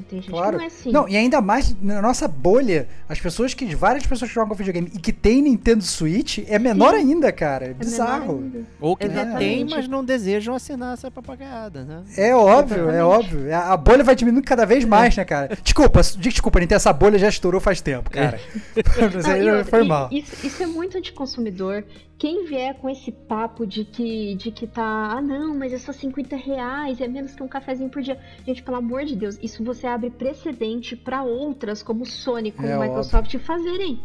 Tem 0.08 0.20
gente 0.20 0.30
Claro. 0.30 0.52
que 0.52 0.56
não 0.58 0.64
é 0.64 0.66
assim. 0.66 0.92
Não, 0.92 1.08
e 1.08 1.16
ainda 1.16 1.40
mais 1.40 1.74
na 1.82 2.00
nossa 2.00 2.28
bolha, 2.28 2.86
as 3.08 3.18
pessoas 3.18 3.54
que. 3.54 3.74
Várias 3.74 4.06
pessoas 4.06 4.30
que 4.30 4.34
jogam 4.36 4.54
videogame 4.54 4.88
e 4.94 4.98
que 5.00 5.12
tem 5.12 5.42
Nintendo 5.42 5.82
Switch 5.82 6.38
é 6.46 6.58
menor 6.60 6.92
Sim. 6.94 6.98
ainda, 7.00 7.32
cara. 7.32 7.66
É 7.66 7.70
É 7.70 7.74
bizarro. 7.74 8.38
ainda. 8.38 8.60
Ou 8.80 8.96
que 8.96 9.06
Exatamente. 9.06 9.38
tem, 9.38 9.64
mas 9.64 9.88
não 9.88 10.04
desejam 10.04 10.54
assinar 10.54 10.94
essa 10.94 11.10
papagaiada, 11.10 11.82
né? 11.84 12.04
É 12.16 12.34
óbvio, 12.34 12.88
é 12.88 12.98
Exatamente. 12.98 13.02
óbvio. 13.34 13.54
A 13.56 13.76
bolha 13.76 14.04
vai 14.04 14.14
diminuindo 14.14 14.44
cada 14.44 14.64
vez 14.64 14.84
mais, 14.84 15.16
né, 15.16 15.24
cara? 15.24 15.56
Desculpa, 15.62 16.00
desculpa, 16.18 16.60
Nintendo, 16.60 16.76
essa 16.76 16.92
bolha 16.92 17.18
já 17.18 17.28
estourou 17.28 17.60
faz 17.60 17.80
tempo, 17.80 18.10
cara. 18.10 18.38
Isso 18.76 19.44
Não, 19.56 19.64
foi 19.64 19.84
e- 19.84 19.88
mal. 19.88 20.08
Isso, 20.12 20.46
isso 20.46 20.62
é 20.62 20.66
muito 20.66 20.96
anticonsumidor. 20.98 21.82
Quem 22.20 22.44
vier 22.44 22.74
com 22.74 22.90
esse 22.90 23.10
papo 23.10 23.66
de 23.66 23.82
que, 23.82 24.34
de 24.34 24.51
que 24.51 24.66
tá, 24.66 24.82
ah 25.10 25.22
não, 25.22 25.56
mas 25.56 25.72
é 25.72 25.78
só 25.78 25.90
50 25.90 26.36
reais, 26.36 27.01
é 27.01 27.09
menos 27.09 27.34
que 27.34 27.42
um 27.42 27.48
cafezinho 27.48 27.88
por 27.88 28.02
dia. 28.02 28.20
Gente, 28.47 28.62
pelo 28.62 28.76
amor 28.76 29.06
de 29.06 29.16
Deus, 29.16 29.38
isso 29.42 29.64
você 29.64 29.86
abre 29.86 30.10
precedente 30.10 30.94
pra 30.94 31.22
outras, 31.22 31.82
como 31.82 32.05
Sony, 32.05 32.52
como 32.52 32.68
É 32.68 32.78
Microsoft, 32.78 33.34
fazerem. 33.38 34.02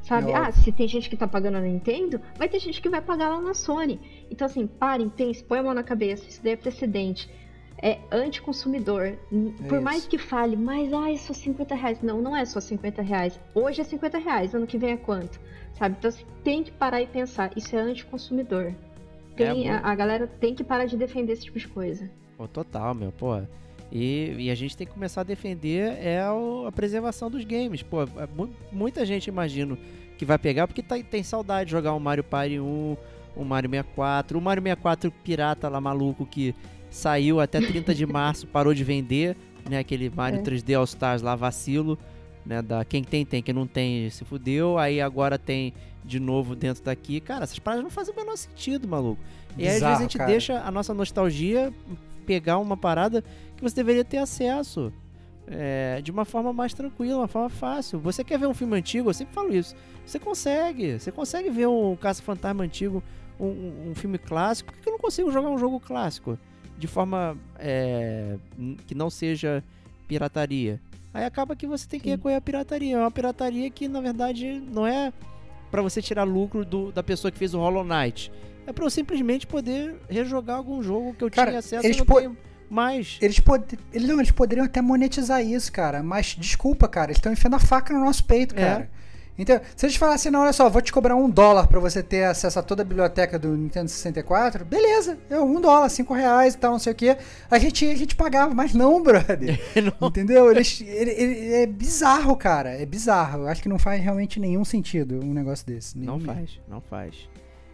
Sabe? 0.00 0.30
É 0.30 0.36
ah, 0.36 0.48
óbvio. 0.48 0.62
se 0.62 0.72
tem 0.72 0.88
gente 0.88 1.10
que 1.10 1.18
tá 1.18 1.28
pagando 1.28 1.52
na 1.52 1.60
Nintendo, 1.60 2.18
vai 2.38 2.48
ter 2.48 2.60
gente 2.60 2.80
que 2.80 2.88
vai 2.88 3.02
pagar 3.02 3.28
lá 3.28 3.42
na 3.42 3.52
Sony. 3.52 4.00
Então, 4.30 4.46
assim, 4.46 4.66
parem, 4.66 5.10
pensem, 5.10 5.44
põe 5.44 5.58
a 5.58 5.62
mão 5.62 5.74
na 5.74 5.82
cabeça, 5.82 6.26
isso 6.26 6.42
daí 6.42 6.54
é 6.54 6.56
precedente. 6.56 7.28
É 7.82 7.98
anticonsumidor. 8.12 9.02
É 9.06 9.16
Por 9.66 9.74
isso. 9.76 9.82
mais 9.82 10.06
que 10.06 10.18
fale, 10.18 10.56
mas 10.56 10.92
ah, 10.92 11.10
é 11.10 11.16
só 11.16 11.32
50 11.32 11.74
reais. 11.74 12.02
Não, 12.02 12.20
não 12.20 12.36
é 12.36 12.44
só 12.44 12.60
50 12.60 13.00
reais. 13.02 13.38
Hoje 13.54 13.80
é 13.80 13.84
50 13.84 14.18
reais, 14.18 14.54
ano 14.54 14.66
que 14.66 14.76
vem 14.78 14.92
é 14.92 14.96
quanto? 14.96 15.40
Sabe? 15.78 15.96
Então 15.98 16.10
você 16.10 16.24
tem 16.44 16.62
que 16.62 16.70
parar 16.70 17.00
e 17.00 17.06
pensar. 17.06 17.50
Isso 17.56 17.74
é 17.74 17.80
anticonsumidor. 17.80 18.72
Tem, 19.36 19.68
É, 19.68 19.72
a, 19.72 19.78
a 19.78 19.94
galera 19.94 20.26
tem 20.26 20.54
que 20.54 20.62
parar 20.62 20.84
de 20.84 20.96
defender 20.96 21.32
esse 21.32 21.44
tipo 21.44 21.58
de 21.58 21.68
coisa. 21.68 22.10
Pô, 22.36 22.46
total, 22.46 22.94
meu, 22.94 23.12
pô. 23.12 23.40
E, 23.90 24.34
e 24.38 24.50
a 24.50 24.54
gente 24.54 24.76
tem 24.76 24.86
que 24.86 24.92
começar 24.92 25.22
a 25.22 25.24
defender 25.24 25.96
é 26.04 26.22
o- 26.30 26.66
a 26.66 26.72
preservação 26.72 27.30
dos 27.30 27.44
games. 27.44 27.82
Pô, 27.82 28.02
é 28.02 28.28
mu- 28.36 28.50
muita 28.70 29.04
gente, 29.06 29.26
imagino, 29.28 29.76
que 30.18 30.24
vai 30.24 30.38
pegar 30.38 30.66
porque 30.68 30.82
tá- 30.82 30.98
tem 31.02 31.22
saudade 31.22 31.66
de 31.66 31.70
jogar 31.72 31.94
um 31.94 31.98
Mario 31.98 32.22
Party 32.22 32.60
1, 32.60 32.96
um 33.36 33.44
Mario 33.44 33.70
64, 33.70 34.38
o 34.38 34.42
Mario 34.42 34.62
64 34.62 35.10
pirata 35.24 35.68
lá 35.68 35.80
maluco 35.80 36.24
que 36.26 36.54
saiu 36.90 37.40
até 37.40 37.60
30 37.60 37.94
de 37.94 38.04
março, 38.06 38.46
parou 38.46 38.74
de 38.74 38.82
vender, 38.84 39.36
né? 39.68 39.78
Aquele 39.78 40.10
Mario 40.10 40.40
É. 40.40 40.42
3D 40.42 40.74
All 40.76 40.84
Stars 40.84 41.22
lá, 41.22 41.34
vacilo, 41.36 41.98
né? 42.44 42.60
Da 42.62 42.84
quem 42.84 43.02
tem, 43.04 43.24
tem, 43.24 43.42
quem 43.42 43.54
não 43.54 43.66
tem, 43.66 44.10
se 44.10 44.24
fudeu. 44.24 44.76
Aí 44.78 45.00
agora 45.00 45.38
tem 45.38 45.72
de 46.04 46.18
novo 46.18 46.56
dentro 46.56 46.82
daqui. 46.82 47.20
Cara, 47.20 47.44
essas 47.44 47.58
paradas 47.58 47.84
não 47.84 47.90
fazem 47.90 48.12
o 48.12 48.16
menor 48.16 48.36
sentido, 48.36 48.88
maluco. 48.88 49.20
E 49.56 49.62
aí, 49.62 49.68
às 49.76 49.80
vezes 49.80 49.84
a 49.98 50.00
gente 50.02 50.18
cara. 50.18 50.30
deixa 50.30 50.60
a 50.60 50.70
nossa 50.70 50.92
nostalgia 50.94 51.72
pegar 52.26 52.58
uma 52.58 52.76
parada 52.76 53.22
que 53.56 53.62
você 53.62 53.74
deveria 53.76 54.04
ter 54.04 54.18
acesso 54.18 54.92
é, 55.46 56.00
de 56.02 56.10
uma 56.10 56.24
forma 56.24 56.52
mais 56.52 56.72
tranquila, 56.72 57.18
uma 57.18 57.28
forma 57.28 57.48
fácil. 57.50 57.98
Você 58.00 58.22
quer 58.24 58.38
ver 58.38 58.46
um 58.46 58.54
filme 58.54 58.76
antigo? 58.76 59.10
Eu 59.10 59.14
sempre 59.14 59.34
falo 59.34 59.54
isso. 59.54 59.74
Você 60.06 60.18
consegue. 60.18 60.98
Você 60.98 61.10
consegue 61.12 61.50
ver 61.50 61.66
um 61.68 61.96
Caça-Fantasma 61.96 62.62
antigo, 62.64 63.02
um, 63.38 63.46
um- 63.46 63.90
um 63.90 63.94
filme 63.94 64.16
clássico. 64.18 64.72
Por 64.72 64.80
que 64.80 64.88
eu 64.88 64.92
não 64.92 64.98
consigo 64.98 65.30
jogar 65.30 65.50
um 65.50 65.58
jogo 65.58 65.78
clássico 65.80 66.38
de 66.80 66.86
forma 66.88 67.36
é, 67.58 68.36
que 68.86 68.94
não 68.94 69.08
seja 69.10 69.62
pirataria? 70.08 70.80
Aí 71.12 71.24
acaba 71.24 71.54
que 71.54 71.66
você 71.66 71.86
tem 71.86 72.00
que 72.00 72.06
Sim. 72.08 72.16
recorrer 72.16 72.36
à 72.36 72.40
pirataria. 72.40 72.96
É 72.96 72.98
uma 72.98 73.10
pirataria 73.10 73.68
que, 73.70 73.86
na 73.88 74.00
verdade, 74.00 74.62
não 74.72 74.86
é 74.86 75.12
pra 75.70 75.82
você 75.82 76.00
tirar 76.00 76.24
lucro 76.24 76.64
do- 76.64 76.90
da 76.92 77.02
pessoa 77.02 77.30
que 77.30 77.38
fez 77.38 77.52
o 77.54 77.58
Hollow 77.58 77.84
Knight. 77.84 78.32
É 78.66 78.72
pra 78.72 78.84
eu 78.84 78.90
simplesmente 78.90 79.46
poder 79.46 79.96
rejogar 80.08 80.56
algum 80.56 80.82
jogo 80.82 81.14
que 81.14 81.24
eu 81.24 81.30
Cara, 81.30 81.50
tinha 81.50 81.58
acesso 81.58 81.84
e 81.84 81.86
eles 81.86 81.96
não 81.98 82.06
po- 82.06 82.18
tenho 82.20 82.36
mais. 82.68 83.18
Eles, 83.20 83.40
pod... 83.40 83.64
eles, 83.92 84.08
não, 84.08 84.16
eles 84.18 84.30
poderiam 84.30 84.64
até 84.66 84.80
monetizar 84.80 85.44
isso, 85.44 85.72
cara. 85.72 86.02
Mas 86.02 86.36
desculpa, 86.38 86.86
cara, 86.86 87.08
eles 87.10 87.18
estão 87.18 87.32
enfiando 87.32 87.54
a 87.56 87.58
faca 87.60 87.92
no 87.92 88.04
nosso 88.04 88.24
peito, 88.24 88.54
É. 88.56 88.88
Então, 89.42 89.60
se 89.74 89.86
eles 89.86 89.96
falassem, 89.96 90.30
não, 90.30 90.40
olha 90.40 90.52
só, 90.52 90.68
vou 90.68 90.82
te 90.82 90.92
cobrar 90.92 91.16
um 91.16 91.28
dólar 91.30 91.66
pra 91.66 91.80
você 91.80 92.02
ter 92.02 92.24
acesso 92.24 92.58
a 92.58 92.62
toda 92.62 92.82
a 92.82 92.84
biblioteca 92.84 93.38
do 93.38 93.56
Nintendo 93.56 93.88
64, 93.88 94.64
beleza, 94.64 95.18
é 95.30 95.38
um 95.40 95.60
dólar, 95.60 95.88
cinco 95.88 96.12
reais 96.14 96.54
e 96.54 96.58
tal, 96.58 96.72
não 96.72 96.78
sei 96.78 96.92
o 96.92 96.96
que. 96.96 97.16
A 97.50 97.58
gente, 97.58 97.84
a 97.88 97.96
gente 97.96 98.14
pagava, 98.16 98.54
mas 98.54 98.74
não, 98.74 99.00
brother. 99.02 99.58
Não. 100.00 100.08
Entendeu? 100.08 100.50
Eles, 100.50 100.80
ele, 100.80 101.10
ele- 101.10 101.52
é 101.54 101.66
bizarro, 101.66 102.36
cara. 102.36 102.70
É 102.70 102.84
bizarro. 102.84 103.42
Eu 103.42 103.48
acho 103.48 103.62
que 103.62 103.68
não 103.68 103.78
faz 103.78 104.02
realmente 104.02 104.38
nenhum 104.38 104.64
sentido 104.64 105.20
um 105.24 105.32
negócio 105.32 105.66
desse. 105.66 105.96
Não 105.98 106.18
Nenhum 106.18 106.34
faz, 106.34 106.60
não 106.68 106.80
faz. 106.80 107.14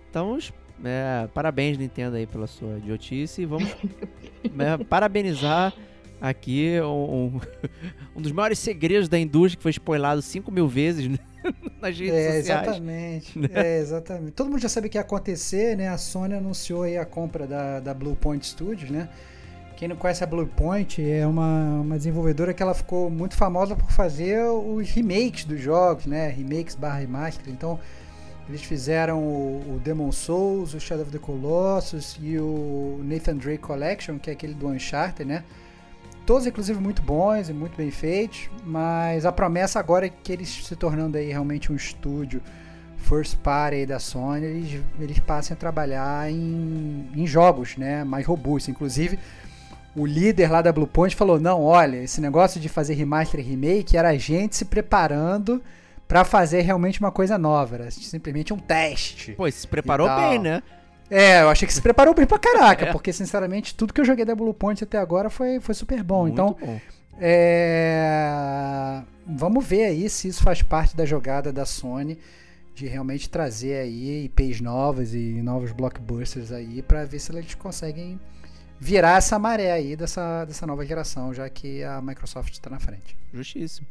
Então, 0.08 0.32
os- 0.32 0.52
é, 0.84 1.26
parabéns, 1.34 1.78
Nintendo, 1.78 2.16
aí, 2.16 2.26
pela 2.26 2.46
sua 2.46 2.78
idiotice. 2.78 3.42
E 3.42 3.46
vamos 3.46 3.68
é, 4.58 4.84
parabenizar 4.84 5.72
aqui 6.20 6.78
um, 6.80 6.86
um- 7.36 7.40
um 8.16 8.22
dos 8.22 8.32
maiores 8.32 8.58
segredos 8.58 9.08
da 9.08 9.18
indústria 9.18 9.56
que 9.56 9.62
foi 9.62 9.70
spoilado 9.72 10.22
5 10.22 10.50
mil 10.50 10.66
vezes 10.68 11.08
nas 11.80 11.98
redes 11.98 12.14
É, 12.14 12.40
sociais. 12.40 12.46
exatamente. 12.70 13.40
É, 13.52 13.78
exatamente. 13.78 14.32
Todo 14.32 14.50
mundo 14.50 14.60
já 14.60 14.68
sabe 14.68 14.86
o 14.88 14.90
que 14.90 14.98
ia 14.98 15.02
acontecer, 15.02 15.76
né? 15.76 15.88
A 15.88 15.98
Sony 15.98 16.34
anunciou 16.34 16.82
aí 16.82 16.96
a 16.96 17.04
compra 17.04 17.46
da, 17.46 17.80
da 17.80 17.94
Blue 17.94 18.16
Point 18.16 18.46
Studios, 18.46 18.90
né? 18.90 19.08
Quem 19.76 19.88
não 19.88 19.96
conhece 19.96 20.24
a 20.24 20.26
Blue 20.26 20.46
Point 20.46 21.02
é 21.06 21.26
uma, 21.26 21.80
uma 21.82 21.96
desenvolvedora 21.98 22.54
que 22.54 22.62
ela 22.62 22.72
ficou 22.74 23.10
muito 23.10 23.36
famosa 23.36 23.76
por 23.76 23.90
fazer 23.90 24.40
os 24.42 24.88
remakes 24.90 25.44
dos 25.44 25.60
jogos, 25.60 26.06
né? 26.06 26.28
Remakes 26.28 26.74
barra 26.74 26.98
remaster. 27.00 27.52
Então, 27.52 27.78
eles 28.48 28.62
fizeram 28.62 29.18
o, 29.18 29.74
o 29.76 29.80
Demon 29.84 30.10
Souls, 30.12 30.72
o 30.72 30.80
Shadow 30.80 31.02
of 31.02 31.12
the 31.12 31.18
Colossus 31.18 32.16
e 32.22 32.38
o 32.38 33.00
Nathan 33.04 33.36
Drake 33.36 33.58
Collection, 33.58 34.18
que 34.18 34.30
é 34.30 34.32
aquele 34.32 34.54
do 34.54 34.68
Uncharted, 34.68 35.28
né? 35.28 35.44
Todos, 36.26 36.44
inclusive, 36.44 36.80
muito 36.80 37.02
bons 37.02 37.48
e 37.48 37.52
muito 37.52 37.76
bem 37.76 37.90
feitos, 37.92 38.50
mas 38.64 39.24
a 39.24 39.30
promessa 39.30 39.78
agora 39.78 40.06
é 40.06 40.08
que 40.08 40.32
eles 40.32 40.48
se 40.48 40.74
tornando 40.74 41.16
aí 41.16 41.28
realmente 41.28 41.70
um 41.70 41.76
estúdio 41.76 42.42
first 42.96 43.36
party 43.36 43.86
da 43.86 44.00
Sony, 44.00 44.44
eles, 44.44 44.82
eles 44.98 45.18
passem 45.20 45.54
a 45.54 45.56
trabalhar 45.56 46.28
em, 46.28 47.08
em 47.14 47.26
jogos, 47.28 47.76
né, 47.76 48.02
mais 48.02 48.26
robustos. 48.26 48.68
Inclusive, 48.68 49.20
o 49.94 50.04
líder 50.04 50.50
lá 50.50 50.60
da 50.60 50.72
Bluepoint 50.72 51.14
falou: 51.14 51.38
não, 51.38 51.62
olha, 51.62 51.98
esse 51.98 52.20
negócio 52.20 52.60
de 52.60 52.68
fazer 52.68 52.94
remaster 52.94 53.38
e 53.38 53.42
remake 53.44 53.96
era 53.96 54.08
a 54.08 54.18
gente 54.18 54.56
se 54.56 54.64
preparando 54.64 55.62
para 56.08 56.24
fazer 56.24 56.62
realmente 56.62 56.98
uma 56.98 57.12
coisa 57.12 57.38
nova, 57.38 57.76
era 57.76 57.90
simplesmente 57.90 58.52
um 58.52 58.58
teste. 58.58 59.32
Pô, 59.32 59.48
se 59.50 59.66
preparou 59.66 60.08
bem, 60.08 60.38
né? 60.40 60.62
É, 61.10 61.42
eu 61.42 61.48
achei 61.48 61.66
que 61.66 61.74
se 61.74 61.80
preparou 61.80 62.14
bem 62.14 62.26
pra 62.26 62.38
caraca, 62.38 62.86
porque 62.92 63.12
sinceramente 63.12 63.74
tudo 63.74 63.92
que 63.92 64.00
eu 64.00 64.04
joguei 64.04 64.24
da 64.24 64.34
Bluepoint 64.34 64.82
até 64.82 64.98
agora 64.98 65.30
foi, 65.30 65.60
foi 65.60 65.74
super 65.74 66.02
bom. 66.02 66.22
Muito 66.22 66.34
então, 66.34 66.56
bom. 66.60 66.80
é, 67.20 69.02
vamos 69.26 69.64
ver 69.64 69.84
aí 69.84 70.08
se 70.08 70.28
isso 70.28 70.42
faz 70.42 70.62
parte 70.62 70.96
da 70.96 71.04
jogada 71.04 71.52
da 71.52 71.64
Sony 71.64 72.18
de 72.74 72.86
realmente 72.86 73.30
trazer 73.30 73.78
aí 73.78 74.24
IPs 74.24 74.60
novas 74.60 75.14
e 75.14 75.40
novos 75.42 75.72
blockbusters 75.72 76.52
aí 76.52 76.82
pra 76.82 77.04
ver 77.04 77.18
se 77.18 77.32
eles 77.32 77.54
conseguem 77.54 78.20
virar 78.78 79.16
essa 79.16 79.38
maré 79.38 79.72
aí 79.72 79.96
dessa, 79.96 80.44
dessa 80.44 80.66
nova 80.66 80.84
geração, 80.84 81.32
já 81.32 81.48
que 81.48 81.82
a 81.82 82.02
Microsoft 82.02 82.52
está 82.52 82.68
na 82.68 82.78
frente. 82.78 83.16
Justíssimo. 83.32 83.86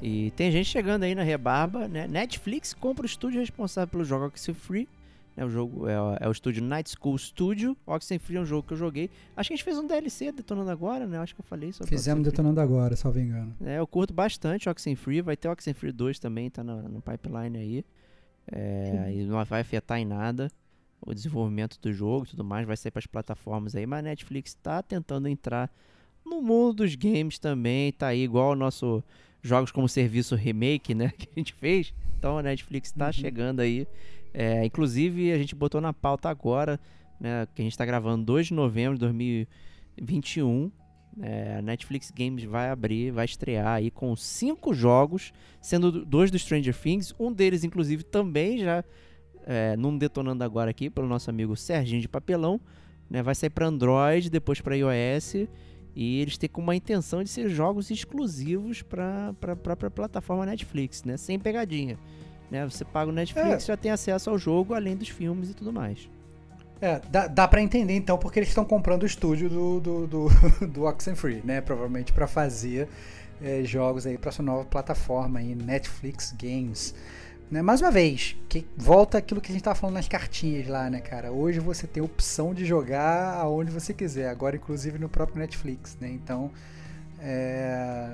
E 0.00 0.30
tem 0.36 0.50
gente 0.50 0.68
chegando 0.68 1.02
aí 1.02 1.14
na 1.14 1.22
rebarba, 1.22 1.88
né? 1.88 2.06
Netflix 2.06 2.72
compra 2.72 3.02
o 3.02 3.06
estúdio 3.06 3.40
responsável 3.40 3.88
pelo 3.88 4.04
jogo 4.04 4.26
Oxy 4.26 4.54
Free, 4.54 4.88
né, 5.40 5.46
o 5.46 5.50
jogo 5.50 5.88
é, 5.88 5.94
é 6.20 6.28
o 6.28 6.32
estúdio 6.32 6.62
Night 6.62 6.90
School 6.90 7.16
Studio. 7.18 7.76
Oxenfree 7.86 8.36
é 8.36 8.40
um 8.40 8.44
jogo 8.46 8.66
que 8.66 8.74
eu 8.74 8.76
joguei. 8.78 9.10
Acho 9.36 9.48
que 9.48 9.54
a 9.54 9.56
gente 9.56 9.64
fez 9.64 9.78
um 9.78 9.86
DLC 9.86 10.30
detonando 10.32 10.70
agora, 10.70 11.06
né? 11.06 11.18
Acho 11.18 11.34
que 11.34 11.40
eu 11.40 11.44
falei 11.44 11.72
sobre 11.72 11.88
Fizemos 11.88 12.20
Oxenfree. 12.20 12.30
detonando 12.30 12.60
agora, 12.60 12.94
salvo 12.96 13.18
engano. 13.18 13.54
É, 13.64 13.78
eu 13.78 13.86
curto 13.86 14.12
bastante 14.14 14.68
Oxenfree. 14.68 15.20
Vai 15.22 15.36
ter 15.36 15.48
Oxenfree 15.48 15.92
2 15.92 16.18
também, 16.18 16.50
tá 16.50 16.62
no, 16.62 16.82
no 16.88 17.00
pipeline 17.02 17.56
aí. 17.58 17.84
É, 18.52 19.12
e 19.14 19.24
não 19.24 19.44
vai 19.44 19.60
afetar 19.60 19.98
em 19.98 20.04
nada 20.04 20.50
o 21.00 21.14
desenvolvimento 21.14 21.78
do 21.80 21.92
jogo 21.92 22.26
e 22.26 22.28
tudo 22.30 22.44
mais. 22.44 22.66
Vai 22.66 22.76
sair 22.76 22.90
para 22.90 22.98
as 23.00 23.06
plataformas 23.06 23.74
aí. 23.74 23.86
Mas 23.86 24.00
a 24.00 24.02
Netflix 24.02 24.54
tá 24.54 24.82
tentando 24.82 25.28
entrar 25.28 25.70
no 26.24 26.42
mundo 26.42 26.74
dos 26.74 26.94
games 26.94 27.38
também. 27.38 27.92
Tá 27.92 28.08
aí 28.08 28.22
igual 28.22 28.52
o 28.52 28.56
nosso 28.56 29.02
jogos 29.42 29.70
como 29.72 29.88
serviço 29.88 30.34
remake, 30.34 30.94
né? 30.94 31.10
Que 31.16 31.28
a 31.34 31.38
gente 31.38 31.54
fez. 31.54 31.94
Então 32.18 32.36
a 32.36 32.42
Netflix 32.42 32.92
tá 32.92 33.06
Uhum. 33.06 33.12
chegando 33.12 33.60
aí. 33.60 33.86
É, 34.32 34.64
inclusive, 34.64 35.32
a 35.32 35.38
gente 35.38 35.54
botou 35.54 35.80
na 35.80 35.92
pauta 35.92 36.28
agora, 36.28 36.78
né? 37.20 37.46
Que 37.54 37.62
a 37.62 37.64
gente 37.64 37.76
tá 37.76 37.84
gravando 37.84 38.24
2 38.24 38.46
de 38.48 38.54
novembro 38.54 38.94
de 38.94 39.00
2021. 39.00 40.70
É, 41.20 41.60
Netflix 41.60 42.10
Games 42.16 42.44
vai 42.44 42.70
abrir, 42.70 43.10
vai 43.10 43.24
estrear 43.24 43.66
aí 43.74 43.90
com 43.90 44.14
cinco 44.14 44.72
jogos, 44.72 45.32
sendo 45.60 45.90
do- 45.90 46.04
dois 46.06 46.30
do 46.30 46.38
Stranger 46.38 46.74
Things. 46.76 47.12
Um 47.18 47.32
deles, 47.32 47.64
inclusive, 47.64 48.04
também 48.04 48.58
já 48.58 48.84
é, 49.46 49.74
num 49.76 49.96
detonando 49.98 50.44
agora 50.44 50.70
aqui 50.70 50.88
pelo 50.88 51.08
nosso 51.08 51.28
amigo 51.30 51.56
Serginho 51.56 52.00
de 52.00 52.08
Papelão. 52.08 52.60
Né, 53.08 53.22
vai 53.24 53.34
sair 53.34 53.50
para 53.50 53.66
Android, 53.66 54.30
depois 54.30 54.60
para 54.60 54.76
iOS. 54.76 55.48
E 55.96 56.20
eles 56.20 56.38
têm 56.38 56.48
com 56.48 56.60
uma 56.60 56.76
intenção 56.76 57.24
de 57.24 57.28
ser 57.28 57.48
jogos 57.48 57.90
exclusivos 57.90 58.80
para 58.82 59.34
a 59.42 59.56
própria 59.56 59.90
plataforma 59.90 60.46
Netflix, 60.46 61.02
né? 61.02 61.16
Sem 61.16 61.36
pegadinha. 61.36 61.98
Né? 62.50 62.64
Você 62.64 62.84
paga 62.84 63.10
o 63.10 63.14
Netflix, 63.14 63.64
já 63.66 63.76
tem 63.76 63.90
acesso 63.90 64.30
ao 64.30 64.38
jogo, 64.38 64.74
além 64.74 64.96
dos 64.96 65.08
filmes 65.08 65.50
e 65.50 65.54
tudo 65.54 65.72
mais. 65.72 66.08
É, 66.80 67.00
dá, 67.10 67.26
dá 67.26 67.46
pra 67.46 67.60
entender 67.60 67.94
então 67.94 68.16
porque 68.16 68.38
eles 68.38 68.48
estão 68.48 68.64
comprando 68.64 69.02
o 69.02 69.06
estúdio 69.06 69.50
do, 69.50 69.80
do, 69.80 70.06
do, 70.06 70.28
do 70.66 70.84
Oxenfree, 70.84 71.42
né? 71.44 71.60
Provavelmente 71.60 72.12
pra 72.12 72.26
fazer 72.26 72.88
é, 73.42 73.62
jogos 73.64 74.06
aí 74.06 74.16
pra 74.16 74.32
sua 74.32 74.44
nova 74.44 74.64
plataforma 74.64 75.38
aí, 75.38 75.54
Netflix 75.54 76.34
Games. 76.40 76.94
Né? 77.50 77.60
Mais 77.62 77.80
uma 77.80 77.90
vez, 77.90 78.36
que 78.48 78.66
volta 78.76 79.18
aquilo 79.18 79.40
que 79.40 79.50
a 79.50 79.52
gente 79.52 79.64
tava 79.64 79.74
falando 79.74 79.96
nas 79.96 80.08
cartinhas 80.08 80.68
lá, 80.68 80.88
né, 80.88 81.00
cara? 81.00 81.32
Hoje 81.32 81.58
você 81.58 81.86
tem 81.86 82.02
opção 82.02 82.54
de 82.54 82.64
jogar 82.64 83.34
aonde 83.34 83.70
você 83.70 83.92
quiser, 83.92 84.28
agora 84.28 84.56
inclusive 84.56 84.98
no 84.98 85.08
próprio 85.08 85.40
Netflix, 85.40 85.98
né? 86.00 86.08
Então, 86.08 86.50
é, 87.18 88.12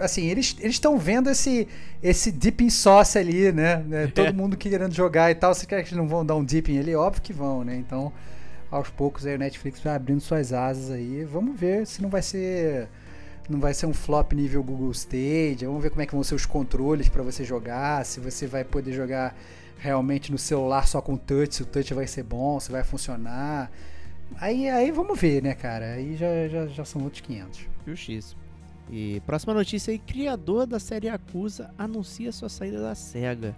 assim, 0.00 0.26
eles 0.26 0.56
estão 0.60 0.98
vendo 0.98 1.30
esse 1.30 1.68
esse 2.02 2.30
dipping 2.30 2.70
sauce 2.70 3.18
ali, 3.18 3.52
né? 3.52 3.76
né? 3.86 4.06
Todo 4.14 4.34
mundo 4.34 4.56
querendo 4.56 4.94
jogar 4.94 5.30
e 5.30 5.34
tal. 5.34 5.54
Você 5.54 5.66
quer 5.66 5.82
que 5.82 5.90
eles 5.90 5.98
não 5.98 6.08
vão 6.08 6.24
dar 6.24 6.36
um 6.36 6.44
dipping 6.44 6.78
ali? 6.78 6.94
Óbvio 6.94 7.22
que 7.22 7.32
vão, 7.32 7.64
né? 7.64 7.76
Então, 7.76 8.12
aos 8.70 8.88
poucos 8.88 9.26
aí 9.26 9.34
o 9.34 9.38
Netflix 9.38 9.80
vai 9.80 9.94
abrindo 9.94 10.20
suas 10.20 10.52
asas 10.52 10.90
aí. 10.90 11.24
Vamos 11.24 11.58
ver 11.58 11.86
se 11.86 12.02
não 12.02 12.08
vai 12.08 12.22
ser 12.22 12.88
não 13.48 13.58
vai 13.58 13.72
ser 13.72 13.86
um 13.86 13.94
flop 13.94 14.32
nível 14.32 14.62
Google 14.62 14.90
Stage. 14.92 15.64
Vamos 15.64 15.82
ver 15.82 15.90
como 15.90 16.02
é 16.02 16.06
que 16.06 16.14
vão 16.14 16.22
ser 16.22 16.34
os 16.34 16.44
controles 16.46 17.08
para 17.08 17.22
você 17.22 17.44
jogar, 17.44 18.04
se 18.04 18.20
você 18.20 18.46
vai 18.46 18.64
poder 18.64 18.92
jogar 18.92 19.34
realmente 19.78 20.30
no 20.30 20.38
celular 20.38 20.86
só 20.86 21.00
com 21.00 21.16
touch, 21.16 21.54
se 21.54 21.62
o 21.62 21.66
touch 21.66 21.94
vai 21.94 22.06
ser 22.06 22.24
bom, 22.24 22.60
se 22.60 22.70
vai 22.70 22.84
funcionar. 22.84 23.70
Aí, 24.40 24.68
aí 24.68 24.90
vamos 24.90 25.18
ver, 25.18 25.42
né, 25.42 25.54
cara? 25.54 25.92
Aí 25.92 26.16
já, 26.16 26.48
já, 26.48 26.66
já 26.66 26.84
são 26.84 27.02
outros 27.02 27.22
500. 27.22 27.60
Justíssimo. 27.86 28.47
E 28.90 29.20
próxima 29.26 29.52
notícia 29.52 29.92
aí, 29.92 29.98
criador 29.98 30.66
da 30.66 30.78
série 30.78 31.08
Acusa 31.08 31.70
anuncia 31.76 32.32
sua 32.32 32.48
saída 32.48 32.80
da 32.80 32.94
SEGA. 32.94 33.54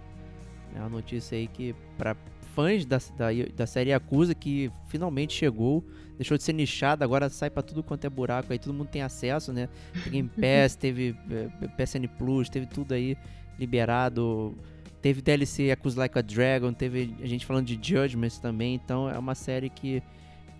É 0.75 0.79
uma 0.79 0.89
notícia 0.89 1.37
aí 1.37 1.47
que 1.47 1.75
para 1.97 2.15
fãs 2.53 2.85
da, 2.85 2.97
da, 3.17 3.27
da 3.55 3.65
série 3.65 3.93
Acusa 3.93 4.35
que 4.35 4.71
finalmente 4.87 5.33
chegou, 5.33 5.85
deixou 6.17 6.37
de 6.37 6.43
ser 6.43 6.53
nichada, 6.53 7.05
agora 7.05 7.29
sai 7.29 7.49
pra 7.49 7.63
tudo 7.63 7.81
quanto 7.81 8.05
é 8.05 8.09
buraco 8.09 8.51
aí, 8.51 8.59
todo 8.59 8.73
mundo 8.73 8.89
tem 8.89 9.01
acesso, 9.01 9.53
né? 9.53 9.69
Tem 10.03 10.11
Game 10.11 10.29
Pass, 10.35 10.75
teve 10.75 11.15
eh, 11.29 11.67
PSN 11.77 12.07
Plus, 12.17 12.49
teve 12.49 12.65
tudo 12.65 12.93
aí 12.93 13.17
liberado. 13.57 14.55
Teve 15.01 15.19
DLC 15.21 15.71
Acusa 15.71 15.99
Like 16.01 16.19
a 16.19 16.21
Dragon, 16.21 16.73
teve 16.73 17.15
a 17.21 17.25
gente 17.25 17.43
falando 17.43 17.65
de 17.65 17.73
Judgments 17.81 18.37
também, 18.37 18.75
então 18.75 19.09
é 19.09 19.17
uma 19.17 19.33
série 19.33 19.67
que 19.67 20.03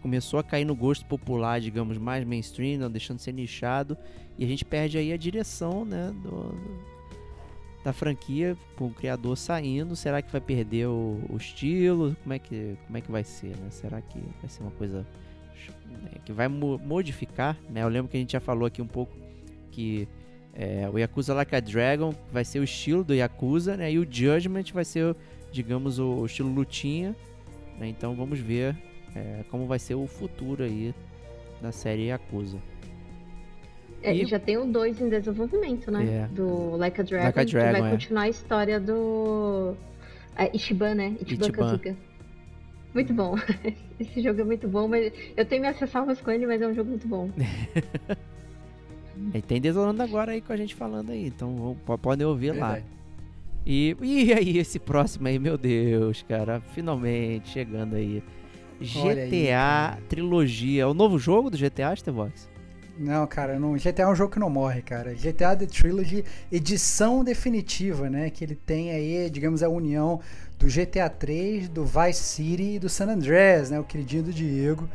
começou 0.01 0.39
a 0.39 0.43
cair 0.43 0.65
no 0.65 0.75
gosto 0.75 1.05
popular, 1.05 1.61
digamos, 1.61 1.97
mais 1.97 2.25
mainstream, 2.25 2.79
não 2.79 2.89
deixando 2.89 3.17
de 3.17 3.23
ser 3.23 3.33
nichado, 3.33 3.97
e 4.37 4.43
a 4.43 4.47
gente 4.47 4.65
perde 4.65 4.97
aí 4.97 5.13
a 5.13 5.17
direção, 5.17 5.85
né, 5.85 6.11
do, 6.23 6.55
da 7.83 7.93
franquia, 7.93 8.57
com 8.75 8.87
o 8.87 8.93
criador 8.93 9.37
saindo, 9.37 9.95
será 9.95 10.21
que 10.21 10.31
vai 10.31 10.41
perder 10.41 10.87
o, 10.87 11.21
o 11.29 11.37
estilo? 11.37 12.15
Como 12.23 12.33
é, 12.33 12.39
que, 12.39 12.75
como 12.85 12.97
é 12.97 13.01
que 13.01 13.11
vai 13.11 13.23
ser, 13.23 13.55
né? 13.57 13.69
Será 13.69 14.01
que 14.01 14.19
vai 14.39 14.49
ser 14.49 14.61
uma 14.61 14.71
coisa 14.71 15.05
né, 15.89 16.11
que 16.23 16.31
vai 16.31 16.47
mo- 16.47 16.77
modificar, 16.77 17.57
né? 17.69 17.83
Eu 17.83 17.87
lembro 17.87 18.09
que 18.09 18.17
a 18.17 18.19
gente 18.19 18.33
já 18.33 18.39
falou 18.39 18.65
aqui 18.65 18.81
um 18.81 18.87
pouco 18.87 19.15
que 19.71 20.07
é, 20.53 20.87
o 20.91 20.97
Yakuza 20.97 21.33
Like 21.33 21.55
a 21.55 21.59
Dragon 21.59 22.13
vai 22.31 22.43
ser 22.43 22.59
o 22.59 22.63
estilo 22.63 23.03
do 23.03 23.13
Yakuza, 23.13 23.77
né? 23.77 23.91
E 23.91 23.97
o 23.97 24.07
Judgment 24.09 24.65
vai 24.73 24.85
ser, 24.85 25.15
digamos, 25.51 25.97
o, 25.97 26.07
o 26.07 26.25
estilo 26.25 26.53
lutinha, 26.53 27.15
né? 27.79 27.87
Então 27.87 28.15
vamos 28.15 28.39
ver 28.39 28.75
é, 29.15 29.43
como 29.49 29.65
vai 29.65 29.79
ser 29.79 29.95
o 29.95 30.07
futuro 30.07 30.63
aí 30.63 30.93
da 31.61 31.71
série 31.71 32.07
Yakuza. 32.07 32.57
É, 34.03 34.15
E- 34.15 34.25
já 34.25 34.39
tem 34.39 34.57
o 34.57 34.65
2 34.65 34.99
em 34.99 35.09
desenvolvimento, 35.09 35.91
né? 35.91 36.23
É. 36.23 36.27
Do 36.33 36.75
Like 36.75 37.01
a 37.01 37.03
Dragon, 37.03 37.25
Like 37.25 37.39
a 37.39 37.45
que 37.45 37.51
Dragon, 37.51 37.79
vai 37.79 37.89
é. 37.89 37.91
continuar 37.91 38.21
a 38.23 38.29
história 38.29 38.79
do 38.79 39.75
é, 40.35 40.55
Ichiban, 40.55 40.95
né? 40.95 41.15
Ichiban, 41.21 41.43
Ichiban. 41.45 41.65
Kazuka. 41.65 41.95
Muito 42.93 43.13
bom. 43.13 43.35
Esse 43.99 44.21
jogo 44.21 44.41
é 44.41 44.43
muito 44.43 44.67
bom, 44.67 44.87
mas 44.87 45.13
eu 45.37 45.45
tenho 45.45 45.61
minhas 45.61 45.79
ressalvas 45.79 46.19
com 46.19 46.31
ele, 46.31 46.47
mas 46.47 46.61
é 46.61 46.67
um 46.67 46.73
jogo 46.73 46.89
muito 46.89 47.07
bom. 47.07 47.29
E 49.35 49.41
tem 49.41 49.61
Desolando 49.61 50.01
agora 50.01 50.31
aí 50.31 50.41
com 50.41 50.51
a 50.51 50.57
gente 50.57 50.73
falando 50.73 51.11
aí, 51.11 51.27
então 51.27 51.77
podem 52.01 52.25
ouvir 52.25 52.53
lá. 52.53 52.79
E, 53.63 53.95
e 54.01 54.33
aí, 54.33 54.57
esse 54.57 54.79
próximo 54.79 55.27
aí, 55.27 55.37
meu 55.37 55.57
Deus, 55.57 56.23
cara, 56.23 56.59
finalmente 56.73 57.49
chegando 57.49 57.95
aí. 57.95 58.23
Aí, 58.81 58.87
GTA 58.87 59.51
cara. 59.51 60.01
Trilogia, 60.09 60.83
é 60.83 60.85
o 60.85 60.93
novo 60.93 61.19
jogo 61.19 61.49
do 61.49 61.57
GTA, 61.57 61.95
Stevox? 61.95 62.49
Não, 62.97 63.25
cara, 63.25 63.57
não, 63.57 63.75
GTA 63.75 64.03
é 64.03 64.07
um 64.07 64.15
jogo 64.15 64.33
que 64.33 64.39
não 64.39 64.49
morre, 64.49 64.81
cara. 64.81 65.13
GTA 65.13 65.55
The 65.55 65.65
Trilogy, 65.65 66.23
edição 66.51 67.23
definitiva, 67.23 68.09
né? 68.09 68.29
Que 68.29 68.43
ele 68.43 68.55
tem 68.55 68.91
aí, 68.91 69.29
digamos, 69.29 69.63
a 69.63 69.69
união 69.69 70.19
do 70.59 70.67
GTA 70.67 71.09
3, 71.09 71.67
do 71.69 71.83
Vice 71.83 72.21
City 72.21 72.75
e 72.75 72.79
do 72.79 72.89
San 72.89 73.07
Andreas, 73.07 73.71
né? 73.71 73.79
O 73.79 73.83
queridinho 73.83 74.23
do 74.23 74.33
Diego, 74.33 74.87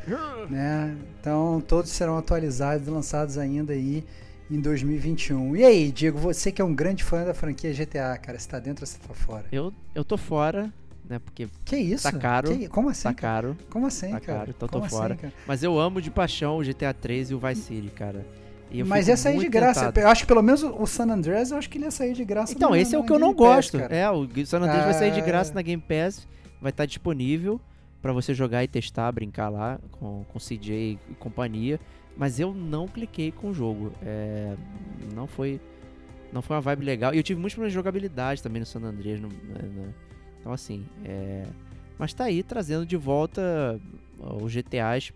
né? 0.48 0.96
Então, 1.20 1.60
todos 1.66 1.90
serão 1.90 2.16
atualizados 2.16 2.86
e 2.86 2.90
lançados 2.90 3.38
ainda 3.38 3.72
aí 3.72 4.04
em 4.48 4.60
2021. 4.60 5.56
E 5.56 5.64
aí, 5.64 5.90
Diego, 5.90 6.18
você 6.18 6.52
que 6.52 6.62
é 6.62 6.64
um 6.64 6.74
grande 6.74 7.02
fã 7.02 7.24
da 7.24 7.34
franquia 7.34 7.72
GTA, 7.72 8.16
cara, 8.18 8.38
você 8.38 8.48
tá 8.48 8.60
dentro 8.60 8.84
ou 8.84 8.86
você 8.86 8.98
tá 8.98 9.14
fora? 9.14 9.46
Eu, 9.50 9.72
eu 9.94 10.04
tô 10.04 10.16
fora, 10.16 10.72
né, 11.08 11.18
porque 11.18 11.48
Que 11.64 11.76
isso? 11.76 12.02
Tá 12.10 12.12
caro. 12.18 12.56
Que- 12.56 12.68
como 12.68 12.88
assim? 12.88 13.02
tá 13.04 13.14
cara? 13.14 13.48
caro. 13.48 13.58
Como 13.70 13.86
assim, 13.86 14.10
tá 14.10 14.20
cara? 14.20 14.38
caro, 14.40 14.50
então 14.56 14.68
tô 14.68 14.72
Como 14.74 14.84
assim, 14.86 14.96
fora. 14.96 15.16
cara? 15.16 15.32
Mas 15.46 15.62
eu 15.62 15.78
amo 15.78 16.00
de 16.00 16.10
paixão 16.10 16.58
o 16.58 16.62
GTA 16.64 16.92
3 16.92 17.30
e 17.30 17.34
o 17.34 17.38
Vice 17.38 17.62
City, 17.62 17.88
cara. 17.90 18.26
E 18.70 18.80
eu 18.80 18.86
Mas 18.86 19.06
ia 19.06 19.16
sair 19.16 19.34
de 19.34 19.38
muito 19.40 19.52
graça. 19.52 19.80
tentado. 19.86 20.00
Eu 20.00 20.08
acho 20.08 20.22
que 20.22 20.26
pelo 20.26 20.42
menos 20.42 20.62
o 20.64 20.86
San 20.86 21.04
Andreas, 21.08 21.52
eu 21.52 21.56
acho 21.58 21.70
que 21.70 21.78
ele 21.78 21.84
ia 21.84 21.90
sair 21.90 22.12
de 22.14 22.24
graça. 22.24 22.52
Então, 22.52 22.70
no- 22.70 22.76
esse 22.76 22.94
é 22.94 22.98
o 22.98 23.02
no 23.02 23.06
que 23.06 23.12
eu 23.12 23.18
não 23.18 23.28
Game 23.32 23.38
Pass, 23.48 23.56
gosto. 23.70 23.78
cara. 23.78 23.94
É, 23.94 24.10
o 24.10 24.26
San 24.44 24.58
Andreas 24.58 24.84
vai 24.84 24.94
sair 24.94 25.12
de 25.12 25.20
graça 25.20 25.52
Ah. 25.52 25.54
na 25.54 25.62
Game 25.62 25.80
Pass, 25.82 26.26
vai 26.60 26.70
estar 26.70 26.84
disponível 26.84 27.60
pra 28.02 28.12
você 28.12 28.34
jogar 28.34 28.64
e 28.64 28.68
testar, 28.68 29.10
brincar 29.12 29.48
lá 29.48 29.78
com, 29.92 30.24
com 30.28 30.38
CJ 30.40 30.98
e 31.10 31.14
companhia. 31.14 31.78
Mas 32.16 32.40
eu 32.40 32.52
não 32.52 32.88
cliquei 32.88 33.30
com 33.30 33.50
o 33.50 33.54
jogo. 33.54 33.92
É, 34.02 34.54
não 35.14 35.26
foi 35.28 35.60
não 36.32 36.42
foi 36.42 36.56
uma 36.56 36.60
vibe 36.62 36.84
legal. 36.84 37.14
E 37.14 37.18
eu 37.18 37.22
tive 37.22 37.38
muitos 37.40 37.54
problemas 37.54 37.72
de 37.72 37.74
jogabilidade 37.76 38.42
também 38.42 38.58
no 38.60 38.66
San 38.66 38.80
Andreas. 38.80 39.20
no- 39.20 39.28
né. 39.28 39.92
Então, 40.46 40.54
assim, 40.54 40.86
é, 41.04 41.44
mas 41.98 42.14
tá 42.14 42.22
aí 42.22 42.40
trazendo 42.40 42.86
de 42.86 42.96
volta 42.96 43.80
os 44.40 44.52
GTAs 44.52 45.12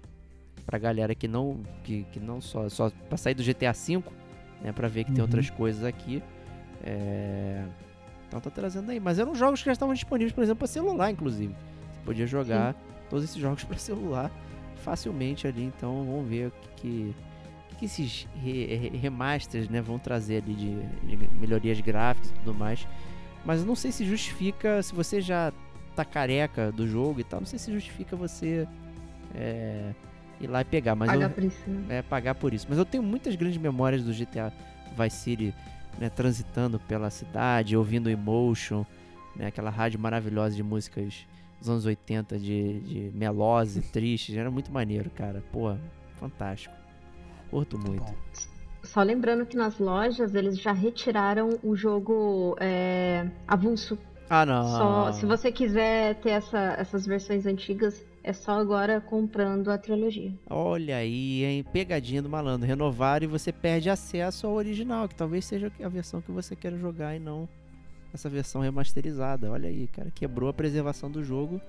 pra 0.66 0.76
galera 0.76 1.14
que 1.14 1.28
não 1.28 1.60
que, 1.84 2.02
que 2.10 2.18
não 2.18 2.40
só 2.40 2.68
só 2.68 2.90
para 3.08 3.16
sair 3.16 3.34
do 3.34 3.42
GTA 3.44 3.70
V, 3.70 4.02
né, 4.60 4.72
para 4.72 4.88
ver 4.88 5.04
que 5.04 5.12
tem 5.12 5.20
Uhum. 5.20 5.26
outras 5.28 5.48
coisas 5.48 5.84
aqui. 5.84 6.20
É, 6.82 7.64
Então 8.26 8.40
tá 8.40 8.50
trazendo 8.50 8.90
aí, 8.90 8.98
mas 8.98 9.20
eram 9.20 9.32
jogos 9.32 9.60
que 9.60 9.66
já 9.66 9.72
estavam 9.72 9.94
disponíveis, 9.94 10.32
por 10.32 10.42
exemplo, 10.42 10.58
para 10.58 10.66
celular, 10.66 11.12
inclusive. 11.12 11.54
Você 11.92 12.00
podia 12.04 12.26
jogar 12.26 12.74
todos 13.08 13.24
esses 13.24 13.36
jogos 13.40 13.62
para 13.62 13.78
celular 13.78 14.32
facilmente 14.82 15.46
ali, 15.46 15.62
então 15.62 16.04
vamos 16.04 16.28
ver 16.28 16.48
o 16.48 16.52
que, 16.74 17.14
que, 17.68 17.76
que 17.76 17.84
esses 17.84 18.26
re- 18.42 18.66
re- 18.74 18.96
remasters, 18.96 19.68
né, 19.68 19.80
vão 19.80 19.96
trazer 19.96 20.42
ali 20.42 20.54
de, 20.54 20.76
de 21.06 21.16
melhorias 21.38 21.80
gráficas 21.80 22.30
e 22.30 22.34
tudo 22.34 22.52
mais. 22.52 22.84
Mas 23.44 23.60
eu 23.60 23.66
não 23.66 23.76
sei 23.76 23.90
se 23.90 24.04
justifica, 24.04 24.82
se 24.82 24.94
você 24.94 25.20
já 25.20 25.52
tá 25.96 26.04
careca 26.04 26.70
do 26.70 26.86
jogo 26.86 27.20
e 27.20 27.24
tal, 27.24 27.40
não 27.40 27.46
sei 27.46 27.58
se 27.58 27.72
justifica 27.72 28.16
você 28.16 28.66
é, 29.34 29.92
ir 30.40 30.46
lá 30.46 30.60
e 30.60 30.64
pegar, 30.64 30.94
mas 30.94 31.10
Pagar 31.10 31.26
eu, 31.26 31.30
por 31.30 31.44
isso, 31.44 31.70
né? 31.70 31.98
é, 31.98 32.02
pagar 32.02 32.34
por 32.34 32.54
isso. 32.54 32.66
Mas 32.68 32.78
eu 32.78 32.84
tenho 32.84 33.02
muitas 33.02 33.34
grandes 33.34 33.58
memórias 33.58 34.02
do 34.02 34.12
GTA 34.12 34.52
Vice 34.98 35.16
City, 35.16 35.54
né, 35.98 36.08
transitando 36.08 36.78
pela 36.80 37.10
cidade, 37.10 37.76
ouvindo 37.76 38.10
Emotion, 38.10 38.84
né, 39.36 39.46
aquela 39.46 39.70
rádio 39.70 39.98
maravilhosa 39.98 40.54
de 40.54 40.62
músicas 40.62 41.26
dos 41.58 41.68
anos 41.68 41.84
80 41.84 42.38
de, 42.38 42.80
de 42.80 43.10
melose, 43.14 43.80
triste. 43.82 44.36
Era 44.36 44.50
muito 44.50 44.72
maneiro, 44.72 45.10
cara. 45.10 45.42
Pô, 45.52 45.74
fantástico. 46.18 46.74
Curto 47.50 47.78
muito. 47.78 48.02
Bom. 48.04 48.14
Só 48.92 49.02
lembrando 49.02 49.46
que 49.46 49.56
nas 49.56 49.78
lojas 49.78 50.34
eles 50.34 50.58
já 50.58 50.72
retiraram 50.72 51.50
o 51.62 51.76
jogo 51.76 52.56
é, 52.58 53.24
avulso. 53.46 53.96
Ah, 54.28 54.44
não. 54.44 54.64
Só, 54.64 55.12
se 55.12 55.24
você 55.26 55.52
quiser 55.52 56.16
ter 56.16 56.30
essa- 56.30 56.74
essas 56.76 57.06
versões 57.06 57.46
antigas, 57.46 58.04
é 58.24 58.32
só 58.32 58.52
agora 58.58 59.00
comprando 59.00 59.68
a 59.70 59.78
trilogia. 59.78 60.32
Olha 60.48 60.96
aí, 60.96 61.44
hein? 61.44 61.64
Pegadinha 61.72 62.20
do 62.20 62.28
malandro. 62.28 62.66
Renovar 62.66 63.22
e 63.22 63.28
você 63.28 63.52
perde 63.52 63.88
acesso 63.88 64.48
ao 64.48 64.54
original, 64.54 65.08
que 65.08 65.14
talvez 65.14 65.44
seja 65.44 65.70
a 65.84 65.88
versão 65.88 66.20
que 66.20 66.32
você 66.32 66.56
quer 66.56 66.72
jogar 66.76 67.14
e 67.14 67.20
não 67.20 67.48
essa 68.12 68.28
versão 68.28 68.60
remasterizada. 68.60 69.48
Olha 69.52 69.68
aí, 69.68 69.86
cara. 69.86 70.10
Quebrou 70.12 70.48
a 70.48 70.52
preservação 70.52 71.08
do 71.08 71.22
jogo, 71.22 71.60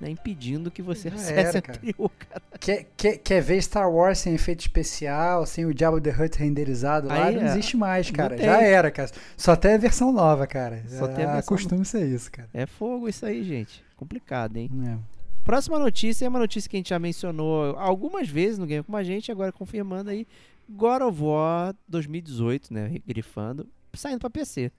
né? 0.00 0.10
Impedindo 0.10 0.70
que 0.70 0.80
você 0.82 1.10
Já 1.10 1.16
acesse 1.16 1.32
era, 1.32 1.62
cara. 1.62 1.78
anterior, 1.78 2.10
cara. 2.18 2.42
Quer, 2.58 2.86
quer, 2.96 3.18
quer 3.18 3.42
ver 3.42 3.60
Star 3.62 3.90
Wars 3.90 4.18
sem 4.18 4.34
efeito 4.34 4.60
especial, 4.60 5.44
sem 5.46 5.66
o 5.66 5.74
Diabo 5.74 6.00
the 6.00 6.10
Hutt 6.10 6.38
renderizado 6.38 7.08
lá? 7.08 7.26
Aí, 7.26 7.36
não 7.36 7.42
é. 7.42 7.46
existe 7.46 7.76
mais, 7.76 8.10
cara. 8.10 8.36
Já 8.36 8.60
era, 8.62 8.90
cara. 8.90 9.10
Só 9.36 9.54
tem 9.56 9.74
a 9.74 9.78
versão 9.78 10.12
nova, 10.12 10.46
cara. 10.46 10.82
Só 10.88 11.06
tem 11.08 11.24
a 11.24 11.30
Ah, 11.30 11.34
versão 11.34 11.56
Costume 11.56 11.84
ser 11.84 12.06
isso, 12.06 12.30
cara. 12.30 12.48
É 12.54 12.66
fogo 12.66 13.08
isso 13.08 13.24
aí, 13.26 13.42
gente. 13.44 13.84
Complicado, 13.96 14.56
hein? 14.56 14.70
É. 14.86 14.96
Próxima 15.44 15.78
notícia 15.78 16.24
é 16.24 16.28
uma 16.28 16.38
notícia 16.38 16.68
que 16.68 16.76
a 16.76 16.78
gente 16.78 16.90
já 16.90 16.98
mencionou 16.98 17.76
algumas 17.78 18.28
vezes 18.28 18.58
no 18.58 18.66
Game 18.66 18.84
com 18.84 18.96
a 18.96 19.02
gente, 19.02 19.32
agora 19.32 19.50
confirmando 19.52 20.10
aí. 20.10 20.26
God 20.68 21.02
of 21.02 21.20
War 21.22 21.74
2018, 21.88 22.72
né? 22.72 22.96
Grifando, 23.06 23.66
saindo 23.94 24.20
pra 24.20 24.30
PC. 24.30 24.70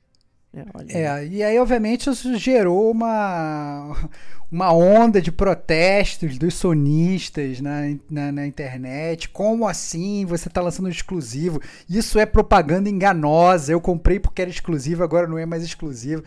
Aí. 0.54 0.88
É, 0.90 1.26
e 1.28 1.44
aí, 1.44 1.58
obviamente, 1.60 2.10
isso 2.10 2.38
gerou 2.38 2.92
uma, 2.92 3.96
uma 4.52 4.74
onda 4.74 5.22
de 5.22 5.32
protestos 5.32 6.38
dos 6.38 6.56
sonistas 6.56 7.62
na, 7.62 7.96
na, 8.10 8.32
na 8.32 8.46
internet. 8.46 9.30
Como 9.30 9.68
assim 9.68 10.26
você 10.26 10.50
tá 10.50 10.62
lançando 10.62 10.88
um 10.88 10.90
exclusivo? 10.90 11.62
Isso 11.90 12.20
é 12.20 12.26
propaganda 12.26 12.90
enganosa. 12.90 13.72
Eu 13.72 13.80
comprei 13.80 14.20
porque 14.20 14.42
era 14.42 14.52
exclusivo, 14.52 15.04
agora 15.04 15.28
não 15.28 15.38
é 15.38 15.46
mais 15.46 15.64
exclusivo. 15.64 16.24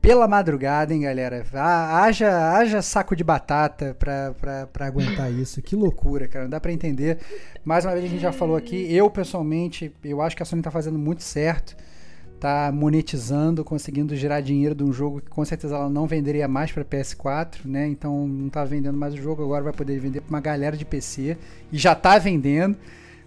Pela 0.00 0.28
madrugada, 0.28 0.94
hein, 0.94 1.00
galera? 1.00 1.44
Ah, 1.52 2.04
Haja, 2.04 2.52
haja 2.52 2.80
saco 2.80 3.16
de 3.16 3.24
batata 3.24 3.96
pra, 3.98 4.32
pra, 4.40 4.66
pra 4.68 4.86
aguentar 4.86 5.32
isso. 5.32 5.60
Que 5.60 5.74
loucura, 5.74 6.28
cara. 6.28 6.44
Não 6.44 6.50
dá 6.50 6.60
pra 6.60 6.72
entender. 6.72 7.18
Mais 7.64 7.84
uma 7.84 7.94
vez, 7.94 8.04
a 8.04 8.08
gente 8.08 8.20
já 8.20 8.30
falou 8.30 8.54
aqui. 8.54 8.94
Eu, 8.94 9.10
pessoalmente, 9.10 9.92
eu 10.04 10.22
acho 10.22 10.36
que 10.36 10.42
a 10.44 10.46
Sony 10.46 10.62
tá 10.62 10.70
fazendo 10.70 10.96
muito 10.96 11.24
certo 11.24 11.76
tá 12.38 12.70
monetizando, 12.72 13.64
conseguindo 13.64 14.14
gerar 14.14 14.40
dinheiro 14.40 14.74
de 14.74 14.84
um 14.84 14.92
jogo 14.92 15.20
que 15.20 15.30
com 15.30 15.44
certeza 15.44 15.74
ela 15.76 15.88
não 15.88 16.06
venderia 16.06 16.46
mais 16.46 16.70
para 16.70 16.84
PS4, 16.84 17.64
né? 17.64 17.86
Então 17.88 18.26
não 18.28 18.48
tá 18.48 18.64
vendendo 18.64 18.96
mais 18.96 19.14
o 19.14 19.16
jogo, 19.16 19.42
agora 19.42 19.64
vai 19.64 19.72
poder 19.72 19.98
vender 19.98 20.20
para 20.20 20.30
uma 20.30 20.40
galera 20.40 20.76
de 20.76 20.84
PC 20.84 21.36
e 21.72 21.78
já 21.78 21.94
tá 21.94 22.18
vendendo, 22.18 22.76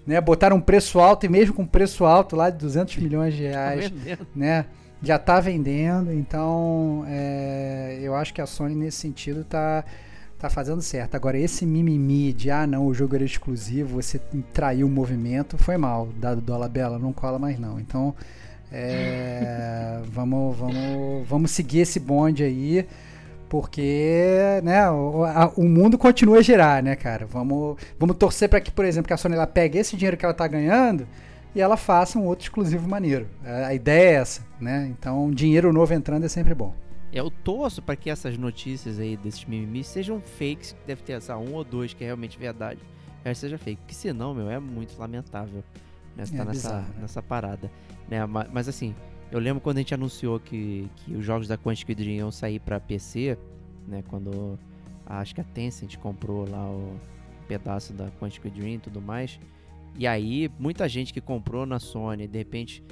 né? 0.06 0.22
Botaram 0.22 0.58
um 0.58 0.62
preço 0.62 1.00
alto 1.00 1.26
e 1.26 1.30
mesmo 1.30 1.54
com 1.56 1.66
preço 1.66 2.06
alto 2.06 2.36
lá 2.36 2.50
de 2.50 2.58
200 2.58 2.98
milhões 3.02 3.34
de 3.34 3.44
Tá 3.44 3.50
reais, 3.50 3.90
vendendo. 3.90 4.28
né? 4.36 4.66
Já 5.02 5.18
tá 5.18 5.40
vendendo, 5.40 6.14
então 6.14 7.04
é, 7.08 8.00
eu 8.02 8.14
acho 8.16 8.34
que 8.34 8.42
a 8.42 8.46
Sony 8.46 8.76
nesse 8.76 8.98
sentido 8.98 9.44
tá 9.44 9.84
tá 10.38 10.50
fazendo 10.50 10.82
certo. 10.82 11.16
Agora 11.16 11.38
esse 11.38 11.66
mimimi 11.66 12.32
de 12.32 12.50
ah 12.52 12.66
não, 12.68 12.86
o 12.86 12.94
jogo 12.94 13.16
era 13.16 13.26
exclusivo, 13.26 14.02
você 14.02 14.20
traiu 14.54 14.88
o 14.88 14.90
movimento, 14.90 15.58
foi 15.58 15.78
mal. 15.78 16.08
Dado 16.18 16.40
dólar 16.42 16.70
bela, 16.70 16.98
não 17.00 17.12
cola 17.12 17.38
mais 17.40 17.60
não. 17.60 17.78
Então 17.80 18.16
é, 18.72 20.00
vamos, 20.12 20.56
vamos, 20.58 21.28
vamos 21.28 21.52
seguir 21.52 21.80
esse 21.80 22.00
bonde 22.00 22.44
aí, 22.44 22.86
porque 23.48 24.62
né, 24.64 24.90
o, 24.92 25.24
a- 25.24 25.52
o 25.56 25.64
mundo 25.64 25.98
continua 25.98 26.38
a 26.38 26.42
girar, 26.42 26.84
né, 26.84 26.96
cara? 26.96 27.26
Vamos, 27.26 27.78
vamos 27.98 28.16
torcer 28.18 28.48
para 28.50 28.62
que, 28.62 28.72
por 28.72 28.86
exemplo, 28.86 29.08
que 29.08 29.14
a 29.14 29.18
Sony 29.18 29.36
ela 29.36 29.48
pegue 29.48 29.78
esse 29.80 29.96
dinheiro 29.98 30.16
que 30.18 30.24
ela 30.26 30.34
tá 30.34 30.48
ganhando 30.48 31.08
e 31.56 31.62
ela 31.62 31.76
faça 31.78 32.20
um 32.20 32.26
outro 32.26 32.46
exclusivo 32.46 32.88
maneiro. 32.88 33.28
A, 33.44 33.68
a 33.68 33.74
ideia 33.74 34.10
é 34.10 34.14
essa, 34.22 34.42
né? 34.60 34.88
Então, 34.92 35.32
dinheiro 35.32 35.74
novo 35.74 35.94
entrando 35.94 36.26
é 36.26 36.30
sempre 36.30 36.54
bom. 36.54 36.74
Eu 37.12 37.32
torço 37.32 37.82
pra 37.82 37.96
que 37.96 38.08
essas 38.08 38.38
notícias 38.38 39.00
aí 39.00 39.18
desses 39.18 39.44
mimimis 39.46 39.88
sejam 39.88 40.22
fakes, 40.22 40.74
que 40.74 40.86
deve 40.86 41.02
ter 41.02 41.14
essa 41.14 41.36
um 41.38 41.56
ou 41.56 41.64
dois 41.64 41.92
que 41.92 42.04
é 42.04 42.08
realmente 42.08 42.38
verdade. 42.38 42.80
É, 43.26 43.34
seja 43.34 43.58
fake, 43.58 43.82
porque 43.82 43.96
senão, 43.96 44.34
meu, 44.36 44.50
é 44.50 44.60
muito 44.60 44.98
lamentável. 45.00 45.64
Né? 46.16 46.24
É 46.24 46.38
tá 46.38 46.46
nessa, 46.46 46.52
bizarro, 46.52 46.88
né? 46.90 46.96
nessa 47.02 47.22
parada. 47.24 47.72
Né? 48.10 48.26
Ma- 48.26 48.48
Mas, 48.52 48.68
assim, 48.68 48.96
eu 49.32 49.40
lembro 49.40 49.62
quando 49.62 49.78
a 49.78 49.82
gente 49.82 49.94
anunciou 49.94 50.40
que, 50.40 50.90
que 50.98 51.14
os 51.16 51.24
jogos 51.26 51.48
da 51.48 51.58
Quantic 51.58 51.94
Dream 51.96 52.16
iam 52.18 52.32
sair 52.32 52.60
pra 52.60 52.80
PC, 52.80 53.38
né? 53.88 54.04
Quando 54.08 54.58
a- 55.06 55.20
acho 55.20 55.36
que 55.36 55.42
a 55.42 55.44
Tencent 55.44 55.98
comprou 55.98 56.50
lá 56.50 56.66
o 56.70 56.96
pedaço 57.48 57.94
da 57.94 58.10
Quantic 58.20 58.50
Dream 58.50 58.76
e 58.76 58.80
tudo 58.80 59.02
mais. 59.02 59.40
E 59.98 60.08
aí, 60.08 60.50
muita 60.60 60.88
gente 60.88 61.14
que 61.14 61.22
comprou 61.22 61.66
na 61.66 61.80
Sony, 61.80 62.28
de 62.28 62.38
repente, 62.38 62.84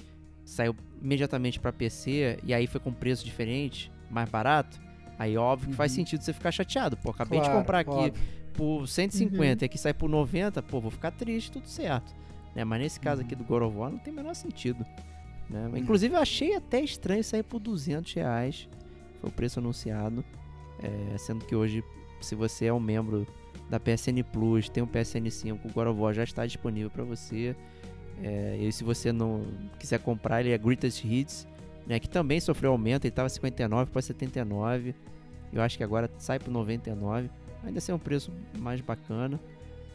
saiu 0.44 0.76
imediatamente 1.02 1.60
pra 1.60 1.72
PC 1.72 2.40
e 2.44 2.54
aí 2.54 2.68
foi 2.68 2.80
com 2.82 2.92
preço 2.92 3.24
diferente, 3.24 3.92
mais 4.10 4.30
barato. 4.30 4.80
Aí, 5.20 5.36
óbvio 5.38 5.70
que 5.70 5.76
faz 5.76 5.92
Uhum. 5.92 5.96
sentido 5.98 6.22
você 6.22 6.34
ficar 6.34 6.52
chateado. 6.52 6.96
Pô, 6.98 7.10
acabei 7.12 7.40
de 7.40 7.46
Claro, 7.46 7.60
comprar 7.60 7.80
aqui 7.80 7.90
óbvio. 7.92 8.24
por 8.54 8.88
150 8.88 9.64
e 9.64 9.66
aqui 9.66 9.78
sai 9.78 9.94
por 9.94 10.10
90, 10.10 10.62
pô, 10.62 10.80
vou 10.80 10.92
ficar 10.92 11.12
triste, 11.12 11.52
tudo 11.52 11.68
certo. 11.68 12.14
Né? 12.56 12.64
Mas 12.64 12.82
nesse 12.82 13.00
caso 13.00 13.22
aqui 13.22 13.36
do 13.36 13.44
God 13.44 13.64
of 13.64 13.78
War 13.78 13.92
não 13.92 14.00
tem 14.00 14.12
o 14.12 14.16
menor 14.16 14.34
sentido. 14.34 14.86
né? 15.50 15.72
Inclusive 15.76 16.16
eu 16.16 16.20
achei 16.20 16.56
até 16.56 16.82
estranho 16.82 17.24
sair 17.24 17.44
por 17.44 17.60
200 17.60 18.14
reais. 18.14 18.68
Foi 19.20 19.30
o 19.30 19.34
preço 19.34 19.60
anunciado. 19.60 20.24
É, 20.82 21.18
sendo 21.18 21.46
que 21.46 21.56
hoje, 21.56 21.84
se 22.22 22.36
você 22.36 22.66
é 22.66 22.74
um 22.74 22.80
membro 22.80 23.26
da 23.70 23.80
PSN 23.80 24.24
Plus, 24.32 24.70
tem 24.70 24.84
um 24.84 24.88
PSN 24.88 25.30
5, 25.30 25.68
o 25.68 25.72
God 25.72 25.88
of 25.88 26.00
War 26.00 26.14
já 26.14 26.24
está 26.24 26.46
disponível 26.46 26.90
para 26.90 27.04
você. 27.04 27.56
É, 28.24 28.58
e 28.60 28.72
se 28.72 28.84
você 28.84 29.12
não 29.12 29.46
quiser 29.80 30.00
comprar, 30.00 30.42
ele 30.42 30.52
é 30.52 30.58
Greatest 30.58 31.04
Hits, 31.04 31.48
né, 31.86 32.00
que 32.00 32.10
também 32.10 32.40
sofreu 32.40 32.72
aumento, 32.72 33.06
ele 33.06 33.10
estava 33.12 33.30
59 33.30 33.92
para 33.92 34.02
79. 34.02 34.96
Eu 35.54 35.62
acho 35.62 35.78
que 35.78 35.84
agora 35.84 36.10
sai 36.18 36.40
por 36.40 36.52
99. 36.52 37.30
Ainda 37.64 37.78
assim 37.78 37.92
é 37.92 37.96
um 37.96 38.00
preço 38.00 38.32
mais 38.58 38.82
bacana. 38.82 39.40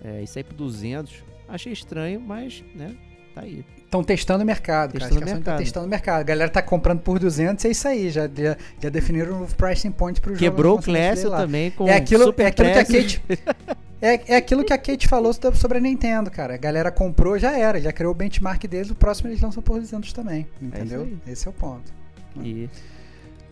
É, 0.05 0.23
e 0.23 0.27
sair 0.27 0.43
por 0.45 0.55
200. 0.55 1.23
Achei 1.49 1.73
estranho, 1.73 2.21
mas, 2.21 2.63
né, 2.75 2.95
tá 3.35 3.43
aí. 3.43 3.65
Estão 3.85 4.03
testando 4.03 4.43
o 4.43 4.47
mercado, 4.47 4.95
cara. 4.95 5.05
Testando 5.05 5.17
Acho 5.17 5.19
que 5.19 5.25
a 5.25 5.27
Sony 5.27 5.39
mercado. 5.41 5.55
tá 5.55 5.63
testando 5.63 5.87
o 5.87 5.91
mercado. 5.91 6.21
A 6.21 6.23
galera 6.23 6.51
tá 6.51 6.63
comprando 6.63 7.01
por 7.01 7.19
200, 7.19 7.63
é 7.65 7.69
isso 7.71 7.87
aí. 7.87 8.11
Já, 8.11 8.23
já, 8.27 8.57
já 8.81 8.89
definiram 8.89 9.37
o 9.37 9.41
novo 9.41 9.55
pricing 9.55 9.91
point 9.91 10.19
pro 10.19 10.31
jogo. 10.31 10.41
Quebrou 10.41 10.79
o 10.79 10.83
Classic 10.83 11.29
também 11.31 11.71
com 11.73 11.87
É 11.87 11.97
aquilo, 11.97 12.25
Super 12.25 12.45
é 12.45 12.47
aquilo 12.47 12.73
que 12.73 12.79
a. 12.79 12.85
Kate. 12.85 13.23
É, 14.05 14.33
é 14.33 14.37
aquilo 14.37 14.65
que 14.65 14.73
a 14.73 14.79
Kate 14.79 15.07
falou 15.07 15.33
so- 15.33 15.55
sobre 15.55 15.79
a 15.79 15.81
Nintendo, 15.81 16.29
cara. 16.29 16.55
A 16.55 16.57
galera 16.57 16.91
comprou, 16.91 17.39
já 17.39 17.57
era, 17.57 17.81
já 17.81 17.93
criou 17.93 18.11
o 18.11 18.15
benchmark 18.17 18.65
deles, 18.67 18.91
o 18.91 18.97
próximo 18.97 19.29
eles 19.31 19.41
lançam 19.41 19.63
por 19.63 19.79
200 19.79 20.13
também. 20.13 20.45
Entendeu? 20.61 21.03
aí. 21.03 21.17
Esse 21.33 21.47
é 21.47 21.51
o 21.51 21.53
ponto. 21.53 21.93
E... 22.43 22.69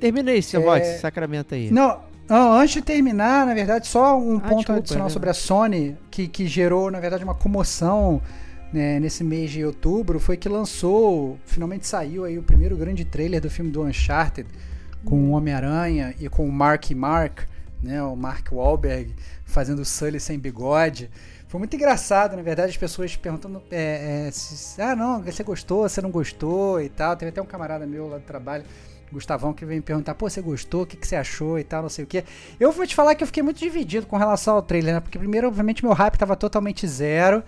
Termina 0.01 0.33
aí, 0.33 0.43
seu 0.43 0.61
É, 0.61 0.65
Vox, 0.65 1.01
sacramento 1.01 1.55
aí. 1.55 1.71
Não, 1.71 2.01
não, 2.31 2.53
antes 2.55 2.75
de 2.75 2.83
terminar, 2.83 3.45
na 3.45 3.53
verdade, 3.53 3.87
só 3.87 4.19
um 4.19 4.37
Ah, 4.37 4.41
ponto 4.41 4.57
desculpa, 4.59 4.79
adicional 4.79 5.11
sobre 5.11 5.29
a 5.29 5.35
Sony, 5.35 5.99
que, 6.11 6.29
que 6.29 6.47
gerou, 6.47 6.91
na 6.91 7.01
verdade, 7.01 7.25
uma 7.25 7.35
comoção 7.35 8.23
né, 8.73 9.01
nesse 9.01 9.25
mês 9.25 9.51
de 9.51 9.65
outubro, 9.65 10.21
foi 10.21 10.37
que 10.37 10.49
lançou, 10.49 11.39
finalmente 11.45 11.87
saiu 11.87 12.25
aí 12.25 12.39
o 12.39 12.43
primeiro 12.43 12.77
grande 12.77 13.05
trailer 13.05 13.41
do 13.41 13.51
filme 13.51 13.71
do 13.71 13.83
Uncharted, 13.83 14.49
com 15.05 15.17
o 15.17 15.31
Homem-Aranha 15.31 16.15
e 16.21 16.29
com 16.29 16.49
o 16.49 16.53
Mark 16.53 16.91
Mark, 16.93 17.41
né, 17.83 18.03
o 18.03 18.15
Mark 18.15 18.53
Wahlberg, 18.53 19.15
fazendo 19.45 19.81
o 19.81 19.85
Sully 19.85 20.21
sem 20.21 20.39
bigode. 20.39 21.11
Foi 21.49 21.59
muito 21.59 21.75
engraçado, 21.75 22.37
na 22.37 22.43
verdade, 22.43 22.71
as 22.71 22.77
pessoas 22.77 23.17
perguntando 23.17 23.61
é, 23.73 24.29
é, 24.29 24.31
se, 24.31 24.81
ah, 24.81 24.95
não, 24.95 25.21
você 25.21 25.43
gostou, 25.43 25.89
você 25.89 26.01
não 26.01 26.11
gostou 26.11 26.81
e 26.81 26.89
tal. 26.89 27.17
Teve 27.17 27.31
até 27.31 27.43
um 27.43 27.47
camarada 27.47 27.85
meu 27.87 28.09
lá 28.09 28.19
do 28.19 28.25
trabalho, 28.25 28.65
Gustavão, 29.13 29.53
que 29.53 29.65
veio 29.65 29.79
me 29.79 29.83
perguntar, 29.83 30.15
pô, 30.15 30.29
você 30.29 30.41
gostou, 30.41 30.83
o 30.83 30.87
que, 30.87 30.97
que 30.97 31.07
você 31.07 31.17
achou 31.17 31.59
e 31.59 31.65
tal, 31.65 31.83
não 31.83 31.89
sei 31.89 32.05
o 32.05 32.07
que. 32.07 32.25
Eu 32.59 32.73
vou 32.73 32.87
te 32.87 32.95
falar 32.95 33.15
que 33.15 33.23
eu 33.23 33.27
fiquei 33.27 33.43
muito 33.43 33.59
dividido 33.59 34.07
com 34.07 34.17
relação 34.17 34.57
ao 34.57 34.63
trailer, 34.63 34.95
né? 34.95 35.01
Porque 35.01 35.19
primeiro, 35.19 35.49
obviamente, 35.49 35.85
meu 35.85 35.93
hype 35.93 36.17
tava 36.17 36.37
totalmente 36.37 36.87
zero, 36.87 37.43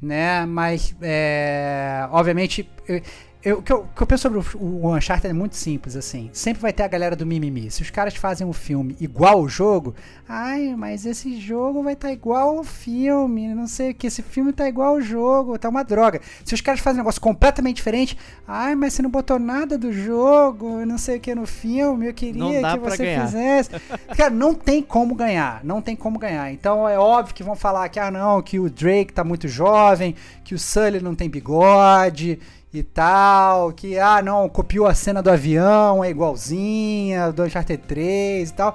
né? 0.00 0.44
Mas, 0.46 0.94
é, 1.00 2.06
obviamente, 2.10 2.68
eu, 2.88 3.00
eu- 3.44 3.58
o, 3.58 3.62
que 3.62 3.72
eu, 3.72 3.80
o 3.80 3.88
que 3.94 4.02
eu 4.02 4.06
penso 4.06 4.22
sobre 4.22 4.38
o, 4.38 4.44
o 4.58 4.94
Uncharted 4.96 5.28
é 5.28 5.32
muito 5.32 5.56
simples, 5.56 5.94
assim. 5.96 6.30
Sempre 6.32 6.62
vai 6.62 6.72
ter 6.72 6.82
a 6.82 6.88
galera 6.88 7.14
do 7.14 7.26
mimimi. 7.26 7.70
Se 7.70 7.82
os 7.82 7.90
caras 7.90 8.14
fazem 8.16 8.46
um 8.46 8.52
filme 8.52 8.96
igual 9.00 9.40
o 9.42 9.48
jogo, 9.48 9.94
ai, 10.28 10.74
mas 10.76 11.04
esse 11.04 11.38
jogo 11.40 11.82
vai 11.82 11.92
estar 11.92 12.10
igual 12.12 12.58
ao 12.58 12.64
filme, 12.64 13.54
não 13.54 13.66
sei 13.66 13.90
o 13.90 13.94
que, 13.94 14.06
esse 14.06 14.22
filme 14.22 14.52
tá 14.52 14.66
igual 14.68 14.94
ao 14.94 15.00
jogo, 15.00 15.58
tá 15.58 15.68
uma 15.68 15.84
droga. 15.84 16.20
Se 16.44 16.54
os 16.54 16.60
caras 16.60 16.80
fazem 16.80 17.00
um 17.00 17.02
negócio 17.02 17.20
completamente 17.20 17.76
diferente, 17.76 18.16
ai, 18.48 18.74
mas 18.74 18.94
você 18.94 19.02
não 19.02 19.10
botou 19.10 19.38
nada 19.38 19.76
do 19.76 19.92
jogo, 19.92 20.84
não 20.86 20.96
sei 20.98 21.18
o 21.18 21.20
que 21.20 21.34
no 21.34 21.46
filme, 21.46 22.06
eu 22.08 22.14
queria 22.14 22.42
que 22.72 22.78
você 22.78 23.04
ganhar. 23.04 23.26
fizesse. 23.26 23.70
Cara, 24.16 24.30
não 24.30 24.54
tem 24.54 24.82
como 24.82 25.14
ganhar, 25.14 25.60
não 25.64 25.82
tem 25.82 25.94
como 25.94 26.18
ganhar. 26.18 26.52
Então 26.52 26.88
é 26.88 26.98
óbvio 26.98 27.34
que 27.34 27.42
vão 27.42 27.54
falar 27.54 27.88
que, 27.88 28.00
ah, 28.00 28.10
não, 28.10 28.40
que 28.42 28.58
o 28.58 28.70
Drake 28.70 29.12
tá 29.12 29.22
muito 29.22 29.46
jovem, 29.48 30.14
que 30.42 30.54
o 30.54 30.58
Sully 30.58 31.00
não 31.00 31.14
tem 31.14 31.28
bigode 31.28 32.38
e 32.78 32.82
tal, 32.82 33.72
que, 33.72 33.98
ah, 33.98 34.20
não, 34.22 34.48
copiou 34.48 34.86
a 34.86 34.94
cena 34.94 35.22
do 35.22 35.30
avião, 35.30 36.02
é 36.02 36.10
igualzinha, 36.10 37.32
do 37.32 37.44
Uncharted 37.44 37.82
3 37.86 38.50
e 38.50 38.52
tal. 38.52 38.74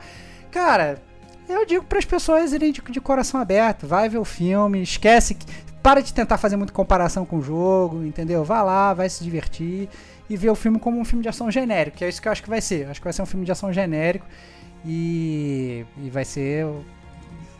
Cara, 0.52 1.02
Eu 1.48 1.66
digo 1.66 1.84
para 1.84 1.98
as 1.98 2.06
pessoas 2.06 2.54
irem 2.54 2.72
de, 2.72 2.80
de 2.80 3.02
coração 3.02 3.42
aberto, 3.42 3.88
vai 3.88 4.08
ver 4.08 4.20
o 4.20 4.26
filme, 4.26 4.84
esquece 4.84 5.34
que 5.34 5.46
para 5.82 6.02
de 6.02 6.14
tentar 6.14 6.38
fazer 6.38 6.56
muita 6.56 6.72
comparação 6.72 7.26
com 7.26 7.38
o 7.38 7.42
jogo, 7.42 8.04
entendeu? 8.04 8.44
Vá 8.44 8.62
lá, 8.62 8.94
vai 8.94 9.10
se 9.10 9.24
divertir 9.24 9.90
e 10.30 10.38
ver 10.38 10.52
o 10.52 10.56
filme 10.56 10.78
como 10.78 11.00
um 11.00 11.06
filme 11.06 11.24
de 11.24 11.30
ação 11.30 11.50
genérico, 11.50 11.98
que 11.98 12.06
é 12.06 12.10
isso 12.10 12.22
que 12.22 12.28
eu 12.28 12.32
acho 12.32 12.44
que 12.44 12.50
vai 12.50 12.62
ser. 12.62 12.88
Acho 12.88 13.00
que 13.00 13.06
vai 13.06 13.14
ser 13.14 13.24
um 13.24 13.26
filme 13.26 13.46
de 13.46 13.52
ação 13.52 13.74
genérico 13.74 14.28
e, 14.86 15.86
e 15.98 16.10
vai 16.10 16.24
ser 16.24 16.68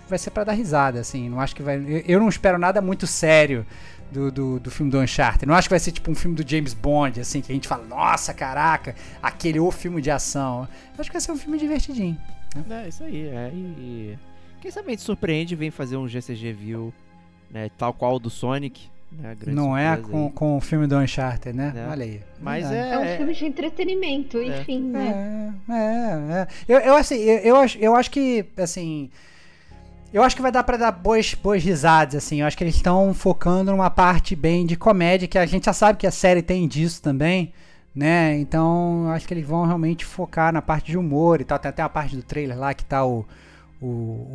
vai 0.08 0.18
ser 0.18 0.32
para 0.32 0.44
dar 0.44 0.54
risada, 0.54 1.00
assim. 1.00 1.30
Não 1.30 1.40
acho 1.40 1.56
que 1.56 1.64
vai. 1.64 2.04
Eu 2.08 2.20
não 2.20 2.30
espero 2.30 2.58
nada 2.58 2.82
muito 2.82 3.08
sério 3.08 3.66
do, 4.12 4.32
do, 4.32 4.60
do, 4.60 4.72
filme 4.72 4.92
do 4.92 5.00
Uncharted. 5.00 5.46
Não 5.46 5.56
acho 5.56 5.68
que 5.68 5.74
vai 5.74 5.80
ser 5.80 5.92
tipo 5.92 6.10
um 6.10 6.16
filme 6.16 6.36
do 6.36 6.50
James 6.50 6.74
Bond, 6.74 7.20
assim, 7.20 7.42
que 7.42 7.52
a 7.52 7.56
gente 7.56 7.68
fala, 7.68 7.86
nossa, 7.86 8.34
caraca, 8.34 8.96
aquele 9.22 9.60
o 9.60 9.72
filme 9.72 10.02
de 10.02 10.12
ação. 10.12 10.68
Eu 10.96 11.02
acho 11.02 11.10
que 11.10 11.14
vai 11.14 11.22
ser 11.22 11.32
um 11.32 11.38
filme 11.38 11.58
divertidinho. 11.58 12.18
Né? 12.56 12.86
É, 12.86 12.88
isso 12.90 13.04
aí. 13.04 13.28
É, 13.28 13.52
e 13.54 14.18
quem 14.62 14.72
sabe 14.72 14.88
a 14.88 14.92
gente 14.92 15.04
surpreende 15.04 15.56
vem 15.56 15.72
fazer 15.72 15.98
um 15.98 16.08
GCG 16.08 16.54
View, 16.54 16.94
né, 17.50 17.70
tal 17.78 17.94
qual 17.94 18.16
o 18.16 18.20
do 18.20 18.30
Sonic. 18.30 18.90
Né, 19.12 19.36
não 19.48 19.76
é 19.76 19.98
com, 19.98 20.30
com 20.30 20.58
o 20.58 20.62
filme 20.62 20.86
do 20.86 20.96
Uncharted, 20.96 21.56
né? 21.56 21.74
É. 21.76 21.90
Olha 21.90 22.06
aí. 22.06 22.22
Mas 22.40 22.72
é, 22.72 22.92
é, 22.92 23.00
um 23.00 23.18
filme 23.18 23.34
de 23.34 23.46
entretenimento, 23.46 24.38
é. 24.38 24.60
enfim, 24.60 24.82
né? 24.82 25.54
É, 25.68 25.74
é, 25.74 26.42
é. 26.42 26.48
Eu, 26.68 26.80
eu, 26.80 26.96
assim, 26.96 27.16
eu, 27.16 27.40
eu, 27.40 27.56
acho, 27.56 27.78
eu 27.80 27.96
acho 27.96 28.12
que, 28.12 28.46
assim... 28.56 29.10
Eu 30.12 30.24
acho 30.24 30.36
que 30.36 30.42
vai 30.42 30.52
dar 30.52 30.64
para 30.64 30.76
dar 30.76 30.92
boas, 30.92 31.36
boas 31.36 31.64
risadas, 31.64 32.16
assim. 32.16 32.42
Eu 32.42 32.48
acho 32.48 32.58
que 32.58 32.64
eles 32.64 32.76
estão 32.76 33.14
focando 33.14 33.72
numa 33.72 33.92
parte 33.92 34.36
bem 34.36 34.66
de 34.66 34.76
comédia, 34.76 35.28
que 35.28 35.38
a 35.38 35.46
gente 35.46 35.66
já 35.66 35.74
sabe 35.74 36.00
que 36.00 36.08
a 36.08 36.12
série 36.12 36.42
tem 36.42 36.68
disso 36.68 37.00
também, 37.00 37.54
né? 37.94 38.36
Então, 38.40 39.08
acho 39.12 39.28
que 39.28 39.34
eles 39.36 39.46
vão 39.46 39.66
realmente 39.68 40.04
focar 40.04 40.52
na 40.52 40.64
parte 40.64 40.88
de 40.92 40.98
humor 40.98 41.42
e 41.42 41.44
tal. 41.44 41.60
Tem 41.60 41.70
até 41.70 41.84
a 41.84 41.90
parte 41.90 42.16
do 42.16 42.24
trailer 42.24 42.58
lá 42.58 42.74
que 42.74 42.84
tá 42.84 43.06
o, 43.06 43.24
o, 43.80 43.86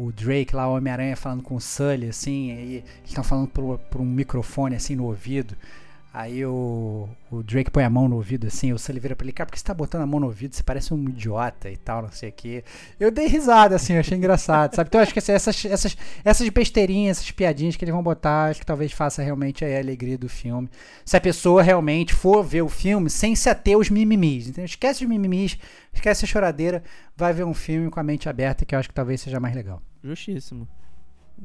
o 0.06 0.12
Drake 0.14 0.54
lá, 0.54 0.68
o 0.68 0.76
Homem-Aranha, 0.76 1.16
falando 1.16 1.42
com 1.42 1.56
o 1.56 1.60
Sully, 1.60 2.08
assim, 2.08 2.50
e 2.50 2.74
eles 2.76 2.84
estão 3.04 3.24
falando 3.24 3.48
por, 3.48 3.78
por 3.90 4.00
um 4.00 4.04
microfone, 4.04 4.76
assim, 4.76 4.94
no 4.94 5.06
ouvido. 5.06 5.56
Aí 6.16 6.46
o, 6.46 7.08
o 7.28 7.42
Drake 7.42 7.72
põe 7.72 7.82
a 7.82 7.90
mão 7.90 8.08
no 8.08 8.14
ouvido 8.14 8.46
assim, 8.46 8.72
o 8.72 8.78
Sully 8.78 9.00
vira 9.00 9.16
pra 9.16 9.24
ele, 9.24 9.32
cara, 9.32 9.48
por 9.48 9.52
que 9.52 9.58
você 9.58 9.64
tá 9.64 9.74
botando 9.74 10.02
a 10.02 10.06
mão 10.06 10.20
no 10.20 10.26
ouvido? 10.26 10.54
Você 10.54 10.62
parece 10.62 10.94
um 10.94 11.08
idiota 11.08 11.68
e 11.68 11.76
tal, 11.76 12.02
não 12.02 12.12
sei 12.12 12.28
o 12.28 12.32
que. 12.32 12.62
Eu 13.00 13.10
dei 13.10 13.26
risada, 13.26 13.74
assim, 13.74 13.94
eu 13.94 13.98
achei 13.98 14.16
engraçado, 14.16 14.76
sabe? 14.76 14.86
Então 14.86 15.00
eu 15.00 15.02
acho 15.02 15.12
que 15.12 15.18
assim, 15.18 15.32
essas, 15.32 15.64
essas, 15.64 15.96
essas 16.24 16.48
besteirinhas, 16.50 17.18
essas 17.18 17.32
piadinhas 17.32 17.74
que 17.74 17.84
eles 17.84 17.92
vão 17.92 18.00
botar, 18.00 18.44
acho 18.44 18.60
que 18.60 18.66
talvez 18.66 18.92
faça 18.92 19.24
realmente 19.24 19.64
a 19.64 19.76
alegria 19.76 20.16
do 20.16 20.28
filme. 20.28 20.70
Se 21.04 21.16
a 21.16 21.20
pessoa 21.20 21.64
realmente 21.64 22.14
for 22.14 22.44
ver 22.44 22.62
o 22.62 22.68
filme 22.68 23.10
sem 23.10 23.34
se 23.34 23.50
ater 23.50 23.76
os 23.76 23.90
mimimis, 23.90 24.46
entendeu? 24.46 24.66
Esquece 24.66 25.02
os 25.02 25.10
mimimis, 25.10 25.58
esquece 25.92 26.24
a 26.24 26.28
choradeira, 26.28 26.84
vai 27.16 27.32
ver 27.32 27.44
um 27.44 27.54
filme 27.54 27.90
com 27.90 27.98
a 27.98 28.04
mente 28.04 28.28
aberta, 28.28 28.64
que 28.64 28.72
eu 28.72 28.78
acho 28.78 28.88
que 28.88 28.94
talvez 28.94 29.20
seja 29.20 29.40
mais 29.40 29.56
legal. 29.56 29.82
Justíssimo. 30.00 30.68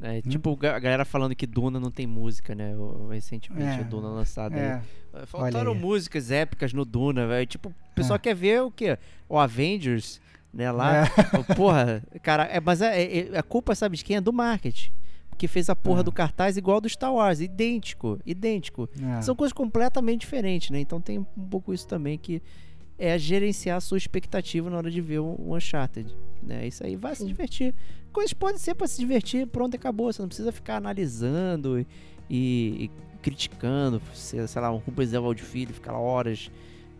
É, 0.02 0.18
hum. 0.18 0.30
Tipo, 0.30 0.58
a 0.66 0.78
galera 0.78 1.04
falando 1.04 1.34
que 1.34 1.46
Duna 1.46 1.80
não 1.80 1.90
tem 1.90 2.06
música, 2.06 2.54
né? 2.54 2.74
Recentemente, 3.10 3.78
é, 3.78 3.82
o 3.82 3.84
Duna 3.84 4.08
lançado 4.08 4.54
é. 4.54 4.82
aí. 5.14 5.26
Faltaram 5.26 5.74
músicas 5.74 6.30
épicas 6.30 6.72
no 6.72 6.84
Duna, 6.84 7.26
velho. 7.26 7.46
Tipo, 7.46 7.70
o 7.70 7.94
pessoal 7.94 8.16
é. 8.16 8.18
quer 8.18 8.34
ver 8.34 8.62
o 8.62 8.70
quê? 8.70 8.98
O 9.28 9.38
Avengers, 9.38 10.20
né? 10.52 10.70
Lá. 10.70 11.04
É. 11.04 11.54
Porra, 11.54 12.02
cara, 12.22 12.44
é, 12.44 12.60
mas 12.60 12.80
a, 12.80 12.94
é, 12.94 13.18
é, 13.18 13.38
a 13.38 13.42
culpa, 13.42 13.74
sabe 13.74 13.96
de 13.96 14.04
quem? 14.04 14.16
É 14.16 14.20
do 14.20 14.32
marketing. 14.32 14.92
Que 15.36 15.48
fez 15.48 15.70
a 15.70 15.76
porra 15.76 16.02
do 16.02 16.12
cartaz 16.12 16.58
igual 16.58 16.82
do 16.82 16.88
Star 16.88 17.14
Wars, 17.14 17.40
idêntico, 17.40 18.18
idêntico. 18.26 18.90
São 19.22 19.34
coisas 19.34 19.54
completamente 19.54 20.20
diferentes, 20.20 20.68
né? 20.68 20.80
Então 20.80 21.00
tem 21.00 21.18
um 21.18 21.24
pouco 21.24 21.72
isso 21.72 21.88
também 21.88 22.18
que 22.18 22.42
é 22.98 23.18
gerenciar 23.18 23.78
a 23.78 23.80
sua 23.80 23.96
expectativa 23.96 24.68
na 24.68 24.76
hora 24.76 24.90
de 24.90 25.00
ver 25.00 25.20
o 25.20 25.54
Uncharted. 25.54 26.14
Né? 26.42 26.66
Isso 26.66 26.84
aí 26.84 26.94
vai 26.94 27.14
se 27.16 27.26
divertir. 27.26 27.74
Coisas 28.12 28.32
podem 28.32 28.58
ser 28.58 28.74
para 28.74 28.86
se 28.86 28.98
divertir, 28.98 29.46
pronto, 29.46 29.74
acabou. 29.76 30.12
Você 30.12 30.20
não 30.20 30.28
precisa 30.28 30.50
ficar 30.52 30.76
analisando 30.76 31.78
e, 31.78 31.86
e 32.28 32.90
criticando, 33.22 34.00
sei, 34.14 34.46
sei 34.46 34.62
lá, 34.62 34.72
um 34.72 34.78
Rubens 34.78 35.12
Evaldo 35.12 35.40
Filho, 35.40 35.72
ficar 35.72 35.92
horas 35.92 36.50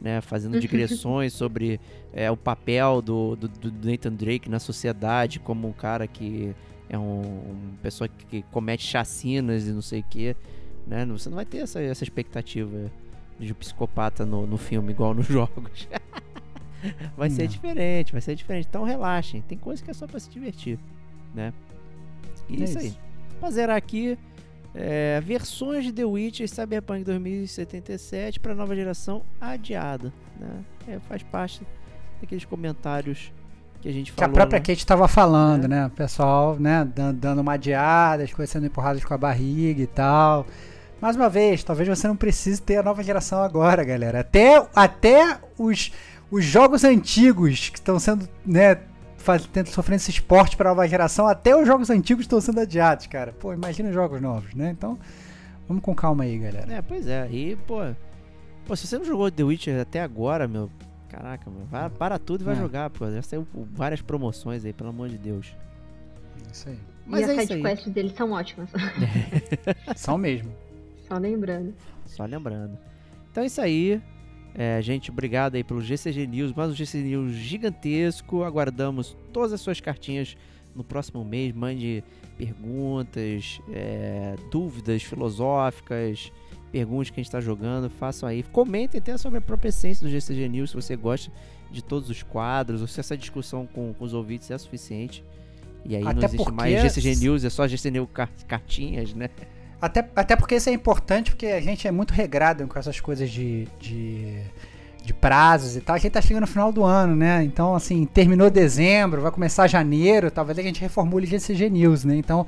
né, 0.00 0.20
fazendo 0.20 0.58
digressões 0.60 1.32
sobre 1.32 1.80
é, 2.12 2.30
o 2.30 2.36
papel 2.36 3.02
do, 3.02 3.36
do, 3.36 3.48
do, 3.48 3.90
Nathan 3.90 4.12
Drake 4.12 4.48
na 4.48 4.58
sociedade 4.58 5.38
como 5.38 5.68
um 5.68 5.72
cara 5.72 6.06
que 6.06 6.54
é 6.88 6.98
um, 6.98 7.20
uma 7.20 7.76
pessoa 7.82 8.08
que, 8.08 8.26
que 8.26 8.42
comete 8.50 8.84
chacinas 8.84 9.66
e 9.66 9.72
não 9.72 9.82
sei 9.82 10.00
o 10.00 10.04
que. 10.04 10.36
Né? 10.86 11.04
Você 11.06 11.28
não 11.28 11.36
vai 11.36 11.44
ter 11.44 11.58
essa, 11.58 11.80
essa 11.80 12.02
expectativa 12.02 12.90
de 13.38 13.52
um 13.52 13.54
psicopata 13.54 14.26
no, 14.26 14.46
no 14.46 14.56
filme, 14.56 14.92
igual 14.92 15.14
nos 15.14 15.26
jogos. 15.28 15.88
vai 17.16 17.28
não. 17.28 17.36
ser 17.36 17.46
diferente, 17.46 18.12
vai 18.12 18.20
ser 18.20 18.34
diferente. 18.34 18.66
Então 18.68 18.82
relaxem, 18.82 19.42
tem 19.42 19.56
coisa 19.56 19.82
que 19.82 19.90
é 19.90 19.94
só 19.94 20.06
para 20.06 20.18
se 20.18 20.30
divertir, 20.30 20.78
né? 21.34 21.52
E 22.48 22.60
é 22.60 22.64
isso, 22.64 22.78
aí. 22.78 22.94
Pra 23.38 23.50
zerar 23.50 23.76
aqui, 23.76 24.18
é, 24.74 25.20
versões 25.20 25.84
de 25.84 25.92
The 25.92 26.04
Witcher 26.04 26.48
Cyberpunk 26.48 27.04
2077 27.04 28.40
para 28.40 28.54
nova 28.54 28.74
geração 28.74 29.22
adiada, 29.40 30.12
né? 30.38 30.64
É, 30.88 30.98
faz 31.00 31.22
parte 31.22 31.62
daqueles 32.20 32.44
comentários 32.44 33.32
que 33.80 33.88
a 33.88 33.92
gente 33.92 34.12
falou. 34.12 34.28
Que 34.28 34.30
a 34.30 34.34
própria 34.40 34.58
né? 34.58 34.64
Kate 34.64 34.78
estava 34.78 35.08
falando, 35.08 35.64
é. 35.64 35.68
né? 35.68 35.86
O 35.86 35.90
pessoal, 35.90 36.56
né, 36.58 36.86
dando 37.14 37.40
uma 37.40 37.54
adiada, 37.54 38.22
as 38.22 38.32
coisas 38.32 38.50
sendo 38.50 38.66
empurradas 38.66 39.04
com 39.04 39.14
a 39.14 39.18
barriga 39.18 39.82
e 39.82 39.86
tal. 39.86 40.46
Mais 41.00 41.16
uma 41.16 41.30
vez, 41.30 41.64
talvez 41.64 41.88
você 41.88 42.06
não 42.06 42.16
precise 42.16 42.60
ter 42.60 42.76
a 42.76 42.82
nova 42.82 43.02
geração 43.02 43.42
agora, 43.42 43.82
galera. 43.82 44.20
Até, 44.20 44.66
até 44.74 45.38
os, 45.58 45.90
os 46.30 46.44
jogos 46.44 46.84
antigos 46.84 47.70
que 47.70 47.78
estão 47.78 47.98
sendo, 47.98 48.28
né, 48.44 48.78
fazendo, 49.20 49.68
sofrendo 49.68 49.96
esse 49.96 50.10
esporte 50.10 50.56
para 50.56 50.70
a 50.70 50.72
nova 50.72 50.88
geração, 50.88 51.26
até 51.26 51.54
os 51.54 51.66
jogos 51.66 51.90
antigos 51.90 52.24
estão 52.24 52.40
sendo 52.40 52.60
adiados, 52.60 53.06
cara. 53.06 53.32
Pô, 53.32 53.52
imagina 53.52 53.88
os 53.88 53.94
jogos 53.94 54.20
novos, 54.20 54.54
né? 54.54 54.70
Então, 54.70 54.98
vamos 55.68 55.82
com 55.82 55.94
calma 55.94 56.24
aí, 56.24 56.38
galera. 56.38 56.72
É, 56.72 56.82
pois 56.82 57.06
é. 57.06 57.28
E, 57.30 57.56
pô, 57.56 57.80
pô 58.66 58.74
se 58.74 58.86
você 58.86 58.98
não 58.98 59.04
jogou 59.04 59.30
The 59.30 59.44
Witcher 59.44 59.80
até 59.80 60.00
agora, 60.00 60.48
meu, 60.48 60.70
caraca, 61.08 61.50
meu, 61.50 61.66
vai, 61.66 61.88
para 61.90 62.18
tudo 62.18 62.40
e 62.40 62.44
vai 62.44 62.54
é. 62.54 62.58
jogar, 62.58 62.90
pô. 62.90 63.10
Já 63.10 63.22
saiu 63.22 63.46
várias 63.72 64.00
promoções 64.00 64.64
aí, 64.64 64.72
pelo 64.72 64.90
amor 64.90 65.08
de 65.08 65.18
Deus. 65.18 65.54
Isso 66.50 66.68
aí. 66.68 66.78
Mas 67.06 67.26
e 67.26 67.30
é 67.30 67.34
as 67.34 67.48
sidequests 67.48 67.92
deles 67.92 68.12
são 68.12 68.32
ótimas. 68.32 68.70
são 69.96 70.16
mesmo. 70.16 70.52
Só 71.06 71.18
lembrando. 71.18 71.74
Só 72.06 72.24
lembrando. 72.24 72.78
Então 73.30 73.42
é 73.42 73.46
isso 73.46 73.60
aí. 73.60 74.00
É, 74.62 74.82
gente, 74.82 75.10
obrigado 75.10 75.54
aí 75.54 75.64
pelo 75.64 75.80
GCG 75.80 76.26
News, 76.26 76.52
mais 76.52 76.70
um 76.70 76.74
GCG 76.74 77.02
News 77.02 77.32
gigantesco. 77.32 78.42
Aguardamos 78.42 79.16
todas 79.32 79.54
as 79.54 79.60
suas 79.62 79.80
cartinhas 79.80 80.36
no 80.76 80.84
próximo 80.84 81.24
mês. 81.24 81.54
Mande 81.54 82.04
perguntas, 82.36 83.58
é, 83.72 84.36
dúvidas 84.50 85.02
filosóficas, 85.02 86.30
perguntas 86.70 87.08
que 87.08 87.18
a 87.18 87.22
gente 87.22 87.28
está 87.28 87.40
jogando. 87.40 87.88
Façam 87.88 88.28
aí. 88.28 88.42
Comentem 88.42 89.00
até 89.00 89.16
sobre 89.16 89.38
a 89.38 89.40
própria 89.40 89.70
essência 89.70 90.06
do 90.06 90.12
GCG 90.12 90.46
News, 90.50 90.68
se 90.68 90.76
você 90.76 90.94
gosta 90.94 91.32
de 91.70 91.82
todos 91.82 92.10
os 92.10 92.22
quadros, 92.22 92.82
ou 92.82 92.86
se 92.86 93.00
essa 93.00 93.16
discussão 93.16 93.66
com, 93.66 93.94
com 93.94 94.04
os 94.04 94.12
ouvintes 94.12 94.50
é 94.50 94.58
suficiente. 94.58 95.24
E 95.86 95.96
aí 95.96 96.02
até 96.02 96.12
não 96.12 96.24
existe 96.24 96.52
mais 96.52 96.82
GCG 96.82 97.16
News, 97.16 97.44
é 97.44 97.48
só 97.48 97.66
GCG 97.66 97.92
News 97.92 98.10
cartinhas, 98.46 99.14
né? 99.14 99.30
Até, 99.80 100.08
até 100.14 100.36
porque 100.36 100.56
isso 100.56 100.68
é 100.68 100.72
importante, 100.72 101.30
porque 101.30 101.46
a 101.46 101.60
gente 101.60 101.88
é 101.88 101.90
muito 101.90 102.12
regrado 102.12 102.66
com 102.66 102.78
essas 102.78 103.00
coisas 103.00 103.30
de, 103.30 103.66
de, 103.78 104.42
de 105.02 105.14
prazos 105.14 105.76
e 105.76 105.80
tal. 105.80 105.96
A 105.96 105.98
gente 105.98 106.12
tá 106.12 106.20
chegando 106.20 106.42
no 106.42 106.46
final 106.46 106.70
do 106.70 106.84
ano, 106.84 107.16
né? 107.16 107.42
Então, 107.42 107.74
assim, 107.74 108.04
terminou 108.04 108.50
dezembro, 108.50 109.22
vai 109.22 109.30
começar 109.30 109.66
janeiro, 109.66 110.30
talvez 110.30 110.58
a 110.58 110.62
gente 110.62 110.80
reformule 110.80 111.26
GCG 111.26 111.70
News, 111.70 112.04
né? 112.04 112.16
Então, 112.16 112.46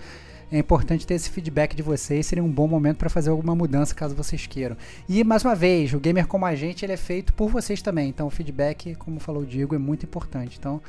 é 0.52 0.58
importante 0.58 1.06
ter 1.06 1.14
esse 1.14 1.30
feedback 1.30 1.74
de 1.74 1.82
vocês, 1.82 2.26
seria 2.26 2.44
um 2.44 2.50
bom 2.50 2.68
momento 2.68 2.98
para 2.98 3.08
fazer 3.08 3.30
alguma 3.30 3.54
mudança 3.54 3.94
caso 3.94 4.14
vocês 4.14 4.46
queiram. 4.46 4.76
E 5.08 5.24
mais 5.24 5.42
uma 5.42 5.54
vez, 5.54 5.94
o 5.94 5.98
gamer 5.98 6.26
como 6.26 6.44
a 6.44 6.54
gente, 6.54 6.84
ele 6.84 6.92
é 6.92 6.96
feito 6.98 7.32
por 7.32 7.48
vocês 7.48 7.80
também. 7.80 8.10
Então, 8.10 8.26
o 8.26 8.30
feedback, 8.30 8.94
como 8.96 9.18
falou 9.18 9.44
o 9.44 9.46
Diego, 9.46 9.74
é 9.74 9.78
muito 9.78 10.04
importante. 10.04 10.58
Então, 10.58 10.82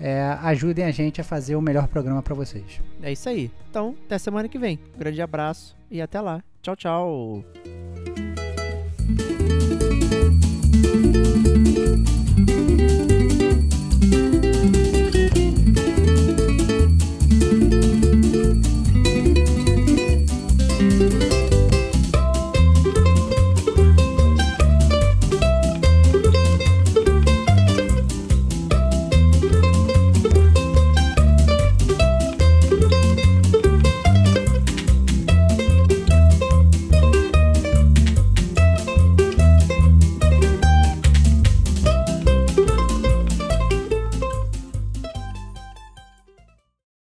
é, 0.00 0.22
ajudem 0.42 0.84
a 0.84 0.90
gente 0.90 1.20
a 1.20 1.24
fazer 1.24 1.54
o 1.54 1.60
melhor 1.60 1.86
programa 1.86 2.22
para 2.22 2.34
vocês. 2.34 2.80
É 3.02 3.12
isso 3.12 3.28
aí. 3.28 3.50
Então, 3.68 3.94
até 4.06 4.18
semana 4.18 4.48
que 4.48 4.58
vem. 4.58 4.80
Um 4.96 4.98
grande 4.98 5.20
abraço 5.20 5.76
e 5.90 6.00
até 6.00 6.20
lá. 6.20 6.42
Tchau, 6.62 6.74
tchau. 6.74 7.44